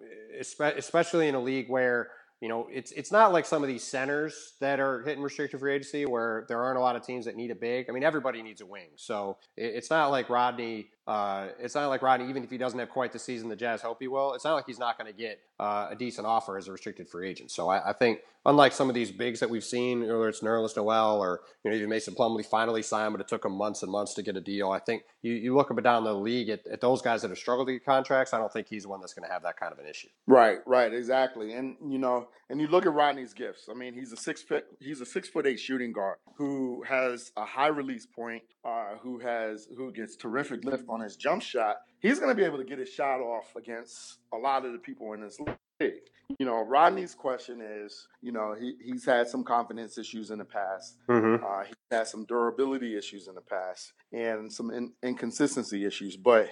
especially 0.76 1.28
in 1.28 1.36
a 1.36 1.40
league 1.40 1.68
where 1.68 2.10
you 2.40 2.48
know, 2.48 2.68
it's 2.70 2.92
it's 2.92 3.10
not 3.10 3.32
like 3.32 3.44
some 3.44 3.62
of 3.62 3.68
these 3.68 3.82
centers 3.82 4.52
that 4.60 4.78
are 4.78 5.02
hitting 5.02 5.22
restricted 5.22 5.58
free 5.58 5.74
agency 5.74 6.06
where 6.06 6.44
there 6.48 6.62
aren't 6.62 6.78
a 6.78 6.80
lot 6.80 6.94
of 6.94 7.04
teams 7.04 7.24
that 7.24 7.34
need 7.36 7.50
a 7.50 7.54
big. 7.54 7.86
I 7.88 7.92
mean, 7.92 8.04
everybody 8.04 8.42
needs 8.42 8.60
a 8.60 8.66
wing, 8.66 8.90
so 8.96 9.38
it's 9.56 9.90
not 9.90 10.10
like 10.10 10.30
Rodney. 10.30 10.90
Uh, 11.06 11.48
it's 11.58 11.74
not 11.74 11.88
like 11.88 12.00
Rodney, 12.00 12.28
even 12.28 12.44
if 12.44 12.50
he 12.50 12.58
doesn't 12.58 12.78
have 12.78 12.90
quite 12.90 13.12
the 13.12 13.18
season 13.18 13.48
the 13.48 13.56
Jazz 13.56 13.82
hope 13.82 13.98
he 14.00 14.06
will. 14.06 14.34
It's 14.34 14.44
not 14.44 14.54
like 14.54 14.66
he's 14.66 14.78
not 14.78 14.96
going 14.98 15.12
to 15.12 15.18
get 15.18 15.40
uh, 15.60 15.88
a 15.90 15.96
decent 15.96 16.26
offer 16.26 16.56
as 16.56 16.68
a 16.68 16.72
restricted 16.72 17.08
free 17.08 17.28
agent. 17.28 17.50
So 17.50 17.68
I, 17.68 17.90
I, 17.90 17.92
think, 17.92 18.20
unlike 18.46 18.72
some 18.72 18.88
of 18.88 18.94
these 18.94 19.10
bigs 19.10 19.40
that 19.40 19.50
we've 19.50 19.64
seen, 19.64 20.02
whether 20.02 20.28
it's 20.28 20.40
Nerlens 20.40 20.76
Noel 20.76 21.20
or 21.20 21.40
you 21.64 21.70
know 21.70 21.76
even 21.76 21.88
Mason 21.88 22.14
Plumlee 22.14 22.46
finally 22.46 22.82
signed, 22.82 23.12
but 23.12 23.20
it 23.20 23.26
took 23.26 23.44
him 23.44 23.52
months 23.52 23.82
and 23.82 23.90
months 23.90 24.14
to 24.14 24.22
get 24.22 24.36
a 24.36 24.40
deal. 24.40 24.70
I 24.70 24.78
think 24.78 25.02
you, 25.20 25.32
you 25.32 25.56
look 25.56 25.70
up 25.70 25.76
and 25.76 25.84
down 25.84 26.04
the 26.04 26.14
league 26.14 26.48
at, 26.48 26.64
at 26.68 26.80
those 26.80 27.02
guys 27.02 27.22
that 27.22 27.30
have 27.30 27.38
struggled 27.38 27.66
to 27.68 27.72
get 27.72 27.84
contracts. 27.84 28.32
I 28.32 28.38
don't 28.38 28.52
think 28.52 28.68
he's 28.68 28.86
one 28.86 29.00
that's 29.00 29.14
going 29.14 29.26
to 29.26 29.32
have 29.32 29.42
that 29.42 29.58
kind 29.58 29.72
of 29.72 29.80
an 29.80 29.86
issue. 29.86 30.08
Right, 30.28 30.58
right, 30.64 30.94
exactly. 30.94 31.52
And 31.52 31.76
you 31.88 31.98
know, 31.98 32.28
and 32.48 32.60
you 32.60 32.68
look 32.68 32.86
at 32.86 32.92
Rodney's 32.92 33.34
gifts. 33.34 33.68
I 33.68 33.74
mean, 33.74 33.94
he's 33.94 34.12
a 34.12 34.16
six 34.16 34.42
foot 34.42 34.64
he's 34.78 35.00
a 35.00 35.06
six 35.06 35.28
foot 35.28 35.44
eight 35.44 35.58
shooting 35.58 35.92
guard 35.92 36.18
who 36.36 36.84
has 36.88 37.32
a 37.36 37.44
high 37.44 37.66
release 37.66 38.06
point, 38.06 38.44
uh, 38.64 38.94
who 39.02 39.18
has 39.18 39.66
who 39.76 39.92
gets 39.92 40.14
terrific 40.14 40.64
lift 40.64 40.84
on 40.88 41.00
his 41.00 41.16
jump 41.16 41.42
shot. 41.42 41.78
He's 42.00 42.18
going 42.18 42.30
to 42.30 42.34
be 42.34 42.44
able 42.44 42.58
to 42.58 42.64
get 42.64 42.78
his 42.78 42.88
shot 42.88 43.20
off 43.20 43.54
against 43.56 44.18
a 44.32 44.36
lot 44.36 44.64
of 44.64 44.72
the 44.72 44.78
people 44.78 45.12
in 45.14 45.20
this 45.20 45.38
league. 45.80 45.92
You 46.38 46.46
know, 46.46 46.62
Rodney's 46.62 47.14
question 47.14 47.60
is, 47.60 48.06
you 48.20 48.32
know, 48.32 48.54
he, 48.58 48.74
he's 48.84 49.04
had 49.04 49.28
some 49.28 49.42
confidence 49.42 49.96
issues 49.96 50.30
in 50.30 50.38
the 50.38 50.44
past. 50.44 50.96
Mm-hmm. 51.08 51.44
Uh, 51.44 51.64
he's 51.64 51.74
had 51.90 52.06
some 52.06 52.24
durability 52.26 52.96
issues 52.96 53.28
in 53.28 53.34
the 53.34 53.40
past 53.40 53.92
and 54.12 54.52
some 54.52 54.70
in, 54.70 54.92
inconsistency 55.02 55.84
issues. 55.86 56.16
But 56.16 56.50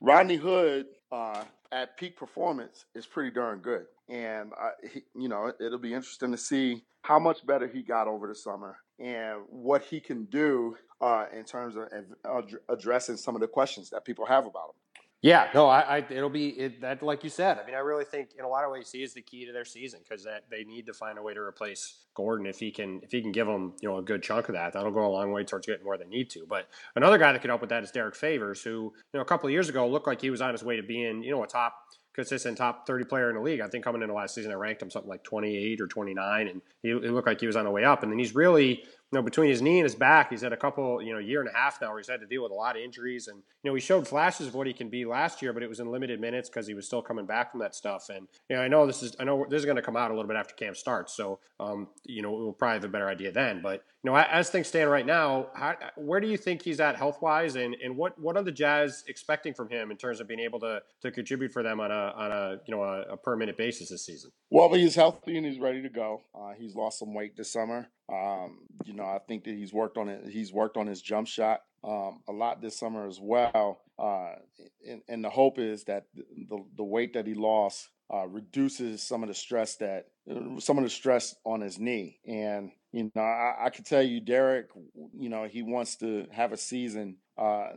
Rodney 0.00 0.36
Hood, 0.36 0.86
uh, 1.12 1.44
at 1.70 1.96
peak 1.98 2.16
performance, 2.16 2.86
is 2.94 3.06
pretty 3.06 3.30
darn 3.30 3.58
good. 3.58 3.84
And, 4.08 4.52
uh, 4.60 4.70
he, 4.92 5.02
you 5.14 5.28
know, 5.28 5.52
it'll 5.60 5.78
be 5.78 5.94
interesting 5.94 6.32
to 6.32 6.38
see 6.38 6.82
how 7.02 7.18
much 7.18 7.46
better 7.46 7.68
he 7.68 7.82
got 7.82 8.08
over 8.08 8.26
the 8.26 8.34
summer 8.34 8.78
and 9.00 9.40
what 9.48 9.82
he 9.82 10.00
can 10.00 10.24
do 10.26 10.76
uh, 11.00 11.26
in 11.36 11.44
terms 11.44 11.76
of 11.76 12.44
addressing 12.68 13.16
some 13.16 13.34
of 13.34 13.40
the 13.40 13.48
questions 13.48 13.90
that 13.90 14.04
people 14.04 14.26
have 14.26 14.46
about 14.46 14.70
him. 14.70 15.00
Yeah, 15.22 15.48
no, 15.54 15.66
I, 15.66 15.80
I 15.80 16.06
it'll 16.08 16.30
be 16.30 16.48
it, 16.48 16.80
that 16.80 17.02
like 17.02 17.22
you 17.22 17.28
said. 17.28 17.58
I 17.58 17.66
mean, 17.66 17.74
I 17.74 17.80
really 17.80 18.06
think 18.06 18.30
in 18.38 18.44
a 18.44 18.48
lot 18.48 18.64
of 18.64 18.70
ways 18.70 18.90
he 18.90 19.02
is 19.02 19.12
the 19.12 19.20
key 19.20 19.44
to 19.44 19.52
their 19.52 19.66
season 19.66 20.00
because 20.02 20.24
that 20.24 20.44
they 20.50 20.64
need 20.64 20.86
to 20.86 20.94
find 20.94 21.18
a 21.18 21.22
way 21.22 21.34
to 21.34 21.40
replace 21.40 22.06
Gordon 22.14 22.46
if 22.46 22.58
he 22.58 22.70
can 22.70 23.00
if 23.02 23.10
he 23.12 23.20
can 23.20 23.30
give 23.30 23.46
them 23.46 23.74
you 23.82 23.88
know 23.90 23.98
a 23.98 24.02
good 24.02 24.22
chunk 24.22 24.48
of 24.48 24.54
that. 24.54 24.72
That'll 24.72 24.90
go 24.90 25.06
a 25.06 25.12
long 25.12 25.30
way 25.30 25.44
towards 25.44 25.66
getting 25.66 25.86
where 25.86 25.98
they 25.98 26.06
need 26.06 26.30
to. 26.30 26.46
But 26.48 26.68
another 26.96 27.18
guy 27.18 27.32
that 27.32 27.42
could 27.42 27.50
help 27.50 27.60
with 27.60 27.68
that 27.68 27.82
is 27.82 27.90
Derrick 27.90 28.14
Favors, 28.14 28.62
who 28.62 28.70
you 28.70 28.92
know 29.12 29.20
a 29.20 29.26
couple 29.26 29.46
of 29.46 29.52
years 29.52 29.68
ago 29.68 29.86
looked 29.86 30.06
like 30.06 30.22
he 30.22 30.30
was 30.30 30.40
on 30.40 30.52
his 30.52 30.64
way 30.64 30.76
to 30.76 30.82
being 30.82 31.22
you 31.22 31.32
know 31.32 31.44
a 31.44 31.46
top 31.46 31.74
consistent 32.14 32.58
top 32.58 32.86
30 32.86 33.04
player 33.04 33.30
in 33.30 33.36
the 33.36 33.42
league. 33.42 33.60
I 33.60 33.68
think 33.68 33.84
coming 33.84 34.02
into 34.02 34.14
last 34.14 34.34
season, 34.34 34.50
I 34.50 34.54
ranked 34.54 34.82
him 34.82 34.90
something 34.90 35.08
like 35.08 35.22
28 35.22 35.80
or 35.80 35.86
29, 35.86 36.48
and 36.48 36.62
he, 36.82 36.92
looked 36.94 37.26
like 37.26 37.40
he 37.40 37.46
was 37.46 37.56
on 37.56 37.64
the 37.64 37.70
way 37.70 37.84
up. 37.84 38.02
And 38.02 38.10
then 38.10 38.18
he's 38.18 38.34
really 38.34 38.84
you 39.12 39.18
know, 39.18 39.22
between 39.22 39.50
his 39.50 39.60
knee 39.60 39.78
and 39.78 39.84
his 39.84 39.96
back, 39.96 40.30
he's 40.30 40.42
had 40.42 40.52
a 40.52 40.56
couple, 40.56 41.02
you 41.02 41.12
know, 41.12 41.18
year 41.18 41.40
and 41.40 41.48
a 41.48 41.52
half 41.52 41.80
now 41.80 41.88
where 41.88 41.98
he's 41.98 42.08
had 42.08 42.20
to 42.20 42.26
deal 42.26 42.44
with 42.44 42.52
a 42.52 42.54
lot 42.54 42.76
of 42.76 42.82
injuries. 42.82 43.26
And, 43.26 43.42
you 43.62 43.70
know, 43.70 43.74
he 43.74 43.80
showed 43.80 44.06
flashes 44.06 44.46
of 44.46 44.54
what 44.54 44.68
he 44.68 44.72
can 44.72 44.88
be 44.88 45.04
last 45.04 45.42
year, 45.42 45.52
but 45.52 45.64
it 45.64 45.68
was 45.68 45.80
in 45.80 45.90
limited 45.90 46.20
minutes 46.20 46.48
because 46.48 46.68
he 46.68 46.74
was 46.74 46.86
still 46.86 47.02
coming 47.02 47.26
back 47.26 47.50
from 47.50 47.58
that 47.60 47.74
stuff. 47.74 48.08
And, 48.08 48.28
you 48.48 48.54
know, 48.54 48.62
I 48.62 48.68
know 48.68 48.86
this 48.86 49.02
is, 49.02 49.16
I 49.18 49.24
know 49.24 49.46
this 49.50 49.58
is 49.58 49.64
going 49.64 49.76
to 49.76 49.82
come 49.82 49.96
out 49.96 50.12
a 50.12 50.14
little 50.14 50.28
bit 50.28 50.36
after 50.36 50.54
camp 50.54 50.76
starts. 50.76 51.12
So, 51.12 51.40
um, 51.58 51.88
you 52.04 52.22
know, 52.22 52.30
we'll 52.30 52.52
probably 52.52 52.74
have 52.74 52.84
a 52.84 52.88
better 52.88 53.08
idea 53.08 53.32
then. 53.32 53.60
But, 53.62 53.82
you 54.04 54.10
know, 54.10 54.16
as 54.16 54.48
things 54.48 54.68
stand 54.68 54.88
right 54.88 55.04
now, 55.04 55.48
how, 55.54 55.74
where 55.96 56.20
do 56.20 56.28
you 56.28 56.36
think 56.36 56.62
he's 56.62 56.78
at 56.78 56.94
health 56.94 57.20
wise? 57.20 57.56
And, 57.56 57.74
and 57.82 57.96
what, 57.96 58.16
what 58.16 58.36
are 58.36 58.44
the 58.44 58.52
Jazz 58.52 59.02
expecting 59.08 59.54
from 59.54 59.68
him 59.68 59.90
in 59.90 59.96
terms 59.96 60.20
of 60.20 60.28
being 60.28 60.40
able 60.40 60.60
to, 60.60 60.82
to 61.02 61.10
contribute 61.10 61.50
for 61.50 61.64
them 61.64 61.80
on 61.80 61.90
a, 61.90 62.14
on 62.16 62.30
a, 62.30 62.60
you 62.64 62.74
know, 62.74 62.84
a, 62.84 63.02
a 63.12 63.16
per 63.16 63.34
minute 63.34 63.58
basis 63.58 63.88
this 63.88 64.06
season? 64.06 64.30
Well, 64.50 64.72
he's 64.72 64.94
healthy 64.94 65.36
and 65.36 65.44
he's 65.44 65.58
ready 65.58 65.82
to 65.82 65.88
go. 65.88 66.22
Uh, 66.32 66.52
he's 66.56 66.76
lost 66.76 67.00
some 67.00 67.12
weight 67.12 67.36
this 67.36 67.52
summer. 67.52 67.88
Um, 68.10 68.60
you 68.84 68.94
know, 68.94 69.04
I 69.04 69.18
think 69.26 69.44
that 69.44 69.54
he's 69.54 69.72
worked 69.72 69.96
on 69.96 70.08
it. 70.08 70.28
He's 70.28 70.52
worked 70.52 70.76
on 70.76 70.86
his 70.86 71.00
jump 71.00 71.28
shot 71.28 71.60
um, 71.84 72.20
a 72.28 72.32
lot 72.32 72.60
this 72.60 72.78
summer 72.78 73.06
as 73.06 73.18
well. 73.20 73.80
Uh, 73.98 74.34
and, 74.88 75.02
and, 75.08 75.24
the 75.24 75.30
hope 75.30 75.58
is 75.58 75.84
that 75.84 76.06
the, 76.14 76.64
the 76.76 76.84
weight 76.84 77.12
that 77.14 77.26
he 77.26 77.34
lost 77.34 77.88
uh, 78.12 78.26
reduces 78.26 79.02
some 79.02 79.22
of 79.22 79.28
the 79.28 79.34
stress 79.34 79.76
that 79.76 80.06
some 80.58 80.78
of 80.78 80.84
the 80.84 80.90
stress 80.90 81.34
on 81.44 81.60
his 81.60 81.78
knee. 81.78 82.18
And 82.26 82.72
you 82.92 83.10
know, 83.14 83.22
I, 83.22 83.66
I 83.66 83.70
can 83.70 83.84
tell 83.84 84.02
you, 84.02 84.20
Derrick. 84.20 84.68
You 85.12 85.28
know, 85.28 85.44
he 85.44 85.62
wants 85.62 85.96
to 85.96 86.26
have 86.32 86.52
a 86.52 86.56
season 86.56 87.16
uh, 87.38 87.68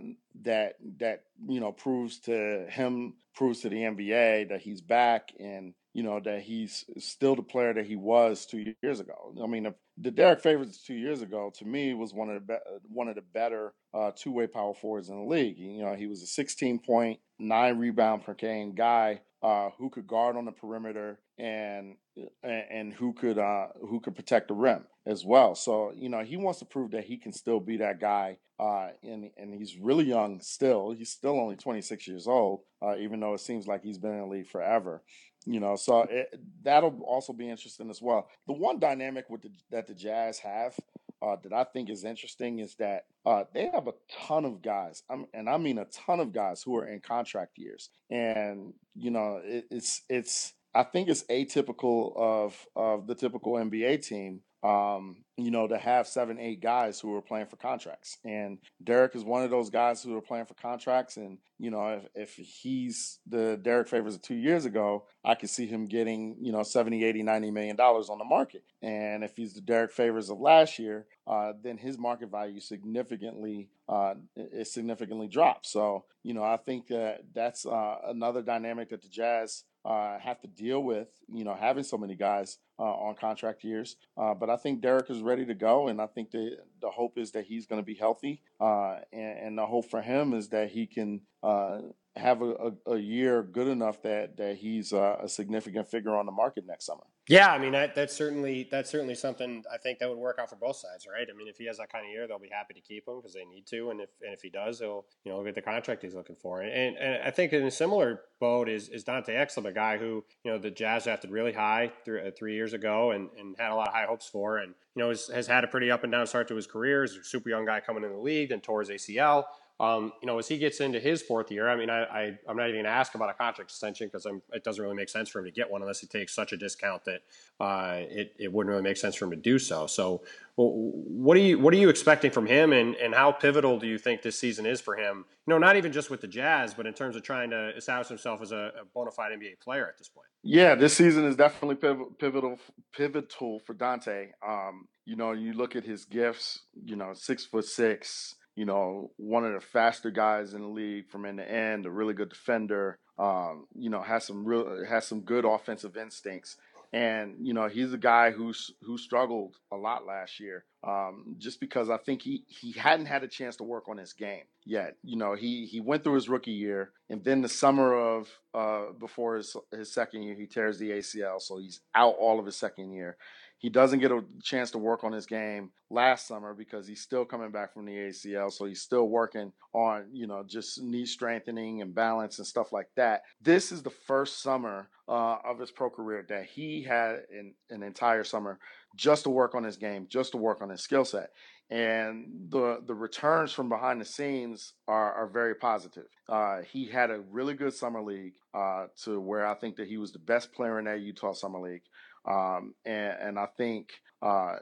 that 0.43 0.76
that 0.99 1.23
you 1.47 1.60
know 1.60 1.72
proves 1.72 2.19
to 2.22 2.65
him, 2.69 3.15
proves 3.35 3.61
to 3.61 3.69
the 3.69 3.77
NBA 3.77 4.49
that 4.49 4.61
he's 4.61 4.81
back 4.81 5.34
and 5.39 5.73
you 5.94 6.03
know, 6.03 6.20
that 6.20 6.41
he's 6.41 6.86
still 6.98 7.36
the 7.36 7.44
player 7.44 7.74
that 7.74 7.86
he 7.86 7.95
was 7.95 8.45
two 8.45 8.74
years 8.82 8.99
ago. 8.99 9.34
I 9.44 9.48
mean, 9.48 9.74
the 9.98 10.11
Derrick 10.11 10.41
Favors 10.41 10.82
two 10.86 10.95
years 10.95 11.22
ago, 11.22 11.52
to 11.57 11.65
me, 11.65 11.94
was 11.94 12.14
one 12.14 12.30
of 12.30 12.36
the 12.36 12.53
be- 12.53 12.88
one 12.90 13.07
of 13.07 13.15
the 13.15 13.22
better 13.22 13.74
uh, 13.94 14.11
two 14.15 14.32
way 14.32 14.48
power 14.48 14.74
forwards 14.74 15.10
in 15.10 15.18
the 15.18 15.30
league. 15.30 15.57
You 15.57 15.84
know, 15.84 15.94
he 15.94 16.07
was 16.07 16.24
a 16.24 16.28
16 16.28 16.80
point, 16.80 17.20
nine 17.40 17.78
rebound 17.78 18.24
per 18.24 18.34
game 18.34 18.74
guy 18.74 19.22
uh, 19.44 19.70
who 19.78 19.90
could 19.90 20.07
guard 20.07 20.38
on 20.38 20.45
the 20.45 20.52
perimeter 20.52 21.20
and 21.38 21.95
and 22.44 22.94
who 22.94 23.14
could 23.14 23.38
uh, 23.38 23.68
who 23.82 23.99
could 23.99 24.15
protect 24.15 24.48
the 24.48 24.53
rim 24.53 24.86
as 25.06 25.24
well. 25.26 25.53
So 25.53 25.91
you 25.95 26.10
know, 26.10 26.24
he 26.24 26.38
wants 26.38 26.60
to 26.60 26.65
prove 26.65 26.91
that 26.91 27.03
he 27.03 27.18
can 27.18 27.34
still 27.34 27.60
be 27.60 27.78
that 27.78 27.99
guy. 27.99 28.38
Uh, 28.60 28.90
and 29.03 29.30
and 29.36 29.53
he's 29.53 29.78
really 29.78 30.06
young 30.06 30.40
still. 30.40 30.91
He's 30.91 31.10
still 31.10 31.40
only 31.40 31.56
26 31.56 32.07
years 32.07 32.28
old, 32.28 32.61
uh, 32.82 32.95
even 32.98 33.20
though 33.20 33.34
it 33.34 33.41
seems 33.41 33.68
like 33.68 33.84
he's 33.84 33.98
been 33.98 34.14
in 34.14 34.20
the 34.20 34.26
league 34.28 34.48
forever. 34.48 35.03
You 35.45 35.60
know, 35.60 35.76
so 35.76 36.02
it, 36.10 36.40
that'll 36.61 37.02
also 37.06 37.34
be 37.34 37.49
interesting 37.49 37.90
as 37.90 38.02
well. 38.02 38.30
The 38.48 38.53
one 38.53 38.80
dynamic 38.80 39.30
with 39.30 39.41
the, 39.41 39.52
that 39.72 39.88
the 39.88 39.94
Jazz 39.94 40.40
have 40.40 40.76
uh, 41.24 41.38
that 41.44 41.53
I 41.53 41.64
think 41.64 41.90
is 41.90 42.03
interesting 42.03 42.60
is 42.60 42.76
that 42.76 43.06
uh, 43.26 43.44
they 43.53 43.70
have 43.74 43.88
a 43.88 43.94
ton 44.28 44.44
of 44.45 44.61
guys, 44.61 45.03
I'm, 45.10 45.26
and 45.34 45.49
I 45.49 45.57
mean 45.57 45.78
a 45.78 45.86
ton 45.86 46.20
of 46.20 46.34
guys 46.34 46.61
who 46.61 46.76
are 46.78 46.88
in 46.88 46.99
contract 46.99 47.57
years, 47.57 47.90
and 48.10 48.74
you 48.95 49.11
know 49.11 49.40
it, 49.44 49.65
it's 49.72 50.02
it's 50.10 50.53
I 50.76 50.84
think 50.84 51.07
it's 51.07 51.24
atypical 51.24 52.15
of 52.18 52.65
of 52.76 53.07
the 53.07 53.15
typical 53.15 53.53
NBA 53.53 54.06
team 54.06 54.41
um, 54.64 55.18
you 55.35 55.52
know, 55.52 55.68
to 55.68 55.77
have 55.77 56.07
seven, 56.07 56.40
eight 56.40 56.61
guys 56.61 56.99
who 56.99 57.14
are 57.15 57.22
playing 57.22 57.48
for 57.48 57.57
contracts. 57.57 58.18
And 58.23 58.60
Derrick 58.84 59.15
is 59.15 59.23
one 59.23 59.44
of 59.44 59.49
those 59.49 59.69
guys 59.69 60.02
who 60.02 60.15
are 60.15 60.22
playing 60.22 60.45
for 60.45 60.53
contracts. 60.53 61.18
And, 61.18 61.40
you 61.60 61.69
know, 61.69 62.02
if, 62.15 62.38
if 62.40 62.45
he's 62.45 63.19
the 63.27 63.60
Derrick 63.61 63.90
Favors 63.90 64.15
of 64.15 64.22
two 64.22 64.35
years 64.35 64.65
ago, 64.65 65.06
I 65.26 65.35
could 65.35 65.49
see 65.49 65.65
him 65.65 65.88
getting, 65.88 66.38
you 66.40 66.52
know, 66.52 66.64
70, 66.64 67.03
80, 67.03 67.23
90 67.23 67.52
million 67.52 67.76
dollars 67.76 68.10
on 68.10 68.19
the 68.19 68.26
market. 68.26 68.64
And 68.81 69.23
if 69.23 69.35
he's 69.35 69.53
the 69.53 69.61
Derrick 69.61 69.91
Favors 69.91 70.30
of 70.30 70.40
last 70.40 70.80
year, 70.80 71.07
uh, 71.27 71.53
then 71.61 71.77
his 71.77 71.98
market 71.98 72.31
value 72.31 72.60
significantly 72.60 73.69
uh, 73.90 74.14
is 74.35 74.72
significantly 74.72 75.27
dropped. 75.27 75.65
So, 75.65 76.06
you 76.23 76.34
know, 76.34 76.44
I 76.44 76.57
think 76.57 76.88
that 76.88 77.23
that's 77.34 77.65
uh, 77.65 77.98
another 78.07 78.41
dynamic 78.41 78.90
that 78.90 79.02
the 79.02 79.10
Jazz 79.10 79.64
uh, 79.85 80.18
have 80.19 80.39
to 80.41 80.47
deal 80.47 80.81
with, 80.81 81.10
you 81.31 81.43
know, 81.43 81.55
having 81.55 81.84
so 81.84 81.97
many 81.97 82.15
guys 82.15 82.57
uh, 82.80 82.84
on 82.84 83.15
contract 83.15 83.64
years. 83.64 83.95
Uh, 84.18 84.34
but 84.34 84.49
I 84.49 84.57
think 84.57 84.81
Derrick 84.81 85.10
is 85.10 85.22
ready 85.22 85.45
to 85.45 85.53
go, 85.53 85.88
and 85.88 86.01
I 86.01 86.07
think 86.07 86.31
the 86.31 86.57
the 86.81 86.89
hope 86.89 87.18
is 87.18 87.31
that 87.31 87.45
he's 87.45 87.65
going 87.65 87.81
to 87.81 87.85
be 87.85 87.95
healthy, 87.95 88.41
uh, 88.60 88.99
and, 89.11 89.39
and, 89.39 89.57
the 89.57 89.65
hope 89.65 89.89
for 89.89 90.01
him 90.01 90.34
is 90.34 90.49
that 90.49 90.69
he 90.69 90.85
can 90.85 91.22
uh, 91.41 91.80
have 92.15 92.41
a, 92.41 92.73
a, 92.85 92.91
a, 92.93 92.97
year 92.97 93.43
good 93.43 93.68
enough 93.68 94.01
that 94.03 94.38
that 94.38 94.57
he's 94.57 94.93
uh, 94.93 95.18
a 95.22 95.30
significant 95.30 95.88
figure 95.88 96.15
on 96.15 96.26
the 96.26 96.31
market 96.31 96.65
next 96.65 96.85
summer. 96.85 97.03
Yeah, 97.29 97.53
I 97.53 97.57
mean 97.57 97.71
that, 97.71 97.95
that's 97.95 98.13
certainly 98.13 98.67
that's 98.69 98.89
certainly 98.89 99.15
something 99.15 99.63
I 99.73 99.77
think 99.77 99.99
that 99.99 100.09
would 100.09 100.17
work 100.17 100.39
out 100.41 100.49
for 100.49 100.57
both 100.57 100.75
sides, 100.75 101.07
right? 101.07 101.25
I 101.29 101.37
mean, 101.37 101.47
if 101.47 101.57
he 101.57 101.65
has 101.67 101.77
that 101.77 101.89
kind 101.89 102.05
of 102.05 102.11
year, 102.11 102.27
they'll 102.27 102.37
be 102.37 102.49
happy 102.51 102.73
to 102.73 102.81
keep 102.81 103.07
him 103.07 103.15
because 103.17 103.33
they 103.33 103.45
need 103.45 103.65
to, 103.67 103.91
and 103.91 104.01
if 104.01 104.09
and 104.21 104.33
if 104.33 104.41
he 104.41 104.49
does, 104.49 104.79
he'll 104.79 105.05
you 105.23 105.31
know 105.31 105.41
get 105.41 105.55
the 105.55 105.61
contract 105.61 106.03
he's 106.03 106.15
looking 106.15 106.35
for. 106.35 106.61
And, 106.61 106.97
and 106.97 107.23
I 107.23 107.31
think 107.31 107.53
in 107.53 107.63
a 107.63 107.71
similar 107.71 108.21
boat 108.41 108.67
is 108.67 108.89
is 108.89 109.05
Dante 109.05 109.33
Exum, 109.33 109.65
a 109.65 109.71
guy 109.71 109.97
who 109.97 110.25
you 110.43 110.51
know 110.51 110.57
the 110.57 110.69
Jazz 110.69 111.05
drafted 111.05 111.31
really 111.31 111.53
high 111.53 111.93
three, 112.03 112.27
uh, 112.27 112.31
three 112.37 112.55
years 112.55 112.73
ago 112.73 113.11
and, 113.11 113.29
and 113.39 113.55
had 113.57 113.71
a 113.71 113.75
lot 113.75 113.87
of 113.87 113.93
high 113.93 114.05
hopes 114.05 114.27
for, 114.27 114.57
and 114.57 114.73
you 114.93 115.01
know 115.01 115.07
has, 115.07 115.27
has 115.27 115.47
had 115.47 115.63
a 115.63 115.67
pretty 115.67 115.89
up 115.89 116.03
and 116.03 116.11
down 116.11 116.27
start 116.27 116.49
to 116.49 116.55
his 116.57 116.67
career. 116.67 117.03
He's 117.03 117.15
a 117.15 117.23
super 117.23 117.47
young 117.47 117.65
guy 117.65 117.79
coming 117.79 118.03
in 118.03 118.11
the 118.11 118.17
league, 118.17 118.51
and 118.51 118.61
tore 118.61 118.81
his 118.81 118.89
ACL. 118.89 119.45
Um, 119.84 120.14
you 120.22 120.27
know, 120.27 120.39
as 120.39 120.47
he 120.47 120.57
gets 120.57 120.80
into 120.80 120.97
his 120.97 121.22
fourth 121.22 121.51
year, 121.51 121.68
I 121.68 121.76
mean, 121.76 121.89
I, 121.89 122.03
I 122.03 122.23
am 122.47 122.55
not 122.55 122.69
even 122.69 122.76
going 122.76 122.85
to 122.85 122.89
ask 122.89 123.15
about 123.15 123.30
a 123.30 123.34
contract 123.34 123.69
extension 123.69 124.07
because 124.07 124.26
it 124.53 124.64
doesn't 124.64 124.81
really 124.81 124.95
make 124.95 125.10
sense 125.10 125.27
for 125.27 125.39
him 125.39 125.45
to 125.45 125.51
get 125.51 125.69
one 125.69 125.81
unless 125.81 125.99
he 125.99 126.07
takes 126.07 126.34
such 126.34 126.53
a 126.53 126.57
discount 126.57 127.03
that 127.03 127.22
uh, 127.60 127.97
it 127.99 128.34
it 128.39 128.53
wouldn't 128.53 128.72
really 128.72 128.81
make 128.81 128.95
sense 128.95 129.14
for 129.15 129.26
him 129.26 129.31
to 129.31 129.38
do 129.38 129.60
so. 129.60 129.85
So, 129.85 130.23
well, 130.55 130.72
what 130.73 131.35
are 131.35 131.41
you 131.41 131.60
what 131.60 131.73
are 131.73 131.77
you 131.77 131.89
expecting 131.89 132.31
from 132.31 132.45
him, 132.45 132.72
and 132.72 132.95
and 132.95 133.14
how 133.14 133.34
pivotal 133.34 133.77
do 133.77 133.85
you 133.85 133.97
think 133.97 134.22
this 134.22 134.39
season 134.39 134.65
is 134.65 134.80
for 134.80 134.95
him? 134.95 135.26
You 135.45 135.53
know, 135.53 135.57
not 135.57 135.76
even 135.76 135.91
just 135.91 136.10
with 136.10 136.22
the 136.22 136.27
Jazz, 136.27 136.73
but 136.73 136.88
in 136.88 136.93
terms 136.93 137.18
of 137.18 137.23
trying 137.23 137.49
to 137.49 137.76
establish 137.76 138.07
himself 138.07 138.41
as 138.41 138.53
a, 138.53 138.72
a 138.81 138.85
bona 138.93 139.11
fide 139.11 139.34
NBA 139.34 139.60
player 139.60 139.85
at 139.85 139.97
this 139.97 140.07
point. 140.07 140.27
Yeah, 140.43 140.76
this 140.76 140.95
season 140.95 141.26
is 141.26 141.35
definitely 141.35 141.76
pivotal 142.19 142.57
pivotal 142.95 143.60
for 143.60 143.73
Dante. 143.73 144.30
Um, 144.47 144.88
you 145.05 145.18
know, 145.18 145.34
you 145.34 145.51
look 145.51 145.76
at 145.76 145.84
his 145.84 146.05
gifts. 146.05 146.61
You 146.85 146.95
know, 146.95 147.11
six 147.14 147.43
foot 147.43 147.65
six 147.65 148.35
you 148.55 148.65
know, 148.65 149.11
one 149.17 149.45
of 149.45 149.53
the 149.53 149.61
faster 149.61 150.11
guys 150.11 150.53
in 150.53 150.61
the 150.61 150.67
league 150.67 151.09
from 151.09 151.25
end 151.25 151.39
to 151.39 151.49
end, 151.49 151.85
a 151.85 151.91
really 151.91 152.13
good 152.13 152.30
defender. 152.30 152.99
Um, 153.17 153.67
you 153.75 153.89
know, 153.89 154.01
has 154.01 154.25
some 154.25 154.45
real 154.45 154.85
has 154.85 155.05
some 155.05 155.21
good 155.21 155.45
offensive 155.45 155.97
instincts. 155.97 156.57
And 156.91 157.35
you 157.41 157.55
know, 157.55 157.67
he's 157.67 157.91
a 157.91 157.97
guy 157.97 158.30
who's 158.30 158.71
who 158.84 158.99
struggled 158.99 159.55
a 159.71 159.75
lot 159.75 160.05
last 160.05 160.39
year, 160.39 160.63
um, 160.84 161.35
just 161.39 161.59
because 161.59 161.89
I 161.89 161.97
think 161.97 162.21
he 162.21 162.43
he 162.47 162.71
hadn't 162.71 163.07
had 163.07 163.23
a 163.23 163.27
chance 163.27 163.55
to 163.55 163.63
work 163.63 163.89
on 163.89 163.97
his 163.97 164.13
game 164.13 164.43
yet. 164.63 164.95
You 165.03 165.17
know, 165.17 165.34
he 165.34 165.65
he 165.65 165.80
went 165.80 166.03
through 166.03 166.13
his 166.15 166.30
rookie 166.30 166.51
year, 166.51 166.91
and 167.09 167.23
then 167.23 167.41
the 167.41 167.49
summer 167.49 167.95
of 167.95 168.30
uh, 168.53 168.91
before 168.99 169.38
his 169.38 169.55
his 169.71 169.91
second 169.91 170.21
year, 170.21 170.35
he 170.35 170.45
tears 170.45 170.77
the 170.77 170.91
ACL, 170.91 171.41
so 171.41 171.57
he's 171.57 171.81
out 171.95 172.15
all 172.19 172.39
of 172.39 172.45
his 172.45 172.55
second 172.57 172.91
year. 172.93 173.17
He 173.64 173.69
doesn't 173.69 173.99
get 173.99 174.11
a 174.11 174.26
chance 174.41 174.72
to 174.72 174.77
work 174.77 175.06
on 175.06 175.14
his 175.14 175.26
game 175.26 175.72
last 175.90 176.27
summer 176.27 176.53
because 176.53 176.85
he's 176.85 176.99
still 176.99 177.23
coming 177.23 177.49
back 177.49 177.73
from 177.73 177.85
the 177.85 177.94
ACL. 177.94 178.52
So 178.52 178.65
he's 178.65 178.81
still 178.81 179.07
working 179.07 179.53
on, 179.72 180.07
you 180.11 180.27
know, 180.27 180.44
just 180.45 180.81
knee 180.81 181.06
strengthening 181.06 181.81
and 181.81 181.95
balance 181.95 182.40
and 182.40 182.45
stuff 182.45 182.73
like 182.73 182.90
that. 182.98 183.22
This 183.41 183.72
is 183.72 183.81
the 183.81 183.90
first 183.90 184.44
summer 184.44 184.90
uh, 185.07 185.38
of 185.45 185.60
his 185.60 185.72
pro 185.72 185.90
career 185.90 186.26
that 186.27 186.45
he 186.45 186.84
had 186.84 187.22
an, 187.31 187.53
an 187.69 187.84
entire 187.84 188.26
summer 188.26 188.60
just 188.98 189.23
to 189.23 189.30
work 189.30 189.56
on 189.56 189.64
his 189.64 189.77
game, 189.77 190.07
just 190.10 190.31
to 190.34 190.38
work 190.38 190.61
on 190.61 190.68
his 190.68 190.81
skill 190.81 191.06
set. 191.06 191.30
And 191.69 192.49
the 192.49 192.84
the 192.85 192.94
returns 192.94 193.53
from 193.53 193.69
behind 193.69 194.02
the 194.02 194.06
scenes 194.06 194.73
are, 194.90 195.14
are 195.14 195.27
very 195.27 195.56
positive. 195.56 196.07
Uh, 196.27 196.64
he 196.69 196.85
had 196.85 197.11
a 197.11 197.22
really 197.31 197.53
good 197.53 197.73
summer 197.73 198.03
league 198.03 198.34
uh, 198.53 198.88
to 199.06 199.22
where 199.22 199.48
I 199.48 199.53
think 199.56 199.77
that 199.77 199.88
he 199.88 199.98
was 199.98 200.11
the 200.11 200.19
best 200.19 200.52
player 200.52 200.80
in 200.80 200.85
that 200.85 200.99
Utah 200.99 201.31
summer 201.31 201.61
league. 201.61 201.84
Um, 202.25 202.73
and, 202.85 203.17
and, 203.21 203.39
I 203.39 203.47
think 203.57 203.89
uh, 204.21 204.55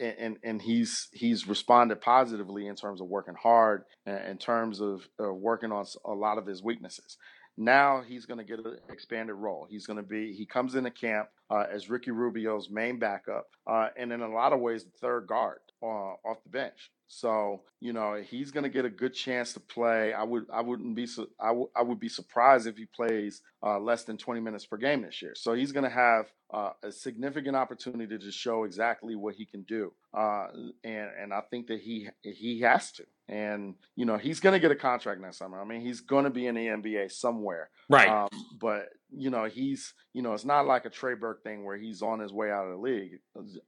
and 0.00 0.36
and 0.44 0.62
he's 0.62 1.08
he's 1.12 1.48
responded 1.48 2.00
positively 2.00 2.68
in 2.68 2.76
terms 2.76 3.00
of 3.00 3.08
working 3.08 3.34
hard, 3.34 3.84
in 4.06 4.38
terms 4.38 4.80
of 4.80 5.08
uh, 5.20 5.32
working 5.32 5.72
on 5.72 5.84
a 6.04 6.12
lot 6.12 6.38
of 6.38 6.46
his 6.46 6.62
weaknesses. 6.62 7.16
Now 7.56 8.02
he's 8.06 8.24
going 8.24 8.38
to 8.38 8.44
get 8.44 8.64
an 8.64 8.78
expanded 8.88 9.34
role. 9.34 9.66
He's 9.68 9.84
going 9.84 9.96
to 9.96 10.04
be 10.04 10.32
he 10.32 10.46
comes 10.46 10.76
into 10.76 10.92
camp 10.92 11.28
uh, 11.50 11.64
as 11.68 11.90
Ricky 11.90 12.12
Rubio's 12.12 12.70
main 12.70 13.00
backup, 13.00 13.48
uh, 13.66 13.88
and 13.96 14.12
in 14.12 14.20
a 14.20 14.30
lot 14.30 14.52
of 14.52 14.60
ways 14.60 14.84
the 14.84 14.92
third 15.00 15.26
guard 15.26 15.58
uh, 15.82 15.86
off 15.86 16.42
the 16.44 16.50
bench. 16.50 16.90
So 17.08 17.62
you 17.80 17.92
know 17.92 18.22
he's 18.22 18.50
going 18.50 18.64
to 18.64 18.70
get 18.70 18.84
a 18.84 18.90
good 18.90 19.14
chance 19.14 19.54
to 19.54 19.60
play. 19.60 20.12
I 20.12 20.22
would 20.22 20.44
I 20.52 20.60
wouldn't 20.60 20.94
be 20.94 21.06
su- 21.06 21.30
I, 21.40 21.48
w- 21.48 21.70
I 21.74 21.82
would 21.82 21.98
be 21.98 22.08
surprised 22.08 22.66
if 22.66 22.76
he 22.76 22.84
plays 22.84 23.40
uh, 23.62 23.78
less 23.80 24.04
than 24.04 24.18
20 24.18 24.40
minutes 24.40 24.66
per 24.66 24.76
game 24.76 25.02
this 25.02 25.22
year. 25.22 25.34
So 25.34 25.54
he's 25.54 25.72
going 25.72 25.84
to 25.84 25.90
have 25.90 26.26
uh, 26.52 26.70
a 26.82 26.92
significant 26.92 27.56
opportunity 27.56 28.18
to 28.18 28.30
show 28.30 28.64
exactly 28.64 29.16
what 29.16 29.34
he 29.34 29.46
can 29.46 29.62
do, 29.62 29.92
uh, 30.14 30.48
and 30.84 31.10
and 31.20 31.32
I 31.32 31.40
think 31.50 31.66
that 31.68 31.80
he 31.80 32.08
he 32.22 32.60
has 32.60 32.92
to. 32.92 33.04
And 33.30 33.74
you 33.96 34.06
know 34.06 34.16
he's 34.16 34.40
going 34.40 34.54
to 34.54 34.60
get 34.60 34.70
a 34.70 34.76
contract 34.76 35.20
next 35.20 35.38
summer. 35.38 35.60
I 35.60 35.64
mean 35.64 35.80
he's 35.80 36.00
going 36.00 36.24
to 36.24 36.30
be 36.30 36.46
in 36.46 36.54
the 36.54 36.66
NBA 36.66 37.10
somewhere, 37.12 37.70
right? 37.88 38.08
Um, 38.08 38.28
but 38.60 38.88
you 39.10 39.30
know 39.30 39.44
he's 39.44 39.94
you 40.12 40.22
know 40.22 40.32
it's 40.34 40.44
not 40.44 40.66
like 40.66 40.84
a 40.84 40.90
Trey 40.90 41.14
Burke 41.14 41.42
thing 41.42 41.64
where 41.64 41.76
he's 41.76 42.02
on 42.02 42.20
his 42.20 42.32
way 42.32 42.50
out 42.50 42.64
of 42.64 42.70
the 42.70 42.82
league. 42.82 43.20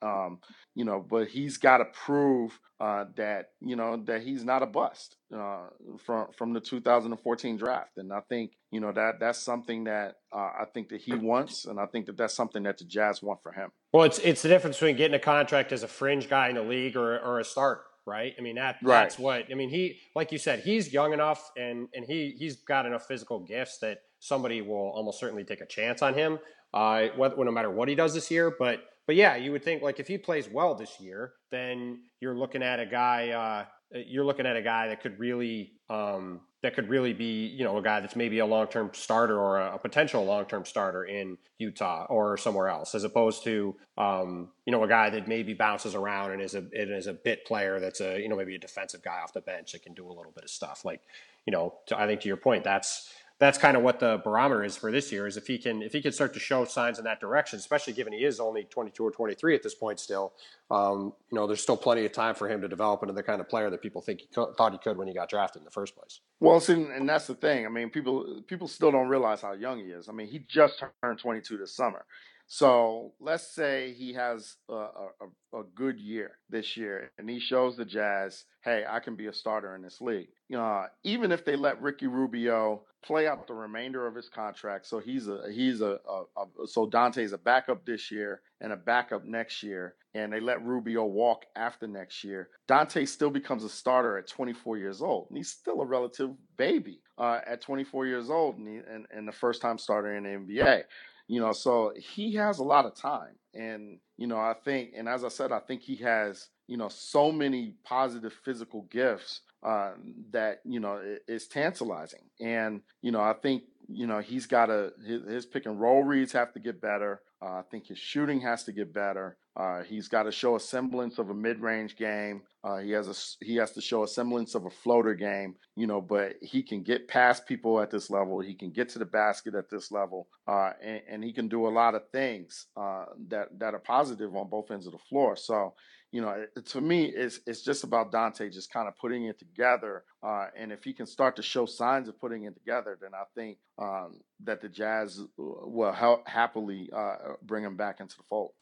Um, 0.03 0.41
you 0.75 0.85
know, 0.85 1.05
but 1.07 1.29
he's 1.29 1.59
got 1.59 1.79
to 1.79 1.85
prove 1.87 2.59
uh, 2.81 3.05
that 3.31 3.51
you 3.61 3.77
know 3.77 3.97
that 4.07 4.23
he's 4.23 4.45
not 4.45 4.63
a 4.63 4.67
bust 4.67 5.17
uh, 5.35 5.67
from 6.05 6.29
from 6.37 6.53
the 6.53 6.61
2014 6.61 7.57
draft, 7.57 7.97
and 7.97 8.13
I 8.13 8.21
think 8.29 8.53
you 8.71 8.81
know 8.81 8.93
that 8.93 9.21
that's 9.21 9.39
something 9.39 9.85
that 9.85 10.17
uh, 10.33 10.51
I 10.61 10.65
think 10.73 10.89
that 10.89 11.01
he 11.01 11.15
wants, 11.15 11.65
and 11.65 11.79
I 11.79 11.87
think 11.87 12.07
that 12.07 12.17
that's 12.17 12.35
something 12.35 12.63
that 12.65 12.79
the 12.79 12.85
Jazz 12.85 13.23
want 13.23 13.43
for 13.43 13.53
him. 13.53 13.71
Well, 13.93 14.05
it's 14.05 14.19
it's 14.19 14.43
the 14.43 14.49
difference 14.49 14.77
between 14.77 14.97
getting 14.97 15.15
a 15.15 15.21
contract 15.21 15.73
as 15.73 15.83
a 15.83 15.89
fringe 15.89 16.29
guy 16.29 16.49
in 16.49 16.57
the 16.57 16.63
league 16.63 16.97
or 16.97 17.19
or 17.19 17.41
a 17.41 17.45
starter 17.45 17.83
right? 18.07 18.35
I 18.39 18.43
mean 18.43 18.57
that 18.57 18.77
right. 18.83 19.03
that's 19.03 19.19
what 19.19 19.45
I 19.51 19.55
mean. 19.55 19.71
He, 19.71 20.01
like 20.17 20.33
you 20.33 20.39
said, 20.39 20.61
he's 20.61 20.93
young 20.93 21.13
enough 21.13 21.51
and 21.57 21.89
and 21.95 22.05
he 22.05 22.35
he's 22.39 22.57
got 22.57 22.87
enough 22.87 23.07
physical 23.07 23.41
gifts 23.41 23.79
that 23.79 23.99
somebody 24.19 24.63
will 24.63 24.91
almost 24.95 25.21
certainly 25.21 25.45
take 25.45 25.61
a 25.61 25.67
chance 25.67 26.03
on 26.03 26.15
him, 26.15 26.39
uh, 26.75 27.07
whether, 27.17 27.37
no 27.45 27.53
matter 27.53 27.71
what 27.71 27.89
he 27.89 27.95
does 27.95 28.15
this 28.15 28.31
year. 28.31 28.55
But 28.59 28.83
but 29.11 29.17
yeah, 29.17 29.35
you 29.35 29.51
would 29.51 29.65
think 29.65 29.83
like 29.83 29.99
if 29.99 30.07
he 30.07 30.19
plays 30.19 30.49
well 30.49 30.77
this 30.77 31.01
year, 31.01 31.33
then 31.51 31.99
you're 32.21 32.37
looking 32.37 32.63
at 32.63 32.79
a 32.79 32.87
guy. 32.87 33.31
Uh, 33.31 33.99
you're 34.07 34.25
looking 34.25 34.47
at 34.47 34.55
a 34.55 34.63
guy 34.63 34.87
that 34.87 35.03
could 35.03 35.19
really 35.19 35.73
um, 35.89 36.43
that 36.63 36.77
could 36.77 36.89
really 36.89 37.13
be 37.13 37.49
you 37.49 37.65
know 37.65 37.77
a 37.77 37.83
guy 37.83 37.99
that's 37.99 38.15
maybe 38.15 38.39
a 38.39 38.47
long 38.47 38.69
term 38.69 38.89
starter 38.93 39.37
or 39.37 39.59
a, 39.59 39.75
a 39.75 39.79
potential 39.81 40.25
long 40.25 40.45
term 40.45 40.65
starter 40.65 41.03
in 41.03 41.39
Utah 41.59 42.07
or 42.09 42.37
somewhere 42.37 42.69
else, 42.69 42.95
as 42.95 43.03
opposed 43.03 43.43
to 43.43 43.75
um, 43.99 44.51
you 44.65 44.71
know 44.71 44.85
a 44.85 44.89
guy 44.89 45.11
that 45.11 45.27
maybe 45.27 45.55
bounces 45.55 45.97
around 45.97 46.31
and 46.31 46.41
is 46.41 46.55
a 46.55 46.59
and 46.59 46.93
is 46.93 47.09
a 47.09 47.13
bit 47.13 47.45
player 47.45 47.81
that's 47.81 48.01
a 48.01 48.21
you 48.21 48.29
know 48.29 48.37
maybe 48.37 48.55
a 48.55 48.61
defensive 48.61 49.03
guy 49.03 49.19
off 49.25 49.33
the 49.33 49.41
bench 49.41 49.73
that 49.73 49.83
can 49.83 49.93
do 49.93 50.07
a 50.07 50.15
little 50.15 50.31
bit 50.33 50.45
of 50.45 50.51
stuff. 50.51 50.85
Like 50.85 51.01
you 51.47 51.51
know, 51.51 51.75
I 51.93 52.07
think 52.07 52.21
to 52.21 52.29
your 52.29 52.37
point, 52.37 52.63
that's 52.63 53.13
that's 53.41 53.57
kind 53.57 53.75
of 53.75 53.83
what 53.83 53.99
the 53.99 54.21
barometer 54.23 54.63
is 54.63 54.77
for 54.77 54.93
this 54.93 55.11
year 55.11 55.27
is 55.27 55.37
if 55.37 55.47
he 55.47 55.59
can 55.59 55.83
if 55.83 55.93
he 55.93 56.01
can 56.01 56.13
start 56.13 56.33
to 56.35 56.39
show 56.39 56.65
signs 56.65 56.99
in 56.99 57.05
that 57.05 57.19
direction 57.19 57.59
especially 57.59 57.93
given 57.93 58.13
he 58.13 58.25
is 58.25 58.39
only 58.39 58.65
22 58.65 59.03
or 59.03 59.11
23 59.11 59.55
at 59.57 59.63
this 59.63 59.75
point 59.75 59.99
still 59.99 60.33
um, 60.71 61.13
you 61.33 61.37
know 61.37 61.47
there's 61.49 61.63
still 61.63 61.77
plenty 61.77 62.05
of 62.05 62.13
time 62.13 62.35
for 62.35 62.49
him 62.49 62.61
to 62.61 62.69
develop 62.69 63.03
into 63.03 63.15
the 63.15 63.23
kind 63.23 63.41
of 63.41 63.49
player 63.49 63.71
that 63.71 63.83
people 63.83 64.01
think 64.01 64.21
he 64.21 64.29
co- 64.33 64.53
thought 64.53 64.73
he 64.73 64.79
could 64.79 64.97
when 64.97 65.09
he 65.09 65.15
got 65.15 65.29
drafted 65.29 65.61
in 65.61 65.65
the 65.65 65.71
first 65.71 65.97
place. 65.97 66.21
Well 66.39 66.61
see, 66.61 66.75
and 66.75 67.09
that's 67.09 67.27
the 67.27 67.35
thing. 67.35 67.67
I 67.67 67.71
mean 67.71 67.91
people 67.91 68.43
people 68.47 68.69
still 68.69 68.93
don't 68.93 69.09
realize 69.09 69.41
how 69.41 69.53
young 69.55 69.79
he 69.79 69.87
is. 69.87 70.09
I 70.09 70.13
mean 70.13 70.29
he 70.29 70.45
just 70.47 70.83
turned 71.03 71.19
22 71.19 71.57
this 71.57 71.75
summer. 71.75 72.05
So 72.53 73.13
let's 73.21 73.47
say 73.55 73.93
he 73.93 74.13
has 74.15 74.57
a, 74.69 74.75
a, 74.75 75.09
a, 75.55 75.63
good 75.77 76.01
year 76.01 76.33
this 76.49 76.77
year 76.77 77.13
and 77.17 77.31
he 77.31 77.39
shows 77.39 77.77
the 77.77 77.85
Jazz, 77.85 78.45
hey, 78.65 78.85
I 78.91 78.99
can 78.99 79.15
be 79.15 79.29
a 79.29 79.33
starter 79.33 79.77
in 79.77 79.83
this 79.83 80.01
league. 80.01 80.31
Uh, 80.53 80.87
even 81.05 81.31
if 81.31 81.45
they 81.45 81.55
let 81.55 81.81
Ricky 81.81 82.09
Rubio 82.09 82.83
play 83.03 83.27
out 83.27 83.47
the 83.47 83.55
remainder 83.55 84.07
of 84.07 84.15
his 84.15 84.29
contract, 84.29 84.87
so 84.87 84.99
he's 84.99 85.29
a 85.29 85.43
he's 85.53 85.81
a, 85.81 85.99
a, 86.09 86.23
a 86.37 86.67
so 86.67 86.87
Dante's 86.87 87.33
a 87.33 87.39
backup 87.39 87.85
this 87.85 88.11
year 88.11 88.43
and 88.61 88.73
a 88.73 88.77
backup 88.77 89.25
next 89.25 89.63
year, 89.63 89.95
and 90.15 90.33
they 90.33 90.41
let 90.41 90.65
Rubio 90.65 91.05
walk 91.05 91.45
after 91.57 91.87
next 91.87 92.25
year. 92.25 92.49
Dante 92.69 93.05
still 93.05 93.31
becomes 93.31 93.65
a 93.65 93.69
starter 93.69 94.19
at 94.19 94.29
24 94.29 94.77
years 94.79 95.03
old, 95.03 95.29
and 95.31 95.37
he's 95.37 95.51
still 95.51 95.81
a 95.81 95.87
relative 95.87 96.31
baby 96.57 97.01
uh, 97.19 97.41
at 97.47 97.61
24 97.61 98.07
years 98.07 98.31
old, 98.31 98.59
and, 98.59 98.69
he, 98.69 98.77
and 98.77 99.07
and 99.11 99.27
the 99.27 99.33
first 99.33 99.63
time 99.63 99.79
starter 99.79 100.15
in 100.15 100.25
the 100.25 100.31
NBA. 100.31 100.83
You 101.29 101.41
know, 101.41 101.53
so 101.53 101.93
he 101.97 102.35
has 102.35 102.59
a 102.59 102.65
lot 102.65 102.87
of 102.87 102.97
time. 102.97 103.37
And, 103.55 103.99
you 104.17 104.27
know, 104.27 104.39
I 104.39 104.55
think, 104.65 104.95
and 104.97 105.09
as 105.09 105.25
I 105.25 105.29
said, 105.29 105.53
I 105.53 105.61
think 105.61 105.81
he 105.81 105.95
has, 105.97 106.49
you 106.67 106.77
know, 106.77 106.89
so 106.89 107.31
many 107.31 107.75
positive 107.85 108.33
physical 108.45 108.83
gifts 108.91 109.43
uh, 109.63 109.93
that, 110.33 110.61
you 110.65 110.81
know, 110.81 111.01
is 111.29 111.47
tantalizing. 111.47 112.23
And, 112.41 112.83
you 113.03 113.13
know, 113.13 113.21
I 113.21 113.35
think, 113.35 113.65
you 113.89 114.07
know, 114.07 114.21
he's 114.21 114.47
got 114.47 114.67
to, 114.67 114.93
his, 115.07 115.23
his 115.25 115.47
pick 115.47 115.67
and 115.67 115.81
roll 115.81 116.03
reads 116.03 116.33
have 116.33 116.53
to 116.55 116.61
get 116.61 116.81
better. 116.81 117.21
Uh, 117.43 117.59
I 117.59 117.63
think 117.71 117.87
his 117.87 117.99
shooting 117.99 118.41
has 118.43 118.65
to 118.65 118.73
get 118.73 118.93
better. 118.93 119.37
Uh, 119.57 119.83
he's 119.83 120.09
got 120.09 120.25
to 120.25 120.33
show 120.33 120.57
a 120.57 120.61
semblance 120.61 121.19
of 121.19 121.31
a 121.31 121.35
mid-range 121.35 121.97
game. 121.97 122.43
Uh, 122.63 122.79
he 122.79 122.91
has 122.91 123.09
a 123.09 123.45
he 123.45 123.57
has 123.57 123.73
to 123.73 123.81
show 123.81 124.05
a 124.05 124.09
semblance 124.09 124.55
of 124.55 124.67
a 124.67 124.71
floater 124.71 125.15
game, 125.15 125.55
you 125.75 125.87
know. 125.87 126.01
But 126.01 126.35
he 126.43 126.63
can 126.63 126.83
get 126.83 127.09
past 127.09 127.47
people 127.47 127.81
at 127.81 127.91
this 127.91 128.11
level. 128.11 128.41
He 128.41 128.55
can 128.55 128.71
get 128.71 128.91
to 128.91 128.99
the 128.99 129.07
basket 129.07 129.55
at 129.55 129.71
this 129.71 129.91
level, 129.91 130.29
uh, 130.47 130.73
and, 130.83 131.01
and, 131.09 131.25
he 131.25 131.33
can 131.33 131.49
do 131.49 131.67
a 131.67 131.71
lot 131.71 131.95
of 131.95 132.03
things 132.13 132.67
uh, 132.77 133.07
that 133.29 133.59
that 133.59 133.75
are 133.75 133.81
positive 133.81 134.37
on 134.37 134.51
both 134.51 134.71
ends 134.71 134.87
of 134.87 134.93
the 134.93 134.99
floor. 134.99 135.37
So, 135.37 135.75
you 136.13 136.21
know, 136.21 136.45
to 136.67 136.81
me, 136.81 137.05
it's 137.05 137.41
it's 137.47 137.63
just 137.63 137.85
about 137.85 138.11
Dante 138.11 138.51
just 138.51 138.73
kind 138.73 138.89
of 138.89 138.97
putting 138.97 139.25
it 139.27 139.39
together. 139.39 140.05
Uh, 140.23 140.47
and 140.57 140.73
if 140.73 140.83
he 140.83 140.93
can 140.93 141.07
start 141.07 141.37
to 141.37 141.43
show 141.43 141.67
signs 141.67 142.09
of 142.09 142.19
putting 142.21 142.45
it 142.45 142.55
together, 142.55 142.99
then 143.01 143.11
I 143.15 143.25
think 143.35 143.59
um, 143.79 144.21
that 144.45 144.61
the 144.61 144.69
Jazz 144.69 145.21
will 145.37 145.93
happily 146.27 146.91
uh, 146.95 147.35
bring 147.43 147.65
him 147.65 147.77
back 147.77 148.01
into 148.01 148.17
the 148.17 148.25
fold. 148.25 148.53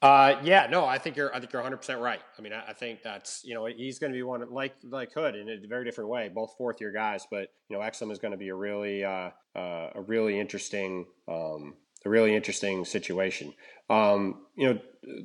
Uh, 0.00 0.38
yeah, 0.42 0.66
no, 0.70 0.84
I 0.84 0.98
think 0.98 1.16
you're. 1.16 1.34
I 1.34 1.40
think 1.40 1.52
you're 1.52 1.62
100 1.62 1.76
percent 1.76 2.00
right. 2.00 2.20
I 2.38 2.42
mean, 2.42 2.52
I, 2.52 2.70
I, 2.70 2.72
think 2.72 3.02
that's 3.02 3.42
you 3.44 3.54
know 3.54 3.66
he's 3.66 3.98
going 3.98 4.12
to 4.12 4.16
be 4.16 4.22
one 4.22 4.42
like 4.50 4.74
like 4.84 5.12
Hood 5.12 5.34
in 5.34 5.48
a 5.48 5.66
very 5.66 5.84
different 5.84 6.08
way. 6.08 6.30
Both 6.34 6.54
fourth 6.56 6.80
year 6.80 6.92
guys, 6.92 7.26
but 7.30 7.48
you 7.68 7.76
know 7.76 7.82
Exum 7.82 8.10
is 8.10 8.18
going 8.18 8.32
to 8.32 8.38
be 8.38 8.48
a 8.48 8.54
really 8.54 9.04
uh, 9.04 9.30
uh, 9.54 9.90
a 9.94 10.02
really 10.06 10.38
interesting 10.38 11.06
um, 11.28 11.74
a 12.04 12.08
really 12.08 12.34
interesting 12.34 12.84
situation. 12.84 13.52
Um, 13.90 14.46
you 14.54 14.74
know, 14.74 14.80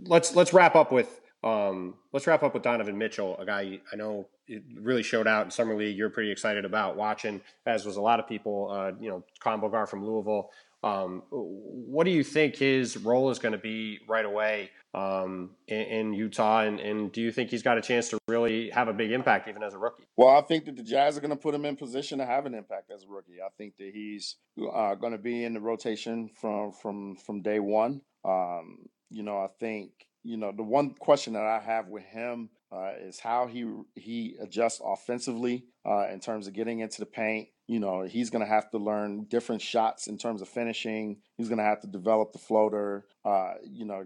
let's 0.05 0.35
let's 0.35 0.51
wrap 0.51 0.75
up 0.75 0.91
with 0.91 1.20
um, 1.43 1.95
let's 2.13 2.27
wrap 2.27 2.43
up 2.43 2.53
with 2.53 2.63
Donovan 2.63 2.97
Mitchell, 2.97 3.37
a 3.39 3.45
guy 3.45 3.79
I 3.91 3.95
know 3.95 4.27
really 4.75 5.03
showed 5.03 5.27
out 5.27 5.45
in 5.45 5.51
summer 5.51 5.75
league. 5.75 5.97
You're 5.97 6.09
pretty 6.09 6.31
excited 6.31 6.65
about 6.65 6.95
watching, 6.95 7.41
as 7.65 7.85
was 7.85 7.97
a 7.97 8.01
lot 8.01 8.19
of 8.19 8.27
people. 8.27 8.69
Uh, 8.71 8.91
you 8.99 9.09
know, 9.09 9.23
combo 9.39 9.69
guard 9.69 9.89
from 9.89 10.05
Louisville. 10.05 10.49
Um, 10.83 11.23
what 11.29 12.05
do 12.05 12.11
you 12.11 12.23
think 12.23 12.55
his 12.55 12.97
role 12.97 13.29
is 13.29 13.37
going 13.37 13.51
to 13.51 13.59
be 13.59 13.99
right 14.07 14.25
away 14.25 14.71
um, 14.95 15.51
in, 15.67 15.81
in, 15.81 16.13
Utah? 16.13 16.61
And, 16.61 16.79
and, 16.79 17.11
do 17.11 17.21
you 17.21 17.31
think 17.31 17.51
he's 17.51 17.61
got 17.61 17.77
a 17.77 17.81
chance 17.81 18.09
to 18.09 18.17
really 18.27 18.71
have 18.71 18.87
a 18.87 18.93
big 18.93 19.11
impact 19.11 19.47
even 19.47 19.61
as 19.61 19.75
a 19.75 19.77
rookie? 19.77 20.05
Well, 20.17 20.29
I 20.29 20.41
think 20.41 20.65
that 20.65 20.75
the 20.75 20.83
Jazz 20.83 21.15
are 21.15 21.21
going 21.21 21.29
to 21.29 21.35
put 21.35 21.53
him 21.53 21.65
in 21.65 21.75
position 21.75 22.17
to 22.17 22.25
have 22.25 22.47
an 22.47 22.55
impact 22.55 22.89
as 22.89 23.03
a 23.03 23.07
rookie. 23.07 23.41
I 23.45 23.49
think 23.59 23.77
that 23.77 23.91
he's 23.93 24.37
uh, 24.73 24.95
going 24.95 25.11
to 25.11 25.19
be 25.19 25.43
in 25.43 25.53
the 25.53 25.61
rotation 25.61 26.31
from 26.33 26.71
from 26.71 27.15
from 27.15 27.43
day 27.43 27.59
one. 27.59 28.01
Um, 28.25 28.79
you 29.11 29.21
know, 29.21 29.37
I 29.37 29.49
think 29.59 29.91
you 30.23 30.37
know 30.37 30.51
the 30.55 30.63
one 30.63 30.91
question 30.91 31.33
that 31.33 31.45
I 31.45 31.59
have 31.59 31.87
with 31.87 32.03
him 32.03 32.49
uh, 32.71 32.91
is 33.01 33.19
how 33.19 33.47
he 33.47 33.69
he 33.95 34.35
adjusts 34.39 34.81
offensively 34.83 35.65
uh, 35.85 36.07
in 36.07 36.19
terms 36.19 36.47
of 36.47 36.53
getting 36.53 36.79
into 36.79 36.99
the 36.99 37.05
paint. 37.05 37.49
You 37.67 37.79
know, 37.79 38.01
he's 38.01 38.29
going 38.29 38.43
to 38.43 38.49
have 38.49 38.69
to 38.71 38.77
learn 38.77 39.25
different 39.29 39.61
shots 39.61 40.07
in 40.07 40.17
terms 40.17 40.41
of 40.41 40.49
finishing. 40.49 41.17
He's 41.37 41.47
going 41.47 41.57
to 41.57 41.63
have 41.63 41.79
to 41.81 41.87
develop 41.87 42.33
the 42.33 42.39
floater. 42.39 43.05
Uh, 43.23 43.53
you 43.63 43.85
know, 43.85 44.05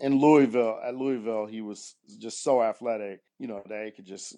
in 0.00 0.20
Louisville, 0.20 0.78
at 0.82 0.94
Louisville, 0.94 1.46
he 1.46 1.60
was 1.60 1.96
just 2.18 2.44
so 2.44 2.62
athletic. 2.62 3.20
You 3.38 3.48
know, 3.48 3.62
that 3.68 3.84
he 3.84 3.90
could 3.90 4.06
just 4.06 4.36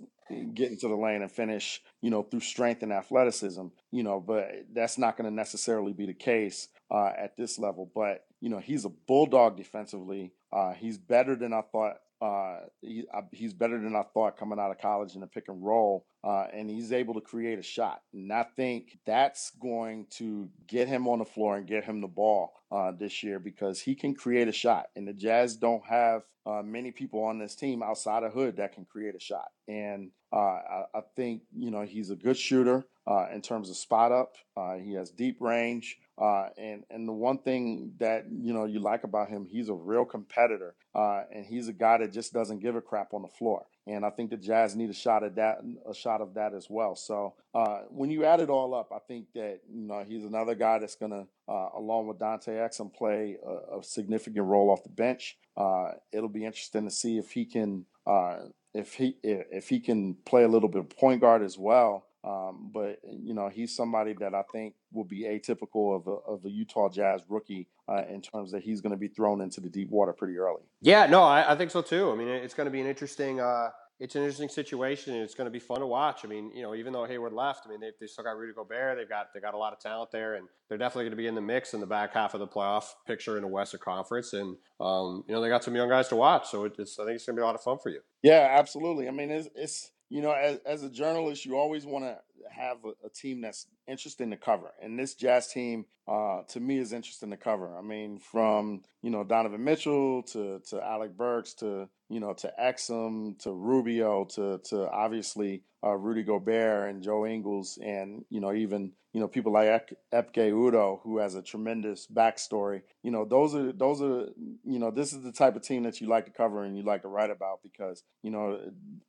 get 0.55 0.71
into 0.71 0.89
the 0.89 0.97
lane 0.97 1.23
and 1.23 1.31
finish. 1.31 1.83
You 2.03 2.11
know, 2.11 2.23
through 2.23 2.41
strength 2.41 2.83
and 2.83 2.93
athleticism. 2.93 3.67
You 3.91 4.03
know, 4.03 4.21
but 4.21 4.51
that's 4.73 4.99
not 4.99 5.17
going 5.17 5.31
to 5.31 5.35
necessarily 5.35 5.93
be 5.93 6.07
the 6.07 6.15
case 6.15 6.69
uh, 6.91 7.13
at 7.17 7.37
this 7.37 7.59
level. 7.59 7.91
But 7.95 8.25
you 8.41 8.51
know, 8.51 8.59
he's 8.59 8.85
a 8.85 8.91
bulldog 8.91 9.57
defensively. 9.57 10.33
Uh, 10.53 10.73
he's 10.75 10.99
better 10.99 11.35
than 11.37 11.53
I 11.53 11.63
thought 11.63 11.97
uh, 12.21 12.61
he, 12.81 13.05
he's 13.33 13.53
better 13.53 13.79
than 13.79 13.95
I 13.95 14.03
thought 14.15 14.39
coming 14.39 14.59
out 14.59 14.71
of 14.71 14.79
college 14.79 15.15
in 15.15 15.21
the 15.21 15.27
pick 15.27 15.49
and 15.49 15.65
roll, 15.65 16.07
uh, 16.25 16.47
and 16.53 16.71
he's 16.71 16.93
able 16.93 17.15
to 17.15 17.21
create 17.21 17.59
a 17.59 17.63
shot. 17.63 18.01
And 18.13 18.33
I 18.33 18.45
think 18.57 18.99
that's 19.05 19.51
going 19.61 20.07
to 20.13 20.49
get 20.67 20.89
him 20.89 21.07
on 21.09 21.19
the 21.19 21.25
floor 21.25 21.57
and 21.57 21.67
get 21.67 21.85
him 21.85 22.01
the 22.01 22.09
ball 22.09 22.55
uh, 22.73 22.93
this 22.93 23.23
year 23.23 23.39
because 23.39 23.81
he 23.81 23.95
can 23.95 24.15
create 24.15 24.49
a 24.49 24.53
shot. 24.53 24.87
And 24.97 25.07
the 25.07 25.13
Jazz 25.13 25.57
don't 25.57 25.85
have 25.85 26.23
uh, 26.47 26.63
many 26.63 26.91
people 26.91 27.23
on 27.23 27.39
this 27.39 27.55
team 27.55 27.83
outside 27.83 28.23
of 28.23 28.33
Hood 28.33 28.57
that 28.57 28.73
can 28.73 28.87
create 28.87 29.15
a 29.15 29.21
shot. 29.21 29.49
And 29.69 30.11
uh, 30.33 30.37
I, 30.37 30.85
I, 30.95 31.01
think 31.17 31.43
you 31.55 31.71
know 31.71 31.83
he's 31.83 32.11
a 32.11 32.17
good 32.17 32.37
shooter 32.37 32.87
uh, 33.07 33.27
in 33.33 33.43
terms 33.43 33.69
of 33.69 33.77
spot 33.77 34.13
up. 34.13 34.37
he 34.83 34.95
has 34.95 35.11
deep 35.11 35.41
range. 35.41 35.99
Uh, 36.19 36.49
and 36.57 36.85
and 36.91 37.07
the 37.07 37.13
one 37.13 37.39
thing 37.39 37.93
that 37.99 38.25
you 38.31 38.55
know 38.55 38.65
you 38.65 38.81
like 38.81 39.05
about 39.05 39.29
him, 39.29 39.45
he's 39.45 39.69
a 39.69 39.75
real 39.75 40.05
competitor, 40.05 40.75
uh, 40.95 41.23
and 41.31 41.45
he's 41.45 41.69
a 41.69 41.73
guy 41.73 41.99
that 41.99 42.13
just 42.13 42.33
doesn't 42.33 42.61
give 42.61 42.75
a 42.75 42.81
crap 42.81 43.13
on 43.13 43.23
the 43.23 43.29
floor. 43.29 43.67
And 43.87 44.05
I 44.05 44.11
think 44.11 44.31
the 44.31 44.37
Jazz 44.37 44.75
need 44.75 44.91
a 44.91 44.95
shot 44.95 45.23
at 45.23 45.37
that, 45.37 45.59
a 45.89 45.95
shot 45.95 46.21
of 46.21 46.35
that 46.35 46.55
as 46.55 46.69
well. 46.69 46.97
So 46.97 47.35
uh, 47.55 47.83
when 47.91 48.11
you 48.11 48.25
add 48.25 48.41
it 48.41 48.49
all 48.51 48.75
up, 48.75 48.91
I 48.93 48.99
think 49.07 49.27
that 49.35 49.61
you 49.71 49.87
know 49.87 50.05
he's 50.09 50.25
another 50.25 50.55
guy 50.55 50.79
that's 50.79 50.97
going 50.97 51.13
to, 51.13 51.27
uh, 51.49 51.69
along 51.77 52.07
with 52.07 52.19
Dante 52.19 52.53
Exum, 52.53 52.93
play 52.93 53.37
a, 53.47 53.79
a, 53.79 53.83
significant 53.85 54.47
role 54.47 54.71
off 54.71 54.83
the 54.83 54.89
bench. 54.89 55.37
Uh, 55.57 55.93
it'll 56.13 56.29
be 56.29 56.45
interesting 56.45 56.85
to 56.85 56.91
see 56.91 57.19
if 57.19 57.31
he 57.33 57.45
can 57.45 57.85
uh, 58.07 58.39
if 58.75 58.95
he 58.95 59.17
if 59.23 59.69
he 59.69 59.81
can 59.81 60.15
play 60.25 60.45
a 60.45 60.49
little 60.49 60.69
bit 60.69 60.81
of 60.81 60.91
point 60.91 61.21
guard 61.21 61.43
as 61.43 61.59
well. 61.59 62.07
Um, 62.27 62.71
but 62.75 62.99
you 63.09 63.35
know, 63.35 63.49
he's 63.49 63.75
somebody 63.75 64.13
that 64.15 64.35
I 64.35 64.43
think 64.53 64.75
will 64.93 65.05
be 65.05 65.23
atypical 65.23 65.95
of 65.95 66.09
a, 66.09 66.11
of 66.11 66.45
a 66.45 66.51
Utah 66.51 66.89
Jazz 66.89 67.23
rookie 67.29 67.69
uh, 67.89 68.03
in 68.11 68.21
terms 68.21 68.51
that 68.51 68.63
he's 68.63 68.81
going 68.81 68.91
to 68.91 68.99
be 68.99 69.09
thrown 69.09 69.41
into 69.41 69.61
the 69.61 69.69
deep 69.69 69.91
water 69.91 70.13
pretty 70.13 70.37
early. 70.37 70.63
Yeah, 70.81 71.07
no, 71.07 71.23
I, 71.23 71.53
I 71.53 71.57
think 71.57 71.71
so 71.71 71.83
too. 71.83 72.11
I 72.11 72.17
mean, 72.17 72.29
it's 72.29 72.55
going 72.55 72.65
to 72.65 72.71
be 72.73 72.81
an 72.81 72.89
interesting. 72.89 73.41
Uh, 73.41 73.71
it's 73.99 74.15
an 74.15 74.23
interesting 74.23 74.49
situation, 74.49 75.15
and 75.15 75.23
it's 75.23 75.35
going 75.35 75.47
to 75.47 75.51
be 75.51 75.59
fun 75.59 75.81
to 75.81 75.87
watch. 75.87 76.25
I 76.25 76.29
mean, 76.29 76.51
you 76.55 76.63
know, 76.63 76.75
even 76.75 76.93
though 76.93 77.05
Hayward 77.07 77.33
left, 77.33 77.63
I 77.65 77.71
mean, 77.71 77.81
they 77.81 77.93
they 77.99 78.07
still 78.07 78.25
got 78.25 78.37
Rudy 78.37 78.53
Gobert. 78.53 78.99
They've 78.99 79.09
got 79.09 79.33
they 79.33 79.41
got 79.41 79.55
a 79.55 79.59
lot 79.59 79.73
of 79.73 79.79
talent 79.79 80.11
there, 80.11 80.35
and 80.35 80.49
they're 80.69 80.79
definitely 80.79 81.05
going 81.05 81.13
to 81.13 81.17
be 81.17 81.29
in 81.29 81.35
the 81.35 81.41
mix 81.41 81.75
in 81.75 81.81
the 81.81 81.87
back 81.87 82.13
half 82.13 82.35
of 82.35 82.41
the 82.41 82.47
playoff 82.49 82.87
picture 83.07 83.37
in 83.37 83.43
the 83.43 83.49
Western 83.49 83.81
Conference. 83.81 84.33
And 84.33 84.57
um, 84.81 85.25
you 85.29 85.35
know, 85.35 85.41
they 85.41 85.49
got 85.49 85.65
some 85.65 85.75
young 85.77 85.89
guys 85.89 86.09
to 86.09 86.17
watch, 86.17 86.49
so 86.49 86.65
it's 86.65 86.99
I 86.99 87.05
think 87.05 87.17
it's 87.17 87.25
going 87.25 87.37
to 87.37 87.41
be 87.41 87.43
a 87.43 87.47
lot 87.47 87.55
of 87.55 87.63
fun 87.63 87.79
for 87.79 87.91
you. 87.91 88.01
Yeah, 88.23 88.49
absolutely. 88.51 89.09
I 89.09 89.13
mean, 89.13 89.31
it's, 89.31 89.49
it's 89.55 89.93
you 90.09 90.23
know, 90.23 90.33
as, 90.33 90.59
as 90.65 90.83
a 90.83 90.91
journalist, 90.91 91.45
you 91.45 91.57
always 91.57 91.85
want 91.85 92.05
to 92.05 92.19
have 92.51 92.79
a, 92.85 93.07
a, 93.07 93.11
team 93.11 93.41
that's 93.41 93.67
interesting 93.87 94.31
to 94.31 94.37
cover. 94.37 94.73
And 94.81 94.99
this 94.99 95.15
Jazz 95.15 95.49
team, 95.49 95.87
uh, 96.07 96.43
to 96.49 96.61
me, 96.61 96.79
is 96.79 96.93
interesting 96.93 97.31
to 97.31 97.37
cover. 97.37 97.77
I 97.77 97.83
mean, 97.83 98.19
from 98.19 98.83
you 99.03 99.11
know 99.11 99.25
Donovan 99.25 99.65
Mitchell 99.65 100.23
to 100.25 100.61
to 100.71 100.83
Alec 100.83 101.17
Burks 101.17 101.55
to 101.55 101.89
you 102.09 102.21
know 102.21 102.35
to 102.35 102.53
Exum 102.61 103.39
to 103.41 103.53
Rubio 103.53 104.25
to 104.37 104.61
to 104.71 104.89
obviously 104.91 105.63
uh, 105.85 105.95
Rudy 105.97 106.23
Gobert 106.23 106.91
and 106.91 107.03
Joe 107.03 107.27
Ingles 107.27 107.79
and 107.83 108.25
you 108.31 108.41
know 108.41 108.53
even 108.53 108.93
you 109.17 109.21
know 109.23 109.29
people 109.29 109.51
like 109.51 109.97
Ekpe 110.13 110.53
Udoh 110.53 111.01
who 111.03 111.17
has 111.17 111.35
a 111.35 111.41
tremendous 111.41 112.07
backstory. 112.07 112.83
You 113.03 113.11
know 113.11 113.25
those 113.25 113.55
are 113.55 113.73
those 113.73 114.03
are 114.03 114.27
you 114.63 114.79
know 114.79 114.91
this 114.91 115.15
is 115.15 115.23
the 115.23 115.33
type 115.33 115.57
of 115.57 115.63
team 115.63 115.85
that 115.85 116.03
you 116.03 116.07
like 116.07 116.27
to 116.27 116.31
cover 116.31 116.65
and 116.65 116.77
you 116.77 116.83
like 116.83 117.01
to 117.01 117.09
write 117.09 117.31
about 117.31 117.61
because 117.63 118.03
you 118.23 118.31
know 118.31 118.61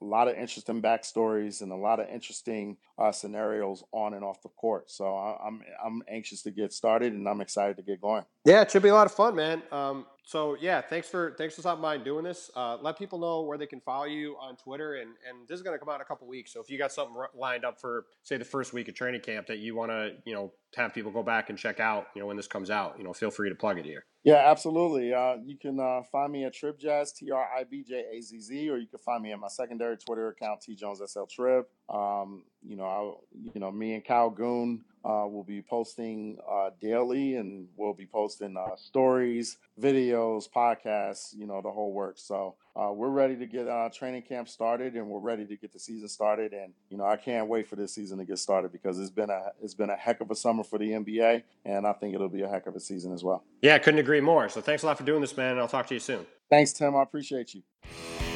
a 0.02 0.06
lot 0.06 0.30
of 0.30 0.38
interesting 0.38 0.82
backstories 0.82 1.62
and 1.62 1.74
a 1.74 1.76
lot 1.76 2.00
of 2.00 2.08
interesting 2.08 2.78
uh, 2.98 3.12
scenarios 3.12 3.84
on 3.92 4.14
and 4.14 4.24
off 4.24 4.42
the 4.44 4.48
court. 4.48 4.90
So 4.90 5.14
I, 5.14 5.46
I'm 5.46 5.62
I'm 5.86 6.02
anxious 6.10 6.42
to 6.44 6.52
get 6.52 6.72
started 6.72 7.12
and 7.12 7.28
I'm 7.28 7.42
excited 7.42 7.76
to 7.76 7.84
get 7.84 8.00
going. 8.00 8.24
Yeah, 8.46 8.62
it 8.62 8.72
should 8.72 8.84
be 8.84 8.90
a 8.90 8.96
lot 8.96 9.08
of 9.08 9.12
fun, 9.12 9.36
man. 9.36 9.62
Um, 9.74 10.06
so 10.28 10.58
yeah, 10.60 10.82
thanks 10.82 11.08
for 11.08 11.34
thanks 11.38 11.56
for 11.56 11.62
stopping 11.62 11.82
by 11.82 11.96
and 11.96 12.04
doing 12.04 12.26
this. 12.26 12.52
Uh, 12.54 12.76
let 12.82 13.00
people 13.00 13.18
know 13.18 13.44
where 13.44 13.58
they 13.58 13.66
can 13.66 13.80
follow 13.80 14.04
you 14.04 14.36
on 14.42 14.58
Twitter, 14.58 14.96
and 14.96 15.12
and 15.26 15.48
this 15.48 15.56
is 15.56 15.62
going 15.62 15.74
to 15.74 15.80
come 15.80 15.88
out 15.88 15.96
in 15.96 16.02
a 16.02 16.06
couple 16.06 16.28
weeks. 16.28 16.52
So 16.52 16.60
if 16.60 16.70
you 16.70 16.78
got 16.78 16.92
something 16.92 17.16
lined 17.34 17.64
up 17.64 17.80
for 17.80 18.08
say 18.24 18.36
the 18.36 18.44
first 18.44 18.74
week 18.74 18.90
of 18.90 18.94
training 18.94 19.22
camp 19.22 19.48
that 19.48 19.60
you 19.60 19.74
want 19.74 19.90
to 19.92 20.18
you 20.26 20.34
know 20.34 20.52
have 20.76 20.94
people 20.94 21.14
go 21.14 21.24
back 21.24 21.50
and 21.50 21.58
check 21.58 21.80
out, 21.80 22.08
you 22.14 22.22
know 22.22 22.26
when 22.28 22.36
this 22.36 22.46
comes 22.46 22.70
out, 22.70 22.96
you 22.98 23.06
know 23.06 23.14
feel 23.14 23.32
free 23.32 23.48
to 23.48 23.56
plug 23.56 23.80
it 23.80 23.86
here. 23.86 24.04
Yeah, 24.26 24.44
absolutely. 24.46 25.14
Uh, 25.14 25.38
you 25.46 25.58
can 25.58 25.80
uh, 25.80 26.02
find 26.12 26.34
me 26.34 26.44
at 26.44 26.54
TribJazz, 26.54 27.16
T 27.16 27.32
R 27.32 27.48
I 27.58 27.64
B 27.64 27.86
J 27.88 28.04
A 28.14 28.22
Z 28.22 28.38
Z, 28.42 28.70
or 28.70 28.76
you 28.76 28.88
can 28.88 29.00
find 29.00 29.24
me 29.24 29.32
at 29.32 29.40
my 29.40 29.48
secondary 29.48 29.96
Twitter 29.96 30.28
account, 30.28 30.60
T 30.60 30.76
Jones 30.76 31.02
SL 31.06 31.24
Trib. 31.32 31.64
Um, 31.88 32.44
you 32.62 32.76
know, 32.76 32.84
I, 32.84 33.50
you 33.54 33.62
know, 33.62 33.72
me 33.72 33.94
and 33.94 34.04
Kyle 34.04 34.30
Goon 34.30 34.84
Uh, 35.08 35.26
we'll 35.26 35.44
be 35.44 35.62
posting 35.62 36.38
uh, 36.52 36.70
daily, 36.82 37.38
and 37.38 37.70
we'll 37.78 37.94
be 37.94 38.06
posting 38.06 38.58
uh, 38.58 38.76
stories, 38.76 39.58
videos, 39.82 40.50
podcasts, 40.50 41.34
you 41.34 41.48
know, 41.48 41.62
the 41.62 41.72
whole 41.72 41.94
work. 41.94 42.16
So 42.18 42.56
uh, 42.76 42.92
we're 42.92 43.10
ready 43.10 43.38
to 43.38 43.46
get 43.46 43.70
uh, 43.70 43.88
training 43.88 44.24
camp 44.24 44.50
started, 44.50 44.96
and 44.96 45.08
we're 45.08 45.22
ready 45.22 45.46
to 45.46 45.56
get 45.56 45.72
the 45.72 45.80
season 45.80 46.10
started. 46.10 46.52
And 46.52 46.74
you 46.90 46.98
know, 46.98 47.06
I 47.06 47.16
can't 47.16 47.48
wait 47.48 47.70
for 47.70 47.78
this 47.78 47.96
season 47.96 48.18
to 48.18 48.26
get 48.26 48.38
started 48.38 48.74
because 48.74 49.00
it's 49.00 49.10
been 49.10 49.30
a 49.30 49.52
it's 49.64 49.74
been 49.74 49.90
a 49.90 49.96
heck 49.96 50.20
of 50.20 50.30
a 50.30 50.36
summer 50.36 50.66
for 50.66 50.78
the 50.78 50.90
NBA, 50.90 51.44
and 51.64 51.88
I 51.88 51.94
think 51.94 52.14
it'll 52.14 52.28
be 52.28 52.42
a 52.42 52.50
heck 52.50 52.68
of 52.68 52.76
a 52.76 52.80
season 52.82 53.14
as 53.14 53.24
well. 53.24 53.46
Yeah, 53.62 53.76
I 53.76 53.80
couldn't 53.80 54.02
agree 54.02 54.20
more. 54.20 54.50
So 54.50 54.60
thanks 54.60 54.84
a 54.84 54.88
lot 54.88 54.98
for 54.98 55.06
doing 55.06 55.22
this, 55.22 55.38
man. 55.38 55.52
And 55.52 55.62
I'll 55.62 55.70
talk 55.70 55.88
to 55.88 55.94
you 55.94 56.02
soon. 56.02 56.26
Thanks, 56.50 56.74
Tim. 56.74 56.98
I 56.98 57.04
appreciate 57.04 57.54
you. 57.54 58.27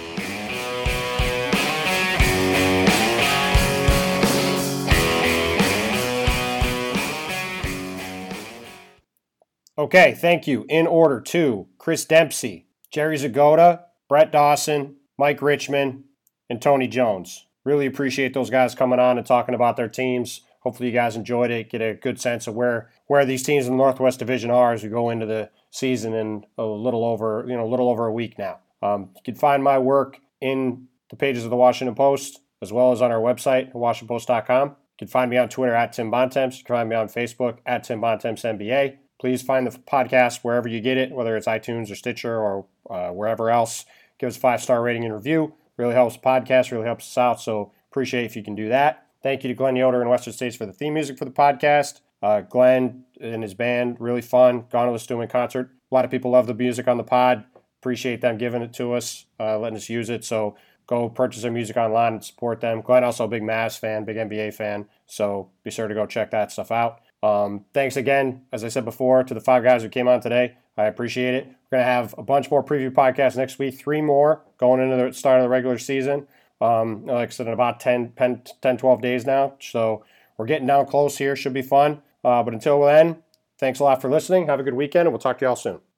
Okay, 9.82 10.14
thank 10.14 10.46
you. 10.46 10.64
In 10.70 10.86
order 10.86 11.20
to 11.20 11.66
Chris 11.80 12.06
Dempsey, 12.06 12.68
Jerry 12.92 13.18
Zgoda, 13.18 13.86
Brett 14.08 14.32
Dawson, 14.32 14.98
Mike 15.18 15.42
Richman, 15.42 16.04
and 16.48 16.62
Tony 16.62 16.88
Jones. 16.88 17.48
Really 17.66 17.88
appreciate 17.88 18.36
those 18.36 18.52
guys 18.52 18.76
coming 18.76 19.00
on 19.00 19.18
and 19.18 19.26
talking 19.26 19.56
about 19.56 19.78
their 19.78 19.88
teams. 19.88 20.42
Hopefully, 20.60 20.90
you 20.90 20.94
guys 20.94 21.16
enjoyed 21.16 21.50
it. 21.50 21.72
Get 21.72 21.82
a 21.82 21.96
good 21.96 22.22
sense 22.22 22.46
of 22.46 22.54
where 22.54 22.92
where 23.08 23.26
these 23.26 23.42
teams 23.42 23.66
in 23.66 23.74
the 23.74 23.78
Northwest 23.78 24.20
Division 24.20 24.52
are 24.52 24.72
as 24.72 24.84
we 24.84 24.90
go 24.90 25.10
into 25.10 25.26
the 25.26 25.50
season 25.72 26.14
in 26.14 26.46
a 26.60 26.64
little 26.64 27.04
over 27.04 27.44
you 27.48 27.56
know 27.56 27.66
a 27.66 27.72
little 27.72 27.90
over 27.90 28.06
a 28.06 28.14
week 28.14 28.38
now. 28.38 28.60
Um, 28.84 29.10
you 29.16 29.22
can 29.26 29.36
find 29.36 29.64
my 29.64 29.80
work 29.80 30.20
in 30.42 30.90
the 31.10 31.16
pages 31.16 31.44
of 31.44 31.50
the 31.50 31.56
Washington 31.56 31.96
Post 31.96 32.40
as 32.62 32.72
well 32.72 32.92
as 32.92 33.02
on 33.02 33.12
our 33.12 33.20
website, 33.20 33.74
WashingtonPost.com. 33.74 34.70
You 34.70 34.76
can 35.00 35.08
find 35.08 35.32
me 35.32 35.38
on 35.38 35.50
Twitter 35.50 35.74
at 35.74 35.94
Tim 35.94 36.12
Bontemps. 36.12 36.60
You 36.60 36.66
can 36.66 36.76
find 36.76 36.90
me 36.90 36.96
on 36.96 37.08
Facebook 37.08 37.58
at 37.66 37.84
Tim 37.84 38.00
Bontemps 38.00 38.44
NBA. 38.44 38.98
Please 39.22 39.44
find 39.44 39.68
the 39.68 39.72
podcast 39.72 40.40
wherever 40.40 40.68
you 40.68 40.82
get 40.82 40.98
it, 40.98 41.12
whether 41.12 41.38
it's 41.38 41.46
iTunes 41.46 41.92
or 41.92 41.96
Stitcher 41.96 42.40
or 42.40 42.66
uh, 42.90 43.12
wherever 43.12 43.52
else. 43.52 43.86
Give 44.18 44.28
us 44.28 44.36
a 44.36 44.40
five 44.40 44.64
star 44.64 44.82
rating 44.82 45.06
and 45.06 45.14
review. 45.14 45.54
Really 45.78 45.94
helps 45.94 46.16
the 46.16 46.24
podcast, 46.24 46.72
really 46.72 46.88
helps 46.88 47.06
us 47.06 47.18
out. 47.20 47.40
So 47.40 47.72
appreciate 47.92 48.26
if 48.26 48.36
you 48.36 48.42
can 48.42 48.56
do 48.56 48.68
that. 48.70 49.06
Thank 49.22 49.44
you 49.44 49.50
to 49.50 49.54
Glenn 49.54 49.76
Yoder 49.76 50.02
and 50.02 50.10
Western 50.10 50.34
States 50.34 50.56
for 50.56 50.66
the 50.66 50.74
theme 50.74 50.96
music 50.96 51.20
for 51.20 51.26
the 51.26 51.32
podcast. 51.32 52.02
Uh, 52.24 52.42
Glenn 52.42 53.04
and 53.20 53.44
his 53.44 53.54
band, 53.54 53.98
really 54.00 54.24
fun. 54.24 54.66
Gone 54.72 54.88
to 54.88 54.94
the 54.94 54.98
Stewman 54.98 55.28
concert. 55.28 55.70
A 55.92 55.94
lot 55.94 56.04
of 56.04 56.10
people 56.10 56.32
love 56.32 56.48
the 56.48 56.56
music 56.56 56.88
on 56.88 56.98
the 56.98 57.04
pod. 57.04 57.46
Appreciate 57.80 58.22
them 58.22 58.40
giving 58.40 58.64
it 58.64 58.74
to 58.74 58.94
us, 58.94 59.28
uh, 59.40 59.60
letting 59.60 59.78
us 59.78 59.88
use 59.88 60.10
it. 60.10 60.26
So 60.26 60.56
go 60.88 61.10
purchase 61.10 61.44
their 61.44 61.52
music 61.52 61.78
online 61.78 62.14
and 62.14 62.24
support 62.24 62.60
them. 62.60 62.82
Glenn 62.82 63.04
also 63.04 63.26
a 63.26 63.28
big 63.28 63.44
Mavs 63.44 63.78
fan, 63.78 64.04
big 64.04 64.18
NBA 64.18 64.56
fan. 64.56 64.88
So 65.06 65.52
be 65.64 65.70
sure 65.70 65.88
to 65.88 65.94
go 65.94 66.08
check 66.08 66.32
that 66.32 66.52
stuff 66.52 66.72
out. 66.72 67.02
Um, 67.24 67.66
thanks 67.74 67.98
again, 67.98 68.44
as 68.52 68.64
I 68.64 68.70
said 68.70 68.86
before, 68.86 69.24
to 69.24 69.34
the 69.34 69.42
five 69.42 69.64
guys 69.64 69.84
who 69.84 69.90
came 69.90 70.08
on 70.08 70.22
today. 70.22 70.58
I 70.78 70.86
appreciate 70.86 71.36
it. 71.36 71.46
We're 71.46 71.78
going 71.78 71.82
to 71.82 71.92
have 71.92 72.16
a 72.18 72.24
bunch 72.24 72.50
more 72.50 72.64
preview 72.64 72.92
podcasts 72.92 73.38
next 73.38 73.60
week, 73.60 73.78
three 73.78 74.02
more 74.02 74.42
going 74.58 74.82
into 74.82 74.96
the 74.96 75.14
start 75.14 75.40
of 75.40 75.44
the 75.44 75.50
regular 75.50 75.78
season. 75.78 76.28
Um, 76.60 77.06
like 77.06 77.30
I 77.30 77.32
said, 77.32 77.48
in 77.48 77.54
about 77.54 77.80
10, 77.80 78.14
10, 78.18 78.44
10, 78.62 78.78
12 78.78 79.02
days 79.02 79.26
now. 79.26 79.54
So 79.60 80.06
we're 80.38 80.46
getting 80.46 80.68
down 80.68 80.86
close 80.86 81.18
here. 81.18 81.36
Should 81.36 81.54
be 81.54 81.62
fun. 81.62 82.02
Uh, 82.24 82.44
but 82.44 82.54
until 82.54 82.84
then, 82.84 83.24
thanks 83.58 83.80
a 83.80 83.84
lot 83.84 84.02
for 84.02 84.10
listening. 84.10 84.48
Have 84.48 84.60
a 84.60 84.64
good 84.64 84.76
weekend, 84.76 85.08
and 85.08 85.12
we'll 85.12 85.20
talk 85.20 85.40
to 85.40 85.46
y'all 85.46 85.56
soon. 85.56 85.91